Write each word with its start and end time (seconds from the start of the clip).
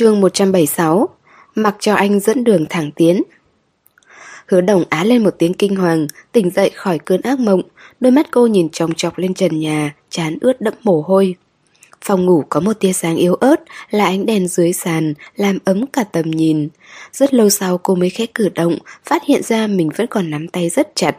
chương 0.00 0.20
176 0.20 1.08
Mặc 1.54 1.76
cho 1.80 1.94
anh 1.94 2.20
dẫn 2.20 2.44
đường 2.44 2.66
thẳng 2.70 2.90
tiến. 2.90 3.22
Hứa 4.46 4.60
đồng 4.60 4.84
á 4.90 5.04
lên 5.04 5.24
một 5.24 5.34
tiếng 5.38 5.54
kinh 5.54 5.76
hoàng, 5.76 6.06
Tỉnh 6.32 6.50
dậy 6.50 6.70
khỏi 6.74 6.98
cơn 6.98 7.20
ác 7.20 7.40
mộng, 7.40 7.62
Đôi 8.00 8.12
mắt 8.12 8.26
cô 8.30 8.46
nhìn 8.46 8.68
tròng 8.68 8.94
trọc 8.94 9.18
lên 9.18 9.34
trần 9.34 9.60
nhà, 9.60 9.94
Chán 10.10 10.38
ướt 10.40 10.60
đẫm 10.60 10.74
mồ 10.82 11.00
hôi. 11.00 11.34
Phòng 12.04 12.26
ngủ 12.26 12.44
có 12.48 12.60
một 12.60 12.72
tia 12.80 12.92
sáng 12.92 13.16
yếu 13.16 13.34
ớt, 13.34 13.56
Là 13.90 14.04
ánh 14.04 14.26
đèn 14.26 14.48
dưới 14.48 14.72
sàn, 14.72 15.14
Làm 15.36 15.58
ấm 15.64 15.86
cả 15.86 16.04
tầm 16.04 16.30
nhìn. 16.30 16.68
Rất 17.12 17.34
lâu 17.34 17.50
sau 17.50 17.78
cô 17.78 17.94
mới 17.94 18.10
khẽ 18.10 18.26
cử 18.34 18.48
động, 18.54 18.78
Phát 19.04 19.22
hiện 19.24 19.42
ra 19.42 19.66
mình 19.66 19.90
vẫn 19.96 20.06
còn 20.06 20.30
nắm 20.30 20.48
tay 20.48 20.68
rất 20.68 20.92
chặt. 20.94 21.16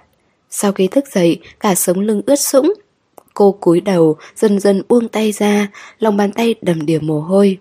Sau 0.50 0.72
khi 0.72 0.88
thức 0.88 1.06
dậy, 1.14 1.40
Cả 1.60 1.76
sống 1.76 2.00
lưng 2.00 2.22
ướt 2.26 2.40
sũng. 2.40 2.74
Cô 3.34 3.52
cúi 3.52 3.82
đầu, 3.82 4.18
dần 4.36 4.60
dần 4.60 4.82
buông 4.88 5.10
tay 5.10 5.32
ra, 5.32 5.68
Lòng 6.00 6.18
bàn 6.18 6.32
tay 6.32 6.56
đầm 6.62 6.86
đìa 6.86 7.00
mồ 7.02 7.20
hôi. 7.20 7.60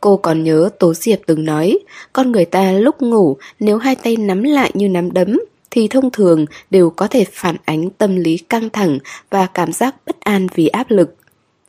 Cô 0.00 0.16
còn 0.16 0.44
nhớ 0.44 0.68
Tố 0.78 0.94
Diệp 0.94 1.18
từng 1.26 1.44
nói, 1.44 1.78
con 2.12 2.32
người 2.32 2.44
ta 2.44 2.72
lúc 2.72 3.02
ngủ 3.02 3.36
nếu 3.60 3.78
hai 3.78 3.96
tay 3.96 4.16
nắm 4.16 4.42
lại 4.42 4.70
như 4.74 4.88
nắm 4.88 5.12
đấm, 5.12 5.40
thì 5.70 5.88
thông 5.88 6.10
thường 6.10 6.46
đều 6.70 6.90
có 6.90 7.08
thể 7.08 7.24
phản 7.32 7.56
ánh 7.64 7.90
tâm 7.90 8.16
lý 8.16 8.38
căng 8.38 8.70
thẳng 8.70 8.98
và 9.30 9.46
cảm 9.46 9.72
giác 9.72 9.94
bất 10.06 10.20
an 10.20 10.46
vì 10.54 10.68
áp 10.68 10.90
lực. 10.90 11.14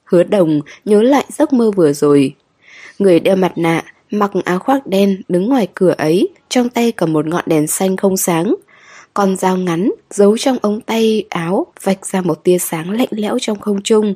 Hứa 0.04 0.24
đồng 0.24 0.62
nhớ 0.86 1.02
lại 1.02 1.26
giấc 1.30 1.54
mơ 1.54 1.72
vừa 1.72 1.94
rồi. 1.94 2.36
Người 3.00 3.20
đeo 3.20 3.36
mặt 3.36 3.58
nạ, 3.58 3.84
mặc 4.12 4.32
áo 4.46 4.60
khoác 4.60 4.88
đen 4.88 5.22
đứng 5.28 5.50
ngoài 5.50 5.68
cửa 5.74 5.94
ấy, 5.98 6.30
trong 6.50 6.70
tay 6.70 6.92
cầm 6.92 7.14
một 7.14 7.28
ngọn 7.28 7.44
đèn 7.48 7.68
xanh 7.68 7.98
không 7.98 8.18
sáng. 8.18 8.56
Con 9.14 9.36
dao 9.36 9.58
ngắn 9.58 9.92
giấu 10.10 10.38
trong 10.38 10.58
ống 10.62 10.82
tay 10.82 11.26
áo 11.30 11.66
vạch 11.84 12.06
ra 12.06 12.22
một 12.22 12.44
tia 12.44 12.58
sáng 12.58 12.92
lạnh 12.92 13.10
lẽo 13.12 13.38
trong 13.42 13.60
không 13.60 13.82
trung. 13.82 14.14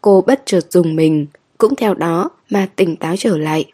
Cô 0.00 0.24
bất 0.26 0.42
chợt 0.46 0.72
dùng 0.72 0.96
mình, 0.96 1.26
cũng 1.58 1.76
theo 1.76 1.94
đó 1.94 2.30
mà 2.50 2.68
tỉnh 2.76 2.96
táo 2.96 3.16
trở 3.16 3.38
lại. 3.38 3.64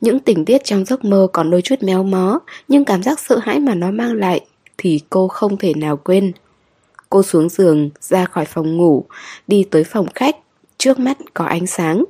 Những 0.00 0.20
tình 0.20 0.44
tiết 0.44 0.64
trong 0.64 0.84
giấc 0.84 1.04
mơ 1.04 1.26
còn 1.32 1.50
đôi 1.50 1.62
chút 1.62 1.82
méo 1.82 2.02
mó, 2.02 2.38
nhưng 2.68 2.84
cảm 2.84 3.02
giác 3.02 3.20
sợ 3.20 3.38
hãi 3.42 3.60
mà 3.60 3.74
nó 3.74 3.90
mang 3.90 4.12
lại 4.12 4.40
thì 4.78 5.00
cô 5.10 5.28
không 5.28 5.56
thể 5.56 5.74
nào 5.74 5.96
quên. 5.96 6.32
Cô 7.10 7.22
xuống 7.22 7.48
giường, 7.48 7.90
ra 8.00 8.24
khỏi 8.24 8.44
phòng 8.44 8.76
ngủ, 8.76 9.04
đi 9.46 9.64
tới 9.70 9.84
phòng 9.84 10.06
khách, 10.14 10.36
trước 10.78 10.98
mắt 10.98 11.18
có 11.34 11.44
ánh 11.44 11.66
sáng. 11.66 12.04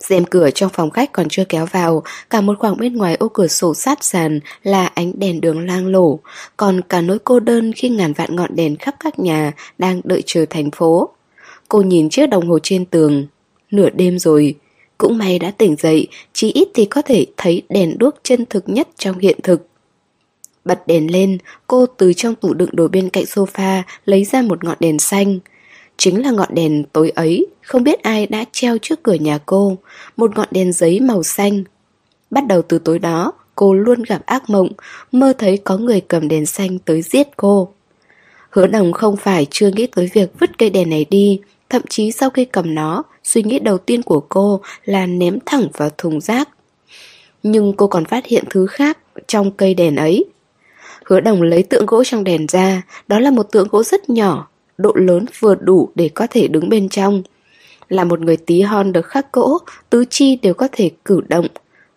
rèm 0.00 0.24
cửa 0.24 0.50
trong 0.50 0.70
phòng 0.70 0.90
khách 0.90 1.12
còn 1.12 1.28
chưa 1.28 1.44
kéo 1.48 1.66
vào, 1.66 2.02
cả 2.30 2.40
một 2.40 2.58
khoảng 2.58 2.76
bên 2.76 2.96
ngoài 2.96 3.14
ô 3.14 3.28
cửa 3.28 3.46
sổ 3.46 3.74
sát 3.74 4.04
sàn 4.04 4.40
là 4.62 4.86
ánh 4.94 5.12
đèn 5.18 5.40
đường 5.40 5.66
lang 5.66 5.86
lổ, 5.86 6.20
còn 6.56 6.80
cả 6.88 7.00
nỗi 7.00 7.18
cô 7.18 7.40
đơn 7.40 7.72
khi 7.72 7.88
ngàn 7.88 8.12
vạn 8.12 8.36
ngọn 8.36 8.56
đèn 8.56 8.76
khắp 8.76 8.94
các 9.00 9.18
nhà 9.18 9.52
đang 9.78 10.00
đợi 10.04 10.22
chờ 10.26 10.44
thành 10.50 10.70
phố. 10.70 11.08
Cô 11.68 11.82
nhìn 11.82 12.08
chiếc 12.10 12.26
đồng 12.26 12.48
hồ 12.48 12.58
trên 12.62 12.84
tường, 12.84 13.26
Nửa 13.70 13.90
đêm 13.90 14.18
rồi, 14.18 14.54
cũng 14.98 15.18
may 15.18 15.38
đã 15.38 15.50
tỉnh 15.50 15.76
dậy, 15.78 16.08
chỉ 16.32 16.52
ít 16.52 16.68
thì 16.74 16.84
có 16.84 17.02
thể 17.02 17.26
thấy 17.36 17.62
đèn 17.68 17.98
đuốc 17.98 18.14
chân 18.22 18.46
thực 18.46 18.68
nhất 18.68 18.88
trong 18.98 19.18
hiện 19.18 19.38
thực. 19.42 19.66
Bật 20.64 20.86
đèn 20.86 21.12
lên, 21.12 21.38
cô 21.66 21.86
từ 21.86 22.12
trong 22.12 22.34
tủ 22.34 22.54
đựng 22.54 22.70
đồ 22.72 22.88
bên 22.88 23.08
cạnh 23.08 23.24
sofa 23.24 23.82
lấy 24.04 24.24
ra 24.24 24.42
một 24.42 24.64
ngọn 24.64 24.76
đèn 24.80 24.98
xanh. 24.98 25.38
Chính 25.96 26.22
là 26.22 26.30
ngọn 26.30 26.54
đèn 26.54 26.84
tối 26.92 27.10
ấy, 27.10 27.46
không 27.62 27.84
biết 27.84 28.02
ai 28.02 28.26
đã 28.26 28.44
treo 28.52 28.78
trước 28.78 29.02
cửa 29.02 29.14
nhà 29.14 29.38
cô, 29.46 29.76
một 30.16 30.36
ngọn 30.36 30.48
đèn 30.50 30.72
giấy 30.72 31.00
màu 31.00 31.22
xanh. 31.22 31.64
Bắt 32.30 32.46
đầu 32.46 32.62
từ 32.62 32.78
tối 32.78 32.98
đó, 32.98 33.32
cô 33.54 33.74
luôn 33.74 34.02
gặp 34.02 34.26
ác 34.26 34.50
mộng, 34.50 34.68
mơ 35.12 35.32
thấy 35.38 35.56
có 35.56 35.78
người 35.78 36.00
cầm 36.00 36.28
đèn 36.28 36.46
xanh 36.46 36.78
tới 36.78 37.02
giết 37.02 37.36
cô. 37.36 37.72
Hứa 38.50 38.66
đồng 38.66 38.92
không 38.92 39.16
phải 39.16 39.46
chưa 39.50 39.70
nghĩ 39.70 39.86
tới 39.86 40.10
việc 40.14 40.30
vứt 40.40 40.58
cây 40.58 40.70
đèn 40.70 40.90
này 40.90 41.06
đi, 41.10 41.40
thậm 41.70 41.82
chí 41.88 42.12
sau 42.12 42.30
khi 42.30 42.44
cầm 42.44 42.74
nó, 42.74 43.02
suy 43.28 43.42
nghĩ 43.42 43.58
đầu 43.58 43.78
tiên 43.78 44.02
của 44.02 44.20
cô 44.20 44.60
là 44.84 45.06
ném 45.06 45.38
thẳng 45.46 45.66
vào 45.72 45.90
thùng 45.98 46.20
rác. 46.20 46.48
Nhưng 47.42 47.72
cô 47.76 47.86
còn 47.86 48.04
phát 48.04 48.26
hiện 48.26 48.44
thứ 48.50 48.66
khác 48.66 48.98
trong 49.26 49.50
cây 49.50 49.74
đèn 49.74 49.96
ấy. 49.96 50.24
Hứa 51.04 51.20
đồng 51.20 51.42
lấy 51.42 51.62
tượng 51.62 51.86
gỗ 51.86 52.04
trong 52.04 52.24
đèn 52.24 52.46
ra, 52.48 52.82
đó 53.08 53.18
là 53.18 53.30
một 53.30 53.42
tượng 53.42 53.68
gỗ 53.68 53.82
rất 53.82 54.10
nhỏ, 54.10 54.48
độ 54.78 54.92
lớn 54.94 55.24
vừa 55.38 55.54
đủ 55.54 55.90
để 55.94 56.08
có 56.08 56.26
thể 56.30 56.48
đứng 56.48 56.68
bên 56.68 56.88
trong. 56.88 57.22
Là 57.88 58.04
một 58.04 58.20
người 58.20 58.36
tí 58.36 58.60
hon 58.60 58.92
được 58.92 59.06
khắc 59.06 59.32
gỗ, 59.32 59.58
tứ 59.90 60.04
chi 60.10 60.36
đều 60.36 60.54
có 60.54 60.68
thể 60.72 60.90
cử 61.04 61.20
động. 61.28 61.46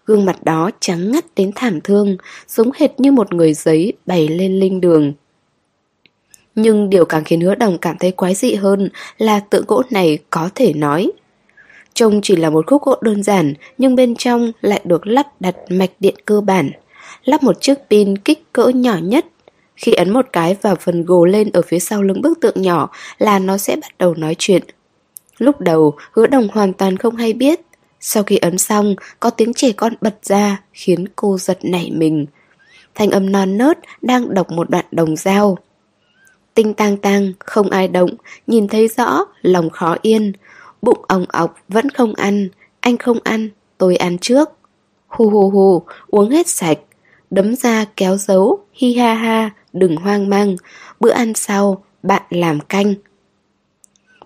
Gương 0.06 0.26
mặt 0.26 0.44
đó 0.44 0.70
trắng 0.80 1.12
ngắt 1.12 1.26
đến 1.36 1.52
thảm 1.56 1.82
thương, 1.82 2.18
giống 2.48 2.72
hệt 2.76 3.00
như 3.00 3.12
một 3.12 3.34
người 3.34 3.54
giấy 3.54 3.94
bày 4.06 4.28
lên 4.28 4.60
linh 4.60 4.82
đường. 4.82 5.14
Nhưng 6.56 6.90
điều 6.90 7.06
càng 7.06 7.24
khiến 7.24 7.42
hứa 7.42 7.56
đồng 7.56 7.78
cảm 7.78 7.96
thấy 8.00 8.12
quái 8.12 8.36
dị 8.36 8.54
hơn 8.54 8.90
là 9.18 9.40
tượng 9.40 9.66
gỗ 9.68 9.84
này 9.90 10.18
có 10.30 10.50
thể 10.56 10.74
nói. 10.74 11.12
Trông 11.94 12.22
chỉ 12.22 12.36
là 12.36 12.50
một 12.50 12.68
khúc 12.68 12.84
gỗ 12.84 12.96
đơn 13.02 13.24
giản 13.24 13.54
nhưng 13.78 13.96
bên 13.96 14.16
trong 14.16 14.52
lại 14.62 14.82
được 14.84 15.08
lắp 15.08 15.28
đặt 15.40 15.56
mạch 15.70 15.92
điện 16.00 16.16
cơ 16.26 16.42
bản. 16.42 16.72
Lắp 17.24 17.44
một 17.44 17.62
chiếc 17.62 17.76
pin 17.90 18.18
kích 18.18 18.54
cỡ 18.54 18.68
nhỏ 18.68 18.98
nhất. 19.04 19.26
Khi 19.76 19.94
ấn 19.94 20.10
một 20.10 20.26
cái 20.34 20.58
vào 20.62 20.76
phần 20.76 21.06
gồ 21.06 21.26
lên 21.26 21.50
ở 21.54 21.62
phía 21.62 21.80
sau 21.80 22.04
lưng 22.04 22.22
bức 22.22 22.40
tượng 22.42 22.62
nhỏ 22.62 22.90
là 23.18 23.40
nó 23.40 23.58
sẽ 23.58 23.76
bắt 23.76 23.98
đầu 23.98 24.16
nói 24.16 24.36
chuyện. 24.40 24.64
Lúc 25.38 25.62
đầu 25.62 25.96
hứa 26.12 26.28
đồng 26.28 26.48
hoàn 26.52 26.74
toàn 26.74 26.98
không 26.98 27.16
hay 27.16 27.34
biết. 27.34 27.62
Sau 28.00 28.24
khi 28.24 28.38
ấn 28.38 28.58
xong 28.58 28.96
có 29.20 29.30
tiếng 29.30 29.54
trẻ 29.54 29.72
con 29.72 29.94
bật 30.02 30.16
ra 30.24 30.62
khiến 30.74 31.06
cô 31.16 31.38
giật 31.38 31.60
nảy 31.64 31.92
mình. 31.92 32.26
Thanh 32.96 33.10
âm 33.10 33.32
non 33.32 33.58
nớt 33.58 33.80
đang 34.02 34.34
đọc 34.34 34.52
một 34.52 34.70
đoạn 34.70 34.86
đồng 34.92 35.16
dao. 35.16 35.58
Tinh 36.54 36.74
tang 36.74 36.98
tang, 36.98 37.34
không 37.40 37.70
ai 37.70 37.88
động, 37.88 38.10
nhìn 38.48 38.68
thấy 38.68 38.88
rõ, 38.88 39.26
lòng 39.42 39.70
khó 39.70 39.96
yên. 40.02 40.34
Bụng 40.82 41.02
ong 41.08 41.26
ọc, 41.28 41.56
vẫn 41.68 41.90
không 41.90 42.14
ăn. 42.14 42.50
Anh 42.80 42.98
không 42.98 43.18
ăn, 43.24 43.50
tôi 43.78 43.96
ăn 43.96 44.18
trước. 44.18 44.50
Hù 45.08 45.30
hù 45.30 45.50
hù, 45.50 45.84
uống 46.08 46.30
hết 46.30 46.48
sạch. 46.48 46.78
Đấm 47.30 47.56
ra 47.56 47.86
kéo 47.96 48.18
dấu, 48.18 48.60
hi 48.74 48.94
ha 48.94 49.14
ha, 49.14 49.50
đừng 49.74 49.96
hoang 49.96 50.30
mang. 50.30 50.56
Bữa 51.00 51.12
ăn 51.12 51.34
sau, 51.34 51.84
bạn 52.04 52.22
làm 52.30 52.60
canh. 52.60 52.94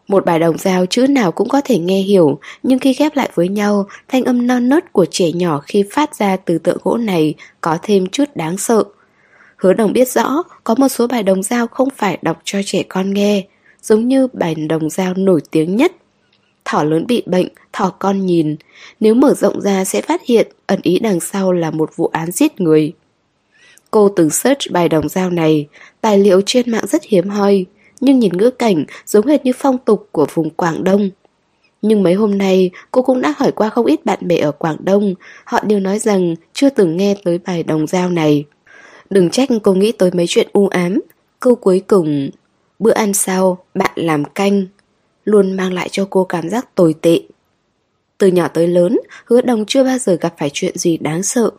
Một 0.08 0.26
bài 0.26 0.40
đồng 0.40 0.58
dao 0.58 0.86
chữ 0.86 1.08
nào 1.08 1.32
cũng 1.32 1.50
có 1.50 1.62
thể 1.66 1.80
nghe 1.80 2.02
hiểu, 2.02 2.40
nhưng 2.64 2.80
khi 2.80 2.94
ghép 2.94 3.16
lại 3.16 3.30
với 3.36 3.48
nhau, 3.48 3.88
thanh 4.08 4.24
âm 4.24 4.48
non 4.48 4.70
nớt 4.70 4.94
của 4.94 5.06
trẻ 5.12 5.32
nhỏ 5.32 5.62
khi 5.66 5.84
phát 5.92 6.16
ra 6.16 6.36
từ 6.36 6.58
tượng 6.58 6.78
gỗ 6.84 6.98
này 6.98 7.34
có 7.62 7.78
thêm 7.82 8.08
chút 8.08 8.26
đáng 8.36 8.58
sợ. 8.58 8.84
Hứa 9.58 9.74
đồng 9.74 9.94
biết 9.94 10.08
rõ 10.08 10.44
có 10.64 10.76
một 10.76 10.88
số 10.88 11.08
bài 11.08 11.24
đồng 11.24 11.44
dao 11.44 11.68
không 11.68 11.90
phải 11.96 12.18
đọc 12.22 12.42
cho 12.44 12.60
trẻ 12.66 12.84
con 12.84 13.14
nghe, 13.14 13.48
giống 13.82 14.08
như 14.08 14.28
bài 14.34 14.56
đồng 14.56 14.90
dao 14.90 15.14
nổi 15.14 15.42
tiếng 15.52 15.76
nhất. 15.76 15.92
Thỏ 16.66 16.84
lớn 16.84 17.06
bị 17.08 17.24
bệnh, 17.26 17.48
thỏ 17.74 17.90
con 18.00 18.26
nhìn, 18.26 18.56
nếu 19.00 19.14
mở 19.14 19.34
rộng 19.34 19.62
ra 19.62 19.86
sẽ 19.86 20.02
phát 20.02 20.22
hiện 20.26 20.48
ẩn 20.68 20.80
ý 20.84 21.00
đằng 21.00 21.20
sau 21.20 21.52
là 21.52 21.72
một 21.72 21.96
vụ 21.96 22.08
án 22.08 22.32
giết 22.32 22.62
người. 22.62 22.94
Cô 23.92 24.10
từng 24.10 24.30
search 24.30 24.72
bài 24.72 24.90
đồng 24.90 25.10
dao 25.10 25.30
này, 25.30 25.68
tài 26.02 26.18
liệu 26.18 26.42
trên 26.46 26.72
mạng 26.72 26.88
rất 26.88 27.04
hiếm 27.04 27.30
hoi, 27.30 27.66
nhưng 28.02 28.20
nhìn 28.20 28.38
ngữ 28.38 28.50
cảnh 28.50 28.86
giống 29.06 29.28
hệt 29.28 29.46
như 29.46 29.52
phong 29.56 29.78
tục 29.78 30.10
của 30.12 30.28
vùng 30.34 30.50
Quảng 30.50 30.84
Đông. 30.84 31.10
Nhưng 31.82 32.04
mấy 32.04 32.14
hôm 32.14 32.38
nay 32.38 32.72
cô 32.92 33.02
cũng 33.02 33.22
đã 33.22 33.34
hỏi 33.38 33.52
qua 33.52 33.70
không 33.70 33.86
ít 33.86 34.06
bạn 34.06 34.20
bè 34.22 34.38
ở 34.38 34.52
Quảng 34.52 34.78
Đông, 34.80 35.16
họ 35.44 35.60
đều 35.64 35.80
nói 35.80 36.00
rằng 36.00 36.36
chưa 36.54 36.70
từng 36.70 36.98
nghe 36.98 37.16
tới 37.24 37.40
bài 37.46 37.64
đồng 37.64 37.88
dao 37.88 38.10
này. 38.10 38.46
Đừng 39.10 39.30
trách 39.30 39.50
cô 39.64 39.74
nghĩ 39.74 39.92
tới 39.92 40.12
mấy 40.14 40.26
chuyện 40.28 40.48
u 40.54 40.68
ám 40.68 41.00
Câu 41.40 41.56
cuối 41.56 41.84
cùng 41.88 42.30
Bữa 42.80 42.92
ăn 42.92 43.14
sau 43.14 43.58
bạn 43.74 43.92
làm 43.96 44.26
canh 44.26 44.66
Luôn 45.26 45.58
mang 45.58 45.74
lại 45.74 45.90
cho 45.92 46.08
cô 46.10 46.24
cảm 46.24 46.50
giác 46.50 46.76
tồi 46.76 46.96
tệ. 47.02 47.20
Từ 48.18 48.28
nhỏ 48.28 48.48
tới 48.48 48.68
lớn 48.68 49.00
Hứa 49.26 49.42
đồng 49.42 49.66
chưa 49.66 49.84
bao 49.84 49.98
giờ 49.98 50.18
gặp 50.22 50.36
phải 50.40 50.50
chuyện 50.54 50.78
gì 50.78 50.98
đáng 50.98 51.24
sợ. 51.24 51.52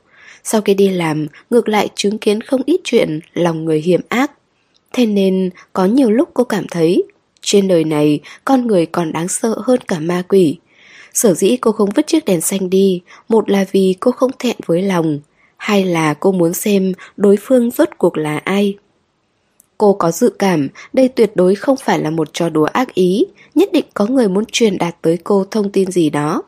Sau 0.45 0.61
khi 0.61 0.75
đi 0.75 0.89
làm 0.89 1.27
Ngược 1.51 1.69
lại 1.69 1.89
chứng 1.95 2.19
kiến 2.19 2.41
không 2.41 2.63
ít 2.67 2.81
chuyện 2.85 3.21
Lòng 3.33 3.65
người 3.65 3.81
hiểm 3.81 4.01
ác. 4.09 4.31
Thế 4.93 5.07
nên 5.07 5.51
có 5.73 5.85
nhiều 5.85 6.11
lúc 6.11 6.29
cô 6.35 6.45
cảm 6.45 6.67
thấy 6.71 7.05
Trên 7.41 7.69
đời 7.69 7.85
này 7.85 8.21
Con 8.45 8.67
người 8.67 8.87
còn 8.87 9.13
đáng 9.13 9.29
sợ 9.29 9.55
hơn 9.65 9.81
cả 9.89 9.99
ma 9.99 10.23
quỷ. 10.29 10.59
Sở 11.13 11.35
dĩ 11.35 11.57
cô 11.57 11.73
không 11.73 11.91
vứt 11.91 12.07
chiếc 12.07 12.25
đèn 12.25 12.41
xanh 12.41 12.71
đi 12.71 13.01
Một 13.29 13.51
là 13.51 13.65
vì 13.73 13.95
cô 14.01 14.11
không 14.11 14.31
thẹn 14.39 14.57
với 14.67 14.83
lòng 14.83 15.21
hay 15.57 15.85
là 15.85 16.15
cô 16.15 16.33
muốn 16.33 16.55
xem 16.55 16.93
đối 17.17 17.37
phương 17.41 17.71
rốt 17.71 17.89
cuộc 17.99 18.17
là 18.17 18.39
ai? 18.39 18.77
Cô 19.79 19.93
có 19.93 20.11
dự 20.11 20.31
cảm 20.39 20.69
đây 20.93 21.09
tuyệt 21.09 21.31
đối 21.35 21.55
không 21.55 21.77
phải 21.77 21.99
là 21.99 22.11
một 22.11 22.29
trò 22.33 22.49
đùa 22.49 22.65
ác 22.65 22.95
ý, 22.95 23.25
nhất 23.57 23.69
định 23.73 23.85
có 23.95 24.07
người 24.07 24.29
muốn 24.29 24.45
truyền 24.53 24.79
đạt 24.79 24.97
tới 25.03 25.19
cô 25.25 25.45
thông 25.51 25.71
tin 25.71 25.91
gì 25.91 26.11
đó. 26.11 26.43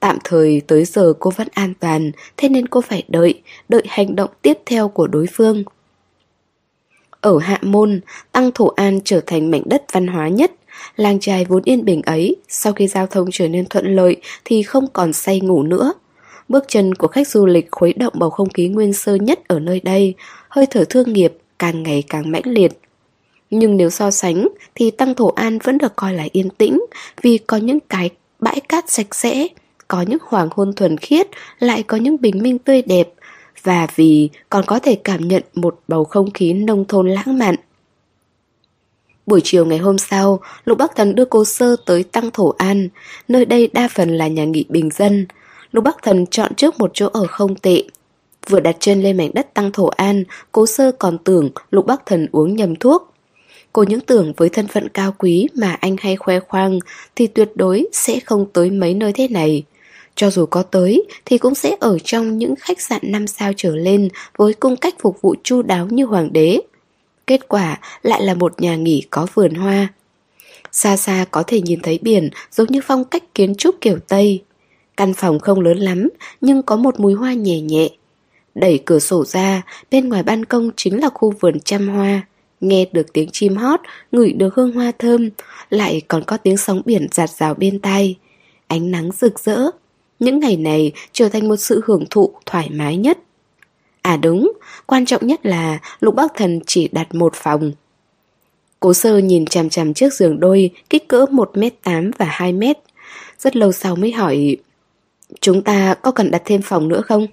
Tạm 0.00 0.18
thời 0.24 0.62
tới 0.66 0.84
giờ 0.84 1.12
cô 1.20 1.30
vẫn 1.36 1.48
an 1.52 1.74
toàn, 1.80 2.10
thế 2.36 2.48
nên 2.48 2.68
cô 2.68 2.80
phải 2.80 3.02
đợi, 3.08 3.42
đợi 3.68 3.82
hành 3.88 4.16
động 4.16 4.30
tiếp 4.42 4.58
theo 4.66 4.88
của 4.88 5.06
đối 5.06 5.26
phương. 5.32 5.64
Ở 7.20 7.38
Hạ 7.38 7.58
Môn, 7.62 8.00
Tăng 8.32 8.50
Thổ 8.52 8.66
An 8.68 9.00
trở 9.04 9.20
thành 9.26 9.50
mảnh 9.50 9.62
đất 9.66 9.84
văn 9.92 10.06
hóa 10.06 10.28
nhất. 10.28 10.52
Làng 10.96 11.20
trài 11.20 11.44
vốn 11.44 11.62
yên 11.64 11.84
bình 11.84 12.02
ấy, 12.02 12.36
sau 12.48 12.72
khi 12.72 12.88
giao 12.88 13.06
thông 13.06 13.28
trở 13.32 13.48
nên 13.48 13.66
thuận 13.66 13.96
lợi 13.96 14.16
thì 14.44 14.62
không 14.62 14.86
còn 14.92 15.12
say 15.12 15.40
ngủ 15.40 15.62
nữa. 15.62 15.92
Bước 16.48 16.64
chân 16.68 16.94
của 16.94 17.08
khách 17.08 17.28
du 17.28 17.46
lịch 17.46 17.68
khuấy 17.70 17.92
động 17.92 18.12
bầu 18.16 18.30
không 18.30 18.48
khí 18.48 18.68
nguyên 18.68 18.92
sơ 18.92 19.14
nhất 19.14 19.48
ở 19.48 19.58
nơi 19.58 19.80
đây, 19.80 20.14
hơi 20.48 20.66
thở 20.66 20.84
thương 20.88 21.12
nghiệp 21.12 21.32
càng 21.58 21.82
ngày 21.82 22.02
càng 22.08 22.30
mãnh 22.30 22.46
liệt. 22.46 22.72
Nhưng 23.50 23.76
nếu 23.76 23.90
so 23.90 24.10
sánh 24.10 24.48
thì 24.74 24.90
Tăng 24.90 25.14
Thổ 25.14 25.26
An 25.28 25.58
vẫn 25.58 25.78
được 25.78 25.96
coi 25.96 26.14
là 26.14 26.24
yên 26.32 26.50
tĩnh 26.50 26.80
vì 27.22 27.38
có 27.38 27.56
những 27.56 27.80
cái 27.80 28.10
bãi 28.38 28.60
cát 28.60 28.90
sạch 28.90 29.14
sẽ, 29.14 29.48
có 29.88 30.02
những 30.02 30.18
hoàng 30.22 30.48
hôn 30.50 30.72
thuần 30.72 30.96
khiết, 30.96 31.28
lại 31.58 31.82
có 31.82 31.96
những 31.96 32.20
bình 32.20 32.42
minh 32.42 32.58
tươi 32.58 32.82
đẹp, 32.82 33.08
và 33.62 33.86
vì 33.96 34.28
còn 34.50 34.64
có 34.66 34.78
thể 34.78 34.94
cảm 35.04 35.28
nhận 35.28 35.42
một 35.54 35.80
bầu 35.88 36.04
không 36.04 36.30
khí 36.30 36.52
nông 36.52 36.84
thôn 36.84 37.10
lãng 37.10 37.38
mạn. 37.38 37.54
Buổi 39.26 39.40
chiều 39.44 39.66
ngày 39.66 39.78
hôm 39.78 39.98
sau, 39.98 40.40
Lục 40.64 40.78
Bắc 40.78 40.96
Thần 40.96 41.14
đưa 41.14 41.24
cô 41.24 41.44
Sơ 41.44 41.76
tới 41.86 42.02
Tăng 42.02 42.30
Thổ 42.30 42.54
An, 42.58 42.88
nơi 43.28 43.44
đây 43.44 43.70
đa 43.72 43.88
phần 43.94 44.16
là 44.16 44.28
nhà 44.28 44.44
nghỉ 44.44 44.64
bình 44.68 44.90
dân. 44.94 45.26
Lục 45.72 45.84
Bắc 45.84 45.96
Thần 46.02 46.26
chọn 46.26 46.54
trước 46.54 46.78
một 46.78 46.90
chỗ 46.94 47.08
ở 47.12 47.26
không 47.26 47.54
tệ. 47.54 47.82
Vừa 48.48 48.60
đặt 48.60 48.76
chân 48.80 49.02
lên 49.02 49.16
mảnh 49.16 49.30
đất 49.34 49.54
Tăng 49.54 49.72
Thổ 49.72 49.86
An, 49.86 50.24
cố 50.52 50.66
Sơ 50.66 50.92
còn 50.92 51.18
tưởng 51.18 51.50
Lục 51.70 51.86
Bắc 51.86 52.06
Thần 52.06 52.28
uống 52.32 52.56
nhầm 52.56 52.76
thuốc. 52.76 53.07
Cô 53.78 53.84
những 53.84 54.00
tưởng 54.00 54.32
với 54.36 54.48
thân 54.48 54.66
phận 54.68 54.88
cao 54.88 55.14
quý 55.18 55.48
mà 55.54 55.72
anh 55.80 55.96
hay 56.00 56.16
khoe 56.16 56.40
khoang 56.40 56.78
thì 57.16 57.26
tuyệt 57.26 57.48
đối 57.54 57.86
sẽ 57.92 58.20
không 58.20 58.46
tới 58.52 58.70
mấy 58.70 58.94
nơi 58.94 59.12
thế 59.12 59.28
này. 59.28 59.64
Cho 60.14 60.30
dù 60.30 60.46
có 60.46 60.62
tới 60.62 61.02
thì 61.24 61.38
cũng 61.38 61.54
sẽ 61.54 61.76
ở 61.80 61.98
trong 61.98 62.38
những 62.38 62.54
khách 62.60 62.80
sạn 62.80 63.00
5 63.04 63.26
sao 63.26 63.52
trở 63.56 63.76
lên 63.76 64.08
với 64.36 64.54
cung 64.54 64.76
cách 64.76 64.94
phục 65.00 65.20
vụ 65.20 65.34
chu 65.42 65.62
đáo 65.62 65.86
như 65.90 66.04
hoàng 66.04 66.32
đế. 66.32 66.60
Kết 67.26 67.48
quả 67.48 67.80
lại 68.02 68.22
là 68.22 68.34
một 68.34 68.60
nhà 68.60 68.76
nghỉ 68.76 69.02
có 69.10 69.26
vườn 69.34 69.54
hoa. 69.54 69.88
Xa 70.72 70.96
xa 70.96 71.24
có 71.30 71.42
thể 71.46 71.60
nhìn 71.60 71.80
thấy 71.80 71.98
biển 72.02 72.30
giống 72.52 72.66
như 72.66 72.80
phong 72.86 73.04
cách 73.04 73.34
kiến 73.34 73.54
trúc 73.54 73.74
kiểu 73.80 73.98
Tây. 74.08 74.42
Căn 74.96 75.14
phòng 75.14 75.38
không 75.38 75.60
lớn 75.60 75.78
lắm 75.78 76.08
nhưng 76.40 76.62
có 76.62 76.76
một 76.76 77.00
mùi 77.00 77.14
hoa 77.14 77.32
nhẹ 77.32 77.60
nhẹ. 77.60 77.88
Đẩy 78.54 78.78
cửa 78.84 78.98
sổ 78.98 79.24
ra, 79.24 79.62
bên 79.90 80.08
ngoài 80.08 80.22
ban 80.22 80.44
công 80.44 80.70
chính 80.76 81.00
là 81.00 81.08
khu 81.08 81.34
vườn 81.40 81.60
trăm 81.60 81.88
hoa. 81.88 82.22
Nghe 82.60 82.84
được 82.92 83.12
tiếng 83.12 83.28
chim 83.32 83.56
hót, 83.56 83.80
ngửi 84.12 84.32
được 84.32 84.54
hương 84.54 84.72
hoa 84.72 84.92
thơm, 84.98 85.30
lại 85.70 86.02
còn 86.08 86.24
có 86.24 86.36
tiếng 86.36 86.56
sóng 86.56 86.82
biển 86.84 87.06
giạt 87.10 87.30
rào 87.30 87.54
bên 87.54 87.78
tai. 87.78 88.16
Ánh 88.66 88.90
nắng 88.90 89.10
rực 89.12 89.40
rỡ. 89.40 89.62
Những 90.18 90.40
ngày 90.40 90.56
này 90.56 90.92
trở 91.12 91.28
thành 91.28 91.48
một 91.48 91.56
sự 91.56 91.80
hưởng 91.84 92.04
thụ 92.10 92.32
thoải 92.46 92.70
mái 92.70 92.96
nhất. 92.96 93.18
À 94.02 94.16
đúng, 94.16 94.52
quan 94.86 95.06
trọng 95.06 95.26
nhất 95.26 95.46
là 95.46 95.78
Lục 96.00 96.14
Bắc 96.14 96.32
Thần 96.34 96.60
chỉ 96.66 96.88
đặt 96.88 97.14
một 97.14 97.32
phòng. 97.34 97.72
Cố 98.80 98.94
sơ 98.94 99.18
nhìn 99.18 99.46
chằm 99.46 99.68
chằm 99.68 99.94
chiếc 99.94 100.12
giường 100.12 100.40
đôi 100.40 100.70
kích 100.90 101.08
cỡ 101.08 101.26
1m8 101.30 102.10
và 102.18 102.26
2m. 102.26 102.74
Rất 103.38 103.56
lâu 103.56 103.72
sau 103.72 103.96
mới 103.96 104.12
hỏi 104.12 104.56
Chúng 105.40 105.62
ta 105.62 105.94
có 105.94 106.10
cần 106.10 106.30
đặt 106.30 106.42
thêm 106.44 106.62
phòng 106.62 106.88
nữa 106.88 107.00
không? 107.00 107.26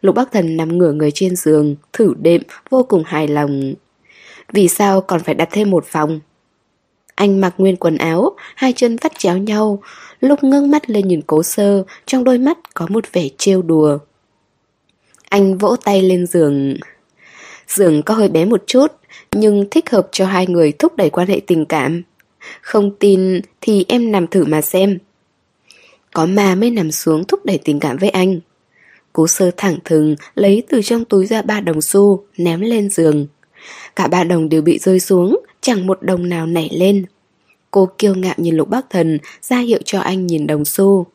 Lục 0.00 0.14
Bắc 0.14 0.32
Thần 0.32 0.56
nằm 0.56 0.78
ngửa 0.78 0.92
người 0.92 1.10
trên 1.10 1.36
giường, 1.36 1.76
thử 1.92 2.14
đệm, 2.22 2.42
vô 2.70 2.82
cùng 2.82 3.02
hài 3.06 3.28
lòng. 3.28 3.74
Vì 4.52 4.68
sao 4.68 5.00
còn 5.00 5.20
phải 5.20 5.34
đặt 5.34 5.48
thêm 5.52 5.70
một 5.70 5.84
phòng? 5.86 6.20
Anh 7.14 7.40
mặc 7.40 7.54
nguyên 7.58 7.76
quần 7.76 7.96
áo, 7.96 8.36
hai 8.54 8.72
chân 8.72 8.96
vắt 8.96 9.18
chéo 9.18 9.38
nhau, 9.38 9.82
lúc 10.20 10.44
ngưng 10.44 10.70
mắt 10.70 10.90
lên 10.90 11.08
nhìn 11.08 11.20
cố 11.26 11.42
sơ, 11.42 11.84
trong 12.06 12.24
đôi 12.24 12.38
mắt 12.38 12.74
có 12.74 12.86
một 12.90 13.12
vẻ 13.12 13.28
trêu 13.38 13.62
đùa. 13.62 13.98
Anh 15.28 15.58
vỗ 15.58 15.76
tay 15.76 16.02
lên 16.02 16.26
giường. 16.26 16.76
Giường 17.68 18.02
có 18.02 18.14
hơi 18.14 18.28
bé 18.28 18.44
một 18.44 18.62
chút, 18.66 18.86
nhưng 19.32 19.66
thích 19.70 19.90
hợp 19.90 20.08
cho 20.12 20.26
hai 20.26 20.46
người 20.46 20.72
thúc 20.72 20.96
đẩy 20.96 21.10
quan 21.10 21.28
hệ 21.28 21.40
tình 21.46 21.64
cảm. 21.64 22.02
Không 22.60 22.96
tin 22.96 23.40
thì 23.60 23.84
em 23.88 24.12
nằm 24.12 24.26
thử 24.26 24.44
mà 24.44 24.62
xem. 24.62 24.98
Có 26.14 26.26
mà 26.26 26.54
mới 26.54 26.70
nằm 26.70 26.90
xuống 26.90 27.24
thúc 27.24 27.44
đẩy 27.44 27.58
tình 27.64 27.80
cảm 27.80 27.96
với 27.96 28.08
anh. 28.10 28.40
Cố 29.12 29.26
sơ 29.26 29.50
thẳng 29.56 29.76
thừng 29.84 30.16
lấy 30.34 30.62
từ 30.68 30.82
trong 30.82 31.04
túi 31.04 31.26
ra 31.26 31.42
ba 31.42 31.60
đồng 31.60 31.80
xu, 31.80 32.24
ném 32.36 32.60
lên 32.60 32.90
giường. 32.90 33.26
Cả 33.96 34.06
ba 34.06 34.24
đồng 34.24 34.48
đều 34.48 34.62
bị 34.62 34.78
rơi 34.78 35.00
xuống, 35.00 35.40
chẳng 35.60 35.86
một 35.86 36.02
đồng 36.02 36.28
nào 36.28 36.46
nảy 36.46 36.68
lên. 36.72 37.04
Cô 37.70 37.88
kiêu 37.98 38.14
ngạo 38.14 38.34
nhìn 38.36 38.56
Lục 38.56 38.68
Bắc 38.68 38.90
Thần, 38.90 39.18
ra 39.42 39.58
hiệu 39.58 39.80
cho 39.84 40.00
anh 40.00 40.26
nhìn 40.26 40.46
đồng 40.46 40.64
xu. 40.64 41.06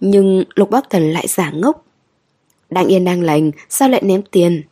Nhưng 0.00 0.44
Lục 0.54 0.70
Bắc 0.70 0.90
Thần 0.90 1.12
lại 1.12 1.26
giả 1.28 1.50
ngốc. 1.50 1.84
Đang 2.70 2.86
yên 2.86 3.04
đang 3.04 3.22
lành, 3.22 3.50
sao 3.68 3.88
lại 3.88 4.02
ném 4.04 4.22
tiền? 4.22 4.62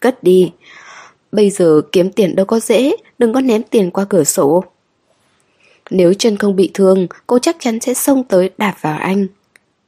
Cất 0.00 0.22
đi. 0.22 0.52
Bây 1.32 1.50
giờ 1.50 1.82
kiếm 1.92 2.12
tiền 2.12 2.36
đâu 2.36 2.46
có 2.46 2.60
dễ, 2.60 2.96
đừng 3.18 3.32
có 3.32 3.40
ném 3.40 3.62
tiền 3.62 3.90
qua 3.90 4.04
cửa 4.04 4.24
sổ. 4.24 4.64
Nếu 5.90 6.14
chân 6.14 6.36
không 6.36 6.56
bị 6.56 6.70
thương, 6.74 7.06
cô 7.26 7.38
chắc 7.38 7.56
chắn 7.60 7.80
sẽ 7.80 7.94
xông 7.94 8.24
tới 8.24 8.50
đạp 8.58 8.76
vào 8.80 8.98
anh. 8.98 9.26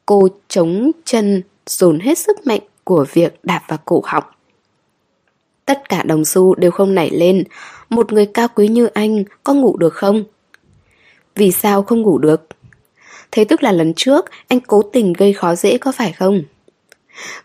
Cô 0.06 0.28
chống 0.48 0.90
chân, 1.04 1.42
dồn 1.66 2.00
hết 2.00 2.18
sức 2.18 2.46
mạnh 2.46 2.60
của 2.84 3.06
việc 3.12 3.38
đạp 3.42 3.62
vào 3.68 3.78
cổ 3.84 4.02
họng. 4.04 4.24
Tất 5.66 5.88
cả 5.88 6.02
đồng 6.02 6.24
xu 6.24 6.54
đều 6.54 6.70
không 6.70 6.94
nảy 6.94 7.10
lên, 7.10 7.44
một 7.90 8.12
người 8.12 8.26
cao 8.26 8.48
quý 8.54 8.68
như 8.68 8.86
anh 8.86 9.24
có 9.44 9.54
ngủ 9.54 9.76
được 9.76 9.94
không? 9.94 10.24
Vì 11.34 11.52
sao 11.52 11.82
không 11.82 12.02
ngủ 12.02 12.18
được? 12.18 12.46
Thế 13.30 13.44
tức 13.44 13.62
là 13.62 13.72
lần 13.72 13.94
trước 13.94 14.24
anh 14.48 14.60
cố 14.60 14.82
tình 14.82 15.12
gây 15.12 15.32
khó 15.32 15.54
dễ 15.54 15.78
có 15.78 15.92
phải 15.92 16.12
không? 16.12 16.42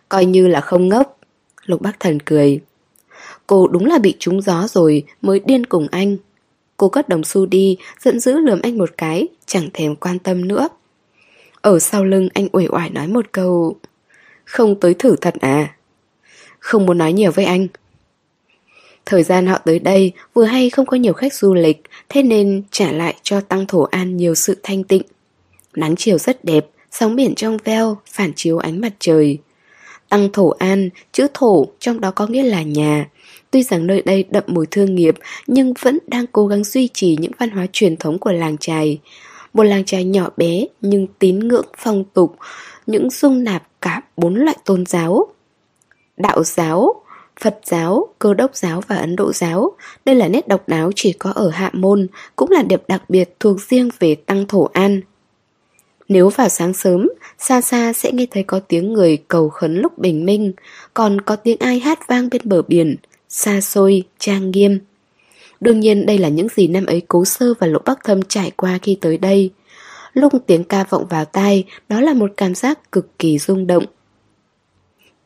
Coi 0.09 0.25
như 0.25 0.47
là 0.47 0.61
không 0.61 0.89
ngốc. 0.89 1.19
Lục 1.65 1.81
Bắc 1.81 1.99
Thần 1.99 2.19
cười. 2.19 2.59
Cô 3.47 3.67
đúng 3.67 3.85
là 3.85 3.97
bị 3.97 4.15
trúng 4.19 4.41
gió 4.41 4.67
rồi 4.67 5.03
mới 5.21 5.39
điên 5.39 5.65
cùng 5.65 5.87
anh. 5.91 6.17
Cô 6.77 6.89
cất 6.89 7.09
đồng 7.09 7.23
xu 7.23 7.45
đi, 7.45 7.77
giận 7.99 8.19
dữ 8.19 8.37
lườm 8.39 8.59
anh 8.61 8.77
một 8.77 8.89
cái, 8.97 9.27
chẳng 9.45 9.69
thèm 9.73 9.95
quan 9.95 10.19
tâm 10.19 10.47
nữa. 10.47 10.69
Ở 11.61 11.79
sau 11.79 12.05
lưng 12.05 12.29
anh 12.33 12.47
uể 12.51 12.67
oải 12.69 12.89
nói 12.89 13.07
một 13.07 13.25
câu 13.31 13.75
Không 14.45 14.79
tới 14.79 14.93
thử 14.93 15.15
thật 15.15 15.33
à 15.41 15.75
Không 16.59 16.85
muốn 16.85 16.97
nói 16.97 17.13
nhiều 17.13 17.31
với 17.31 17.45
anh 17.45 17.67
Thời 19.09 19.23
gian 19.23 19.47
họ 19.47 19.57
tới 19.57 19.79
đây 19.79 20.11
vừa 20.33 20.43
hay 20.43 20.69
không 20.69 20.85
có 20.85 20.97
nhiều 20.97 21.13
khách 21.13 21.33
du 21.33 21.53
lịch 21.53 21.81
Thế 22.09 22.23
nên 22.23 22.63
trả 22.71 22.91
lại 22.91 23.15
cho 23.23 23.41
Tăng 23.41 23.67
Thổ 23.67 23.81
An 23.81 24.17
nhiều 24.17 24.35
sự 24.35 24.57
thanh 24.63 24.83
tịnh 24.83 25.01
Nắng 25.75 25.95
chiều 25.95 26.17
rất 26.17 26.45
đẹp, 26.45 26.65
sóng 26.91 27.15
biển 27.15 27.35
trong 27.35 27.57
veo, 27.63 27.97
phản 28.05 28.31
chiếu 28.35 28.57
ánh 28.57 28.81
mặt 28.81 28.93
trời 28.99 29.37
Tăng 30.09 30.29
Thổ 30.33 30.49
An, 30.49 30.89
chữ 31.11 31.27
thổ 31.33 31.65
trong 31.79 32.01
đó 32.01 32.11
có 32.11 32.27
nghĩa 32.27 32.43
là 32.43 32.61
nhà 32.61 33.09
Tuy 33.51 33.63
rằng 33.63 33.87
nơi 33.87 34.01
đây 34.01 34.25
đậm 34.29 34.43
mùi 34.47 34.65
thương 34.71 34.95
nghiệp 34.95 35.15
nhưng 35.47 35.73
vẫn 35.81 35.97
đang 36.07 36.27
cố 36.27 36.47
gắng 36.47 36.63
duy 36.63 36.89
trì 36.93 37.17
những 37.19 37.31
văn 37.39 37.49
hóa 37.49 37.65
truyền 37.73 37.97
thống 37.97 38.19
của 38.19 38.31
làng 38.31 38.57
trài. 38.57 38.99
Một 39.53 39.63
làng 39.63 39.85
trài 39.85 40.03
nhỏ 40.03 40.29
bé 40.37 40.65
nhưng 40.81 41.07
tín 41.19 41.39
ngưỡng 41.39 41.67
phong 41.77 42.03
tục, 42.13 42.35
những 42.87 43.09
dung 43.09 43.43
nạp 43.43 43.63
cả 43.81 44.01
bốn 44.17 44.35
loại 44.35 44.57
tôn 44.65 44.85
giáo. 44.85 45.27
Đạo 46.17 46.43
giáo, 46.43 47.03
Phật 47.41 47.59
giáo, 47.63 48.07
Cơ 48.19 48.33
đốc 48.33 48.55
giáo 48.55 48.81
và 48.87 48.95
Ấn 48.95 49.15
Độ 49.15 49.33
giáo. 49.33 49.71
Đây 50.05 50.15
là 50.15 50.27
nét 50.27 50.47
độc 50.47 50.67
đáo 50.67 50.91
chỉ 50.95 51.13
có 51.13 51.31
ở 51.31 51.49
Hạ 51.49 51.69
Môn, 51.73 52.07
cũng 52.35 52.51
là 52.51 52.63
điểm 52.63 52.79
đặc 52.87 53.09
biệt 53.09 53.35
thuộc 53.39 53.61
riêng 53.61 53.89
về 53.99 54.15
Tăng 54.15 54.47
Thổ 54.47 54.69
An. 54.73 55.01
Nếu 56.07 56.29
vào 56.29 56.49
sáng 56.49 56.73
sớm, 56.73 57.09
xa 57.37 57.61
xa 57.61 57.93
sẽ 57.93 58.11
nghe 58.11 58.25
thấy 58.31 58.43
có 58.43 58.59
tiếng 58.59 58.93
người 58.93 59.17
cầu 59.27 59.49
khấn 59.49 59.75
lúc 59.81 59.97
bình 59.97 60.25
minh, 60.25 60.53
còn 60.93 61.21
có 61.21 61.35
tiếng 61.35 61.57
ai 61.59 61.79
hát 61.79 62.07
vang 62.07 62.29
bên 62.29 62.41
bờ 62.45 62.61
biển, 62.61 62.95
xa 63.29 63.61
xôi, 63.61 64.03
trang 64.19 64.51
nghiêm. 64.51 64.79
Đương 65.59 65.79
nhiên 65.79 66.05
đây 66.05 66.17
là 66.17 66.29
những 66.29 66.47
gì 66.55 66.67
năm 66.67 66.85
ấy 66.85 67.01
Cố 67.07 67.25
Sơ 67.25 67.53
và 67.59 67.67
Lỗ 67.67 67.79
Bắc 67.85 68.03
Thâm 68.03 68.21
trải 68.21 68.51
qua 68.55 68.79
khi 68.81 68.97
tới 69.01 69.17
đây. 69.17 69.49
Lúc 70.13 70.33
tiếng 70.47 70.63
ca 70.63 70.83
vọng 70.83 71.05
vào 71.09 71.25
tai, 71.25 71.63
đó 71.89 72.01
là 72.01 72.13
một 72.13 72.31
cảm 72.37 72.55
giác 72.55 72.91
cực 72.91 73.19
kỳ 73.19 73.37
rung 73.37 73.67
động. 73.67 73.85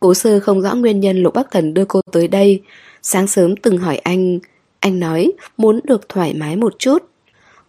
Cố 0.04 0.14
Sơ 0.14 0.40
không 0.40 0.62
rõ 0.62 0.76
nguyên 0.76 1.00
nhân 1.00 1.24
lục 1.24 1.34
Bắc 1.34 1.52
Thần 1.52 1.74
đưa 1.74 1.86
cô 1.86 2.02
tới 2.12 2.28
đây. 2.28 2.62
Sáng 3.02 3.28
sớm 3.28 3.56
từng 3.56 3.78
hỏi 3.78 3.98
anh, 3.98 4.40
anh 4.80 5.00
nói 5.00 5.32
muốn 5.58 5.80
được 5.84 6.10
thoải 6.10 6.34
mái 6.34 6.56
một 6.56 6.76
chút. 6.80 7.04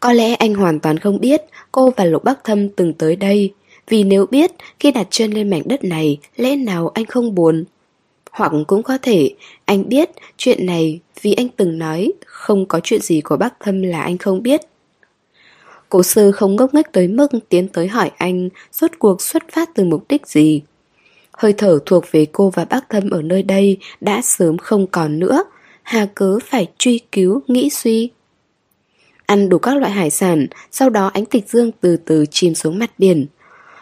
Có 0.00 0.12
lẽ 0.12 0.34
anh 0.34 0.54
hoàn 0.54 0.80
toàn 0.80 0.98
không 0.98 1.20
biết 1.20 1.42
cô 1.72 1.92
và 1.96 2.04
Lục 2.04 2.24
Bắc 2.24 2.44
Thâm 2.44 2.68
từng 2.68 2.92
tới 2.92 3.16
đây, 3.16 3.52
vì 3.88 4.04
nếu 4.04 4.26
biết 4.26 4.50
khi 4.80 4.90
đặt 4.90 5.06
chân 5.10 5.30
lên 5.30 5.50
mảnh 5.50 5.62
đất 5.64 5.84
này, 5.84 6.18
lẽ 6.36 6.56
nào 6.56 6.88
anh 6.88 7.04
không 7.04 7.34
buồn? 7.34 7.64
Hoặc 8.30 8.52
cũng 8.66 8.82
có 8.82 8.98
thể 9.02 9.30
anh 9.64 9.88
biết 9.88 10.10
chuyện 10.36 10.66
này 10.66 11.00
vì 11.22 11.32
anh 11.32 11.48
từng 11.56 11.78
nói 11.78 12.12
không 12.26 12.66
có 12.66 12.80
chuyện 12.82 13.00
gì 13.00 13.20
của 13.20 13.36
bắc 13.36 13.54
thâm 13.60 13.82
là 13.82 14.02
anh 14.02 14.18
không 14.18 14.42
biết. 14.42 14.60
Cố 15.88 16.02
sư 16.02 16.32
không 16.32 16.56
ngốc 16.56 16.74
nghếch 16.74 16.92
tới 16.92 17.08
mức 17.08 17.28
tiến 17.48 17.68
tới 17.68 17.88
hỏi 17.88 18.10
anh 18.16 18.48
rốt 18.72 18.90
cuộc 18.98 19.22
xuất 19.22 19.42
phát 19.52 19.70
từ 19.74 19.84
mục 19.84 20.04
đích 20.08 20.26
gì. 20.26 20.62
Hơi 21.36 21.52
thở 21.52 21.78
thuộc 21.86 22.04
về 22.12 22.26
cô 22.32 22.50
và 22.50 22.64
bác 22.64 22.90
thâm 22.90 23.10
ở 23.10 23.22
nơi 23.22 23.42
đây 23.42 23.76
đã 24.00 24.20
sớm 24.22 24.58
không 24.58 24.86
còn 24.86 25.18
nữa, 25.18 25.44
hà 25.82 26.06
cớ 26.14 26.38
phải 26.46 26.66
truy 26.78 27.00
cứu, 27.12 27.40
nghĩ 27.46 27.70
suy. 27.70 28.10
Ăn 29.26 29.48
đủ 29.48 29.58
các 29.58 29.76
loại 29.76 29.92
hải 29.92 30.10
sản, 30.10 30.46
sau 30.70 30.90
đó 30.90 31.10
ánh 31.14 31.24
tịch 31.24 31.48
dương 31.48 31.70
từ 31.80 31.96
từ 31.96 32.24
chìm 32.30 32.54
xuống 32.54 32.78
mặt 32.78 32.90
biển. 32.98 33.26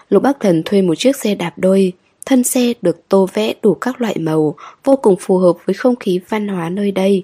Lục 0.09 0.23
Bắc 0.23 0.41
Thần 0.41 0.63
thuê 0.65 0.83
một 0.83 0.95
chiếc 0.95 1.17
xe 1.17 1.35
đạp 1.35 1.53
đôi, 1.57 1.93
Thân 2.27 2.45
xe 2.45 2.73
được 2.83 3.09
tô 3.09 3.29
vẽ 3.33 3.55
đủ 3.63 3.75
các 3.75 4.01
loại 4.01 4.19
màu, 4.19 4.55
vô 4.85 4.97
cùng 4.97 5.17
phù 5.21 5.39
hợp 5.39 5.57
với 5.67 5.75
không 5.75 5.97
khí 5.97 6.21
văn 6.29 6.49
hóa 6.49 6.69
nơi 6.71 6.91
đây. 6.91 7.23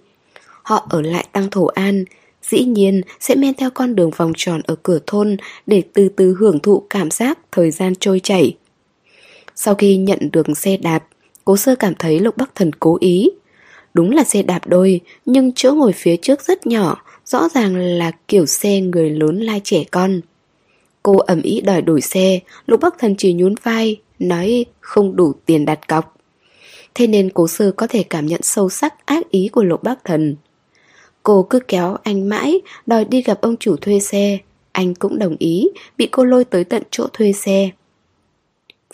Họ 0.62 0.86
ở 0.90 1.02
lại 1.02 1.26
Tăng 1.32 1.50
Thổ 1.50 1.66
An, 1.66 2.04
dĩ 2.42 2.64
nhiên 2.64 3.00
sẽ 3.20 3.34
men 3.34 3.54
theo 3.54 3.70
con 3.70 3.94
đường 3.94 4.10
vòng 4.10 4.32
tròn 4.36 4.60
ở 4.66 4.76
cửa 4.82 4.98
thôn 5.06 5.36
để 5.66 5.82
từ 5.92 6.08
từ 6.08 6.36
hưởng 6.38 6.58
thụ 6.60 6.82
cảm 6.90 7.10
giác 7.10 7.38
thời 7.52 7.70
gian 7.70 7.94
trôi 7.94 8.20
chảy. 8.20 8.56
Sau 9.60 9.74
khi 9.74 9.96
nhận 9.96 10.18
được 10.32 10.46
xe 10.56 10.76
đạp, 10.76 11.04
cố 11.44 11.56
sơ 11.56 11.74
cảm 11.74 11.94
thấy 11.98 12.18
Lục 12.18 12.36
Bắc 12.36 12.54
Thần 12.54 12.70
cố 12.80 12.96
ý. 13.00 13.30
Đúng 13.94 14.10
là 14.10 14.24
xe 14.24 14.42
đạp 14.42 14.66
đôi, 14.66 15.00
nhưng 15.26 15.52
chỗ 15.52 15.74
ngồi 15.74 15.92
phía 15.92 16.16
trước 16.16 16.42
rất 16.42 16.66
nhỏ, 16.66 17.02
rõ 17.24 17.48
ràng 17.54 17.76
là 17.76 18.10
kiểu 18.28 18.46
xe 18.46 18.80
người 18.80 19.10
lớn 19.10 19.40
lai 19.40 19.60
trẻ 19.64 19.84
con. 19.90 20.20
Cô 21.02 21.16
ẩm 21.16 21.42
ý 21.42 21.60
đòi 21.60 21.82
đổi 21.82 22.00
xe, 22.00 22.40
Lục 22.66 22.80
Bắc 22.80 22.94
Thần 22.98 23.14
chỉ 23.18 23.32
nhún 23.32 23.54
vai, 23.62 23.96
nói 24.18 24.64
không 24.80 25.16
đủ 25.16 25.32
tiền 25.46 25.64
đặt 25.64 25.88
cọc. 25.88 26.16
Thế 26.94 27.06
nên 27.06 27.30
cố 27.30 27.48
sơ 27.48 27.70
có 27.70 27.86
thể 27.86 28.02
cảm 28.02 28.26
nhận 28.26 28.42
sâu 28.42 28.68
sắc 28.68 29.06
ác 29.06 29.30
ý 29.30 29.48
của 29.52 29.62
Lục 29.62 29.82
Bắc 29.82 30.04
Thần. 30.04 30.36
Cô 31.22 31.46
cứ 31.50 31.60
kéo 31.60 31.96
anh 32.02 32.28
mãi, 32.28 32.60
đòi 32.86 33.04
đi 33.04 33.22
gặp 33.22 33.40
ông 33.40 33.56
chủ 33.56 33.76
thuê 33.76 34.00
xe. 34.00 34.38
Anh 34.72 34.94
cũng 34.94 35.18
đồng 35.18 35.36
ý, 35.38 35.68
bị 35.96 36.08
cô 36.10 36.24
lôi 36.24 36.44
tới 36.44 36.64
tận 36.64 36.82
chỗ 36.90 37.06
thuê 37.12 37.32
xe. 37.32 37.70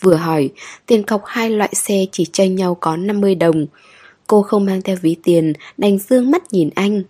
Vừa 0.01 0.15
hỏi, 0.15 0.51
tiền 0.87 1.03
cọc 1.03 1.23
hai 1.27 1.51
loại 1.51 1.75
xe 1.75 2.07
chỉ 2.13 2.25
chênh 2.33 2.57
nhau 2.57 2.75
có 2.75 2.97
50 2.97 3.35
đồng. 3.35 3.67
Cô 4.27 4.43
không 4.43 4.65
mang 4.65 4.83
theo 4.83 4.97
ví 5.03 5.17
tiền, 5.23 5.53
đành 5.77 5.99
dương 5.99 6.31
mắt 6.31 6.53
nhìn 6.53 6.71
anh. 6.75 7.03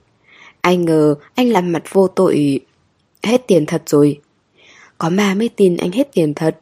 Ai 0.61 0.77
ngờ 0.77 1.15
anh 1.35 1.51
làm 1.51 1.73
mặt 1.73 1.83
vô 1.93 2.09
tội. 2.09 2.61
Hết 3.23 3.47
tiền 3.47 3.67
thật 3.67 3.83
rồi. 3.87 4.21
Có 4.99 5.09
ma 5.09 5.35
mới 5.35 5.49
tin 5.49 5.77
anh 5.77 5.93
hết 5.93 6.13
tiền 6.13 6.35
thật. 6.35 6.59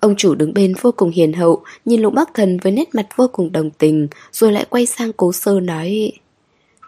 Ông 0.00 0.16
chủ 0.16 0.34
đứng 0.34 0.54
bên 0.54 0.74
vô 0.80 0.92
cùng 0.92 1.10
hiền 1.10 1.32
hậu, 1.32 1.62
nhìn 1.84 2.02
lục 2.02 2.14
bắc 2.14 2.34
thần 2.34 2.58
với 2.58 2.72
nét 2.72 2.94
mặt 2.94 3.06
vô 3.16 3.28
cùng 3.32 3.52
đồng 3.52 3.70
tình, 3.70 4.08
rồi 4.32 4.52
lại 4.52 4.64
quay 4.70 4.86
sang 4.86 5.12
cố 5.12 5.32
sơ 5.32 5.60
nói 5.60 6.12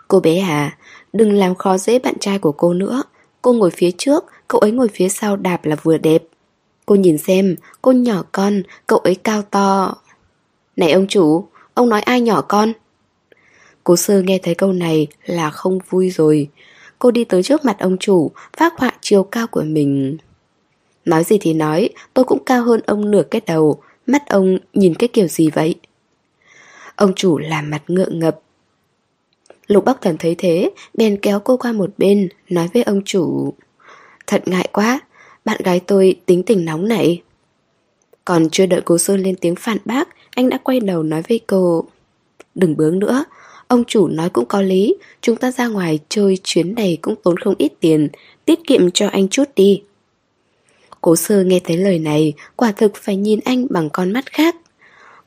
Cô 0.09 0.21
bé 0.21 0.38
à, 0.38 0.79
đừng 1.12 1.33
làm 1.33 1.55
khó 1.55 1.79
dễ 1.79 1.99
bạn 1.99 2.15
trai 2.21 2.38
của 2.38 2.53
cô 2.53 2.75
nữa. 2.75 3.03
Cô 3.43 3.53
ngồi 3.53 3.71
phía 3.71 3.91
trước, 3.91 4.25
cậu 4.49 4.61
ấy 4.61 4.71
ngồi 4.71 4.88
phía 4.88 5.09
sau 5.09 5.37
đạp 5.37 5.65
là 5.65 5.76
vừa 5.83 5.99
đẹp. 5.99 6.23
Cô 6.87 6.95
nhìn 6.95 7.19
xem, 7.19 7.57
cô 7.83 7.93
nhỏ 7.93 8.23
con, 8.33 8.62
cậu 8.87 8.99
ấy 8.99 9.14
cao 9.14 9.43
to. 9.43 9.95
Này 10.76 10.93
ông 10.93 11.07
chủ, 11.07 11.49
ông 11.75 11.88
nói 11.88 12.00
ai 12.00 12.21
nhỏ 12.21 12.43
con? 12.43 12.73
Cố 13.85 13.97
sơ 13.97 14.23
nghe 14.23 14.38
thấy 14.43 14.55
câu 14.55 14.73
này 14.73 15.07
là 15.25 15.50
không 15.50 15.78
vui 15.90 16.11
rồi. 16.11 16.49
Cô 16.99 17.11
đi 17.11 17.25
tới 17.25 17.43
trước 17.43 17.64
mặt 17.64 17.76
ông 17.78 17.97
chủ, 17.99 18.31
phát 18.57 18.73
họa 18.78 18.90
chiều 19.00 19.23
cao 19.23 19.47
của 19.47 19.62
mình. 19.62 20.16
Nói 21.05 21.25
gì 21.25 21.38
thì 21.40 21.55
nói, 21.55 21.88
tôi 22.14 22.25
cũng 22.25 22.45
cao 22.45 22.62
hơn 22.62 22.81
ông 22.87 23.11
nửa 23.11 23.23
cái 23.31 23.40
đầu, 23.47 23.83
mắt 24.07 24.28
ông 24.28 24.59
nhìn 24.75 24.95
cái 24.95 25.09
kiểu 25.09 25.28
gì 25.28 25.50
vậy? 25.50 25.75
Ông 26.97 27.12
chủ 27.14 27.38
làm 27.38 27.71
mặt 27.71 27.83
ngượng 27.88 28.19
ngập. 28.19 28.40
Lục 29.66 29.85
Bắc 29.85 30.00
Thần 30.00 30.16
thấy 30.19 30.35
thế, 30.38 30.71
bèn 30.95 31.16
kéo 31.23 31.40
cô 31.40 31.57
qua 31.57 31.73
một 31.73 31.90
bên, 31.99 32.28
nói 32.50 32.69
với 32.75 32.83
ông 32.83 33.00
chủ. 33.05 33.55
Thật 34.26 34.43
ngại 34.49 34.69
quá, 34.73 35.00
bạn 35.47 35.61
gái 35.65 35.81
tôi 35.81 36.17
tính 36.26 36.43
tình 36.43 36.65
nóng 36.65 36.88
nảy. 36.88 37.23
Còn 38.25 38.50
chưa 38.50 38.67
đợi 38.67 38.81
cô 38.85 38.99
Sơn 38.99 39.23
lên 39.23 39.37
tiếng 39.41 39.55
phản 39.57 39.79
bác, 39.85 40.09
anh 40.31 40.49
đã 40.49 40.59
quay 40.59 40.81
đầu 40.81 41.03
nói 41.03 41.23
với 41.29 41.41
cô. 41.47 41.85
Đừng 42.55 42.76
bướng 42.76 42.99
nữa, 42.99 43.25
ông 43.69 43.85
chủ 43.85 44.09
nói 44.09 44.31
cũng 44.31 44.47
có 44.47 44.62
lý, 44.62 44.97
chúng 45.21 45.37
ta 45.37 45.50
ra 45.50 45.69
ngoài 45.69 45.99
chơi 46.09 46.38
chuyến 46.43 46.75
này 46.75 46.99
cũng 47.03 47.15
tốn 47.25 47.37
không 47.37 47.55
ít 47.59 47.73
tiền, 47.81 48.09
tiết 48.45 48.59
kiệm 48.67 48.91
cho 48.91 49.09
anh 49.09 49.29
chút 49.29 49.45
đi. 49.57 49.83
Cố 51.00 51.17
sơ 51.17 51.45
nghe 51.45 51.61
thấy 51.65 51.76
lời 51.76 51.99
này, 51.99 52.33
quả 52.57 52.73
thực 52.73 52.97
phải 52.97 53.17
nhìn 53.17 53.41
anh 53.45 53.67
bằng 53.71 53.91
con 53.91 54.12
mắt 54.12 54.33
khác. 54.33 54.57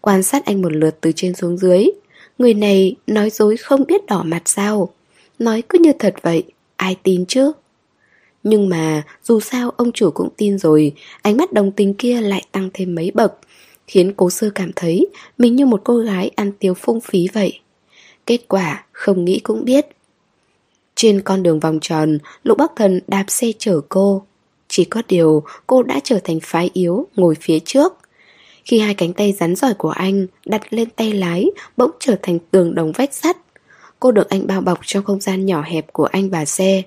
Quan 0.02 0.24
sát 0.24 0.46
anh 0.46 0.62
một 0.62 0.72
lượt 0.72 0.98
từ 1.02 1.12
trên 1.16 1.36
xuống 1.36 1.58
dưới. 1.58 1.86
Người 2.38 2.54
này 2.54 2.96
nói 3.08 3.30
dối 3.30 3.58
không 3.58 3.86
biết 3.88 4.06
đỏ 4.06 4.24
mặt 4.24 4.42
sao. 4.46 4.94
Nói 5.40 5.64
cứ 5.70 5.80
như 5.80 5.92
thật 6.00 6.16
vậy, 6.22 6.44
ai 6.76 6.96
tin 7.04 7.26
chứ? 7.26 7.52
Nhưng 8.44 8.70
mà 8.70 9.04
dù 9.24 9.40
sao 9.40 9.70
ông 9.78 9.92
chủ 9.92 10.12
cũng 10.12 10.30
tin 10.38 10.58
rồi, 10.58 10.94
ánh 11.22 11.38
mắt 11.38 11.54
đồng 11.54 11.72
tình 11.72 11.94
kia 11.94 12.22
lại 12.22 12.46
tăng 12.52 12.70
thêm 12.74 12.96
mấy 12.96 13.12
bậc, 13.14 13.40
khiến 13.88 14.14
cố 14.14 14.30
sơ 14.30 14.50
cảm 14.56 14.72
thấy 14.76 15.08
mình 15.38 15.56
như 15.56 15.66
một 15.66 15.82
cô 15.84 15.98
gái 15.98 16.32
ăn 16.36 16.52
tiêu 16.52 16.74
phung 16.74 17.02
phí 17.02 17.28
vậy. 17.34 17.60
Kết 18.26 18.40
quả 18.48 18.86
không 18.92 19.26
nghĩ 19.26 19.40
cũng 19.40 19.66
biết. 19.66 19.86
Trên 20.96 21.22
con 21.22 21.44
đường 21.44 21.60
vòng 21.60 21.80
tròn, 21.82 22.18
Lục 22.44 22.58
Bắc 22.58 22.72
Thần 22.76 23.00
đạp 23.08 23.26
xe 23.28 23.52
chở 23.58 23.82
cô. 23.90 24.26
Chỉ 24.70 24.86
có 24.86 25.02
điều 25.08 25.44
cô 25.68 25.84
đã 25.84 26.00
trở 26.04 26.20
thành 26.24 26.40
phái 26.40 26.70
yếu 26.74 27.08
ngồi 27.16 27.36
phía 27.42 27.60
trước 27.60 27.94
Khi 28.66 28.80
hai 28.80 28.94
cánh 28.94 29.14
tay 29.14 29.34
rắn 29.40 29.56
giỏi 29.56 29.74
của 29.74 29.90
anh 29.90 30.28
đặt 30.46 30.74
lên 30.74 30.90
tay 30.90 31.14
lái 31.14 31.46
Bỗng 31.78 31.92
trở 32.00 32.16
thành 32.22 32.40
tường 32.52 32.76
đồng 32.76 32.92
vách 32.92 33.14
sắt 33.14 33.38
Cô 34.00 34.12
được 34.12 34.30
anh 34.30 34.48
bao 34.48 34.62
bọc 34.62 34.80
trong 34.82 35.04
không 35.04 35.22
gian 35.22 35.46
nhỏ 35.46 35.64
hẹp 35.66 35.94
của 35.94 36.06
anh 36.06 36.30
và 36.30 36.46
xe 36.46 36.82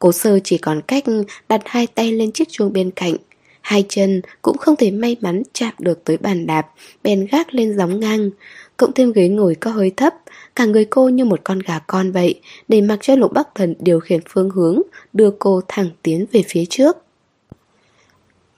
Cố 0.00 0.12
sơ 0.12 0.38
chỉ 0.44 0.58
còn 0.58 0.80
cách 0.86 1.04
đặt 1.48 1.62
hai 1.64 1.86
tay 1.86 2.12
lên 2.12 2.32
chiếc 2.32 2.48
chuông 2.48 2.72
bên 2.72 2.90
cạnh. 2.90 3.16
Hai 3.60 3.84
chân 3.88 4.22
cũng 4.42 4.58
không 4.58 4.76
thể 4.76 4.90
may 4.90 5.16
mắn 5.20 5.42
chạm 5.52 5.72
được 5.78 6.04
tới 6.04 6.16
bàn 6.16 6.46
đạp, 6.46 6.66
Bèn 7.02 7.26
gác 7.32 7.54
lên 7.54 7.76
gióng 7.76 8.00
ngang. 8.00 8.30
Cộng 8.76 8.92
thêm 8.92 9.12
ghế 9.12 9.28
ngồi 9.28 9.54
có 9.54 9.70
hơi 9.70 9.90
thấp, 9.96 10.14
Cả 10.56 10.64
người 10.64 10.84
cô 10.84 11.08
như 11.08 11.24
một 11.24 11.40
con 11.44 11.58
gà 11.58 11.78
con 11.78 12.12
vậy, 12.12 12.40
Để 12.68 12.80
mặc 12.80 12.98
cho 13.02 13.14
lục 13.14 13.32
bắc 13.32 13.48
thần 13.54 13.74
điều 13.78 14.00
khiển 14.00 14.20
phương 14.28 14.50
hướng, 14.50 14.82
Đưa 15.12 15.30
cô 15.38 15.60
thẳng 15.68 15.90
tiến 16.02 16.26
về 16.32 16.42
phía 16.48 16.64
trước. 16.64 16.96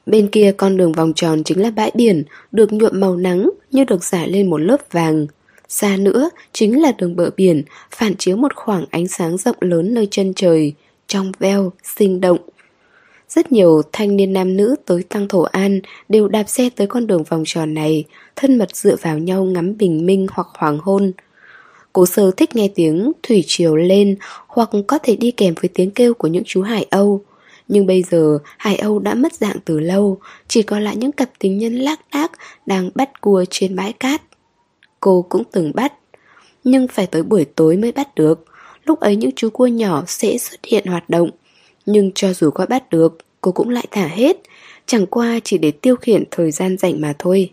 Bên 0.06 0.28
kia 0.28 0.54
con 0.56 0.76
đường 0.76 0.92
vòng 0.92 1.12
tròn 1.16 1.44
chính 1.44 1.62
là 1.62 1.70
bãi 1.70 1.90
biển, 1.94 2.24
Được 2.52 2.72
nhuộm 2.72 3.00
màu 3.00 3.16
nắng 3.16 3.50
như 3.70 3.84
được 3.84 4.04
giải 4.04 4.28
lên 4.28 4.50
một 4.50 4.58
lớp 4.58 4.92
vàng. 4.92 5.26
Xa 5.68 5.96
nữa 5.96 6.30
chính 6.52 6.82
là 6.82 6.92
đường 6.98 7.16
bờ 7.16 7.30
biển, 7.36 7.62
Phản 7.90 8.14
chiếu 8.16 8.36
một 8.36 8.54
khoảng 8.54 8.84
ánh 8.90 9.08
sáng 9.08 9.36
rộng 9.36 9.56
lớn 9.60 9.94
nơi 9.94 10.08
chân 10.10 10.32
trời. 10.34 10.74
Trong 11.12 11.32
veo, 11.38 11.72
sinh 11.96 12.20
động 12.20 12.38
rất 13.28 13.52
nhiều 13.52 13.82
thanh 13.92 14.16
niên 14.16 14.32
nam 14.32 14.56
nữ 14.56 14.76
tới 14.86 15.02
Tăng 15.02 15.28
Thổ 15.28 15.42
An 15.42 15.80
đều 16.08 16.28
đạp 16.28 16.44
xe 16.48 16.70
tới 16.76 16.86
con 16.86 17.06
đường 17.06 17.24
vòng 17.24 17.42
tròn 17.46 17.74
này, 17.74 18.04
thân 18.36 18.58
mật 18.58 18.76
dựa 18.76 18.96
vào 19.02 19.18
nhau 19.18 19.44
ngắm 19.44 19.76
bình 19.76 20.06
minh 20.06 20.26
hoặc 20.30 20.46
hoàng 20.54 20.78
hôn. 20.78 21.12
Cố 21.92 22.06
sơ 22.06 22.30
thích 22.30 22.56
nghe 22.56 22.68
tiếng 22.74 23.12
thủy 23.22 23.44
triều 23.46 23.76
lên 23.76 24.16
hoặc 24.46 24.70
có 24.86 24.98
thể 24.98 25.16
đi 25.16 25.30
kèm 25.30 25.54
với 25.62 25.70
tiếng 25.74 25.90
kêu 25.90 26.14
của 26.14 26.28
những 26.28 26.44
chú 26.46 26.62
Hải 26.62 26.86
Âu. 26.90 27.20
Nhưng 27.68 27.86
bây 27.86 28.02
giờ 28.02 28.38
Hải 28.58 28.76
Âu 28.76 28.98
đã 28.98 29.14
mất 29.14 29.32
dạng 29.32 29.56
từ 29.64 29.80
lâu, 29.80 30.18
chỉ 30.48 30.62
còn 30.62 30.82
lại 30.82 30.96
những 30.96 31.12
cặp 31.12 31.30
tình 31.38 31.58
nhân 31.58 31.74
lác 31.74 32.00
đác 32.12 32.32
đang 32.66 32.90
bắt 32.94 33.20
cua 33.20 33.44
trên 33.50 33.76
bãi 33.76 33.92
cát. 33.92 34.22
Cô 35.00 35.26
cũng 35.28 35.42
từng 35.52 35.72
bắt, 35.74 35.92
nhưng 36.64 36.88
phải 36.88 37.06
tới 37.06 37.22
buổi 37.22 37.44
tối 37.44 37.76
mới 37.76 37.92
bắt 37.92 38.14
được. 38.14 38.44
Lúc 38.84 39.00
ấy 39.00 39.16
những 39.16 39.32
chú 39.36 39.50
cua 39.50 39.66
nhỏ 39.66 40.04
sẽ 40.06 40.38
xuất 40.38 40.60
hiện 40.64 40.86
hoạt 40.86 41.10
động 41.10 41.30
nhưng 41.86 42.10
cho 42.14 42.32
dù 42.32 42.50
có 42.50 42.66
bắt 42.66 42.90
được, 42.90 43.18
cô 43.40 43.52
cũng 43.52 43.68
lại 43.68 43.86
thả 43.90 44.06
hết, 44.06 44.36
chẳng 44.86 45.06
qua 45.06 45.40
chỉ 45.44 45.58
để 45.58 45.70
tiêu 45.70 45.96
khiển 45.96 46.24
thời 46.30 46.50
gian 46.50 46.78
rảnh 46.78 47.00
mà 47.00 47.14
thôi. 47.18 47.50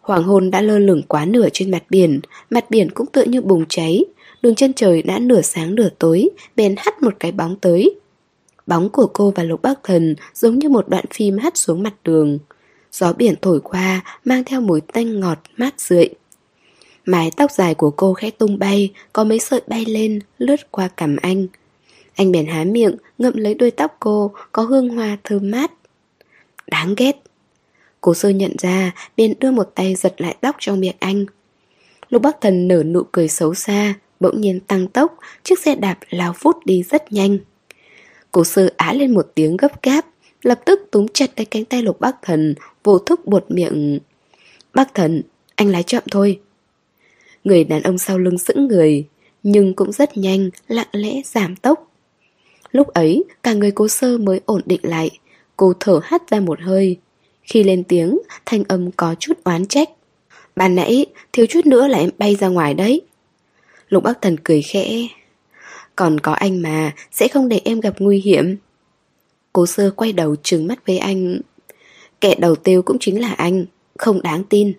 Hoàng 0.00 0.22
hôn 0.22 0.50
đã 0.50 0.60
lơ 0.60 0.78
lửng 0.78 1.02
quá 1.08 1.24
nửa 1.24 1.48
trên 1.52 1.70
mặt 1.70 1.82
biển, 1.90 2.20
mặt 2.50 2.70
biển 2.70 2.90
cũng 2.90 3.06
tựa 3.06 3.24
như 3.24 3.42
bùng 3.42 3.64
cháy, 3.68 4.04
đường 4.42 4.54
chân 4.54 4.72
trời 4.72 5.02
đã 5.02 5.18
nửa 5.18 5.42
sáng 5.42 5.74
nửa 5.74 5.88
tối, 5.98 6.28
bèn 6.56 6.74
hắt 6.78 7.02
một 7.02 7.14
cái 7.20 7.32
bóng 7.32 7.56
tới. 7.56 7.94
Bóng 8.66 8.90
của 8.90 9.06
cô 9.06 9.32
và 9.36 9.42
Lục 9.42 9.62
Bắc 9.62 9.78
Thần 9.84 10.14
giống 10.34 10.58
như 10.58 10.68
một 10.68 10.88
đoạn 10.88 11.04
phim 11.14 11.38
hắt 11.38 11.56
xuống 11.56 11.82
mặt 11.82 11.94
đường. 12.04 12.38
Gió 12.92 13.12
biển 13.12 13.34
thổi 13.42 13.60
qua, 13.60 14.00
mang 14.24 14.44
theo 14.44 14.60
mùi 14.60 14.80
tanh 14.80 15.20
ngọt, 15.20 15.38
mát 15.56 15.80
rượi. 15.80 16.08
Mái 17.06 17.30
tóc 17.36 17.50
dài 17.50 17.74
của 17.74 17.90
cô 17.90 18.14
khẽ 18.14 18.30
tung 18.30 18.58
bay, 18.58 18.92
có 19.12 19.24
mấy 19.24 19.38
sợi 19.38 19.60
bay 19.66 19.84
lên, 19.84 20.18
lướt 20.38 20.70
qua 20.70 20.88
cằm 20.88 21.16
anh. 21.22 21.46
Anh 22.14 22.32
bèn 22.32 22.46
há 22.46 22.64
miệng, 22.64 22.96
ngậm 23.18 23.36
lấy 23.36 23.54
đuôi 23.54 23.70
tóc 23.70 23.96
cô, 24.00 24.32
có 24.52 24.62
hương 24.62 24.88
hoa 24.88 25.16
thơm 25.24 25.50
mát. 25.50 25.72
Đáng 26.66 26.94
ghét. 26.96 27.16
Cố 28.00 28.14
sơ 28.14 28.28
nhận 28.28 28.52
ra, 28.58 28.94
bèn 29.16 29.34
đưa 29.40 29.50
một 29.50 29.70
tay 29.74 29.94
giật 29.94 30.20
lại 30.20 30.36
tóc 30.40 30.56
trong 30.58 30.80
miệng 30.80 30.96
anh. 30.98 31.24
Lục 32.08 32.22
bác 32.22 32.40
thần 32.40 32.68
nở 32.68 32.82
nụ 32.82 33.02
cười 33.12 33.28
xấu 33.28 33.54
xa, 33.54 33.94
bỗng 34.20 34.40
nhiên 34.40 34.60
tăng 34.60 34.88
tốc, 34.88 35.18
chiếc 35.42 35.58
xe 35.58 35.74
đạp 35.74 35.98
lao 36.10 36.34
vút 36.40 36.56
đi 36.64 36.82
rất 36.82 37.12
nhanh. 37.12 37.38
Cố 38.32 38.44
sơ 38.44 38.70
á 38.76 38.92
lên 38.92 39.14
một 39.14 39.32
tiếng 39.34 39.56
gấp 39.56 39.82
gáp, 39.82 40.06
lập 40.42 40.60
tức 40.66 40.80
túm 40.90 41.06
chặt 41.14 41.30
lấy 41.36 41.44
cánh 41.44 41.64
tay 41.64 41.82
lục 41.82 42.00
bác 42.00 42.22
thần, 42.22 42.54
vô 42.84 42.98
thúc 42.98 43.26
buột 43.26 43.44
miệng. 43.48 43.98
Bác 44.74 44.94
thần, 44.94 45.22
anh 45.54 45.68
lái 45.68 45.82
chậm 45.82 46.02
thôi. 46.10 46.40
Người 47.44 47.64
đàn 47.64 47.82
ông 47.82 47.98
sau 47.98 48.18
lưng 48.18 48.38
sững 48.38 48.68
người, 48.68 49.06
nhưng 49.42 49.74
cũng 49.74 49.92
rất 49.92 50.16
nhanh, 50.16 50.50
lặng 50.68 50.88
lẽ 50.92 51.22
giảm 51.24 51.56
tốc. 51.56 51.90
Lúc 52.72 52.88
ấy, 52.88 53.24
cả 53.42 53.52
người 53.52 53.70
cố 53.70 53.88
sơ 53.88 54.18
mới 54.18 54.40
ổn 54.46 54.62
định 54.66 54.80
lại. 54.82 55.10
Cô 55.56 55.72
thở 55.80 56.00
hắt 56.04 56.30
ra 56.30 56.40
một 56.40 56.60
hơi. 56.60 56.96
Khi 57.42 57.62
lên 57.62 57.84
tiếng, 57.84 58.18
thanh 58.46 58.64
âm 58.64 58.90
có 58.92 59.14
chút 59.18 59.44
oán 59.44 59.66
trách. 59.66 59.88
Ban 60.56 60.74
nãy, 60.74 61.06
thiếu 61.32 61.46
chút 61.46 61.66
nữa 61.66 61.86
là 61.86 61.98
em 61.98 62.10
bay 62.18 62.36
ra 62.36 62.48
ngoài 62.48 62.74
đấy. 62.74 63.00
Lục 63.88 64.02
Bắc 64.02 64.22
Thần 64.22 64.36
cười 64.44 64.62
khẽ. 64.62 65.06
Còn 65.96 66.20
có 66.20 66.32
anh 66.32 66.62
mà, 66.62 66.94
sẽ 67.12 67.28
không 67.28 67.48
để 67.48 67.60
em 67.64 67.80
gặp 67.80 67.94
nguy 67.98 68.20
hiểm. 68.20 68.56
Cố 69.52 69.66
sơ 69.66 69.90
quay 69.90 70.12
đầu 70.12 70.36
trừng 70.36 70.66
mắt 70.66 70.86
với 70.86 70.98
anh. 70.98 71.40
Kẻ 72.20 72.34
đầu 72.38 72.54
tiêu 72.54 72.82
cũng 72.82 72.96
chính 73.00 73.20
là 73.20 73.32
anh, 73.32 73.64
không 73.98 74.22
đáng 74.22 74.44
tin. 74.44 74.72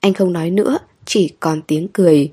Anh 0.00 0.14
không 0.14 0.32
nói 0.32 0.50
nữa, 0.50 0.78
chỉ 1.10 1.32
còn 1.40 1.62
tiếng 1.62 1.88
cười. 1.92 2.30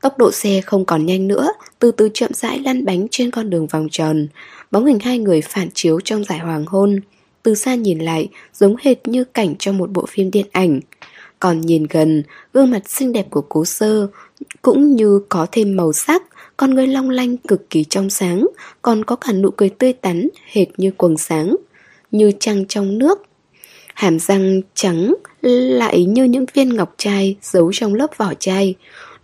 Tốc 0.00 0.18
độ 0.18 0.32
xe 0.32 0.60
không 0.60 0.84
còn 0.84 1.06
nhanh 1.06 1.28
nữa, 1.28 1.48
từ 1.78 1.90
từ 1.90 2.08
chậm 2.14 2.30
rãi 2.34 2.58
lăn 2.58 2.84
bánh 2.84 3.06
trên 3.10 3.30
con 3.30 3.50
đường 3.50 3.66
vòng 3.66 3.88
tròn. 3.90 4.26
Bóng 4.70 4.86
hình 4.86 4.98
hai 4.98 5.18
người 5.18 5.40
phản 5.40 5.68
chiếu 5.74 6.00
trong 6.00 6.24
giải 6.24 6.38
hoàng 6.38 6.64
hôn. 6.66 7.00
Từ 7.42 7.54
xa 7.54 7.74
nhìn 7.74 7.98
lại, 7.98 8.28
giống 8.54 8.76
hệt 8.82 9.08
như 9.08 9.24
cảnh 9.24 9.54
trong 9.58 9.78
một 9.78 9.90
bộ 9.90 10.06
phim 10.06 10.30
điện 10.30 10.46
ảnh. 10.52 10.80
Còn 11.40 11.60
nhìn 11.60 11.86
gần, 11.90 12.22
gương 12.52 12.70
mặt 12.70 12.88
xinh 12.88 13.12
đẹp 13.12 13.26
của 13.30 13.44
cố 13.48 13.64
sơ 13.64 14.06
cũng 14.62 14.96
như 14.96 15.20
có 15.28 15.46
thêm 15.52 15.76
màu 15.76 15.92
sắc, 15.92 16.22
con 16.56 16.74
người 16.74 16.86
long 16.86 17.10
lanh 17.10 17.36
cực 17.36 17.70
kỳ 17.70 17.84
trong 17.84 18.10
sáng, 18.10 18.46
còn 18.82 19.04
có 19.04 19.16
cả 19.16 19.32
nụ 19.32 19.50
cười 19.50 19.68
tươi 19.68 19.92
tắn, 19.92 20.28
hệt 20.52 20.68
như 20.76 20.90
quầng 20.90 21.18
sáng, 21.18 21.56
như 22.10 22.32
trăng 22.40 22.64
trong 22.68 22.98
nước. 22.98 23.22
Hàm 23.94 24.18
răng 24.18 24.60
trắng 24.74 25.14
lại 25.48 26.04
như 26.04 26.24
những 26.24 26.44
viên 26.54 26.68
ngọc 26.68 26.94
trai 26.96 27.36
giấu 27.42 27.72
trong 27.72 27.94
lớp 27.94 28.06
vỏ 28.16 28.34
chai, 28.34 28.74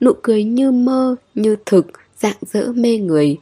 nụ 0.01 0.13
cười 0.23 0.45
như 0.45 0.73
mơ, 0.73 1.17
như 1.35 1.57
thực, 1.67 1.87
dạng 2.19 2.37
dỡ 2.41 2.73
mê 2.75 2.99
người. 2.99 3.37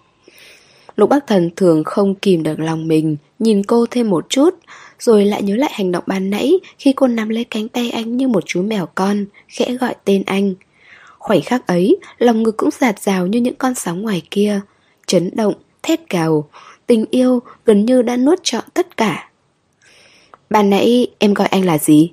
Lục 0.96 1.10
Bắc 1.10 1.26
Thần 1.26 1.50
thường 1.56 1.84
không 1.84 2.14
kìm 2.14 2.42
được 2.42 2.60
lòng 2.60 2.88
mình, 2.88 3.16
nhìn 3.38 3.62
cô 3.62 3.86
thêm 3.90 4.10
một 4.10 4.26
chút, 4.28 4.54
rồi 4.98 5.24
lại 5.24 5.42
nhớ 5.42 5.56
lại 5.56 5.70
hành 5.74 5.92
động 5.92 6.04
ban 6.06 6.30
nãy 6.30 6.52
khi 6.78 6.92
cô 6.92 7.06
nắm 7.06 7.28
lấy 7.28 7.44
cánh 7.44 7.68
tay 7.68 7.90
anh 7.90 8.16
như 8.16 8.28
một 8.28 8.46
chú 8.46 8.62
mèo 8.62 8.88
con, 8.94 9.24
khẽ 9.48 9.74
gọi 9.80 9.94
tên 10.04 10.22
anh. 10.26 10.54
Khoảnh 11.18 11.42
khắc 11.42 11.66
ấy, 11.66 11.96
lòng 12.18 12.42
ngực 12.42 12.56
cũng 12.56 12.70
giạt 12.70 13.02
rào 13.02 13.26
như 13.26 13.40
những 13.40 13.54
con 13.54 13.74
sóng 13.74 14.02
ngoài 14.02 14.22
kia, 14.30 14.60
chấn 15.06 15.30
động, 15.36 15.54
thét 15.82 16.00
cào, 16.08 16.48
tình 16.86 17.04
yêu 17.10 17.40
gần 17.64 17.84
như 17.84 18.02
đã 18.02 18.16
nuốt 18.16 18.38
trọn 18.42 18.64
tất 18.74 18.96
cả. 18.96 19.30
Ban 20.50 20.70
nãy 20.70 21.06
em 21.18 21.34
gọi 21.34 21.48
anh 21.48 21.64
là 21.64 21.78
gì? 21.78 22.12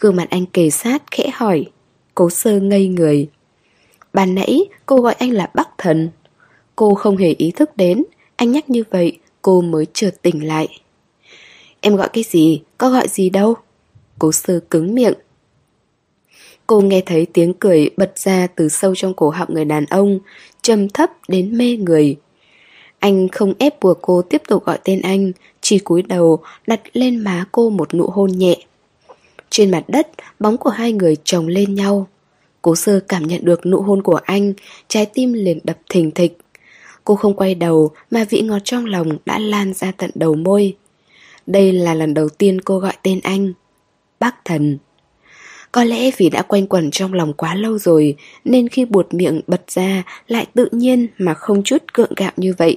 Gương 0.00 0.16
mặt 0.16 0.26
anh 0.30 0.46
kề 0.46 0.70
sát 0.70 1.02
khẽ 1.10 1.30
hỏi, 1.34 1.66
cố 2.14 2.30
sơ 2.30 2.60
ngây 2.60 2.88
người. 2.88 3.28
Ban 4.12 4.34
nãy 4.34 4.64
cô 4.86 4.96
gọi 4.96 5.14
anh 5.14 5.30
là 5.30 5.50
Bắc 5.54 5.68
Thần. 5.78 6.10
Cô 6.76 6.94
không 6.94 7.16
hề 7.16 7.34
ý 7.38 7.50
thức 7.50 7.76
đến, 7.76 8.02
anh 8.36 8.52
nhắc 8.52 8.70
như 8.70 8.84
vậy 8.90 9.18
cô 9.42 9.60
mới 9.60 9.86
chợt 9.92 10.10
tỉnh 10.22 10.46
lại. 10.46 10.68
Em 11.80 11.96
gọi 11.96 12.08
cái 12.12 12.24
gì, 12.24 12.62
có 12.78 12.90
gọi 12.90 13.08
gì 13.08 13.30
đâu. 13.30 13.54
Cố 14.18 14.32
sơ 14.32 14.60
cứng 14.70 14.94
miệng. 14.94 15.14
Cô 16.66 16.80
nghe 16.80 17.02
thấy 17.06 17.26
tiếng 17.32 17.54
cười 17.54 17.90
bật 17.96 18.18
ra 18.18 18.46
từ 18.46 18.68
sâu 18.68 18.94
trong 18.94 19.14
cổ 19.14 19.30
họng 19.30 19.54
người 19.54 19.64
đàn 19.64 19.84
ông, 19.84 20.18
trầm 20.62 20.88
thấp 20.88 21.10
đến 21.28 21.58
mê 21.58 21.76
người. 21.76 22.16
Anh 22.98 23.28
không 23.28 23.54
ép 23.58 23.80
buộc 23.80 23.98
cô 24.02 24.22
tiếp 24.22 24.42
tục 24.48 24.64
gọi 24.64 24.78
tên 24.84 25.02
anh, 25.02 25.32
chỉ 25.60 25.78
cúi 25.78 26.02
đầu 26.02 26.38
đặt 26.66 26.80
lên 26.92 27.16
má 27.16 27.44
cô 27.52 27.70
một 27.70 27.94
nụ 27.94 28.06
hôn 28.06 28.30
nhẹ. 28.30 28.56
Trên 29.50 29.70
mặt 29.70 29.84
đất, 29.88 30.08
bóng 30.40 30.56
của 30.56 30.70
hai 30.70 30.92
người 30.92 31.16
chồng 31.24 31.48
lên 31.48 31.74
nhau. 31.74 32.06
Cố 32.62 32.74
sơ 32.74 33.00
cảm 33.00 33.26
nhận 33.26 33.44
được 33.44 33.66
nụ 33.66 33.80
hôn 33.80 34.02
của 34.02 34.20
anh, 34.24 34.52
trái 34.88 35.06
tim 35.06 35.32
liền 35.32 35.58
đập 35.64 35.78
thình 35.90 36.10
thịch. 36.10 36.38
Cô 37.04 37.16
không 37.16 37.34
quay 37.34 37.54
đầu 37.54 37.90
mà 38.10 38.24
vị 38.30 38.40
ngọt 38.40 38.58
trong 38.64 38.84
lòng 38.84 39.18
đã 39.26 39.38
lan 39.38 39.74
ra 39.74 39.92
tận 39.92 40.10
đầu 40.14 40.34
môi. 40.34 40.76
Đây 41.46 41.72
là 41.72 41.94
lần 41.94 42.14
đầu 42.14 42.28
tiên 42.28 42.60
cô 42.60 42.78
gọi 42.78 42.92
tên 43.02 43.20
anh. 43.22 43.52
Bác 44.20 44.44
thần. 44.44 44.78
Có 45.72 45.84
lẽ 45.84 46.10
vì 46.16 46.30
đã 46.30 46.42
quanh 46.42 46.66
quẩn 46.66 46.90
trong 46.90 47.14
lòng 47.14 47.32
quá 47.32 47.54
lâu 47.54 47.78
rồi 47.78 48.16
nên 48.44 48.68
khi 48.68 48.84
buột 48.84 49.14
miệng 49.14 49.40
bật 49.46 49.70
ra 49.70 50.02
lại 50.28 50.46
tự 50.54 50.68
nhiên 50.72 51.06
mà 51.18 51.34
không 51.34 51.62
chút 51.62 51.82
cượng 51.92 52.12
gạo 52.16 52.32
như 52.36 52.54
vậy. 52.58 52.76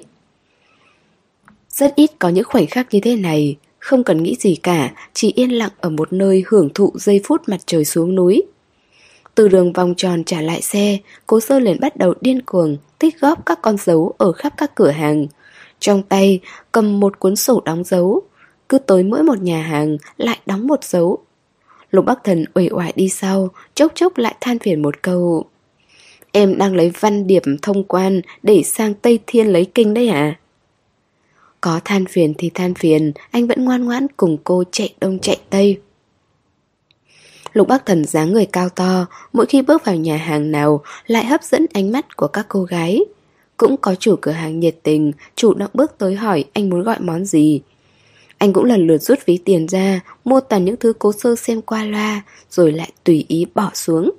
Rất 1.70 1.96
ít 1.96 2.12
có 2.20 2.30
những 2.30 2.44
khoảnh 2.44 2.68
khắc 2.68 2.94
như 2.94 3.00
thế 3.00 3.16
này, 3.16 3.58
không 3.82 4.04
cần 4.04 4.24
nghĩ 4.24 4.36
gì 4.40 4.56
cả, 4.56 4.92
chỉ 5.14 5.34
yên 5.36 5.50
lặng 5.50 5.72
ở 5.80 5.90
một 5.90 6.14
nơi 6.14 6.44
hưởng 6.48 6.70
thụ 6.74 6.92
giây 6.96 7.22
phút 7.24 7.42
mặt 7.48 7.60
trời 7.66 7.86
xuống 7.86 8.16
núi. 8.16 8.44
Từ 9.36 9.48
đường 9.48 9.74
vòng 9.74 9.94
tròn 9.98 10.24
trả 10.24 10.42
lại 10.42 10.62
xe, 10.62 10.98
cố 11.28 11.40
sơ 11.40 11.60
liền 11.60 11.80
bắt 11.80 11.98
đầu 11.98 12.14
điên 12.22 12.42
cuồng, 12.42 12.78
tích 13.00 13.20
góp 13.20 13.46
các 13.46 13.60
con 13.62 13.78
dấu 13.78 14.14
ở 14.18 14.32
khắp 14.32 14.54
các 14.58 14.76
cửa 14.76 14.90
hàng. 14.90 15.28
Trong 15.80 16.04
tay 16.04 16.40
cầm 16.72 17.00
một 17.00 17.20
cuốn 17.20 17.36
sổ 17.36 17.62
đóng 17.66 17.84
dấu, 17.84 18.22
cứ 18.70 18.78
tới 18.78 19.04
mỗi 19.04 19.24
một 19.24 19.42
nhà 19.42 19.62
hàng 19.62 19.98
lại 20.18 20.40
đóng 20.46 20.68
một 20.68 20.84
dấu. 20.84 21.18
Lục 21.92 22.06
Bắc 22.06 22.24
Thần 22.24 22.46
uể 22.54 22.70
oải 22.72 22.94
đi 22.96 23.10
sau, 23.10 23.50
chốc 23.76 23.92
chốc 23.96 24.18
lại 24.18 24.36
than 24.42 24.60
phiền 24.60 24.82
một 24.82 25.02
câu. 25.02 25.46
Em 26.32 26.58
đang 26.58 26.76
lấy 26.76 26.92
văn 27.00 27.28
điệp 27.28 27.44
thông 27.62 27.84
quan 27.84 28.22
để 28.44 28.64
sang 28.64 28.94
Tây 28.94 29.20
Thiên 29.28 29.48
lấy 29.48 29.66
kinh 29.76 29.94
đấy 29.94 30.08
à? 30.08 30.40
Có 31.62 31.80
than 31.86 32.06
phiền 32.06 32.34
thì 32.38 32.50
than 32.50 32.74
phiền, 32.74 33.12
anh 33.32 33.48
vẫn 33.48 33.65
ngoan 33.65 33.86
ngoãn 33.86 34.08
cùng 34.18 34.38
cô 34.44 34.63
chạy 34.72 34.94
đông 35.00 35.20
chạy 35.20 35.38
tây. 35.50 35.80
Lục 37.53 37.68
Bắc 37.68 37.86
Thần 37.86 38.06
dáng 38.06 38.34
người 38.34 38.46
cao 38.46 38.69
to, 38.69 39.06
mỗi 39.34 39.45
khi 39.45 39.62
bước 39.62 39.86
vào 39.86 39.95
nhà 39.95 40.17
hàng 40.17 40.52
nào 40.52 40.84
lại 41.08 41.26
hấp 41.26 41.43
dẫn 41.43 41.65
ánh 41.74 41.91
mắt 41.91 42.17
của 42.17 42.28
các 42.28 42.45
cô 42.50 42.63
gái. 42.63 43.00
Cũng 43.58 43.78
có 43.78 43.95
chủ 43.95 44.15
cửa 44.21 44.32
hàng 44.32 44.60
nhiệt 44.60 44.76
tình, 44.84 45.12
chủ 45.36 45.54
động 45.54 45.69
bước 45.74 45.97
tới 45.97 46.15
hỏi 46.15 46.45
anh 46.54 46.69
muốn 46.69 46.84
gọi 46.84 47.00
món 47.00 47.26
gì. 47.26 47.62
Anh 48.38 48.54
cũng 48.54 48.63
lần 48.63 48.88
lượt 48.88 48.97
rút 48.97 49.19
ví 49.26 49.38
tiền 49.45 49.67
ra, 49.67 50.00
mua 50.26 50.39
toàn 50.39 50.65
những 50.65 50.76
thứ 50.80 50.93
cố 51.00 51.12
sơ 51.12 51.36
xem 51.36 51.62
qua 51.62 51.84
loa, 51.84 52.21
rồi 52.50 52.71
lại 52.71 52.91
tùy 53.04 53.26
ý 53.28 53.45
bỏ 53.56 53.71
xuống. 53.74 54.12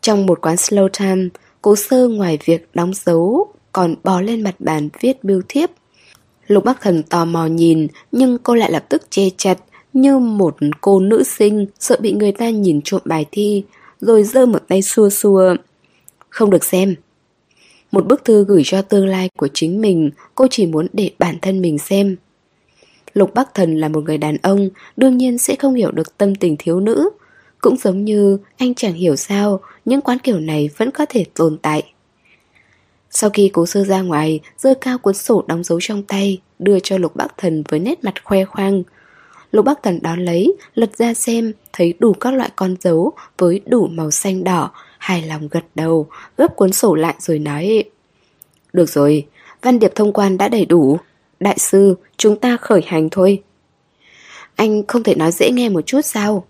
Trong 0.00 0.26
một 0.26 0.40
quán 0.40 0.56
slow 0.56 0.88
time, 0.88 1.28
cố 1.62 1.76
sơ 1.76 2.08
ngoài 2.08 2.38
việc 2.44 2.68
đóng 2.74 2.92
dấu, 2.94 3.52
còn 3.72 3.94
bò 4.04 4.20
lên 4.20 4.42
mặt 4.42 4.54
bàn 4.58 4.88
viết 5.00 5.24
bưu 5.24 5.42
thiếp. 5.48 5.70
Lục 6.46 6.64
Bắc 6.64 6.80
Thần 6.80 7.02
tò 7.02 7.24
mò 7.24 7.46
nhìn, 7.46 7.88
nhưng 8.12 8.38
cô 8.38 8.54
lại 8.54 8.72
lập 8.72 8.84
tức 8.88 9.02
che 9.10 9.22
chặt, 9.36 9.58
như 9.92 10.18
một 10.18 10.56
cô 10.80 11.00
nữ 11.00 11.22
sinh 11.22 11.66
sợ 11.78 11.96
bị 12.00 12.12
người 12.12 12.32
ta 12.32 12.50
nhìn 12.50 12.80
trộm 12.84 13.00
bài 13.04 13.24
thi, 13.30 13.64
rồi 14.00 14.22
giơ 14.22 14.46
một 14.46 14.68
tay 14.68 14.82
xua 14.82 15.10
xua. 15.10 15.54
Không 16.28 16.50
được 16.50 16.64
xem. 16.64 16.94
Một 17.92 18.06
bức 18.06 18.24
thư 18.24 18.44
gửi 18.44 18.62
cho 18.64 18.82
tương 18.82 19.06
lai 19.06 19.28
của 19.38 19.48
chính 19.54 19.80
mình, 19.80 20.10
cô 20.34 20.46
chỉ 20.50 20.66
muốn 20.66 20.86
để 20.92 21.10
bản 21.18 21.38
thân 21.42 21.62
mình 21.62 21.78
xem. 21.78 22.16
Lục 23.14 23.34
Bắc 23.34 23.54
Thần 23.54 23.80
là 23.80 23.88
một 23.88 24.04
người 24.04 24.18
đàn 24.18 24.36
ông, 24.42 24.68
đương 24.96 25.16
nhiên 25.16 25.38
sẽ 25.38 25.56
không 25.56 25.74
hiểu 25.74 25.90
được 25.90 26.18
tâm 26.18 26.34
tình 26.34 26.56
thiếu 26.58 26.80
nữ. 26.80 27.10
Cũng 27.60 27.76
giống 27.76 28.04
như 28.04 28.38
anh 28.56 28.74
chẳng 28.74 28.94
hiểu 28.94 29.16
sao 29.16 29.60
những 29.84 30.00
quán 30.00 30.18
kiểu 30.18 30.38
này 30.38 30.70
vẫn 30.76 30.90
có 30.90 31.06
thể 31.08 31.24
tồn 31.34 31.58
tại. 31.62 31.92
Sau 33.18 33.30
khi 33.30 33.50
cố 33.52 33.66
sơ 33.66 33.84
ra 33.84 34.02
ngoài, 34.02 34.40
dơ 34.58 34.74
cao 34.80 34.98
cuốn 34.98 35.14
sổ 35.14 35.44
đóng 35.46 35.64
dấu 35.64 35.78
trong 35.82 36.02
tay, 36.02 36.40
đưa 36.58 36.78
cho 36.80 36.98
Lục 36.98 37.16
Bắc 37.16 37.38
Thần 37.38 37.62
với 37.68 37.80
nét 37.80 38.04
mặt 38.04 38.24
khoe 38.24 38.44
khoang. 38.44 38.82
Lục 39.52 39.64
Bắc 39.64 39.82
Thần 39.82 39.98
đón 40.02 40.24
lấy, 40.24 40.56
lật 40.74 40.96
ra 40.96 41.14
xem, 41.14 41.52
thấy 41.72 41.94
đủ 41.98 42.12
các 42.12 42.34
loại 42.34 42.50
con 42.56 42.76
dấu 42.80 43.12
với 43.38 43.60
đủ 43.66 43.86
màu 43.86 44.10
xanh 44.10 44.44
đỏ, 44.44 44.70
hài 44.98 45.22
lòng 45.22 45.48
gật 45.48 45.64
đầu, 45.74 46.08
gấp 46.36 46.56
cuốn 46.56 46.72
sổ 46.72 46.94
lại 46.94 47.14
rồi 47.18 47.38
nói 47.38 47.84
Được 48.72 48.88
rồi, 48.88 49.26
văn 49.62 49.78
điệp 49.78 49.92
thông 49.94 50.12
quan 50.12 50.38
đã 50.38 50.48
đầy 50.48 50.66
đủ. 50.66 50.98
Đại 51.40 51.58
sư, 51.58 51.94
chúng 52.16 52.36
ta 52.36 52.56
khởi 52.56 52.82
hành 52.86 53.08
thôi. 53.10 53.42
Anh 54.56 54.86
không 54.86 55.02
thể 55.02 55.14
nói 55.14 55.32
dễ 55.32 55.50
nghe 55.50 55.68
một 55.68 55.80
chút 55.86 56.00
sao? 56.04 56.44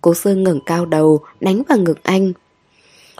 Cố 0.00 0.14
sơ 0.14 0.34
ngẩng 0.34 0.60
cao 0.66 0.86
đầu, 0.86 1.20
đánh 1.40 1.62
vào 1.68 1.78
ngực 1.78 2.02
anh. 2.02 2.32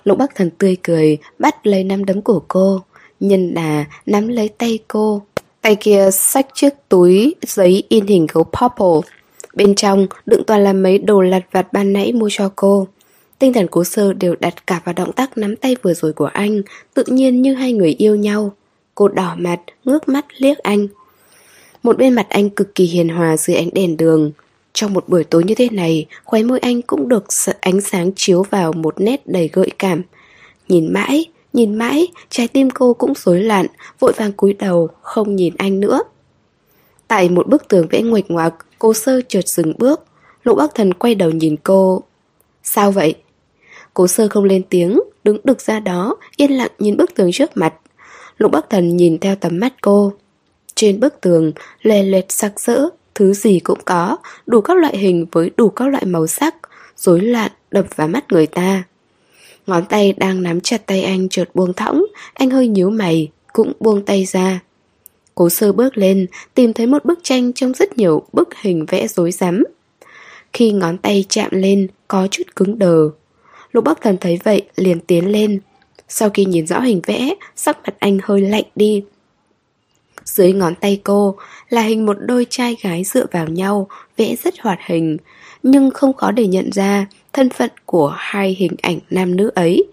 Lục 0.05 0.19
Bắc 0.19 0.35
Thần 0.35 0.51
tươi 0.59 0.77
cười, 0.83 1.19
bắt 1.39 1.67
lấy 1.67 1.85
nắm 1.85 2.05
đấm 2.05 2.23
của 2.23 2.43
cô. 2.49 2.83
Nhân 3.21 3.55
đà 3.55 3.85
nắm 4.07 4.29
lấy 4.29 4.49
tay 4.49 4.79
cô, 4.89 5.23
Tay 5.61 5.77
kia 5.81 6.11
xách 6.13 6.47
chiếc 6.55 6.71
túi 6.89 7.35
giấy 7.43 7.83
in 7.89 8.07
hình 8.07 8.27
gấu 8.33 8.45
Popple. 8.45 9.11
Bên 9.55 9.75
trong 9.75 10.07
đựng 10.27 10.45
toàn 10.47 10.65
là 10.65 10.73
mấy 10.73 10.99
đồ 10.99 11.21
lặt 11.21 11.43
vặt 11.53 11.73
ban 11.73 11.93
nãy 11.93 12.13
mua 12.13 12.29
cho 12.33 12.51
cô. 12.57 12.87
Tinh 13.39 13.53
thần 13.53 13.67
cố 13.71 13.85
sơ 13.85 14.13
đều 14.13 14.35
đặt 14.41 14.67
cả 14.67 14.81
vào 14.85 14.93
động 14.93 15.13
tác 15.13 15.39
nắm 15.39 15.57
tay 15.57 15.77
vừa 15.83 15.95
rồi 15.95 16.13
của 16.13 16.25
anh, 16.25 16.63
tự 16.95 17.05
nhiên 17.07 17.43
như 17.43 17.55
hai 17.55 17.73
người 17.73 17.95
yêu 17.99 18.17
nhau. 18.17 18.53
Cô 18.95 19.09
đỏ 19.09 19.35
mặt, 19.39 19.61
ngước 19.85 20.09
mắt 20.09 20.27
liếc 20.37 20.59
anh. 20.59 20.87
Một 21.83 21.99
bên 21.99 22.15
mặt 22.15 22.27
anh 22.29 22.51
cực 22.51 22.75
kỳ 22.75 22.85
hiền 22.85 23.09
hòa 23.09 23.37
dưới 23.37 23.57
ánh 23.57 23.69
đèn 23.73 23.97
đường. 23.97 24.33
Trong 24.73 24.95
một 24.95 25.09
buổi 25.09 25.25
tối 25.25 25.45
như 25.45 25.55
thế 25.55 25.69
này, 25.73 26.07
khóe 26.25 26.43
môi 26.43 26.59
anh 26.59 26.83
cũng 26.83 27.09
được 27.09 27.25
ánh 27.61 27.81
sáng 27.81 28.13
chiếu 28.17 28.43
vào 28.43 28.73
một 28.73 29.01
nét 29.01 29.27
đầy 29.27 29.51
gợi 29.53 29.71
cảm. 29.79 30.03
Nhìn 30.69 30.93
mãi, 30.93 31.27
Nhìn 31.53 31.75
mãi, 31.75 32.09
trái 32.29 32.49
tim 32.49 32.71
cô 32.71 32.95
cũng 32.95 33.13
rối 33.17 33.41
loạn, 33.41 33.67
vội 33.99 34.13
vàng 34.17 34.33
cúi 34.33 34.53
đầu, 34.53 34.89
không 35.03 35.37
nhìn 35.37 35.55
anh 35.59 35.81
nữa. 35.81 36.03
Tại 37.09 37.29
một 37.29 37.49
bức 37.49 37.69
tường 37.69 37.87
vẽ 37.91 38.03
nguệch 38.03 38.31
ngoạc, 38.31 38.55
cô 38.79 38.95
sơ 38.95 39.21
chợt 39.29 39.49
dừng 39.49 39.73
bước. 39.79 40.05
Lục 40.43 40.59
Bắc 40.59 40.75
Thần 40.75 40.95
quay 40.95 41.15
đầu 41.15 41.31
nhìn 41.31 41.57
cô. 41.57 42.03
Sao 42.63 42.91
vậy? 42.93 43.15
Cố 43.95 44.07
sơ 44.07 44.29
không 44.29 44.45
lên 44.45 44.63
tiếng, 44.71 45.01
đứng 45.25 45.39
đực 45.45 45.61
ra 45.61 45.81
đó, 45.81 46.17
yên 46.37 46.51
lặng 46.51 46.71
nhìn 46.79 46.97
bức 46.97 47.15
tường 47.15 47.31
trước 47.33 47.57
mặt. 47.57 47.75
Lục 48.39 48.53
Bắc 48.53 48.71
Thần 48.71 48.97
nhìn 48.97 49.19
theo 49.19 49.37
tầm 49.37 49.61
mắt 49.61 49.75
cô. 49.81 50.13
Trên 50.75 51.01
bức 51.01 51.21
tường, 51.21 51.53
lè 51.83 52.03
lẹt 52.03 52.25
sặc 52.29 52.61
sỡ, 52.61 52.89
thứ 53.14 53.33
gì 53.33 53.61
cũng 53.61 53.79
có, 53.85 54.16
đủ 54.46 54.61
các 54.61 54.77
loại 54.77 54.96
hình 54.96 55.27
với 55.33 55.51
đủ 55.57 55.68
các 55.68 55.88
loại 55.88 56.05
màu 56.05 56.27
sắc, 56.27 56.55
rối 56.96 57.20
loạn 57.20 57.51
đập 57.70 57.87
vào 57.96 58.09
mắt 58.09 58.33
người 58.33 58.46
ta. 58.46 58.85
Ngón 59.66 59.85
tay 59.85 60.12
đang 60.12 60.42
nắm 60.42 60.61
chặt 60.61 60.87
tay 60.87 61.03
anh 61.03 61.29
chợt 61.29 61.51
buông 61.55 61.73
thõng 61.73 62.05
Anh 62.35 62.51
hơi 62.51 62.68
nhíu 62.68 62.90
mày 62.90 63.31
Cũng 63.53 63.73
buông 63.81 64.05
tay 64.05 64.25
ra. 64.25 64.61
Cố 65.35 65.49
sơ 65.49 65.73
bước 65.73 65.99
lên 65.99 66.27
Tìm 66.55 66.73
thấy 66.73 66.87
một 66.87 67.05
bức 67.05 67.18
tranh 67.23 67.53
trong 67.53 67.75
rất 67.75 67.99
nhiều 67.99 68.23
bức 68.33 68.49
hình 68.61 68.87
vẽ 68.87 69.09
rối 69.09 69.33
rắm. 69.33 69.64
Khi 70.53 70.73
ngón 70.73 70.99
tay 70.99 71.25
chạm 71.29 71.51
lên 71.53 71.88
Có 72.09 72.29
chút 72.31 72.42
cứng 72.57 72.79
đờ. 72.79 73.11
Lục 73.73 73.85
Bắc 73.85 74.01
Thần 74.01 74.16
thấy 74.20 74.38
vậy 74.44 74.62
liền 74.77 75.01
tiến 75.01 75.27
lên. 75.27 75.61
Sau 76.09 76.31
khi 76.31 76.44
nhìn 76.44 76.66
rõ 76.66 76.81
hình 76.81 77.01
vẽ 77.07 77.35
Sắc 77.57 77.79
mặt 77.85 77.94
anh 77.99 78.18
hơi 78.23 78.40
lạnh 78.40 78.64
đi. 78.77 79.03
Dưới 80.25 80.53
ngón 80.53 80.75
tay 80.75 81.01
cô 81.05 81.37
Là 81.69 81.83
hình 81.83 82.07
một 82.07 82.17
đôi 82.21 82.47
trai 82.51 82.77
gái 82.83 83.05
dựa 83.05 83.27
vào 83.33 83.47
nhau 83.47 83.89
Vẽ 84.17 84.37
rất 84.45 84.55
hoạt 84.61 84.79
hình 84.87 85.17
Nhưng 85.63 85.91
không 85.91 86.13
khó 86.13 86.31
để 86.31 86.47
nhận 86.47 86.73
ra 86.73 87.07
thân 87.33 87.51
phận 87.51 87.71
của 87.87 88.15
hai 88.17 88.57
hình 88.59 88.77
ảnh 88.83 88.99
nam 89.11 89.37
nữ 89.37 89.51
ấy. 89.55 89.85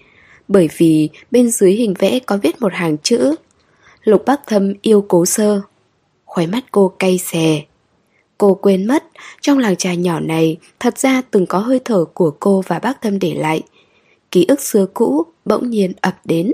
Bởi 0.47 0.69
vì 0.77 1.09
bên 1.31 1.49
dưới 1.49 1.71
hình 1.71 1.93
vẽ 1.99 2.19
có 2.19 2.37
viết 2.37 2.61
một 2.61 2.73
hàng 2.73 2.97
chữ 2.97 3.35
Lục 4.03 4.23
Bắc 4.25 4.41
Thâm 4.47 4.73
yêu 4.81 5.05
cố 5.07 5.25
sơ 5.25 5.61
Khóe 6.25 6.45
mắt 6.45 6.63
cô 6.71 6.93
cay 6.99 7.17
xè 7.17 7.61
Cô 8.37 8.53
quên 8.53 8.85
mất, 8.85 9.03
trong 9.41 9.59
làng 9.59 9.75
trà 9.75 9.93
nhỏ 9.93 10.19
này 10.19 10.57
thật 10.79 10.97
ra 10.97 11.21
từng 11.31 11.45
có 11.45 11.59
hơi 11.59 11.79
thở 11.85 12.05
của 12.13 12.31
cô 12.39 12.63
và 12.67 12.79
bác 12.79 13.01
Thâm 13.01 13.19
để 13.19 13.33
lại. 13.33 13.61
Ký 14.31 14.45
ức 14.47 14.61
xưa 14.61 14.85
cũ 14.93 15.25
bỗng 15.45 15.69
nhiên 15.69 15.93
ập 16.01 16.15
đến. 16.25 16.51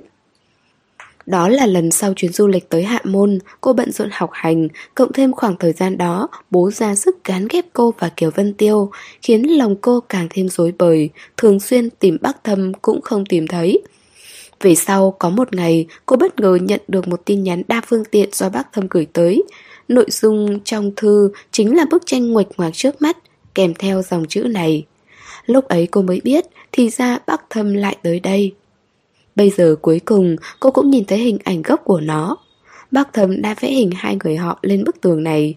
Đó 1.25 1.49
là 1.49 1.65
lần 1.65 1.91
sau 1.91 2.13
chuyến 2.13 2.33
du 2.33 2.47
lịch 2.47 2.69
tới 2.69 2.83
Hạ 2.83 2.99
Môn, 3.03 3.39
cô 3.61 3.73
bận 3.73 3.91
rộn 3.91 4.09
học 4.11 4.29
hành, 4.33 4.67
cộng 4.95 5.13
thêm 5.13 5.31
khoảng 5.31 5.55
thời 5.59 5.73
gian 5.73 5.97
đó, 5.97 6.27
bố 6.51 6.71
ra 6.71 6.95
sức 6.95 7.23
gán 7.23 7.47
ghép 7.49 7.65
cô 7.73 7.93
và 7.99 8.09
Kiều 8.09 8.31
Vân 8.35 8.53
Tiêu, 8.53 8.91
khiến 9.21 9.57
lòng 9.57 9.75
cô 9.75 9.99
càng 10.09 10.27
thêm 10.29 10.49
rối 10.49 10.73
bời, 10.77 11.09
thường 11.37 11.59
xuyên 11.59 11.89
tìm 11.89 12.17
bác 12.21 12.43
thâm 12.43 12.73
cũng 12.73 13.01
không 13.01 13.25
tìm 13.25 13.47
thấy. 13.47 13.81
Về 14.61 14.75
sau, 14.75 15.15
có 15.19 15.29
một 15.29 15.55
ngày, 15.55 15.87
cô 16.05 16.15
bất 16.15 16.39
ngờ 16.39 16.57
nhận 16.61 16.81
được 16.87 17.07
một 17.07 17.21
tin 17.25 17.43
nhắn 17.43 17.61
đa 17.67 17.81
phương 17.87 18.05
tiện 18.05 18.29
do 18.31 18.49
bác 18.49 18.73
thâm 18.73 18.87
gửi 18.89 19.07
tới. 19.13 19.43
Nội 19.87 20.05
dung 20.09 20.59
trong 20.63 20.91
thư 20.95 21.31
chính 21.51 21.77
là 21.77 21.85
bức 21.91 22.03
tranh 22.05 22.31
nguệch 22.31 22.47
ngoạc 22.57 22.73
trước 22.73 23.01
mắt, 23.01 23.17
kèm 23.55 23.73
theo 23.73 24.01
dòng 24.01 24.25
chữ 24.29 24.43
này. 24.43 24.85
Lúc 25.45 25.67
ấy 25.67 25.87
cô 25.91 26.01
mới 26.01 26.21
biết, 26.23 26.45
thì 26.71 26.89
ra 26.89 27.19
bác 27.27 27.49
thâm 27.49 27.73
lại 27.73 27.97
tới 28.03 28.19
đây. 28.19 28.53
Bây 29.35 29.49
giờ 29.49 29.75
cuối 29.81 30.01
cùng 30.05 30.35
cô 30.59 30.71
cũng 30.71 30.89
nhìn 30.89 31.05
thấy 31.05 31.19
hình 31.19 31.37
ảnh 31.43 31.61
gốc 31.61 31.81
của 31.83 31.99
nó 31.99 32.37
Bác 32.91 33.13
thầm 33.13 33.41
đã 33.41 33.55
vẽ 33.59 33.69
hình 33.69 33.91
hai 33.95 34.17
người 34.23 34.35
họ 34.35 34.59
lên 34.61 34.83
bức 34.83 35.01
tường 35.01 35.23
này 35.23 35.55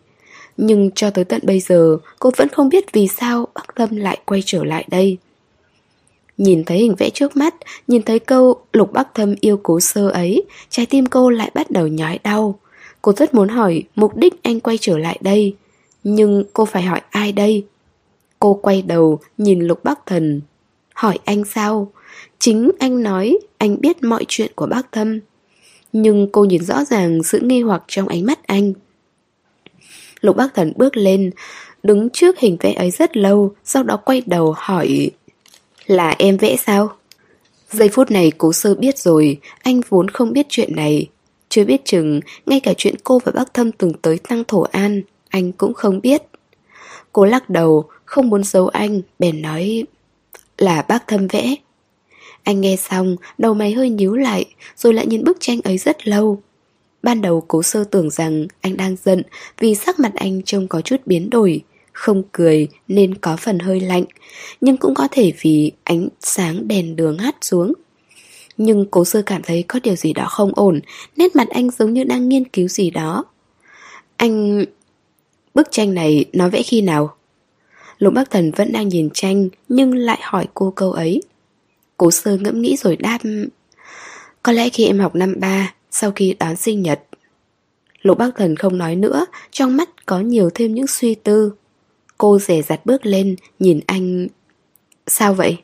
Nhưng 0.57 0.91
cho 0.91 1.11
tới 1.11 1.25
tận 1.25 1.41
bây 1.45 1.61
giờ 1.61 1.99
cô 2.19 2.31
vẫn 2.37 2.49
không 2.49 2.69
biết 2.69 2.93
vì 2.93 3.09
sao 3.09 3.49
bác 3.55 3.77
thâm 3.77 3.97
lại 3.97 4.19
quay 4.25 4.43
trở 4.45 4.65
lại 4.65 4.85
đây 4.89 5.19
Nhìn 6.39 6.65
thấy 6.65 6.79
hình 6.79 6.95
vẽ 6.99 7.11
trước 7.11 7.37
mắt, 7.37 7.55
nhìn 7.89 8.03
thấy 8.03 8.19
câu 8.19 8.61
lục 8.73 8.93
bác 8.93 9.15
thâm 9.15 9.35
yêu 9.41 9.61
cố 9.63 9.81
sơ 9.81 10.09
ấy 10.09 10.45
Trái 10.71 10.87
tim 10.87 11.07
cô 11.07 11.31
lại 11.31 11.51
bắt 11.55 11.71
đầu 11.71 11.87
nhói 11.87 12.19
đau 12.25 12.59
Cô 13.03 13.13
rất 13.13 13.35
muốn 13.35 13.49
hỏi 13.49 13.83
mục 13.95 14.17
đích 14.17 14.43
anh 14.43 14.61
quay 14.61 14.79
trở 14.81 14.99
lại 14.99 15.19
đây 15.21 15.55
Nhưng 16.05 16.45
cô 16.53 16.65
phải 16.65 16.83
hỏi 16.83 17.01
ai 17.11 17.33
đây? 17.33 17.65
Cô 18.41 18.55
quay 18.55 18.83
đầu 18.83 19.21
nhìn 19.39 19.61
lục 19.61 19.85
bác 19.85 20.07
thần 20.07 20.41
Hỏi 20.95 21.19
anh 21.25 21.45
sao? 21.45 21.93
Chính 22.39 22.71
anh 22.79 23.03
nói, 23.03 23.39
anh 23.59 23.81
biết 23.81 24.03
mọi 24.03 24.25
chuyện 24.29 24.53
của 24.55 24.67
bác 24.67 24.93
Thâm 24.93 25.21
Nhưng 25.93 26.29
cô 26.33 26.45
nhìn 26.45 26.65
rõ 26.65 26.85
ràng 26.85 27.23
sự 27.23 27.41
nghi 27.41 27.63
hoặc 27.63 27.83
trong 27.89 28.09
ánh 28.09 28.27
mắt 28.27 28.47
anh. 28.47 28.73
Lục 30.21 30.37
bác 30.37 30.55
thần 30.55 30.73
bước 30.77 30.97
lên, 30.97 31.31
Đứng 31.83 32.11
trước 32.11 32.39
hình 32.39 32.57
vẽ 32.61 32.73
ấy 32.73 32.91
rất 32.91 33.17
lâu, 33.17 33.55
Sau 33.65 33.83
đó 33.83 33.97
quay 33.97 34.23
đầu 34.27 34.55
hỏi, 34.57 35.11
Là 35.87 36.15
em 36.19 36.37
vẽ 36.37 36.57
sao? 36.57 36.93
Giây 37.71 37.89
phút 37.89 38.11
này 38.11 38.33
cố 38.39 38.53
sơ 38.53 38.75
biết 38.75 38.99
rồi, 38.99 39.41
Anh 39.63 39.81
vốn 39.89 40.09
không 40.09 40.33
biết 40.33 40.47
chuyện 40.49 40.77
này. 40.77 41.09
Chưa 41.49 41.65
biết 41.65 41.85
chừng, 41.85 42.21
Ngay 42.47 42.61
cả 42.61 42.75
chuyện 42.77 42.95
cô 43.05 43.19
và 43.25 43.33
bác 43.33 43.55
Thâm 43.55 43.73
từng 43.73 43.93
tới 44.03 44.19
Tăng 44.19 44.45
Thổ 44.49 44.61
An, 44.61 45.03
Anh 45.29 45.53
cũng 45.53 45.75
không 45.75 46.01
biết. 46.01 46.23
Cô 47.13 47.25
lắc 47.25 47.51
đầu, 47.51 47.85
Không 48.05 48.29
muốn 48.29 48.45
giấu 48.45 48.69
anh, 48.69 49.01
Bèn 49.19 49.43
nói, 49.43 49.85
Là 50.59 50.83
bác 50.89 51.07
Thâm 51.09 51.27
vẽ 51.27 51.57
anh 52.47 52.61
nghe 52.61 52.77
xong, 52.77 53.17
đầu 53.39 53.55
mày 53.55 53.73
hơi 53.73 53.91
nhíu 53.91 54.15
lại, 54.17 54.45
rồi 54.77 54.95
lại 54.95 55.07
nhìn 55.07 55.25
bức 55.25 55.37
tranh 55.41 55.61
ấy 55.65 55.79
rất 55.79 56.09
lâu. 56.09 56.43
Ban 57.03 57.21
đầu 57.21 57.45
cố 57.49 57.63
sơ 57.63 57.85
tưởng 57.85 58.11
rằng 58.11 58.47
anh 58.61 58.77
đang 58.77 58.97
giận 59.05 59.23
vì 59.59 59.75
sắc 59.75 60.01
mặt 60.01 60.13
anh 60.15 60.43
trông 60.43 60.69
có 60.69 60.81
chút 60.81 60.97
biến 61.07 61.31
đổi, 61.31 61.61
không 61.93 62.23
cười 62.33 62.69
nên 62.89 63.15
có 63.15 63.37
phần 63.37 63.59
hơi 63.59 63.81
lạnh, 63.81 64.05
nhưng 64.61 64.77
cũng 64.77 64.95
có 64.95 65.09
thể 65.11 65.33
vì 65.41 65.73
ánh 65.85 66.09
sáng 66.21 66.69
đèn 66.69 66.97
đường 66.97 67.19
hắt 67.19 67.37
xuống. 67.43 67.73
Nhưng 68.57 68.87
cố 68.91 69.05
sơ 69.05 69.23
cảm 69.23 69.43
thấy 69.43 69.65
có 69.69 69.81
điều 69.83 69.97
gì 69.97 70.13
đó 70.13 70.27
không 70.31 70.53
ổn, 70.55 70.81
nét 71.17 71.37
mặt 71.37 71.49
anh 71.49 71.71
giống 71.71 71.95
như 71.95 72.05
đang 72.05 72.29
nghiên 72.29 72.45
cứu 72.45 72.69
gì 72.69 72.91
đó. 72.91 73.25
Anh... 74.17 74.65
Bức 75.55 75.69
tranh 75.71 75.95
này 75.95 76.25
nó 76.33 76.49
vẽ 76.49 76.63
khi 76.63 76.81
nào? 76.81 77.15
Lục 77.99 78.15
Bắc 78.15 78.31
Thần 78.31 78.51
vẫn 78.51 78.73
đang 78.73 78.89
nhìn 78.89 79.09
tranh 79.15 79.49
nhưng 79.69 79.95
lại 79.95 80.19
hỏi 80.23 80.47
cô 80.55 80.71
câu 80.71 80.93
ấy. 80.93 81.23
Cố 81.97 82.11
sơ 82.11 82.37
ngẫm 82.37 82.63
nghĩ 82.63 82.77
rồi 82.77 82.97
đáp, 82.97 83.19
Có 84.43 84.53
lẽ 84.53 84.69
khi 84.69 84.87
em 84.87 84.99
học 84.99 85.15
năm 85.15 85.35
ba, 85.39 85.75
Sau 85.91 86.11
khi 86.11 86.37
đón 86.39 86.57
sinh 86.57 86.83
nhật. 86.83 87.01
Lục 88.03 88.19
bác 88.19 88.31
thần 88.37 88.57
không 88.57 88.79
nói 88.79 88.97
nữa, 88.97 89.27
Trong 89.51 89.77
mắt 89.77 90.07
có 90.07 90.21
nhiều 90.21 90.51
thêm 90.55 90.75
những 90.75 90.87
suy 90.87 91.15
tư. 91.15 91.53
Cô 92.19 92.39
rẻ 92.39 92.63
rặt 92.63 92.87
bước 92.87 93.07
lên, 93.07 93.37
Nhìn 93.59 93.81
anh, 93.87 94.27
Sao 95.07 95.35
vậy? 95.35 95.59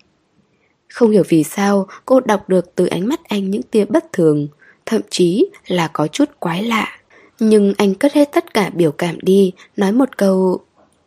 Không 0.88 1.10
hiểu 1.10 1.22
vì 1.28 1.44
sao, 1.44 1.86
cô 2.06 2.20
đọc 2.20 2.48
được 2.48 2.74
từ 2.74 2.86
ánh 2.86 3.08
mắt 3.08 3.20
anh 3.24 3.50
những 3.50 3.62
tia 3.62 3.84
bất 3.84 4.12
thường, 4.12 4.48
Thậm 4.86 5.00
chí 5.10 5.46
là 5.66 5.88
có 5.88 6.06
chút 6.06 6.30
quái 6.38 6.62
lạ. 6.62 6.98
Nhưng 7.38 7.74
anh 7.78 7.94
cất 7.94 8.12
hết 8.12 8.28
tất 8.32 8.54
cả 8.54 8.70
biểu 8.74 8.92
cảm 8.92 9.16
đi, 9.22 9.52
Nói 9.76 9.92
một 9.92 10.16
câu, 10.16 10.60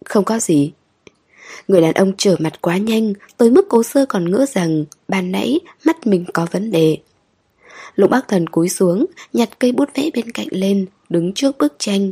Không 0.06 0.24
có 0.24 0.40
gì. 0.40 0.72
Người 1.68 1.82
đàn 1.82 1.94
ông 1.94 2.12
trở 2.18 2.36
mặt 2.40 2.62
quá 2.62 2.78
nhanh, 2.78 3.14
Tới 3.38 3.50
mức 3.50 3.66
cố 3.70 3.84
sơ 3.84 4.06
còn 4.06 4.32
ngỡ 4.32 4.46
rằng 4.46 4.86
Ban 5.08 5.32
nãy 5.32 5.60
mắt 5.86 6.08
mình 6.08 6.26
có 6.34 6.48
vấn 6.52 6.72
đề. 6.72 6.98
Lục 7.96 8.10
bác 8.10 8.28
thần 8.28 8.48
cúi 8.48 8.70
xuống, 8.70 9.06
Nhặt 9.34 9.50
cây 9.60 9.72
bút 9.72 9.90
vẽ 9.96 10.10
bên 10.14 10.32
cạnh 10.32 10.48
lên, 10.52 10.86
Đứng 11.10 11.34
trước 11.34 11.58
bức 11.58 11.74
tranh. 11.80 12.12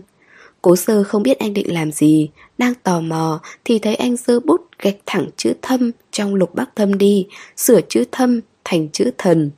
Cố 0.61 0.75
sơ 0.75 1.03
không 1.03 1.23
biết 1.23 1.39
anh 1.39 1.53
định 1.53 1.73
làm 1.73 1.91
gì, 1.91 2.29
Đang 2.57 2.73
tò 2.83 2.99
mò 2.99 3.41
thì 3.65 3.79
thấy 3.79 3.95
anh 3.95 4.15
giơ 4.17 4.39
bút 4.39 4.61
gạch 4.79 4.97
thẳng 5.05 5.29
chữ 5.37 5.53
thâm 5.61 5.91
trong 6.11 6.35
lục 6.35 6.55
bác 6.55 6.75
thâm 6.75 6.97
đi, 6.97 7.27
Sửa 7.57 7.81
chữ 7.89 8.03
thâm 8.11 8.39
thành 8.63 8.89
chữ 8.89 9.11
thần. 9.17 9.51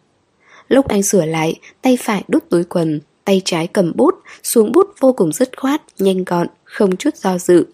Lúc 0.68 0.88
anh 0.88 1.04
sửa 1.04 1.26
lại, 1.26 1.60
Tay 1.82 1.98
phải 2.02 2.24
đút 2.28 2.50
túi 2.50 2.64
quần, 2.64 3.00
Tay 3.26 3.42
trái 3.46 3.68
cầm 3.68 3.92
bút, 3.96 4.16
Xuống 4.44 4.72
bút 4.72 4.88
vô 5.00 5.14
cùng 5.14 5.32
dứt 5.32 5.50
khoát, 5.58 5.82
Nhanh 6.00 6.24
gọn, 6.24 6.48
Không 6.64 6.96
chút 6.96 7.16
do 7.16 7.38
dự. 7.38 7.66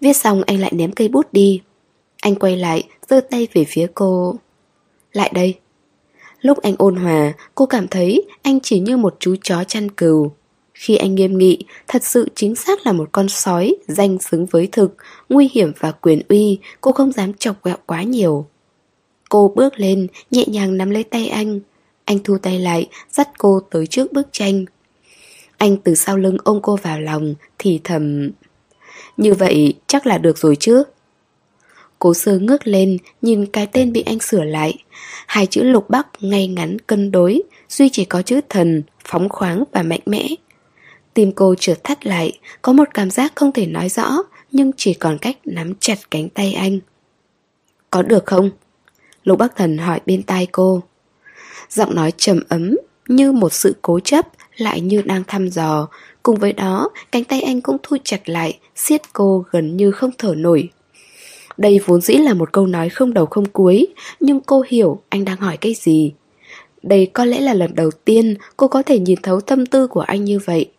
Viết 0.00 0.16
xong 0.16 0.42
anh 0.46 0.60
lại 0.60 0.72
ném 0.74 0.92
cây 0.92 1.08
bút 1.08 1.32
đi. 1.32 1.62
Anh 2.20 2.34
quay 2.34 2.56
lại, 2.56 2.88
giơ 3.08 3.20
tay 3.20 3.48
về 3.52 3.64
phía 3.64 3.86
cô. 3.94 4.34
Lại 5.12 5.30
đây. 5.34 5.58
Lúc 6.40 6.62
anh 6.62 6.74
ôn 6.78 6.96
hòa, 6.96 7.32
cô 7.54 7.66
cảm 7.66 7.88
thấy 7.88 8.26
anh 8.42 8.60
chỉ 8.60 8.80
như 8.80 8.96
một 8.96 9.16
chú 9.18 9.36
chó 9.42 9.64
chăn 9.64 9.90
cừu. 9.90 10.32
Khi 10.74 10.96
anh 10.96 11.14
nghiêm 11.14 11.38
nghị, 11.38 11.64
thật 11.88 12.04
sự 12.04 12.28
chính 12.34 12.54
xác 12.54 12.86
là 12.86 12.92
một 12.92 13.08
con 13.12 13.28
sói 13.28 13.74
Danh 13.88 14.18
xứng 14.18 14.46
với 14.46 14.68
thực, 14.72 14.96
nguy 15.28 15.48
hiểm 15.52 15.72
và 15.78 15.92
quyền 15.92 16.22
uy 16.28 16.58
Cô 16.80 16.92
không 16.92 17.12
dám 17.12 17.34
chọc 17.34 17.62
quẹo 17.62 17.76
quá 17.86 18.02
nhiều. 18.02 18.46
Cô 19.28 19.52
bước 19.56 19.80
lên, 19.80 20.06
nhẹ 20.30 20.44
nhàng 20.46 20.76
nắm 20.76 20.90
lấy 20.90 21.04
tay 21.04 21.28
anh. 21.28 21.60
Anh 22.04 22.18
thu 22.24 22.38
tay 22.38 22.58
lại, 22.58 22.88
dắt 23.10 23.28
cô 23.38 23.60
tới 23.70 23.86
trước 23.86 24.12
bức 24.12 24.28
tranh. 24.32 24.64
Anh 25.56 25.76
từ 25.76 25.94
sau 25.94 26.16
lưng 26.16 26.36
ôm 26.44 26.58
cô 26.62 26.76
vào 26.76 27.00
lòng, 27.00 27.34
thì 27.58 27.80
thầm 27.84 28.30
như 29.20 29.34
vậy 29.34 29.74
chắc 29.86 30.06
là 30.06 30.18
được 30.18 30.38
rồi 30.38 30.56
chứ? 30.56 30.82
Cố 31.98 32.14
sơ 32.14 32.38
ngước 32.38 32.66
lên, 32.66 32.98
Nhìn 33.22 33.46
cái 33.46 33.66
tên 33.66 33.92
bị 33.92 34.02
anh 34.02 34.20
sửa 34.20 34.44
lại. 34.44 34.84
Hai 35.26 35.46
chữ 35.46 35.62
lục 35.62 35.90
bắc 35.90 36.06
ngay 36.20 36.48
ngắn 36.48 36.78
cân 36.78 37.12
đối, 37.12 37.42
Duy 37.68 37.88
chỉ 37.88 38.04
có 38.04 38.22
chữ 38.22 38.40
thần, 38.48 38.82
Phóng 39.04 39.28
khoáng 39.28 39.64
và 39.72 39.82
mạnh 39.82 40.00
mẽ. 40.06 40.28
Tim 41.14 41.32
cô 41.32 41.54
trượt 41.54 41.84
thắt 41.84 42.06
lại, 42.06 42.38
Có 42.62 42.72
một 42.72 42.88
cảm 42.94 43.10
giác 43.10 43.32
không 43.34 43.52
thể 43.52 43.66
nói 43.66 43.88
rõ, 43.88 44.16
Nhưng 44.52 44.70
chỉ 44.76 44.94
còn 44.94 45.18
cách 45.18 45.36
nắm 45.44 45.72
chặt 45.80 46.10
cánh 46.10 46.28
tay 46.28 46.52
anh. 46.52 46.78
Có 47.90 48.02
được 48.02 48.26
không? 48.26 48.50
Lục 49.24 49.38
Bắc 49.38 49.56
Thần 49.56 49.78
hỏi 49.78 50.00
bên 50.06 50.22
tai 50.22 50.46
cô. 50.52 50.82
Giọng 51.70 51.94
nói 51.94 52.12
trầm 52.16 52.40
ấm, 52.48 52.76
Như 53.08 53.32
một 53.32 53.52
sự 53.52 53.76
cố 53.82 54.00
chấp, 54.00 54.26
Lại 54.56 54.80
như 54.80 55.02
đang 55.02 55.24
thăm 55.26 55.48
dò 55.48 55.88
Cùng 56.22 56.36
với 56.36 56.52
đó, 56.52 56.90
cánh 57.12 57.24
tay 57.24 57.42
anh 57.42 57.60
cũng 57.60 57.76
thu 57.82 57.96
chặt 58.04 58.28
lại, 58.28 58.58
siết 58.76 59.12
cô 59.12 59.44
gần 59.50 59.76
như 59.76 59.90
không 59.90 60.10
thở 60.18 60.34
nổi. 60.34 60.68
Đây 61.56 61.80
vốn 61.86 62.00
dĩ 62.00 62.14
là 62.14 62.34
một 62.34 62.52
câu 62.52 62.66
nói 62.66 62.88
không 62.88 63.14
đầu 63.14 63.26
không 63.26 63.46
cuối, 63.46 63.86
nhưng 64.20 64.40
cô 64.40 64.64
hiểu 64.68 65.00
anh 65.08 65.24
đang 65.24 65.36
hỏi 65.36 65.56
cái 65.56 65.74
gì. 65.74 66.12
Đây 66.82 67.06
có 67.06 67.24
lẽ 67.24 67.40
là 67.40 67.54
lần 67.54 67.74
đầu 67.74 67.90
tiên 68.04 68.34
cô 68.56 68.68
có 68.68 68.82
thể 68.82 68.98
nhìn 68.98 69.18
thấu 69.22 69.40
tâm 69.40 69.66
tư 69.66 69.86
của 69.86 70.00
anh 70.00 70.24
như 70.24 70.38
vậy. 70.38 70.70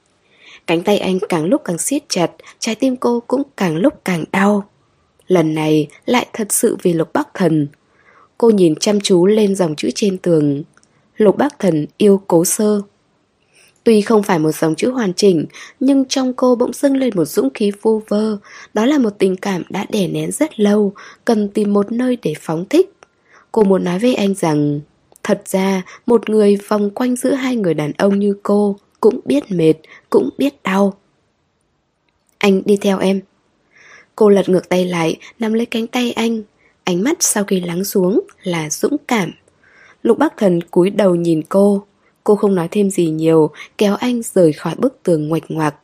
Cánh 0.67 0.83
tay 0.83 0.97
anh 0.97 1.19
càng 1.29 1.45
lúc 1.45 1.61
càng 1.65 1.77
siết 1.77 2.03
chặt, 2.09 2.31
trái 2.59 2.75
tim 2.75 2.95
cô 2.95 3.19
cũng 3.27 3.43
càng 3.57 3.75
lúc 3.75 3.93
càng 4.05 4.23
đau. 4.31 4.69
Lần 5.27 5.53
này 5.53 5.87
lại 6.05 6.27
thật 6.33 6.53
sự 6.53 6.77
vì 6.83 6.93
Lục 6.93 7.13
Bắc 7.13 7.27
Thần. 7.33 7.67
Cô 8.37 8.49
nhìn 8.49 8.75
chăm 8.75 9.01
chú 9.01 9.25
lên 9.25 9.55
dòng 9.55 9.75
chữ 9.75 9.89
trên 9.95 10.17
tường. 10.17 10.63
Lục 11.17 11.37
Bắc 11.37 11.59
Thần 11.59 11.87
yêu 11.97 12.21
cố 12.27 12.45
sơ. 12.45 12.81
Tuy 13.83 14.01
không 14.01 14.23
phải 14.23 14.39
một 14.39 14.51
dòng 14.51 14.75
chữ 14.75 14.91
hoàn 14.91 15.13
chỉnh, 15.13 15.45
nhưng 15.79 16.05
trong 16.05 16.33
cô 16.33 16.55
bỗng 16.55 16.73
dưng 16.73 16.97
lên 16.97 17.13
một 17.15 17.25
dũng 17.25 17.49
khí 17.53 17.71
vô 17.81 18.01
vơ. 18.07 18.37
Đó 18.73 18.85
là 18.85 18.97
một 18.97 19.09
tình 19.17 19.35
cảm 19.35 19.63
đã 19.69 19.85
đè 19.89 20.07
nén 20.07 20.31
rất 20.31 20.59
lâu, 20.59 20.93
cần 21.25 21.49
tìm 21.49 21.73
một 21.73 21.91
nơi 21.91 22.17
để 22.21 22.33
phóng 22.39 22.65
thích. 22.69 22.93
Cô 23.51 23.63
muốn 23.63 23.83
nói 23.83 23.99
với 23.99 24.15
anh 24.15 24.33
rằng, 24.33 24.79
thật 25.23 25.41
ra 25.45 25.81
một 26.05 26.29
người 26.29 26.57
vòng 26.67 26.89
quanh 26.89 27.15
giữa 27.15 27.33
hai 27.33 27.55
người 27.55 27.73
đàn 27.73 27.91
ông 27.97 28.19
như 28.19 28.35
cô 28.43 28.75
cũng 28.99 29.19
biết 29.25 29.43
mệt, 29.51 29.73
cũng 30.09 30.29
biết 30.37 30.63
đau. 30.63 30.93
Anh 32.37 32.61
đi 32.65 32.77
theo 32.77 32.99
em. 32.99 33.21
Cô 34.15 34.29
lật 34.29 34.49
ngược 34.49 34.69
tay 34.69 34.85
lại, 34.85 35.17
nắm 35.39 35.53
lấy 35.53 35.65
cánh 35.65 35.87
tay 35.87 36.11
anh. 36.11 36.43
Ánh 36.83 37.03
mắt 37.03 37.17
sau 37.19 37.43
khi 37.43 37.59
lắng 37.59 37.83
xuống 37.83 38.21
là 38.43 38.69
dũng 38.69 38.97
cảm. 39.07 39.31
Lục 40.03 40.17
Bắc 40.17 40.37
Thần 40.37 40.61
cúi 40.61 40.89
đầu 40.89 41.15
nhìn 41.15 41.41
cô. 41.49 41.83
Cô 42.23 42.35
không 42.35 42.55
nói 42.55 42.67
thêm 42.71 42.89
gì 42.89 43.09
nhiều, 43.09 43.49
kéo 43.77 43.95
anh 43.95 44.21
rời 44.33 44.53
khỏi 44.53 44.75
bức 44.77 45.03
tường 45.03 45.27
ngoạch 45.27 45.43
ngoạc. 45.49 45.75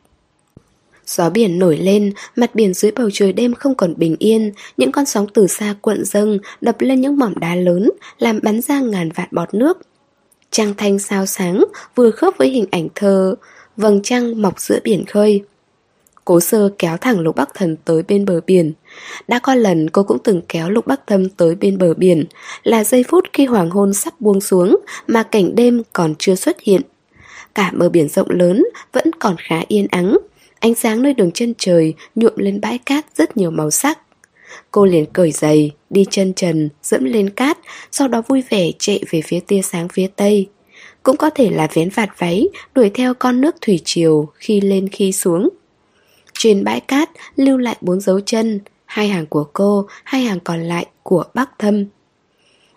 Gió 1.05 1.29
biển 1.29 1.59
nổi 1.59 1.77
lên, 1.77 2.13
mặt 2.35 2.55
biển 2.55 2.73
dưới 2.73 2.91
bầu 2.91 3.09
trời 3.13 3.33
đêm 3.33 3.53
không 3.53 3.75
còn 3.75 3.93
bình 3.97 4.15
yên, 4.19 4.51
những 4.77 4.91
con 4.91 5.05
sóng 5.05 5.27
từ 5.33 5.47
xa 5.47 5.75
cuộn 5.81 6.05
dâng, 6.05 6.39
đập 6.61 6.75
lên 6.79 7.01
những 7.01 7.17
mỏm 7.17 7.33
đá 7.39 7.55
lớn, 7.55 7.89
làm 8.19 8.39
bắn 8.43 8.61
ra 8.61 8.79
ngàn 8.79 9.11
vạn 9.11 9.27
bọt 9.31 9.53
nước. 9.53 9.77
Trăng 10.51 10.73
thanh 10.77 10.99
sao 10.99 11.25
sáng, 11.25 11.63
vừa 11.95 12.11
khớp 12.11 12.33
với 12.37 12.49
hình 12.49 12.65
ảnh 12.71 12.87
thơ, 12.95 13.35
vầng 13.77 14.01
trăng 14.03 14.41
mọc 14.41 14.59
giữa 14.59 14.79
biển 14.83 15.05
khơi. 15.05 15.41
Cố 16.25 16.39
sơ 16.39 16.69
kéo 16.77 16.97
thẳng 16.97 17.19
Lục 17.19 17.35
Bắc 17.35 17.49
Thần 17.53 17.75
tới 17.85 18.03
bên 18.07 18.25
bờ 18.25 18.41
biển. 18.47 18.73
Đã 19.27 19.39
có 19.39 19.55
lần 19.55 19.89
cô 19.89 20.03
cũng 20.03 20.17
từng 20.23 20.41
kéo 20.49 20.69
Lục 20.69 20.87
Bắc 20.87 21.07
Thâm 21.07 21.29
tới 21.29 21.55
bên 21.55 21.77
bờ 21.77 21.93
biển, 21.93 22.25
là 22.63 22.83
giây 22.83 23.03
phút 23.03 23.25
khi 23.33 23.45
hoàng 23.45 23.69
hôn 23.69 23.93
sắp 23.93 24.21
buông 24.21 24.41
xuống 24.41 24.77
mà 25.07 25.23
cảnh 25.23 25.55
đêm 25.55 25.83
còn 25.93 26.15
chưa 26.19 26.35
xuất 26.35 26.61
hiện. 26.61 26.81
Cả 27.55 27.71
bờ 27.73 27.89
biển 27.89 28.09
rộng 28.09 28.29
lớn 28.29 28.63
vẫn 28.93 29.11
còn 29.19 29.35
khá 29.39 29.61
yên 29.67 29.87
ắng, 29.91 30.17
ánh 30.59 30.75
sáng 30.75 31.01
nơi 31.01 31.13
đường 31.13 31.31
chân 31.31 31.53
trời 31.57 31.93
nhuộm 32.15 32.33
lên 32.35 32.61
bãi 32.61 32.77
cát 32.77 33.05
rất 33.15 33.37
nhiều 33.37 33.51
màu 33.51 33.71
sắc. 33.71 33.99
Cô 34.71 34.85
liền 34.85 35.05
cởi 35.05 35.31
giày, 35.31 35.71
đi 35.89 36.05
chân 36.09 36.33
trần, 36.33 36.69
dẫm 36.83 37.03
lên 37.03 37.29
cát, 37.29 37.57
sau 37.91 38.07
đó 38.07 38.21
vui 38.27 38.43
vẻ 38.49 38.71
chạy 38.79 39.03
về 39.09 39.21
phía 39.21 39.39
tia 39.39 39.61
sáng 39.61 39.87
phía 39.89 40.07
tây. 40.15 40.47
Cũng 41.03 41.17
có 41.17 41.29
thể 41.29 41.49
là 41.49 41.67
vén 41.73 41.89
vạt 41.89 42.09
váy, 42.17 42.47
đuổi 42.75 42.89
theo 42.89 43.13
con 43.13 43.41
nước 43.41 43.55
thủy 43.61 43.81
triều 43.85 44.27
khi 44.35 44.61
lên 44.61 44.89
khi 44.89 45.11
xuống. 45.11 45.49
Trên 46.33 46.63
bãi 46.63 46.79
cát 46.79 47.09
lưu 47.35 47.57
lại 47.57 47.75
bốn 47.81 47.99
dấu 47.99 48.19
chân, 48.19 48.59
hai 48.87 49.07
hàng 49.07 49.25
của 49.25 49.43
cô, 49.53 49.87
hai 50.03 50.21
hàng 50.21 50.39
còn 50.39 50.63
lại 50.63 50.85
của 51.03 51.23
bác 51.33 51.59
thâm. 51.59 51.85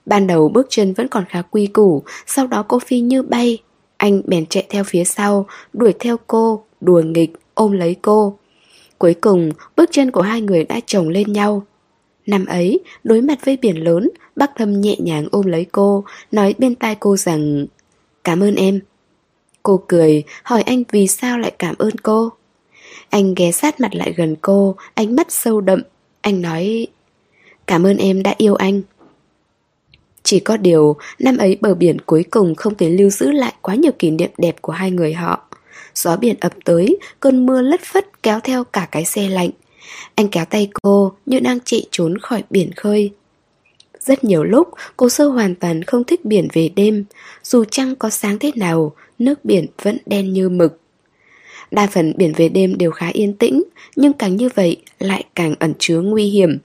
Ban 0.06 0.26
đầu 0.26 0.48
bước 0.48 0.66
chân 0.70 0.92
vẫn 0.92 1.08
còn 1.08 1.24
khá 1.28 1.42
quy 1.42 1.66
củ, 1.66 2.02
sau 2.26 2.46
đó 2.46 2.64
cô 2.68 2.78
phi 2.78 3.00
như 3.00 3.22
bay. 3.22 3.58
Anh 3.96 4.22
bèn 4.24 4.46
chạy 4.46 4.66
theo 4.68 4.84
phía 4.84 5.04
sau, 5.04 5.46
đuổi 5.72 5.94
theo 5.98 6.16
cô, 6.26 6.64
đùa 6.80 7.02
nghịch, 7.04 7.32
ôm 7.54 7.72
lấy 7.72 7.96
cô. 8.02 8.38
Cuối 8.98 9.14
cùng, 9.14 9.50
bước 9.76 9.88
chân 9.92 10.10
của 10.10 10.22
hai 10.22 10.40
người 10.40 10.64
đã 10.64 10.80
chồng 10.86 11.08
lên 11.08 11.32
nhau. 11.32 11.62
Năm 12.26 12.46
ấy, 12.46 12.80
đối 13.04 13.20
mặt 13.20 13.38
với 13.44 13.56
biển 13.56 13.76
lớn, 13.84 14.10
bác 14.36 14.50
thâm 14.56 14.80
nhẹ 14.80 14.96
nhàng 14.98 15.28
ôm 15.32 15.46
lấy 15.46 15.66
cô, 15.72 16.04
nói 16.32 16.54
bên 16.58 16.74
tai 16.74 16.94
cô 16.94 17.16
rằng 17.16 17.66
Cảm 18.24 18.42
ơn 18.42 18.54
em. 18.54 18.80
Cô 19.62 19.82
cười, 19.88 20.22
hỏi 20.42 20.62
anh 20.62 20.82
vì 20.92 21.06
sao 21.06 21.38
lại 21.38 21.52
cảm 21.58 21.74
ơn 21.78 21.96
cô. 22.02 22.32
Anh 23.10 23.34
ghé 23.34 23.52
sát 23.52 23.80
mặt 23.80 23.94
lại 23.94 24.14
gần 24.16 24.36
cô, 24.42 24.76
ánh 24.94 25.16
mắt 25.16 25.32
sâu 25.32 25.60
đậm. 25.60 25.82
Anh 26.20 26.42
nói, 26.42 26.86
cảm 27.66 27.86
ơn 27.86 27.96
em 27.96 28.22
đã 28.22 28.34
yêu 28.38 28.54
anh. 28.54 28.82
Chỉ 30.22 30.40
có 30.40 30.56
điều, 30.56 30.96
năm 31.18 31.36
ấy 31.36 31.58
bờ 31.60 31.74
biển 31.74 31.96
cuối 32.06 32.24
cùng 32.30 32.54
không 32.54 32.74
thể 32.74 32.88
lưu 32.88 33.10
giữ 33.10 33.30
lại 33.30 33.54
quá 33.62 33.74
nhiều 33.74 33.92
kỷ 33.98 34.10
niệm 34.10 34.30
đẹp 34.38 34.56
của 34.62 34.72
hai 34.72 34.90
người 34.90 35.12
họ. 35.12 35.48
Gió 35.94 36.16
biển 36.16 36.36
ập 36.40 36.52
tới, 36.64 36.98
cơn 37.20 37.46
mưa 37.46 37.62
lất 37.62 37.80
phất 37.80 38.22
kéo 38.22 38.40
theo 38.40 38.64
cả 38.64 38.88
cái 38.90 39.04
xe 39.04 39.28
lạnh. 39.28 39.50
Anh 40.14 40.28
kéo 40.28 40.44
tay 40.44 40.68
cô 40.82 41.12
như 41.26 41.40
đang 41.40 41.58
chạy 41.64 41.86
trốn 41.90 42.18
khỏi 42.18 42.42
biển 42.50 42.70
khơi. 42.76 43.12
Rất 44.00 44.24
nhiều 44.24 44.44
lúc, 44.44 44.68
cô 44.96 45.08
sơ 45.08 45.28
hoàn 45.28 45.54
toàn 45.54 45.82
không 45.82 46.04
thích 46.04 46.24
biển 46.24 46.48
về 46.52 46.68
đêm. 46.68 47.04
Dù 47.42 47.64
trăng 47.64 47.96
có 47.96 48.10
sáng 48.10 48.38
thế 48.38 48.52
nào, 48.56 48.92
nước 49.18 49.44
biển 49.44 49.66
vẫn 49.82 49.98
đen 50.06 50.32
như 50.32 50.48
mực. 50.48 50.80
Đa 51.70 51.86
phần 51.86 52.12
biển 52.16 52.32
về 52.36 52.48
đêm 52.48 52.78
đều 52.78 52.90
khá 52.90 53.08
yên 53.12 53.32
tĩnh, 53.32 53.62
nhưng 53.96 54.12
càng 54.12 54.36
như 54.36 54.48
vậy 54.54 54.76
lại 54.98 55.24
càng 55.34 55.54
ẩn 55.58 55.72
chứa 55.78 56.00
nguy 56.00 56.24
hiểm. 56.24 56.58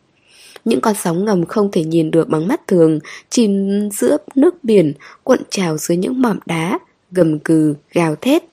Những 0.65 0.81
con 0.81 0.95
sóng 0.95 1.25
ngầm 1.25 1.45
không 1.45 1.71
thể 1.71 1.83
nhìn 1.83 2.11
được 2.11 2.29
bằng 2.29 2.47
mắt 2.47 2.67
thường, 2.67 2.99
chìm 3.29 3.79
giữa 3.91 4.17
nước 4.35 4.63
biển, 4.63 4.93
cuộn 5.23 5.39
trào 5.49 5.77
dưới 5.77 5.97
những 5.97 6.21
mỏm 6.21 6.39
đá, 6.45 6.79
gầm 7.11 7.39
cừ, 7.39 7.75
gào 7.91 8.15
thét. 8.15 8.43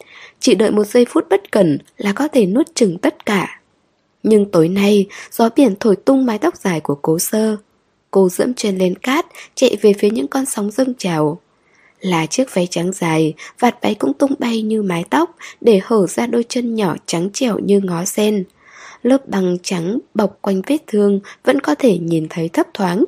Chỉ 0.41 0.55
đợi 0.55 0.71
một 0.71 0.85
giây 0.85 1.05
phút 1.09 1.27
bất 1.31 1.53
cẩn 1.53 1.79
là 1.97 2.13
có 2.13 2.29
thể 2.29 2.47
nuốt 2.47 2.75
chừng 2.75 2.99
tất 2.99 3.27
cả. 3.27 3.61
Nhưng 4.23 4.51
tối 4.51 4.69
nay, 4.69 5.07
gió 5.31 5.49
biển 5.57 5.75
thổi 5.81 5.97
tung 5.97 6.27
mái 6.27 6.39
tóc 6.39 6.57
dài 6.57 6.81
của 6.81 6.95
cố 6.95 7.19
sơ. 7.19 7.57
Cô 8.11 8.29
dẫm 8.29 8.55
chân 8.55 8.79
lên 8.79 8.95
cát, 8.95 9.27
chạy 9.55 9.77
về 9.81 9.93
phía 9.93 10.11
những 10.11 10.29
con 10.29 10.47
sóng 10.47 10.71
dâng 10.71 10.95
trào. 10.99 11.41
Là 12.03 12.27
chiếc 12.27 12.55
váy 12.55 12.67
trắng 12.67 12.93
dài, 12.93 13.35
vạt 13.59 13.77
váy 13.83 13.95
cũng 13.95 14.15
tung 14.15 14.35
bay 14.39 14.63
như 14.63 14.83
mái 14.83 15.05
tóc 15.11 15.37
để 15.61 15.81
hở 15.85 16.07
ra 16.07 16.27
đôi 16.27 16.45
chân 16.49 16.75
nhỏ 16.75 16.97
trắng 17.07 17.31
trẻo 17.33 17.59
như 17.59 17.81
ngó 17.81 18.05
sen. 18.05 18.45
Lớp 19.03 19.29
băng 19.29 19.59
trắng 19.63 19.99
bọc 20.15 20.39
quanh 20.41 20.63
vết 20.67 20.79
thương 20.87 21.21
vẫn 21.45 21.61
có 21.61 21.75
thể 21.75 21.99
nhìn 21.99 22.27
thấy 22.31 22.49
thấp 22.49 22.67
thoáng. 22.75 23.05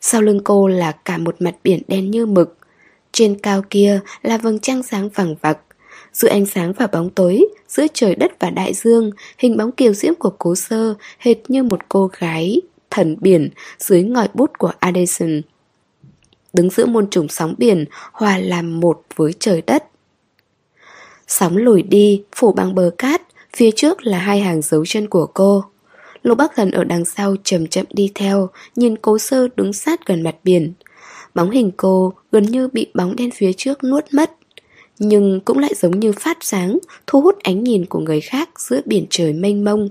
Sau 0.00 0.22
lưng 0.22 0.40
cô 0.44 0.68
là 0.68 0.92
cả 0.92 1.18
một 1.18 1.36
mặt 1.38 1.54
biển 1.64 1.82
đen 1.88 2.10
như 2.10 2.26
mực. 2.26 2.56
Trên 3.12 3.38
cao 3.38 3.62
kia 3.70 4.00
là 4.22 4.38
vầng 4.38 4.58
trăng 4.58 4.82
sáng 4.82 5.08
vàng 5.08 5.34
vặc. 5.40 5.58
Giữa 6.12 6.28
ánh 6.28 6.46
sáng 6.46 6.72
và 6.72 6.86
bóng 6.86 7.10
tối, 7.10 7.46
giữa 7.68 7.86
trời 7.94 8.14
đất 8.14 8.32
và 8.40 8.50
đại 8.50 8.74
dương, 8.74 9.10
hình 9.38 9.56
bóng 9.56 9.72
kiều 9.72 9.92
diễm 9.92 10.14
của 10.14 10.32
cố 10.38 10.54
sơ 10.54 10.94
hệt 11.18 11.36
như 11.48 11.62
một 11.62 11.80
cô 11.88 12.10
gái 12.18 12.60
thần 12.90 13.16
biển 13.20 13.50
dưới 13.78 14.02
ngòi 14.02 14.28
bút 14.34 14.58
của 14.58 14.72
Addison 14.78 15.42
đứng 16.56 16.70
giữa 16.70 16.86
muôn 16.86 17.10
trùng 17.10 17.28
sóng 17.28 17.54
biển, 17.58 17.84
hòa 18.12 18.38
làm 18.38 18.80
một 18.80 19.02
với 19.16 19.32
trời 19.38 19.62
đất. 19.66 19.84
Sóng 21.26 21.56
lùi 21.56 21.82
đi, 21.82 22.22
phủ 22.36 22.52
bằng 22.52 22.74
bờ 22.74 22.90
cát, 22.98 23.22
phía 23.56 23.70
trước 23.70 24.06
là 24.06 24.18
hai 24.18 24.40
hàng 24.40 24.62
dấu 24.62 24.86
chân 24.86 25.08
của 25.08 25.26
cô. 25.26 25.64
Lục 26.22 26.38
Bắc 26.38 26.52
Thần 26.56 26.70
ở 26.70 26.84
đằng 26.84 27.04
sau 27.04 27.36
chậm 27.44 27.66
chậm 27.66 27.86
đi 27.90 28.10
theo, 28.14 28.48
nhìn 28.76 28.96
cố 28.96 29.18
sơ 29.18 29.48
đứng 29.56 29.72
sát 29.72 30.06
gần 30.06 30.22
mặt 30.22 30.34
biển. 30.44 30.72
Bóng 31.34 31.50
hình 31.50 31.70
cô 31.76 32.12
gần 32.32 32.44
như 32.44 32.68
bị 32.68 32.86
bóng 32.94 33.16
đen 33.16 33.30
phía 33.30 33.52
trước 33.52 33.84
nuốt 33.84 34.04
mất, 34.12 34.32
nhưng 34.98 35.40
cũng 35.40 35.58
lại 35.58 35.74
giống 35.74 36.00
như 36.00 36.12
phát 36.12 36.38
sáng, 36.40 36.78
thu 37.06 37.20
hút 37.20 37.38
ánh 37.42 37.64
nhìn 37.64 37.86
của 37.86 37.98
người 37.98 38.20
khác 38.20 38.60
giữa 38.60 38.80
biển 38.84 39.06
trời 39.10 39.32
mênh 39.32 39.64
mông. 39.64 39.88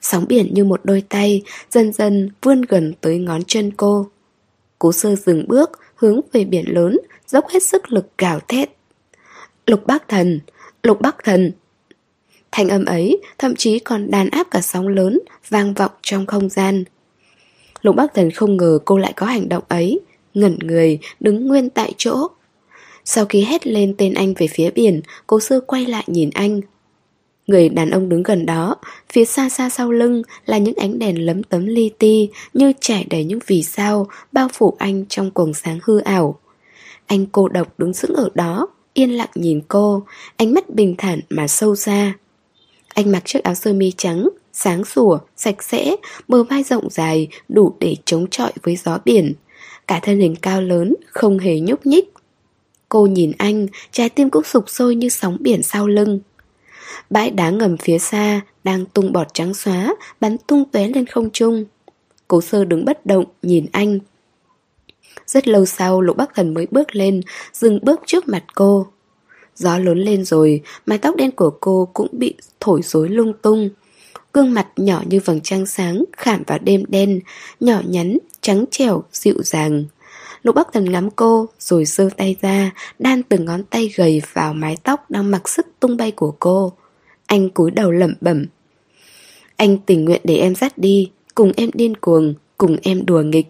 Sóng 0.00 0.24
biển 0.28 0.54
như 0.54 0.64
một 0.64 0.80
đôi 0.84 1.02
tay, 1.08 1.42
dần 1.70 1.92
dần 1.92 2.30
vươn 2.42 2.62
gần 2.62 2.92
tới 3.00 3.18
ngón 3.18 3.44
chân 3.44 3.70
cô. 3.76 4.06
Cố 4.78 4.92
sơ 4.92 5.14
dừng 5.14 5.48
bước, 5.48 5.70
hướng 5.94 6.20
về 6.32 6.44
biển 6.44 6.64
lớn, 6.74 6.98
dốc 7.26 7.48
hết 7.48 7.62
sức 7.62 7.92
lực 7.92 8.06
gào 8.18 8.40
thét. 8.40 8.70
Lục 9.66 9.86
bác 9.86 10.08
thần, 10.08 10.40
lục 10.82 11.00
bác 11.00 11.24
thần. 11.24 11.52
Thanh 12.52 12.68
âm 12.68 12.84
ấy 12.84 13.20
thậm 13.38 13.56
chí 13.56 13.78
còn 13.78 14.10
đàn 14.10 14.30
áp 14.30 14.46
cả 14.50 14.60
sóng 14.60 14.88
lớn, 14.88 15.20
vang 15.48 15.74
vọng 15.74 15.90
trong 16.02 16.26
không 16.26 16.48
gian. 16.48 16.84
Lục 17.82 17.96
bác 17.96 18.14
thần 18.14 18.30
không 18.30 18.56
ngờ 18.56 18.78
cô 18.84 18.98
lại 18.98 19.12
có 19.16 19.26
hành 19.26 19.48
động 19.48 19.64
ấy, 19.68 20.00
ngẩn 20.34 20.58
người, 20.62 20.98
đứng 21.20 21.46
nguyên 21.46 21.70
tại 21.70 21.92
chỗ. 21.96 22.28
Sau 23.04 23.24
khi 23.24 23.44
hét 23.44 23.66
lên 23.66 23.94
tên 23.98 24.14
anh 24.14 24.34
về 24.34 24.46
phía 24.46 24.70
biển, 24.70 25.00
cố 25.26 25.40
sơ 25.40 25.60
quay 25.60 25.86
lại 25.86 26.04
nhìn 26.06 26.30
anh, 26.34 26.60
Người 27.46 27.68
đàn 27.68 27.90
ông 27.90 28.08
đứng 28.08 28.22
gần 28.22 28.46
đó, 28.46 28.76
phía 29.12 29.24
xa 29.24 29.48
xa 29.48 29.70
sau 29.70 29.92
lưng 29.92 30.22
là 30.46 30.58
những 30.58 30.74
ánh 30.76 30.98
đèn 30.98 31.26
lấm 31.26 31.42
tấm 31.42 31.66
li 31.66 31.90
ti 31.98 32.28
như 32.54 32.72
trải 32.80 33.06
đầy 33.10 33.24
những 33.24 33.38
vì 33.46 33.62
sao 33.62 34.06
bao 34.32 34.48
phủ 34.52 34.76
anh 34.78 35.04
trong 35.08 35.30
cuồng 35.30 35.54
sáng 35.54 35.78
hư 35.82 35.98
ảo. 36.00 36.38
Anh 37.06 37.26
cô 37.26 37.48
độc 37.48 37.78
đứng 37.78 37.94
sững 37.94 38.14
ở 38.14 38.28
đó, 38.34 38.68
yên 38.94 39.16
lặng 39.16 39.30
nhìn 39.34 39.60
cô, 39.68 40.02
ánh 40.36 40.54
mắt 40.54 40.70
bình 40.70 40.94
thản 40.98 41.20
mà 41.30 41.48
sâu 41.48 41.76
xa. 41.76 42.12
Anh 42.94 43.12
mặc 43.12 43.22
chiếc 43.24 43.42
áo 43.44 43.54
sơ 43.54 43.72
mi 43.72 43.92
trắng, 43.96 44.28
sáng 44.52 44.84
sủa, 44.84 45.18
sạch 45.36 45.62
sẽ, 45.62 45.96
bờ 46.28 46.44
vai 46.44 46.62
rộng 46.62 46.90
dài, 46.90 47.28
đủ 47.48 47.74
để 47.80 47.96
chống 48.04 48.26
chọi 48.30 48.52
với 48.62 48.76
gió 48.76 48.98
biển. 49.04 49.34
Cả 49.86 50.00
thân 50.02 50.20
hình 50.20 50.36
cao 50.36 50.62
lớn, 50.62 50.94
không 51.06 51.38
hề 51.38 51.60
nhúc 51.60 51.86
nhích. 51.86 52.12
Cô 52.88 53.06
nhìn 53.06 53.32
anh, 53.38 53.66
trái 53.92 54.08
tim 54.08 54.30
cũng 54.30 54.44
sụp 54.44 54.64
sôi 54.68 54.94
như 54.94 55.08
sóng 55.08 55.36
biển 55.40 55.62
sau 55.62 55.86
lưng. 55.88 56.20
Bãi 57.10 57.30
đá 57.30 57.50
ngầm 57.50 57.76
phía 57.76 57.98
xa 57.98 58.40
đang 58.64 58.86
tung 58.86 59.12
bọt 59.12 59.26
trắng 59.34 59.54
xóa, 59.54 59.94
bắn 60.20 60.36
tung 60.38 60.64
tóe 60.72 60.88
lên 60.88 61.06
không 61.06 61.30
trung. 61.30 61.64
Cố 62.28 62.40
sơ 62.40 62.64
đứng 62.64 62.84
bất 62.84 63.06
động, 63.06 63.24
nhìn 63.42 63.66
anh. 63.72 63.98
Rất 65.26 65.48
lâu 65.48 65.66
sau, 65.66 66.00
Lục 66.00 66.16
Bắc 66.16 66.34
Thần 66.34 66.54
mới 66.54 66.66
bước 66.70 66.96
lên, 66.96 67.20
dừng 67.52 67.78
bước 67.82 68.00
trước 68.06 68.28
mặt 68.28 68.44
cô. 68.54 68.86
Gió 69.56 69.78
lớn 69.78 69.98
lên 69.98 70.24
rồi, 70.24 70.62
mái 70.86 70.98
tóc 70.98 71.16
đen 71.16 71.30
của 71.30 71.50
cô 71.60 71.88
cũng 71.92 72.08
bị 72.12 72.34
thổi 72.60 72.82
rối 72.82 73.08
lung 73.08 73.32
tung. 73.42 73.70
Gương 74.32 74.54
mặt 74.54 74.66
nhỏ 74.76 75.02
như 75.06 75.20
vầng 75.24 75.40
trăng 75.40 75.66
sáng, 75.66 76.04
khảm 76.16 76.42
vào 76.46 76.58
đêm 76.58 76.84
đen, 76.88 77.20
nhỏ 77.60 77.80
nhắn, 77.86 78.18
trắng 78.40 78.64
trẻo, 78.70 79.04
dịu 79.12 79.42
dàng. 79.42 79.84
Lục 80.42 80.54
Bắc 80.54 80.72
Thần 80.72 80.92
ngắm 80.92 81.10
cô, 81.10 81.48
rồi 81.58 81.84
giơ 81.84 82.08
tay 82.16 82.36
ra, 82.40 82.70
đan 82.98 83.22
từng 83.22 83.44
ngón 83.44 83.64
tay 83.64 83.90
gầy 83.96 84.22
vào 84.32 84.54
mái 84.54 84.76
tóc 84.82 85.10
đang 85.10 85.30
mặc 85.30 85.48
sức 85.48 85.66
tung 85.80 85.96
bay 85.96 86.10
của 86.10 86.34
cô. 86.40 86.72
Anh 87.26 87.50
cúi 87.50 87.70
đầu 87.70 87.90
lẩm 87.90 88.14
bẩm. 88.20 88.46
Anh 89.56 89.78
tình 89.78 90.04
nguyện 90.04 90.20
để 90.24 90.36
em 90.36 90.54
dắt 90.54 90.78
đi, 90.78 91.10
cùng 91.34 91.52
em 91.56 91.70
điên 91.74 91.96
cuồng, 91.96 92.34
cùng 92.58 92.76
em 92.82 93.06
đùa 93.06 93.22
nghịch. 93.22 93.46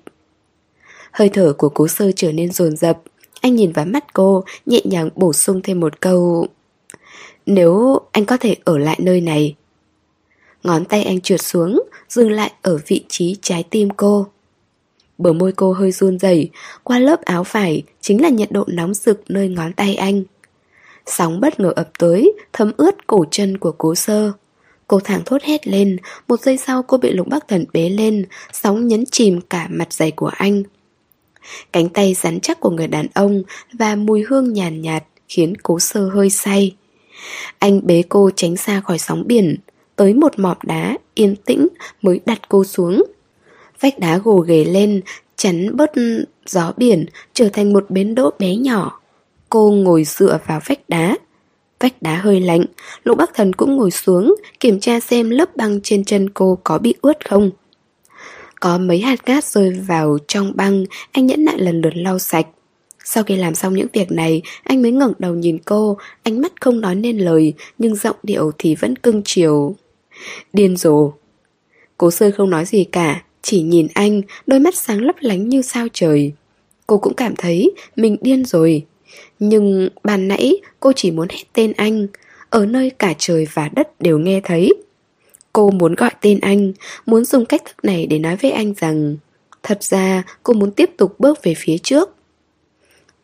Hơi 1.13 1.29
thở 1.29 1.53
của 1.59 1.69
cố 1.69 1.89
sơ 1.89 2.13
trở 2.17 2.33
nên 2.33 2.53
dồn 2.53 2.77
dập. 2.77 3.03
Anh 3.41 3.55
nhìn 3.55 3.73
vào 3.73 3.85
mắt 3.85 4.13
cô, 4.13 4.45
nhẹ 4.67 4.81
nhàng 4.85 5.09
bổ 5.17 5.33
sung 5.33 5.61
thêm 5.63 5.81
một 5.81 6.01
câu. 6.01 6.47
Nếu 7.47 7.99
anh 8.13 8.25
có 8.25 8.37
thể 8.37 8.57
ở 8.65 8.79
lại 8.79 8.99
nơi 9.03 9.21
này. 9.21 9.55
Ngón 10.63 10.85
tay 10.85 11.05
anh 11.05 11.21
trượt 11.21 11.43
xuống, 11.43 11.83
dừng 12.09 12.31
lại 12.31 12.53
ở 12.63 12.79
vị 12.87 13.05
trí 13.09 13.37
trái 13.43 13.65
tim 13.71 13.91
cô. 13.91 14.27
Bờ 15.19 15.33
môi 15.33 15.53
cô 15.53 15.73
hơi 15.73 15.93
run 15.93 16.19
rẩy, 16.19 16.51
qua 16.83 16.99
lớp 16.99 17.23
áo 17.23 17.45
phải 17.45 17.83
chính 18.01 18.23
là 18.23 18.29
nhiệt 18.29 18.53
độ 18.53 18.65
nóng 18.67 18.95
rực 18.95 19.23
nơi 19.29 19.49
ngón 19.49 19.73
tay 19.73 19.95
anh. 19.95 20.23
Sóng 21.07 21.41
bất 21.41 21.61
ngờ 21.61 21.73
ập 21.77 21.89
tới, 21.99 22.33
thấm 22.53 22.73
ướt 22.77 23.07
cổ 23.07 23.25
chân 23.31 23.59
của 23.59 23.73
cố 23.73 23.95
sơ. 23.95 24.33
Cô 24.87 25.01
thẳng 25.01 25.23
thốt 25.27 25.43
hét 25.43 25.67
lên, 25.69 25.97
một 26.29 26.41
giây 26.41 26.57
sau 26.57 26.83
cô 26.83 26.99
bị 26.99 27.13
lục 27.13 27.29
bắc 27.29 27.49
thần 27.49 27.65
bế 27.73 27.89
lên, 27.89 28.27
sóng 28.53 28.89
nhấn 28.89 29.05
chìm 29.07 29.41
cả 29.41 29.67
mặt 29.71 29.93
giày 29.93 30.11
của 30.11 30.31
anh. 30.37 30.63
Cánh 31.73 31.89
tay 31.89 32.15
rắn 32.15 32.41
chắc 32.41 32.61
của 32.61 32.71
người 32.71 32.87
đàn 32.87 33.07
ông 33.15 33.43
và 33.73 33.97
mùi 33.97 34.23
hương 34.23 34.53
nhàn 34.53 34.83
nhạt, 34.83 35.03
nhạt 35.03 35.05
khiến 35.29 35.55
cố 35.63 35.79
sơ 35.79 36.09
hơi 36.09 36.31
say. 36.31 36.77
Anh 37.59 37.87
bế 37.87 38.03
cô 38.09 38.31
tránh 38.37 38.57
xa 38.57 38.81
khỏi 38.81 38.99
sóng 38.99 39.23
biển, 39.27 39.57
tới 39.97 40.15
một 40.15 40.39
mỏm 40.39 40.57
đá, 40.63 40.97
yên 41.15 41.37
tĩnh 41.37 41.69
mới 42.03 42.21
đặt 42.27 42.49
cô 42.49 42.65
xuống. 42.65 43.05
Vách 43.81 43.99
đá 43.99 44.19
gồ 44.19 44.37
ghề 44.37 44.65
lên, 44.65 45.01
chắn 45.37 45.77
bớt 45.77 45.93
gió 46.47 46.73
biển, 46.77 47.07
trở 47.33 47.49
thành 47.49 47.73
một 47.73 47.91
bến 47.91 48.15
đỗ 48.15 48.31
bé 48.39 48.57
nhỏ. 48.57 49.01
Cô 49.51 49.71
ngồi 49.71 50.05
dựa 50.05 50.39
vào 50.47 50.61
vách 50.67 50.89
đá. 50.89 51.17
Vách 51.81 52.03
đá 52.03 52.17
hơi 52.17 52.41
lạnh, 52.41 52.65
lục 53.05 53.19
bắc 53.19 53.35
thần 53.35 53.53
cũng 53.53 53.77
ngồi 53.77 53.91
xuống, 53.91 54.35
kiểm 54.61 54.81
tra 54.81 55.01
xem 55.01 55.31
lớp 55.31 55.57
băng 55.57 55.81
trên 55.81 56.05
chân 56.05 56.31
cô 56.31 56.59
có 56.65 56.79
bị 56.79 56.95
ướt 57.03 57.29
không. 57.29 57.51
Có 58.61 58.79
mấy 58.79 59.01
hạt 59.01 59.27
cát 59.27 59.45
rơi 59.45 59.71
vào 59.71 60.19
trong 60.29 60.53
băng, 60.55 60.85
anh 61.13 61.27
nhẫn 61.27 61.45
nại 61.45 61.59
lần 61.59 61.81
lượt 61.81 61.97
lau 61.97 62.19
sạch. 62.19 62.47
Sau 63.05 63.25
khi 63.25 63.37
làm 63.37 63.55
xong 63.55 63.75
những 63.75 63.87
việc 63.93 64.13
này, 64.13 64.43
anh 64.63 64.83
mới 64.83 64.93
ngẩng 64.93 65.13
đầu 65.19 65.35
nhìn 65.35 65.59
cô, 65.65 65.99
ánh 66.23 66.41
mắt 66.41 66.53
không 66.61 66.81
nói 66.81 66.95
nên 66.95 67.19
lời, 67.19 67.55
nhưng 67.79 67.97
giọng 67.97 68.17
điệu 68.23 68.53
thì 68.59 68.75
vẫn 68.75 68.97
cưng 68.97 69.23
chiều. 69.25 69.77
Điên 70.53 70.77
rồ. 70.77 71.13
Cố 71.97 72.11
sơ 72.11 72.31
không 72.37 72.51
nói 72.51 72.65
gì 72.65 72.85
cả, 72.85 73.23
chỉ 73.43 73.63
nhìn 73.63 73.89
anh, 73.95 74.23
đôi 74.47 74.61
mắt 74.61 74.75
sáng 74.75 75.01
lấp 75.01 75.17
lánh 75.21 75.49
như 75.49 75.63
sao 75.63 75.87
trời. 75.93 76.33
Cô 76.87 76.99
cũng 76.99 77.15
cảm 77.15 77.37
thấy 77.37 77.71
mình 77.97 78.17
điên 78.21 78.45
rồi. 78.45 78.87
Nhưng 79.39 79.89
bàn 80.05 80.29
nãy 80.29 80.57
cô 80.81 80.93
chỉ 80.97 81.11
muốn 81.11 81.29
hét 81.29 81.45
tên 81.53 81.73
anh, 81.77 82.07
ở 82.51 82.67
nơi 82.67 82.91
cả 82.91 83.15
trời 83.19 83.47
và 83.55 83.69
đất 83.69 84.01
đều 84.01 84.19
nghe 84.19 84.41
thấy. 84.45 84.73
Cô 85.53 85.71
muốn 85.71 85.95
gọi 85.95 86.11
tên 86.21 86.41
anh, 86.41 86.73
muốn 87.07 87.25
dùng 87.25 87.47
cách 87.47 87.63
thức 87.65 87.85
này 87.85 88.07
để 88.07 88.19
nói 88.19 88.37
với 88.37 88.51
anh 88.51 88.75
rằng 88.77 89.17
Thật 89.63 89.83
ra 89.83 90.23
cô 90.43 90.53
muốn 90.53 90.71
tiếp 90.71 90.91
tục 90.97 91.21
bước 91.21 91.43
về 91.43 91.55
phía 91.57 91.79
trước. 91.79 92.15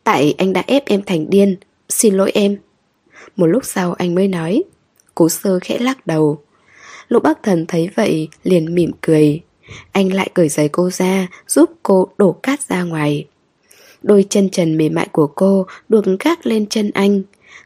Tại 0.03 0.35
anh 0.37 0.53
đã 0.53 0.63
ép 0.67 0.85
em 0.85 1.01
thành 1.05 1.29
điên 1.29 1.55
Xin 1.89 2.15
lỗi 2.15 2.31
em. 2.33 2.57
Một 3.35 3.45
lúc 3.45 3.65
sau 3.65 3.93
anh 3.93 4.15
mới 4.15 4.27
nói 4.27 4.63
Cố 5.15 5.29
sơ 5.29 5.59
khẽ 5.59 5.77
lắc 5.79 6.07
đầu. 6.07 6.41
Lục 7.07 7.23
bác 7.23 7.43
thần 7.43 7.65
thấy 7.67 7.89
vậy 7.95 8.27
liền 8.43 8.75
mỉm 8.75 8.91
cười. 9.01 9.41
Anh 9.91 10.13
lại 10.13 10.29
cởi 10.33 10.49
giày 10.49 10.69
cô 10.69 10.89
ra 10.89 11.27
Giúp 11.47 11.71
cô 11.83 12.07
đổ 12.17 12.31
cát 12.31 12.61
ra 12.61 12.83
ngoài. 12.83 13.25
Đôi 14.03 14.25
chân 14.29 14.49
trần 14.49 14.77
mềm 14.77 14.93
mại 14.93 15.07
của 15.11 15.27
cô 15.27 15.65
Được 15.89 16.05
gác 16.19 16.45
lên 16.45 16.65
chân 16.65 16.91
anh. 16.93 17.21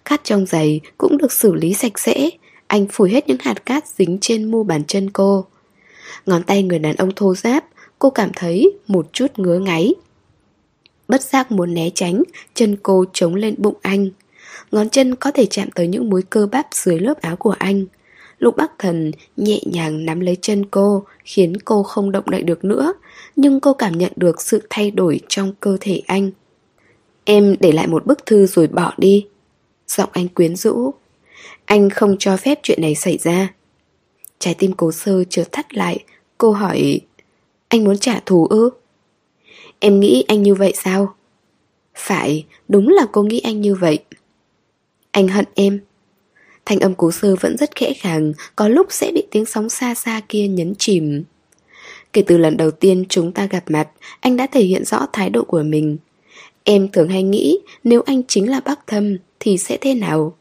Cát 0.05 0.23
trong 0.23 0.45
giày 0.45 0.79
cũng 0.97 1.17
được 1.17 1.31
xử 1.31 1.53
lý 1.53 1.73
sạch 1.73 1.99
sẽ. 1.99 2.29
Anh 2.67 2.87
phủi 2.91 3.09
hết 3.09 3.27
những 3.27 3.37
hạt 3.41 3.65
cát 3.65 3.87
dính 3.87 4.17
trên 4.21 4.51
mu 4.51 4.63
bàn 4.63 4.83
chân 4.83 5.09
cô. 5.09 5.45
Ngón 6.25 6.43
tay 6.43 6.63
người 6.63 6.79
đàn 6.79 6.95
ông 6.95 7.11
thô 7.15 7.35
ráp, 7.35 7.65
Cô 7.99 8.09
cảm 8.09 8.31
thấy 8.35 8.71
một 8.87 9.07
chút 9.13 9.27
ngứa 9.37 9.59
ngáy. 9.59 9.93
Bất 11.07 11.21
giác 11.21 11.51
muốn 11.51 11.73
né 11.73 11.89
tránh, 11.95 12.23
Chân 12.53 12.77
cô 12.83 13.05
chống 13.13 13.35
lên 13.35 13.55
bụng 13.57 13.75
anh. 13.81 14.09
Ngón 14.71 14.89
chân 14.89 15.15
có 15.15 15.31
thể 15.31 15.45
chạm 15.45 15.71
tới 15.71 15.87
những 15.87 16.09
múi 16.09 16.21
cơ 16.29 16.47
bắp 16.51 16.67
dưới 16.71 16.99
lớp 16.99 17.21
áo 17.21 17.35
của 17.35 17.55
anh. 17.59 17.85
Lục 18.39 18.57
Bắc 18.57 18.71
Thần 18.79 19.11
nhẹ 19.37 19.59
nhàng 19.65 20.05
nắm 20.05 20.19
lấy 20.19 20.37
chân 20.41 20.65
cô 20.65 21.03
Khiến 21.23 21.57
cô 21.65 21.83
không 21.83 22.11
động 22.11 22.29
đậy 22.29 22.43
được 22.43 22.65
nữa 22.65 22.93
Nhưng 23.35 23.59
cô 23.59 23.73
cảm 23.73 23.97
nhận 23.97 24.11
được 24.15 24.41
sự 24.41 24.61
thay 24.69 24.91
đổi 24.91 25.19
trong 25.27 25.53
cơ 25.59 25.77
thể 25.81 26.01
anh. 26.07 26.31
Em 27.23 27.55
để 27.59 27.71
lại 27.71 27.87
một 27.87 28.05
bức 28.05 28.25
thư 28.25 28.45
rồi 28.45 28.67
bỏ 28.67 28.93
đi 28.97 29.25
Giọng 29.87 30.09
anh 30.13 30.27
quyến 30.27 30.55
rũ. 30.55 30.93
Anh 31.65 31.89
không 31.89 32.15
cho 32.19 32.37
phép 32.37 32.59
chuyện 32.63 32.81
này 32.81 32.95
xảy 32.95 33.17
ra. 33.17 33.53
Trái 34.39 34.55
tim 34.59 34.73
cố 34.73 34.91
sơ 34.91 35.23
chợt 35.23 35.51
thắt 35.51 35.73
lại 35.73 36.03
Cô 36.37 36.51
hỏi 36.51 37.01
Anh 37.67 37.83
muốn 37.83 37.97
trả 37.97 38.19
thù 38.25 38.47
ư? 38.47 38.69
Em 39.79 39.99
nghĩ 39.99 40.25
anh 40.27 40.43
như 40.43 40.55
vậy 40.55 40.73
sao? 40.75 41.15
Phải, 41.95 42.45
đúng 42.67 42.89
là 42.89 43.05
cô 43.11 43.23
nghĩ 43.23 43.39
anh 43.39 43.61
như 43.61 43.75
vậy. 43.75 43.99
Anh 45.11 45.27
hận 45.27 45.45
em. 45.55 45.79
Thanh 46.67 46.79
âm 46.79 46.95
cố 46.95 47.11
sơ 47.11 47.35
vẫn 47.35 47.57
rất 47.57 47.75
khẽ 47.75 47.93
khàng, 47.93 48.33
Có 48.55 48.67
lúc 48.67 48.87
sẽ 48.89 49.11
bị 49.15 49.23
tiếng 49.31 49.45
sóng 49.45 49.69
xa 49.69 49.95
xa 49.95 50.21
kia 50.29 50.47
nhấn 50.47 50.75
chìm. 50.75 51.23
Kể 52.13 52.21
từ 52.27 52.37
lần 52.37 52.57
đầu 52.57 52.71
tiên 52.71 53.05
chúng 53.09 53.31
ta 53.31 53.45
gặp 53.45 53.63
mặt, 53.67 53.87
Anh 54.19 54.37
đã 54.37 54.47
thể 54.47 54.63
hiện 54.63 54.85
rõ 54.85 55.05
thái 55.13 55.29
độ 55.29 55.43
của 55.43 55.63
mình. 55.63 55.97
Em 56.63 56.87
thường 56.93 57.09
hay 57.09 57.23
nghĩ, 57.23 57.59
Nếu 57.83 58.01
anh 58.05 58.23
chính 58.27 58.49
là 58.49 58.59
bác 58.59 58.87
thâm, 58.87 59.17
Thì 59.39 59.57
sẽ 59.57 59.77
thế 59.81 59.93
nào? 59.93 60.35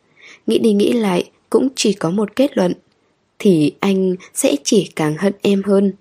Nghĩ 0.46 0.58
đi 0.58 0.72
nghĩ 0.72 0.92
lại, 0.92 1.30
Cũng 1.50 1.68
chỉ 1.76 1.92
có 1.92 2.10
một 2.10 2.36
kết 2.36 2.56
luận, 2.56 2.72
Thì 3.38 3.72
anh 3.80 4.16
sẽ 4.34 4.56
chỉ 4.64 4.90
càng 4.96 5.16
hận 5.16 5.32
em 5.42 5.62
hơn. 5.62 5.92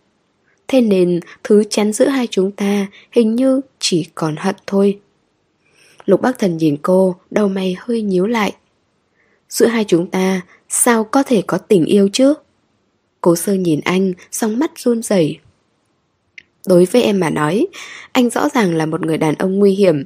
Thế 0.68 0.82
nên, 0.82 1.20
thứ 1.44 1.64
chắn 1.70 1.94
giữa 1.94 2.08
hai 2.08 2.28
chúng 2.32 2.52
ta 2.52 2.88
Hình 3.12 3.36
như 3.36 3.62
chỉ 3.80 4.08
còn 4.16 4.36
hận 4.36 4.56
thôi. 4.68 5.00
Lục 6.06 6.22
bác 6.22 6.40
thần 6.40 6.58
nhìn 6.58 6.78
cô, 6.82 7.16
Đầu 7.32 7.48
mày 7.48 7.76
hơi 7.80 8.02
nhíu 8.02 8.26
lại. 8.26 8.54
Giữa 9.56 9.66
hai 9.66 9.86
chúng 9.88 10.08
ta, 10.08 10.42
Sao 10.70 11.04
có 11.04 11.24
thể 11.24 11.44
có 11.48 11.58
tình 11.58 11.86
yêu 11.86 12.10
chứ? 12.14 12.34
Cố 13.22 13.36
sơ 13.36 13.54
nhìn 13.54 13.80
anh, 13.86 14.14
Song 14.32 14.60
mắt 14.60 14.72
run 14.76 15.04
rẩy. 15.04 15.40
Đối 16.68 16.86
với 16.86 17.04
em 17.04 17.20
mà 17.20 17.30
nói, 17.30 17.68
Anh 18.12 18.30
rõ 18.30 18.50
ràng 18.50 18.76
là 18.76 18.86
một 18.86 19.06
người 19.06 19.18
đàn 19.18 19.36
ông 19.36 19.60
nguy 19.60 19.72
hiểm. 19.72 20.04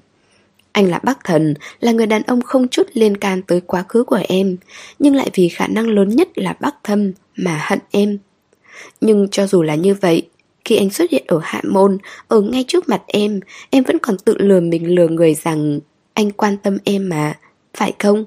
Anh 0.72 0.90
là 0.90 1.00
bác 1.04 1.24
thần, 1.24 1.54
Là 1.80 1.92
người 1.92 2.06
đàn 2.06 2.24
ông 2.24 2.42
không 2.42 2.68
chút 2.68 2.88
liên 2.94 3.18
can 3.18 3.42
tới 3.42 3.62
quá 3.62 3.84
khứ 3.90 4.04
của 4.04 4.20
em, 4.28 4.58
Nhưng 5.00 5.16
lại 5.16 5.30
vì 5.34 5.50
khả 5.50 5.68
năng 5.68 5.88
lớn 5.88 6.10
nhất 6.10 6.28
là 6.36 6.56
bác 6.60 6.84
thâm 6.84 7.12
Mà 7.36 7.62
hận 7.64 7.80
em. 7.92 8.18
Nhưng 9.02 9.28
cho 9.32 9.48
dù 9.48 9.64
là 9.64 9.76
như 9.76 9.94
vậy, 9.94 10.30
Khi 10.66 10.78
anh 10.78 10.90
xuất 10.90 11.12
hiện 11.12 11.24
ở 11.28 11.40
hạ 11.44 11.62
môn, 11.70 11.98
Ở 12.28 12.42
ngay 12.42 12.66
trước 12.68 12.90
mặt 12.90 13.02
em 13.08 13.40
Em 13.70 13.84
vẫn 13.84 14.00
còn 14.00 14.18
tự 14.18 14.36
lừa 14.38 14.60
mình 14.60 14.96
lừa 14.96 15.08
người 15.08 15.34
rằng 15.34 15.80
Anh 16.14 16.32
quan 16.32 16.58
tâm 16.58 16.78
em 16.84 17.10
mà, 17.10 17.38
Phải 17.74 17.94
không? 18.00 18.26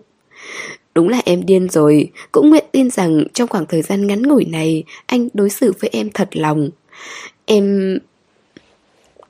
Đúng 0.94 1.09
là 1.09 1.20
em 1.24 1.46
điên 1.46 1.68
rồi, 1.68 2.11
cũng 2.33 2.50
nguyện 2.50 2.64
tin 2.72 2.90
rằng 2.90 3.24
trong 3.35 3.48
khoảng 3.48 3.66
thời 3.66 3.83
gian 3.83 4.07
ngắn 4.07 4.22
ngủi 4.22 4.44
này 4.44 4.85
anh 5.07 5.28
đối 5.35 5.50
xử 5.50 5.72
với 5.81 5.90
em 5.92 6.11
thật 6.14 6.28
lòng. 6.33 6.70
Em... 7.44 7.98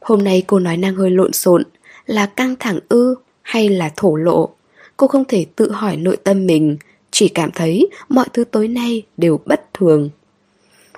Hôm 0.01 0.25
nay 0.25 0.43
cô 0.47 0.59
nói 0.59 0.77
năng 0.77 0.95
hơi 0.95 1.11
lộn 1.11 1.33
xộn, 1.33 1.63
là 2.07 2.27
căng 2.27 2.57
thẳng 2.57 2.79
ư 2.89 3.15
hay 3.43 3.69
là 3.69 3.93
thổ 3.97 4.17
lộ? 4.17 4.49
Cô 4.97 5.07
không 5.07 5.25
thể 5.25 5.47
tự 5.57 5.73
hỏi 5.73 5.97
nội 5.97 6.17
tâm 6.17 6.47
mình, 6.47 6.77
chỉ 7.11 7.29
cảm 7.29 7.51
thấy 7.55 7.89
mọi 8.09 8.27
thứ 8.33 8.45
tối 8.45 8.69
nay 8.69 9.03
đều 9.17 9.41
bất 9.47 9.75
thường. 9.75 10.11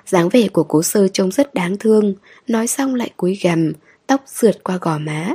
dáng 0.07 0.29
vẻ 0.29 0.49
của 0.49 0.65
cố 0.65 0.83
sơ 0.83 1.09
trông 1.09 1.31
rất 1.31 1.55
đáng 1.55 1.77
thương, 1.77 2.15
nói 2.49 2.67
xong 2.67 2.95
lại 2.95 3.11
cúi 3.17 3.39
gằm, 3.43 3.73
tóc 4.07 4.25
sượt 4.27 4.65
qua 4.65 4.79
gò 4.81 4.99
má. 4.99 5.35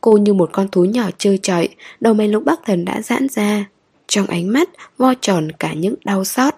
Cô 0.00 0.12
như 0.12 0.34
một 0.34 0.50
con 0.52 0.68
thú 0.68 0.84
nhỏ 0.84 1.10
chơi 1.18 1.38
trọi, 1.38 1.68
đầu 2.00 2.14
mày 2.14 2.28
lúc 2.28 2.44
bắc 2.44 2.60
thần 2.66 2.84
đã 2.84 3.02
giãn 3.02 3.26
ra, 3.28 3.64
trong 4.08 4.26
ánh 4.26 4.52
mắt, 4.52 4.68
vo 4.98 5.14
tròn 5.20 5.52
cả 5.52 5.74
những 5.74 5.94
đau 6.04 6.24
xót. 6.24 6.54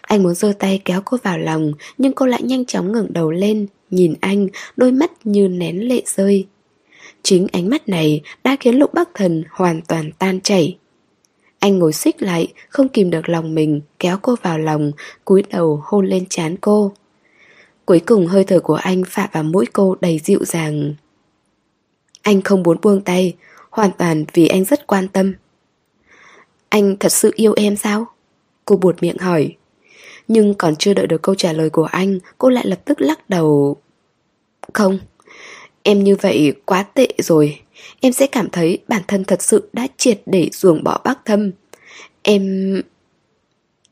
Anh 0.00 0.22
muốn 0.22 0.34
giơ 0.34 0.52
tay 0.58 0.82
kéo 0.84 1.02
cô 1.04 1.16
vào 1.22 1.38
lòng, 1.38 1.72
Nhưng 1.98 2.12
cô 2.12 2.26
lại 2.26 2.42
nhanh 2.42 2.64
chóng 2.64 2.92
ngẩng 2.92 3.12
đầu 3.12 3.30
lên, 3.30 3.66
Nhìn 3.90 4.14
anh, 4.20 4.48
đôi 4.76 4.92
mắt 4.92 5.10
như 5.24 5.48
nén 5.48 5.88
lệ 5.88 6.02
rơi. 6.06 6.46
Chính 7.22 7.46
ánh 7.52 7.70
mắt 7.70 7.88
này 7.88 8.22
đã 8.44 8.56
khiến 8.60 8.74
lục 8.74 8.94
bắc 8.94 9.08
thần 9.14 9.44
hoàn 9.50 9.82
toàn 9.82 10.10
tan 10.18 10.40
chảy. 10.40 10.78
Anh 11.58 11.78
ngồi 11.78 11.92
xích 11.92 12.22
lại, 12.22 12.52
Không 12.68 12.88
kìm 12.88 13.10
được 13.10 13.28
lòng 13.28 13.54
mình, 13.54 13.80
Kéo 13.98 14.18
cô 14.22 14.36
vào 14.42 14.58
lòng, 14.58 14.92
cúi 15.24 15.42
đầu 15.50 15.82
hôn 15.84 16.06
lên 16.06 16.24
trán 16.28 16.56
cô. 16.56 16.92
Cuối 17.84 18.00
cùng 18.00 18.26
hơi 18.26 18.44
thở 18.44 18.60
của 18.60 18.74
anh 18.74 19.02
phạ 19.06 19.28
vào 19.32 19.42
mũi 19.42 19.66
cô 19.72 19.96
đầy 20.00 20.20
dịu 20.24 20.44
dàng. 20.44 20.94
Anh 22.22 22.42
không 22.42 22.62
muốn 22.62 22.78
buông 22.82 23.00
tay, 23.00 23.34
Hoàn 23.70 23.90
toàn 23.98 24.24
vì 24.32 24.48
anh 24.48 24.64
rất 24.64 24.86
quan 24.86 25.08
tâm 25.08 25.34
anh 26.72 26.96
thật 26.96 27.12
sự 27.12 27.32
yêu 27.34 27.52
em 27.56 27.76
sao? 27.76 28.06
Cô 28.64 28.76
buột 28.76 29.02
miệng 29.02 29.18
hỏi. 29.18 29.56
Nhưng 30.28 30.54
còn 30.54 30.76
chưa 30.76 30.94
đợi 30.94 31.06
được 31.06 31.22
câu 31.22 31.34
trả 31.34 31.52
lời 31.52 31.70
của 31.70 31.84
anh, 31.84 32.18
Cô 32.38 32.48
lại 32.48 32.66
lập 32.66 32.80
tức 32.84 33.00
lắc 33.00 33.30
đầu. 33.30 33.76
Không, 34.72 34.98
Em 35.82 36.04
như 36.04 36.16
vậy 36.16 36.54
quá 36.64 36.82
tệ 36.82 37.08
rồi. 37.18 37.60
Em 38.00 38.12
sẽ 38.12 38.26
cảm 38.26 38.50
thấy 38.50 38.78
bản 38.88 39.02
thân 39.08 39.24
thật 39.24 39.42
sự 39.42 39.68
đã 39.72 39.86
triệt 39.96 40.22
để 40.26 40.48
ruồng 40.52 40.84
bỏ 40.84 41.00
bác 41.04 41.24
thâm. 41.24 41.50
Em... 42.22 42.82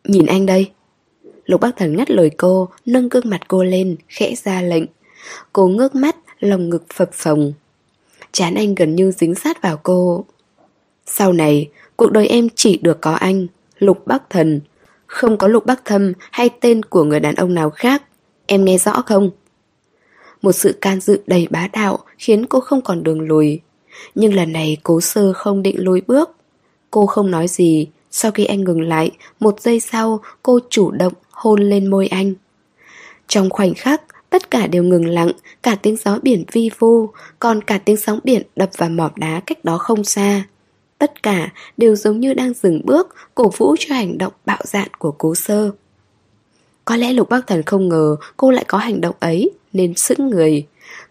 Nhìn 0.05 0.27
anh 0.27 0.47
đây. 0.47 0.71
Lục 1.45 1.61
bác 1.61 1.77
thần 1.77 1.97
ngắt 1.97 2.11
lời 2.11 2.31
cô, 2.37 2.69
Nâng 2.87 3.09
gương 3.09 3.29
mặt 3.29 3.41
cô 3.49 3.65
lên, 3.65 3.97
Khẽ 4.09 4.35
ra 4.35 4.63
lệnh. 4.63 4.85
Cô 5.53 5.69
ngước 5.69 5.95
mắt, 5.95 6.17
Lòng 6.41 6.69
ngực 6.69 6.85
phập 6.95 7.11
phồng. 7.13 7.53
Chán 8.33 8.55
anh 8.55 8.75
gần 8.75 8.97
như 8.97 9.11
dính 9.11 9.35
sát 9.35 9.63
vào 9.63 9.81
cô. 9.83 10.25
Sau 11.07 11.33
này 11.33 11.69
Cuộc 12.01 12.13
đời 12.13 12.27
em 12.27 12.49
chỉ 12.55 12.79
được 12.83 13.01
có 13.01 13.13
anh, 13.13 13.47
Lục 13.79 14.07
Bắc 14.07 14.31
Thần. 14.31 14.61
Không 15.07 15.37
có 15.37 15.49
Lục 15.49 15.67
Bắc 15.67 15.85
Thâm 15.85 16.13
hay 16.31 16.51
tên 16.61 16.83
của 16.83 17.05
người 17.05 17.21
đàn 17.21 17.35
ông 17.35 17.55
nào 17.55 17.71
khác. 17.71 18.03
Em 18.47 18.65
nghe 18.65 18.79
rõ 18.79 19.03
không? 19.07 19.31
Một 20.43 20.53
sự 20.53 20.79
can 20.81 21.01
dự 21.01 21.21
đầy 21.27 21.47
bá 21.51 21.69
đạo 21.73 21.99
khiến 22.19 22.47
cô 22.47 22.61
không 22.61 22.83
còn 22.83 23.03
đường 23.03 23.21
lùi. 23.21 23.61
Nhưng 24.15 24.35
lần 24.35 24.53
này 24.53 24.77
cố 24.83 25.01
sơ 25.01 25.33
không 25.33 25.63
định 25.63 25.85
lùi 25.85 26.01
bước. 26.01 26.31
Cô 26.91 27.07
không 27.07 27.31
nói 27.31 27.49
gì, 27.49 27.89
sau 28.11 28.31
khi 28.31 28.45
anh 28.45 28.65
ngừng 28.65 28.81
lại, 28.81 29.11
một 29.41 29.61
giây 29.61 29.81
sau 29.81 30.21
cô 30.43 30.59
chủ 30.71 30.91
động 30.91 31.13
hôn 31.31 31.61
lên 31.61 31.87
môi 31.87 32.07
anh. 32.07 32.35
Trong 33.29 33.51
khoảnh 33.51 33.75
khắc, 33.75 34.03
tất 34.31 34.51
cả 34.51 34.67
đều 34.67 34.83
ngừng 34.83 35.07
lặng, 35.07 35.31
cả 35.63 35.75
tiếng 35.75 35.97
gió 36.05 36.19
biển 36.23 36.45
vi 36.53 36.71
vu, 36.79 37.09
còn 37.39 37.63
cả 37.63 37.79
tiếng 37.79 37.97
sóng 37.97 38.19
biển 38.25 38.43
đập 38.57 38.71
vào 38.77 38.89
mỏm 38.89 39.11
đá 39.17 39.41
cách 39.47 39.65
đó 39.65 39.79
không 39.79 40.05
xa. 40.05 40.45
Tất 41.01 41.23
cả 41.23 41.53
đều 41.77 41.97
giống 41.97 42.21
như 42.21 42.35
đang 42.35 42.55
dừng 42.55 42.81
bước, 42.85 43.15
cổ 43.35 43.53
vũ 43.57 43.77
cho 43.79 43.95
hành 43.95 44.19
động 44.19 44.33
bạo 44.47 44.59
dạn 44.65 44.89
của 44.99 45.11
cố 45.19 45.35
sơ. 45.35 45.71
Có 46.85 46.97
lẽ 46.97 47.13
Lục 47.13 47.29
Bắc 47.29 47.47
Thần 47.47 47.63
không 47.63 47.89
ngờ 47.89 48.17
cô 48.37 48.51
lại 48.51 48.65
có 48.69 48.79
hành 48.79 49.01
động 49.01 49.15
ấy, 49.21 49.51
nên 49.73 49.95
sững 49.95 50.31
người. 50.31 50.67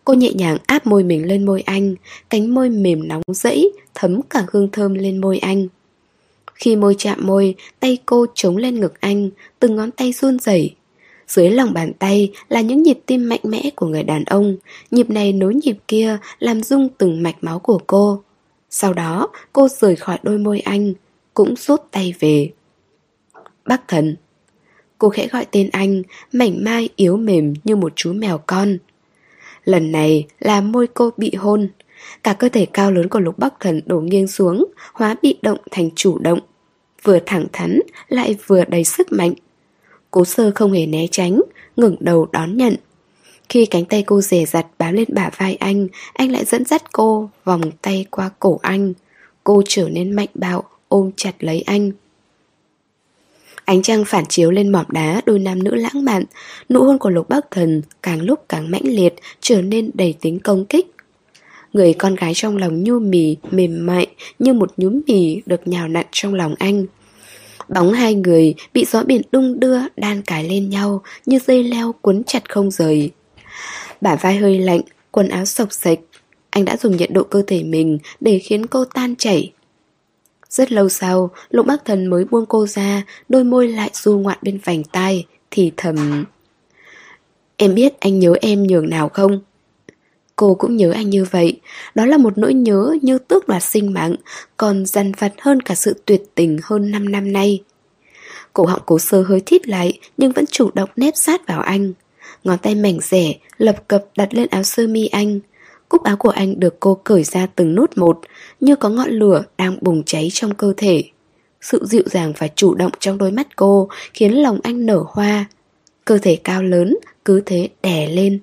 Cô 0.06 0.14
nhẹ 0.14 0.34
nhàng 0.34 0.58
áp 0.66 0.88
môi 0.88 1.04
mình 1.04 1.28
lên 1.28 1.46
môi 1.46 1.62
anh, 1.62 1.96
cánh 2.30 2.54
môi 2.54 2.70
mềm 2.70 3.08
nóng 3.08 3.22
rẫy, 3.28 3.72
thấm 3.96 4.22
cả 4.22 4.46
hương 4.52 4.72
thơm 4.72 4.94
lên 4.94 5.22
môi 5.22 5.38
anh. 5.38 5.68
Khi 6.56 6.76
môi 6.76 6.96
chạm 6.98 7.28
môi, 7.28 7.56
tay 7.80 7.98
cô 8.06 8.26
chống 8.36 8.58
lên 8.58 8.80
ngực 8.80 9.02
anh, 9.02 9.30
từng 9.60 9.76
ngón 9.76 9.92
tay 9.92 10.12
run 10.12 10.40
rẩy. 10.40 10.76
Dưới 11.28 11.50
lòng 11.50 11.74
bàn 11.74 11.94
tay 12.00 12.32
là 12.50 12.62
những 12.62 12.84
nhịp 12.84 13.00
tim 13.06 13.30
mạnh 13.30 13.42
mẽ 13.44 13.70
của 13.76 13.86
người 13.86 14.04
đàn 14.04 14.24
ông, 14.24 14.58
nhịp 14.92 15.10
này 15.10 15.34
nối 15.34 15.56
nhịp 15.56 15.78
kia 15.88 16.18
làm 16.40 16.64
rung 16.64 16.90
từng 16.98 17.24
mạch 17.24 17.44
máu 17.44 17.60
của 17.60 17.80
cô. 17.88 18.22
Sau 18.70 18.94
đó, 18.94 19.30
cô 19.54 19.68
rời 19.68 19.96
khỏi 19.96 20.20
đôi 20.24 20.38
môi 20.38 20.60
anh, 20.60 20.94
cũng 21.34 21.56
rút 21.56 21.82
tay 21.92 22.14
về. 22.20 22.52
Bác 23.66 23.88
thần 23.88 24.16
Cô 25.00 25.10
khẽ 25.10 25.28
gọi 25.28 25.46
tên 25.52 25.70
anh, 25.72 26.02
mảnh 26.34 26.64
mai 26.64 26.90
yếu 26.96 27.18
mềm 27.18 27.54
như 27.64 27.76
một 27.76 27.92
chú 27.96 28.14
mèo 28.14 28.38
con. 28.38 28.78
Lần 29.64 29.92
này 29.92 30.28
là 30.40 30.62
môi 30.62 30.88
cô 30.88 31.10
bị 31.18 31.32
hôn. 31.36 31.70
Cả 32.24 32.34
cơ 32.34 32.50
thể 32.50 32.66
cao 32.66 32.92
lớn 32.92 33.10
của 33.10 33.20
lục 33.20 33.40
bắc 33.40 33.54
thần 33.60 33.82
đổ 33.86 34.00
nghiêng 34.00 34.28
xuống, 34.28 34.66
hóa 34.94 35.16
bị 35.22 35.38
động 35.42 35.58
thành 35.72 35.90
chủ 35.96 36.20
động. 36.20 36.40
Vừa 37.04 37.20
thẳng 37.26 37.46
thắn, 37.54 37.80
lại 38.08 38.38
vừa 38.48 38.66
đầy 38.66 38.84
sức 38.84 39.12
mạnh. 39.12 39.34
Cố 40.12 40.26
sơ 40.26 40.52
không 40.56 40.72
hề 40.72 40.86
né 40.86 41.08
tránh, 41.12 41.42
ngẩng 41.76 41.96
đầu 42.00 42.28
đón 42.32 42.58
nhận. 42.58 42.76
Khi 43.50 43.66
cánh 43.66 43.86
tay 43.86 44.04
cô 44.04 44.22
rẻ 44.22 44.46
rặt 44.46 44.66
bám 44.78 44.94
lên 44.94 45.08
bả 45.14 45.30
vai 45.38 45.56
anh, 45.56 45.88
anh 46.14 46.32
lại 46.32 46.46
dẫn 46.46 46.66
dắt 46.66 46.92
cô 46.92 47.30
vòng 47.44 47.62
tay 47.82 48.06
qua 48.10 48.30
cổ 48.40 48.60
anh. 48.62 48.94
Cô 49.44 49.62
trở 49.68 49.90
nên 49.90 50.12
mạnh 50.12 50.30
bạo, 50.34 50.64
ôm 50.88 51.12
chặt 51.16 51.44
lấy 51.44 51.62
anh. 51.62 51.92
Ánh 53.66 53.82
trăng 53.82 54.06
phản 54.06 54.26
chiếu 54.26 54.52
lên 54.52 54.70
mỏm 54.70 54.86
đá 54.90 55.22
đôi 55.26 55.40
nam 55.40 55.64
nữ 55.64 55.76
lãng 55.76 56.06
mạn, 56.06 56.24
nụ 56.70 56.84
hôn 56.84 56.98
của 56.98 57.10
Lục 57.10 57.30
Bắc 57.30 57.52
Thần 57.52 57.82
càng 58.04 58.22
lúc 58.22 58.46
càng 58.50 58.72
mãnh 58.72 58.86
liệt, 58.86 59.16
trở 59.42 59.62
nên 59.62 59.92
đầy 59.94 60.16
tính 60.22 60.40
công 60.40 60.66
kích. 60.66 60.96
Người 61.74 61.94
con 61.94 62.16
gái 62.16 62.34
trong 62.36 62.58
lòng 62.58 62.84
nhu 62.84 63.00
mì, 63.00 63.36
mềm 63.52 63.86
mại 63.86 64.08
như 64.40 64.54
một 64.54 64.72
nhúm 64.78 65.02
mì 65.08 65.42
được 65.46 65.68
nhào 65.68 65.88
nặn 65.88 66.06
trong 66.12 66.34
lòng 66.34 66.56
anh. 66.60 66.86
Bóng 67.70 67.94
hai 67.94 68.14
người 68.14 68.56
bị 68.74 68.86
gió 68.86 69.04
biển 69.04 69.22
đung 69.32 69.60
đưa 69.60 69.78
đan 69.98 70.22
cài 70.22 70.44
lên 70.44 70.70
nhau 70.70 71.02
như 71.26 71.40
dây 71.48 71.64
leo 71.64 71.92
cuốn 72.02 72.24
chặt 72.24 72.50
không 72.50 72.72
rời. 72.72 73.12
Bả 74.02 74.16
vai 74.16 74.38
hơi 74.38 74.60
lạnh, 74.60 74.82
quần 75.12 75.30
áo 75.30 75.46
sộc 75.46 75.74
sạch. 75.74 76.00
Anh 76.50 76.66
đã 76.66 76.78
dùng 76.78 76.98
nhiệt 76.98 77.12
độ 77.12 77.24
cơ 77.24 77.42
thể 77.48 77.64
mình 77.64 77.98
để 78.20 78.40
khiến 78.40 78.66
cô 78.66 78.86
tan 78.86 79.16
chảy. 79.16 79.52
Rất 80.50 80.72
lâu 80.72 80.90
sau, 80.90 81.32
Lục 81.50 81.66
bác 81.66 81.86
Thần 81.86 82.08
mới 82.08 82.26
buông 82.26 82.46
cô 82.46 82.68
ra, 82.68 83.04
đôi 83.30 83.44
môi 83.44 83.68
lại 83.68 83.90
du 83.94 84.18
ngoạn 84.18 84.38
bên 84.42 84.60
vành 84.64 84.84
tai, 84.84 85.26
thì 85.52 85.72
thầm... 85.78 86.26
Em 87.58 87.76
biết 87.76 88.00
anh 88.00 88.20
nhớ 88.20 88.34
em 88.42 88.64
nhường 88.64 88.90
nào 88.90 89.10
không? 89.10 89.42
Cô 90.36 90.56
cũng 90.56 90.78
nhớ 90.78 90.92
anh 90.92 91.10
như 91.10 91.26
vậy, 91.32 91.60
đó 91.96 92.06
là 92.06 92.18
một 92.18 92.38
nỗi 92.38 92.54
nhớ 92.54 92.96
như 93.02 93.18
tước 93.18 93.48
đoạt 93.48 93.64
sinh 93.64 93.94
mạng, 93.94 94.16
còn 94.58 94.86
dằn 94.86 95.12
vặt 95.12 95.34
hơn 95.42 95.62
cả 95.62 95.76
sự 95.76 96.02
tuyệt 96.06 96.22
tình 96.36 96.60
hơn 96.64 96.92
5 96.92 97.12
năm 97.12 97.34
nay. 97.34 97.64
Cổ 98.54 98.66
họng 98.66 98.82
cố 98.86 99.00
sơ 99.00 99.22
hơi 99.22 99.42
thít 99.46 99.68
lại 99.68 100.00
nhưng 100.18 100.32
vẫn 100.32 100.46
chủ 100.46 100.70
động 100.74 100.90
nép 100.96 101.14
sát 101.18 101.48
vào 101.48 101.62
anh. 101.62 101.94
Ngón 102.44 102.58
tay 102.58 102.76
mảnh 102.76 103.00
rẻ, 103.02 103.34
lập 103.58 103.88
cập 103.88 104.06
đặt 104.18 104.34
lên 104.34 104.48
áo 104.50 104.64
sơ 104.64 104.88
mi 104.88 105.08
anh. 105.08 105.40
Cúc 105.90 106.04
áo 106.04 106.18
của 106.18 106.30
anh 106.30 106.60
được 106.60 106.80
cô 106.80 106.96
cởi 107.04 107.24
ra 107.24 107.48
từng 107.56 107.76
nút 107.76 107.98
một, 107.98 108.20
như 108.60 108.76
có 108.76 108.90
ngọn 108.90 109.10
lửa 109.10 109.44
đang 109.58 109.78
bùng 109.82 110.04
cháy 110.04 110.30
trong 110.34 110.56
cơ 110.56 110.74
thể. 110.78 111.04
Sự 111.62 111.86
dịu 111.86 112.04
dàng 112.06 112.34
và 112.38 112.48
chủ 112.48 112.76
động 112.76 112.92
trong 113.00 113.18
đôi 113.18 113.32
mắt 113.32 113.56
cô 113.56 113.90
khiến 114.14 114.42
lòng 114.42 114.60
anh 114.64 114.86
nở 114.86 115.04
hoa. 115.08 115.46
Cơ 116.06 116.18
thể 116.18 116.36
cao 116.44 116.64
lớn, 116.64 116.98
cứ 117.26 117.42
thế 117.46 117.70
đè 117.82 118.08
lên. 118.08 118.40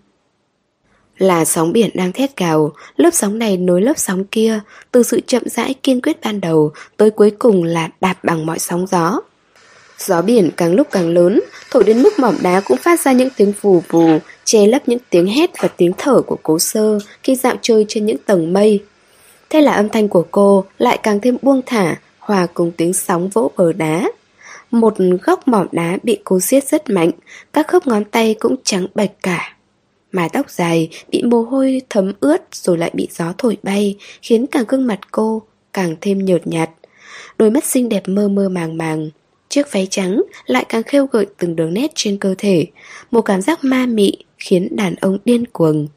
Là 1.19 1.45
sóng 1.45 1.73
biển 1.73 1.91
đang 1.95 2.13
thét 2.13 2.37
gào, 2.37 2.73
lớp 2.97 3.11
sóng 3.13 3.39
này 3.39 3.57
nối 3.57 3.83
lớp 3.83 3.99
sóng 3.99 4.25
kia, 4.25 4.61
từ 4.91 5.03
sự 5.03 5.21
chậm 5.27 5.43
rãi 5.47 5.75
kiên 5.75 6.01
quyết 6.01 6.21
ban 6.25 6.41
đầu 6.41 6.73
tới 6.97 7.11
cuối 7.11 7.31
cùng 7.31 7.65
là 7.65 7.91
đạp 8.01 8.25
bằng 8.25 8.47
mọi 8.47 8.59
sóng 8.59 8.87
gió. 8.87 9.21
Gió 9.99 10.23
biển 10.23 10.51
càng 10.57 10.75
lúc 10.75 10.87
càng 10.91 11.09
lớn, 11.09 11.41
thổi 11.71 11.85
đến 11.85 12.03
mức 12.03 12.19
mỏm 12.19 12.37
đá 12.43 12.61
cũng 12.61 12.77
phát 12.77 13.01
ra 13.01 13.13
những 13.13 13.29
tiếng 13.37 13.53
vù 13.61 13.83
vù, 13.89 14.19
che 14.45 14.67
lấp 14.67 14.89
những 14.89 14.99
tiếng 15.11 15.27
hét 15.27 15.51
và 15.63 15.69
tiếng 15.69 15.93
thở 15.99 16.23
của 16.23 16.39
cố 16.43 16.59
sơ 16.59 16.99
khi 17.23 17.37
dạo 17.37 17.55
chơi 17.63 17.85
trên 17.89 18.07
những 18.07 18.19
tầng 18.19 18.53
mây. 18.53 18.85
Thế 19.51 19.61
là 19.61 19.73
âm 19.73 19.89
thanh 19.89 20.09
của 20.09 20.27
cô 20.31 20.65
lại 20.79 20.99
càng 21.03 21.21
thêm 21.21 21.37
buông 21.43 21.63
thả, 21.67 21.97
hòa 22.19 22.47
cùng 22.55 22.73
tiếng 22.77 22.93
sóng 22.93 23.29
vỗ 23.29 23.51
bờ 23.57 23.73
đá. 23.73 24.11
Một 24.71 24.95
góc 25.23 25.49
mỏm 25.49 25.67
đá 25.73 25.99
bị 26.03 26.19
cô 26.25 26.41
siết 26.41 26.69
rất 26.69 26.91
mạnh, 26.91 27.11
các 27.53 27.69
khớp 27.69 27.87
ngón 27.87 28.05
tay 28.05 28.35
cũng 28.41 28.57
trắng 28.65 28.87
bạch 28.95 29.11
cả. 29.23 29.57
Mái 30.13 30.29
tóc 30.29 30.51
dài 30.51 30.89
bị 31.11 31.23
mồ 31.23 31.43
hôi 31.43 31.83
thấm 31.91 32.13
ướt 32.21 32.43
rồi 32.53 32.79
lại 32.79 32.91
bị 32.95 33.09
gió 33.11 33.33
thổi 33.39 33.57
bay, 33.63 33.97
khiến 34.23 34.47
cả 34.47 34.65
gương 34.69 34.87
mặt 34.87 34.99
cô 35.11 35.43
càng 35.73 35.97
thêm 36.01 36.25
nhợt 36.25 36.47
nhạt. 36.47 36.71
Đôi 37.39 37.51
mắt 37.51 37.65
xinh 37.65 37.89
đẹp 37.89 38.03
mơ 38.09 38.29
mơ 38.29 38.49
màng 38.49 38.79
màng, 38.79 39.11
Chiếc 39.49 39.73
váy 39.73 39.87
trắng 39.91 40.23
lại 40.47 40.67
càng 40.69 40.83
khêu 40.83 41.07
gợi 41.07 41.27
từng 41.39 41.57
đường 41.57 41.75
nét 41.75 41.93
trên 41.95 42.19
cơ 42.19 42.35
thể, 42.39 42.67
Một 43.11 43.21
cảm 43.21 43.43
giác 43.43 43.65
ma 43.65 43.87
mị 43.87 44.13
khiến 44.39 44.69
đàn 44.77 44.95
ông 44.95 45.19
điên 45.25 45.45
cuồng. 45.47 45.89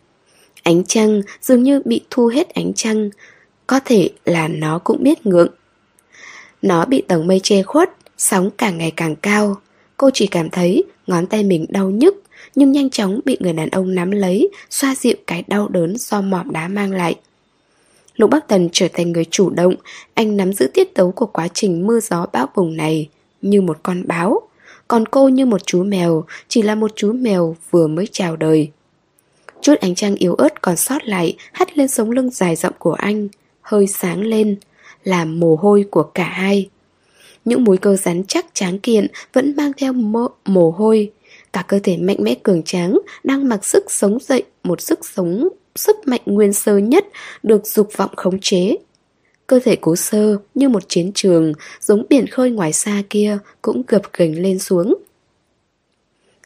Ánh 0.64 0.84
trăng 0.84 1.22
dường 1.42 1.64
như 1.64 1.82
bị 1.86 2.02
thu 2.10 2.28
hết 2.28 2.54
ánh 2.54 2.74
trăng, 2.76 3.10
Có 3.68 3.80
thể 3.86 4.10
là 4.26 4.48
nó 4.48 4.80
cũng 4.80 5.04
biết 5.04 5.26
ngượng. 5.26 5.54
Nó 6.62 6.86
bị 6.86 7.02
tầng 7.02 7.28
mây 7.28 7.40
che 7.44 7.64
khuất, 7.64 7.90
Sóng 8.18 8.50
càng 8.58 8.78
ngày 8.78 8.92
càng 8.96 9.16
cao. 9.16 9.56
Cô 9.98 10.10
chỉ 10.14 10.28
cảm 10.28 10.50
thấy 10.50 10.84
ngón 11.08 11.28
tay 11.28 11.44
mình 11.44 11.66
đau 11.70 11.90
nhức, 11.90 12.24
Nhưng 12.56 12.72
nhanh 12.72 12.90
chóng 12.90 13.20
bị 13.26 13.38
người 13.40 13.54
đàn 13.54 13.70
ông 13.70 13.96
nắm 13.96 14.12
lấy, 14.12 14.50
Xoa 14.70 14.96
dịu 14.96 15.16
cái 15.28 15.44
đau 15.48 15.68
đớn 15.68 15.98
do 15.98 16.22
mỏm 16.22 16.52
đá 16.52 16.68
mang 16.68 16.92
lại. 16.92 17.16
Lục 18.16 18.30
Bắc 18.30 18.48
Tần 18.48 18.70
trở 18.72 18.88
thành 18.94 19.12
người 19.12 19.26
chủ 19.26 19.50
động, 19.50 19.76
Anh 20.14 20.38
nắm 20.38 20.54
giữ 20.54 20.68
tiết 20.74 20.96
tấu 20.96 21.12
của 21.12 21.26
quá 21.26 21.48
trình 21.54 21.88
mưa 21.88 22.00
gió 22.00 22.26
bão 22.34 22.48
bùng 22.56 22.78
này 22.78 23.10
như 23.42 23.62
một 23.62 23.78
con 23.84 24.08
báo. 24.08 24.42
Còn 24.88 25.06
cô 25.06 25.28
như 25.28 25.46
một 25.46 25.66
chú 25.66 25.84
mèo 25.84 26.24
Chỉ 26.48 26.62
là 26.62 26.76
một 26.76 26.92
chú 26.96 27.14
mèo 27.14 27.56
vừa 27.72 27.88
mới 27.88 28.08
chào 28.12 28.36
đời. 28.36 28.72
Chút 29.62 29.74
ánh 29.82 29.96
trăng 29.96 30.16
yếu 30.16 30.36
ớt 30.36 30.62
còn 30.62 30.78
sót 30.78 31.04
lại 31.04 31.38
Hắt 31.52 31.78
lên 31.78 31.88
sống 31.88 32.12
lưng 32.12 32.30
dài 32.30 32.56
rộng 32.56 32.74
của 32.80 32.94
anh 32.94 33.28
Hơi 33.62 33.88
sáng 33.88 34.22
lên 34.22 34.56
Làm 35.04 35.40
mồ 35.40 35.56
hôi 35.56 35.86
của 35.92 36.04
cả 36.04 36.24
hai. 36.24 36.70
Những 37.46 37.64
múi 37.64 37.78
cơ 37.78 37.96
rắn 37.96 38.24
chắc 38.28 38.46
tráng 38.54 38.80
kiện 38.80 39.08
Vẫn 39.34 39.56
mang 39.58 39.72
theo 39.78 39.94
mồ, 39.94 40.28
mồ 40.46 40.72
hôi. 40.72 41.12
Cả 41.54 41.64
cơ 41.68 41.80
thể 41.84 41.98
mạnh 41.98 42.18
mẽ 42.20 42.36
cường 42.44 42.64
tráng 42.64 43.00
Đang 43.24 43.50
mặc 43.50 43.66
sức 43.66 43.92
sống 43.92 44.18
dậy 44.22 44.44
Một 44.64 44.82
sức 44.82 45.00
sống 45.16 45.48
Sức 45.76 45.96
mạnh 46.06 46.22
nguyên 46.26 46.54
sơ 46.54 46.78
nhất 46.78 47.06
Được 47.44 47.68
dục 47.68 47.90
vọng 47.98 48.12
khống 48.16 48.40
chế. 48.40 48.76
Cơ 49.50 49.60
thể 49.60 49.76
cố 49.82 49.96
sơ 49.96 50.38
như 50.56 50.70
một 50.70 50.90
chiến 50.90 51.12
trường, 51.16 51.54
Giống 51.82 52.06
biển 52.10 52.28
khơi 52.28 52.52
ngoài 52.52 52.74
xa 52.74 53.04
kia, 53.10 53.38
Cũng 53.62 53.84
gập 53.88 54.02
gành 54.14 54.42
lên 54.42 54.60
xuống. 54.60 54.96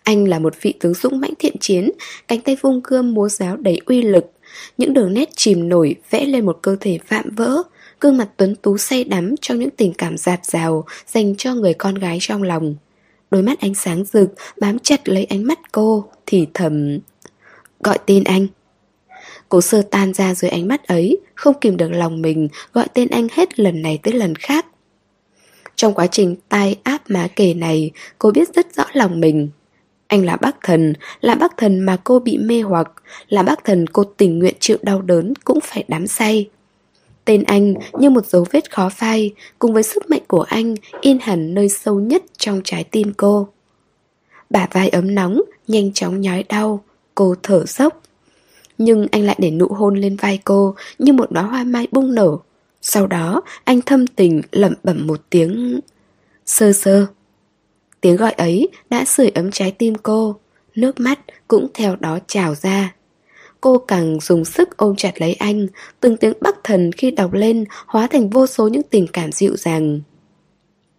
Anh 0.03 0.27
là 0.27 0.39
một 0.39 0.53
vị 0.61 0.73
tướng 0.79 0.93
dũng 0.93 1.19
mãnh 1.19 1.33
thiện 1.39 1.55
chiến, 1.59 1.91
Cánh 2.27 2.41
tay 2.41 2.57
vung 2.61 2.81
cương 2.81 3.13
múa 3.13 3.29
giáo 3.29 3.57
đầy 3.57 3.79
uy 3.85 4.01
lực. 4.01 4.25
Những 4.77 4.93
đường 4.93 5.13
nét 5.13 5.29
chìm 5.35 5.69
nổi 5.69 5.95
Vẽ 6.09 6.25
lên 6.25 6.45
một 6.45 6.59
cơ 6.61 6.75
thể 6.79 6.99
vạm 7.07 7.29
vỡ, 7.35 7.63
Gương 8.01 8.17
mặt 8.17 8.29
tuấn 8.37 8.55
tú 8.55 8.77
say 8.77 9.03
đắm 9.03 9.35
Trong 9.41 9.59
những 9.59 9.69
tình 9.69 9.93
cảm 9.93 10.17
dạt 10.17 10.45
dào 10.45 10.85
Dành 11.07 11.35
cho 11.37 11.55
người 11.55 11.73
con 11.73 11.95
gái 11.95 12.17
trong 12.21 12.43
lòng. 12.43 12.75
Đôi 13.31 13.41
mắt 13.41 13.59
ánh 13.59 13.75
sáng 13.75 14.03
rực, 14.13 14.29
Bám 14.57 14.79
chặt 14.79 15.09
lấy 15.09 15.23
ánh 15.23 15.43
mắt 15.43 15.59
cô 15.71 16.05
Thì 16.25 16.47
thầm, 16.53 16.99
Gọi 17.79 17.97
tên 18.05 18.23
anh. 18.23 18.47
Cố 19.53 19.61
sơ 19.61 19.81
tan 19.81 20.13
ra 20.13 20.35
dưới 20.35 20.51
ánh 20.51 20.67
mắt 20.67 20.87
ấy, 20.87 21.17
Không 21.35 21.59
kìm 21.61 21.77
được 21.77 21.89
lòng 21.91 22.21
mình, 22.21 22.47
Gọi 22.73 22.87
tên 22.93 23.07
anh 23.09 23.27
hết 23.31 23.59
lần 23.59 23.81
này 23.81 23.99
tới 24.03 24.13
lần 24.13 24.35
khác. 24.35 24.65
Trong 25.75 25.93
quá 25.93 26.07
trình 26.07 26.35
tai 26.49 26.75
áp 26.83 27.01
má 27.07 27.27
kề 27.35 27.53
này, 27.53 27.91
Cô 28.19 28.31
biết 28.31 28.53
rất 28.53 28.75
rõ 28.75 28.83
lòng 28.93 29.19
mình. 29.19 29.49
Anh 30.07 30.25
là 30.25 30.35
bác 30.35 30.55
thần, 30.63 30.93
Là 31.21 31.35
bác 31.35 31.57
thần 31.57 31.79
mà 31.79 31.97
cô 32.03 32.19
bị 32.19 32.37
mê 32.37 32.61
hoặc, 32.61 32.91
Là 33.29 33.43
bác 33.43 33.63
thần 33.63 33.87
cô 33.87 34.03
tình 34.03 34.39
nguyện 34.39 34.55
chịu 34.59 34.77
đau 34.81 35.01
đớn 35.01 35.33
Cũng 35.43 35.59
phải 35.63 35.83
đắm 35.87 36.07
say. 36.07 36.49
Tên 37.25 37.43
anh 37.43 37.73
như 37.93 38.09
một 38.09 38.25
dấu 38.25 38.45
vết 38.51 38.71
khó 38.71 38.89
phai, 38.89 39.31
Cùng 39.59 39.73
với 39.73 39.83
sức 39.83 40.09
mạnh 40.09 40.23
của 40.27 40.41
anh, 40.41 40.75
In 41.01 41.17
hẳn 41.21 41.53
nơi 41.53 41.69
sâu 41.69 41.99
nhất 41.99 42.23
trong 42.37 42.61
trái 42.63 42.83
tim 42.83 43.13
cô. 43.17 43.47
Bả 44.49 44.67
vai 44.71 44.89
ấm 44.89 45.15
nóng, 45.15 45.41
Nhanh 45.67 45.93
chóng 45.93 46.21
nhói 46.21 46.43
đau, 46.43 46.83
Cô 47.15 47.35
thở 47.43 47.65
dốc. 47.65 48.02
Nhưng 48.83 49.07
anh 49.11 49.23
lại 49.23 49.35
để 49.39 49.51
nụ 49.51 49.67
hôn 49.67 49.95
lên 49.95 50.15
vai 50.15 50.39
cô 50.43 50.75
như 50.99 51.13
một 51.13 51.31
đóa 51.31 51.43
hoa 51.43 51.63
mai 51.63 51.87
bung 51.91 52.15
nở. 52.15 52.37
Sau 52.81 53.07
đó, 53.07 53.41
anh 53.63 53.81
thâm 53.81 54.07
tình 54.07 54.41
lẩm 54.51 54.73
bẩm 54.83 55.07
một 55.07 55.21
tiếng 55.29 55.79
Sơ 56.45 56.73
sơ. 56.73 57.05
Tiếng 58.01 58.15
gọi 58.15 58.31
ấy 58.31 58.67
đã 58.89 59.05
sưởi 59.05 59.29
ấm 59.29 59.51
trái 59.51 59.71
tim 59.71 59.95
cô 59.95 60.35
Nước 60.75 60.99
mắt 60.99 61.19
cũng 61.47 61.67
theo 61.73 61.95
đó 61.95 62.19
trào 62.27 62.55
ra. 62.55 62.95
Cô 63.61 63.77
càng 63.77 64.19
dùng 64.21 64.45
sức 64.45 64.77
ôm 64.77 64.95
chặt 64.95 65.21
lấy 65.21 65.33
anh 65.33 65.67
Từng 65.99 66.17
tiếng 66.17 66.33
bắc 66.41 66.55
thần 66.63 66.91
khi 66.91 67.11
đọc 67.11 67.33
lên 67.33 67.65
Hóa 67.85 68.07
thành 68.07 68.29
vô 68.29 68.47
số 68.47 68.67
những 68.67 68.83
tình 68.83 69.07
cảm 69.13 69.31
dịu 69.31 69.57
dàng. 69.57 70.01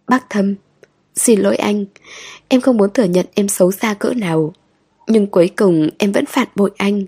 Bác 0.07 0.29
thâm 0.29 0.55
Xin 1.15 1.39
lỗi 1.39 1.55
anh 1.55 1.85
Em 2.47 2.61
không 2.61 2.77
muốn 2.77 2.89
thừa 2.93 3.03
nhận 3.03 3.25
em 3.33 3.47
xấu 3.47 3.71
xa 3.71 3.93
cỡ 3.93 4.13
nào 4.13 4.53
Nhưng 5.07 5.27
cuối 5.27 5.49
cùng 5.55 5.89
em 5.97 6.11
vẫn 6.11 6.25
phản 6.25 6.47
bội 6.55 6.71
anh. 6.77 7.05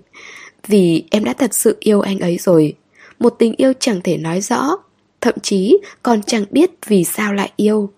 Vì 0.66 1.04
em 1.10 1.24
đã 1.24 1.32
thật 1.32 1.54
sự 1.54 1.76
yêu 1.80 2.00
anh 2.00 2.18
ấy 2.18 2.38
rồi. 2.38 2.74
Một 3.18 3.30
tình 3.38 3.54
yêu 3.56 3.72
chẳng 3.80 4.00
thể 4.04 4.16
nói 4.16 4.40
rõ. 4.40 4.76
Thậm 5.20 5.34
chí 5.42 5.78
còn 6.02 6.22
chẳng 6.22 6.44
biết 6.50 6.70
vì 6.86 7.04
sao 7.04 7.34
lại 7.34 7.52
yêu. 7.56 7.90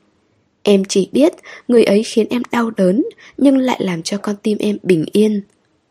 Em 0.62 0.84
chỉ 0.84 1.08
biết 1.12 1.32
người 1.68 1.84
ấy 1.84 2.02
khiến 2.02 2.26
em 2.30 2.42
đau 2.50 2.70
đớn 2.70 3.04
Nhưng 3.36 3.58
lại 3.58 3.80
làm 3.82 4.02
cho 4.02 4.18
con 4.18 4.36
tim 4.42 4.58
em 4.58 4.76
bình 4.82 5.04
yên. 5.12 5.42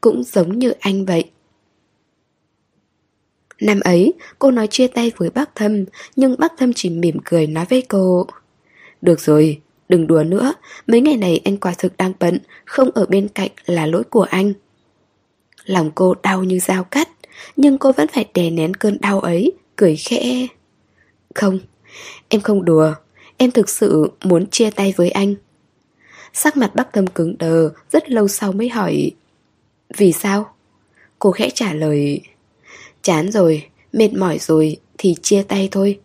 Cũng 0.02 0.24
giống 0.24 0.60
như 0.60 0.74
anh 0.80 1.06
vậy. 1.06 1.24
Năm 3.62 3.80
ấy, 3.80 4.14
cô 4.40 4.52
nói 4.52 4.68
chia 4.68 4.88
tay 4.88 5.12
với 5.18 5.30
bác 5.30 5.56
Thâm 5.56 5.86
Nhưng 6.16 6.36
bác 6.40 6.54
Thâm 6.58 6.74
chỉ 6.74 6.90
mỉm 6.90 7.18
cười 7.26 7.48
nói 7.48 7.66
với 7.70 7.82
cô 7.82 8.28
Được 9.02 9.20
rồi, 9.20 9.62
đừng 9.90 10.08
đùa 10.08 10.24
nữa. 10.24 10.54
Mấy 10.88 11.02
ngày 11.02 11.18
này 11.18 11.42
anh 11.46 11.58
quả 11.58 11.74
thực 11.78 11.98
đang 11.98 12.14
bận 12.20 12.40
Không 12.66 12.92
ở 12.92 13.06
bên 13.06 13.28
cạnh 13.28 13.52
là 13.66 13.86
lỗi 13.86 14.04
của 14.04 14.24
anh. 14.24 14.54
Lòng 15.70 15.92
cô 15.96 16.16
đau 16.24 16.44
như 16.44 16.60
dao 16.60 16.84
cắt 16.84 17.10
Nhưng 17.56 17.78
cô 17.78 17.92
vẫn 17.92 18.08
phải 18.08 18.26
đè 18.34 18.50
nén 18.50 18.74
cơn 18.74 18.98
đau 19.02 19.20
ấy 19.20 19.52
Cười 19.76 19.96
khẽ. 19.96 20.48
Không, 21.36 21.60
em 22.30 22.42
không 22.42 22.66
đùa. 22.66 22.94
Em 23.38 23.52
thực 23.52 23.70
sự 23.70 24.12
muốn 24.24 24.48
chia 24.48 24.70
tay 24.70 24.94
với 24.98 25.10
anh. 25.10 25.36
Sắc 26.34 26.58
mặt 26.58 26.72
bác 26.76 26.92
tâm 26.94 27.08
cứng 27.08 27.38
đờ 27.38 27.70
Rất 27.92 28.10
lâu 28.10 28.28
sau 28.28 28.52
mới 28.52 28.70
hỏi 28.70 29.12
Vì 29.98 30.12
sao? 30.12 30.54
Cô 31.20 31.32
khẽ 31.32 31.50
trả 31.50 31.74
lời 31.74 32.22
Chán 33.02 33.32
rồi, 33.32 33.68
mệt 33.94 34.14
mỏi 34.14 34.40
rồi 34.40 34.78
Thì 34.98 35.16
chia 35.22 35.44
tay 35.44 35.68
thôi. 35.72 36.00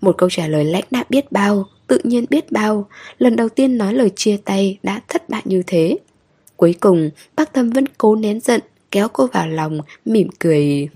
Một 0.00 0.14
câu 0.18 0.30
trả 0.30 0.46
lời 0.46 0.64
lãnh 0.64 0.84
đã 0.90 1.04
biết 1.08 1.32
bao 1.32 1.64
Tự 1.86 2.00
nhiên 2.04 2.24
biết 2.30 2.52
bao 2.52 2.88
Lần 3.18 3.36
đầu 3.36 3.48
tiên 3.48 3.78
nói 3.78 3.94
lời 3.94 4.10
chia 4.16 4.36
tay 4.44 4.78
đã 4.82 5.00
thất 5.08 5.28
bại 5.28 5.42
như 5.44 5.62
thế. 5.66 5.98
Cuối 6.56 6.74
cùng 6.80 7.10
bác 7.36 7.54
Thâm 7.54 7.70
vẫn 7.70 7.84
cố 7.98 8.16
nén 8.16 8.40
giận 8.40 8.60
Kéo 8.90 9.08
cô 9.08 9.26
vào 9.26 9.48
lòng 9.48 9.80
Mỉm 10.04 10.28
cười. 10.38 10.88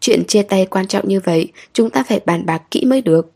Chuyện 0.00 0.24
chia 0.24 0.42
tay 0.42 0.66
quan 0.66 0.86
trọng 0.86 1.08
như 1.08 1.20
vậy 1.20 1.52
Chúng 1.72 1.90
ta 1.90 2.02
phải 2.02 2.20
bàn 2.26 2.46
bạc 2.46 2.62
kỹ 2.70 2.84
mới 2.84 3.02
được. 3.02 3.32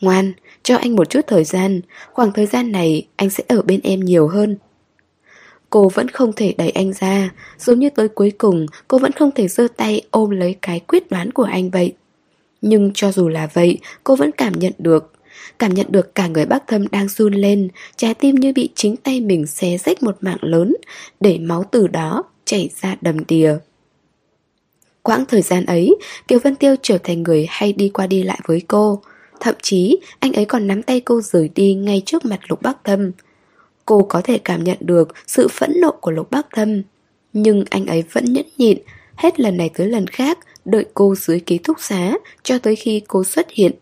Ngoan, 0.00 0.32
cho 0.62 0.76
anh 0.76 0.96
một 0.96 1.10
chút 1.10 1.20
thời 1.26 1.44
gian 1.44 1.80
Khoảng 2.12 2.32
thời 2.32 2.46
gian 2.46 2.72
này 2.72 3.06
anh 3.16 3.30
sẽ 3.30 3.44
ở 3.48 3.62
bên 3.62 3.80
em 3.82 4.00
nhiều 4.00 4.28
hơn. 4.28 4.56
Cô 5.70 5.88
vẫn 5.88 6.08
không 6.08 6.32
thể 6.32 6.54
đẩy 6.58 6.70
anh 6.70 6.92
ra 6.92 7.30
Giống 7.58 7.78
như 7.78 7.90
tới 7.90 8.08
cuối 8.08 8.32
cùng 8.38 8.66
Cô 8.88 8.98
vẫn 8.98 9.12
không 9.12 9.30
thể 9.30 9.48
giơ 9.48 9.68
tay 9.76 10.02
ôm 10.10 10.30
lấy 10.30 10.56
cái 10.62 10.80
quyết 10.80 11.10
đoán 11.10 11.32
của 11.32 11.42
anh 11.42 11.70
vậy. 11.70 11.94
Nhưng 12.62 12.90
cho 12.94 13.12
dù 13.12 13.28
là 13.28 13.48
vậy 13.52 13.78
Cô 14.04 14.16
vẫn 14.16 14.30
cảm 14.32 14.58
nhận 14.58 14.72
được 14.78 15.11
Cảm 15.58 15.74
nhận 15.74 15.86
được 15.90 16.14
cả 16.14 16.26
người 16.26 16.46
bác 16.46 16.66
thâm 16.66 16.88
đang 16.88 17.08
run 17.08 17.34
lên, 17.34 17.68
Trái 17.96 18.14
tim 18.14 18.34
như 18.34 18.52
bị 18.52 18.68
chính 18.74 18.96
tay 18.96 19.20
mình 19.20 19.46
xé 19.46 19.78
rách 19.78 20.02
một 20.02 20.16
mạng 20.20 20.38
lớn, 20.40 20.74
Để 21.20 21.38
máu 21.38 21.64
từ 21.70 21.86
đó 21.86 22.22
chảy 22.44 22.70
ra 22.80 22.96
đầm 23.00 23.26
đìa. 23.26 23.56
Quãng 25.02 25.24
thời 25.28 25.42
gian 25.42 25.66
ấy, 25.66 25.96
Kiều 26.28 26.38
Vân 26.38 26.56
Tiêu 26.56 26.74
trở 26.82 26.98
thành 26.98 27.22
người 27.22 27.46
hay 27.48 27.72
đi 27.72 27.88
qua 27.88 28.06
đi 28.06 28.22
lại 28.22 28.40
với 28.46 28.62
cô. 28.68 29.02
Thậm 29.40 29.54
chí, 29.62 29.98
anh 30.18 30.32
ấy 30.32 30.44
còn 30.44 30.66
nắm 30.66 30.82
tay 30.82 31.00
cô 31.00 31.20
rời 31.20 31.50
đi 31.54 31.74
ngay 31.74 32.02
trước 32.06 32.24
mặt 32.24 32.40
Lục 32.48 32.62
bác 32.62 32.84
Thâm. 32.84 33.10
Cô 33.86 34.06
có 34.08 34.20
thể 34.20 34.38
cảm 34.38 34.64
nhận 34.64 34.78
được 34.80 35.08
sự 35.26 35.48
phẫn 35.48 35.72
nộ 35.80 35.90
của 36.00 36.10
Lục 36.10 36.30
bác 36.30 36.46
Thâm, 36.50 36.82
Nhưng 37.32 37.64
anh 37.70 37.86
ấy 37.86 38.04
vẫn 38.12 38.24
nhẫn 38.24 38.46
nhịn, 38.58 38.78
Hết 39.16 39.40
lần 39.40 39.56
này 39.56 39.70
tới 39.74 39.86
lần 39.86 40.06
khác, 40.06 40.38
Đợi 40.64 40.84
cô 40.94 41.14
dưới 41.14 41.40
ký 41.40 41.58
túc 41.58 41.80
xá 41.80 42.12
Cho 42.42 42.58
tới 42.58 42.76
khi 42.76 43.02
cô 43.08 43.24
xuất 43.24 43.50
hiện. 43.50 43.72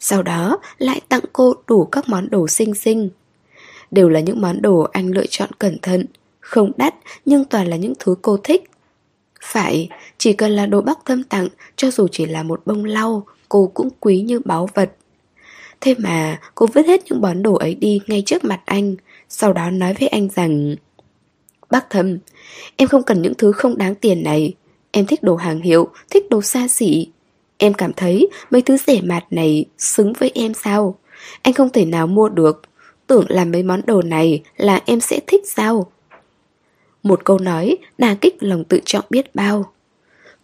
Sau 0.00 0.22
đó 0.22 0.58
lại 0.78 1.00
tặng 1.08 1.24
cô 1.32 1.54
đủ 1.66 1.84
các 1.84 2.08
món 2.08 2.30
đồ 2.30 2.48
xinh 2.48 2.74
xinh. 2.74 3.10
Đều 3.90 4.08
là 4.08 4.20
những 4.20 4.40
món 4.40 4.62
đồ 4.62 4.80
anh 4.92 5.10
lựa 5.10 5.26
chọn 5.30 5.50
cẩn 5.58 5.78
thận 5.82 6.04
Không 6.40 6.72
đắt 6.76 6.94
nhưng 7.24 7.44
toàn 7.44 7.66
là 7.68 7.76
những 7.76 7.92
thứ 7.98 8.14
cô 8.22 8.36
thích. 8.36 8.64
Phải, 9.42 9.88
chỉ 10.18 10.32
cần 10.32 10.50
là 10.50 10.66
đồ 10.66 10.80
bác 10.80 11.04
Thâm 11.04 11.24
tặng 11.24 11.48
Cho 11.76 11.90
dù 11.90 12.08
chỉ 12.12 12.26
là 12.26 12.42
một 12.42 12.62
bông 12.66 12.84
lau 12.84 13.26
Cô 13.48 13.70
cũng 13.74 13.88
quý 14.00 14.20
như 14.20 14.40
báu 14.44 14.68
vật. 14.74 14.92
Thế 15.80 15.94
mà 15.98 16.40
cô 16.54 16.66
vứt 16.66 16.86
hết 16.86 17.00
những 17.10 17.20
món 17.20 17.42
đồ 17.42 17.54
ấy 17.54 17.74
đi 17.74 18.00
ngay 18.06 18.22
trước 18.26 18.44
mặt 18.44 18.60
anh 18.64 18.96
Sau 19.28 19.52
đó 19.52 19.70
nói 19.70 19.94
với 19.98 20.08
anh 20.08 20.28
rằng 20.34 20.74
Bác 21.70 21.90
thâm 21.90 22.18
Em 22.76 22.88
không 22.88 23.02
cần 23.02 23.22
những 23.22 23.34
thứ 23.38 23.52
không 23.52 23.78
đáng 23.78 23.94
tiền 23.94 24.22
này. 24.22 24.54
Em 24.90 25.06
thích 25.06 25.22
đồ 25.22 25.36
hàng 25.36 25.60
hiệu 25.60 25.88
Thích 26.10 26.30
đồ 26.30 26.42
xa 26.42 26.68
xỉ. 26.68 27.08
Em 27.58 27.74
cảm 27.74 27.92
thấy 27.92 28.28
mấy 28.50 28.62
thứ 28.62 28.76
rẻ 28.76 29.00
mạt 29.00 29.24
này 29.30 29.64
Xứng 29.78 30.12
với 30.12 30.32
em 30.34 30.54
sao? 30.54 30.98
Anh 31.42 31.54
không 31.54 31.70
thể 31.70 31.84
nào 31.84 32.06
mua 32.06 32.28
được. 32.28 32.62
Tưởng 33.06 33.24
là 33.28 33.44
mấy 33.44 33.62
món 33.62 33.80
đồ 33.86 34.02
này 34.02 34.42
là 34.56 34.80
em 34.86 35.00
sẽ 35.00 35.20
thích 35.26 35.42
sao? 35.46 35.92
Một 37.02 37.24
câu 37.24 37.38
nói 37.38 37.78
đà 37.98 38.14
kích 38.14 38.42
lòng 38.42 38.64
tự 38.64 38.80
trọng 38.84 39.04
biết 39.10 39.34
bao. 39.34 39.72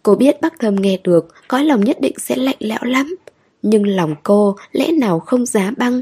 Cô 0.03 0.15
biết 0.15 0.41
bác 0.41 0.59
thâm 0.59 0.75
nghe 0.75 0.97
được 1.03 1.27
Cõi 1.47 1.63
lòng 1.63 1.83
nhất 1.83 1.97
định 2.01 2.13
sẽ 2.17 2.35
lạnh 2.35 2.55
lẽo 2.59 2.79
lắm. 2.81 3.15
Nhưng 3.61 3.87
lòng 3.87 4.15
cô 4.23 4.55
lẽ 4.71 4.91
nào 4.91 5.19
không 5.19 5.45
giá 5.45 5.71
băng? 5.77 6.01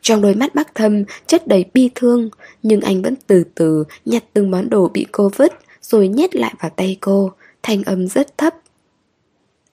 Trong 0.00 0.22
đôi 0.22 0.34
mắt 0.34 0.54
bác 0.54 0.74
thâm 0.74 1.04
chất 1.26 1.46
đầy 1.46 1.64
bi 1.74 1.90
thương, 1.94 2.30
Nhưng 2.62 2.80
anh 2.80 3.02
vẫn 3.02 3.14
từ 3.26 3.44
từ 3.54 3.84
nhặt 4.04 4.24
từng 4.32 4.50
món 4.50 4.70
đồ 4.70 4.88
bị 4.88 5.06
cô 5.12 5.30
vứt, 5.36 5.52
Rồi 5.82 6.08
nhét 6.08 6.36
lại 6.36 6.54
vào 6.60 6.70
tay 6.76 6.96
cô, 7.00 7.32
Thanh 7.62 7.82
âm 7.82 8.08
rất 8.08 8.38
thấp. 8.38 8.54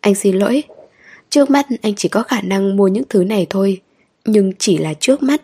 Anh 0.01 0.15
xin 0.15 0.35
lỗi 0.35 0.63
Trước 1.29 1.49
mắt 1.49 1.65
anh 1.81 1.95
chỉ 1.95 2.09
có 2.09 2.23
khả 2.23 2.41
năng 2.41 2.77
mua 2.77 2.87
những 2.87 3.03
thứ 3.09 3.23
này 3.23 3.47
thôi 3.49 3.81
Nhưng 4.25 4.51
chỉ 4.59 4.77
là 4.77 4.93
trước 4.93 5.23
mắt 5.23 5.41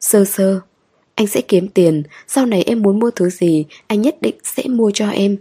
Sơ 0.00 0.24
sơ 0.24 0.60
Anh 1.14 1.26
sẽ 1.26 1.40
kiếm 1.40 1.68
tiền 1.68 2.02
Sau 2.28 2.46
này 2.46 2.62
em 2.62 2.82
muốn 2.82 2.98
mua 2.98 3.10
thứ 3.10 3.30
gì 3.30 3.64
Anh 3.86 4.02
nhất 4.02 4.16
định 4.20 4.34
sẽ 4.42 4.62
mua 4.66 4.90
cho 4.90 5.08
em 5.08 5.36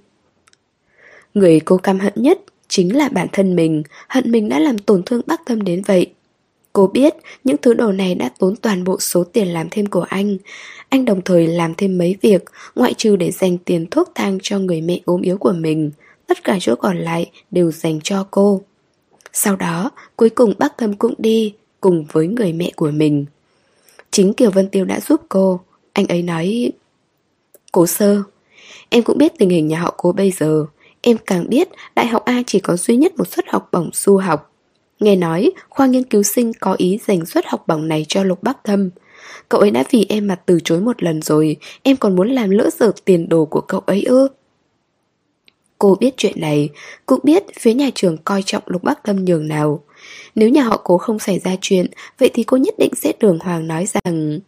Người 1.33 1.59
cô 1.59 1.77
căm 1.77 1.99
hận 1.99 2.13
nhất 2.15 2.39
chính 2.71 2.97
là 2.97 3.09
bản 3.09 3.27
thân 3.31 3.55
mình, 3.55 3.83
hận 4.07 4.31
mình 4.31 4.49
đã 4.49 4.59
làm 4.59 4.77
tổn 4.77 5.03
thương 5.03 5.21
bác 5.25 5.45
tâm 5.45 5.61
đến 5.61 5.81
vậy. 5.85 6.13
Cô 6.73 6.87
biết 6.87 7.13
những 7.43 7.57
thứ 7.61 7.73
đồ 7.73 7.91
này 7.91 8.15
đã 8.15 8.29
tốn 8.39 8.55
toàn 8.55 8.83
bộ 8.83 8.99
số 8.99 9.23
tiền 9.23 9.47
làm 9.47 9.67
thêm 9.71 9.85
của 9.85 10.01
anh. 10.01 10.37
Anh 10.89 11.05
đồng 11.05 11.21
thời 11.21 11.47
làm 11.47 11.73
thêm 11.75 11.97
mấy 11.97 12.15
việc, 12.21 12.43
ngoại 12.75 12.93
trừ 12.93 13.15
để 13.15 13.31
dành 13.31 13.57
tiền 13.57 13.85
thuốc 13.91 14.11
thang 14.15 14.37
cho 14.43 14.59
người 14.59 14.81
mẹ 14.81 14.99
ốm 15.05 15.21
yếu 15.21 15.37
của 15.37 15.53
mình. 15.53 15.91
Tất 16.32 16.43
cả 16.43 16.57
chỗ 16.61 16.75
còn 16.75 16.97
lại 16.97 17.32
đều 17.51 17.71
dành 17.71 17.99
cho 18.03 18.27
cô. 18.32 18.61
Sau 19.34 19.55
đó, 19.55 19.91
cuối 20.15 20.29
cùng 20.29 20.53
bác 20.57 20.77
thâm 20.77 20.93
cũng 20.93 21.13
đi, 21.17 21.53
cùng 21.82 22.05
với 22.11 22.27
người 22.27 22.53
mẹ 22.53 22.71
của 22.75 22.91
mình. 22.91 23.25
Chính 24.11 24.34
Kiều 24.34 24.51
Vân 24.51 24.69
Tiêu 24.69 24.86
đã 24.86 24.99
giúp 24.99 25.21
cô. 25.29 25.59
Anh 25.93 26.07
ấy 26.07 26.21
nói... 26.21 26.71
Cố 27.71 27.88
sơ, 27.88 28.23
em 28.89 29.03
cũng 29.03 29.17
biết 29.17 29.32
tình 29.38 29.49
hình 29.49 29.67
nhà 29.67 29.79
họ 29.79 29.93
cố 29.97 30.11
bây 30.11 30.32
giờ. 30.32 30.65
Em 31.01 31.17
càng 31.25 31.49
biết 31.49 31.69
Đại 31.95 32.07
học 32.07 32.25
A 32.25 32.43
chỉ 32.47 32.59
có 32.59 32.77
duy 32.77 32.95
nhất 32.95 33.13
một 33.17 33.27
suất 33.27 33.45
học 33.47 33.69
bổng 33.71 33.89
du 33.93 34.17
học 34.17 34.53
Nghe 34.99 35.15
nói 35.15 35.51
khoa 35.69 35.88
nghiên 35.88 36.03
cứu 36.03 36.23
sinh 36.23 36.53
có 36.53 36.75
ý 36.77 36.99
dành 37.07 37.25
suất 37.25 37.45
học 37.47 37.63
bổng 37.67 37.88
này 37.88 38.05
cho 38.07 38.23
Lục 38.23 38.43
Bắc 38.43 38.63
Thâm 38.63 38.89
Cậu 39.49 39.59
ấy 39.59 39.71
đã 39.71 39.84
vì 39.89 40.05
em 40.09 40.27
mà 40.27 40.36
từ 40.36 40.59
chối 40.63 40.82
một 40.82 41.03
lần 41.03 41.21
rồi 41.21 41.57
Em 41.84 41.97
còn 41.97 42.15
muốn 42.15 42.29
làm 42.29 42.49
lỡ 42.49 42.69
dở 42.79 42.91
tiền 43.05 43.29
đồ 43.29 43.45
của 43.45 43.61
cậu 43.61 43.79
ấy 43.79 44.03
ư 44.03 44.27
Cô 45.82 45.95
biết 45.99 46.13
chuyện 46.17 46.41
này, 46.41 46.69
Cũng 47.05 47.19
biết 47.23 47.43
phía 47.59 47.73
nhà 47.73 47.89
trường 47.95 48.17
coi 48.17 48.43
trọng 48.45 48.63
Lục 48.65 48.84
Bắc 48.84 49.07
Lâm 49.07 49.25
nhường 49.25 49.47
nào. 49.47 49.84
Nếu 50.36 50.49
nhà 50.49 50.63
họ 50.63 50.82
cố 50.84 50.97
không 50.97 51.19
xảy 51.19 51.39
ra 51.39 51.55
chuyện, 51.61 51.86
Vậy 52.19 52.29
thì 52.34 52.43
cô 52.43 52.57
nhất 52.57 52.73
định 52.77 52.91
sẽ 52.95 53.13
đường 53.19 53.39
hoàng 53.39 53.67
nói 53.67 53.86
rằng, 53.86 54.39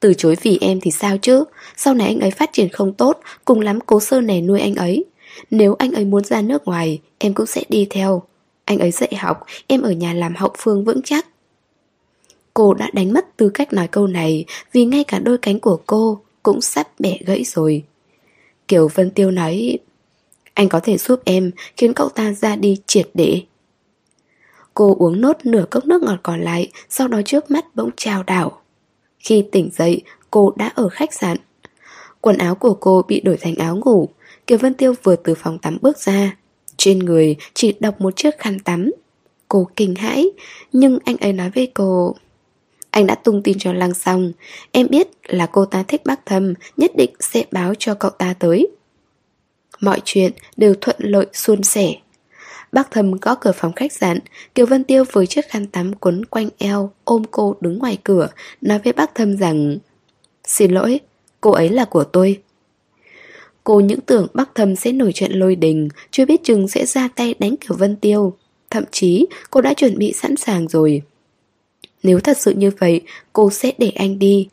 Từ 0.00 0.14
chối 0.14 0.36
vì 0.42 0.58
em 0.60 0.80
thì 0.80 0.90
sao 0.90 1.18
chứ? 1.18 1.44
Sau 1.76 1.94
này 1.94 2.06
anh 2.06 2.20
ấy 2.20 2.30
phát 2.30 2.50
triển 2.52 2.68
không 2.68 2.92
tốt, 2.92 3.20
Cùng 3.44 3.60
lắm 3.60 3.78
cố 3.86 4.00
sơ 4.00 4.20
nè 4.20 4.40
nuôi 4.40 4.60
anh 4.60 4.74
ấy. 4.74 5.04
Nếu 5.50 5.74
anh 5.78 5.92
ấy 5.92 6.04
muốn 6.04 6.24
ra 6.24 6.42
nước 6.42 6.64
ngoài, 6.64 7.00
Em 7.18 7.34
cũng 7.34 7.46
sẽ 7.46 7.62
đi 7.68 7.86
theo. 7.90 8.22
Anh 8.64 8.78
ấy 8.78 8.90
dạy 8.90 9.14
học, 9.18 9.46
Em 9.66 9.82
ở 9.82 9.90
nhà 9.90 10.12
làm 10.12 10.34
hậu 10.36 10.50
phương 10.58 10.84
vững 10.84 11.02
chắc. 11.02 11.26
Cô 12.54 12.74
đã 12.74 12.90
đánh 12.92 13.12
mất 13.12 13.36
tư 13.36 13.48
cách 13.48 13.72
nói 13.72 13.88
câu 13.88 14.06
này, 14.06 14.44
Vì 14.72 14.84
ngay 14.84 15.04
cả 15.04 15.18
đôi 15.18 15.38
cánh 15.38 15.60
của 15.60 15.80
cô 15.86 16.20
Cũng 16.42 16.60
sắp 16.60 16.88
bẻ 16.98 17.18
gãy 17.26 17.44
rồi. 17.44 17.82
Kiều 18.68 18.88
Vân 18.88 19.10
Tiêu 19.10 19.30
nói 19.30 19.78
anh 20.54 20.68
có 20.68 20.80
thể 20.80 20.98
giúp 20.98 21.20
em 21.24 21.50
Khiến 21.76 21.94
cậu 21.94 22.08
ta 22.08 22.32
ra 22.32 22.56
đi 22.56 22.76
triệt 22.86 23.08
để. 23.14 23.42
Cô 24.74 24.96
uống 24.98 25.20
nốt 25.20 25.36
nửa 25.44 25.64
cốc 25.70 25.84
nước 25.86 26.02
ngọt 26.02 26.20
còn 26.22 26.40
lại, 26.40 26.70
Sau 26.88 27.08
đó 27.08 27.20
trước 27.24 27.50
mắt 27.50 27.76
bỗng 27.76 27.90
trao 27.96 28.22
đảo. 28.22 28.60
Khi 29.18 29.44
tỉnh 29.52 29.70
dậy, 29.72 30.02
Cô 30.30 30.52
đã 30.56 30.72
ở 30.74 30.88
khách 30.88 31.14
sạn. 31.14 31.36
Quần 32.20 32.38
áo 32.38 32.54
của 32.54 32.74
cô 32.74 33.02
bị 33.08 33.20
đổi 33.20 33.36
thành 33.36 33.54
áo 33.54 33.76
ngủ. 33.76 34.08
Kiều 34.46 34.58
Vân 34.58 34.74
Tiêu 34.74 34.94
vừa 35.02 35.16
từ 35.16 35.34
phòng 35.34 35.58
tắm 35.58 35.78
bước 35.82 35.98
ra. 35.98 36.36
Trên 36.76 36.98
người 36.98 37.36
chỉ 37.54 37.74
đọc 37.80 38.00
một 38.00 38.16
chiếc 38.16 38.38
khăn 38.38 38.58
tắm. 38.58 38.90
Cô 39.48 39.68
kinh 39.76 39.94
hãi, 39.94 40.30
Nhưng 40.72 40.98
anh 41.04 41.16
ấy 41.16 41.32
nói 41.32 41.50
với 41.54 41.66
cô, 41.74 42.14
Anh 42.90 43.06
đã 43.06 43.14
tung 43.14 43.42
tin 43.42 43.58
cho 43.58 43.72
Lăng 43.72 43.94
xong. 43.94 44.32
Em 44.72 44.86
biết 44.90 45.08
là 45.26 45.46
cô 45.46 45.64
ta 45.64 45.82
thích 45.82 46.02
bác 46.04 46.26
thâm, 46.26 46.54
Nhất 46.76 46.90
định 46.96 47.10
sẽ 47.20 47.44
báo 47.52 47.74
cho 47.78 47.94
cậu 47.94 48.10
ta 48.10 48.34
tới. 48.38 48.68
Mọi 49.80 50.00
chuyện 50.04 50.32
đều 50.56 50.74
thuận 50.80 50.96
lợi 50.98 51.26
suôn 51.32 51.62
sẻ. 51.62 51.94
Bác 52.72 52.90
thầm 52.90 53.12
gõ 53.12 53.34
cửa 53.34 53.52
phòng 53.52 53.72
khách 53.72 53.92
sạn 53.92 54.18
Kiều 54.54 54.66
Vân 54.66 54.84
Tiêu 54.84 55.04
với 55.12 55.26
chiếc 55.26 55.48
khăn 55.48 55.66
tắm 55.66 55.92
quấn 55.94 56.24
quanh 56.24 56.48
eo 56.58 56.90
Ôm 57.04 57.22
cô 57.30 57.56
đứng 57.60 57.78
ngoài 57.78 57.98
cửa 58.04 58.28
Nói 58.60 58.78
với 58.84 58.92
bác 58.92 59.14
thâm 59.14 59.36
rằng 59.36 59.78
Xin 60.44 60.72
lỗi, 60.72 61.00
cô 61.40 61.50
ấy 61.50 61.68
là 61.68 61.84
của 61.84 62.04
tôi. 62.04 62.42
Cô 63.64 63.80
những 63.80 64.00
tưởng 64.00 64.26
bác 64.34 64.54
thầm 64.54 64.76
sẽ 64.76 64.92
nổi 64.92 65.12
chuyện 65.14 65.32
lôi 65.32 65.56
đình 65.56 65.88
Chưa 66.10 66.26
biết 66.26 66.44
chừng 66.44 66.68
sẽ 66.68 66.86
ra 66.86 67.08
tay 67.16 67.34
đánh 67.38 67.56
Kiều 67.56 67.76
Vân 67.76 67.96
Tiêu. 67.96 68.36
Thậm 68.70 68.84
chí 68.90 69.26
cô 69.50 69.60
đã 69.60 69.74
chuẩn 69.74 69.98
bị 69.98 70.12
sẵn 70.12 70.36
sàng 70.36 70.68
rồi. 70.68 71.02
Nếu 72.02 72.20
thật 72.20 72.38
sự 72.38 72.52
như 72.52 72.70
vậy 72.78 73.00
Cô 73.32 73.50
sẽ 73.50 73.72
để 73.78 73.92
anh 73.94 74.18
đi. 74.18 74.48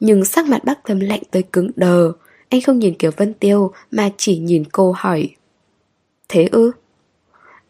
Nhưng 0.00 0.24
sắc 0.24 0.46
mặt 0.46 0.64
bác 0.64 0.84
thầm 0.84 1.00
lạnh 1.00 1.22
tới 1.30 1.42
cứng 1.42 1.70
đờ 1.76 2.12
anh 2.48 2.60
không 2.60 2.78
nhìn 2.78 2.94
Kiều 2.94 3.10
Vân 3.16 3.34
Tiêu 3.34 3.72
Mà 3.90 4.10
chỉ 4.16 4.38
nhìn 4.38 4.64
cô 4.72 4.94
hỏi. 4.96 5.30
Thế 6.28 6.48
ư? 6.52 6.72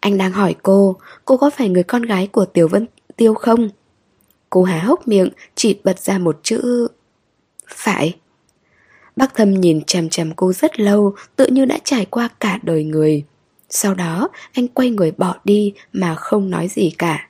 Anh 0.00 0.18
đang 0.18 0.32
hỏi 0.32 0.54
cô 0.62 0.96
Cô 1.24 1.36
có 1.36 1.50
phải 1.50 1.68
người 1.68 1.82
con 1.82 2.02
gái 2.02 2.26
của 2.26 2.44
Tiểu 2.44 2.68
Vân 2.68 2.86
Tiêu 3.16 3.34
không? 3.34 3.68
Cô 4.50 4.62
há 4.62 4.78
hốc 4.78 5.08
miệng, 5.08 5.28
Chỉ 5.54 5.80
bật 5.84 5.98
ra 5.98 6.18
một 6.18 6.40
chữ 6.42 6.88
Phải. 7.68 8.16
Bác 9.16 9.34
thâm 9.34 9.60
nhìn 9.60 9.84
chằm 9.84 10.08
chằm 10.08 10.34
cô 10.34 10.52
rất 10.52 10.80
lâu, 10.80 11.14
Tự 11.36 11.46
như 11.46 11.64
đã 11.64 11.78
trải 11.84 12.04
qua 12.04 12.28
cả 12.40 12.58
đời 12.62 12.84
người. 12.84 13.24
Sau 13.70 13.94
đó, 13.94 14.28
anh 14.52 14.68
quay 14.68 14.90
người 14.90 15.10
bỏ 15.10 15.34
đi 15.44 15.74
Mà 15.92 16.14
không 16.14 16.50
nói 16.50 16.68
gì 16.68 16.90
cả. 16.98 17.28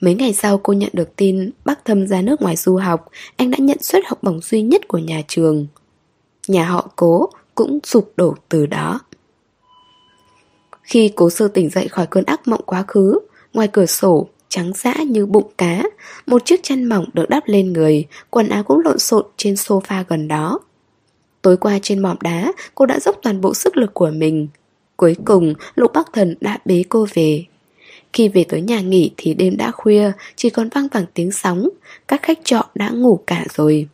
Mấy 0.00 0.14
ngày 0.14 0.32
sau 0.32 0.58
cô 0.58 0.72
nhận 0.72 0.90
được 0.92 1.16
tin 1.16 1.50
Bác 1.64 1.84
thâm 1.84 2.06
ra 2.06 2.22
nước 2.22 2.42
ngoài 2.42 2.56
du 2.56 2.76
học, 2.76 3.08
Anh 3.36 3.50
đã 3.50 3.58
nhận 3.58 3.82
suất 3.82 4.02
học 4.06 4.22
bổng 4.22 4.40
duy 4.40 4.62
nhất 4.62 4.88
của 4.88 4.98
nhà 4.98 5.22
trường. 5.28 5.66
Nhà 6.48 6.64
họ 6.64 6.90
cố 6.96 7.28
cũng 7.54 7.78
sụp 7.84 8.12
đổ 8.16 8.34
từ 8.48 8.66
đó 8.66 9.00
Khi 10.82 11.12
cố 11.16 11.30
sơ 11.30 11.48
tỉnh 11.48 11.70
dậy 11.70 11.88
khỏi 11.88 12.06
cơn 12.06 12.24
ác 12.24 12.48
mộng 12.48 12.62
quá 12.66 12.84
khứ 12.88 13.18
Ngoài 13.52 13.68
cửa 13.68 13.86
sổ 13.86 14.28
trắng 14.48 14.72
dã 14.74 14.94
như 14.94 15.26
bụng 15.26 15.50
cá 15.58 15.82
Một 16.26 16.44
chiếc 16.44 16.62
chăn 16.62 16.84
mỏng 16.84 17.04
được 17.12 17.28
đắp 17.28 17.42
lên 17.46 17.72
người 17.72 18.04
Quần 18.30 18.48
áo 18.48 18.62
cũng 18.62 18.80
lộn 18.84 18.98
xộn 18.98 19.24
trên 19.36 19.54
sofa 19.54 20.04
gần 20.08 20.28
đó 20.28 20.60
Tối 21.46 21.56
qua 21.56 21.78
trên 21.82 21.98
mỏm 21.98 22.16
đá, 22.20 22.52
cô 22.74 22.86
đã 22.86 23.00
dốc 23.00 23.18
toàn 23.22 23.40
bộ 23.40 23.54
sức 23.54 23.76
lực 23.76 23.94
của 23.94 24.10
mình. 24.10 24.48
Cuối 24.96 25.16
cùng, 25.24 25.54
Lục 25.74 25.92
Bắc 25.94 26.12
Thần 26.12 26.34
đã 26.40 26.58
bế 26.64 26.84
cô 26.88 27.06
về. 27.14 27.44
Khi 28.12 28.28
về 28.28 28.44
tới 28.48 28.60
nhà 28.60 28.80
nghỉ 28.80 29.10
thì 29.16 29.34
đêm 29.34 29.56
đã 29.56 29.70
khuya, 29.70 30.12
chỉ 30.36 30.50
còn 30.50 30.68
vang 30.68 30.88
vẳng 30.92 31.04
tiếng 31.14 31.32
sóng, 31.32 31.68
các 32.08 32.22
khách 32.22 32.38
trọ 32.44 32.64
đã 32.74 32.90
ngủ 32.90 33.20
cả 33.26 33.44
rồi. 33.54 33.88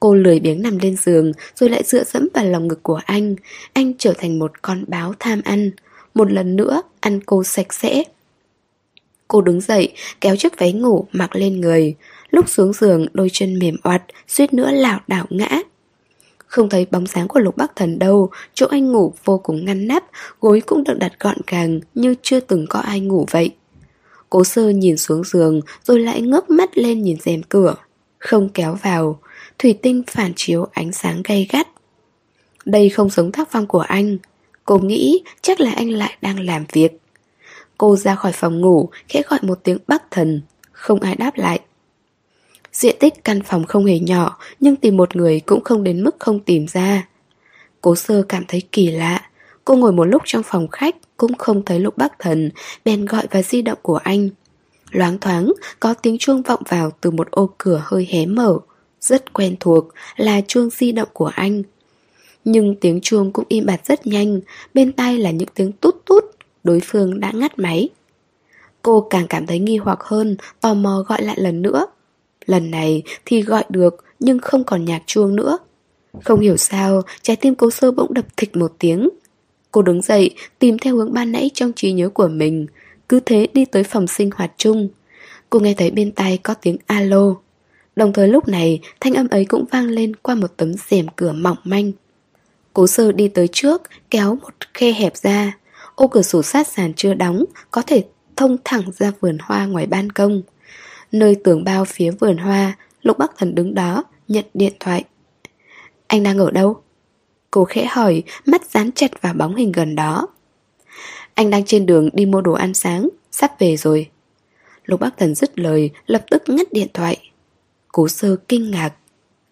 Cô 0.00 0.14
lười 0.14 0.40
biếng 0.40 0.62
nằm 0.62 0.78
lên 0.78 0.96
giường 0.96 1.32
rồi 1.54 1.70
lại 1.70 1.82
dựa 1.84 2.04
dẫm 2.04 2.28
vào 2.34 2.44
lòng 2.44 2.68
ngực 2.68 2.82
của 2.82 3.00
anh. 3.06 3.34
Anh 3.72 3.92
trở 3.98 4.12
thành 4.18 4.38
một 4.38 4.62
con 4.62 4.84
báo 4.88 5.14
tham 5.18 5.40
ăn. 5.44 5.70
Một 6.14 6.32
lần 6.32 6.56
nữa, 6.56 6.82
ăn 7.00 7.20
cô 7.26 7.44
sạch 7.44 7.72
sẽ. 7.74 8.04
Cô 9.28 9.40
đứng 9.40 9.60
dậy, 9.60 9.92
kéo 10.20 10.36
chiếc 10.36 10.58
váy 10.58 10.72
ngủ 10.72 11.06
mặc 11.12 11.36
lên 11.36 11.60
người. 11.60 11.94
Lúc 12.30 12.48
xuống 12.48 12.72
giường, 12.72 13.06
đôi 13.12 13.28
chân 13.32 13.58
mềm 13.58 13.76
oặt, 13.82 14.02
suýt 14.28 14.54
nữa 14.54 14.70
lảo 14.70 15.00
đảo 15.06 15.26
ngã. 15.30 15.62
Không 16.50 16.68
thấy 16.68 16.86
bóng 16.90 17.06
dáng 17.06 17.28
của 17.28 17.40
Lục 17.40 17.56
Bắc 17.56 17.76
Thần 17.76 17.98
đâu 17.98 18.30
Chỗ 18.54 18.66
anh 18.70 18.92
ngủ 18.92 19.14
vô 19.24 19.38
cùng 19.38 19.64
ngăn 19.64 19.86
nắp 19.86 20.04
Gối 20.40 20.62
cũng 20.66 20.84
được 20.84 20.98
đặt 20.98 21.12
gọn 21.20 21.36
gàng 21.46 21.80
Như 21.94 22.14
chưa 22.22 22.40
từng 22.40 22.66
có 22.68 22.78
ai 22.78 23.00
ngủ 23.00 23.26
vậy 23.30 23.54
Cố 24.30 24.44
sơ 24.44 24.68
nhìn 24.68 24.96
xuống 24.96 25.24
giường 25.24 25.60
Rồi 25.84 26.00
lại 26.00 26.20
ngước 26.20 26.50
mắt 26.50 26.78
lên 26.78 27.02
nhìn 27.02 27.16
rèm 27.20 27.42
cửa 27.42 27.74
Không 28.18 28.48
kéo 28.48 28.78
vào 28.82 29.20
Thủy 29.62 29.78
tinh 29.82 30.02
phản 30.06 30.32
chiếu 30.36 30.66
ánh 30.72 30.92
sáng 30.92 31.22
gay 31.24 31.46
gắt. 31.50 31.68
Đây 32.64 32.88
không 32.88 33.10
giống 33.10 33.32
tác 33.32 33.48
phong 33.50 33.66
của 33.66 33.80
anh. 33.80 34.18
Cô 34.64 34.78
nghĩ 34.78 35.22
chắc 35.42 35.60
là 35.60 35.72
anh 35.72 35.90
lại 35.90 36.16
đang 36.22 36.40
làm 36.40 36.64
việc. 36.72 36.92
Cô 37.78 37.96
ra 37.96 38.14
khỏi 38.14 38.32
phòng 38.32 38.60
ngủ, 38.60 38.88
Khẽ 39.08 39.22
gọi 39.28 39.38
một 39.42 39.60
tiếng 39.62 39.78
Bắc 39.86 40.10
Thần 40.10 40.40
Không 40.72 41.00
ai 41.00 41.14
đáp 41.14 41.38
lại. 41.38 41.60
Diện 42.72 42.96
tích 43.00 43.24
căn 43.24 43.42
phòng 43.42 43.64
không 43.64 43.84
hề 43.84 43.98
nhỏ, 43.98 44.38
Nhưng 44.60 44.76
tìm 44.76 44.96
một 44.96 45.16
người 45.16 45.40
cũng 45.40 45.64
không 45.64 45.84
đến 45.84 46.04
mức 46.04 46.16
không 46.18 46.40
tìm 46.40 46.66
ra. 46.68 47.08
Cố 47.80 47.96
sơ 47.96 48.22
cảm 48.22 48.44
thấy 48.48 48.62
kỳ 48.72 48.90
lạ. 48.90 49.30
Cô 49.64 49.76
ngồi 49.76 49.92
một 49.92 50.04
lúc 50.04 50.22
trong 50.24 50.42
phòng 50.42 50.68
khách, 50.68 50.96
Cũng 51.16 51.34
không 51.34 51.64
thấy 51.64 51.80
lục 51.80 51.96
bác 51.96 52.18
thần, 52.18 52.50
Bèn 52.84 53.04
gọi 53.04 53.26
vào 53.30 53.42
di 53.42 53.62
động 53.62 53.78
của 53.82 53.96
anh. 53.96 54.28
Loáng 54.90 55.18
thoáng, 55.18 55.52
có 55.80 55.94
tiếng 55.94 56.18
chuông 56.18 56.42
vọng 56.42 56.62
vào 56.68 56.90
Từ 57.00 57.10
một 57.10 57.30
ô 57.30 57.50
cửa 57.58 57.82
hơi 57.84 58.08
hé 58.10 58.26
mở. 58.26 58.58
Rất 59.00 59.32
quen 59.32 59.56
thuộc 59.60 59.88
là 60.16 60.40
chuông 60.40 60.70
di 60.70 60.92
động 60.92 61.08
của 61.12 61.30
anh 61.34 61.62
Nhưng 62.44 62.74
tiếng 62.80 63.00
chuông 63.00 63.32
cũng 63.32 63.44
im 63.48 63.66
bặt 63.66 63.86
rất 63.86 64.06
nhanh 64.06 64.40
Bên 64.74 64.92
tai 64.92 65.18
là 65.18 65.30
những 65.30 65.48
tiếng 65.54 65.72
tút 65.72 66.06
tút 66.06 66.24
Đối 66.64 66.80
phương 66.84 67.20
đã 67.20 67.30
ngắt 67.34 67.58
máy 67.58 67.88
Cô 68.82 69.06
càng 69.10 69.26
cảm 69.28 69.46
thấy 69.46 69.58
nghi 69.58 69.76
hoặc 69.76 69.98
hơn 70.02 70.36
Tò 70.60 70.74
mò 70.74 71.04
gọi 71.08 71.22
lại 71.22 71.36
lần 71.38 71.62
nữa 71.62 71.86
Lần 72.46 72.70
này 72.70 73.02
thì 73.24 73.42
gọi 73.42 73.64
được 73.68 74.04
nhưng 74.20 74.38
không 74.38 74.64
còn 74.64 74.84
nhạc 74.84 75.02
chuông 75.06 75.36
nữa. 75.36 75.58
Không 76.24 76.40
hiểu 76.40 76.56
sao, 76.56 77.02
trái 77.22 77.36
tim 77.36 77.54
cô 77.54 77.70
sơ 77.70 77.90
bỗng 77.90 78.14
đập 78.14 78.26
thịch 78.36 78.56
một 78.56 78.72
tiếng. 78.78 79.08
Cô 79.72 79.82
đứng 79.82 80.02
dậy, 80.02 80.30
tìm 80.58 80.78
theo 80.78 80.96
hướng 80.96 81.12
ban 81.12 81.32
nãy 81.32 81.50
trong 81.54 81.72
trí 81.72 81.92
nhớ 81.92 82.08
của 82.08 82.28
mình. 82.28 82.66
Cứ 83.08 83.20
thế 83.20 83.46
đi 83.52 83.64
tới 83.64 83.84
phòng 83.84 84.06
sinh 84.06 84.30
hoạt 84.36 84.52
chung. 84.56 84.88
Cô 85.50 85.60
nghe 85.60 85.74
thấy 85.74 85.90
bên 85.90 86.12
tai 86.12 86.38
có 86.38 86.54
tiếng 86.54 86.76
alo. 86.86 87.34
Đồng 87.96 88.12
thời 88.12 88.28
lúc 88.28 88.48
này, 88.48 88.80
thanh 89.00 89.14
âm 89.14 89.28
ấy 89.28 89.44
cũng 89.44 89.64
vang 89.70 89.86
lên 89.86 90.16
qua 90.16 90.34
một 90.34 90.56
tấm 90.56 90.72
rèm 90.88 91.06
cửa 91.16 91.32
mỏng 91.32 91.58
manh. 91.64 91.92
Cố 92.72 92.86
sơ 92.86 93.12
đi 93.12 93.28
tới 93.28 93.48
trước, 93.48 93.82
kéo 94.10 94.34
một 94.34 94.54
khe 94.74 94.92
hẹp 94.92 95.16
ra. 95.16 95.56
Ô 95.94 96.08
cửa 96.08 96.22
sổ 96.22 96.42
sát 96.42 96.68
sàn 96.68 96.92
chưa 96.96 97.14
đóng, 97.14 97.44
có 97.70 97.82
thể 97.82 98.04
thông 98.36 98.56
thẳng 98.64 98.82
ra 98.98 99.12
vườn 99.20 99.38
hoa 99.40 99.66
ngoài 99.66 99.86
ban 99.86 100.10
công. 100.10 100.42
Nơi 101.12 101.36
tường 101.44 101.64
bao 101.64 101.84
phía 101.84 102.10
vườn 102.10 102.36
hoa 102.36 102.76
Lục 103.02 103.18
Bắc 103.18 103.32
Thần 103.38 103.54
đứng 103.54 103.74
đó 103.74 104.04
Nhận 104.28 104.44
điện 104.54 104.72
thoại 104.80 105.04
Anh 106.06 106.22
đang 106.22 106.38
ở 106.38 106.50
đâu? 106.50 106.82
Cô 107.50 107.64
khẽ 107.64 107.86
hỏi 107.86 108.22
Mắt 108.46 108.70
dán 108.70 108.90
chặt 108.92 109.22
vào 109.22 109.34
bóng 109.34 109.56
hình 109.56 109.72
gần 109.72 109.96
đó 109.96 110.28
Anh 111.34 111.50
đang 111.50 111.64
trên 111.64 111.86
đường 111.86 112.08
đi 112.12 112.26
mua 112.26 112.40
đồ 112.40 112.52
ăn 112.52 112.74
sáng 112.74 113.08
Sắp 113.30 113.58
về 113.58 113.76
rồi 113.76 114.10
Lục 114.84 115.00
Bắc 115.00 115.18
Thần 115.18 115.34
dứt 115.34 115.58
lời 115.58 115.90
Lập 116.06 116.24
tức 116.30 116.42
ngắt 116.46 116.72
điện 116.72 116.88
thoại 116.94 117.29
Cố 117.92 118.08
sơ 118.08 118.36
kinh 118.48 118.70
ngạc 118.70 118.92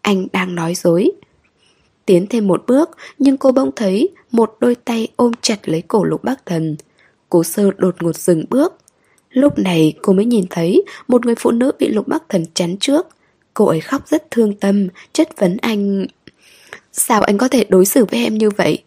Anh 0.03 0.26
đang 0.32 0.55
nói 0.55 0.74
dối 0.74 1.11
Tiến 2.07 2.26
thêm 2.30 2.47
một 2.47 2.64
bước 2.66 2.91
Nhưng 3.18 3.36
cô 3.36 3.53
bỗng 3.53 3.70
thấy 3.76 4.09
Một 4.30 4.57
đôi 4.61 4.74
tay 4.74 5.09
ôm 5.16 5.32
chặt 5.43 5.68
lấy 5.68 5.82
cổ 5.82 6.05
lục 6.05 6.24
Bắc 6.24 6.47
Thần 6.47 6.76
Cố 7.28 7.45
sơ 7.45 7.70
đột 7.78 8.03
ngột 8.03 8.16
dừng 8.16 8.45
bước 8.51 8.78
Lúc 9.30 9.59
này 9.59 9.95
cô 10.03 10.12
mới 10.12 10.24
nhìn 10.24 10.45
thấy 10.51 10.84
một 11.09 11.26
người 11.26 11.34
phụ 11.39 11.51
nữ 11.51 11.72
bị 11.78 11.89
Lục 11.89 12.09
Bắc 12.09 12.22
Thần 12.28 12.45
chắn 12.55 12.76
trước. 12.80 13.07
Cô 13.55 13.66
ấy 13.66 13.80
khóc 13.80 14.09
rất 14.09 14.30
thương 14.30 14.55
tâm, 14.55 14.89
chất 15.12 15.28
vấn 15.36 15.57
anh... 15.57 16.07
Sao 16.93 17.22
anh 17.22 17.39
có 17.39 17.49
thể 17.49 17.64
đối 17.68 17.84
xử 17.84 18.05
với 18.05 18.24
em 18.24 18.39
như 18.39 18.51
vậy? 18.51 18.82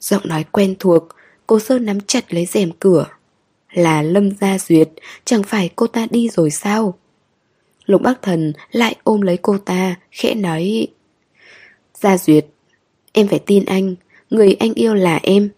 Giọng 0.00 0.22
nói 0.24 0.44
quen 0.52 0.74
thuộc, 0.78 1.08
cô 1.46 1.58
Sơ 1.58 1.78
nắm 1.78 2.00
chặt 2.00 2.34
lấy 2.34 2.46
rèm 2.46 2.70
cửa. 2.80 3.06
Là 3.72 4.02
Lâm 4.02 4.30
Gia 4.40 4.58
Duyệt, 4.58 4.88
chẳng 5.24 5.42
phải 5.42 5.70
cô 5.76 5.86
ta 5.86 6.06
đi 6.10 6.28
rồi 6.28 6.50
sao? 6.50 6.98
Lục 7.88 8.02
Bắc 8.02 8.22
Thần 8.22 8.52
lại 8.70 8.96
ôm 9.04 9.20
lấy 9.20 9.36
cô 9.36 9.58
ta, 9.58 9.94
khẽ 10.10 10.34
nói... 10.34 10.88
Gia 11.94 12.18
Duyệt, 12.18 12.46
em 13.12 13.28
phải 13.28 13.38
tin 13.38 13.64
anh, 13.64 13.94
người 14.30 14.56
anh 14.60 14.74
yêu 14.74 14.94
là 14.94 15.20
em. 15.22 15.50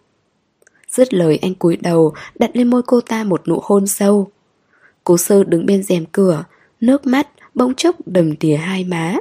Dứt 0.89 1.13
lời 1.13 1.39
anh 1.41 1.55
cúi 1.55 1.77
đầu 1.77 2.13
Đặt 2.35 2.51
lên 2.53 2.69
môi 2.69 2.81
cô 2.83 3.01
ta 3.01 3.23
một 3.23 3.47
nụ 3.47 3.59
hôn 3.63 3.87
sâu. 3.87 4.31
Cố 5.03 5.17
sơ 5.17 5.43
đứng 5.43 5.65
bên 5.65 5.83
rèm 5.83 6.05
cửa 6.11 6.43
Nước 6.81 7.07
mắt 7.07 7.27
bỗng 7.53 7.75
chốc 7.75 7.95
đầm 8.05 8.35
tỉa 8.35 8.55
hai 8.55 8.83
má. 8.83 9.15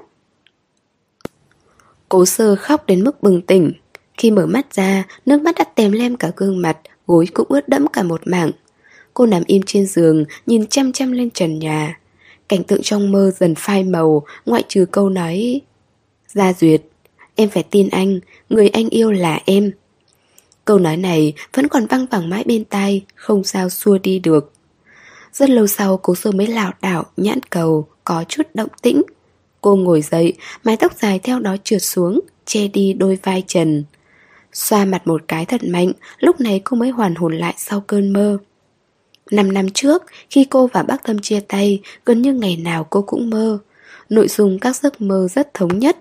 Cố 2.08 2.26
sơ 2.26 2.56
khóc 2.56 2.86
đến 2.86 3.04
mức 3.04 3.22
bừng 3.22 3.42
tỉnh. 3.42 3.72
Khi 4.18 4.30
mở 4.30 4.46
mắt 4.46 4.74
ra 4.74 5.04
Nước 5.26 5.42
mắt 5.42 5.54
đã 5.58 5.64
tèm 5.64 5.92
lem 5.92 6.16
cả 6.16 6.30
gương 6.36 6.62
mặt 6.62 6.78
Gối 7.06 7.26
cũng 7.34 7.46
ướt 7.48 7.68
đẫm 7.68 7.86
cả 7.86 8.02
một 8.02 8.20
mảng. 8.24 8.50
Cô 9.14 9.26
nằm 9.26 9.42
im 9.46 9.62
trên 9.66 9.86
giường 9.86 10.24
Nhìn 10.46 10.66
chăm 10.66 10.92
chăm 10.92 11.12
lên 11.12 11.30
trần 11.30 11.58
nhà. 11.58 12.00
Cảnh 12.51 12.64
tượng 12.64 12.82
trong 12.82 13.12
mơ 13.12 13.30
dần 13.38 13.55
phai 13.55 13.84
màu 13.84 14.22
Ngoại 14.46 14.64
trừ 14.68 14.86
câu 14.90 15.09
nói 15.09 15.61
Gia 16.28 16.53
Duyệt 16.53 16.82
Em 17.34 17.48
phải 17.48 17.62
tin 17.62 17.88
anh 17.88 18.20
Người 18.48 18.68
anh 18.68 18.88
yêu 18.88 19.12
là 19.12 19.40
em. 19.44 19.72
Câu 20.64 20.78
nói 20.78 20.96
này 20.96 21.32
vẫn 21.55 21.68
còn 21.68 21.86
văng 21.86 22.07
vẳng 22.07 22.30
mãi 22.30 22.44
bên 22.46 22.64
tai 22.64 23.05
Không 23.14 23.44
sao 23.44 23.68
xua 23.68 23.98
đi 23.98 24.18
được. 24.18 24.53
Rất 25.32 25.51
lâu 25.51 25.66
sau 25.66 25.96
cố 25.96 26.14
sơ 26.14 26.32
mới 26.32 26.46
lảo 26.46 26.72
đảo 26.82 27.05
Nhãn 27.16 27.38
cầu 27.51 27.86
có 28.05 28.24
chút 28.28 28.42
động 28.55 28.70
tĩnh. 28.82 29.03
Cô 29.61 29.76
ngồi 29.76 30.03
dậy 30.03 30.34
Mái 30.64 30.76
tóc 30.76 30.92
dài 31.01 31.18
theo 31.18 31.38
đó 31.38 31.57
trượt 31.64 31.82
xuống 31.82 32.20
Che 32.46 32.68
đi 32.68 32.92
đôi 32.92 33.18
vai 33.22 33.44
trần. 33.46 33.84
Xoa 34.53 34.84
mặt 34.84 35.07
một 35.07 35.22
cái 35.28 35.44
thật 35.44 35.64
mạnh, 35.64 35.92
lúc 36.18 36.40
này 36.40 36.61
cô 36.64 36.76
mới 36.76 36.90
hoàn 36.90 37.14
hồn 37.14 37.38
lại 37.38 37.55
sau 37.57 37.80
cơn 37.80 38.11
mơ. 38.11 38.38
Năm 39.30 39.52
năm 39.52 39.70
trước, 39.70 40.02
khi 40.30 40.44
cô 40.44 40.66
và 40.66 40.82
bác 40.82 41.04
tâm 41.04 41.18
chia 41.18 41.40
tay, 41.40 41.80
gần 42.04 42.22
như 42.22 42.34
ngày 42.34 42.56
nào 42.56 42.86
cô 42.90 43.02
cũng 43.02 43.30
mơ. 43.30 43.58
Nội 44.08 44.28
dung 44.28 44.58
các 44.58 44.76
giấc 44.76 45.00
mơ 45.00 45.28
rất 45.30 45.54
thống 45.54 45.78
nhất. 45.78 45.96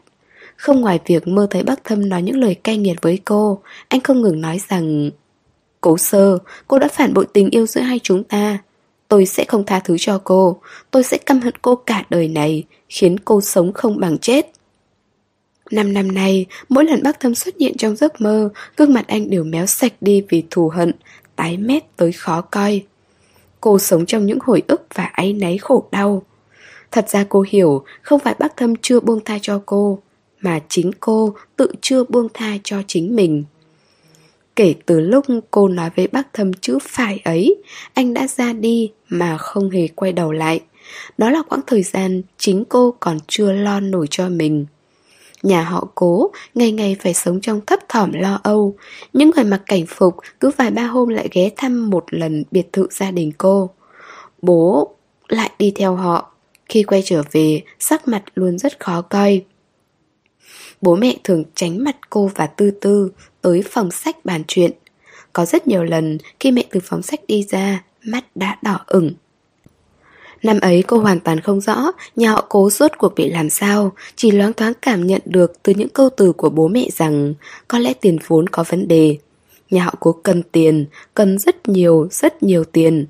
Không 0.55 0.81
ngoài 0.81 0.99
việc 1.05 1.27
mơ 1.27 1.47
thấy 1.49 1.63
bác 1.63 1.83
Thâm 1.83 2.09
nói 2.09 2.21
những 2.21 2.39
lời 2.39 2.55
cay 2.55 2.77
nghiệt 2.77 2.97
với 3.01 3.19
cô, 3.25 3.61
anh 3.87 4.01
không 4.01 4.21
ngừng 4.21 4.41
nói 4.41 4.61
rằng 4.69 5.09
Cố 5.81 5.97
sơ, 5.97 6.37
cô 6.67 6.79
đã 6.79 6.87
phản 6.87 7.13
bội 7.13 7.27
tình 7.33 7.49
yêu 7.49 7.65
giữa 7.65 7.81
hai 7.81 7.99
chúng 8.03 8.23
ta. 8.23 8.57
Tôi 9.07 9.25
sẽ 9.25 9.45
không 9.47 9.65
tha 9.65 9.79
thứ 9.79 9.97
cho 9.99 10.21
cô, 10.23 10.61
tôi 10.91 11.03
sẽ 11.03 11.17
căm 11.17 11.41
hận 11.41 11.53
cô 11.61 11.75
cả 11.75 12.03
đời 12.09 12.27
này, 12.27 12.63
khiến 12.89 13.19
cô 13.19 13.41
sống 13.41 13.73
không 13.73 13.99
bằng 13.99 14.17
chết. 14.17 14.51
Năm 15.71 15.93
năm 15.93 16.11
nay, 16.11 16.45
mỗi 16.69 16.85
lần 16.85 17.03
bác 17.03 17.19
thâm 17.19 17.35
xuất 17.35 17.55
hiện 17.59 17.77
trong 17.77 17.95
giấc 17.95 18.21
mơ, 18.21 18.49
gương 18.77 18.93
mặt 18.93 19.07
anh 19.07 19.29
đều 19.29 19.43
méo 19.43 19.65
sạch 19.65 19.93
đi 20.01 20.23
vì 20.29 20.43
thù 20.49 20.69
hận, 20.69 20.91
tái 21.35 21.57
mét 21.57 21.83
tới 21.97 22.11
khó 22.11 22.41
coi. 22.41 22.83
Cô 23.61 23.79
sống 23.79 24.05
trong 24.05 24.25
những 24.25 24.39
hồi 24.41 24.63
ức 24.67 24.87
và 24.95 25.03
áy 25.03 25.33
náy 25.33 25.57
khổ 25.57 25.87
đau. 25.91 26.23
Thật 26.91 27.09
ra 27.09 27.25
cô 27.29 27.45
hiểu 27.49 27.83
không 28.01 28.19
phải 28.19 28.35
bác 28.39 28.57
thâm 28.57 28.75
chưa 28.75 28.99
buông 28.99 29.19
tha 29.25 29.37
cho 29.41 29.61
cô, 29.65 29.99
mà 30.41 30.59
chính 30.69 30.91
cô 30.99 31.33
tự 31.55 31.71
chưa 31.81 32.03
buông 32.03 32.27
tha 32.33 32.57
cho 32.63 32.81
chính 32.87 33.15
mình. 33.15 33.43
Kể 34.55 34.75
từ 34.85 34.99
lúc 34.99 35.25
cô 35.51 35.67
nói 35.67 35.89
với 35.95 36.07
bác 36.07 36.33
thâm 36.33 36.53
chữ 36.53 36.77
phải 36.81 37.21
ấy, 37.23 37.55
anh 37.93 38.13
đã 38.13 38.27
ra 38.27 38.53
đi 38.53 38.91
mà 39.09 39.37
không 39.37 39.69
hề 39.69 39.87
quay 39.87 40.13
đầu 40.13 40.31
lại. 40.31 40.61
Đó 41.17 41.29
là 41.29 41.41
quãng 41.49 41.61
thời 41.67 41.83
gian 41.83 42.21
chính 42.37 42.65
cô 42.65 42.95
còn 42.99 43.17
chưa 43.27 43.51
lo 43.51 43.79
nổi 43.79 44.07
cho 44.09 44.29
mình. 44.29 44.65
Nhà 45.43 45.63
họ 45.63 45.87
cố, 45.95 46.31
ngày 46.55 46.71
ngày 46.71 46.95
phải 46.99 47.13
sống 47.13 47.41
trong 47.41 47.61
thấp 47.65 47.79
thỏm 47.89 48.11
lo 48.13 48.39
âu. 48.43 48.75
Những 49.13 49.31
người 49.35 49.45
mặc 49.45 49.61
cảnh 49.65 49.85
phục 49.87 50.15
cứ 50.39 50.51
vài 50.57 50.71
ba 50.71 50.83
hôm 50.83 51.09
lại 51.09 51.29
ghé 51.31 51.49
thăm 51.57 51.89
một 51.89 52.05
lần 52.09 52.43
biệt 52.51 52.73
thự 52.73 52.87
gia 52.91 53.11
đình 53.11 53.31
cô. 53.37 53.69
Bố 54.41 54.95
lại 55.27 55.51
đi 55.59 55.71
theo 55.75 55.95
họ. 55.95 56.31
Khi 56.69 56.83
quay 56.83 57.01
trở 57.05 57.23
về, 57.31 57.61
sắc 57.79 58.07
mặt 58.07 58.23
luôn 58.35 58.57
rất 58.57 58.79
khó 58.79 59.01
coi. 59.01 59.41
Bố 60.81 60.95
mẹ 60.95 61.15
thường 61.23 61.43
tránh 61.55 61.83
mặt 61.83 61.95
cô 62.09 62.31
và 62.35 62.47
Tư 62.47 62.71
Tư 62.71 63.11
tới 63.41 63.63
phòng 63.69 63.91
sách 63.91 64.25
bàn 64.25 64.43
chuyện. 64.47 64.71
Có 65.33 65.45
rất 65.45 65.67
nhiều 65.67 65.83
lần 65.83 66.17
khi 66.39 66.51
mẹ 66.51 66.65
từ 66.69 66.79
phòng 66.83 67.01
sách 67.01 67.19
đi 67.27 67.45
ra, 67.49 67.83
mắt 68.03 68.25
đã 68.35 68.57
đỏ 68.61 68.79
ửng. 68.87 69.13
Năm 70.43 70.59
ấy 70.59 70.83
cô 70.87 70.97
hoàn 70.97 71.19
toàn 71.19 71.39
không 71.39 71.61
rõ 71.61 71.91
nhà 72.15 72.31
họ 72.31 72.45
cố 72.49 72.69
suốt 72.69 72.91
cuộc 72.97 73.15
bị 73.15 73.29
làm 73.29 73.49
sao, 73.49 73.91
chỉ 74.15 74.31
loáng 74.31 74.53
thoáng 74.53 74.73
cảm 74.81 75.07
nhận 75.07 75.21
được 75.25 75.63
từ 75.63 75.73
những 75.73 75.89
câu 75.89 76.09
từ 76.17 76.31
của 76.33 76.49
bố 76.49 76.67
mẹ 76.67 76.87
rằng 76.97 77.33
có 77.67 77.79
lẽ 77.79 77.93
tiền 77.93 78.17
vốn 78.27 78.49
có 78.49 78.63
vấn 78.69 78.87
đề. 78.87 79.17
Nhà 79.69 79.83
họ 79.83 79.95
cố 79.99 80.11
cần 80.11 80.43
tiền, 80.43 80.85
cần 81.13 81.39
rất 81.39 81.69
nhiều, 81.69 82.07
rất 82.11 82.43
nhiều 82.43 82.63
tiền. 82.63 83.05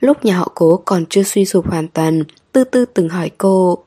Lúc 0.00 0.24
nhà 0.24 0.36
họ 0.36 0.52
cố 0.54 0.82
còn 0.84 1.06
chưa 1.06 1.22
suy 1.22 1.44
sụp 1.44 1.66
hoàn 1.66 1.88
toàn, 1.88 2.24
Tư 2.52 2.64
Tư 2.64 2.84
từng 2.84 3.08
hỏi 3.08 3.30
cô 3.38 3.78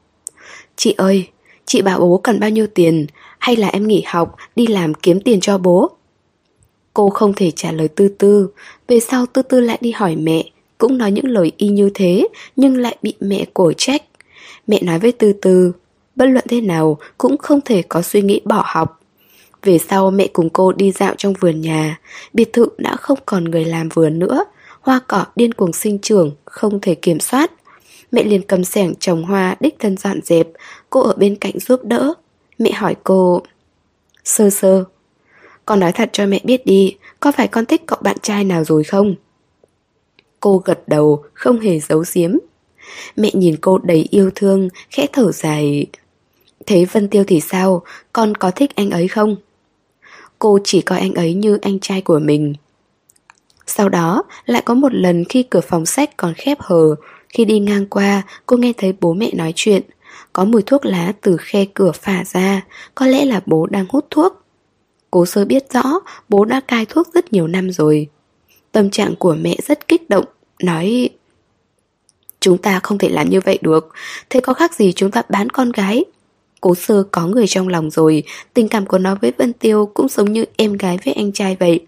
Chị 0.76 0.96
ơi, 0.98 1.28
chị 1.66 1.82
bảo 1.82 2.00
bố 2.00 2.18
cần 2.18 2.40
bao 2.40 2.50
nhiêu 2.50 2.68
tiền, 2.68 3.06
hay 3.40 3.56
là 3.56 3.68
em 3.68 3.88
nghỉ 3.88 4.04
học, 4.08 4.36
đi 4.56 4.68
làm 4.68 4.94
kiếm 4.94 5.20
tiền 5.20 5.40
cho 5.40 5.58
bố? 5.58 5.90
Cô 6.94 7.10
không 7.10 7.34
thể 7.34 7.52
trả 7.52 7.72
lời 7.72 7.88
Tư 7.88 8.08
Tư, 8.18 8.50
về 8.88 9.00
sau 9.00 9.26
Tư 9.26 9.42
Tư 9.42 9.60
lại 9.60 9.78
đi 9.82 9.92
hỏi 9.92 10.16
mẹ, 10.16 10.51
cũng 10.82 10.98
nói 10.98 11.12
những 11.12 11.28
lời 11.28 11.52
y 11.58 11.68
như 11.68 11.90
thế, 11.94 12.28
nhưng 12.56 12.78
lại 12.78 12.98
bị 13.02 13.14
mẹ 13.20 13.46
cổ 13.54 13.74
trách. 13.74 14.02
Mẹ 14.68 14.82
nói 14.82 15.00
với 15.00 15.12
Tư 15.12 15.34
Tư, 15.42 15.72
bất 16.16 16.26
luận 16.26 16.46
thế 16.50 16.62
nào 16.62 16.98
cũng 17.18 17.38
không 17.38 17.62
thể 17.62 17.82
có 17.82 18.02
suy 18.02 18.22
nghĩ 18.22 18.42
bỏ 18.46 18.64
học. 18.66 19.00
Về 19.64 19.78
sau 19.78 20.12
mẹ 20.12 20.28
cùng 20.34 20.50
cô 20.50 20.72
đi 20.72 20.92
dạo 20.92 21.14
trong 21.18 21.34
vườn 21.34 21.62
nhà, 21.62 22.00
biệt 22.34 22.54
thự 22.54 22.68
đã 22.78 22.96
không 22.96 23.20
còn 23.26 23.44
người 23.44 23.66
làm 23.66 23.90
vườn 23.90 24.20
nữa, 24.20 24.44
hoa 24.82 25.00
cỏ 25.08 25.26
điên 25.36 25.54
cuồng 25.54 25.74
sinh 25.74 26.00
trưởng, 26.00 26.32
không 26.46 26.82
thể 26.82 26.96
kiểm 26.96 27.20
soát. 27.20 27.52
Mẹ 28.12 28.24
liền 28.24 28.42
cầm 28.42 28.64
sẻng 28.64 28.94
trồng 29.00 29.24
hoa 29.24 29.56
đích 29.60 29.76
thân 29.80 29.98
dọn 29.98 30.20
dẹp, 30.24 30.48
cô 30.90 31.02
ở 31.02 31.14
bên 31.18 31.36
cạnh 31.36 31.60
giúp 31.60 31.84
đỡ. 31.84 32.14
Mẹ 32.58 32.72
hỏi 32.72 32.96
cô, 33.04 33.42
Sơ 34.24 34.50
sơ, 34.50 34.84
con 35.66 35.80
nói 35.80 35.92
thật 35.92 36.10
cho 36.14 36.26
mẹ 36.26 36.40
biết 36.44 36.66
đi, 36.66 36.96
có 37.20 37.32
phải 37.32 37.48
con 37.48 37.66
thích 37.66 37.82
cậu 37.86 38.00
bạn 38.02 38.18
trai 38.22 38.44
nào 38.44 38.64
rồi 38.64 38.84
không? 38.84 39.16
Cô 40.42 40.62
gật 40.66 40.88
đầu, 40.88 41.24
không 41.34 41.60
hề 41.60 41.80
giấu 41.80 42.04
giếm. 42.14 42.32
Mẹ 43.16 43.30
nhìn 43.34 43.56
cô 43.62 43.78
đầy 43.78 44.08
yêu 44.12 44.32
thương, 44.36 44.70
khẽ 44.89 45.08
thở 45.14 45.32
dài. 45.32 45.86
Thế 46.66 46.86
Vân 46.86 47.08
Tiêu 47.08 47.24
thì 47.28 47.42
sao? 47.42 47.82
Con 48.14 48.36
có 48.36 48.52
thích 48.52 48.76
anh 48.76 48.89
ấy 48.89 49.08
không? 49.08 49.36
Cô 50.39 50.60
chỉ 50.64 50.82
coi 50.82 51.00
anh 51.00 51.14
ấy 51.14 51.34
như 51.34 51.58
anh 51.62 51.80
trai 51.80 52.02
của 52.02 52.20
mình. 52.20 52.54
Sau 53.68 53.89
đó, 53.89 54.24
lại 54.46 54.62
có 54.66 54.74
một 54.74 54.94
lần 54.94 55.24
khi 55.30 55.44
cửa 55.44 55.62
phòng 55.62 55.86
sách 55.86 56.18
còn 56.18 56.34
khép 56.34 56.58
hờ, 56.62 56.96
khi 57.30 57.46
đi 57.46 57.60
ngang 57.60 57.86
qua, 57.86 58.22
cô 58.46 58.58
nghe 58.58 58.74
thấy 58.78 58.94
bố 59.00 59.14
mẹ 59.14 59.32
nói 59.34 59.54
chuyện. 59.56 59.82
Có 60.34 60.46
mùi 60.46 60.62
thuốc 60.62 60.86
lá 60.86 61.14
từ 61.22 61.38
khe 61.39 61.66
cửa 61.74 61.92
phả 61.92 62.24
ra, 62.24 62.62
có 62.96 63.08
lẽ 63.08 63.26
là 63.26 63.42
bố 63.46 63.68
đang 63.68 63.86
hút 63.89 64.06
thuốc. 64.10 64.42
cô 65.12 65.26
sơ 65.26 65.46
biết 65.46 65.74
rõ, 65.74 65.84
bố 66.30 66.46
đã 66.46 66.60
cai 66.60 66.86
thuốc 66.86 67.14
rất 67.14 67.34
nhiều 67.34 67.48
năm 67.48 67.72
rồi. 67.72 68.10
Tâm 68.72 68.90
trạng 68.90 69.16
của 69.16 69.36
mẹ 69.42 69.56
rất 69.68 69.88
kích 69.88 70.10
động, 70.10 70.26
nói 70.64 71.10
Chúng 72.40 72.58
ta 72.58 72.80
không 72.84 72.98
thể 72.98 73.10
làm 73.10 73.30
như 73.30 73.40
vậy 73.42 73.60
được, 73.62 73.90
thế 74.30 74.40
có 74.40 74.54
khác 74.54 74.76
gì 74.76 74.94
chúng 74.94 75.12
ta 75.12 75.22
bán 75.30 75.50
con 75.50 75.72
gái? 75.72 76.06
Cố 76.62 76.76
sơ 76.76 77.04
có 77.12 77.28
người 77.28 77.48
trong 77.48 77.68
lòng 77.68 77.90
rồi, 77.90 78.24
tình 78.54 78.68
cảm 78.68 78.86
của 78.86 78.98
nó 78.98 79.16
với 79.22 79.32
Vân 79.38 79.54
Tiêu 79.54 79.92
cũng 79.94 80.08
giống 80.10 80.34
như 80.34 80.46
em 80.58 80.74
gái 80.74 81.00
với 81.06 81.14
anh 81.14 81.32
trai 81.32 81.58
vậy. 81.60 81.86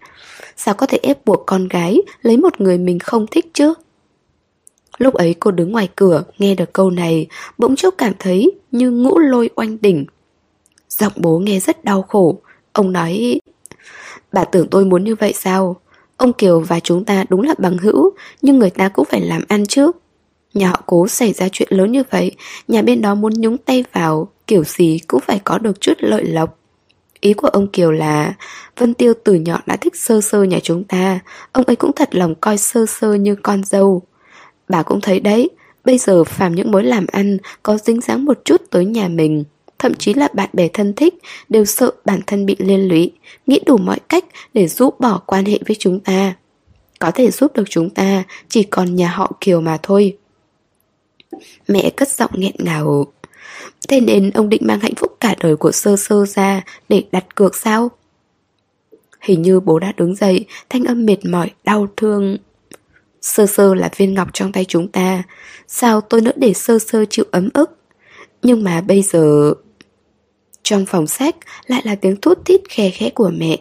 Sao 0.56 0.74
có 0.74 0.86
thể 0.86 0.98
ép 1.02 1.24
buộc 1.24 1.42
con 1.46 1.68
gái 1.68 1.98
lấy 2.22 2.36
một 2.36 2.60
người 2.60 2.78
mình 2.78 2.98
không 2.98 3.26
thích 3.30 3.46
chứ? 3.54 3.74
Lúc 4.98 5.14
ấy 5.14 5.34
cô 5.40 5.50
đứng 5.50 5.72
ngoài 5.72 5.88
cửa, 5.96 6.24
nghe 6.38 6.54
được 6.54 6.72
câu 6.72 6.90
này, 6.90 7.26
bỗng 7.58 7.76
chốc 7.76 7.94
cảm 7.98 8.12
thấy 8.18 8.52
như 8.70 8.90
ngũ 8.90 9.18
lôi 9.18 9.50
oanh 9.54 9.80
đỉnh. 9.80 10.04
Giọng 10.88 11.12
bố 11.16 11.38
nghe 11.38 11.60
rất 11.60 11.84
đau 11.84 12.02
khổ, 12.02 12.40
ông 12.72 12.92
nói 12.92 13.40
Bà 14.32 14.44
tưởng 14.44 14.68
tôi 14.70 14.84
muốn 14.84 15.04
như 15.04 15.14
vậy 15.14 15.32
sao? 15.36 15.76
Ông 16.16 16.32
Kiều 16.32 16.60
và 16.60 16.80
chúng 16.80 17.04
ta 17.04 17.24
đúng 17.28 17.40
là 17.42 17.54
bằng 17.58 17.78
hữu, 17.78 18.10
nhưng 18.42 18.58
người 18.58 18.70
ta 18.70 18.88
cũng 18.88 19.04
phải 19.04 19.20
làm 19.20 19.42
ăn 19.48 19.66
chứ. 19.66 19.90
Nhà 20.54 20.68
họ 20.68 20.82
cố 20.86 21.08
xảy 21.08 21.32
ra 21.32 21.48
chuyện 21.52 21.68
lớn 21.70 21.92
như 21.92 22.02
vậy, 22.10 22.32
nhà 22.68 22.82
bên 22.82 23.00
đó 23.00 23.14
muốn 23.14 23.32
nhúng 23.36 23.58
tay 23.58 23.84
vào, 23.92 24.28
kiểu 24.46 24.64
gì 24.64 24.98
cũng 25.08 25.20
phải 25.20 25.40
có 25.44 25.58
được 25.58 25.80
chút 25.80 25.94
lợi 25.98 26.24
lộc. 26.24 26.58
Ý 27.20 27.32
của 27.32 27.48
ông 27.48 27.66
Kiều 27.68 27.92
là 27.92 28.34
Vân 28.76 28.94
Tiêu 28.94 29.12
từ 29.24 29.34
nhỏ 29.34 29.60
đã 29.66 29.76
thích 29.76 29.96
sơ 29.96 30.20
sơ 30.20 30.42
nhà 30.42 30.58
chúng 30.62 30.84
ta, 30.84 31.20
ông 31.52 31.64
ấy 31.64 31.76
cũng 31.76 31.92
thật 31.92 32.14
lòng 32.14 32.34
coi 32.34 32.58
sơ 32.58 32.86
sơ 32.86 33.14
như 33.14 33.34
con 33.34 33.64
dâu. 33.64 34.02
Bà 34.68 34.82
cũng 34.82 35.00
thấy 35.00 35.20
đấy, 35.20 35.50
bây 35.84 35.98
giờ 35.98 36.24
phàm 36.24 36.54
những 36.54 36.70
mối 36.70 36.84
làm 36.84 37.06
ăn 37.12 37.38
có 37.62 37.78
dính 37.78 38.00
dáng 38.00 38.24
một 38.24 38.38
chút 38.44 38.62
tới 38.70 38.84
nhà 38.84 39.08
mình, 39.08 39.44
thậm 39.84 39.94
chí 39.94 40.14
là 40.14 40.28
bạn 40.32 40.48
bè 40.52 40.68
thân 40.68 40.92
thích 40.92 41.14
đều 41.48 41.64
sợ 41.64 41.90
bản 42.04 42.20
thân 42.26 42.46
bị 42.46 42.56
liên 42.58 42.88
lụy, 42.88 43.12
nghĩ 43.46 43.60
đủ 43.66 43.76
mọi 43.76 43.98
cách 44.08 44.24
để 44.54 44.68
giúp 44.68 45.00
bỏ 45.00 45.22
quan 45.26 45.44
hệ 45.44 45.58
với 45.66 45.76
chúng 45.78 46.00
ta. 46.00 46.34
Có 46.98 47.10
thể 47.10 47.30
giúp 47.30 47.56
được 47.56 47.64
chúng 47.70 47.90
ta, 47.90 48.24
chỉ 48.48 48.62
còn 48.62 48.94
nhà 48.94 49.08
họ 49.08 49.32
Kiều 49.40 49.60
mà 49.60 49.78
thôi. 49.82 50.16
Mẹ 51.68 51.90
cất 51.90 52.08
giọng 52.08 52.30
nghẹn 52.34 52.54
ngào. 52.58 53.06
Thế 53.88 54.00
nên 54.00 54.30
ông 54.30 54.48
định 54.48 54.62
mang 54.64 54.80
hạnh 54.80 54.94
phúc 54.96 55.16
cả 55.20 55.34
đời 55.40 55.56
của 55.56 55.72
sơ 55.72 55.96
sơ 55.96 56.26
ra 56.26 56.62
để 56.88 57.04
đặt 57.12 57.34
cược 57.34 57.56
sao? 57.56 57.90
Hình 59.20 59.42
như 59.42 59.60
bố 59.60 59.78
đã 59.78 59.92
đứng 59.96 60.14
dậy, 60.14 60.44
thanh 60.70 60.84
âm 60.84 61.06
mệt 61.06 61.24
mỏi, 61.24 61.50
đau 61.64 61.86
thương. 61.96 62.36
Sơ 63.20 63.46
sơ 63.46 63.74
là 63.74 63.90
viên 63.96 64.14
ngọc 64.14 64.28
trong 64.32 64.52
tay 64.52 64.64
chúng 64.64 64.88
ta, 64.88 65.22
sao 65.68 66.00
tôi 66.00 66.20
nỡ 66.20 66.32
để 66.36 66.52
sơ 66.54 66.78
sơ 66.78 67.04
chịu 67.04 67.24
ấm 67.30 67.48
ức? 67.54 67.78
Nhưng 68.42 68.64
mà 68.64 68.80
bây 68.80 69.02
giờ... 69.02 69.54
Trong 70.64 70.86
phòng 70.86 71.06
sách 71.06 71.36
lại 71.66 71.82
là 71.84 71.94
tiếng 71.94 72.16
thút 72.16 72.44
thít 72.44 72.60
khe 72.68 72.90
khẽ 72.90 73.10
của 73.10 73.30
mẹ. 73.36 73.58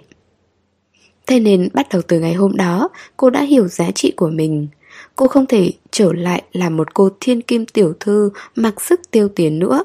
Thế 1.28 1.40
nên 1.40 1.70
bắt 1.74 1.88
đầu 1.92 2.02
từ 2.08 2.20
ngày 2.20 2.34
hôm 2.34 2.58
đó, 2.58 2.90
cô 3.18 3.30
đã 3.30 3.42
hiểu 3.42 3.68
giá 3.68 3.92
trị 3.92 4.14
của 4.16 4.30
mình. 4.30 4.68
Cô 5.16 5.28
không 5.28 5.46
thể 5.46 5.72
trở 5.92 6.14
lại 6.14 6.44
làm 6.52 6.78
một 6.78 6.94
cô 6.94 7.10
thiên 7.20 7.42
kim 7.42 7.66
tiểu 7.66 7.94
thư 8.00 8.30
mặc 8.56 8.82
sức 8.82 9.12
tiêu 9.12 9.30
tiền 9.36 9.60
nữa. 9.60 9.84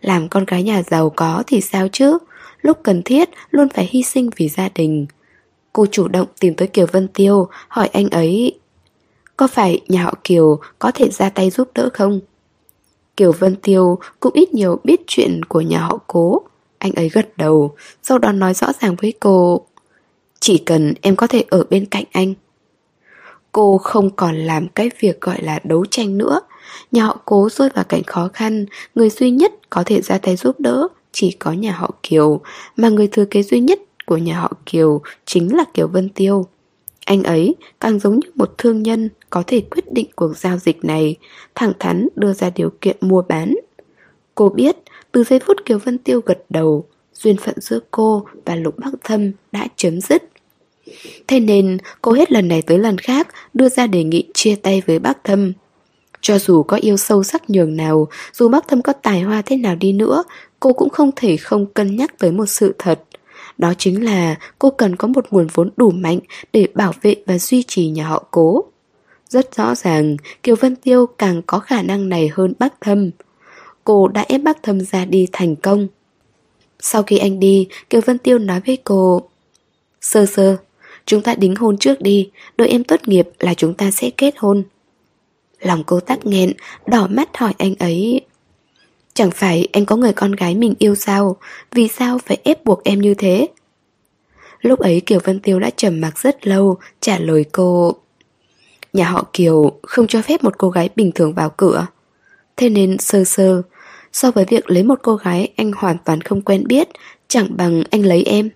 Làm 0.00 0.28
con 0.28 0.44
gái 0.44 0.62
nhà 0.62 0.82
giàu 0.82 1.10
có 1.10 1.42
thì 1.46 1.60
sao 1.60 1.88
chứ? 1.92 2.18
Lúc 2.62 2.78
cần 2.82 3.02
thiết 3.02 3.28
luôn 3.50 3.68
phải 3.68 3.88
hy 3.90 4.02
sinh 4.02 4.30
vì 4.36 4.48
gia 4.48 4.68
đình. 4.74 5.06
Cô 5.72 5.86
chủ 5.86 6.08
động 6.08 6.28
tìm 6.40 6.54
tới 6.54 6.68
Kiều 6.68 6.86
Vân 6.92 7.08
Tiêu, 7.08 7.48
hỏi 7.68 7.88
anh 7.88 8.08
ấy 8.10 8.58
Có 9.36 9.46
phải 9.46 9.80
nhà 9.88 10.02
họ 10.02 10.14
Kiều 10.24 10.58
có 10.78 10.90
thể 10.90 11.10
ra 11.10 11.28
tay 11.28 11.50
giúp 11.50 11.70
đỡ 11.74 11.88
không? 11.94 12.20
Kiều 13.20 13.32
Vân 13.32 13.56
Tiêu 13.56 13.98
cũng 14.20 14.32
ít 14.34 14.54
nhiều 14.54 14.80
biết 14.84 15.00
chuyện 15.06 15.42
của 15.42 15.60
nhà 15.60 15.80
họ 15.80 15.98
cố. 16.06 16.42
Anh 16.78 16.92
ấy 16.92 17.08
gật 17.08 17.28
đầu, 17.36 17.74
Sau 18.02 18.18
đó 18.18 18.32
nói 18.32 18.54
rõ 18.54 18.66
ràng 18.80 18.96
với 19.02 19.12
cô, 19.20 19.66
Chỉ 20.40 20.58
cần 20.58 20.94
em 21.00 21.16
có 21.16 21.26
thể 21.26 21.44
ở 21.50 21.64
bên 21.70 21.86
cạnh 21.86 22.04
anh. 22.12 22.34
Cô 23.52 23.78
không 23.78 24.10
còn 24.10 24.36
làm 24.36 24.68
cái 24.68 24.90
việc 25.00 25.20
gọi 25.20 25.42
là 25.42 25.60
đấu 25.64 25.86
tranh 25.90 26.18
nữa. 26.18 26.40
Nhà 26.92 27.04
họ 27.04 27.20
cố 27.24 27.48
rơi 27.48 27.68
vào 27.74 27.84
cảnh 27.84 28.02
khó 28.06 28.28
khăn, 28.32 28.66
Người 28.94 29.10
duy 29.10 29.30
nhất 29.30 29.52
có 29.70 29.82
thể 29.86 30.02
ra 30.02 30.18
tay 30.18 30.36
giúp 30.36 30.60
đỡ 30.60 30.88
Chỉ 31.12 31.30
có 31.38 31.52
nhà 31.52 31.72
họ 31.72 31.90
Kiều, 32.02 32.40
Mà 32.76 32.88
người 32.88 33.06
thừa 33.06 33.24
kế 33.24 33.42
duy 33.42 33.60
nhất 33.60 33.80
của 34.06 34.16
nhà 34.16 34.40
họ 34.40 34.52
Kiều 34.66 35.00
chính 35.26 35.56
là 35.56 35.64
Kiều 35.74 35.88
Vân 35.88 36.08
Tiêu. 36.08 36.46
Anh 37.10 37.22
ấy 37.22 37.54
càng 37.80 37.98
giống 37.98 38.20
như 38.20 38.30
một 38.34 38.58
thương 38.58 38.82
nhân 38.82 39.08
có 39.30 39.42
thể 39.46 39.60
quyết 39.60 39.92
định 39.92 40.06
cuộc 40.16 40.36
giao 40.36 40.58
dịch 40.58 40.84
này, 40.84 41.16
thẳng 41.54 41.72
thắn 41.78 42.08
đưa 42.16 42.32
ra 42.32 42.50
điều 42.50 42.70
kiện 42.80 42.96
mua 43.00 43.22
bán. 43.22 43.54
Cô 44.34 44.48
biết, 44.48 44.76
từ 45.12 45.24
giây 45.24 45.40
phút 45.46 45.56
Kiều 45.64 45.78
Vân 45.78 45.98
Tiêu 45.98 46.20
gật 46.26 46.38
đầu, 46.48 46.84
duyên 47.14 47.36
phận 47.36 47.60
giữa 47.60 47.78
cô 47.90 48.26
và 48.44 48.54
Lục 48.54 48.74
Bắc 48.78 48.90
Thâm 49.04 49.32
đã 49.52 49.66
chấm 49.76 50.00
dứt. 50.00 50.22
Thế 51.26 51.40
nên 51.40 51.78
cô 52.02 52.12
hết 52.12 52.32
lần 52.32 52.48
này 52.48 52.62
tới 52.62 52.78
lần 52.78 52.98
khác 52.98 53.28
đưa 53.54 53.68
ra 53.68 53.86
đề 53.86 54.04
nghị 54.04 54.24
chia 54.34 54.54
tay 54.54 54.82
với 54.86 54.98
bác 54.98 55.24
Thâm. 55.24 55.52
Cho 56.20 56.38
dù 56.38 56.62
có 56.62 56.76
yêu 56.76 56.96
sâu 56.96 57.22
sắc 57.22 57.50
nhường 57.50 57.76
nào, 57.76 58.08
dù 58.32 58.48
bác 58.48 58.68
Thâm 58.68 58.82
có 58.82 58.92
tài 58.92 59.20
hoa 59.20 59.42
thế 59.42 59.56
nào 59.56 59.76
đi 59.76 59.92
nữa, 59.92 60.24
cô 60.60 60.72
cũng 60.72 60.90
không 60.90 61.10
thể 61.16 61.36
không 61.36 61.66
cân 61.66 61.96
nhắc 61.96 62.18
tới 62.18 62.32
một 62.32 62.46
sự 62.46 62.74
thật. 62.78 63.00
Đó 63.60 63.74
chính 63.78 64.04
là 64.04 64.36
cô 64.58 64.70
cần 64.70 64.96
có 64.96 65.08
một 65.08 65.26
nguồn 65.30 65.46
vốn 65.54 65.70
đủ 65.76 65.90
mạnh 65.90 66.18
để 66.52 66.68
bảo 66.74 66.92
vệ 67.02 67.14
và 67.26 67.38
duy 67.38 67.62
trì 67.62 67.86
nhà 67.88 68.08
họ 68.08 68.24
cố. 68.30 68.64
Rất 69.28 69.56
rõ 69.56 69.74
ràng, 69.74 70.16
Kiều 70.42 70.56
Vân 70.56 70.76
Tiêu 70.76 71.06
càng 71.06 71.42
có 71.46 71.58
khả 71.58 71.82
năng 71.82 72.08
này 72.08 72.30
hơn 72.32 72.52
bác 72.58 72.80
Thâm. 72.80 73.10
Cô 73.84 74.08
đã 74.08 74.24
ép 74.28 74.42
bác 74.42 74.62
Thâm 74.62 74.80
ra 74.80 75.04
đi 75.04 75.26
thành 75.32 75.56
công. 75.56 75.88
Sau 76.78 77.02
khi 77.02 77.18
anh 77.18 77.40
đi, 77.40 77.68
Kiều 77.90 78.00
Vân 78.00 78.18
Tiêu 78.18 78.38
nói 78.38 78.60
với 78.66 78.78
cô 78.84 79.22
Sơ 80.00 80.26
sơ, 80.26 80.56
chúng 81.06 81.22
ta 81.22 81.34
đính 81.34 81.56
hôn 81.56 81.78
trước 81.78 82.00
đi, 82.00 82.30
đợi 82.56 82.68
em 82.68 82.84
tốt 82.84 83.00
nghiệp 83.06 83.28
là 83.38 83.54
chúng 83.54 83.74
ta 83.74 83.90
sẽ 83.90 84.10
kết 84.10 84.34
hôn. 84.38 84.62
Lòng 85.60 85.84
cô 85.86 86.00
tắc 86.00 86.26
nghẹn, 86.26 86.52
đỏ 86.86 87.06
mắt 87.10 87.36
hỏi 87.36 87.54
anh 87.58 87.74
ấy 87.78 88.20
Chẳng 89.20 89.30
phải 89.30 89.68
anh 89.72 89.86
có 89.86 89.96
người 89.96 90.12
con 90.12 90.32
gái 90.32 90.54
mình 90.54 90.74
yêu 90.78 90.94
sao? 90.94 91.36
Vì 91.74 91.88
sao 91.88 92.18
phải 92.18 92.38
ép 92.44 92.64
buộc 92.64 92.84
em 92.84 93.00
như 93.00 93.14
thế? 93.14 93.48
Lúc 94.60 94.78
ấy 94.78 95.00
Kiều 95.00 95.20
Vân 95.24 95.40
Tiêu 95.40 95.60
đã 95.60 95.70
trầm 95.76 96.00
mặc 96.00 96.18
rất 96.18 96.46
lâu 96.46 96.78
Trả 97.00 97.18
lời 97.18 97.44
cô. 97.52 97.94
Nhà 98.92 99.10
họ 99.10 99.26
Kiều 99.32 99.72
không 99.82 100.06
cho 100.06 100.22
phép 100.22 100.44
một 100.44 100.58
cô 100.58 100.70
gái 100.70 100.88
bình 100.96 101.12
thường 101.14 101.34
vào 101.34 101.50
cửa. 101.50 101.86
Thế 102.56 102.68
nên 102.68 102.98
sơ 102.98 103.24
sơ 103.24 103.62
So 104.12 104.30
với 104.30 104.44
việc 104.44 104.70
lấy 104.70 104.82
một 104.82 104.98
cô 105.02 105.16
gái 105.16 105.52
anh 105.56 105.72
hoàn 105.72 105.96
toàn 106.04 106.20
không 106.20 106.42
quen 106.42 106.64
biết 106.66 106.88
Chẳng 107.28 107.56
bằng 107.56 107.82
anh 107.90 108.02
lấy 108.06 108.22
em. 108.22 108.50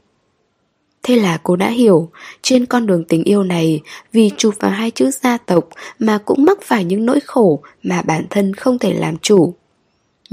Thế 1.02 1.16
là 1.16 1.38
cô 1.42 1.56
đã 1.56 1.68
hiểu, 1.68 2.10
trên 2.42 2.66
con 2.66 2.86
đường 2.86 3.04
tình 3.04 3.24
yêu 3.24 3.42
này, 3.42 3.80
vì 4.12 4.30
chụp 4.36 4.54
vào 4.60 4.70
hai 4.70 4.90
chữ 4.90 5.10
gia 5.10 5.38
tộc 5.38 5.68
mà 5.98 6.18
cũng 6.18 6.44
mắc 6.44 6.58
phải 6.62 6.84
những 6.84 7.06
nỗi 7.06 7.20
khổ 7.20 7.62
mà 7.82 8.02
bản 8.02 8.26
thân 8.30 8.54
không 8.54 8.78
thể 8.78 8.94
làm 8.94 9.18
chủ. 9.18 9.54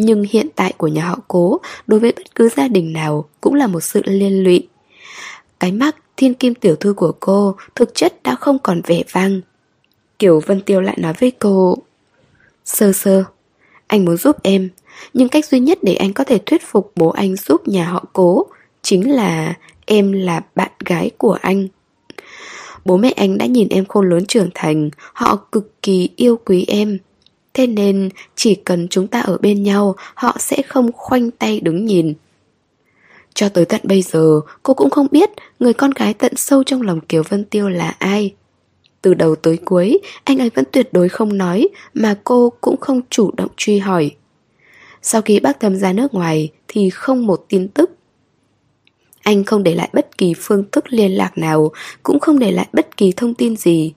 Nhưng 0.03 0.23
hiện 0.23 0.47
tại 0.55 0.73
của 0.77 0.87
nhà 0.87 1.05
họ 1.05 1.19
cố 1.27 1.59
đối 1.87 1.99
với 1.99 2.11
bất 2.11 2.35
cứ 2.35 2.49
gia 2.49 2.67
đình 2.67 2.93
nào 2.93 3.29
cũng 3.41 3.53
là 3.53 3.67
một 3.67 3.79
sự 3.79 4.01
liên 4.05 4.43
lụy. 4.43 4.67
Cái 5.59 5.71
mắt 5.71 5.95
thiên 6.17 6.33
kim 6.33 6.55
tiểu 6.55 6.75
thư 6.75 6.93
của 6.93 7.11
cô 7.19 7.55
thực 7.75 7.95
chất 7.95 8.23
đã 8.23 8.35
không 8.35 8.59
còn 8.59 8.81
vẻ 8.85 9.03
vang. 9.11 9.41
Kiểu 10.19 10.41
Vân 10.45 10.61
Tiêu 10.61 10.81
lại 10.81 10.97
nói 10.99 11.13
với 11.19 11.31
cô 11.31 11.77
Sơ 12.65 12.93
sơ, 12.93 13.23
anh 13.87 14.05
muốn 14.05 14.17
giúp 14.17 14.43
em, 14.43 14.69
nhưng 15.13 15.29
cách 15.29 15.45
duy 15.45 15.59
nhất 15.59 15.79
để 15.81 15.95
anh 15.95 16.13
có 16.13 16.23
thể 16.23 16.39
thuyết 16.45 16.61
phục 16.65 16.91
bố 16.95 17.09
anh 17.09 17.35
giúp 17.35 17.67
nhà 17.67 17.85
họ 17.85 18.05
cố 18.13 18.45
chính 18.81 19.11
là 19.11 19.53
em 19.85 20.11
là 20.11 20.41
bạn 20.55 20.71
gái 20.85 21.11
của 21.17 21.37
anh. 21.41 21.67
Bố 22.85 22.97
mẹ 22.97 23.11
anh 23.11 23.37
đã 23.37 23.45
nhìn 23.45 23.67
em 23.69 23.85
khôn 23.85 24.09
lớn 24.09 24.25
trưởng 24.25 24.49
thành, 24.53 24.89
họ 25.13 25.35
cực 25.35 25.81
kỳ 25.81 26.09
yêu 26.15 26.39
quý 26.45 26.65
em. 26.67 26.97
Thế 27.53 27.67
nên, 27.67 28.09
chỉ 28.35 28.55
cần 28.55 28.87
chúng 28.87 29.07
ta 29.07 29.21
ở 29.21 29.37
bên 29.37 29.63
nhau, 29.63 29.95
Họ 30.13 30.37
sẽ 30.39 30.61
không 30.61 30.91
khoanh 30.91 31.31
tay 31.31 31.59
đứng 31.59 31.85
nhìn. 31.85 32.13
Cho 33.33 33.49
tới 33.49 33.65
tận 33.65 33.81
bây 33.83 34.01
giờ, 34.01 34.41
Cô 34.63 34.73
cũng 34.73 34.89
không 34.89 35.07
biết 35.11 35.29
Người 35.59 35.73
con 35.73 35.91
gái 35.91 36.13
tận 36.13 36.35
sâu 36.35 36.63
trong 36.63 36.81
lòng 36.81 37.01
Kiều 37.01 37.23
Vân 37.29 37.45
Tiêu 37.45 37.69
là 37.69 37.95
ai. 37.99 38.33
Từ 39.01 39.13
đầu 39.13 39.35
tới 39.35 39.57
cuối, 39.65 39.99
Anh 40.23 40.37
ấy 40.37 40.49
vẫn 40.49 40.65
tuyệt 40.71 40.93
đối 40.93 41.09
không 41.09 41.37
nói 41.37 41.67
Mà 41.93 42.19
cô 42.23 42.53
cũng 42.61 42.77
không 42.77 43.01
chủ 43.09 43.31
động 43.37 43.51
truy 43.57 43.79
hỏi. 43.79 44.11
Sau 45.01 45.21
khi 45.21 45.39
bác 45.39 45.59
thâm 45.59 45.75
ra 45.75 45.93
nước 45.93 46.13
ngoài 46.13 46.49
Thì 46.67 46.89
không 46.89 47.27
một 47.27 47.45
tin 47.49 47.67
tức. 47.67 47.91
Anh 49.21 49.43
không 49.43 49.63
để 49.63 49.75
lại 49.75 49.89
bất 49.93 50.17
kỳ 50.17 50.33
phương 50.37 50.63
thức 50.71 50.85
liên 50.89 51.11
lạc 51.11 51.37
nào, 51.37 51.71
Cũng 52.03 52.19
không 52.19 52.39
để 52.39 52.51
lại 52.51 52.67
bất 52.73 52.97
kỳ 52.97 53.11
thông 53.11 53.33
tin 53.33 53.55
gì. 53.55 53.93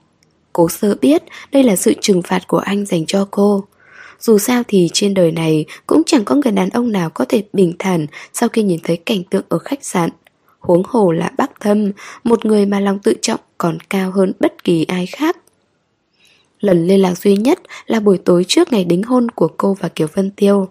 Cố 0.55 0.69
sơ 0.69 0.95
biết 1.01 1.23
đây 1.51 1.63
là 1.63 1.75
sự 1.75 1.93
trừng 2.01 2.21
phạt 2.21 2.47
của 2.47 2.57
anh 2.57 2.85
dành 2.85 3.05
cho 3.05 3.27
cô. 3.31 3.63
Dù 4.19 4.37
sao 4.37 4.63
thì 4.67 4.89
trên 4.93 5.13
đời 5.13 5.31
này 5.31 5.65
cũng 5.87 6.01
chẳng 6.05 6.25
có 6.25 6.35
người 6.35 6.51
đàn 6.51 6.69
ông 6.69 6.91
nào 6.91 7.09
có 7.09 7.25
thể 7.29 7.43
bình 7.53 7.73
thản 7.79 8.07
sau 8.33 8.49
khi 8.49 8.63
nhìn 8.63 8.79
thấy 8.83 8.97
cảnh 8.97 9.23
tượng 9.23 9.45
ở 9.49 9.57
khách 9.57 9.85
sạn. 9.85 10.09
Huống 10.59 10.83
hồ 10.87 11.11
là 11.11 11.31
bác 11.37 11.59
thâm, 11.59 11.91
một 12.23 12.45
người 12.45 12.65
mà 12.65 12.79
lòng 12.79 12.99
tự 12.99 13.13
trọng 13.21 13.39
còn 13.57 13.77
cao 13.89 14.11
hơn 14.11 14.31
bất 14.39 14.63
kỳ 14.63 14.85
ai 14.85 15.05
khác. 15.05 15.37
Lần 16.59 16.87
liên 16.87 17.01
lạc 17.01 17.17
duy 17.17 17.37
nhất 17.37 17.59
là 17.85 17.99
buổi 17.99 18.17
tối 18.17 18.45
trước 18.47 18.73
ngày 18.73 18.83
đính 18.83 19.03
hôn 19.03 19.31
của 19.31 19.47
cô 19.57 19.77
và 19.79 19.89
Kiều 19.89 20.07
Vân 20.13 20.31
Tiêu. 20.31 20.67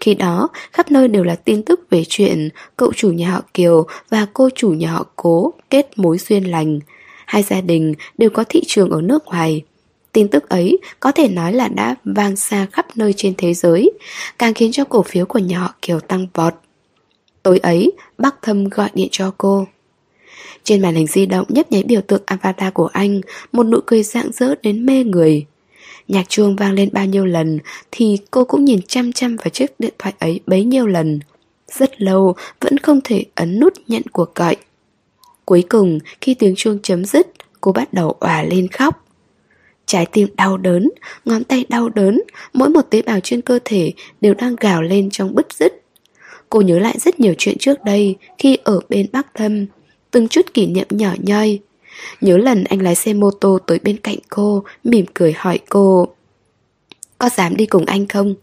Khi 0.00 0.14
đó, 0.14 0.48
khắp 0.72 0.90
nơi 0.90 1.08
đều 1.08 1.24
là 1.24 1.34
tin 1.34 1.62
tức 1.62 1.80
về 1.90 2.04
chuyện 2.08 2.48
cậu 2.76 2.92
chủ 2.92 3.12
nhà 3.12 3.30
họ 3.30 3.42
Kiều 3.54 3.86
và 4.08 4.26
cô 4.32 4.48
chủ 4.54 4.70
nhà 4.70 4.92
họ 4.92 5.06
Cố 5.16 5.52
kết 5.70 5.90
mối 5.96 6.18
duyên 6.18 6.50
lành, 6.50 6.80
Hai 7.26 7.42
gia 7.42 7.60
đình 7.60 7.94
đều 8.18 8.30
có 8.30 8.44
thị 8.48 8.62
trường 8.66 8.90
ở 8.90 9.00
nước 9.02 9.26
ngoài. 9.26 9.62
Tin 10.12 10.28
tức 10.28 10.48
ấy 10.48 10.78
có 11.00 11.12
thể 11.12 11.28
nói 11.28 11.52
là 11.52 11.68
đã 11.68 11.94
vang 12.04 12.36
xa 12.36 12.66
khắp 12.72 12.86
nơi 12.96 13.12
trên 13.16 13.34
thế 13.38 13.54
giới 13.54 13.90
Càng 14.38 14.54
khiến 14.54 14.72
cho 14.72 14.84
cổ 14.84 15.02
phiếu 15.02 15.26
của 15.26 15.38
nhà 15.38 15.58
họ 15.58 15.74
Kiều 15.82 16.00
tăng 16.00 16.26
vọt. 16.34 16.54
Tối 17.42 17.58
ấy, 17.58 17.92
bác 18.18 18.42
thâm 18.42 18.68
gọi 18.68 18.90
điện 18.94 19.08
cho 19.10 19.32
cô. 19.38 19.66
Trên 20.64 20.82
màn 20.82 20.94
hình 20.94 21.06
di 21.06 21.26
động 21.26 21.46
nhấp 21.48 21.72
nháy 21.72 21.82
biểu 21.82 22.00
tượng 22.00 22.22
avatar 22.26 22.72
của 22.72 22.86
anh 22.86 23.20
Một 23.52 23.66
nụ 23.66 23.78
cười 23.86 24.02
rạng 24.02 24.32
rỡ 24.32 24.54
đến 24.62 24.86
mê 24.86 25.04
người. 25.04 25.46
Nhạc 26.08 26.28
chuông 26.28 26.56
vang 26.56 26.72
lên 26.72 26.88
bao 26.92 27.06
nhiêu 27.06 27.26
lần 27.26 27.58
Thì 27.90 28.18
cô 28.30 28.44
cũng 28.44 28.64
nhìn 28.64 28.80
chăm 28.88 29.12
chăm 29.12 29.36
vào 29.36 29.48
chiếc 29.48 29.80
điện 29.80 29.94
thoại 29.98 30.14
ấy 30.18 30.40
bấy 30.46 30.64
nhiêu 30.64 30.86
lần. 30.86 31.20
Rất 31.72 32.02
lâu 32.02 32.34
vẫn 32.60 32.78
không 32.78 33.00
thể 33.04 33.24
ấn 33.34 33.60
nút 33.60 33.72
nhận 33.86 34.02
cuộc 34.12 34.34
gọi. 34.34 34.56
Cuối 35.44 35.64
cùng, 35.68 35.98
khi 36.20 36.34
tiếng 36.34 36.54
chuông 36.56 36.78
chấm 36.82 37.04
dứt, 37.04 37.26
cô 37.60 37.72
bắt 37.72 37.92
đầu 37.92 38.16
òa 38.20 38.42
lên 38.42 38.68
khóc. 38.68 39.04
Trái 39.86 40.06
tim 40.12 40.28
đau 40.36 40.56
đớn, 40.56 40.90
ngón 41.24 41.44
tay 41.44 41.64
đau 41.68 41.88
đớn, 41.88 42.22
mỗi 42.52 42.68
một 42.68 42.82
tế 42.90 43.02
bào 43.02 43.20
trên 43.20 43.40
cơ 43.40 43.58
thể 43.64 43.92
đều 44.20 44.34
đang 44.34 44.56
gào 44.56 44.82
lên 44.82 45.10
trong 45.10 45.34
bứt 45.34 45.52
rứt. 45.52 45.82
Cô 46.50 46.60
nhớ 46.60 46.78
lại 46.78 46.98
rất 46.98 47.20
nhiều 47.20 47.34
chuyện 47.38 47.58
trước 47.58 47.84
đây 47.84 48.16
khi 48.38 48.58
ở 48.64 48.80
bên 48.88 49.06
Bắc 49.12 49.26
Thâm, 49.34 49.66
từng 50.10 50.28
chút 50.28 50.54
kỷ 50.54 50.66
niệm 50.66 50.86
nhỏ 50.90 51.14
nhoi. 51.18 51.58
Nhớ 52.20 52.36
lần 52.36 52.64
anh 52.64 52.82
lái 52.82 52.94
xe 52.94 53.12
mô 53.12 53.30
tô 53.30 53.58
tới 53.66 53.78
bên 53.78 53.96
cạnh 53.96 54.18
cô, 54.28 54.64
mỉm 54.84 55.04
cười 55.14 55.32
hỏi 55.32 55.58
cô 55.68 56.08
Có 57.18 57.28
dám 57.36 57.56
đi 57.56 57.66
cùng 57.66 57.84
anh 57.84 58.08
không? 58.08 58.34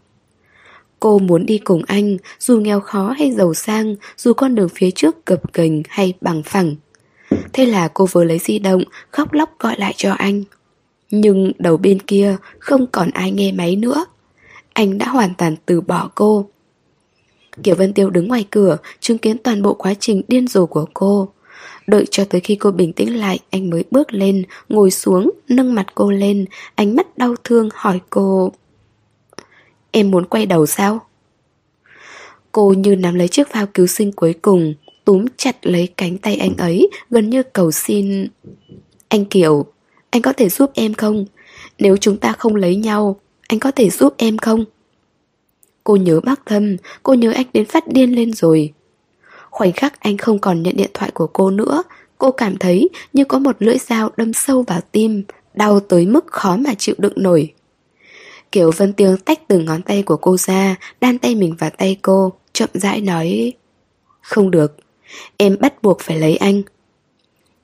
Cô 1.00 1.18
muốn 1.18 1.46
đi 1.46 1.58
cùng 1.58 1.82
anh, 1.86 2.16
dù 2.38 2.60
nghèo 2.60 2.80
khó 2.80 3.14
hay 3.18 3.32
giàu 3.32 3.54
sang, 3.54 3.96
dù 4.16 4.32
con 4.32 4.54
đường 4.54 4.68
phía 4.74 4.90
trước 4.90 5.26
gập 5.26 5.54
ghềnh 5.54 5.82
hay 5.88 6.12
bằng 6.20 6.42
phẳng. 6.42 6.74
Thế 7.52 7.66
là 7.66 7.88
cô 7.88 8.06
vừa 8.06 8.24
lấy 8.24 8.38
di 8.38 8.58
động, 8.58 8.82
Khóc 9.10 9.32
lóc 9.32 9.58
gọi 9.58 9.74
lại 9.78 9.94
cho 9.96 10.12
anh. 10.12 10.42
Nhưng 11.10 11.52
đầu 11.58 11.76
bên 11.76 11.98
kia 11.98 12.36
Không 12.58 12.86
còn 12.86 13.10
ai 13.10 13.30
nghe 13.30 13.52
máy 13.52 13.76
nữa. 13.76 14.04
Anh 14.72 14.98
đã 14.98 15.08
hoàn 15.08 15.34
toàn 15.38 15.56
từ 15.66 15.80
bỏ 15.80 16.10
cô. 16.14 16.46
Kiều 17.62 17.74
Vân 17.74 17.92
Tiêu 17.92 18.10
đứng 18.10 18.28
ngoài 18.28 18.46
cửa, 18.50 18.76
Chứng 19.00 19.18
kiến 19.18 19.38
toàn 19.38 19.62
bộ 19.62 19.74
quá 19.74 19.94
trình 20.00 20.22
điên 20.28 20.48
rồ 20.48 20.66
của 20.66 20.86
cô. 20.94 21.28
Đợi 21.86 22.04
cho 22.10 22.24
tới 22.24 22.40
khi 22.40 22.54
cô 22.54 22.70
bình 22.70 22.92
tĩnh 22.92 23.20
lại, 23.20 23.38
Anh 23.50 23.70
mới 23.70 23.84
bước 23.90 24.12
lên, 24.12 24.42
Ngồi 24.68 24.90
xuống, 24.90 25.30
Nâng 25.48 25.74
mặt 25.74 25.86
cô 25.94 26.10
lên, 26.10 26.44
Ánh 26.74 26.96
mắt 26.96 27.18
đau 27.18 27.34
thương 27.44 27.68
hỏi 27.74 28.00
cô, 28.10 28.52
Em 29.90 30.10
muốn 30.10 30.24
quay 30.24 30.46
đầu 30.46 30.66
sao? 30.66 31.00
Cô 32.52 32.72
như 32.72 32.96
nắm 32.96 33.14
lấy 33.14 33.28
chiếc 33.28 33.48
phao 33.48 33.66
cứu 33.66 33.86
sinh 33.86 34.12
cuối 34.12 34.34
cùng 34.42 34.74
túm 35.04 35.24
chặt 35.36 35.66
lấy 35.66 35.88
cánh 35.96 36.18
tay 36.18 36.36
anh 36.36 36.56
ấy, 36.56 36.90
gần 37.10 37.30
như 37.30 37.42
cầu 37.42 37.70
xin. 37.70 38.28
Anh 39.08 39.24
Kiều, 39.24 39.64
anh 40.10 40.22
có 40.22 40.32
thể 40.32 40.48
giúp 40.48 40.70
em 40.74 40.94
không? 40.94 41.26
Nếu 41.78 41.96
chúng 41.96 42.16
ta 42.16 42.32
không 42.32 42.56
lấy 42.56 42.76
nhau, 42.76 43.20
anh 43.48 43.58
có 43.58 43.70
thể 43.70 43.90
giúp 43.90 44.14
em 44.16 44.38
không? 44.38 44.64
Cô 45.84 45.96
nhớ 45.96 46.20
bác 46.20 46.46
thâm, 46.46 46.76
cô 47.02 47.14
nhớ 47.14 47.32
anh 47.32 47.46
đến 47.52 47.64
phát 47.64 47.88
điên 47.88 48.14
lên 48.14 48.32
rồi. 48.32 48.72
Khoảnh 49.50 49.72
khắc 49.72 50.00
anh 50.00 50.16
không 50.16 50.38
còn 50.38 50.62
nhận 50.62 50.76
điện 50.76 50.90
thoại 50.94 51.10
của 51.14 51.26
cô 51.26 51.50
nữa, 51.50 51.82
cô 52.18 52.30
cảm 52.30 52.56
thấy 52.56 52.88
như 53.12 53.24
có 53.24 53.38
một 53.38 53.56
lưỡi 53.58 53.78
dao 53.78 54.10
đâm 54.16 54.32
sâu 54.32 54.62
vào 54.62 54.80
tim, 54.92 55.22
đau 55.54 55.80
tới 55.80 56.06
mức 56.06 56.26
khó 56.26 56.56
mà 56.56 56.74
chịu 56.78 56.94
đựng 56.98 57.12
nổi. 57.16 57.52
Kiều 58.52 58.70
Vân 58.70 58.92
Tiếng 58.92 59.16
tách 59.16 59.48
từng 59.48 59.64
ngón 59.64 59.82
tay 59.82 60.02
của 60.02 60.16
cô 60.16 60.36
ra, 60.36 60.76
đan 61.00 61.18
tay 61.18 61.34
mình 61.34 61.54
vào 61.58 61.70
tay 61.70 61.98
cô, 62.02 62.32
chậm 62.52 62.68
rãi 62.72 63.00
nói 63.00 63.52
Không 64.20 64.50
được, 64.50 64.76
Em 65.36 65.56
bắt 65.60 65.82
buộc 65.82 66.00
phải 66.00 66.18
lấy 66.18 66.36
anh 66.36 66.62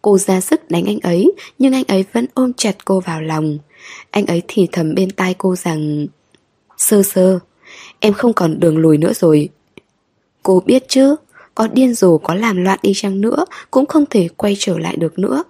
Cô 0.03 0.19
ra 0.19 0.41
sức 0.41 0.71
đánh 0.71 0.85
anh 0.87 1.01
ấy, 1.01 1.33
Nhưng 1.59 1.75
anh 1.75 1.85
ấy 1.89 2.05
vẫn 2.13 2.27
ôm 2.35 2.53
chặt 2.53 2.85
cô 2.85 3.01
vào 3.01 3.23
lòng 3.23 3.59
Anh 4.11 4.27
ấy 4.27 4.43
thì 4.49 4.69
thầm 4.73 4.95
bên 4.95 5.11
tai 5.11 5.35
cô 5.35 5.57
rằng, 5.57 6.07
Sơ 6.77 7.03
sơ, 7.03 7.39
Em 8.01 8.13
không 8.13 8.33
còn 8.33 8.61
đường 8.61 8.79
lùi 8.79 8.99
nữa 8.99 9.13
rồi 9.13 9.49
Cô 10.43 10.63
biết 10.67 10.89
chứ, 10.89 11.17
có 11.55 11.69
điên 11.73 11.95
rồ, 11.95 12.19
có 12.19 12.35
làm 12.35 12.65
loạn 12.65 12.79
đi 12.83 12.93
chăng 12.95 13.21
nữa, 13.21 13.45
cũng 13.71 13.87
không 13.87 14.05
thể 14.11 14.29
quay 14.37 14.57
trở 14.59 14.79
lại 14.79 14.97
được 14.97 15.19
nữa. 15.19 15.45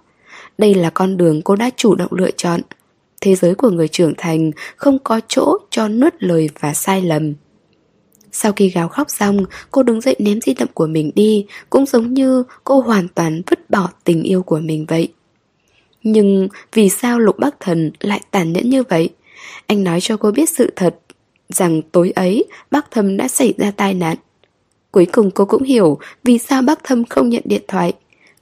Đây 0.57 0.73
là 0.73 0.89
con 0.89 1.17
đường 1.17 1.41
cô 1.41 1.55
đã 1.55 1.69
chủ 1.75 1.95
động 1.95 2.13
lựa 2.13 2.31
chọn. 2.31 2.61
Thế 3.21 3.35
giới 3.35 3.55
của 3.55 3.69
người 3.69 3.87
trưởng 3.87 4.13
thành 4.17 4.51
không 4.75 4.99
có 4.99 5.21
chỗ 5.27 5.57
cho 5.69 5.87
nuốt 5.87 6.13
lời 6.19 6.49
và 6.59 6.73
sai 6.73 7.01
lầm. 7.01 7.33
Sau 8.31 8.51
khi 8.51 8.69
gào 8.69 8.87
khóc 8.87 9.09
xong, 9.09 9.45
cô 9.71 9.83
đứng 9.83 10.01
dậy 10.01 10.15
ném 10.19 10.41
di 10.41 10.53
động 10.53 10.69
của 10.73 10.87
mình 10.87 11.11
đi, 11.15 11.45
cũng 11.69 11.85
giống 11.85 12.13
như 12.13 12.43
cô 12.63 12.79
hoàn 12.79 13.07
toàn 13.07 13.41
vứt 13.49 13.69
bỏ 13.69 13.89
tình 14.03 14.23
yêu 14.23 14.43
của 14.43 14.59
mình 14.59 14.85
vậy. 14.87 15.13
Nhưng 16.03 16.47
vì 16.73 16.89
sao 16.89 17.19
Lục 17.19 17.39
Bắc 17.39 17.59
Thần 17.59 17.91
lại 17.99 18.21
tàn 18.31 18.53
nhẫn 18.53 18.69
như 18.69 18.83
vậy? 18.83 19.09
Anh 19.67 19.83
nói 19.83 20.01
cho 20.01 20.17
cô 20.17 20.31
biết 20.31 20.49
sự 20.49 20.73
thật, 20.75 20.95
rằng 21.49 21.81
tối 21.81 22.11
ấy 22.15 22.45
Bắc 22.71 22.91
Thâm 22.91 23.17
đã 23.17 23.27
xảy 23.27 23.53
ra 23.57 23.71
tai 23.71 23.93
nạn. 23.93 24.17
Cuối 24.91 25.05
cùng 25.05 25.31
cô 25.31 25.45
cũng 25.45 25.63
hiểu 25.63 25.99
vì 26.23 26.37
sao 26.37 26.61
Bắc 26.61 26.83
Thâm 26.83 27.05
không 27.05 27.29
nhận 27.29 27.43
điện 27.45 27.63
thoại, 27.67 27.93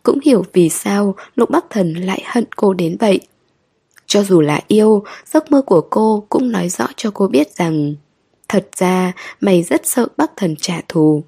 cũng 0.04 0.20
hiểu 0.26 0.46
vì 0.54 0.70
sao 0.70 1.16
Lục 1.36 1.50
Bắc 1.50 1.66
Thần 1.70 1.94
lại 1.94 2.22
hận 2.26 2.46
cô 2.56 2.74
đến 2.74 2.98
vậy. 3.00 3.20
Cho 4.06 4.24
dù 4.24 4.42
là 4.42 4.62
yêu, 4.68 5.04
giấc 5.26 5.52
mơ 5.52 5.62
của 5.62 5.82
cô 5.82 6.26
cũng 6.30 6.52
nói 6.52 6.70
rõ 6.70 6.88
cho 6.96 7.12
cô 7.12 7.28
biết 7.28 7.56
rằng 7.56 7.96
Thật 8.50 8.70
ra, 8.78 9.14
mày 9.42 9.64
rất 9.64 9.88
sợ 9.88 10.08
Bắc 10.18 10.32
Thần 10.36 10.56
trả 10.56 10.82
thù. 10.88 11.24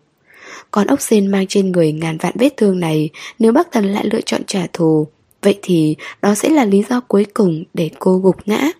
Con 0.71 0.87
ốc 0.87 1.01
sen 1.01 1.27
mang 1.27 1.47
trên 1.47 1.71
người 1.71 1.91
ngàn 1.91 2.17
vạn 2.17 2.33
vết 2.39 2.57
thương 2.57 2.79
này, 2.79 3.09
Nếu 3.39 3.51
Bắc 3.51 3.71
Thần 3.71 3.85
lại 3.85 4.05
lựa 4.11 4.21
chọn 4.21 4.41
trả 4.47 4.67
thù, 4.73 5.07
Vậy 5.41 5.59
thì 5.61 5.95
đó 6.21 6.35
sẽ 6.35 6.49
là 6.49 6.65
lý 6.65 6.83
do 6.89 6.99
cuối 6.99 7.25
cùng 7.33 7.63
để 7.73 7.89
cô 7.99 8.17
gục 8.17 8.35
ngã. 8.45 8.71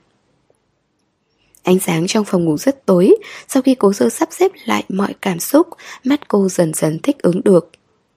Ánh 1.63 1.79
sáng 1.79 2.07
trong 2.07 2.25
phòng 2.25 2.45
ngủ 2.45 2.57
rất 2.57 2.85
tối, 2.85 3.15
Sau 3.47 3.61
khi 3.63 3.75
cố 3.75 3.93
sơ 3.93 4.09
sắp 4.09 4.29
xếp 4.31 4.51
lại 4.65 4.83
mọi 4.89 5.13
cảm 5.21 5.39
xúc, 5.39 5.67
Mắt 6.03 6.27
cô 6.27 6.49
dần 6.49 6.73
dần 6.73 6.99
thích 6.99 7.17
ứng 7.21 7.41
được. 7.43 7.71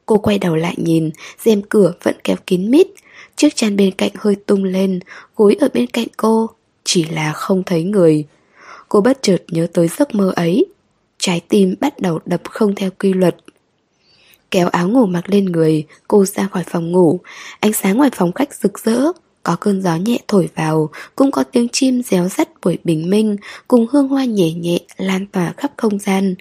Cô 0.06 0.18
quay 0.18 0.38
đầu 0.38 0.56
lại 0.56 0.74
nhìn, 0.76 1.10
rèm 1.44 1.62
cửa 1.62 1.92
vẫn 2.02 2.14
kéo 2.24 2.36
kín 2.46 2.70
mít. 2.70 2.86
Chiếc 3.36 3.56
chăn 3.56 3.76
bên 3.76 3.90
cạnh 3.90 4.12
hơi 4.18 4.34
tung 4.34 4.64
lên, 4.64 5.00
Gối 5.36 5.56
ở 5.60 5.68
bên 5.74 5.86
cạnh 5.86 6.08
cô, 6.16 6.50
Chỉ 6.84 7.04
là 7.04 7.32
không 7.32 7.62
thấy 7.66 7.82
người. 7.82 8.24
Cô 8.92 9.00
bất 9.00 9.18
chợt 9.22 9.42
nhớ 9.50 9.66
tới 9.72 9.88
giấc 9.88 10.14
mơ 10.14 10.32
ấy. 10.36 10.66
Trái 11.18 11.40
tim 11.48 11.74
bắt 11.80 12.00
đầu 12.00 12.18
đập 12.24 12.40
không 12.50 12.74
theo 12.74 12.90
quy 12.98 13.12
luật. 13.12 13.36
Kéo 14.50 14.68
áo 14.68 14.88
ngủ 14.88 15.06
mặc 15.06 15.24
lên 15.26 15.44
người, 15.44 15.86
Cô 16.08 16.24
ra 16.24 16.48
khỏi 16.52 16.64
phòng 16.66 16.92
ngủ. 16.92 17.20
Ánh 17.60 17.72
sáng 17.72 17.96
ngoài 17.96 18.10
phòng 18.14 18.32
khách 18.32 18.54
rực 18.54 18.78
rỡ, 18.78 19.02
Có 19.42 19.56
cơn 19.56 19.82
gió 19.82 19.96
nhẹ 19.96 20.18
thổi 20.28 20.48
vào, 20.54 20.90
Cũng 21.16 21.30
có 21.30 21.44
tiếng 21.44 21.68
chim 21.68 22.02
réo 22.02 22.28
rắt 22.28 22.48
buổi 22.62 22.78
bình 22.84 23.10
minh, 23.10 23.36
Cùng 23.68 23.86
hương 23.90 24.08
hoa 24.08 24.24
nhẹ 24.24 24.52
nhẹ 24.52 24.78
lan 24.96 25.26
tỏa 25.26 25.52
khắp 25.56 25.72
không 25.76 25.98
gian. 25.98 26.34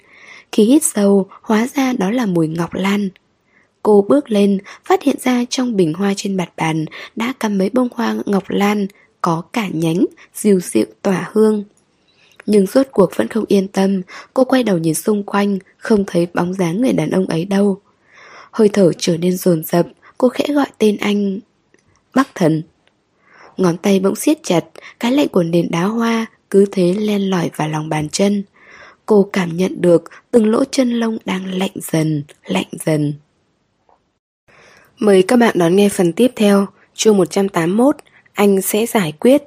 Khi 0.52 0.64
hít 0.64 0.82
sâu, 0.82 1.26
Hóa 1.42 1.68
ra 1.74 1.92
đó 1.92 2.10
là 2.10 2.26
mùi 2.26 2.48
ngọc 2.48 2.74
lan. 2.74 3.08
Cô 3.82 4.06
bước 4.08 4.30
lên, 4.30 4.58
Phát 4.84 5.02
hiện 5.02 5.16
ra 5.22 5.44
trong 5.50 5.76
bình 5.76 5.94
hoa 5.94 6.12
trên 6.16 6.36
mặt 6.36 6.52
bàn 6.56 6.84
Đã 7.16 7.32
cắm 7.40 7.58
mấy 7.58 7.70
bông 7.72 7.88
hoa 7.94 8.16
ngọc 8.26 8.44
lan, 8.48 8.86
Có 9.20 9.42
cả 9.52 9.68
nhánh 9.72 10.04
Dịu 10.34 10.60
dịu 10.60 10.86
tỏa 11.02 11.30
hương 11.32 11.64
nhưng 12.46 12.66
rốt 12.66 12.86
cuộc 12.90 13.16
vẫn 13.16 13.28
không 13.28 13.44
yên 13.48 13.68
tâm, 13.68 14.02
Cô 14.34 14.44
quay 14.44 14.62
đầu 14.62 14.78
nhìn 14.78 14.94
xung 14.94 15.22
quanh, 15.22 15.58
Không 15.78 16.04
thấy 16.06 16.26
bóng 16.34 16.54
dáng 16.54 16.82
người 16.82 16.92
đàn 16.92 17.10
ông 17.10 17.26
ấy 17.26 17.44
đâu. 17.44 17.80
Hơi 18.50 18.68
thở 18.68 18.92
trở 18.98 19.16
nên 19.16 19.36
dồn 19.36 19.64
dập, 19.64 19.86
Cô 20.18 20.28
khẽ 20.28 20.44
gọi 20.54 20.66
tên 20.78 20.96
anh 20.96 21.38
Bắc 22.14 22.28
thần. 22.34 22.62
Ngón 23.56 23.76
tay 23.76 24.00
bỗng 24.00 24.16
siết 24.16 24.38
chặt, 24.42 24.64
Cái 25.00 25.12
lạnh 25.12 25.28
của 25.28 25.42
nền 25.42 25.70
đá 25.70 25.84
hoa 25.84 26.26
Cứ 26.50 26.66
thế 26.72 26.94
len 26.94 27.30
lỏi 27.30 27.50
vào 27.56 27.68
lòng 27.68 27.88
bàn 27.88 28.08
chân. 28.08 28.42
Cô 29.06 29.28
cảm 29.32 29.56
nhận 29.56 29.80
được 29.80 30.04
Từng 30.30 30.50
lỗ 30.50 30.64
chân 30.64 30.90
lông 30.90 31.18
đang 31.24 31.54
lạnh 31.54 31.74
dần 31.74 32.22
Lạnh 32.46 32.68
dần. 32.84 33.14
Mời 34.98 35.22
các 35.22 35.36
bạn 35.36 35.58
đón 35.58 35.76
nghe 35.76 35.88
phần 35.88 36.12
tiếp 36.12 36.32
theo, 36.36 36.66
Chương 36.94 37.16
181 37.16 37.96
Anh 38.32 38.60
sẽ 38.60 38.86
giải 38.86 39.12
quyết. 39.12 39.42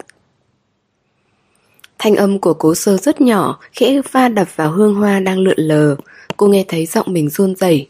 Thanh 2.00 2.16
âm 2.16 2.40
của 2.40 2.54
cố 2.54 2.76
sơ 2.76 2.98
rất 2.98 3.22
nhỏ, 3.22 3.60
khẽ 3.74 4.02
va 4.12 4.28
đập 4.28 4.48
vào 4.56 4.72
hương 4.72 4.96
hoa 4.96 5.20
đang 5.20 5.40
lượn 5.40 5.58
lờ. 5.58 5.96
Cô 6.38 6.48
nghe 6.48 6.66
thấy 6.68 6.86
giọng 6.86 7.14
mình 7.14 7.30
run 7.30 7.56
rẩy. 7.56 7.88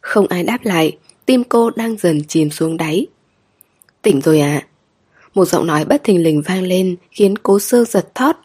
Không 0.00 0.26
ai 0.26 0.42
đáp 0.42 0.58
lại, 0.62 0.96
tim 1.26 1.44
cô 1.44 1.70
đang 1.70 1.96
dần 1.96 2.24
chìm 2.24 2.50
xuống 2.50 2.76
đáy. 2.76 3.06
Tỉnh 4.02 4.20
rồi 4.20 4.40
à? 4.40 4.66
Một 5.34 5.44
giọng 5.44 5.66
nói 5.66 5.84
bất 5.84 6.04
thình 6.04 6.22
lình 6.22 6.42
vang 6.42 6.62
lên 6.62 6.96
khiến 7.10 7.38
cố 7.38 7.58
sơ 7.58 7.84
giật 7.84 8.14
thót. 8.14 8.36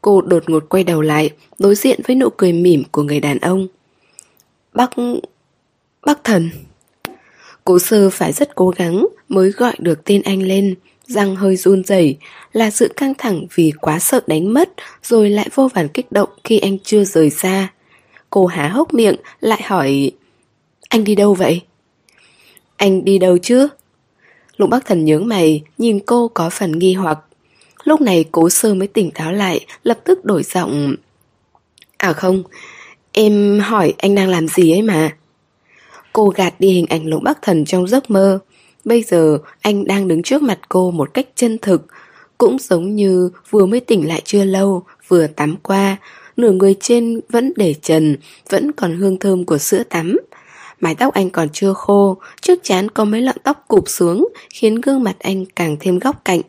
Cô 0.00 0.20
đột 0.20 0.50
ngột 0.50 0.68
quay 0.68 0.84
đầu 0.84 1.02
lại, 1.02 1.30
đối 1.58 1.74
diện 1.74 2.00
với 2.06 2.16
nụ 2.16 2.28
cười 2.36 2.52
mỉm 2.52 2.82
của 2.90 3.02
người 3.02 3.20
đàn 3.20 3.38
ông. 3.38 3.68
Bác... 4.74 4.90
bác 6.06 6.24
thần... 6.24 6.50
Cố 7.64 7.78
sơ 7.78 8.10
phải 8.10 8.32
rất 8.32 8.54
cố 8.54 8.68
gắng 8.68 9.06
mới 9.28 9.50
gọi 9.50 9.74
được 9.78 10.04
tên 10.04 10.22
anh 10.22 10.42
lên, 10.42 10.74
răng 11.12 11.36
hơi 11.36 11.56
run 11.56 11.84
rẩy 11.84 12.16
là 12.52 12.70
sự 12.70 12.88
căng 12.96 13.14
thẳng 13.18 13.46
vì 13.54 13.72
quá 13.80 13.98
sợ 13.98 14.20
đánh 14.26 14.54
mất 14.54 14.70
rồi 15.02 15.30
lại 15.30 15.48
vô 15.54 15.68
vàn 15.74 15.88
kích 15.88 16.12
động 16.12 16.28
khi 16.44 16.58
anh 16.58 16.78
chưa 16.78 17.04
rời 17.04 17.30
xa. 17.30 17.68
Cô 18.30 18.46
há 18.46 18.68
hốc 18.68 18.94
miệng 18.94 19.16
lại 19.40 19.62
hỏi 19.62 20.12
Anh 20.88 21.04
đi 21.04 21.14
đâu 21.14 21.34
vậy? 21.34 21.60
Anh 22.76 23.04
đi 23.04 23.18
đâu 23.18 23.38
chứ? 23.38 23.68
Lục 24.56 24.70
Bắc 24.70 24.86
Thần 24.86 25.04
nhướng 25.04 25.28
mày 25.28 25.62
nhìn 25.78 26.00
cô 26.06 26.28
có 26.28 26.50
phần 26.50 26.78
nghi 26.78 26.94
hoặc. 26.94 27.18
Lúc 27.84 28.00
này 28.00 28.24
cố 28.32 28.50
sơ 28.50 28.74
mới 28.74 28.88
tỉnh 28.88 29.10
táo 29.10 29.32
lại 29.32 29.66
lập 29.82 29.98
tức 30.04 30.24
đổi 30.24 30.42
giọng 30.42 30.96
À 31.96 32.12
không, 32.12 32.42
em 33.12 33.60
hỏi 33.60 33.94
anh 33.98 34.14
đang 34.14 34.28
làm 34.28 34.48
gì 34.48 34.72
ấy 34.72 34.82
mà. 34.82 35.16
Cô 36.12 36.28
gạt 36.28 36.54
đi 36.58 36.68
hình 36.68 36.86
ảnh 36.88 37.06
Lục 37.06 37.22
Bắc 37.22 37.42
Thần 37.42 37.64
trong 37.64 37.88
giấc 37.88 38.10
mơ 38.10 38.38
Bây 38.84 39.02
giờ, 39.02 39.38
anh 39.60 39.84
đang 39.84 40.08
đứng 40.08 40.22
trước 40.22 40.42
mặt 40.42 40.58
cô 40.68 40.90
một 40.90 41.14
cách 41.14 41.26
chân 41.36 41.58
thực. 41.58 41.86
Cũng 42.38 42.58
giống 42.58 42.96
như 42.96 43.30
vừa 43.50 43.66
mới 43.66 43.80
tỉnh 43.80 44.08
lại 44.08 44.22
chưa 44.24 44.44
lâu, 44.44 44.82
Vừa 45.08 45.26
tắm 45.26 45.56
qua. 45.62 45.96
Nửa 46.36 46.52
người 46.52 46.76
trên 46.80 47.20
vẫn 47.28 47.52
để 47.56 47.74
trần, 47.82 48.16
Vẫn 48.50 48.72
còn 48.72 48.96
hương 48.96 49.18
thơm 49.18 49.44
của 49.44 49.58
sữa 49.58 49.82
tắm. 49.88 50.18
Mái 50.80 50.94
tóc 50.94 51.14
anh 51.14 51.30
còn 51.30 51.48
chưa 51.52 51.72
khô, 51.72 52.16
Trước 52.40 52.58
chán 52.62 52.88
có 52.88 53.04
mấy 53.04 53.20
lọn 53.20 53.36
tóc 53.42 53.64
cụp 53.68 53.88
xuống, 53.88 54.28
Khiến 54.50 54.80
gương 54.80 55.02
mặt 55.02 55.16
anh 55.18 55.44
càng 55.56 55.76
thêm 55.80 55.98
góc 55.98 56.24
cạnh. 56.24 56.40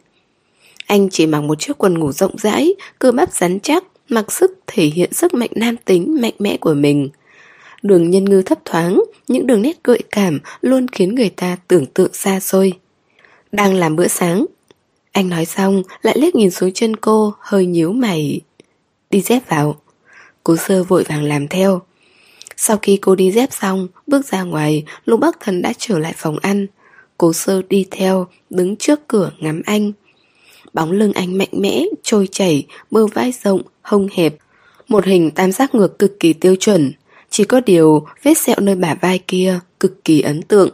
Anh 0.88 1.10
chỉ 1.10 1.28
mặc 1.28 1.42
một 1.42 1.60
chiếc 1.60 1.78
quần 1.78 2.00
ngủ 2.00 2.12
rộng 2.12 2.38
rãi, 2.38 2.74
Cơ 3.00 3.12
bắp 3.12 3.34
rắn 3.34 3.60
chắc, 3.60 3.84
Mặc 4.10 4.32
sức 4.32 4.60
thể 4.68 4.84
hiện 4.86 5.14
sức 5.14 5.34
mạnh 5.34 5.52
nam 5.56 5.76
tính 5.86 6.22
mạnh 6.22 6.34
mẽ 6.40 6.58
của 6.58 6.74
mình. 6.74 7.10
Đường 7.84 8.10
nhân 8.10 8.26
ngư 8.26 8.42
thấp 8.42 8.60
thoáng, 8.66 9.04
những 9.28 9.48
đường 9.48 9.62
nét 9.62 9.84
gợi 9.84 10.00
cảm 10.12 10.40
luôn 10.62 10.88
khiến 10.88 11.16
người 11.16 11.30
ta 11.30 11.58
tưởng 11.68 11.86
tượng 11.86 12.14
xa 12.14 12.40
xôi. 12.40 12.74
Đang 13.52 13.74
làm 13.74 13.96
bữa 13.96 14.08
sáng. 14.08 14.46
Anh 15.12 15.30
nói 15.30 15.46
xong, 15.46 15.84
lại 16.02 16.18
liếc 16.18 16.36
nhìn 16.36 16.52
xuống 16.52 16.72
chân 16.72 16.96
cô, 16.96 17.34
hơi 17.40 17.66
nhíu 17.66 17.92
mày. 17.92 18.42
Đi 19.10 19.22
dép 19.22 19.50
vào. 19.50 19.82
Cố 20.44 20.56
sơ 20.56 20.84
vội 20.84 21.04
vàng 21.04 21.24
làm 21.24 21.48
theo. 21.48 21.82
Sau 22.58 22.78
khi 22.78 22.98
cô 22.98 23.16
đi 23.16 23.32
dép 23.32 23.54
xong, 23.54 23.88
bước 24.08 24.26
ra 24.26 24.44
ngoài, 24.44 24.86
Lục 25.06 25.20
Bắc 25.20 25.40
Thần 25.40 25.62
đã 25.62 25.74
trở 25.78 26.00
lại 26.00 26.14
phòng 26.18 26.38
ăn. 26.42 26.68
Cố 27.18 27.34
sơ 27.34 27.62
đi 27.70 27.86
theo, 27.92 28.28
đứng 28.50 28.76
trước 28.76 29.08
cửa 29.08 29.32
ngắm 29.40 29.62
anh. 29.66 29.92
Bóng 30.74 30.92
lưng 30.92 31.14
anh 31.14 31.38
mạnh 31.38 31.50
mẽ, 31.52 31.84
trôi 32.04 32.28
chảy, 32.32 32.66
bờ 32.92 33.08
vai 33.08 33.34
rộng, 33.44 33.62
hông 33.82 34.08
hẹp. 34.12 34.36
Một 34.88 35.06
hình 35.06 35.32
tam 35.32 35.52
giác 35.52 35.76
ngược 35.76 36.00
cực 36.00 36.20
kỳ 36.20 36.34
tiêu 36.34 36.56
chuẩn, 36.56 36.92
chỉ 37.34 37.44
có 37.44 37.62
điều 37.66 38.06
vết 38.24 38.38
sẹo 38.38 38.56
nơi 38.62 38.76
bả 38.76 38.96
vai 39.02 39.20
kia 39.28 39.60
cực 39.80 40.06
kỳ 40.06 40.22
ấn 40.22 40.42
tượng. 40.42 40.70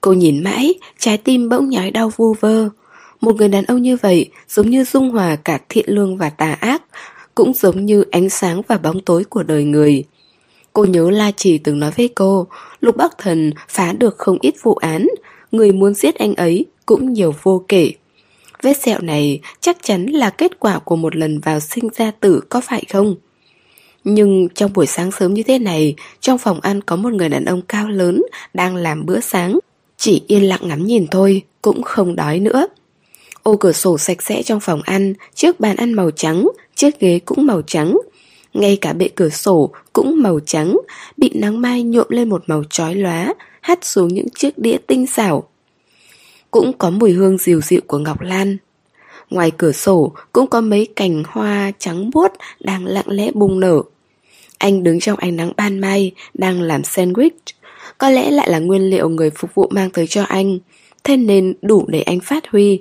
Cô 0.00 0.12
nhìn 0.12 0.44
mãi, 0.44 0.74
trái 0.98 1.18
tim 1.18 1.48
bỗng 1.48 1.68
nhói 1.68 1.90
đau 1.90 2.12
vu 2.16 2.34
vơ. 2.40 2.68
Một 3.20 3.36
người 3.36 3.48
đàn 3.48 3.64
ông 3.64 3.82
như 3.82 3.96
vậy 3.96 4.30
giống 4.48 4.70
như 4.70 4.84
dung 4.84 5.10
hòa 5.10 5.36
cả 5.36 5.58
thiện 5.68 5.84
lương 5.88 6.16
và 6.16 6.30
tà 6.30 6.52
ác, 6.52 6.82
cũng 7.34 7.52
giống 7.54 7.86
như 7.86 8.04
ánh 8.10 8.28
sáng 8.28 8.62
và 8.68 8.78
bóng 8.78 9.00
tối 9.00 9.24
của 9.24 9.42
đời 9.42 9.64
người. 9.64 10.04
Cô 10.72 10.84
nhớ 10.84 11.10
La 11.10 11.30
Chỉ 11.36 11.58
từng 11.58 11.80
nói 11.80 11.90
với 11.96 12.08
cô, 12.08 12.46
Lục 12.80 12.96
Bắc 12.96 13.18
Thần 13.18 13.52
phá 13.68 13.92
được 13.92 14.18
không 14.18 14.38
ít 14.40 14.54
vụ 14.62 14.74
án, 14.74 15.08
người 15.52 15.72
muốn 15.72 15.94
giết 15.94 16.14
anh 16.14 16.34
ấy 16.34 16.66
cũng 16.86 17.12
nhiều 17.12 17.34
vô 17.42 17.64
kể. 17.68 17.92
Vết 18.62 18.76
sẹo 18.82 19.00
này 19.00 19.40
chắc 19.60 19.76
chắn 19.82 20.06
là 20.06 20.30
kết 20.30 20.60
quả 20.60 20.78
của 20.78 20.96
một 20.96 21.16
lần 21.16 21.40
vào 21.40 21.60
sinh 21.60 21.88
ra 21.96 22.10
tử 22.20 22.40
có 22.48 22.60
phải 22.60 22.84
không? 22.92 23.16
Nhưng 24.04 24.48
trong 24.54 24.72
buổi 24.72 24.86
sáng 24.86 25.12
sớm 25.12 25.34
như 25.34 25.42
thế 25.42 25.58
này, 25.58 25.94
trong 26.20 26.38
phòng 26.38 26.60
ăn 26.60 26.80
có 26.80 26.96
một 26.96 27.12
người 27.12 27.28
đàn 27.28 27.44
ông 27.44 27.62
cao 27.62 27.88
lớn 27.88 28.22
đang 28.54 28.76
làm 28.76 29.06
bữa 29.06 29.20
sáng. 29.20 29.58
Chỉ 29.96 30.22
yên 30.26 30.48
lặng 30.48 30.60
ngắm 30.62 30.86
nhìn 30.86 31.06
thôi, 31.06 31.42
cũng 31.62 31.82
không 31.82 32.16
đói 32.16 32.40
nữa. 32.40 32.66
Ô 33.42 33.56
cửa 33.56 33.72
sổ 33.72 33.98
sạch 33.98 34.22
sẽ 34.22 34.42
trong 34.42 34.60
phòng 34.60 34.82
ăn, 34.82 35.14
chiếc 35.34 35.60
bàn 35.60 35.76
ăn 35.76 35.92
màu 35.92 36.10
trắng, 36.10 36.48
chiếc 36.74 37.00
ghế 37.00 37.18
cũng 37.24 37.46
màu 37.46 37.62
trắng. 37.62 37.98
Ngay 38.54 38.78
cả 38.80 38.92
bệ 38.92 39.08
cửa 39.14 39.28
sổ 39.28 39.70
cũng 39.92 40.22
màu 40.22 40.40
trắng, 40.46 40.78
bị 41.16 41.30
nắng 41.34 41.60
mai 41.60 41.82
nhuộm 41.82 42.06
lên 42.08 42.28
một 42.28 42.44
màu 42.46 42.64
chói 42.70 42.94
lóa, 42.94 43.34
hắt 43.60 43.84
xuống 43.84 44.08
những 44.08 44.28
chiếc 44.30 44.58
đĩa 44.58 44.76
tinh 44.86 45.06
xảo. 45.06 45.48
Cũng 46.50 46.72
có 46.78 46.90
mùi 46.90 47.12
hương 47.12 47.38
dịu 47.38 47.60
dịu 47.60 47.80
của 47.86 47.98
ngọc 47.98 48.20
lan. 48.20 48.56
Ngoài 49.30 49.50
cửa 49.50 49.72
sổ 49.72 50.12
cũng 50.32 50.46
có 50.46 50.60
mấy 50.60 50.88
cành 50.96 51.22
hoa 51.26 51.72
trắng 51.78 52.10
buốt 52.14 52.32
đang 52.60 52.86
lặng 52.86 53.08
lẽ 53.08 53.30
bung 53.34 53.60
nở. 53.60 53.82
Anh 54.58 54.82
đứng 54.82 55.00
trong 55.00 55.18
ánh 55.18 55.36
nắng 55.36 55.52
ban 55.56 55.78
mai, 55.78 56.12
đang 56.34 56.60
làm 56.60 56.82
sandwich. 56.82 57.30
có 57.98 58.10
lẽ 58.10 58.30
lại 58.30 58.50
là 58.50 58.58
nguyên 58.58 58.82
liệu 58.90 59.08
người 59.08 59.30
phục 59.30 59.54
vụ 59.54 59.68
mang 59.70 59.90
tới 59.90 60.06
cho 60.06 60.22
anh, 60.22 60.58
thế 61.04 61.16
nên 61.16 61.54
đủ 61.62 61.84
để 61.88 62.02
anh 62.02 62.20
phát 62.20 62.48
huy. 62.50 62.80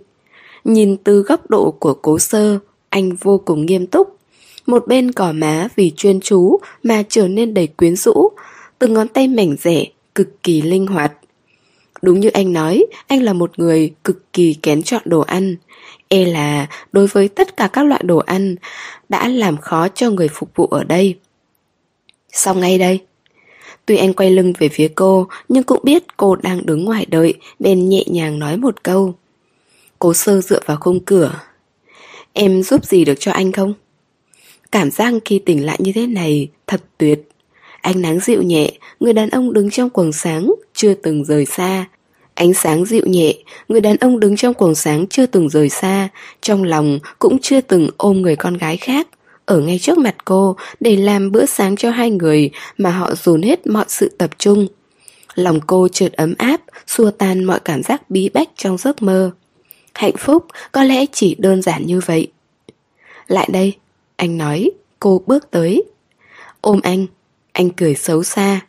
Nhìn 0.64 0.98
từ 0.98 1.22
góc 1.22 1.50
độ 1.50 1.72
của 1.72 1.94
cố 1.94 2.20
sơ, 2.20 2.60
anh 2.90 3.16
vô 3.16 3.42
cùng 3.46 3.66
nghiêm 3.66 3.88
túc. 3.88 4.18
Một 4.66 4.88
bên 4.88 5.12
cỏ 5.12 5.32
má 5.32 5.68
vì 5.76 5.92
chuyên 5.96 6.20
chú 6.20 6.60
mà 6.84 7.04
trở 7.10 7.28
nên 7.28 7.54
đầy 7.54 7.68
quyến 7.68 7.96
rũ, 7.96 8.30
từng 8.80 8.94
ngón 8.94 9.08
tay 9.08 9.28
mảnh 9.28 9.56
rẻ, 9.60 9.86
cực 10.16 10.44
kỳ 10.44 10.62
linh 10.62 10.88
hoạt. 10.88 11.14
Đúng 12.02 12.20
như 12.20 12.30
anh 12.30 12.54
nói, 12.54 12.86
anh 13.08 13.24
là 13.24 13.34
một 13.34 13.60
người 13.60 13.94
cực 14.04 14.34
kỳ 14.34 14.54
kén 14.54 14.84
chọn 14.84 15.02
đồ 15.06 15.20
ăn. 15.20 15.56
E 16.08 16.26
là 16.26 16.68
đối 16.92 17.08
với 17.08 17.28
tất 17.28 17.58
cả 17.58 17.68
các 17.68 17.86
loại 17.86 18.02
đồ 18.04 18.18
ăn 18.18 18.56
đã 19.10 19.28
làm 19.28 19.58
khó 19.58 19.88
cho 19.88 20.10
người 20.10 20.28
phục 20.28 20.50
vụ 20.56 20.66
ở 20.66 20.84
đây. 20.84 21.16
Sau 22.32 22.56
ngay 22.56 22.78
đây. 22.78 23.00
Tuy 23.86 23.98
anh 23.98 24.14
quay 24.14 24.32
lưng 24.32 24.54
về 24.60 24.70
phía 24.70 24.88
cô, 24.96 25.28
nhưng 25.50 25.64
cũng 25.64 25.80
biết 25.84 26.18
cô 26.18 26.36
đang 26.36 26.66
đứng 26.66 26.86
ngoài 26.86 27.06
đợi, 27.10 27.34
bên 27.60 27.90
nhẹ 27.90 28.04
nhàng 28.08 28.40
nói 28.40 28.58
một 28.58 28.84
câu. 28.84 29.14
Cố 30.00 30.14
sơ 30.14 30.42
dựa 30.42 30.60
vào 30.66 30.78
khung 30.78 31.06
cửa. 31.06 31.40
Em 32.34 32.64
giúp 32.64 32.86
gì 32.86 33.06
được 33.06 33.20
cho 33.20 33.32
anh 33.32 33.52
không? 33.52 33.74
Cảm 34.72 34.92
giác 34.92 35.14
khi 35.26 35.40
tỉnh 35.40 35.66
lại 35.66 35.78
như 35.82 35.92
thế 35.96 36.08
này 36.08 36.50
thật 36.68 36.84
tuyệt. 36.98 37.30
Ánh 37.82 38.02
nắng 38.02 38.20
dịu 38.20 38.42
nhẹ, 38.42 38.72
người 39.00 39.14
đàn 39.14 39.30
ông 39.30 39.54
đứng 39.54 39.70
trong 39.70 39.90
quần 39.90 40.12
sáng, 40.12 40.54
chưa 40.74 40.94
từng 40.94 41.26
rời 41.26 41.46
xa. 41.46 41.86
Ánh 42.38 42.54
sáng 42.54 42.86
dịu 42.86 43.02
nhẹ, 43.06 43.34
người 43.68 43.82
đàn 43.82 43.98
ông 43.98 44.20
đứng 44.20 44.36
trong 44.36 44.54
quần 44.54 44.76
sáng 44.76 45.08
chưa 45.08 45.26
từng 45.26 45.50
rời 45.50 45.70
xa, 45.70 46.10
trong 46.42 46.64
lòng 46.64 47.00
cũng 47.20 47.38
chưa 47.42 47.62
từng 47.62 47.90
ôm 47.98 48.22
người 48.22 48.36
con 48.36 48.58
gái 48.58 48.78
khác, 48.78 49.08
ở 49.46 49.60
ngay 49.60 49.80
trước 49.80 49.98
mặt 49.98 50.16
cô 50.26 50.56
để 50.80 50.96
làm 50.96 51.32
bữa 51.32 51.46
sáng 51.46 51.76
cho 51.76 51.92
hai 51.92 52.12
người 52.12 52.50
mà 52.78 52.92
họ 52.92 53.16
dồn 53.16 53.42
hết 53.42 53.68
mọi 53.68 53.86
sự 53.88 54.12
tập 54.18 54.30
trung. 54.38 54.68
Lòng 55.36 55.60
cô 55.68 55.88
chợt 55.88 56.14
ấm 56.14 56.34
áp, 56.38 56.62
xua 56.88 57.12
tan 57.12 57.44
mọi 57.44 57.60
cảm 57.60 57.84
giác 57.84 58.10
bí 58.10 58.30
bách 58.30 58.50
trong 58.56 58.78
giấc 58.78 59.02
mơ. 59.02 59.32
Hạnh 59.94 60.18
phúc 60.18 60.46
có 60.72 60.84
lẽ 60.84 61.06
chỉ 61.12 61.36
đơn 61.40 61.62
giản 61.62 61.86
như 61.86 62.00
vậy. 62.06 62.32
Lại 63.28 63.50
đây, 63.52 63.74
anh 64.16 64.38
nói, 64.38 64.72
cô 65.00 65.22
bước 65.26 65.52
tới. 65.52 65.84
Ôm 66.62 66.80
anh, 66.84 67.06
anh 67.52 67.70
cười 67.70 67.96
xấu 67.96 68.24
xa. 68.24 68.62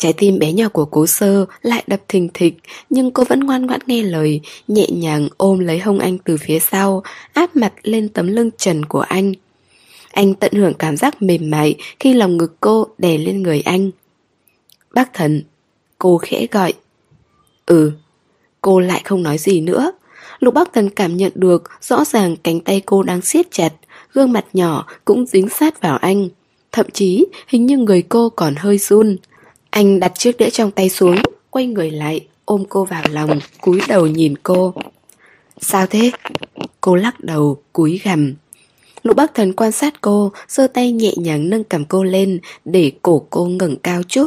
Trái 0.00 0.12
tim 0.12 0.38
bé 0.38 0.52
nhỏ 0.52 0.68
của 0.68 0.84
cố 0.84 1.06
sơ 1.06 1.46
lại 1.62 1.84
đập 1.86 2.00
thình 2.08 2.28
thịch, 2.34 2.54
nhưng 2.90 3.10
cô 3.10 3.24
vẫn 3.24 3.40
ngoan 3.40 3.66
ngoãn 3.66 3.80
nghe 3.86 4.02
lời, 4.02 4.40
nhẹ 4.68 4.86
nhàng 4.92 5.28
ôm 5.36 5.58
lấy 5.58 5.78
hông 5.78 5.98
anh 5.98 6.18
từ 6.18 6.36
phía 6.36 6.58
sau, 6.58 7.02
áp 7.32 7.56
mặt 7.56 7.72
lên 7.82 8.08
tấm 8.08 8.26
lưng 8.26 8.50
trần 8.56 8.84
của 8.84 9.00
anh. 9.00 9.32
Anh 10.12 10.34
tận 10.34 10.52
hưởng 10.52 10.74
cảm 10.74 10.96
giác 10.96 11.22
mềm 11.22 11.50
mại 11.50 11.74
khi 12.00 12.14
lòng 12.14 12.36
ngực 12.36 12.56
cô 12.60 12.86
đè 12.98 13.18
lên 13.18 13.42
người 13.42 13.60
anh. 13.60 13.90
Bác 14.94 15.14
thần, 15.14 15.42
cô 15.98 16.18
khẽ 16.18 16.46
gọi. 16.50 16.72
Ừ, 17.66 17.92
cô 18.60 18.80
lại 18.80 19.02
không 19.04 19.22
nói 19.22 19.38
gì 19.38 19.60
nữa. 19.60 19.92
Lục 20.38 20.54
bác 20.54 20.72
Thần 20.72 20.90
cảm 20.90 21.16
nhận 21.16 21.32
được 21.34 21.62
rõ 21.80 22.04
ràng 22.04 22.36
cánh 22.36 22.60
tay 22.60 22.82
cô 22.86 23.02
đang 23.02 23.22
siết 23.22 23.46
chặt, 23.50 23.72
gương 24.12 24.32
mặt 24.32 24.44
nhỏ 24.52 24.86
cũng 25.04 25.26
dính 25.26 25.48
sát 25.48 25.80
vào 25.80 25.96
anh. 25.96 26.28
Thậm 26.72 26.86
chí 26.92 27.26
hình 27.48 27.66
như 27.66 27.78
người 27.78 28.02
cô 28.02 28.30
còn 28.30 28.54
hơi 28.54 28.78
run. 28.78 29.16
Anh 29.70 30.00
đặt 30.00 30.12
chiếc 30.14 30.36
đĩa 30.38 30.50
trong 30.50 30.70
tay 30.70 30.88
xuống, 30.88 31.16
quay 31.50 31.66
người 31.66 31.90
lại, 31.90 32.26
ôm 32.44 32.64
cô 32.68 32.84
vào 32.84 33.02
lòng, 33.10 33.38
cúi 33.60 33.80
đầu 33.88 34.06
nhìn 34.06 34.34
cô. 34.42 34.74
Sao 35.60 35.86
thế? 35.86 36.10
Cô 36.80 36.96
lắc 36.96 37.20
đầu, 37.20 37.62
cúi 37.72 38.00
gằm. 38.04 38.34
Lục 39.02 39.16
Bắc 39.16 39.34
Thần 39.34 39.52
quan 39.52 39.72
sát 39.72 40.00
cô, 40.00 40.32
giơ 40.48 40.66
tay 40.66 40.92
nhẹ 40.92 41.12
nhàng 41.16 41.50
nâng 41.50 41.64
cầm 41.64 41.84
cô 41.84 42.04
lên 42.04 42.40
để 42.64 42.92
cổ 43.02 43.26
cô 43.30 43.44
ngẩng 43.44 43.76
cao 43.76 44.02
chút. 44.08 44.26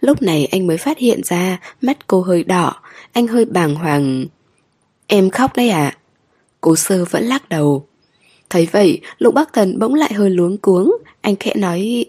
Lúc 0.00 0.22
này 0.22 0.46
anh 0.46 0.66
mới 0.66 0.76
phát 0.76 0.98
hiện 0.98 1.20
ra 1.24 1.60
mắt 1.82 2.06
cô 2.06 2.20
hơi 2.20 2.44
đỏ, 2.44 2.74
anh 3.12 3.26
hơi 3.26 3.44
bàng 3.44 3.74
hoàng. 3.74 4.26
Em 5.06 5.30
khóc 5.30 5.56
đấy 5.56 5.70
à? 5.70 5.96
Cố 6.60 6.76
sơ 6.76 7.04
vẫn 7.04 7.24
lắc 7.24 7.48
đầu. 7.48 7.86
Thấy 8.50 8.68
vậy, 8.72 9.00
Lục 9.18 9.34
Bắc 9.34 9.52
Thần 9.52 9.78
bỗng 9.78 9.94
lại 9.94 10.12
hơi 10.12 10.30
luống 10.30 10.56
cuống, 10.56 10.96
anh 11.20 11.36
khẽ 11.36 11.54
nói 11.56 12.06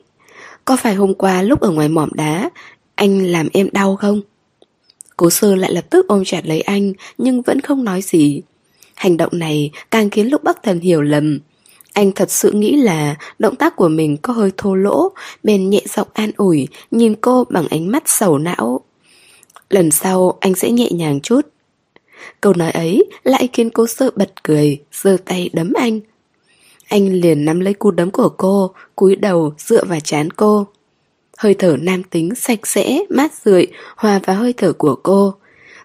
có 0.69 0.75
phải 0.75 0.95
hôm 0.95 1.13
qua 1.13 1.41
lúc 1.41 1.59
ở 1.59 1.69
ngoài 1.69 1.89
mỏm 1.89 2.09
đá, 2.13 2.49
anh 2.95 3.25
làm 3.25 3.47
em 3.53 3.69
đau 3.71 3.95
không? 3.95 4.21
Cố 5.17 5.29
sơ 5.29 5.55
lại 5.55 5.73
lập 5.73 5.85
tức 5.89 6.07
ôm 6.07 6.23
chặt 6.25 6.45
lấy 6.45 6.61
anh, 6.61 6.93
nhưng 7.17 7.41
vẫn 7.41 7.61
không 7.61 7.83
nói 7.83 8.01
gì. 8.01 8.41
Hành 8.95 9.17
động 9.17 9.31
này 9.33 9.71
càng 9.91 10.09
khiến 10.09 10.27
Lục 10.27 10.43
Bắc 10.43 10.63
Thần 10.63 10.79
hiểu 10.79 11.01
lầm. 11.01 11.39
Anh 11.93 12.11
thật 12.11 12.31
sự 12.31 12.51
nghĩ 12.51 12.75
là 12.75 13.15
động 13.39 13.55
tác 13.55 13.75
của 13.75 13.87
mình 13.87 14.17
có 14.17 14.33
hơi 14.33 14.51
thô 14.57 14.75
lỗ, 14.75 15.11
bèn 15.43 15.69
nhẹ 15.69 15.81
giọng 15.95 16.07
an 16.13 16.31
ủi, 16.37 16.67
nhìn 16.91 17.15
cô 17.15 17.43
bằng 17.49 17.67
ánh 17.67 17.91
mắt 17.91 18.03
sầu 18.05 18.37
não. 18.37 18.81
Lần 19.69 19.91
sau 19.91 20.37
anh 20.39 20.55
sẽ 20.55 20.71
nhẹ 20.71 20.89
nhàng 20.91 21.19
chút. 21.21 21.41
Câu 22.41 22.53
nói 22.53 22.71
ấy 22.71 23.05
lại 23.23 23.49
khiến 23.53 23.69
cô 23.69 23.87
sợ 23.87 24.11
bật 24.15 24.43
cười, 24.43 24.79
giơ 24.91 25.17
tay 25.25 25.49
đấm 25.53 25.73
anh. 25.73 25.99
Anh 26.89 27.13
liền 27.13 27.45
nắm 27.45 27.59
lấy 27.59 27.73
cú 27.73 27.91
đấm 27.91 28.11
của 28.11 28.29
cô, 28.29 28.71
cúi 28.95 29.15
đầu 29.15 29.53
dựa 29.57 29.85
vào 29.85 29.99
chán 29.99 30.31
cô. 30.31 30.67
Hơi 31.37 31.53
thở 31.53 31.77
nam 31.81 32.03
tính 32.03 32.35
sạch 32.35 32.67
sẽ, 32.67 32.99
mát 33.09 33.31
rượi, 33.45 33.67
hòa 33.95 34.19
vào 34.25 34.35
hơi 34.35 34.53
thở 34.53 34.73
của 34.73 34.95
cô. 34.95 35.33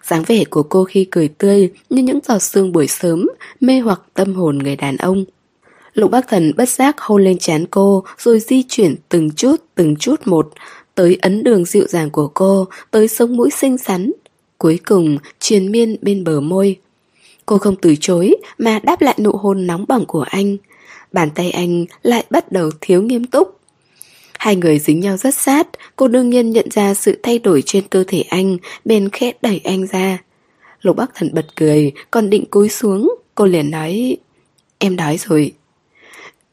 dáng 0.03 0.23
vẻ 0.27 0.43
của 0.49 0.63
cô 0.63 0.83
khi 0.83 1.07
cười 1.11 1.27
tươi 1.27 1.71
như 1.89 2.03
những 2.03 2.19
giọt 2.27 2.39
sương 2.39 2.71
buổi 2.71 2.87
sớm, 2.87 3.27
mê 3.59 3.79
hoặc 3.79 4.01
tâm 4.13 4.33
hồn 4.33 4.57
người 4.57 4.75
đàn 4.75 4.97
ông. 4.97 5.25
Lục 5.93 6.11
bác 6.11 6.27
thần 6.27 6.53
bất 6.57 6.69
giác 6.69 7.01
hôn 7.01 7.23
lên 7.23 7.37
chán 7.37 7.65
cô 7.71 8.03
rồi 8.17 8.39
di 8.39 8.63
chuyển 8.63 8.95
từng 9.09 9.31
chút 9.31 9.55
từng 9.75 9.95
chút 9.95 10.21
một 10.25 10.53
tới 10.95 11.17
ấn 11.21 11.43
đường 11.43 11.65
dịu 11.65 11.87
dàng 11.87 12.09
của 12.09 12.27
cô, 12.27 12.67
tới 12.91 13.07
sống 13.07 13.37
mũi 13.37 13.49
xinh 13.51 13.77
xắn. 13.77 14.11
Cuối 14.57 14.79
cùng 14.85 15.17
triền 15.39 15.71
miên 15.71 15.97
bên 16.01 16.23
bờ 16.23 16.39
môi. 16.39 16.79
Cô 17.45 17.57
không 17.57 17.75
từ 17.75 17.95
chối 17.99 18.35
mà 18.57 18.79
đáp 18.79 19.01
lại 19.01 19.15
nụ 19.19 19.31
hôn 19.31 19.67
nóng 19.67 19.85
bỏng 19.87 20.05
của 20.05 20.25
anh. 20.29 20.57
Bàn 21.15 21.29
tay 21.35 21.51
anh 21.51 21.85
lại 22.01 22.25
bắt 22.29 22.51
đầu 22.51 22.71
thiếu 22.81 23.01
nghiêm 23.01 23.25
túc. 23.25 23.59
Hai 24.39 24.55
người 24.55 24.79
dính 24.79 24.99
nhau 24.99 25.17
rất 25.17 25.35
sát, 25.35 25.67
cô 25.95 26.07
đương 26.07 26.29
nhiên 26.29 26.51
nhận 26.51 26.69
ra 26.71 26.93
sự 26.93 27.19
thay 27.23 27.39
đổi 27.39 27.63
trên 27.65 27.87
cơ 27.87 28.03
thể 28.07 28.21
anh, 28.21 28.57
bên 28.85 29.09
khẽ 29.09 29.31
đẩy 29.41 29.61
anh 29.63 29.87
ra. 29.87 30.17
Lục 30.81 30.95
Bắc 30.95 31.11
Thần 31.15 31.33
bật 31.33 31.45
cười, 31.55 31.91
còn 32.11 32.29
định 32.29 32.45
cúi 32.45 32.69
xuống, 32.69 33.15
cô 33.35 33.45
liền 33.45 33.71
nói, 33.71 34.17
em 34.77 34.95
đói 34.95 35.17
rồi. 35.17 35.53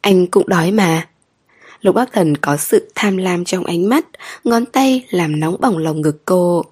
Anh 0.01 0.27
cũng 0.27 0.49
đói 0.49 0.73
mà. 0.73 1.09
Lục 1.81 1.95
Bắc 1.95 2.13
Thần 2.13 2.37
có 2.37 2.57
sự 2.57 2.91
tham 2.95 3.17
lam 3.17 3.45
trong 3.45 3.65
ánh 3.65 3.89
mắt, 3.89 4.07
ngón 4.45 4.67
tay 4.67 5.05
làm 5.11 5.41
nóng 5.41 5.57
bỏng 5.61 5.79
lòng 5.79 6.01
ngực 6.01 6.25
cô. 6.25 6.65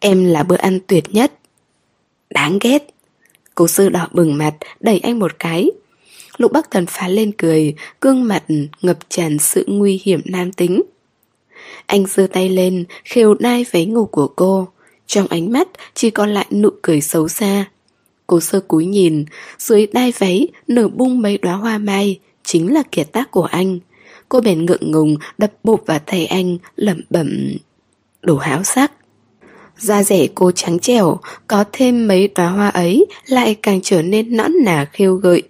Em 0.00 0.24
là 0.24 0.42
bữa 0.42 0.56
ăn 0.56 0.78
tuyệt 0.86 1.04
nhất. 1.10 1.32
Đáng 2.30 2.58
ghét. 2.60 2.94
Cô 3.54 3.68
sư 3.68 3.88
đỏ 3.88 4.08
bừng 4.12 4.38
mặt, 4.38 4.54
đẩy 4.80 4.98
anh 4.98 5.18
một 5.18 5.38
cái. 5.38 5.70
Lục 6.36 6.52
Bắc 6.52 6.70
Thần 6.70 6.86
phá 6.86 7.08
lên 7.08 7.32
cười, 7.32 7.74
gương 8.00 8.24
mặt 8.24 8.44
ngập 8.82 8.98
tràn 9.08 9.38
sự 9.38 9.64
nguy 9.68 10.00
hiểm 10.04 10.20
nam 10.24 10.52
tính. 10.52 10.82
Anh 11.86 12.06
giơ 12.06 12.26
tay 12.32 12.48
lên, 12.48 12.84
khều 13.04 13.34
đai 13.34 13.66
váy 13.72 13.86
ngủ 13.86 14.06
của 14.06 14.26
cô. 14.26 14.68
Trong 15.06 15.26
ánh 15.26 15.52
mắt 15.52 15.68
chỉ 15.94 16.10
còn 16.10 16.34
lại 16.34 16.46
nụ 16.50 16.70
cười 16.82 17.00
xấu 17.00 17.28
xa. 17.28 17.64
Cô 18.26 18.40
sơ 18.40 18.60
cúi 18.60 18.86
nhìn, 18.86 19.24
dưới 19.58 19.86
đai 19.86 20.12
váy 20.18 20.48
nở 20.68 20.88
bung 20.88 21.22
mấy 21.22 21.38
đóa 21.38 21.52
hoa 21.54 21.78
mai, 21.78 22.18
chính 22.44 22.74
là 22.74 22.82
kiệt 22.92 23.12
tác 23.12 23.30
của 23.30 23.44
anh. 23.44 23.78
Cô 24.28 24.40
bèn 24.40 24.66
ngượng 24.66 24.90
ngùng 24.90 25.16
đập 25.38 25.52
bụp 25.64 25.82
vào 25.86 25.98
tay 25.98 26.26
anh, 26.26 26.58
lẩm 26.76 27.00
bẩm 27.10 27.56
Đồ 28.22 28.36
háo 28.36 28.62
sắc. 28.62 28.92
Da 29.78 30.02
rẻ 30.02 30.26
cô 30.34 30.50
trắng 30.52 30.78
trẻo, 30.78 31.18
có 31.46 31.64
thêm 31.72 32.08
mấy 32.08 32.28
đóa 32.34 32.48
hoa 32.48 32.68
ấy 32.68 33.06
lại 33.26 33.54
càng 33.62 33.80
trở 33.82 34.02
nên 34.02 34.36
nõn 34.36 34.52
nà 34.64 34.88
khêu 34.92 35.14
gợi. 35.14 35.42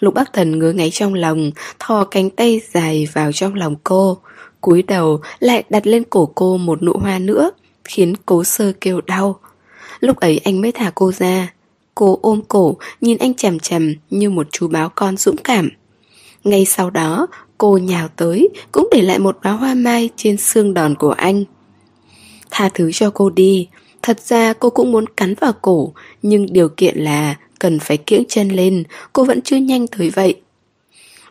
Lục 0.00 0.14
Bắc 0.14 0.32
Thần 0.32 0.58
ngứa 0.58 0.72
ngáy 0.72 0.90
trong 0.90 1.14
lòng, 1.14 1.50
thò 1.78 2.04
cánh 2.04 2.30
tay 2.30 2.60
dài 2.72 3.08
vào 3.12 3.32
trong 3.32 3.54
lòng 3.54 3.76
cô, 3.84 4.18
cúi 4.60 4.82
đầu 4.82 5.20
lại 5.38 5.64
đặt 5.70 5.86
lên 5.86 6.02
cổ 6.10 6.32
cô 6.34 6.56
một 6.56 6.82
nụ 6.82 6.92
hoa 6.92 7.18
nữa, 7.18 7.50
khiến 7.84 8.14
cố 8.26 8.44
sơ 8.44 8.72
kêu 8.80 9.00
đau. 9.00 9.40
Lúc 10.00 10.16
ấy 10.16 10.40
anh 10.44 10.60
mới 10.60 10.72
thả 10.72 10.92
cô 10.94 11.12
ra, 11.12 11.52
Cô 12.00 12.18
ôm 12.22 12.40
cổ, 12.48 12.76
nhìn 13.00 13.18
anh 13.18 13.34
chằm 13.34 13.58
chằm 13.58 13.94
như 14.10 14.30
một 14.30 14.46
chú 14.50 14.68
báo 14.68 14.88
con 14.88 15.16
dũng 15.16 15.36
cảm. 15.36 15.68
Ngay 16.44 16.64
sau 16.64 16.90
đó, 16.90 17.26
cô 17.58 17.78
nhào 17.78 18.08
tới, 18.08 18.48
cũng 18.72 18.88
để 18.92 19.02
lại 19.02 19.18
một 19.18 19.38
bó 19.44 19.50
hoa 19.50 19.74
mai 19.74 20.08
trên 20.16 20.36
xương 20.36 20.74
đòn 20.74 20.94
của 20.94 21.10
anh. 21.10 21.44
Tha 22.50 22.68
thứ 22.74 22.92
cho 22.92 23.10
cô 23.10 23.30
đi, 23.30 23.68
thật 24.02 24.20
ra 24.20 24.52
cô 24.52 24.70
cũng 24.70 24.92
muốn 24.92 25.04
cắn 25.16 25.34
vào 25.40 25.52
cổ, 25.52 25.92
nhưng 26.22 26.52
điều 26.52 26.68
kiện 26.68 26.98
là 26.98 27.34
cần 27.60 27.78
phải 27.78 27.96
kiễng 27.96 28.24
chân 28.28 28.48
lên, 28.48 28.84
cô 29.12 29.24
vẫn 29.24 29.42
chưa 29.42 29.56
nhanh 29.56 29.86
tới 29.86 30.10
vậy. 30.10 30.40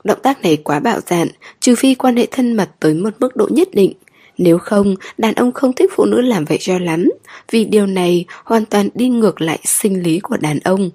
Động 0.03 0.19
tác 0.23 0.41
này 0.41 0.57
quá 0.57 0.80
bạo 0.80 0.99
dạn, 1.07 1.27
trừ 1.60 1.76
phi 1.76 1.95
quan 1.95 2.15
hệ 2.15 2.27
thân 2.31 2.53
mật 2.53 2.69
tới 2.80 2.93
một 2.93 3.14
mức 3.19 3.35
độ 3.35 3.47
nhất 3.51 3.68
định, 3.73 3.93
nếu 4.38 4.57
không, 4.57 4.95
đàn 5.18 5.34
ông 5.34 5.51
không 5.51 5.73
thích 5.73 5.91
phụ 5.95 6.06
nữ 6.06 6.22
làm 6.22 6.45
vậy 6.45 6.57
cho 6.61 6.80
lắm, 6.80 7.10
vì 7.51 7.65
điều 7.65 7.85
này 7.85 8.26
hoàn 8.43 8.65
toàn 8.65 8.89
đi 8.93 9.10
ngược 9.10 9.41
lại 9.41 9.60
sinh 9.64 10.03
lý 10.03 10.19
của 10.19 10.38
đàn 10.38 10.60
ông. 10.60 10.89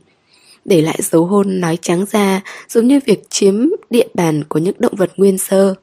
Để 0.64 0.82
lại 0.82 0.98
dấu 1.02 1.26
hôn 1.26 1.60
nói 1.60 1.78
trắng 1.82 2.04
ra, 2.10 2.40
giống 2.68 2.88
như 2.88 3.00
việc 3.06 3.30
chiếm 3.30 3.68
địa 3.90 4.06
bàn 4.14 4.44
của 4.44 4.58
những 4.58 4.74
động 4.78 4.94
vật 4.96 5.12
nguyên 5.16 5.38
sơ. 5.38 5.74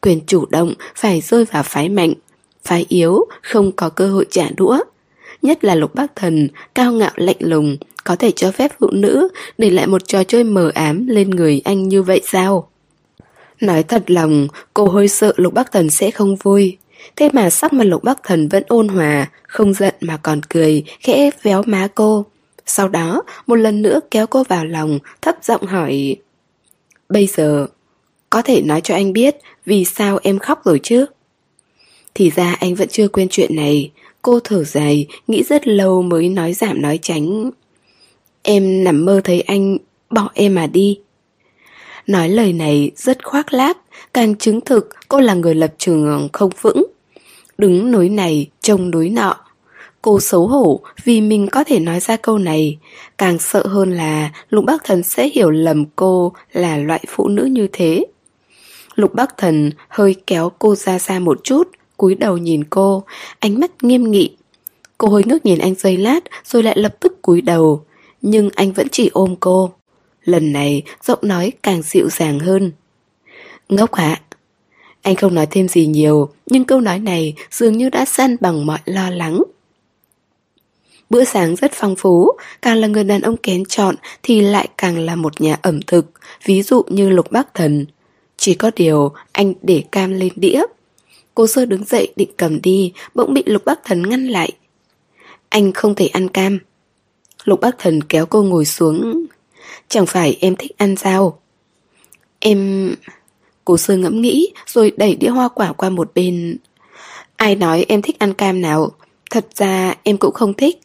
Quyền 0.00 0.20
chủ 0.26 0.46
động 0.46 0.74
phải 0.94 1.20
rơi 1.20 1.44
vào 1.44 1.62
phái 1.62 1.88
mạnh. 1.88 2.12
phái 2.64 2.86
yếu, 2.88 3.24
không 3.42 3.72
có 3.72 3.88
cơ 3.88 4.08
hội 4.08 4.26
trả 4.30 4.48
đũa. 4.56 4.78
Nhất 5.42 5.64
là 5.64 5.74
lục 5.74 5.94
bác 5.94 6.16
thần, 6.16 6.48
cao 6.74 6.92
ngạo 6.92 7.12
lạnh 7.16 7.36
lùng, 7.40 7.76
có 8.08 8.16
thể 8.16 8.30
cho 8.30 8.50
phép 8.50 8.72
phụ 8.80 8.90
nữ 8.90 9.28
để 9.58 9.70
lại 9.70 9.86
một 9.86 10.08
trò 10.08 10.24
chơi 10.24 10.44
mờ 10.44 10.70
ám 10.74 11.06
lên 11.06 11.30
người 11.30 11.60
anh 11.64 11.88
như 11.88 12.02
vậy 12.02 12.20
sao? 12.24 12.70
Nói 13.60 13.82
thật 13.82 14.10
lòng, 14.10 14.48
cô 14.74 14.88
hơi 14.88 15.08
sợ 15.08 15.32
lục 15.36 15.54
bắc 15.54 15.72
thần 15.72 15.90
sẽ 15.90 16.10
không 16.10 16.36
vui. 16.36 16.76
Thế 17.16 17.30
mà 17.32 17.50
sắc 17.50 17.72
mặt 17.72 17.84
lục 17.84 18.04
bắc 18.04 18.22
thần 18.24 18.48
vẫn 18.48 18.62
ôn 18.68 18.88
hòa, 18.88 19.30
không 19.42 19.74
giận 19.74 19.94
mà 20.00 20.16
còn 20.16 20.40
cười, 20.48 20.84
khẽ 21.00 21.30
véo 21.42 21.62
má 21.66 21.88
cô. 21.94 22.26
Sau 22.66 22.88
đó, 22.88 23.22
một 23.46 23.56
lần 23.56 23.82
nữa 23.82 24.00
kéo 24.10 24.26
cô 24.26 24.44
vào 24.44 24.64
lòng, 24.64 24.98
thấp 25.22 25.36
giọng 25.42 25.66
hỏi 25.66 26.16
Bây 27.08 27.26
giờ, 27.26 27.66
có 28.30 28.42
thể 28.42 28.62
nói 28.62 28.80
cho 28.80 28.94
anh 28.94 29.12
biết 29.12 29.36
vì 29.66 29.84
sao 29.84 30.18
em 30.22 30.38
khóc 30.38 30.64
rồi 30.64 30.80
chứ? 30.82 31.06
Thì 32.14 32.30
ra 32.30 32.56
anh 32.60 32.74
vẫn 32.74 32.88
chưa 32.88 33.08
quên 33.08 33.28
chuyện 33.30 33.56
này 33.56 33.90
Cô 34.22 34.40
thở 34.44 34.64
dài, 34.64 35.06
nghĩ 35.26 35.42
rất 35.42 35.68
lâu 35.68 36.02
mới 36.02 36.28
nói 36.28 36.52
giảm 36.52 36.82
nói 36.82 36.98
tránh 37.02 37.50
Em 38.50 38.84
nằm 38.84 39.04
mơ 39.04 39.20
thấy 39.24 39.40
anh 39.40 39.78
bỏ 40.10 40.30
em 40.34 40.54
mà 40.54 40.66
đi. 40.66 41.00
Nói 42.06 42.28
lời 42.28 42.52
này 42.52 42.90
rất 42.96 43.24
khoác 43.24 43.52
lác 43.52 43.78
Càng 44.14 44.36
chứng 44.36 44.60
thực 44.60 44.88
cô 45.08 45.20
là 45.20 45.34
người 45.34 45.54
lập 45.54 45.74
trường 45.78 46.28
không 46.32 46.50
vững. 46.60 46.86
Đứng 47.58 47.92
núi 47.92 48.08
này, 48.08 48.50
trông 48.60 48.90
núi 48.90 49.10
nọ 49.10 49.36
Cô 50.02 50.20
xấu 50.20 50.46
hổ 50.46 50.80
vì 51.04 51.20
mình 51.20 51.48
có 51.52 51.64
thể 51.64 51.80
nói 51.80 52.00
ra 52.00 52.16
câu 52.16 52.38
này. 52.38 52.78
Càng 53.18 53.38
sợ 53.38 53.66
hơn 53.66 53.92
là 53.92 54.30
Lục 54.50 54.64
Bắc 54.64 54.84
Thần 54.84 55.02
sẽ 55.02 55.28
hiểu 55.28 55.50
lầm 55.50 55.84
cô 55.96 56.32
là 56.52 56.76
loại 56.76 57.04
phụ 57.08 57.28
nữ 57.28 57.44
như 57.44 57.68
thế. 57.72 58.04
Lục 58.94 59.14
Bắc 59.14 59.36
Thần 59.36 59.70
hơi 59.88 60.16
kéo 60.26 60.52
cô 60.58 60.74
ra 60.74 60.98
xa 60.98 61.18
một 61.18 61.44
chút 61.44 61.68
cúi 61.96 62.14
đầu 62.14 62.36
nhìn 62.36 62.64
cô, 62.64 63.04
ánh 63.38 63.60
mắt 63.60 63.84
nghiêm 63.84 64.10
nghị. 64.10 64.36
Cô 64.98 65.08
hơi 65.08 65.22
ngước 65.26 65.46
nhìn 65.46 65.58
anh 65.58 65.74
giây 65.74 65.96
lát 65.96 66.20
rồi 66.44 66.62
lại 66.62 66.78
lập 66.78 66.96
tức 67.00 67.22
cúi 67.22 67.40
đầu, 67.40 67.84
nhưng 68.22 68.50
anh 68.54 68.72
vẫn 68.72 68.86
chỉ 68.92 69.10
ôm 69.12 69.34
cô. 69.40 69.72
Lần 70.24 70.52
này 70.52 70.82
giọng 71.02 71.18
nói 71.22 71.52
càng 71.62 71.82
dịu 71.82 72.08
dàng 72.10 72.38
hơn. 72.38 72.72
Ngốc 73.68 73.94
hả? 73.94 74.20
Anh 75.02 75.16
không 75.16 75.34
nói 75.34 75.46
thêm 75.50 75.68
gì 75.68 75.86
nhiều, 75.86 76.28
nhưng 76.46 76.64
câu 76.64 76.80
nói 76.80 76.98
này 76.98 77.34
dường 77.50 77.78
như 77.78 77.90
đã 77.90 78.04
săn 78.04 78.36
bằng 78.40 78.66
mọi 78.66 78.78
lo 78.84 79.10
lắng. 79.10 79.42
Bữa 81.10 81.24
sáng 81.24 81.56
rất 81.56 81.72
phong 81.74 81.96
phú, 81.96 82.30
càng 82.62 82.76
là 82.76 82.86
người 82.86 83.04
đàn 83.04 83.20
ông 83.20 83.36
kén 83.36 83.64
chọn 83.64 83.94
thì 84.22 84.40
lại 84.40 84.68
càng 84.76 84.98
là 84.98 85.16
một 85.16 85.40
nhà 85.40 85.56
ẩm 85.62 85.80
thực, 85.86 86.06
ví 86.44 86.62
dụ 86.62 86.82
như 86.88 87.10
Lục 87.10 87.32
Bắc 87.32 87.54
Thần. 87.54 87.86
Chỉ 88.36 88.54
có 88.54 88.70
điều 88.76 89.12
anh 89.32 89.54
để 89.62 89.84
cam 89.92 90.12
lên 90.12 90.32
đĩa. 90.36 90.62
Cô 91.34 91.46
sơ 91.46 91.64
đứng 91.64 91.84
dậy 91.84 92.12
định 92.16 92.30
cầm 92.36 92.62
đi, 92.62 92.92
bỗng 93.14 93.34
bị 93.34 93.42
Lục 93.46 93.64
Bắc 93.64 93.84
Thần 93.84 94.08
ngăn 94.08 94.26
lại. 94.26 94.52
Anh 95.48 95.72
không 95.72 95.94
thể 95.94 96.06
ăn 96.06 96.28
cam. 96.28 96.58
Lục 97.44 97.60
Bắc 97.60 97.78
Thần 97.78 98.02
kéo 98.02 98.26
cô 98.26 98.42
ngồi 98.42 98.64
xuống. 98.64 99.26
Chẳng 99.88 100.06
phải 100.06 100.36
em 100.40 100.56
thích 100.56 100.72
ăn 100.78 100.96
sao? 100.96 101.40
Em... 102.38 102.94
Cô 103.64 103.76
sơ 103.76 103.96
ngẫm 103.96 104.20
nghĩ 104.20 104.52
rồi 104.66 104.92
đẩy 104.96 105.16
đĩa 105.16 105.28
hoa 105.28 105.48
quả 105.48 105.72
qua 105.72 105.90
một 105.90 106.10
bên. 106.14 106.56
Ai 107.36 107.56
nói 107.56 107.84
em 107.88 108.02
thích 108.02 108.18
ăn 108.18 108.34
cam 108.34 108.60
nào? 108.60 108.90
Thật 109.30 109.46
ra 109.54 109.94
em 110.02 110.16
cũng 110.16 110.34
không 110.34 110.54
thích. 110.54 110.80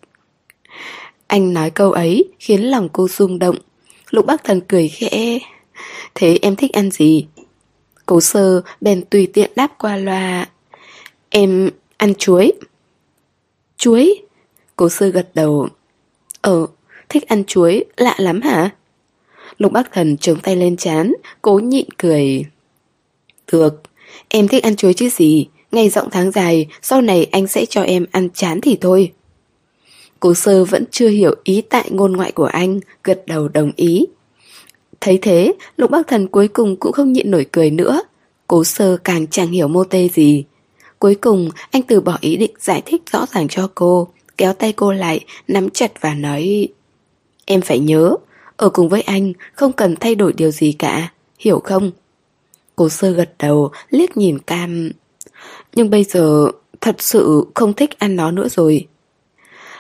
Anh 1.27 1.53
nói 1.53 1.69
câu 1.69 1.91
ấy 1.91 2.25
khiến 2.39 2.61
lòng 2.61 2.89
cô 2.93 3.07
rung 3.07 3.39
động. 3.39 3.55
Lục 4.09 4.25
Bắc 4.25 4.43
Thần 4.43 4.61
cười 4.67 4.87
khẽ. 4.87 5.39
Thế 6.15 6.39
em 6.41 6.55
thích 6.55 6.71
ăn 6.71 6.91
gì? 6.91 7.25
Cố 8.05 8.21
sơ 8.21 8.61
bèn 8.81 9.01
tùy 9.09 9.27
tiện 9.27 9.51
đáp 9.55 9.77
qua 9.77 9.97
loa 9.97 10.47
Em 11.29 11.69
ăn 11.97 12.13
chuối 12.15 12.51
Chuối? 13.77 14.21
Cố 14.75 14.89
sơ 14.89 15.07
gật 15.07 15.29
đầu 15.33 15.67
Ờ, 16.43 16.67
thích 17.09 17.27
ăn 17.27 17.43
chuối, 17.43 17.85
lạ 17.97 18.15
lắm 18.17 18.41
hả? 18.41 18.69
Lục 19.57 19.71
bác 19.71 19.91
thần 19.91 20.17
chống 20.17 20.39
tay 20.39 20.55
lên 20.55 20.77
chán 20.77 21.13
Cố 21.41 21.59
nhịn 21.59 21.85
cười 21.97 22.45
Được, 23.51 23.81
em 24.27 24.47
thích 24.47 24.63
ăn 24.63 24.75
chuối 24.75 24.93
chứ 24.93 25.09
gì 25.09 25.47
Ngày 25.71 25.89
rộng 25.89 26.09
tháng 26.11 26.31
dài 26.31 26.67
Sau 26.81 27.01
này 27.01 27.27
anh 27.31 27.47
sẽ 27.47 27.65
cho 27.65 27.81
em 27.81 28.05
ăn 28.11 28.29
chán 28.33 28.61
thì 28.61 28.77
thôi 28.81 29.11
Cố 30.19 30.33
sơ 30.33 30.65
vẫn 30.65 30.83
chưa 30.91 31.09
hiểu 31.09 31.35
ý 31.43 31.61
tại 31.61 31.87
ngôn 31.91 32.13
ngoại 32.13 32.31
của 32.31 32.45
anh 32.45 32.79
Gật 33.03 33.23
đầu 33.27 33.47
đồng 33.47 33.71
ý 33.75 34.05
Thấy 35.01 35.19
thế, 35.21 35.53
Lục 35.77 35.91
Bắc 35.91 36.07
Thần 36.07 36.27
cuối 36.27 36.47
cùng 36.47 36.75
cũng 36.75 36.91
không 36.91 37.13
nhịn 37.13 37.31
nổi 37.31 37.45
cười 37.51 37.71
nữa. 37.71 38.01
Cố 38.47 38.63
sơ 38.63 38.97
càng 38.97 39.27
chẳng 39.27 39.51
hiểu 39.51 39.67
mô 39.67 39.83
tê 39.83 40.09
gì. 40.13 40.43
Cuối 40.99 41.15
cùng, 41.15 41.49
anh 41.71 41.81
từ 41.81 42.01
bỏ 42.01 42.17
ý 42.21 42.35
định 42.35 42.51
giải 42.59 42.81
thích 42.85 43.01
rõ 43.11 43.25
ràng 43.33 43.47
cho 43.47 43.69
cô, 43.75 44.07
kéo 44.37 44.53
tay 44.53 44.73
cô 44.73 44.91
lại, 44.91 45.25
nắm 45.47 45.69
chặt 45.69 45.91
và 46.01 46.13
nói 46.13 46.67
Em 47.45 47.61
phải 47.61 47.79
nhớ, 47.79 48.15
ở 48.57 48.69
cùng 48.69 48.89
với 48.89 49.01
anh 49.01 49.33
không 49.53 49.71
cần 49.71 49.95
thay 49.95 50.15
đổi 50.15 50.33
điều 50.33 50.51
gì 50.51 50.71
cả, 50.71 51.11
hiểu 51.39 51.59
không? 51.59 51.91
cô 52.75 52.89
sơ 52.89 53.11
gật 53.11 53.33
đầu, 53.39 53.71
liếc 53.89 54.17
nhìn 54.17 54.39
cam. 54.39 54.91
Nhưng 55.75 55.89
bây 55.89 56.03
giờ 56.03 56.47
thật 56.81 56.95
sự 56.99 57.45
không 57.55 57.73
thích 57.73 57.99
ăn 57.99 58.15
nó 58.15 58.31
nữa 58.31 58.47
rồi. 58.49 58.87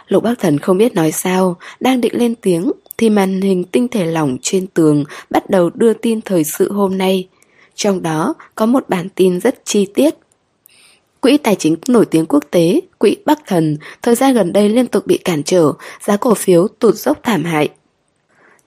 Lục 0.07 0.23
Bắc 0.23 0.39
Thần 0.39 0.59
không 0.59 0.77
biết 0.77 0.95
nói 0.95 1.11
sao, 1.11 1.57
đang 1.79 2.01
định 2.01 2.13
lên 2.15 2.35
tiếng 2.35 2.71
thì 2.97 3.09
màn 3.09 3.41
hình 3.41 3.63
tinh 3.63 3.87
thể 3.87 4.05
lỏng 4.05 4.37
trên 4.41 4.67
tường 4.67 5.03
bắt 5.29 5.49
đầu 5.49 5.69
đưa 5.73 5.93
tin 5.93 6.21
thời 6.21 6.43
sự 6.43 6.71
hôm 6.71 6.97
nay. 6.97 7.27
Trong 7.75 8.01
đó 8.01 8.33
có 8.55 8.65
một 8.65 8.89
bản 8.89 9.09
tin 9.15 9.39
rất 9.39 9.65
chi 9.65 9.87
tiết. 9.93 10.15
Quỹ 11.23 11.37
tài 11.37 11.55
chính 11.55 11.75
nổi 11.87 12.05
tiếng 12.05 12.25
quốc 12.25 12.43
tế, 12.51 12.81
quỹ 12.97 13.15
Bắc 13.25 13.39
Thần, 13.47 13.77
thời 14.01 14.15
gian 14.15 14.33
gần 14.33 14.53
đây 14.53 14.69
liên 14.69 14.87
tục 14.87 15.07
bị 15.07 15.17
cản 15.17 15.43
trở, 15.43 15.73
giá 16.01 16.17
cổ 16.17 16.33
phiếu 16.33 16.67
tụt 16.67 16.95
dốc 16.95 17.19
thảm 17.23 17.43
hại. 17.43 17.69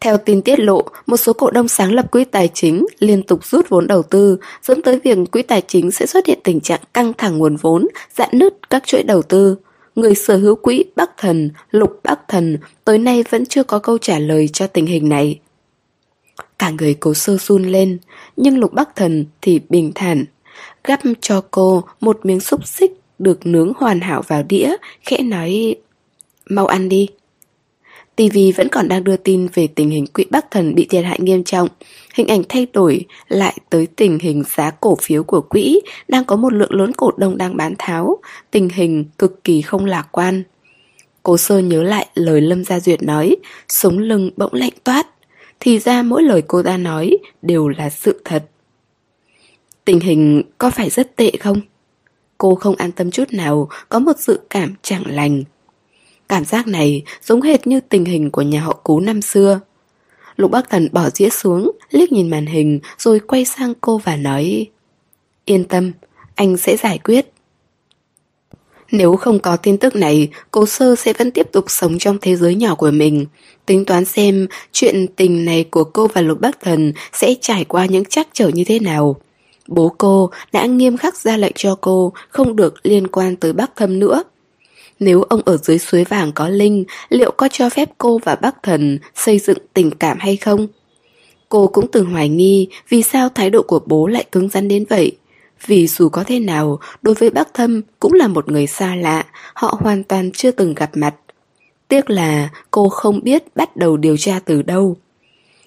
Theo 0.01 0.17
tin 0.17 0.43
tiết 0.43 0.61
lộ, 0.61 0.83
một 1.07 1.17
số 1.17 1.33
cổ 1.33 1.51
đông 1.51 1.69
sáng 1.69 1.93
lập 1.93 2.11
quỹ 2.11 2.25
tài 2.25 2.49
chính 2.55 2.87
liên 2.99 3.23
tục 3.23 3.45
rút 3.45 3.69
vốn 3.69 3.87
đầu 3.87 4.03
tư, 4.03 4.39
dẫn 4.63 4.83
tới 4.83 5.01
việc 5.05 5.19
quỹ 5.33 5.43
tài 5.43 5.63
chính 5.69 5.91
sẽ 5.91 6.07
xuất 6.07 6.27
hiện 6.27 6.39
tình 6.45 6.61
trạng 6.61 6.81
căng 6.95 7.13
thẳng 7.19 7.39
nguồn 7.39 7.57
vốn, 7.57 7.87
giãn 8.15 8.29
nứt 8.33 8.71
các 8.71 8.87
chuỗi 8.87 9.03
đầu 9.03 9.23
tư 9.23 9.57
người 9.95 10.15
sở 10.15 10.37
hữu 10.37 10.55
quỹ 10.55 10.85
Bắc 10.97 11.11
Thần, 11.17 11.51
Lục 11.71 12.01
Bắc 12.05 12.29
Thần, 12.29 12.59
tới 12.85 12.99
nay 12.99 13.25
vẫn 13.31 13.47
chưa 13.47 13.63
có 13.63 13.79
câu 13.79 13.99
trả 13.99 14.19
lời 14.19 14.49
cho 14.49 14.67
tình 14.67 14.87
hình 14.87 15.09
này. 15.09 15.41
Cả 16.59 16.71
người 16.71 16.95
cố 16.95 17.15
sơ 17.15 17.37
run 17.37 17.63
lên, 17.63 17.99
nhưng 18.37 18.59
Lục 18.59 18.73
Bắc 18.73 18.97
Thần 18.97 19.25
thì 19.43 19.61
bình 19.69 19.93
thản, 19.95 20.25
gắp 20.87 21.01
cho 21.21 21.43
cô 21.51 21.85
một 22.01 22.21
miếng 22.27 22.41
xúc 22.41 22.67
xích 22.67 22.93
được 23.19 23.47
nướng 23.47 23.73
hoàn 23.77 24.01
hảo 24.01 24.23
vào 24.23 24.43
đĩa, 24.43 24.77
khẽ 25.03 25.23
nói 25.23 25.77
Mau 26.51 26.67
ăn 26.67 26.89
đi. 26.89 27.09
TV 28.17 28.39
vẫn 28.57 28.69
còn 28.69 28.89
đang 28.89 29.05
đưa 29.05 29.17
tin 29.17 29.49
về 29.55 29.67
tình 29.67 29.91
hình 29.91 30.07
quỹ 30.07 30.25
Bắc 30.31 30.51
Thần 30.51 30.75
bị 30.75 30.87
thiệt 30.91 31.05
hại 31.05 31.19
nghiêm 31.21 31.45
trọng. 31.45 31.69
Hình 32.15 32.29
ảnh 32.29 32.43
thay 32.49 32.67
đổi 32.73 33.05
lại 33.29 33.57
tới 33.71 33.87
tình 33.97 34.19
hình 34.19 34.43
giá 34.57 34.71
cổ 34.71 34.97
phiếu 35.03 35.23
của 35.23 35.41
quỹ 35.41 35.81
đang 36.09 36.25
có 36.25 36.37
một 36.37 36.53
lượng 36.53 36.75
lớn 36.75 36.93
cổ 36.93 37.11
đông 37.17 37.37
đang 37.37 37.57
bán 37.57 37.75
tháo, 37.79 38.19
tình 38.51 38.69
hình 38.69 39.05
cực 39.19 39.45
kỳ 39.45 39.63
không 39.63 39.85
lạc 39.85 40.09
quan. 40.13 40.43
Cố 41.23 41.37
sơ 41.37 41.59
nhớ 41.59 41.83
lại 41.83 42.07
lời 42.15 42.41
Lâm 42.41 42.65
Gia 42.65 42.81
Duyệt 42.81 43.03
nói, 43.03 43.37
sống 43.69 43.99
lưng 43.99 44.31
bỗng 44.37 44.55
lạnh 44.55 44.73
toát. 44.85 45.07
Thì 45.61 45.79
ra 45.79 46.03
mỗi 46.03 46.23
lời 46.23 46.43
cô 46.49 46.63
ta 46.63 46.77
nói 46.77 47.19
đều 47.43 47.69
là 47.69 47.91
sự 47.91 48.21
thật. 48.25 48.45
Tình 49.87 50.01
hình 50.01 50.43
có 50.59 50.71
phải 50.71 50.91
rất 50.91 51.17
tệ 51.17 51.31
không? 51.41 51.61
Cô 52.39 52.55
không 52.55 52.77
an 52.77 52.93
tâm 52.93 53.11
chút 53.11 53.33
nào, 53.33 53.69
có 53.89 53.99
một 53.99 54.19
dự 54.19 54.41
cảm 54.51 54.75
chẳng 54.83 55.03
lành. 55.07 55.45
Cảm 56.29 56.45
giác 56.45 56.67
này 56.67 57.03
giống 57.23 57.43
hệt 57.43 57.67
như 57.67 57.81
tình 57.81 58.05
hình 58.05 58.31
của 58.31 58.43
nhà 58.43 58.61
họ 58.61 58.73
cú 58.73 59.01
năm 59.01 59.23
xưa. 59.23 59.61
Lục 60.37 60.51
Bắc 60.51 60.71
Thần 60.71 60.89
bỏ 60.93 61.11
dĩa 61.11 61.29
xuống, 61.29 61.71
liếc 61.91 62.13
nhìn 62.13 62.31
màn 62.31 62.47
hình 62.47 62.81
rồi 62.99 63.21
quay 63.21 63.45
sang 63.45 63.73
cô 63.81 63.99
và 63.99 64.17
nói 64.17 64.67
Yên 65.45 65.65
tâm, 65.65 65.93
anh 66.35 66.57
sẽ 66.57 66.77
giải 66.77 66.99
quyết. 66.99 67.33
Nếu 68.91 69.17
không 69.17 69.39
có 69.39 69.57
tin 69.57 69.79
tức 69.79 69.97
này, 69.97 70.29
cô 70.51 70.67
sơ 70.67 70.97
sẽ 70.97 71.13
vẫn 71.13 71.31
tiếp 71.31 71.53
tục 71.53 71.65
sống 71.69 71.99
trong 71.99 72.19
thế 72.21 72.37
giới 72.37 72.55
nhỏ 72.55 72.75
của 72.75 72.91
mình. 72.91 73.27
Tính 73.67 73.85
toán 73.85 74.05
xem 74.05 74.47
chuyện 74.73 75.07
tình 75.17 75.45
này 75.45 75.65
của 75.65 75.85
cô 75.85 76.07
và 76.07 76.21
Lục 76.21 76.41
Bắc 76.41 76.61
Thần 76.61 76.93
sẽ 77.13 77.35
trải 77.41 77.65
qua 77.65 77.87
những 77.87 78.05
trắc 78.05 78.29
trở 78.33 78.49
như 78.49 78.65
thế 78.65 78.79
nào. 78.79 79.17
Bố 79.69 79.95
cô 79.99 80.31
đã 80.53 80.67
nghiêm 80.67 80.97
khắc 80.97 81.17
ra 81.17 81.37
lệnh 81.37 81.53
cho 81.55 81.79
cô 81.81 82.13
không 82.29 82.57
được 82.57 82.75
liên 82.83 83.07
quan 83.07 83.37
tới 83.37 83.53
bác 83.53 83.77
Thâm 83.77 83.99
nữa. 83.99 84.23
Nếu 85.01 85.23
ông 85.23 85.41
ở 85.45 85.57
dưới 85.57 85.79
suối 85.79 86.05
vàng 86.05 86.33
có 86.33 86.49
linh, 86.49 86.85
liệu 87.09 87.31
có 87.31 87.49
cho 87.53 87.71
phép 87.71 87.91
cô 87.99 88.19
và 88.25 88.35
bác 88.35 88.63
thần 88.63 88.99
xây 89.15 89.39
dựng 89.39 89.59
tình 89.75 89.91
cảm 89.91 90.19
hay 90.21 90.37
không? 90.37 90.67
Cô 91.49 91.67
cũng 91.67 91.91
từng 91.93 92.11
hoài 92.11 92.29
nghi 92.29 92.69
vì 92.89 93.03
sao 93.03 93.29
thái 93.29 93.51
độ 93.51 93.63
của 93.63 93.81
bố 93.87 94.07
lại 94.07 94.25
cứng 94.33 94.49
rắn 94.49 94.69
đến 94.69 94.85
vậy. 94.89 95.17
Vì 95.67 95.87
dù 95.87 96.09
có 96.09 96.25
thế 96.25 96.39
nào, 96.39 96.79
đối 97.03 97.15
với 97.15 97.31
bác 97.31 97.55
thâm 97.55 97.83
cũng 98.01 98.13
là 98.13 98.29
một 98.29 98.49
người 98.49 98.67
xa 98.67 98.95
lạ, 98.95 99.25
họ 99.55 99.79
hoàn 99.81 100.05
toàn 100.05 100.31
chưa 100.33 100.51
từng 100.51 100.75
gặp 100.75 100.91
mặt. 100.95 101.15
Tiếc 101.89 102.11
là 102.11 102.49
cô 102.71 102.89
không 102.89 103.21
biết 103.23 103.57
bắt 103.57 103.77
đầu 103.77 103.97
điều 103.97 104.17
tra 104.17 104.41
từ 104.45 104.63
đâu. 104.63 104.97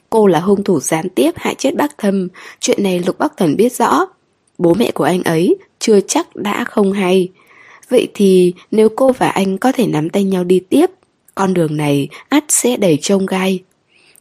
Cô 0.09 0.27
là 0.27 0.39
hung 0.39 0.63
thủ 0.63 0.79
gián 0.79 1.09
tiếp 1.09 1.31
hại 1.35 1.55
chết 1.57 1.75
bác 1.75 1.97
thâm, 1.97 2.27
chuyện 2.59 2.83
này 2.83 2.99
Lục 2.99 3.19
Bắc 3.19 3.37
Thần 3.37 3.55
biết 3.55 3.73
rõ. 3.73 4.05
Bố 4.57 4.73
mẹ 4.73 4.91
của 4.91 5.03
anh 5.03 5.23
ấy 5.23 5.55
chưa 5.79 5.99
chắc 6.01 6.35
đã 6.35 6.63
không 6.63 6.91
hay. 6.91 7.29
Vậy 7.89 8.07
thì 8.13 8.53
nếu 8.71 8.89
cô 8.89 9.11
và 9.11 9.29
anh 9.29 9.57
có 9.57 9.71
thể 9.71 9.87
nắm 9.87 10.09
tay 10.09 10.23
nhau 10.23 10.43
đi 10.43 10.59
tiếp, 10.59 10.85
con 11.35 11.53
đường 11.53 11.77
này 11.77 12.09
ắt 12.29 12.43
sẽ 12.47 12.77
đầy 12.77 12.97
trông 13.01 13.25
gai. 13.25 13.63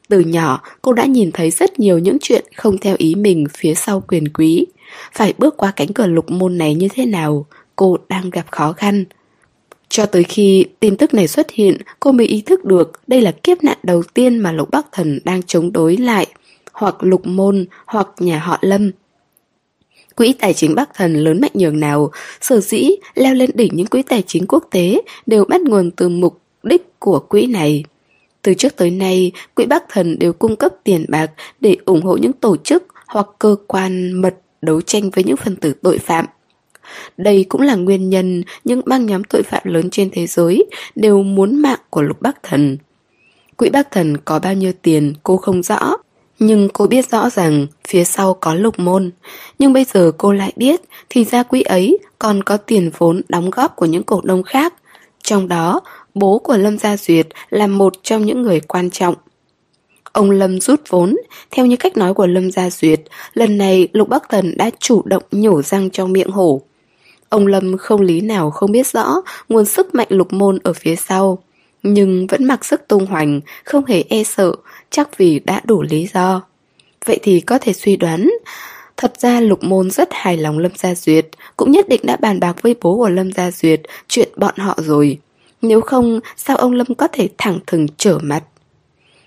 Từ 0.09 0.21
nhỏ, 0.21 0.63
cô 0.83 0.93
đã 0.93 1.05
nhìn 1.05 1.33
thấy 1.33 1.51
rất 1.51 1.81
nhiều 1.81 1.99
những 1.99 2.17
chuyện 2.21 2.45
không 2.57 2.79
theo 2.79 2.95
ý 2.99 3.15
mình 3.15 3.47
phía 3.57 3.75
sau 3.75 4.01
quyền 4.01 4.29
quý. 4.29 4.67
Phải 5.13 5.35
bước 5.39 5.57
qua 5.57 5.73
cánh 5.77 5.93
cửa 5.93 6.07
lục 6.07 6.31
môn 6.31 6.59
này 6.59 6.75
như 6.75 6.89
thế 6.95 7.07
nào, 7.07 7.47
cô 7.77 7.97
đang 8.09 8.31
gặp 8.31 8.47
khó 8.51 8.73
khăn. 8.73 9.05
Cho 9.89 10.07
tới 10.07 10.25
khi 10.25 10.65
tin 10.81 10.97
tức 10.97 11.15
này 11.15 11.29
xuất 11.29 11.51
hiện, 11.51 11.77
cô 12.01 12.13
mới 12.13 12.27
ý 12.27 12.41
thức 12.41 12.65
được 12.65 12.93
đây 13.07 13.21
là 13.21 13.33
kiếp 13.33 13.65
nạn 13.65 13.79
đầu 13.83 14.03
tiên 14.15 14.39
mà 14.39 14.53
Lục 14.53 14.71
Bắc 14.71 14.87
Thần 14.93 15.19
đang 15.25 15.43
chống 15.43 15.73
đối 15.73 15.97
lại, 15.97 16.27
hoặc 16.73 16.97
lục 17.01 17.27
môn, 17.27 17.67
hoặc 17.87 18.09
nhà 18.19 18.39
họ 18.39 18.59
Lâm. 18.61 18.91
Quỹ 20.17 20.33
tài 20.33 20.55
chính 20.55 20.75
Bắc 20.75 20.95
Thần 20.95 21.15
lớn 21.15 21.41
mạnh 21.41 21.51
nhường 21.55 21.81
nào, 21.81 22.11
sở 22.41 22.61
dĩ 22.61 22.91
leo 23.15 23.35
lên 23.35 23.51
đỉnh 23.55 23.77
những 23.77 23.87
quỹ 23.87 24.03
tài 24.03 24.23
chính 24.27 24.47
quốc 24.47 24.65
tế 24.71 25.03
đều 25.27 25.45
bắt 25.45 25.61
nguồn 25.61 25.91
từ 25.91 26.09
mục 26.09 26.41
đích 26.63 26.99
của 26.99 27.19
quỹ 27.19 27.47
này. 27.47 27.85
Từ 28.43 28.55
trước 28.55 28.77
tới 28.77 28.91
nay, 28.91 29.33
quỹ 29.55 29.67
Bắc 29.67 29.85
Thần 29.89 30.19
đều 30.19 30.33
cung 30.33 30.57
cấp 30.57 30.73
tiền 30.85 31.05
bạc 31.09 31.31
để 31.61 31.77
ủng 31.85 32.03
hộ 32.03 32.17
những 32.17 32.33
tổ 32.33 32.57
chức 32.57 32.85
hoặc 33.07 33.27
cơ 33.39 33.57
quan 33.67 34.13
mật 34.13 34.35
đấu 34.63 34.81
tranh 34.81 35.11
với 35.11 35.25
những 35.25 35.37
phần 35.37 35.57
tử 35.57 35.75
tội 35.83 35.99
phạm. 35.99 36.25
Đây 37.17 37.47
cũng 37.49 37.61
là 37.61 37.75
nguyên 37.75 38.11
nhân 38.11 38.43
những 38.65 38.81
băng 38.87 39.07
nhóm 39.07 39.25
tội 39.25 39.43
phạm 39.43 39.63
lớn 39.65 39.91
trên 39.91 40.11
thế 40.13 40.27
giới 40.27 40.67
đều 40.95 41.23
muốn 41.23 41.63
mạng 41.63 41.81
của 41.91 42.03
Lục 42.03 42.23
Bắc 42.23 42.43
Thần. 42.43 42.79
Quỹ 43.57 43.71
Bắc 43.71 43.91
Thần 43.91 44.17
có 44.17 44.39
bao 44.39 44.55
nhiêu 44.55 44.73
tiền 44.83 45.15
cô 45.23 45.37
không 45.37 45.63
rõ, 45.63 45.97
nhưng 46.39 46.69
cô 46.73 46.87
biết 46.87 47.11
rõ 47.11 47.31
rằng 47.31 47.67
phía 47.89 48.05
sau 48.05 48.35
có 48.35 48.55
lục 48.55 48.79
môn. 48.79 49.11
Nhưng 49.59 49.73
bây 49.73 49.85
giờ 49.85 50.13
cô 50.19 50.33
lại 50.33 50.53
biết 50.57 50.81
thì 51.09 51.25
ra 51.25 51.43
quỹ 51.43 51.63
ấy 51.63 51.99
còn 52.19 52.43
có 52.43 52.57
tiền 52.57 52.91
vốn 52.99 53.23
đóng 53.29 53.51
góp 53.51 53.77
của 53.77 53.87
những 53.87 54.03
cổ 54.03 54.21
đông 54.25 54.43
khác. 54.43 54.75
Trong 55.23 55.49
đó, 55.49 55.81
bố 56.15 56.39
của 56.39 56.57
Lâm 56.57 56.79
Gia 56.79 56.97
Duyệt 56.97 57.27
là 57.51 57.67
một 57.67 57.93
trong 58.03 58.27
những 58.27 58.43
người 58.43 58.61
quan 58.61 58.91
trọng. 58.91 59.15
Ông 60.13 60.31
Lâm 60.31 60.61
rút 60.61 60.81
vốn, 60.89 61.17
theo 61.51 61.67
như 61.67 61.77
cách 61.77 61.97
nói 61.97 62.15
của 62.15 62.27
Lâm 62.27 62.51
Gia 62.51 62.71
Duyệt, 62.71 63.01
lần 63.35 63.59
này 63.59 63.89
Lục 63.93 64.09
Bắc 64.09 64.29
Thần 64.29 64.57
đã 64.57 64.71
chủ 64.79 65.03
động 65.05 65.23
nhổ 65.31 65.63
răng 65.63 65.91
trong 65.91 66.13
miệng 66.13 66.31
hổ. 66.31 66.63
Ông 67.29 67.47
Lâm 67.47 67.77
không 67.77 68.01
lý 68.01 68.21
nào 68.21 68.51
không 68.51 68.73
biết 68.73 68.87
rõ 68.87 69.23
nguồn 69.49 69.65
sức 69.65 69.95
mạnh 69.95 70.09
lục 70.11 70.33
môn 70.33 70.59
ở 70.63 70.73
phía 70.73 70.97
sau, 70.97 71.39
nhưng 71.83 72.27
vẫn 72.27 72.45
mặc 72.45 72.65
sức 72.65 72.89
tung 72.89 73.07
hoành, 73.07 73.41
không 73.65 73.85
hề 73.85 74.05
e 74.09 74.25
sợ, 74.25 74.53
chắc 74.91 75.19
vì 75.19 75.39
đã 75.39 75.61
đủ 75.65 75.83
lý 75.83 76.09
do. 76.15 76.43
Vậy 77.05 77.19
thì 77.23 77.41
có 77.41 77.59
thể 77.59 77.73
suy 77.73 77.97
đoán, 77.97 78.31
thật 78.97 79.21
ra 79.21 79.41
lục 79.41 79.65
môn 79.65 79.91
rất 79.91 80.09
hài 80.13 80.37
lòng 80.37 80.59
Lâm 80.59 80.73
Gia 80.77 80.95
Duyệt, 80.95 81.27
cũng 81.57 81.71
nhất 81.71 81.89
định 81.89 82.01
đã 82.05 82.17
bàn 82.17 82.41
bạc 82.41 82.63
với 82.63 82.75
bố 82.81 82.97
của 82.97 83.09
Lâm 83.09 83.33
Gia 83.33 83.51
Duyệt 83.51 83.81
chuyện 84.09 84.29
bọn 84.37 84.55
họ 84.57 84.79
rồi. 84.79 85.19
Nếu 85.63 85.81
không, 85.81 86.21
sao 86.37 86.57
ông 86.57 86.73
Lâm 86.73 86.95
có 86.95 87.09
thể 87.09 87.29
thẳng 87.39 87.59
thừng 87.67 87.87
trở 87.97 88.19
mặt? 88.23 88.43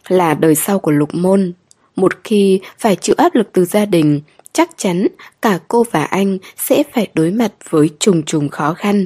Là 0.07 0.34
đời 0.34 0.56
sau 0.56 0.80
của 0.80 0.91
lục 0.91 1.15
môn. 1.15 1.53
Một 1.95 2.23
khi 2.23 2.60
phải 2.80 2.95
chịu 2.95 3.15
áp 3.18 3.36
lực 3.36 3.49
từ 3.53 3.65
gia 3.65 3.86
đình, 3.86 4.22
chắc 4.53 4.69
chắn 4.78 5.07
cả 5.41 5.60
cô 5.68 5.84
và 5.91 6.03
anh 6.03 6.38
sẽ 6.57 6.84
phải 6.94 7.07
đối 7.14 7.32
mặt 7.32 7.53
với 7.69 7.90
trùng 7.99 8.23
trùng 8.23 8.49
khó 8.49 8.73
khăn. 8.73 9.06